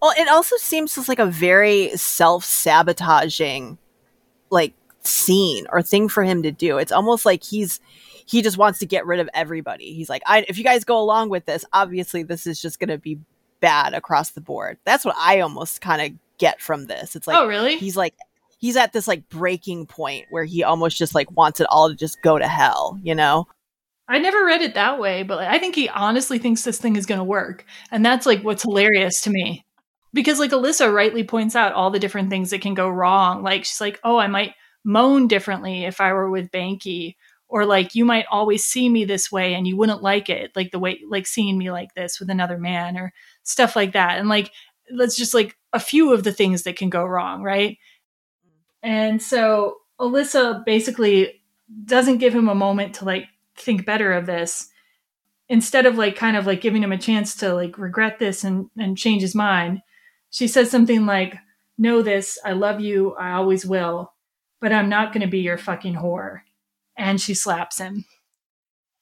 Well, 0.00 0.14
it 0.16 0.28
also 0.28 0.56
seems 0.56 0.94
just 0.94 1.08
like 1.08 1.18
a 1.18 1.26
very 1.26 1.90
self-sabotaging 1.90 3.76
like 4.50 4.72
scene 5.02 5.66
or 5.70 5.82
thing 5.82 6.08
for 6.08 6.22
him 6.22 6.42
to 6.42 6.50
do. 6.50 6.78
It's 6.78 6.92
almost 6.92 7.26
like 7.26 7.42
he's 7.42 7.80
he 8.26 8.40
just 8.40 8.56
wants 8.56 8.78
to 8.78 8.86
get 8.86 9.04
rid 9.04 9.20
of 9.20 9.28
everybody. 9.34 9.92
He's 9.92 10.08
like, 10.08 10.22
I, 10.26 10.46
if 10.48 10.56
you 10.56 10.64
guys 10.64 10.84
go 10.84 10.98
along 10.98 11.28
with 11.28 11.44
this, 11.44 11.64
obviously 11.72 12.22
this 12.22 12.46
is 12.46 12.60
just 12.62 12.80
to 12.88 12.96
be 12.96 13.18
bad 13.64 13.94
across 13.94 14.32
the 14.32 14.42
board. 14.42 14.76
That's 14.84 15.06
what 15.06 15.16
I 15.18 15.40
almost 15.40 15.80
kind 15.80 16.02
of 16.02 16.18
get 16.36 16.60
from 16.60 16.84
this. 16.84 17.16
It's 17.16 17.26
like, 17.26 17.38
oh, 17.38 17.46
really? 17.46 17.78
He's 17.78 17.96
like, 17.96 18.14
he's 18.58 18.76
at 18.76 18.92
this 18.92 19.08
like 19.08 19.26
breaking 19.30 19.86
point 19.86 20.26
where 20.28 20.44
he 20.44 20.62
almost 20.62 20.98
just 20.98 21.14
like 21.14 21.34
wants 21.34 21.60
it 21.60 21.66
all 21.70 21.88
to 21.88 21.94
just 21.94 22.20
go 22.20 22.38
to 22.38 22.46
hell, 22.46 22.98
you 23.02 23.14
know? 23.14 23.46
I 24.06 24.18
never 24.18 24.44
read 24.44 24.60
it 24.60 24.74
that 24.74 25.00
way, 25.00 25.22
but 25.22 25.38
like, 25.38 25.48
I 25.48 25.58
think 25.58 25.74
he 25.74 25.88
honestly 25.88 26.38
thinks 26.38 26.60
this 26.60 26.78
thing 26.78 26.96
is 26.96 27.06
going 27.06 27.20
to 27.20 27.24
work. 27.24 27.64
And 27.90 28.04
that's 28.04 28.26
like 28.26 28.42
what's 28.42 28.64
hilarious 28.64 29.22
to 29.22 29.30
me. 29.30 29.64
Because 30.12 30.38
like 30.38 30.50
Alyssa 30.50 30.92
rightly 30.92 31.24
points 31.24 31.56
out 31.56 31.72
all 31.72 31.90
the 31.90 31.98
different 31.98 32.28
things 32.28 32.50
that 32.50 32.60
can 32.60 32.74
go 32.74 32.90
wrong. 32.90 33.42
Like 33.42 33.64
she's 33.64 33.80
like, 33.80 33.98
"Oh, 34.04 34.18
I 34.18 34.26
might 34.28 34.52
moan 34.84 35.26
differently 35.26 35.86
if 35.86 36.02
I 36.02 36.12
were 36.12 36.30
with 36.30 36.52
Banky." 36.52 37.16
Or 37.48 37.66
like 37.66 37.94
you 37.94 38.04
might 38.04 38.26
always 38.30 38.64
see 38.64 38.88
me 38.88 39.04
this 39.04 39.32
way 39.32 39.54
and 39.54 39.66
you 39.66 39.76
wouldn't 39.76 40.02
like 40.02 40.28
it, 40.28 40.52
like 40.54 40.70
the 40.70 40.78
way 40.78 41.00
like 41.08 41.26
seeing 41.26 41.58
me 41.58 41.72
like 41.72 41.94
this 41.94 42.20
with 42.20 42.30
another 42.30 42.58
man 42.58 42.96
or 42.96 43.12
stuff 43.44 43.76
like 43.76 43.92
that. 43.92 44.18
And 44.18 44.28
like 44.28 44.50
that's 44.90 45.16
just 45.16 45.34
like 45.34 45.56
a 45.72 45.80
few 45.80 46.12
of 46.12 46.24
the 46.24 46.32
things 46.32 46.64
that 46.64 46.76
can 46.76 46.90
go 46.90 47.04
wrong, 47.04 47.42
right? 47.42 47.78
And 48.82 49.22
so 49.22 49.78
Alyssa 50.00 50.64
basically 50.64 51.42
doesn't 51.84 52.18
give 52.18 52.34
him 52.34 52.48
a 52.48 52.54
moment 52.54 52.96
to 52.96 53.04
like 53.04 53.26
think 53.56 53.86
better 53.86 54.12
of 54.12 54.26
this. 54.26 54.68
Instead 55.48 55.86
of 55.86 55.96
like 55.96 56.16
kind 56.16 56.36
of 56.36 56.46
like 56.46 56.60
giving 56.60 56.82
him 56.82 56.92
a 56.92 56.98
chance 56.98 57.36
to 57.36 57.54
like 57.54 57.78
regret 57.78 58.18
this 58.18 58.44
and, 58.44 58.68
and 58.78 58.98
change 58.98 59.22
his 59.22 59.34
mind, 59.34 59.80
she 60.30 60.48
says 60.48 60.70
something 60.70 61.06
like, 61.06 61.36
Know 61.76 62.02
this, 62.02 62.38
I 62.44 62.52
love 62.52 62.80
you, 62.80 63.14
I 63.14 63.32
always 63.32 63.66
will, 63.66 64.12
but 64.60 64.72
I'm 64.72 64.88
not 64.88 65.12
gonna 65.12 65.26
be 65.26 65.40
your 65.40 65.58
fucking 65.58 65.94
whore. 65.94 66.40
And 66.96 67.20
she 67.20 67.34
slaps 67.34 67.78
him. 67.78 68.04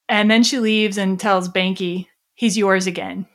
And 0.09 0.31
then 0.31 0.43
she 0.43 0.59
leaves 0.59 0.97
and 0.97 1.20
tells 1.20 1.48
Banky, 1.48 2.06
he's 2.35 2.56
yours 2.56 2.86
again. 2.86 3.27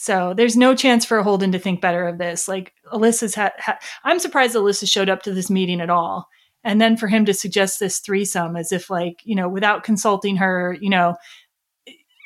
So 0.00 0.32
there's 0.32 0.56
no 0.56 0.76
chance 0.76 1.04
for 1.04 1.20
Holden 1.22 1.50
to 1.52 1.58
think 1.58 1.80
better 1.80 2.06
of 2.06 2.18
this. 2.18 2.46
Like 2.46 2.72
Alyssa's 2.92 3.34
had, 3.34 3.52
ha- 3.58 3.80
I'm 4.04 4.20
surprised 4.20 4.54
Alyssa 4.54 4.90
showed 4.90 5.08
up 5.08 5.24
to 5.24 5.34
this 5.34 5.50
meeting 5.50 5.80
at 5.80 5.90
all. 5.90 6.28
And 6.62 6.80
then 6.80 6.96
for 6.96 7.08
him 7.08 7.24
to 7.24 7.34
suggest 7.34 7.80
this 7.80 7.98
threesome 7.98 8.56
as 8.56 8.70
if 8.70 8.90
like, 8.90 9.20
you 9.24 9.34
know, 9.34 9.48
without 9.48 9.82
consulting 9.82 10.36
her, 10.36 10.76
you 10.80 10.88
know, 10.88 11.16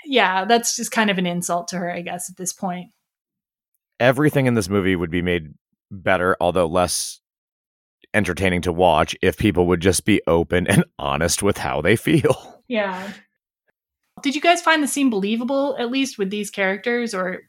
yeah, 0.04 0.44
that's 0.44 0.76
just 0.76 0.90
kind 0.90 1.08
of 1.10 1.16
an 1.16 1.26
insult 1.26 1.68
to 1.68 1.78
her, 1.78 1.90
I 1.90 2.02
guess, 2.02 2.28
at 2.28 2.36
this 2.36 2.52
point. 2.52 2.90
Everything 3.98 4.44
in 4.44 4.52
this 4.52 4.68
movie 4.68 4.96
would 4.96 5.10
be 5.10 5.22
made 5.22 5.54
better, 5.90 6.36
although 6.42 6.66
less 6.66 7.20
entertaining 8.12 8.60
to 8.62 8.72
watch 8.72 9.16
if 9.22 9.38
people 9.38 9.66
would 9.68 9.80
just 9.80 10.04
be 10.04 10.20
open 10.26 10.66
and 10.66 10.84
honest 10.98 11.42
with 11.42 11.56
how 11.56 11.80
they 11.80 11.96
feel. 11.96 12.60
Yeah. 12.68 13.12
Did 14.22 14.34
you 14.34 14.42
guys 14.42 14.60
find 14.60 14.82
the 14.82 14.88
scene 14.88 15.08
believable, 15.08 15.74
at 15.78 15.90
least 15.90 16.18
with 16.18 16.28
these 16.28 16.50
characters, 16.50 17.14
or 17.14 17.42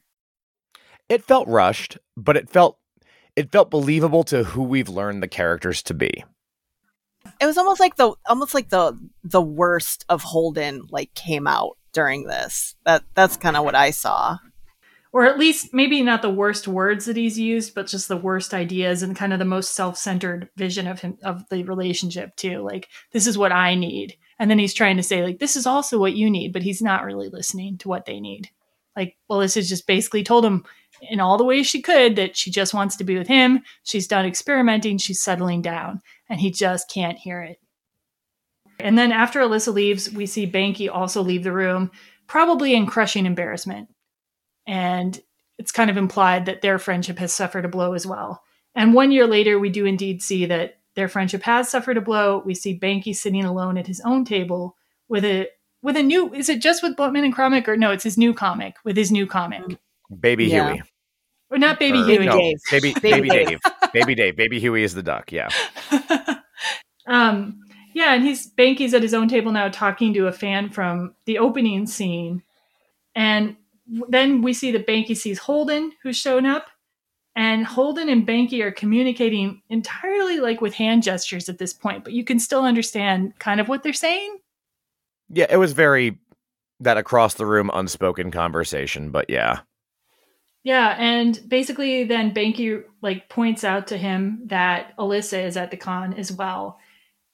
it 1.08 1.24
felt 1.24 1.48
rushed, 1.48 1.98
but 2.16 2.36
it 2.36 2.48
felt 2.48 2.78
it 3.36 3.50
felt 3.50 3.70
believable 3.70 4.22
to 4.24 4.44
who 4.44 4.62
we've 4.62 4.88
learned 4.88 5.22
the 5.22 5.28
characters 5.28 5.82
to 5.84 5.94
be. 5.94 6.24
It 7.40 7.46
was 7.46 7.58
almost 7.58 7.80
like 7.80 7.96
the 7.96 8.14
almost 8.26 8.54
like 8.54 8.68
the 8.68 8.98
the 9.22 9.42
worst 9.42 10.04
of 10.08 10.22
Holden 10.22 10.86
like 10.90 11.14
came 11.14 11.46
out 11.46 11.76
during 11.92 12.24
this. 12.24 12.76
That 12.84 13.04
that's 13.14 13.36
kind 13.36 13.56
of 13.56 13.64
what 13.64 13.74
I 13.74 13.90
saw. 13.90 14.38
Or 15.12 15.24
at 15.24 15.38
least 15.38 15.72
maybe 15.72 16.02
not 16.02 16.22
the 16.22 16.30
worst 16.30 16.66
words 16.66 17.04
that 17.04 17.16
he's 17.16 17.38
used, 17.38 17.72
but 17.72 17.86
just 17.86 18.08
the 18.08 18.16
worst 18.16 18.52
ideas 18.52 19.00
and 19.02 19.14
kind 19.14 19.32
of 19.32 19.38
the 19.38 19.44
most 19.44 19.72
self-centered 19.72 20.48
vision 20.56 20.88
of 20.88 21.00
him 21.00 21.18
of 21.22 21.48
the 21.50 21.62
relationship 21.62 22.34
too. 22.34 22.58
Like 22.62 22.88
this 23.12 23.26
is 23.26 23.38
what 23.38 23.52
I 23.52 23.74
need. 23.74 24.16
And 24.38 24.50
then 24.50 24.58
he's 24.58 24.74
trying 24.74 24.96
to 24.96 25.04
say 25.04 25.22
like 25.22 25.38
this 25.38 25.56
is 25.56 25.66
also 25.66 25.98
what 25.98 26.14
you 26.14 26.28
need, 26.30 26.52
but 26.52 26.62
he's 26.62 26.82
not 26.82 27.04
really 27.04 27.28
listening 27.28 27.78
to 27.78 27.88
what 27.88 28.06
they 28.06 28.20
need. 28.20 28.50
Like 28.96 29.16
Alyssa's 29.30 29.68
just 29.68 29.86
basically 29.86 30.22
told 30.24 30.44
him 30.44 30.64
in 31.02 31.20
all 31.20 31.36
the 31.38 31.44
ways 31.44 31.66
she 31.66 31.82
could 31.82 32.16
that 32.16 32.36
she 32.36 32.50
just 32.50 32.74
wants 32.74 32.96
to 32.96 33.04
be 33.04 33.16
with 33.16 33.28
him. 33.28 33.62
She's 33.82 34.06
done 34.06 34.26
experimenting, 34.26 34.98
she's 34.98 35.22
settling 35.22 35.62
down, 35.62 36.00
and 36.28 36.40
he 36.40 36.50
just 36.50 36.90
can't 36.90 37.18
hear 37.18 37.42
it. 37.42 37.58
And 38.78 38.98
then 38.98 39.12
after 39.12 39.40
Alyssa 39.40 39.72
leaves, 39.72 40.10
we 40.10 40.26
see 40.26 40.50
Banky 40.50 40.90
also 40.92 41.22
leave 41.22 41.44
the 41.44 41.52
room, 41.52 41.90
probably 42.26 42.74
in 42.74 42.86
crushing 42.86 43.26
embarrassment. 43.26 43.88
And 44.66 45.20
it's 45.58 45.72
kind 45.72 45.90
of 45.90 45.96
implied 45.96 46.46
that 46.46 46.62
their 46.62 46.78
friendship 46.78 47.18
has 47.18 47.32
suffered 47.32 47.64
a 47.64 47.68
blow 47.68 47.92
as 47.92 48.06
well. 48.06 48.42
And 48.74 48.94
one 48.94 49.12
year 49.12 49.26
later, 49.26 49.58
we 49.58 49.70
do 49.70 49.84
indeed 49.84 50.22
see 50.22 50.46
that 50.46 50.80
their 50.96 51.08
friendship 51.08 51.42
has 51.42 51.68
suffered 51.68 51.96
a 51.96 52.00
blow. 52.00 52.42
We 52.44 52.54
see 52.54 52.78
Banky 52.78 53.14
sitting 53.14 53.44
alone 53.44 53.78
at 53.78 53.86
his 53.86 54.00
own 54.00 54.24
table 54.24 54.76
with 55.08 55.24
a 55.24 55.48
with 55.82 55.96
a 55.96 56.02
new 56.02 56.32
is 56.32 56.48
it 56.48 56.62
just 56.62 56.82
with 56.82 56.96
Bluntman 56.96 57.24
and 57.24 57.34
Comic 57.34 57.68
or 57.68 57.76
no, 57.76 57.90
it's 57.90 58.04
his 58.04 58.18
new 58.18 58.32
comic 58.32 58.76
with 58.84 58.96
his 58.96 59.12
new 59.12 59.26
comic. 59.26 59.62
Baby 60.20 60.46
Yeah. 60.46 60.72
Huey. 60.74 60.82
Or 61.50 61.58
not 61.58 61.78
Baby 61.78 62.00
Or- 62.00 62.04
Huey. 62.06 62.26
no, 62.26 62.36
Baby, 62.70 62.94
Baby 62.94 63.00
baby 63.00 63.28
Dave. 63.28 63.46
Dave. 63.48 63.60
baby 63.92 64.14
Dave. 64.14 64.36
Baby 64.36 64.60
Huey 64.60 64.82
is 64.82 64.94
the 64.94 65.02
duck. 65.02 65.30
Yeah. 65.32 65.48
Um, 67.06 67.60
yeah, 67.92 68.14
and 68.14 68.24
he's 68.24 68.50
Banky's 68.52 68.94
at 68.94 69.02
his 69.02 69.14
own 69.14 69.28
table 69.28 69.52
now 69.52 69.68
talking 69.68 70.14
to 70.14 70.26
a 70.26 70.32
fan 70.32 70.70
from 70.70 71.14
the 71.26 71.38
opening 71.38 71.86
scene. 71.86 72.42
And 73.14 73.56
then 74.08 74.42
we 74.42 74.52
see 74.54 74.72
that 74.72 74.86
Banky 74.86 75.16
sees 75.16 75.38
Holden, 75.38 75.92
who's 76.02 76.16
shown 76.16 76.46
up. 76.46 76.66
And 77.36 77.66
Holden 77.66 78.08
and 78.08 78.26
Banky 78.26 78.62
are 78.62 78.72
communicating 78.72 79.60
entirely 79.68 80.38
like 80.40 80.60
with 80.60 80.72
hand 80.74 81.02
gestures 81.02 81.48
at 81.48 81.58
this 81.58 81.72
point, 81.72 82.04
but 82.04 82.12
you 82.12 82.24
can 82.24 82.38
still 82.38 82.64
understand 82.64 83.38
kind 83.38 83.60
of 83.60 83.68
what 83.68 83.82
they're 83.82 83.92
saying. 83.92 84.38
Yeah, 85.28 85.46
it 85.50 85.56
was 85.56 85.72
very 85.72 86.18
that 86.80 86.96
across 86.96 87.34
the 87.34 87.44
room 87.46 87.70
unspoken 87.74 88.30
conversation, 88.30 89.10
but 89.10 89.28
yeah. 89.28 89.60
Yeah, 90.64 90.96
and 90.98 91.38
basically 91.46 92.04
then 92.04 92.32
Banky 92.32 92.82
like 93.02 93.28
points 93.28 93.64
out 93.64 93.86
to 93.88 93.98
him 93.98 94.40
that 94.46 94.96
Alyssa 94.96 95.44
is 95.44 95.58
at 95.58 95.70
the 95.70 95.76
con 95.76 96.14
as 96.14 96.32
well. 96.32 96.78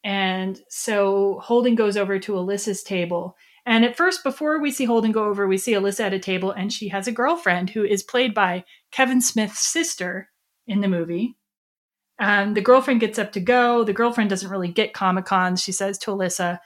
And 0.02 0.60
so 0.68 1.38
Holden 1.40 1.76
goes 1.76 1.96
over 1.96 2.18
to 2.18 2.32
Alyssa's 2.32 2.82
table. 2.82 3.36
And 3.66 3.84
at 3.84 3.96
first, 3.96 4.24
before 4.24 4.60
we 4.60 4.72
see 4.72 4.84
Holden 4.84 5.12
go 5.12 5.24
over, 5.26 5.46
we 5.46 5.58
see 5.58 5.74
Alyssa 5.74 6.06
at 6.06 6.14
a 6.14 6.18
table 6.18 6.50
and 6.50 6.72
she 6.72 6.88
has 6.88 7.06
a 7.06 7.12
girlfriend 7.12 7.70
who 7.70 7.84
is 7.84 8.02
played 8.02 8.34
by 8.34 8.64
Kevin 8.90 9.20
Smith's 9.20 9.60
sister 9.60 10.30
in 10.66 10.80
the 10.80 10.88
movie. 10.88 11.36
And 12.18 12.56
the 12.56 12.60
girlfriend 12.60 13.00
gets 13.00 13.18
up 13.18 13.30
to 13.32 13.40
go. 13.40 13.84
The 13.84 13.92
girlfriend 13.92 14.28
doesn't 14.28 14.50
really 14.50 14.68
get 14.68 14.92
Comic 14.92 15.24
Cons, 15.26 15.62
she 15.62 15.72
says 15.72 15.98
to 15.98 16.10
Alyssa. 16.10 16.58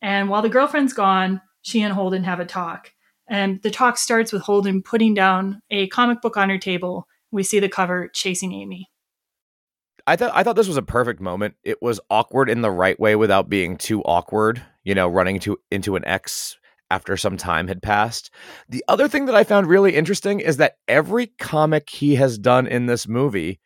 And 0.00 0.28
while 0.28 0.42
the 0.42 0.48
girlfriend's 0.48 0.92
gone, 0.92 1.40
she 1.62 1.82
and 1.82 1.92
Holden 1.92 2.24
have 2.24 2.40
a 2.40 2.44
talk. 2.44 2.91
And 3.32 3.62
the 3.62 3.70
talk 3.70 3.96
starts 3.96 4.30
with 4.30 4.42
Holden 4.42 4.82
putting 4.82 5.14
down 5.14 5.62
a 5.70 5.88
comic 5.88 6.20
book 6.20 6.36
on 6.36 6.50
her 6.50 6.58
table. 6.58 7.08
We 7.30 7.42
see 7.42 7.60
the 7.60 7.68
cover 7.68 8.08
chasing 8.08 8.52
Amy. 8.52 8.90
I 10.06 10.16
thought 10.16 10.32
I 10.34 10.42
thought 10.42 10.54
this 10.54 10.68
was 10.68 10.76
a 10.76 10.82
perfect 10.82 11.18
moment. 11.18 11.54
It 11.64 11.80
was 11.80 11.98
awkward 12.10 12.50
in 12.50 12.60
the 12.60 12.70
right 12.70 13.00
way 13.00 13.16
without 13.16 13.48
being 13.48 13.78
too 13.78 14.02
awkward, 14.02 14.62
you 14.84 14.94
know, 14.94 15.08
running 15.08 15.38
to 15.40 15.58
into 15.70 15.96
an 15.96 16.04
X 16.04 16.58
after 16.90 17.16
some 17.16 17.38
time 17.38 17.68
had 17.68 17.82
passed. 17.82 18.30
The 18.68 18.84
other 18.86 19.08
thing 19.08 19.24
that 19.24 19.34
I 19.34 19.44
found 19.44 19.66
really 19.66 19.96
interesting 19.96 20.40
is 20.40 20.58
that 20.58 20.76
every 20.86 21.28
comic 21.38 21.88
he 21.88 22.16
has 22.16 22.36
done 22.36 22.66
in 22.66 22.84
this 22.84 23.08
movie 23.08 23.60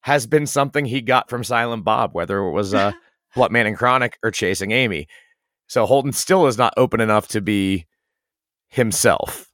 has 0.00 0.26
been 0.26 0.48
something 0.48 0.84
he 0.84 1.00
got 1.00 1.30
from 1.30 1.44
Silent 1.44 1.84
Bob, 1.84 2.12
whether 2.12 2.38
it 2.38 2.50
was 2.50 2.74
uh 2.74 2.90
Bluntman 3.36 3.68
and 3.68 3.78
Chronic 3.78 4.18
or 4.24 4.32
Chasing 4.32 4.72
Amy. 4.72 5.06
So 5.68 5.86
Holden 5.86 6.12
still 6.12 6.48
is 6.48 6.58
not 6.58 6.74
open 6.76 7.00
enough 7.00 7.28
to 7.28 7.40
be 7.40 7.86
himself. 8.68 9.50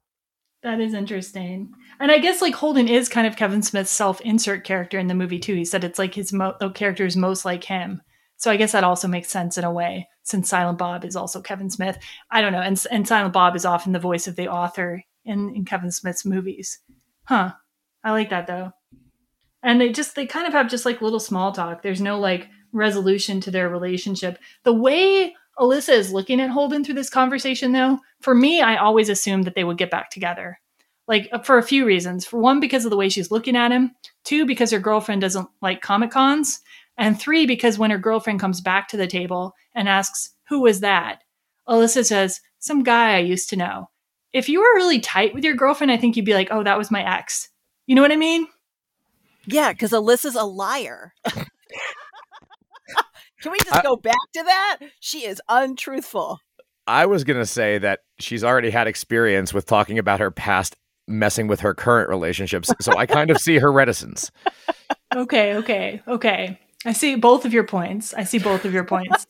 That 0.63 0.81
is 0.81 0.95
interesting. 0.95 1.73
And 1.99 2.13
I 2.13 2.19
guess 2.19 2.41
like 2.41 2.55
Holden 2.55 2.89
is 2.89 3.09
kind 3.09 3.27
of 3.27 3.37
Kevin 3.37 3.63
Smith's 3.63 3.91
self-insert 3.91 4.65
character 4.65 4.99
in 4.99 5.09
the 5.09 5.15
movie 5.15 5.41
too. 5.41 5.55
He 5.55 5.65
said 5.65 5.83
it's 5.83 5.99
like 5.99 6.15
his 6.15 6.33
mo- 6.33 6.55
the 6.61 6.71
character 6.71 7.05
is 7.05 7.17
most 7.17 7.45
like 7.45 7.65
him. 7.65 8.01
So 8.37 8.51
I 8.51 8.57
guess 8.57 8.73
that 8.73 8.85
also 8.85 9.09
makes 9.09 9.29
sense 9.29 9.59
in 9.59 9.65
a 9.65 9.73
way, 9.73 10.09
since 10.25 10.49
Silent 10.49 10.79
Bob 10.79 11.05
is 11.05 11.17
also 11.17 11.41
Kevin 11.41 11.71
Smith. 11.71 11.99
I 12.31 12.41
don't 12.41 12.53
know, 12.53 12.61
and 12.61 12.81
and 12.91 13.07
Silent 13.07 13.33
Bob 13.33 13.55
is 13.57 13.65
often 13.65 13.93
the 13.93 13.99
voice 13.99 14.27
of 14.27 14.37
the 14.37 14.49
author 14.49 15.03
in 15.25 15.55
in 15.55 15.65
Kevin 15.65 15.91
Smith's 15.91 16.25
movies. 16.25 16.81
Huh. 17.25 17.53
I 18.05 18.11
like 18.11 18.31
that 18.31 18.47
though. 18.47 18.73
And 19.63 19.81
they 19.81 19.91
just 19.93 20.17
they 20.17 20.27
kind 20.27 20.47
of 20.47 20.53
have 20.53 20.71
just 20.71 20.85
like 20.85 21.03
little 21.03 21.21
small 21.21 21.53
talk. 21.53 21.83
There's 21.83 22.01
no 22.01 22.19
like 22.19 22.49
resolution 22.73 23.41
to 23.43 23.51
their 23.51 23.69
relationship. 23.69 24.39
The 24.65 24.73
way 24.73 25.35
Alyssa 25.59 25.91
is 25.91 26.13
looking 26.13 26.41
at 26.41 26.51
Holden 26.51 26.85
through 26.85 26.95
this 26.95 27.11
conversation 27.11 27.73
though, 27.73 27.99
for 28.21 28.35
me 28.35 28.61
I 28.61 28.77
always 28.77 29.09
assumed 29.09 29.45
that 29.45 29.55
they 29.55 29.65
would 29.65 29.79
get 29.79 29.91
back 29.91 30.11
together. 30.11 30.59
Like 31.09 31.29
uh, 31.33 31.41
for 31.41 31.59
a 31.59 31.63
few 31.63 31.85
reasons. 31.85 32.25
For 32.25 32.39
one 32.39 32.61
because 32.61 32.85
of 32.85 32.91
the 32.91 32.97
way 32.97 33.09
she's 33.09 33.31
looking 33.31 33.57
at 33.57 33.73
him, 33.73 33.93
two 34.25 34.47
because 34.47 34.71
her 34.71 34.79
girlfriend 34.79 35.21
doesn't 35.21 35.49
like 35.61 35.83
Comic 35.83 36.11
Cons, 36.11 36.61
and 36.97 37.19
three 37.19 37.47
because 37.47 37.79
when 37.79 37.91
her 37.91 37.99
girlfriend 37.99 38.41
comes 38.41 38.61
back 38.61 38.89
to 38.89 38.97
the 38.97 39.07
table 39.07 39.55
and 39.75 39.89
asks, 39.89 40.31
"Who 40.49 40.61
was 40.61 40.81
that?" 40.81 41.23
Alyssa 41.69 42.05
says, 42.05 42.41
"Some 42.59 42.83
guy 42.83 43.17
I 43.17 43.19
used 43.19 43.51
to 43.51 43.57
know." 43.57 43.91
If 44.33 44.49
you 44.49 44.61
were 44.61 44.77
really 44.77 45.01
tight 45.01 45.35
with 45.35 45.45
your 45.45 45.55
girlfriend, 45.55 45.91
I 45.91 45.97
think 45.97 46.17
you'd 46.17 46.25
be 46.25 46.35
like, 46.35 46.49
"Oh, 46.51 46.63
that 46.63 46.79
was 46.79 46.91
my 46.91 47.05
ex." 47.05 47.49
You 47.87 47.97
know 47.97 48.03
what 48.03 48.13
I 48.13 48.17
mean? 48.17 48.47
Yeah, 49.47 49.73
because 49.73 49.91
Alyssa's 49.91 50.37
a 50.37 50.45
liar. 50.45 51.15
Can 53.43 53.53
we 53.53 53.59
just 53.59 53.75
I- 53.75 53.83
go 53.83 53.97
back 53.97 54.15
to 54.35 54.43
that? 54.45 54.79
She 55.01 55.27
is 55.27 55.43
untruthful. 55.49 56.41
I 56.87 57.07
was 57.07 57.23
going 57.25 57.39
to 57.39 57.47
say 57.47 57.79
that 57.79 58.01
she's 58.19 58.43
already 58.43 58.71
had 58.71 58.89
experience 58.89 59.55
with 59.55 59.67
talking 59.67 59.99
about 59.99 60.21
her 60.21 60.31
past 60.31 60.77
messing 61.07 61.47
with 61.47 61.61
her 61.61 61.75
current 61.75 62.09
relationships. 62.09 62.73
So 62.81 62.97
I 62.97 63.07
kind 63.07 63.31
of 63.31 63.39
see 63.39 63.59
her 63.59 63.71
reticence. 63.73 64.31
Okay, 65.15 65.55
okay, 65.57 66.03
okay. 66.09 66.59
I 66.85 66.93
see 66.93 67.15
both 67.15 67.45
of 67.45 67.53
your 67.53 67.65
points. 67.65 68.15
I 68.15 68.25
see 68.25 68.39
both 68.39 68.65
of 68.65 68.73
your 68.73 68.85
points. 68.85 69.27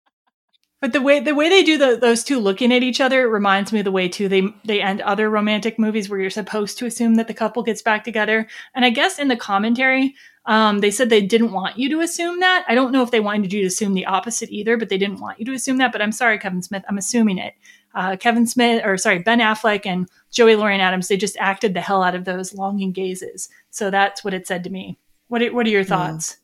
but 0.80 0.92
the 0.92 1.02
way 1.02 1.20
the 1.20 1.34
way 1.34 1.48
they 1.48 1.62
do 1.62 1.76
the, 1.76 1.96
those 1.96 2.24
two 2.24 2.38
looking 2.38 2.72
at 2.72 2.82
each 2.82 3.00
other 3.00 3.28
reminds 3.28 3.72
me 3.72 3.80
of 3.80 3.84
the 3.84 3.92
way 3.92 4.08
too 4.08 4.28
they 4.28 4.42
they 4.64 4.80
end 4.80 5.00
other 5.02 5.28
romantic 5.28 5.78
movies 5.78 6.08
where 6.08 6.20
you're 6.20 6.30
supposed 6.30 6.78
to 6.78 6.86
assume 6.86 7.16
that 7.16 7.26
the 7.26 7.34
couple 7.34 7.62
gets 7.62 7.82
back 7.82 8.04
together. 8.04 8.46
And 8.74 8.84
I 8.84 8.90
guess 8.90 9.18
in 9.18 9.28
the 9.28 9.36
commentary, 9.36 10.14
um, 10.48 10.78
they 10.78 10.90
said 10.90 11.10
they 11.10 11.20
didn't 11.20 11.52
want 11.52 11.78
you 11.78 11.90
to 11.90 12.00
assume 12.00 12.40
that. 12.40 12.64
I 12.66 12.74
don't 12.74 12.90
know 12.90 13.02
if 13.02 13.10
they 13.10 13.20
wanted 13.20 13.52
you 13.52 13.60
to 13.60 13.66
assume 13.66 13.92
the 13.92 14.06
opposite 14.06 14.50
either, 14.50 14.78
but 14.78 14.88
they 14.88 14.96
didn't 14.96 15.20
want 15.20 15.38
you 15.38 15.44
to 15.44 15.52
assume 15.52 15.76
that. 15.76 15.92
But 15.92 16.00
I'm 16.00 16.10
sorry, 16.10 16.38
Kevin 16.38 16.62
Smith, 16.62 16.82
I'm 16.88 16.96
assuming 16.96 17.36
it. 17.36 17.52
Uh, 17.94 18.16
Kevin 18.16 18.46
Smith, 18.46 18.82
or 18.82 18.96
sorry, 18.96 19.18
Ben 19.18 19.40
Affleck 19.40 19.84
and 19.84 20.08
Joey 20.30 20.56
Lauren 20.56 20.80
Adams, 20.80 21.08
they 21.08 21.18
just 21.18 21.36
acted 21.38 21.74
the 21.74 21.82
hell 21.82 22.02
out 22.02 22.14
of 22.14 22.24
those 22.24 22.54
longing 22.54 22.92
gazes. 22.92 23.50
So 23.70 23.90
that's 23.90 24.24
what 24.24 24.32
it 24.32 24.46
said 24.46 24.64
to 24.64 24.70
me. 24.70 24.98
What 25.28 25.42
are, 25.42 25.52
what 25.52 25.66
are 25.66 25.70
your 25.70 25.84
thoughts? 25.84 26.38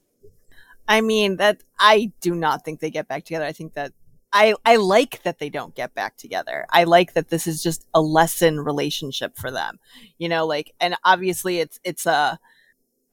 I 0.87 1.01
mean 1.01 1.37
that 1.37 1.63
I 1.79 2.13
do 2.21 2.35
not 2.35 2.63
think 2.63 2.81
they 2.81 2.91
get 2.91 3.09
back 3.09 3.25
together. 3.25 3.47
I 3.47 3.53
think 3.53 3.73
that 3.73 3.93
I 4.35 4.55
I 4.67 4.77
like 4.77 5.23
that 5.23 5.39
they 5.39 5.49
don't 5.49 5.75
get 5.75 5.95
back 5.95 6.19
together. 6.19 6.67
I 6.69 6.85
like 6.85 7.15
that 7.15 7.31
this 7.31 7.47
is 7.47 7.63
just 7.63 7.87
a 7.95 8.03
lesson 8.03 8.61
relationship 8.61 9.39
for 9.39 9.51
them. 9.51 9.79
You 10.19 10.29
know, 10.29 10.45
like 10.45 10.75
and 10.79 10.95
obviously 11.05 11.61
it's 11.61 11.81
it's 11.85 12.05
a 12.05 12.39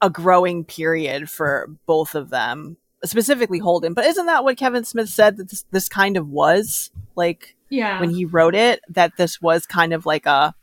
a 0.02 0.10
growing 0.10 0.64
period 0.66 1.30
for 1.30 1.68
both 1.86 2.16
of 2.16 2.30
them, 2.30 2.78
specifically 3.04 3.60
Holden. 3.60 3.94
But 3.94 4.06
isn't 4.06 4.26
that 4.26 4.44
what 4.44 4.58
Kevin 4.58 4.84
Smith 4.84 5.10
said 5.10 5.38
that 5.38 5.50
this 5.50 5.64
this 5.72 5.88
kind 5.90 6.18
of 6.18 6.28
was 6.30 6.92
like 7.16 7.56
Yeah. 7.70 8.00
when 8.00 8.10
he 8.10 8.26
wrote 8.26 8.56
it 8.56 8.82
that 8.90 9.18
this 9.18 9.42
was 9.42 9.66
kind 9.66 9.94
of 9.94 10.06
like 10.06 10.26
a 10.26 10.54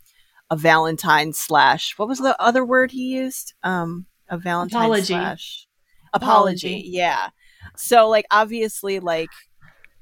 a 0.50 0.56
Valentine 0.56 1.32
slash 1.34 1.92
what 1.98 2.08
was 2.08 2.18
the 2.18 2.34
other 2.40 2.64
word 2.64 2.90
he 2.90 3.14
used? 3.16 3.54
Um 3.62 4.06
a 4.28 4.38
Valentine 4.38 4.82
Apology. 4.82 5.06
slash 5.06 5.66
apology. 6.12 6.66
Apology. 6.74 6.88
Yeah. 6.90 7.28
So 7.76 8.08
like 8.08 8.26
obviously 8.30 8.98
like 9.00 9.28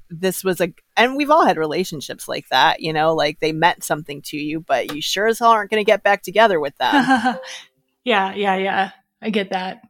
this 0.09 0.41
was 0.43 0.61
a 0.61 0.73
and 0.95 1.15
we've 1.17 1.29
all 1.29 1.45
had 1.45 1.57
relationships 1.57 2.27
like 2.29 2.47
that, 2.49 2.79
you 2.79 2.93
know, 2.93 3.13
like 3.13 3.39
they 3.41 3.51
meant 3.51 3.83
something 3.83 4.21
to 4.23 4.37
you, 4.37 4.61
but 4.61 4.95
you 4.95 5.01
sure 5.01 5.27
as 5.27 5.39
hell 5.39 5.49
aren't 5.49 5.69
gonna 5.69 5.83
get 5.83 6.01
back 6.01 6.23
together 6.23 6.59
with 6.61 6.75
them. 6.77 7.05
yeah, 8.05 8.33
yeah, 8.33 8.55
yeah. 8.55 8.91
I 9.21 9.29
get 9.29 9.49
that. 9.51 9.81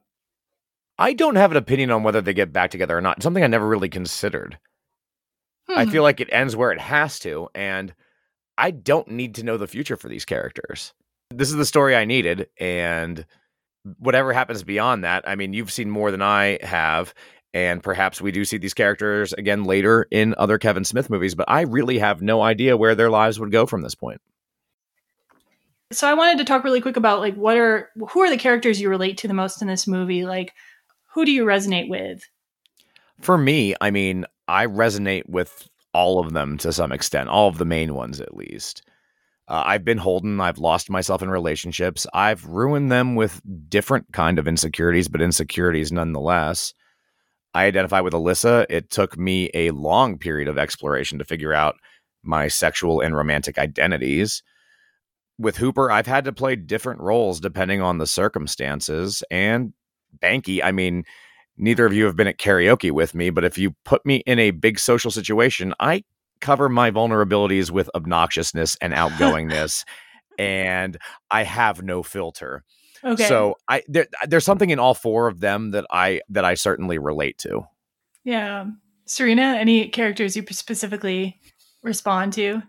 I 0.98 1.14
don't 1.14 1.36
have 1.36 1.52
an 1.52 1.58
opinion 1.58 1.91
on 1.91 2.04
whether 2.04 2.22
they 2.22 2.34
get 2.34 2.52
back 2.54 2.72
together 2.72 2.98
or 2.98 3.02
not. 3.02 3.18
It's 3.18 3.24
something 3.24 3.44
I 3.44 3.48
never 3.48 3.68
really 3.68 3.90
considered. 3.90 4.58
I 5.70 5.86
Hmm. 5.86 5.91
feel 5.91 6.04
like 6.04 6.20
it 6.22 6.30
ends 6.32 6.56
where 6.56 6.72
it 6.72 6.80
has 6.80 7.20
to, 7.20 7.49
and 7.54 7.94
I 8.58 8.72
don't 8.72 9.10
need 9.10 9.36
to 9.36 9.44
know 9.44 9.58
the 9.58 9.68
future 9.68 9.98
for 9.98 10.08
these 10.08 10.26
characters. 10.26 10.94
This 11.30 11.49
is 11.49 11.56
the 11.56 11.66
story 11.66 11.95
I 11.95 12.06
needed, 12.06 12.48
and 12.60 13.26
whatever 13.99 14.34
happens 14.34 14.64
beyond 14.64 15.04
that, 15.04 15.28
I 15.28 15.36
mean, 15.36 15.54
you've 15.54 15.72
seen 15.72 15.90
more 15.90 16.10
than 16.12 16.22
I 16.22 16.58
have. 16.64 17.14
And 17.54 17.82
perhaps 17.82 18.22
we 18.22 18.32
do 18.32 18.44
see 18.45 18.58
these 18.58 18.74
characters 18.74 19.34
again 19.34 19.64
later 19.64 20.06
in 20.12 20.36
other 20.38 20.58
Kevin 20.58 20.84
Smith 20.84 21.10
movies, 21.10 21.34
but 21.34 21.49
I 21.49 21.62
really 21.62 21.98
have 21.98 22.22
no 22.22 22.41
idea 22.41 22.78
where 22.78 22.94
their 22.94 23.10
lives 23.10 23.40
would 23.40 23.52
go 23.52 23.66
from 23.66 23.82
this 23.82 23.95
point. 23.95 24.22
So 25.91 26.07
I 26.07 26.14
wanted 26.14 26.38
to 26.39 26.43
talk 26.43 26.64
really 26.64 26.81
quick 26.81 26.97
about 26.97 27.19
like 27.19 27.35
what 27.35 27.57
are 27.57 27.89
who 28.09 28.22
are 28.22 28.30
the 28.30 28.38
characters 28.38 28.81
you 28.81 28.89
relate 28.89 29.18
to 29.19 29.27
the 29.27 29.34
most 29.34 29.61
in 29.61 29.68
this 29.68 29.88
movie? 29.88 30.26
Like 30.26 30.53
who 31.14 31.26
do 31.26 31.31
you 31.31 31.45
resonate 31.45 31.89
with? 31.89 32.22
For 33.22 33.38
me, 33.38 33.73
I 33.81 33.89
mean, 33.89 34.26
I 34.47 34.65
resonate 34.65 35.27
with 35.27 35.68
all 35.93 36.19
of 36.19 36.34
them 36.34 36.57
to 36.59 36.72
some 36.72 36.91
extent, 36.91 37.30
all 37.30 37.47
of 37.47 37.57
the 37.57 37.65
main 37.65 37.95
ones 37.95 38.22
at 38.22 38.35
least. 38.35 38.84
Uh, 39.47 39.64
I've 39.65 39.85
been 39.85 39.97
Holden. 39.97 40.41
I've 40.41 40.57
lost 40.57 40.89
myself 40.89 41.22
in 41.22 41.30
relationships. 41.30 42.05
I've 42.14 42.45
ruined 42.45 42.91
them 42.91 43.15
with 43.15 43.41
different 43.69 44.11
kind 44.11 44.39
of 44.39 44.47
insecurities, 44.47 45.07
but 45.07 45.22
insecurities 45.22 45.91
nonetheless. 45.91 46.73
I 47.53 47.65
identify 47.65 48.01
with 48.01 48.14
Alyssa. 48.14 48.65
It 48.69 48.91
took 48.91 49.18
me 49.18 49.49
a 49.53 49.72
long 49.72 50.18
period 50.18 50.49
of 50.49 50.57
exploration 50.57 51.18
to 51.18 51.26
figure 51.26 51.53
out 51.53 51.76
my 52.23 52.49
sexual 52.49 52.99
and 52.99 53.15
romantic 53.15 53.57
identities. 53.57 54.43
With 55.39 55.57
Hooper, 55.57 55.91
I've 55.91 56.07
had 56.07 56.26
to 56.26 56.34
play 56.34 56.55
different 56.55 57.01
roles 57.01 57.39
depending 57.39 57.81
on 57.81 57.97
the 57.97 58.07
circumstances. 58.07 59.23
And 59.30 59.73
Banky, 60.19 60.64
I 60.64 60.72
mean, 60.72 61.03
neither 61.57 61.85
of 61.85 61.93
you 61.93 62.05
have 62.05 62.15
been 62.15 62.27
at 62.27 62.38
karaoke 62.38 62.91
with 62.91 63.14
me, 63.14 63.30
but 63.30 63.43
if 63.43 63.57
you 63.57 63.76
put 63.85 64.05
me 64.05 64.18
in 64.26 64.39
a 64.39 64.51
big 64.51 64.80
social 64.80 65.11
situation, 65.11 65.73
I 65.80 66.03
cover 66.39 66.69
my 66.69 66.91
vulnerabilities 66.91 67.72
with 67.72 67.89
obnoxiousness 67.95 68.77
and 68.81 68.93
outgoingness, 68.93 69.85
and 70.39 70.97
I 71.31 71.43
have 71.43 71.81
no 71.81 72.03
filter. 72.03 72.64
Okay. 73.03 73.27
So 73.27 73.55
I 73.68 73.84
there, 73.88 74.07
there's 74.27 74.45
something 74.45 74.69
in 74.69 74.80
all 74.80 74.93
four 74.93 75.27
of 75.27 75.39
them 75.39 75.72
that 75.72 75.85
I 75.91 76.22
that 76.30 76.45
I 76.45 76.55
certainly 76.55 76.97
relate 76.97 77.38
to. 77.39 77.64
Yeah. 78.23 78.65
Serena, 79.05 79.55
any 79.57 79.88
characters 79.88 80.35
you 80.35 80.45
specifically 80.49 81.39
respond 81.81 82.34
to? 82.34 82.61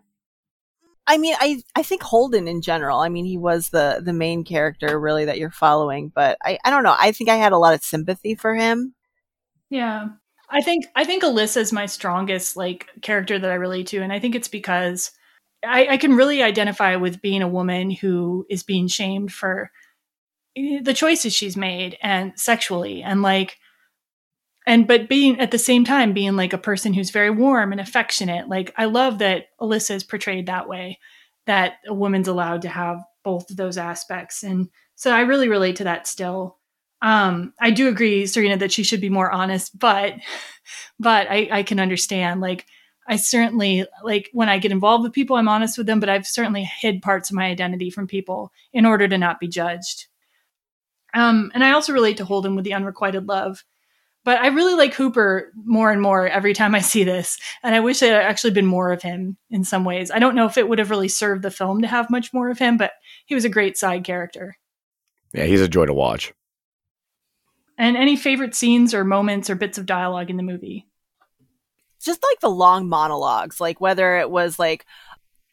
I 1.09 1.17
mean, 1.17 1.35
I 1.41 1.63
I 1.75 1.83
think 1.83 2.03
Holden 2.03 2.47
in 2.47 2.61
general. 2.61 3.01
I 3.01 3.09
mean, 3.09 3.25
he 3.25 3.39
was 3.39 3.71
the 3.71 4.01
the 4.05 4.13
main 4.13 4.45
character 4.45 5.01
really 5.01 5.25
that 5.25 5.39
you're 5.39 5.51
following, 5.51 6.13
but 6.15 6.37
I 6.45 6.59
I 6.65 6.71
don't 6.71 6.85
know. 6.85 6.95
I 6.97 7.13
think 7.13 7.31
I 7.31 7.37
had 7.37 7.53
a 7.53 7.59
lot 7.59 7.75
of 7.75 7.83
sympathy 7.83 8.35
for 8.35 8.55
him. 8.55 8.95
Yeah. 9.71 10.09
I 10.51 10.61
think 10.61 10.87
I 10.95 11.05
think 11.05 11.23
Alyssa 11.23 11.59
is 11.59 11.73
my 11.73 11.87
strongest 11.87 12.57
like 12.57 12.89
character 13.03 13.39
that 13.39 13.51
I 13.51 13.55
relate 13.55 13.89
to, 13.89 14.03
and 14.03 14.13
I 14.13 14.19
think 14.19 14.35
it's 14.35 14.49
because 14.49 15.11
I, 15.67 15.89
I 15.89 15.97
can 15.97 16.15
really 16.15 16.43
identify 16.43 16.97
with 16.97 17.23
being 17.23 17.43
a 17.43 17.49
woman 17.49 17.91
who 17.91 18.47
is 18.49 18.63
being 18.63 18.87
shamed 18.87 19.33
for 19.33 19.71
eh, 20.57 20.81
the 20.83 20.95
choices 20.95 21.35
she's 21.35 21.57
made 21.57 21.97
and 22.03 22.33
sexually 22.37 23.03
and 23.03 23.23
like 23.23 23.57
and 24.69 24.87
but 24.87 25.09
being 25.09 25.41
at 25.41 25.51
the 25.51 25.59
same 25.59 25.85
time 25.85 26.13
being 26.13 26.37
like 26.37 26.53
a 26.53 26.59
person 26.59 26.93
who's 26.93 27.11
very 27.11 27.31
warm 27.31 27.73
and 27.73 27.81
affectionate 27.81 28.49
like 28.49 28.73
i 28.77 28.85
love 28.85 29.19
that 29.19 29.47
alyssa 29.61 29.97
is 29.97 30.05
portrayed 30.05 30.47
that 30.47 30.69
way 30.69 30.99
that 31.49 31.79
a 31.87 31.95
woman's 31.95 32.29
allowed 32.29 32.63
to 32.63 32.69
have 32.69 33.03
both 33.25 33.51
of 33.51 33.57
those 33.57 33.79
aspects. 33.79 34.45
And 34.45 34.69
so 34.95 35.11
i 35.11 35.21
really 35.21 35.49
relate 35.49 35.77
to 35.77 35.85
that 35.85 36.07
still. 36.07 36.59
Um 37.03 37.53
i 37.61 37.71
do 37.71 37.89
agree 37.89 38.27
serena 38.27 38.57
that 38.59 38.73
she 38.73 38.83
should 38.85 39.01
be 39.01 39.09
more 39.09 39.31
honest 39.31 39.77
but 39.79 40.15
but 41.01 41.27
i 41.31 41.49
i 41.51 41.63
can 41.63 41.81
understand 41.81 42.41
like 42.41 42.67
i 43.07 43.17
certainly 43.17 43.87
like 44.03 44.29
when 44.33 44.49
i 44.49 44.59
get 44.59 44.73
involved 44.73 45.05
with 45.05 45.13
people 45.13 45.37
i'm 45.37 45.49
honest 45.49 45.79
with 45.79 45.87
them 45.87 46.01
but 46.01 46.09
i've 46.09 46.27
certainly 46.27 46.65
hid 46.65 47.01
parts 47.03 47.31
of 47.31 47.37
my 47.37 47.47
identity 47.47 47.89
from 47.89 48.07
people 48.07 48.53
in 48.73 48.85
order 48.85 49.09
to 49.09 49.17
not 49.17 49.41
be 49.41 49.49
judged. 49.49 50.07
Um 51.15 51.51
and 51.55 51.65
i 51.65 51.71
also 51.71 51.93
relate 51.93 52.17
to 52.19 52.25
holden 52.25 52.57
with 52.57 52.65
the 52.65 52.75
unrequited 52.75 53.29
love 53.29 53.65
but 54.29 54.43
I 54.43 54.49
really 54.49 54.75
like 54.75 54.93
Hooper 54.93 55.51
more 55.65 55.91
and 55.91 56.03
more 56.03 56.29
every 56.29 56.53
time 56.53 56.75
I 56.75 56.81
see 56.81 57.03
this. 57.03 57.39
And 57.63 57.75
I 57.75 57.81
wish 57.81 58.01
there 58.01 58.21
had 58.21 58.29
actually 58.29 58.51
been 58.51 58.67
more 58.67 58.93
of 58.93 59.01
him 59.01 59.39
in 59.49 59.65
some 59.65 59.87
ways. 59.87 60.11
I 60.11 60.19
don't 60.19 60.35
know 60.35 60.45
if 60.45 60.59
it 60.59 60.69
would 60.69 60.79
have 60.79 60.91
really 60.91 61.09
served 61.09 61.43
the 61.43 61.51
film 61.51 61.81
to 61.81 61.89
have 61.89 62.11
much 62.11 62.35
more 62.35 62.51
of 62.51 62.59
him, 62.59 62.77
but 62.77 62.93
he 63.25 63.35
was 63.35 63.47
a 63.47 63.49
great 63.49 63.79
side 63.79 64.05
character. 64.05 64.59
Yeah, 65.33 65.45
he's 65.45 65.63
a 65.63 65.67
joy 65.67 65.87
to 65.87 65.95
watch. 65.95 66.35
And 67.79 67.97
any 67.97 68.17
favorite 68.17 68.55
scenes 68.55 68.93
or 68.93 69.03
moments 69.03 69.49
or 69.49 69.55
bits 69.55 69.79
of 69.79 69.87
dialogue 69.87 70.29
in 70.29 70.37
the 70.37 70.43
movie? 70.43 70.87
Just 71.99 72.23
like 72.23 72.41
the 72.41 72.51
long 72.51 72.87
monologues, 72.87 73.63
like 73.63 73.81
whether 73.81 74.19
it 74.19 74.31
was 74.31 74.59
like 74.59 74.85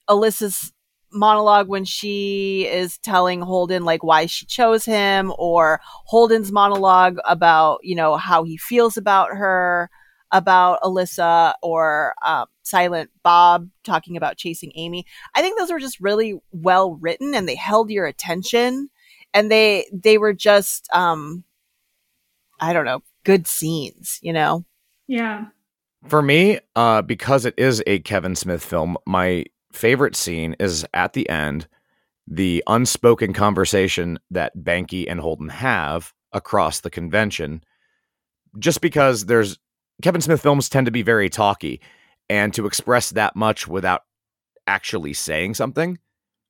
Alyssa's 0.10 0.73
monologue 1.15 1.67
when 1.67 1.85
she 1.85 2.67
is 2.67 2.97
telling 2.99 3.41
Holden 3.41 3.84
like 3.84 4.03
why 4.03 4.26
she 4.26 4.45
chose 4.45 4.85
him 4.85 5.34
or 5.37 5.79
Holden's 6.05 6.52
monologue 6.52 7.18
about, 7.26 7.79
you 7.84 7.95
know, 7.95 8.18
how 8.18 8.44
he 8.44 8.57
feels 8.57 8.97
about 8.97 9.29
her, 9.29 9.89
about 10.31 10.81
Alyssa 10.81 11.53
or 11.63 12.13
um, 12.23 12.45
Silent 12.63 13.10
Bob 13.23 13.69
talking 13.84 14.18
about 14.18 14.37
chasing 14.37 14.71
Amy. 14.76 15.05
I 15.34 15.41
think 15.41 15.57
those 15.57 15.71
were 15.71 15.79
just 15.79 15.99
really 15.99 16.39
well 16.52 16.95
written 16.95 17.34
and 17.34 17.47
they 17.47 17.55
held 17.55 17.89
your 17.89 18.05
attention 18.05 18.89
and 19.34 19.52
they 19.52 19.87
they 19.91 20.18
were 20.18 20.34
just 20.34 20.89
um 20.94 21.44
I 22.60 22.73
don't 22.73 22.85
know, 22.85 23.03
good 23.23 23.47
scenes, 23.47 24.19
you 24.21 24.34
know. 24.34 24.65
Yeah. 25.07 25.47
For 26.07 26.21
me, 26.21 26.60
uh, 26.76 27.02
because 27.02 27.45
it 27.45 27.53
is 27.57 27.84
a 27.85 27.99
Kevin 27.99 28.35
Smith 28.35 28.63
film, 28.63 28.95
my 29.05 29.45
favorite 29.76 30.15
scene 30.15 30.55
is 30.60 30.86
at 30.94 31.13
the 31.13 31.29
end, 31.29 31.68
the 32.28 32.63
unspoken 32.68 33.34
conversation 33.34 34.20
that 34.31 34.57
Banky 34.57 35.05
and 35.07 35.20
Holden 35.20 35.49
have 35.49 36.13
across 36.34 36.79
the 36.79 36.89
convention. 36.89 37.63
Just 38.57 38.81
because 38.81 39.26
there's 39.26 39.57
Kevin 40.02 40.21
Smith 40.21 40.41
films 40.41 40.70
tend 40.70 40.86
to 40.86 40.91
be 40.91 41.02
very 41.04 41.29
talky, 41.29 41.81
and 42.29 42.54
to 42.54 42.65
express 42.65 43.12
that 43.12 43.36
much 43.36 43.68
without 43.68 44.02
actually 44.68 45.13
saying 45.13 45.54
something 45.54 45.97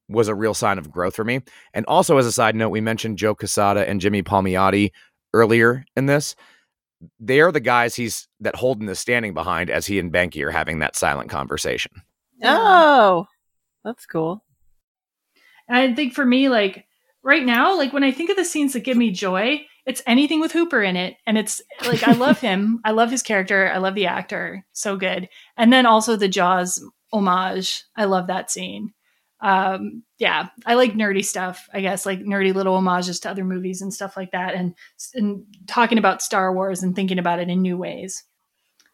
was 0.08 0.28
a 0.28 0.36
real 0.36 0.54
sign 0.54 0.78
of 0.78 0.92
growth 0.92 1.16
for 1.16 1.24
me. 1.24 1.42
And 1.74 1.86
also, 1.88 2.18
as 2.18 2.26
a 2.26 2.32
side 2.32 2.56
note, 2.56 2.70
we 2.70 2.82
mentioned 2.82 3.18
Joe 3.18 3.36
Quesada 3.36 3.88
and 3.88 4.00
Jimmy 4.00 4.24
Palmiotti 4.24 4.92
earlier 5.34 5.84
in 5.96 6.06
this. 6.06 6.36
They 7.20 7.42
are 7.42 7.52
the 7.52 7.60
guys 7.60 7.96
he's 7.96 8.28
that 8.40 8.56
Holden 8.56 8.88
is 8.88 9.00
standing 9.00 9.34
behind 9.34 9.70
as 9.70 9.86
he 9.86 10.00
and 10.00 10.14
Banky 10.14 10.44
are 10.46 10.52
having 10.52 10.80
that 10.80 10.96
silent 10.96 11.30
conversation. 11.30 11.92
Oh, 12.44 13.26
that's 13.84 14.06
cool. 14.06 14.44
And 15.68 15.78
I 15.78 15.94
think 15.94 16.14
for 16.14 16.26
me, 16.26 16.50
like 16.50 16.86
right 17.24 17.44
now, 17.44 17.78
like 17.78 17.94
when 17.94 18.04
I 18.04 18.12
think 18.12 18.30
of 18.30 18.38
the 18.38 18.46
scenes 18.46 18.74
that 18.74 18.82
give 18.82 18.98
me 18.98 19.12
joy, 19.12 19.66
it's 19.86 20.02
anything 20.08 20.40
with 20.40 20.52
Hooper 20.52 20.82
in 20.82 20.96
it. 20.96 21.18
And 21.26 21.38
it's 21.38 21.62
like, 21.86 22.08
I 22.08 22.14
love 22.14 22.40
him. 22.40 22.82
I 22.86 22.92
love 22.92 23.12
his 23.12 23.24
character. 23.24 23.72
I 23.72 23.78
love 23.78 23.96
the 23.96 24.08
actor. 24.08 24.66
So 24.74 24.98
good. 24.98 25.30
And 25.58 25.72
then 25.72 25.86
also 25.86 26.16
the 26.16 26.28
Jaws 26.28 26.84
homage. 27.14 27.84
I 27.96 28.06
love 28.06 28.28
that 28.28 28.52
scene. 28.52 28.94
Um, 29.42 30.04
yeah, 30.18 30.48
I 30.66 30.74
like 30.74 30.94
nerdy 30.94 31.24
stuff, 31.24 31.70
I 31.72 31.82
guess, 31.82 32.06
like 32.06 32.20
nerdy 32.20 32.54
little 32.54 32.74
homages 32.76 33.20
to 33.22 33.30
other 33.30 33.44
movies 33.44 33.82
and 33.82 33.94
stuff 33.94 34.18
like 34.18 34.32
that. 34.32 34.56
And, 34.56 34.74
and 35.14 35.44
talking 35.68 35.98
about 35.98 36.24
Star 36.24 36.54
Wars 36.54 36.82
and 36.82 36.96
thinking 36.96 37.20
about 37.20 37.40
it 37.40 37.50
in 37.50 37.62
new 37.62 37.78
ways. 37.78 38.24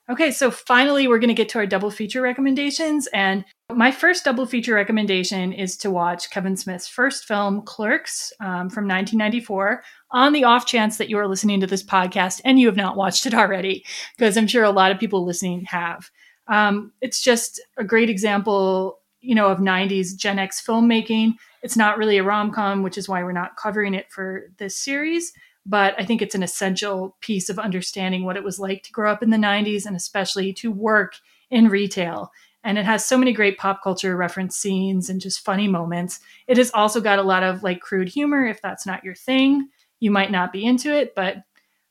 Okay, 0.09 0.31
so 0.31 0.49
finally, 0.51 1.07
we're 1.07 1.19
going 1.19 1.29
to 1.29 1.33
get 1.33 1.47
to 1.49 1.59
our 1.59 1.65
double 1.65 1.91
feature 1.91 2.21
recommendations. 2.21 3.07
And 3.13 3.45
my 3.71 3.91
first 3.91 4.25
double 4.25 4.45
feature 4.45 4.73
recommendation 4.73 5.53
is 5.53 5.77
to 5.77 5.91
watch 5.91 6.29
Kevin 6.31 6.57
Smith's 6.57 6.87
first 6.87 7.25
film, 7.25 7.61
Clerks, 7.61 8.33
um, 8.39 8.69
from 8.69 8.87
1994, 8.87 9.83
on 10.11 10.33
the 10.33 10.43
off 10.43 10.65
chance 10.65 10.97
that 10.97 11.09
you 11.09 11.17
are 11.17 11.27
listening 11.27 11.59
to 11.61 11.67
this 11.67 11.83
podcast 11.83 12.41
and 12.43 12.59
you 12.59 12.65
have 12.65 12.75
not 12.75 12.97
watched 12.97 13.25
it 13.25 13.33
already, 13.33 13.85
because 14.17 14.37
I'm 14.37 14.47
sure 14.47 14.63
a 14.63 14.71
lot 14.71 14.91
of 14.91 14.99
people 14.99 15.23
listening 15.23 15.65
have. 15.65 16.09
Um, 16.47 16.91
it's 17.01 17.21
just 17.21 17.61
a 17.77 17.83
great 17.83 18.09
example, 18.09 18.99
you 19.21 19.35
know, 19.35 19.47
of 19.47 19.59
90s 19.59 20.17
Gen 20.17 20.39
X 20.39 20.61
filmmaking. 20.65 21.35
It's 21.61 21.77
not 21.77 21.97
really 21.97 22.17
a 22.17 22.23
rom 22.23 22.51
com, 22.51 22.81
which 22.81 22.97
is 22.97 23.07
why 23.07 23.23
we're 23.23 23.31
not 23.31 23.55
covering 23.55 23.93
it 23.93 24.11
for 24.11 24.47
this 24.57 24.75
series 24.75 25.31
but 25.65 25.93
I 25.97 26.05
think 26.05 26.21
it's 26.21 26.35
an 26.35 26.43
essential 26.43 27.15
piece 27.21 27.49
of 27.49 27.59
understanding 27.59 28.25
what 28.25 28.37
it 28.37 28.43
was 28.43 28.59
like 28.59 28.83
to 28.83 28.91
grow 28.91 29.11
up 29.11 29.21
in 29.21 29.29
the 29.29 29.37
90s 29.37 29.85
and 29.85 29.95
especially 29.95 30.53
to 30.53 30.71
work 30.71 31.15
in 31.49 31.69
retail. 31.69 32.31
And 32.63 32.77
it 32.77 32.85
has 32.85 33.05
so 33.05 33.17
many 33.17 33.33
great 33.33 33.57
pop 33.57 33.83
culture 33.83 34.15
reference 34.15 34.55
scenes 34.55 35.09
and 35.09 35.21
just 35.21 35.43
funny 35.43 35.67
moments. 35.67 36.19
It 36.47 36.57
has 36.57 36.71
also 36.71 37.01
got 37.01 37.19
a 37.19 37.23
lot 37.23 37.43
of 37.43 37.63
like 37.63 37.81
crude 37.81 38.09
humor. 38.09 38.45
If 38.45 38.61
that's 38.61 38.85
not 38.85 39.03
your 39.03 39.15
thing, 39.15 39.69
you 39.99 40.11
might 40.11 40.31
not 40.31 40.51
be 40.51 40.65
into 40.65 40.95
it, 40.95 41.13
but 41.15 41.37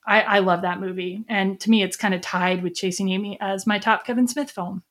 I, 0.07 0.21
I 0.23 0.39
love 0.41 0.63
that 0.63 0.81
movie. 0.81 1.25
And 1.29 1.59
to 1.61 1.71
me, 1.71 1.83
it's 1.83 1.97
kind 1.97 2.15
of 2.15 2.21
tied 2.21 2.63
with 2.63 2.75
Chasing 2.75 3.11
Amy 3.11 3.39
as 3.41 3.67
my 3.67 3.79
top 3.79 4.05
Kevin 4.05 4.27
Smith 4.27 4.51
film. 4.51 4.83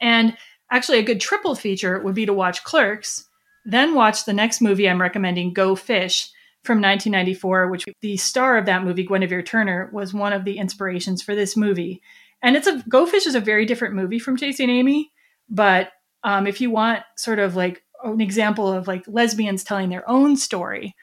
And 0.00 0.36
actually, 0.70 0.98
a 0.98 1.04
good 1.04 1.20
triple 1.20 1.54
feature 1.54 2.00
would 2.00 2.14
be 2.14 2.26
to 2.26 2.34
watch 2.34 2.62
Clerks, 2.64 3.26
then 3.64 3.94
watch 3.94 4.24
the 4.24 4.32
next 4.32 4.60
movie 4.60 4.88
I'm 4.88 5.00
recommending, 5.00 5.52
Go 5.52 5.74
Fish, 5.74 6.30
from 6.66 6.78
1994, 6.78 7.68
which 7.68 7.84
the 8.00 8.16
star 8.16 8.58
of 8.58 8.66
that 8.66 8.84
movie, 8.84 9.06
Guinevere 9.06 9.44
Turner, 9.44 9.90
was 9.92 10.12
one 10.12 10.32
of 10.32 10.44
the 10.44 10.58
inspirations 10.58 11.22
for 11.22 11.34
this 11.34 11.56
movie. 11.56 12.02
And 12.42 12.56
it's 12.56 12.66
a 12.66 12.82
Go 12.88 13.06
Fish 13.06 13.26
is 13.26 13.34
a 13.34 13.40
very 13.40 13.64
different 13.64 13.94
movie 13.94 14.18
from 14.18 14.36
Chasing 14.36 14.70
Amy, 14.70 15.12
but 15.48 15.90
um, 16.22 16.46
if 16.46 16.60
you 16.60 16.70
want 16.70 17.02
sort 17.16 17.38
of 17.38 17.56
like 17.56 17.82
an 18.04 18.20
example 18.20 18.72
of 18.72 18.88
like 18.88 19.04
lesbians 19.06 19.64
telling 19.64 19.88
their 19.88 20.08
own 20.08 20.36
story, 20.36 20.94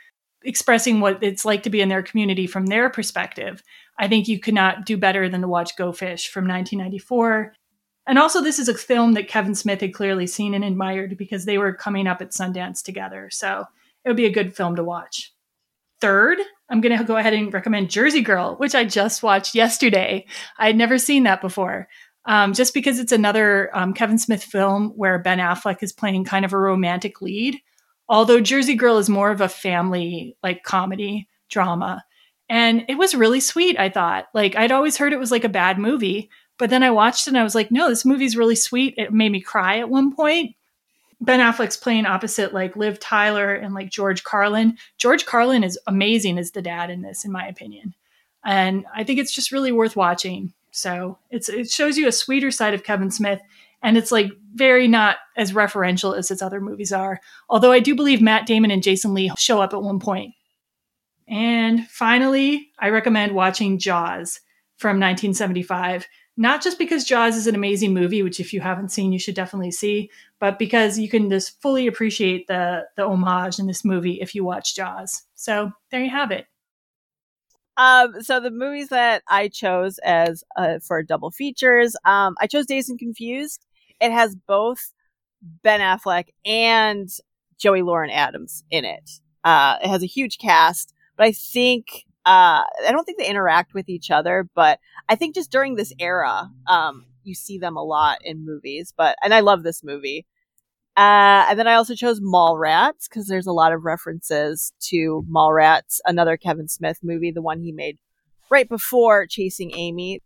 expressing 0.44 1.00
what 1.00 1.24
it's 1.24 1.46
like 1.46 1.64
to 1.64 1.70
be 1.70 1.82
in 1.82 1.90
their 1.90 2.04
community 2.04 2.48
from 2.48 2.66
their 2.66 2.90
perspective. 2.90 3.64
I 3.98 4.08
think 4.08 4.28
you 4.28 4.40
could 4.40 4.54
not 4.54 4.86
do 4.86 4.98
better 4.98 5.30
than 5.30 5.42
to 5.42 5.48
watch 5.48 5.78
Go 5.78 5.92
Fish 5.92 6.30
from 6.30 6.48
1994. 6.48 7.54
And 8.06 8.20
also, 8.20 8.42
this 8.42 8.60
is 8.60 8.68
a 8.68 8.74
film 8.74 9.14
that 9.14 9.30
Kevin 9.30 9.56
Smith 9.56 9.80
had 9.80 9.94
clearly 9.94 10.28
seen 10.28 10.54
and 10.54 10.64
admired 10.64 11.18
because 11.18 11.46
they 11.46 11.58
were 11.58 11.74
coming 11.74 12.08
up 12.08 12.22
at 12.22 12.32
Sundance 12.32 12.84
together. 12.84 13.30
So 13.32 13.66
it 14.04 14.10
would 14.10 14.18
be 14.18 14.26
a 14.26 14.32
good 14.32 14.56
film 14.56 14.76
to 14.76 14.84
watch. 14.84 15.33
Third, 16.04 16.38
I'm 16.70 16.82
going 16.82 16.98
to 16.98 17.06
go 17.06 17.16
ahead 17.16 17.34
and 17.34 17.54
recommend 17.54 17.90
Jersey 17.90 18.20
Girl, 18.20 18.58
which 18.58 18.76
I 18.76 18.84
just 18.84 19.24
watched 19.24 19.56
yesterday. 19.56 20.26
I 20.58 20.68
had 20.68 20.76
never 20.76 20.98
seen 20.98 21.24
that 21.24 21.40
before. 21.40 21.88
Um, 22.26 22.52
just 22.52 22.74
because 22.74 23.00
it's 23.00 23.14
another 23.14 23.70
um, 23.74 23.94
Kevin 23.94 24.18
Smith 24.18 24.44
film 24.44 24.90
where 24.98 25.18
Ben 25.18 25.40
Affleck 25.40 25.82
is 25.82 25.94
playing 25.94 26.26
kind 26.26 26.44
of 26.44 26.52
a 26.52 26.58
romantic 26.58 27.22
lead. 27.22 27.58
Although 28.10 28.42
Jersey 28.42 28.76
Girl 28.76 28.98
is 28.98 29.08
more 29.08 29.32
of 29.32 29.40
a 29.40 29.48
family 29.48 30.36
like 30.44 30.64
comedy 30.64 31.30
drama. 31.50 32.04
And 32.50 32.84
it 32.90 32.98
was 32.98 33.16
really 33.16 33.40
sweet, 33.40 33.80
I 33.80 33.88
thought. 33.88 34.26
Like 34.34 34.58
I'd 34.58 34.74
always 34.74 34.98
heard 34.98 35.14
it 35.14 35.20
was 35.20 35.32
like 35.32 35.46
a 35.46 35.50
bad 35.50 35.80
movie, 35.80 36.30
but 36.60 36.70
then 36.70 36.84
I 36.84 36.92
watched 36.92 37.28
it 37.28 37.30
and 37.30 37.38
I 37.38 37.44
was 37.44 37.56
like, 37.56 37.72
no, 37.72 37.88
this 37.88 38.04
movie's 38.04 38.36
really 38.36 38.58
sweet. 38.58 38.96
It 38.98 39.14
made 39.14 39.32
me 39.32 39.40
cry 39.40 39.80
at 39.80 39.90
one 39.90 40.14
point. 40.14 40.58
Ben 41.24 41.40
Affleck's 41.40 41.78
playing 41.78 42.06
opposite 42.06 42.54
like 42.54 42.76
Liv 42.76 43.00
Tyler 43.00 43.54
and 43.54 43.74
like 43.74 43.90
George 43.90 44.24
Carlin. 44.24 44.78
George 44.98 45.26
Carlin 45.26 45.64
is 45.64 45.80
amazing 45.88 46.38
as 46.38 46.52
the 46.52 46.62
dad 46.62 46.90
in 46.90 47.02
this, 47.02 47.24
in 47.24 47.32
my 47.32 47.48
opinion. 47.48 47.94
And 48.44 48.86
I 48.94 49.06
think 49.06 49.20
it's 49.20 49.34
just 49.34 49.52
really 49.52 49.72
worth 49.72 49.96
watching. 49.96 50.54
So 50.72 51.18
it's 51.30 51.48
it 51.48 51.72
shows 51.72 51.98
you 51.98 52.08
a 52.08 52.12
sweeter 52.12 52.52
side 52.52 52.74
of 52.74 52.84
Kevin 52.84 53.10
Smith. 53.10 53.40
And 53.82 53.98
it's 53.98 54.12
like 54.12 54.32
very 54.54 54.88
not 54.88 55.18
as 55.38 55.54
referential 55.54 56.18
as 56.18 56.28
his 56.28 56.42
other 56.42 56.60
movies 56.60 56.92
are. 56.92 57.22
Although 57.50 57.72
I 57.72 57.80
do 57.80 57.96
believe 57.96 58.22
Matt 58.22 58.46
Damon 58.46 58.72
and 58.72 58.84
Jason 58.84 59.14
Lee 59.14 59.32
show 59.38 59.62
up 59.62 59.74
at 59.74 59.82
one 59.82 60.00
point. 60.00 60.34
And 61.28 61.88
finally, 61.88 62.70
I 62.80 62.90
recommend 62.90 63.34
watching 63.34 63.80
Jaws 63.80 64.42
from 64.78 65.00
1975 65.00 66.06
not 66.36 66.64
just 66.64 66.80
because 66.80 67.04
Jaws 67.04 67.36
is 67.36 67.48
an 67.48 67.56
amazing 67.56 67.94
movie, 67.94 68.24
which 68.24 68.40
if 68.40 68.54
you 68.54 68.62
haven't 68.62 68.90
seen, 68.90 69.12
you 69.12 69.20
should 69.20 69.36
definitely 69.36 69.72
see, 69.72 70.10
but 70.40 70.58
because 70.58 70.98
you 70.98 71.08
can 71.08 71.30
just 71.30 71.62
fully 71.62 71.88
appreciate 71.88 72.48
the 72.48 72.86
the 72.98 73.04
homage 73.04 73.60
in 73.60 73.68
this 73.68 73.86
movie 73.86 74.20
if 74.22 74.34
you 74.34 74.44
watch 74.44 74.76
Jaws. 74.76 75.24
So 75.36 75.72
there 75.92 76.04
you 76.04 76.10
have 76.10 76.32
it. 76.32 76.48
Um, 77.76 78.22
so 78.22 78.40
the 78.40 78.52
movies 78.52 78.90
that 78.90 79.24
I 79.28 79.48
chose 79.48 80.00
as 80.00 80.44
uh, 80.56 80.80
for 80.86 81.02
double 81.02 81.32
features, 81.32 81.96
um, 82.06 82.36
I 82.40 82.48
chose 82.48 82.66
Dazed 82.66 82.90
and 82.90 83.00
Confused. 83.00 83.66
It 84.00 84.12
has 84.12 84.36
both 84.36 84.94
Ben 85.42 85.80
Affleck 85.80 86.28
and 86.46 87.10
Joey 87.58 87.82
Lauren 87.82 88.10
Adams 88.10 88.64
in 88.70 88.86
it. 88.86 89.10
Uh, 89.44 89.78
it 89.84 89.88
has 89.88 90.04
a 90.04 90.08
huge 90.08 90.38
cast, 90.38 90.94
but 91.18 91.26
I 91.26 91.32
think 91.32 92.06
uh, 92.26 92.64
I 92.88 92.92
don't 92.92 93.04
think 93.04 93.18
they 93.18 93.28
interact 93.28 93.74
with 93.74 93.90
each 93.90 94.10
other, 94.10 94.48
but 94.56 94.80
I 95.10 95.16
think 95.16 95.36
just 95.36 95.52
during 95.52 95.76
this 95.76 95.94
era, 96.00 96.50
um, 96.68 97.06
you 97.24 97.36
see 97.36 97.58
them 97.58 97.76
a 97.76 97.84
lot 97.84 98.20
in 98.24 98.46
movies. 98.46 98.94
But 98.96 99.18
and 99.24 99.34
I 99.34 99.42
love 99.42 99.64
this 99.64 99.84
movie. 99.84 100.26
Uh, 100.96 101.46
and 101.50 101.60
then 101.60 101.68
I 101.68 101.74
also 101.74 101.96
chose 101.96 102.22
Mallrats 102.22 103.10
because 103.10 103.28
there's 103.28 103.48
a 103.48 103.52
lot 103.52 103.74
of 103.74 103.84
references 103.84 104.74
to 104.90 105.26
Mallrats, 105.30 106.00
another 106.06 106.38
Kevin 106.38 106.68
Smith 106.68 107.00
movie, 107.02 107.32
the 107.32 107.42
one 107.42 107.60
he 107.60 107.72
made 107.72 107.98
right 108.50 108.70
before 108.70 109.26
Chasing 109.26 109.76
Amy. 109.76 110.22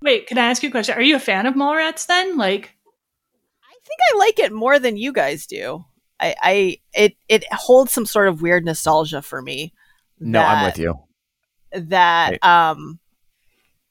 Wait, 0.00 0.26
can 0.26 0.38
I 0.38 0.46
ask 0.46 0.62
you 0.62 0.70
a 0.70 0.72
question? 0.72 0.96
Are 0.96 1.02
you 1.02 1.16
a 1.16 1.20
fan 1.20 1.46
of 1.46 1.54
Mallrats 1.54 2.06
then? 2.06 2.36
Like, 2.38 2.74
I 3.62 3.72
think 3.72 4.00
I 4.12 4.18
like 4.18 4.38
it 4.38 4.52
more 4.52 4.78
than 4.78 4.96
you 4.96 5.12
guys 5.12 5.46
do. 5.46 5.84
I, 6.18 6.34
I 6.40 6.78
it 6.94 7.14
it 7.28 7.44
holds 7.52 7.92
some 7.92 8.06
sort 8.06 8.28
of 8.28 8.40
weird 8.40 8.64
nostalgia 8.64 9.20
for 9.20 9.42
me. 9.42 9.74
No, 10.18 10.40
I'm 10.40 10.64
with 10.64 10.78
you 10.78 11.05
that 11.72 12.42
um 12.44 12.98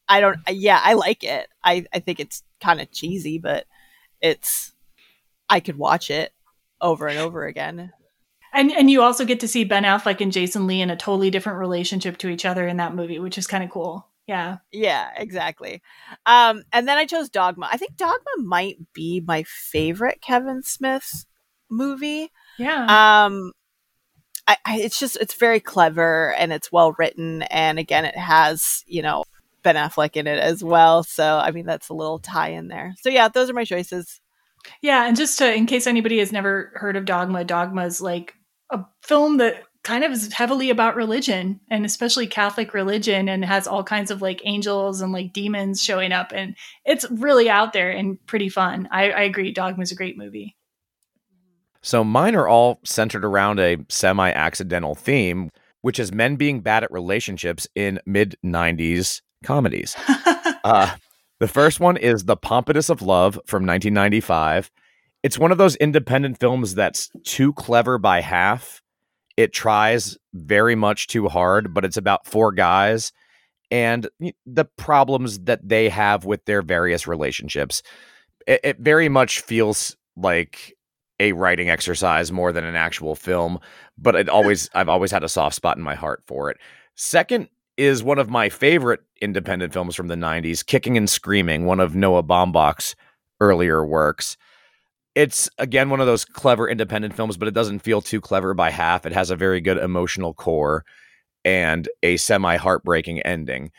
I 0.08 0.20
don't 0.20 0.40
yeah, 0.50 0.80
I 0.84 0.94
like 0.94 1.24
it. 1.24 1.48
I 1.64 1.86
I 1.94 2.00
think 2.00 2.20
it's 2.20 2.44
kind 2.62 2.82
of 2.82 2.92
cheesy, 2.92 3.38
but 3.38 3.66
it's 4.22 4.74
I 5.50 5.60
could 5.60 5.78
watch 5.78 6.10
it 6.10 6.34
over 6.82 7.08
and 7.08 7.18
over 7.18 7.46
again. 7.46 7.92
And 8.54 8.72
and 8.72 8.90
you 8.90 9.02
also 9.02 9.26
get 9.26 9.40
to 9.42 9.48
see 9.48 9.64
Ben 9.64 9.84
Affleck 9.84 10.22
and 10.22 10.32
Jason 10.32 10.68
Lee 10.68 10.82
in 10.82 10.90
a 10.90 10.96
totally 10.96 11.30
different 11.30 11.60
relationship 11.60 12.18
to 12.20 12.30
each 12.30 12.46
other 12.46 12.68
in 12.68 12.78
that 12.78 12.96
movie, 12.96 13.20
which 13.20 13.38
is 13.38 13.48
kind 13.48 13.64
of 13.64 13.70
cool. 13.70 14.08
Yeah. 14.28 14.58
Yeah, 14.72 15.10
exactly. 15.18 15.82
Um 16.26 16.64
and 16.72 16.88
then 16.88 16.98
I 16.98 17.06
chose 17.06 17.30
Dogma. 17.30 17.68
I 17.72 17.78
think 17.78 17.98
Dogma 17.98 18.32
might 18.38 18.78
be 18.94 19.22
my 19.26 19.44
favorite 19.44 20.22
Kevin 20.22 20.64
Smith 20.64 21.26
movie. 21.70 22.32
Yeah. 22.58 23.26
Um 23.26 23.52
I, 24.48 24.58
I, 24.66 24.80
it's 24.80 25.00
just 25.00 25.18
it's 25.18 25.34
very 25.34 25.60
clever 25.60 26.34
and 26.34 26.54
it's 26.54 26.72
well 26.72 26.94
written. 26.98 27.44
And 27.44 27.80
again 27.80 28.06
it 28.06 28.18
has 28.18 28.84
you 28.88 29.02
know 29.02 29.24
Ben 29.64 29.76
Affleck 29.76 30.16
in 30.16 30.28
it 30.28 30.40
as 30.40 30.64
well. 30.64 31.04
So 31.04 31.38
I 31.38 31.52
mean 31.52 31.66
that's 31.66 31.90
a 31.90 31.94
little 31.94 32.20
tie 32.20 32.50
in 32.50 32.68
there. 32.68 32.96
So 33.02 33.10
yeah 33.10 33.28
those 33.28 33.50
are 33.50 33.54
my 33.54 33.66
choices. 33.66 34.22
Yeah 34.82 35.08
and 35.08 35.18
just 35.18 35.38
to 35.40 35.54
in 35.54 35.66
case 35.66 35.88
anybody 35.88 36.20
has 36.20 36.32
never 36.32 36.72
heard 36.76 36.96
of 36.96 37.06
Dogma 37.06 37.44
Dogma 37.44 37.86
is 37.86 38.02
like 38.02 38.36
a 38.72 38.84
film 39.02 39.38
that 39.38 39.64
kind 39.84 40.04
of 40.04 40.12
is 40.12 40.34
heavily 40.34 40.72
about 40.72 40.96
religion 40.96 41.60
and 41.70 41.86
especially 41.86 42.26
Catholic 42.26 42.74
religion 42.74 43.30
and 43.30 43.46
has 43.46 43.68
all 43.68 43.84
kinds 43.84 44.10
of 44.10 44.20
like 44.20 44.42
angels 44.44 45.00
and 45.00 45.14
like 45.14 45.32
demons 45.32 45.80
showing 45.82 46.12
up. 46.12 46.32
And 46.34 46.56
it's 46.86 47.10
really 47.12 47.52
out 47.52 47.72
there 47.72 47.92
and 47.92 48.18
pretty 48.26 48.50
fun. 48.50 48.90
I, 48.92 49.12
I 49.12 49.22
agree 49.22 49.52
Dogma 49.52 49.84
is 49.84 49.92
a 49.92 49.96
great 49.96 50.18
movie 50.18 50.56
so 51.86 52.04
mine 52.04 52.34
are 52.34 52.48
all 52.48 52.80
centered 52.84 53.24
around 53.24 53.60
a 53.60 53.78
semi 53.90 54.32
accidental 54.32 54.96
theme, 54.96 55.52
which 55.84 56.00
is 56.00 56.12
men 56.12 56.36
being 56.36 56.62
bad 56.62 56.84
at 56.84 56.92
relationships 56.92 57.68
in 57.76 58.00
mid 58.08 58.36
90s 58.44 59.22
comedies. 59.44 59.96
uh, 60.64 60.96
the 61.40 61.48
first 61.48 61.80
one 61.80 61.96
is 61.96 62.26
The 62.26 62.38
Pompatus 62.38 62.90
of 62.90 63.04
Love 63.04 63.36
from 63.46 63.68
1995. 63.68 64.72
It's 65.22 65.38
one 65.38 65.52
of 65.52 65.60
those 65.60 65.76
independent 65.76 66.40
films 66.40 66.74
that's 66.74 67.12
too 67.24 67.54
clever 67.54 68.00
by 68.00 68.20
half. 68.20 68.82
It 69.38 69.54
tries 69.54 70.18
very 70.34 70.74
much 70.74 71.06
too 71.06 71.28
hard, 71.28 71.72
but 71.72 71.86
it's 71.86 71.98
about 71.98 72.26
four 72.26 72.52
guys 72.52 73.12
and 73.70 74.10
the 74.48 74.66
problems 74.76 75.38
that 75.42 75.68
they 75.70 75.90
have 75.90 76.26
with 76.26 76.46
their 76.46 76.64
various 76.64 77.06
relationships. 77.06 77.84
It, 78.48 78.62
it 78.64 78.80
very 78.80 79.08
much 79.08 79.42
feels 79.42 79.96
like 80.18 80.76
a 81.20 81.32
writing 81.32 81.70
exercise 81.70 82.32
more 82.32 82.52
than 82.52 82.64
an 82.64 82.76
actual 82.76 83.16
film, 83.16 83.60
but 83.98 84.16
it 84.16 84.30
always 84.30 84.70
I've 84.76 84.90
always 84.90 85.12
had 85.12 85.24
a 85.24 85.30
soft 85.30 85.56
spot 85.56 85.78
in 85.78 85.84
my 85.84 85.96
heart 85.96 86.24
for 86.26 86.50
it. 86.50 86.58
Second 86.96 87.50
is 87.78 88.04
one 88.04 88.20
of 88.20 88.30
my 88.30 88.50
favorite 88.50 89.02
independent 89.22 89.74
films 89.74 89.96
from 89.96 90.08
the 90.08 90.16
90s, 90.16 90.66
Kicking 90.66 90.98
and 90.98 91.10
Screaming, 91.10 91.66
one 91.66 91.80
of 91.80 91.96
Noah 91.96 92.24
Baumbach's 92.24 92.96
earlier 93.42 93.86
works. 93.86 94.38
It's 95.14 95.50
again 95.58 95.90
one 95.90 96.02
of 96.02 96.08
those 96.08 96.26
clever 96.26 96.70
independent 96.70 97.16
films, 97.16 97.38
but 97.38 97.48
it 97.48 97.54
doesn't 97.54 97.80
feel 97.80 98.02
too 98.02 98.22
clever 98.22 98.54
by 98.54 98.70
half. 98.70 99.06
It 99.06 99.14
has 99.14 99.30
a 99.32 99.36
very 99.36 99.62
good 99.62 99.78
emotional 99.78 100.34
core 100.34 100.84
and 101.46 101.88
a 102.04 102.18
semi 102.18 102.58
heartbreaking 102.58 103.22
ending. 103.22 103.72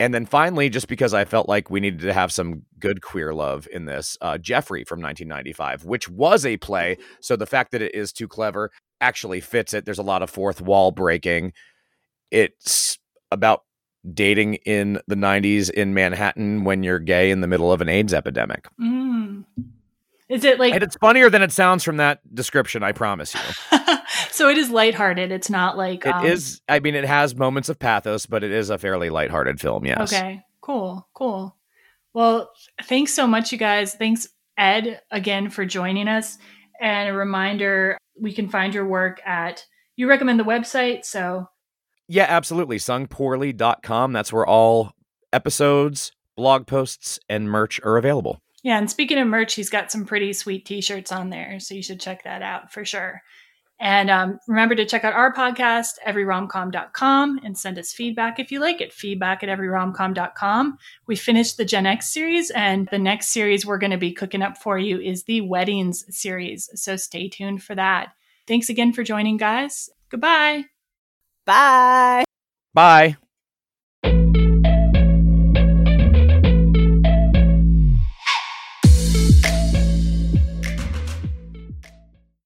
And 0.00 0.14
then 0.14 0.26
finally, 0.26 0.68
just 0.68 0.88
because 0.88 1.14
I 1.14 1.24
felt 1.24 1.48
like 1.48 1.70
we 1.70 1.80
needed 1.80 2.00
to 2.00 2.12
have 2.12 2.32
some 2.32 2.62
good 2.78 3.02
queer 3.02 3.34
love 3.34 3.68
in 3.72 3.84
this, 3.84 4.16
uh, 4.20 4.38
Jeffrey 4.38 4.84
from 4.84 5.00
1995, 5.00 5.84
which 5.84 6.08
was 6.08 6.46
a 6.46 6.56
play. 6.56 6.96
So 7.20 7.36
the 7.36 7.46
fact 7.46 7.72
that 7.72 7.82
it 7.82 7.94
is 7.94 8.12
too 8.12 8.26
clever 8.26 8.70
actually 9.00 9.40
fits 9.40 9.74
it. 9.74 9.84
There's 9.84 9.98
a 9.98 10.02
lot 10.02 10.22
of 10.22 10.30
fourth 10.30 10.60
wall 10.60 10.92
breaking. 10.92 11.52
It's 12.30 12.98
about 13.30 13.64
dating 14.14 14.54
in 14.54 15.00
the 15.06 15.14
90s 15.14 15.70
in 15.70 15.94
Manhattan 15.94 16.64
when 16.64 16.82
you're 16.82 16.98
gay 16.98 17.30
in 17.30 17.40
the 17.40 17.46
middle 17.46 17.72
of 17.72 17.80
an 17.80 17.88
AIDS 17.88 18.14
epidemic. 18.14 18.66
Mm. 18.80 19.44
Is 20.28 20.44
it 20.44 20.58
like. 20.58 20.72
And 20.72 20.82
it's 20.82 20.96
funnier 20.96 21.28
than 21.28 21.42
it 21.42 21.52
sounds 21.52 21.84
from 21.84 21.98
that 21.98 22.20
description, 22.34 22.82
I 22.82 22.92
promise 22.92 23.34
you. 23.34 23.78
so 24.36 24.48
it 24.48 24.58
is 24.58 24.70
lighthearted. 24.70 25.30
It's 25.30 25.48
not 25.50 25.76
like 25.78 26.04
It 26.04 26.24
is. 26.24 26.60
um, 26.68 26.74
I 26.76 26.80
mean, 26.80 26.94
it 26.94 27.04
has 27.04 27.34
moments 27.36 27.68
of 27.68 27.78
pathos, 27.78 28.26
but 28.26 28.42
it 28.42 28.50
is 28.50 28.70
a 28.70 28.78
fairly 28.78 29.10
lighthearted 29.10 29.60
film. 29.60 29.84
Yes. 29.86 30.12
Okay, 30.12 30.42
cool, 30.60 31.06
cool. 31.14 31.56
Well, 32.14 32.50
thanks 32.84 33.12
so 33.14 33.26
much, 33.26 33.52
you 33.52 33.58
guys. 33.58 33.94
Thanks, 33.94 34.28
Ed, 34.58 35.00
again 35.10 35.48
for 35.50 35.64
joining 35.64 36.08
us. 36.08 36.36
And 36.80 37.08
a 37.08 37.12
reminder 37.12 37.96
we 38.20 38.32
can 38.34 38.48
find 38.48 38.74
your 38.74 38.86
work 38.86 39.20
at, 39.24 39.64
you 39.96 40.08
recommend 40.08 40.38
the 40.40 40.44
website. 40.44 41.04
So, 41.04 41.46
Yeah, 42.08 42.26
absolutely. 42.28 42.76
Sungpoorly.com. 42.78 44.12
That's 44.12 44.32
where 44.32 44.46
all 44.46 44.92
episodes, 45.32 46.12
blog 46.36 46.66
posts, 46.66 47.18
and 47.28 47.50
merch 47.50 47.80
are 47.84 47.96
available. 47.96 48.38
yeah. 48.62 48.78
And 48.78 48.90
speaking 48.90 49.18
of 49.18 49.26
merch, 49.26 49.54
he's 49.54 49.70
got 49.70 49.90
some 49.90 50.04
pretty 50.04 50.32
sweet 50.32 50.66
t 50.66 50.80
shirts 50.80 51.12
on 51.12 51.30
there. 51.30 51.58
So 51.60 51.74
you 51.74 51.82
should 51.82 52.00
check 52.00 52.24
that 52.24 52.42
out 52.42 52.72
for 52.72 52.84
sure. 52.84 53.22
And 53.82 54.10
um, 54.10 54.38
remember 54.46 54.76
to 54.76 54.86
check 54.86 55.02
out 55.02 55.12
our 55.12 55.34
podcast, 55.34 55.94
everyromcom.com, 56.06 57.40
and 57.42 57.58
send 57.58 57.80
us 57.80 57.92
feedback 57.92 58.38
if 58.38 58.52
you 58.52 58.60
like 58.60 58.80
it. 58.80 58.92
Feedback 58.92 59.42
at 59.42 59.48
everyromcom.com. 59.48 60.78
We 61.08 61.16
finished 61.16 61.56
the 61.56 61.64
Gen 61.64 61.84
X 61.84 62.14
series, 62.14 62.50
and 62.52 62.86
the 62.92 63.00
next 63.00 63.30
series 63.30 63.66
we're 63.66 63.78
going 63.78 63.90
to 63.90 63.98
be 63.98 64.12
cooking 64.12 64.40
up 64.40 64.56
for 64.56 64.78
you 64.78 65.00
is 65.00 65.24
the 65.24 65.40
Weddings 65.40 66.04
series. 66.16 66.70
So 66.80 66.94
stay 66.94 67.28
tuned 67.28 67.64
for 67.64 67.74
that. 67.74 68.12
Thanks 68.46 68.68
again 68.68 68.92
for 68.92 69.02
joining, 69.02 69.36
guys. 69.36 69.90
Goodbye. 70.10 70.66
Bye. 71.44 72.24
Bye. 72.72 73.16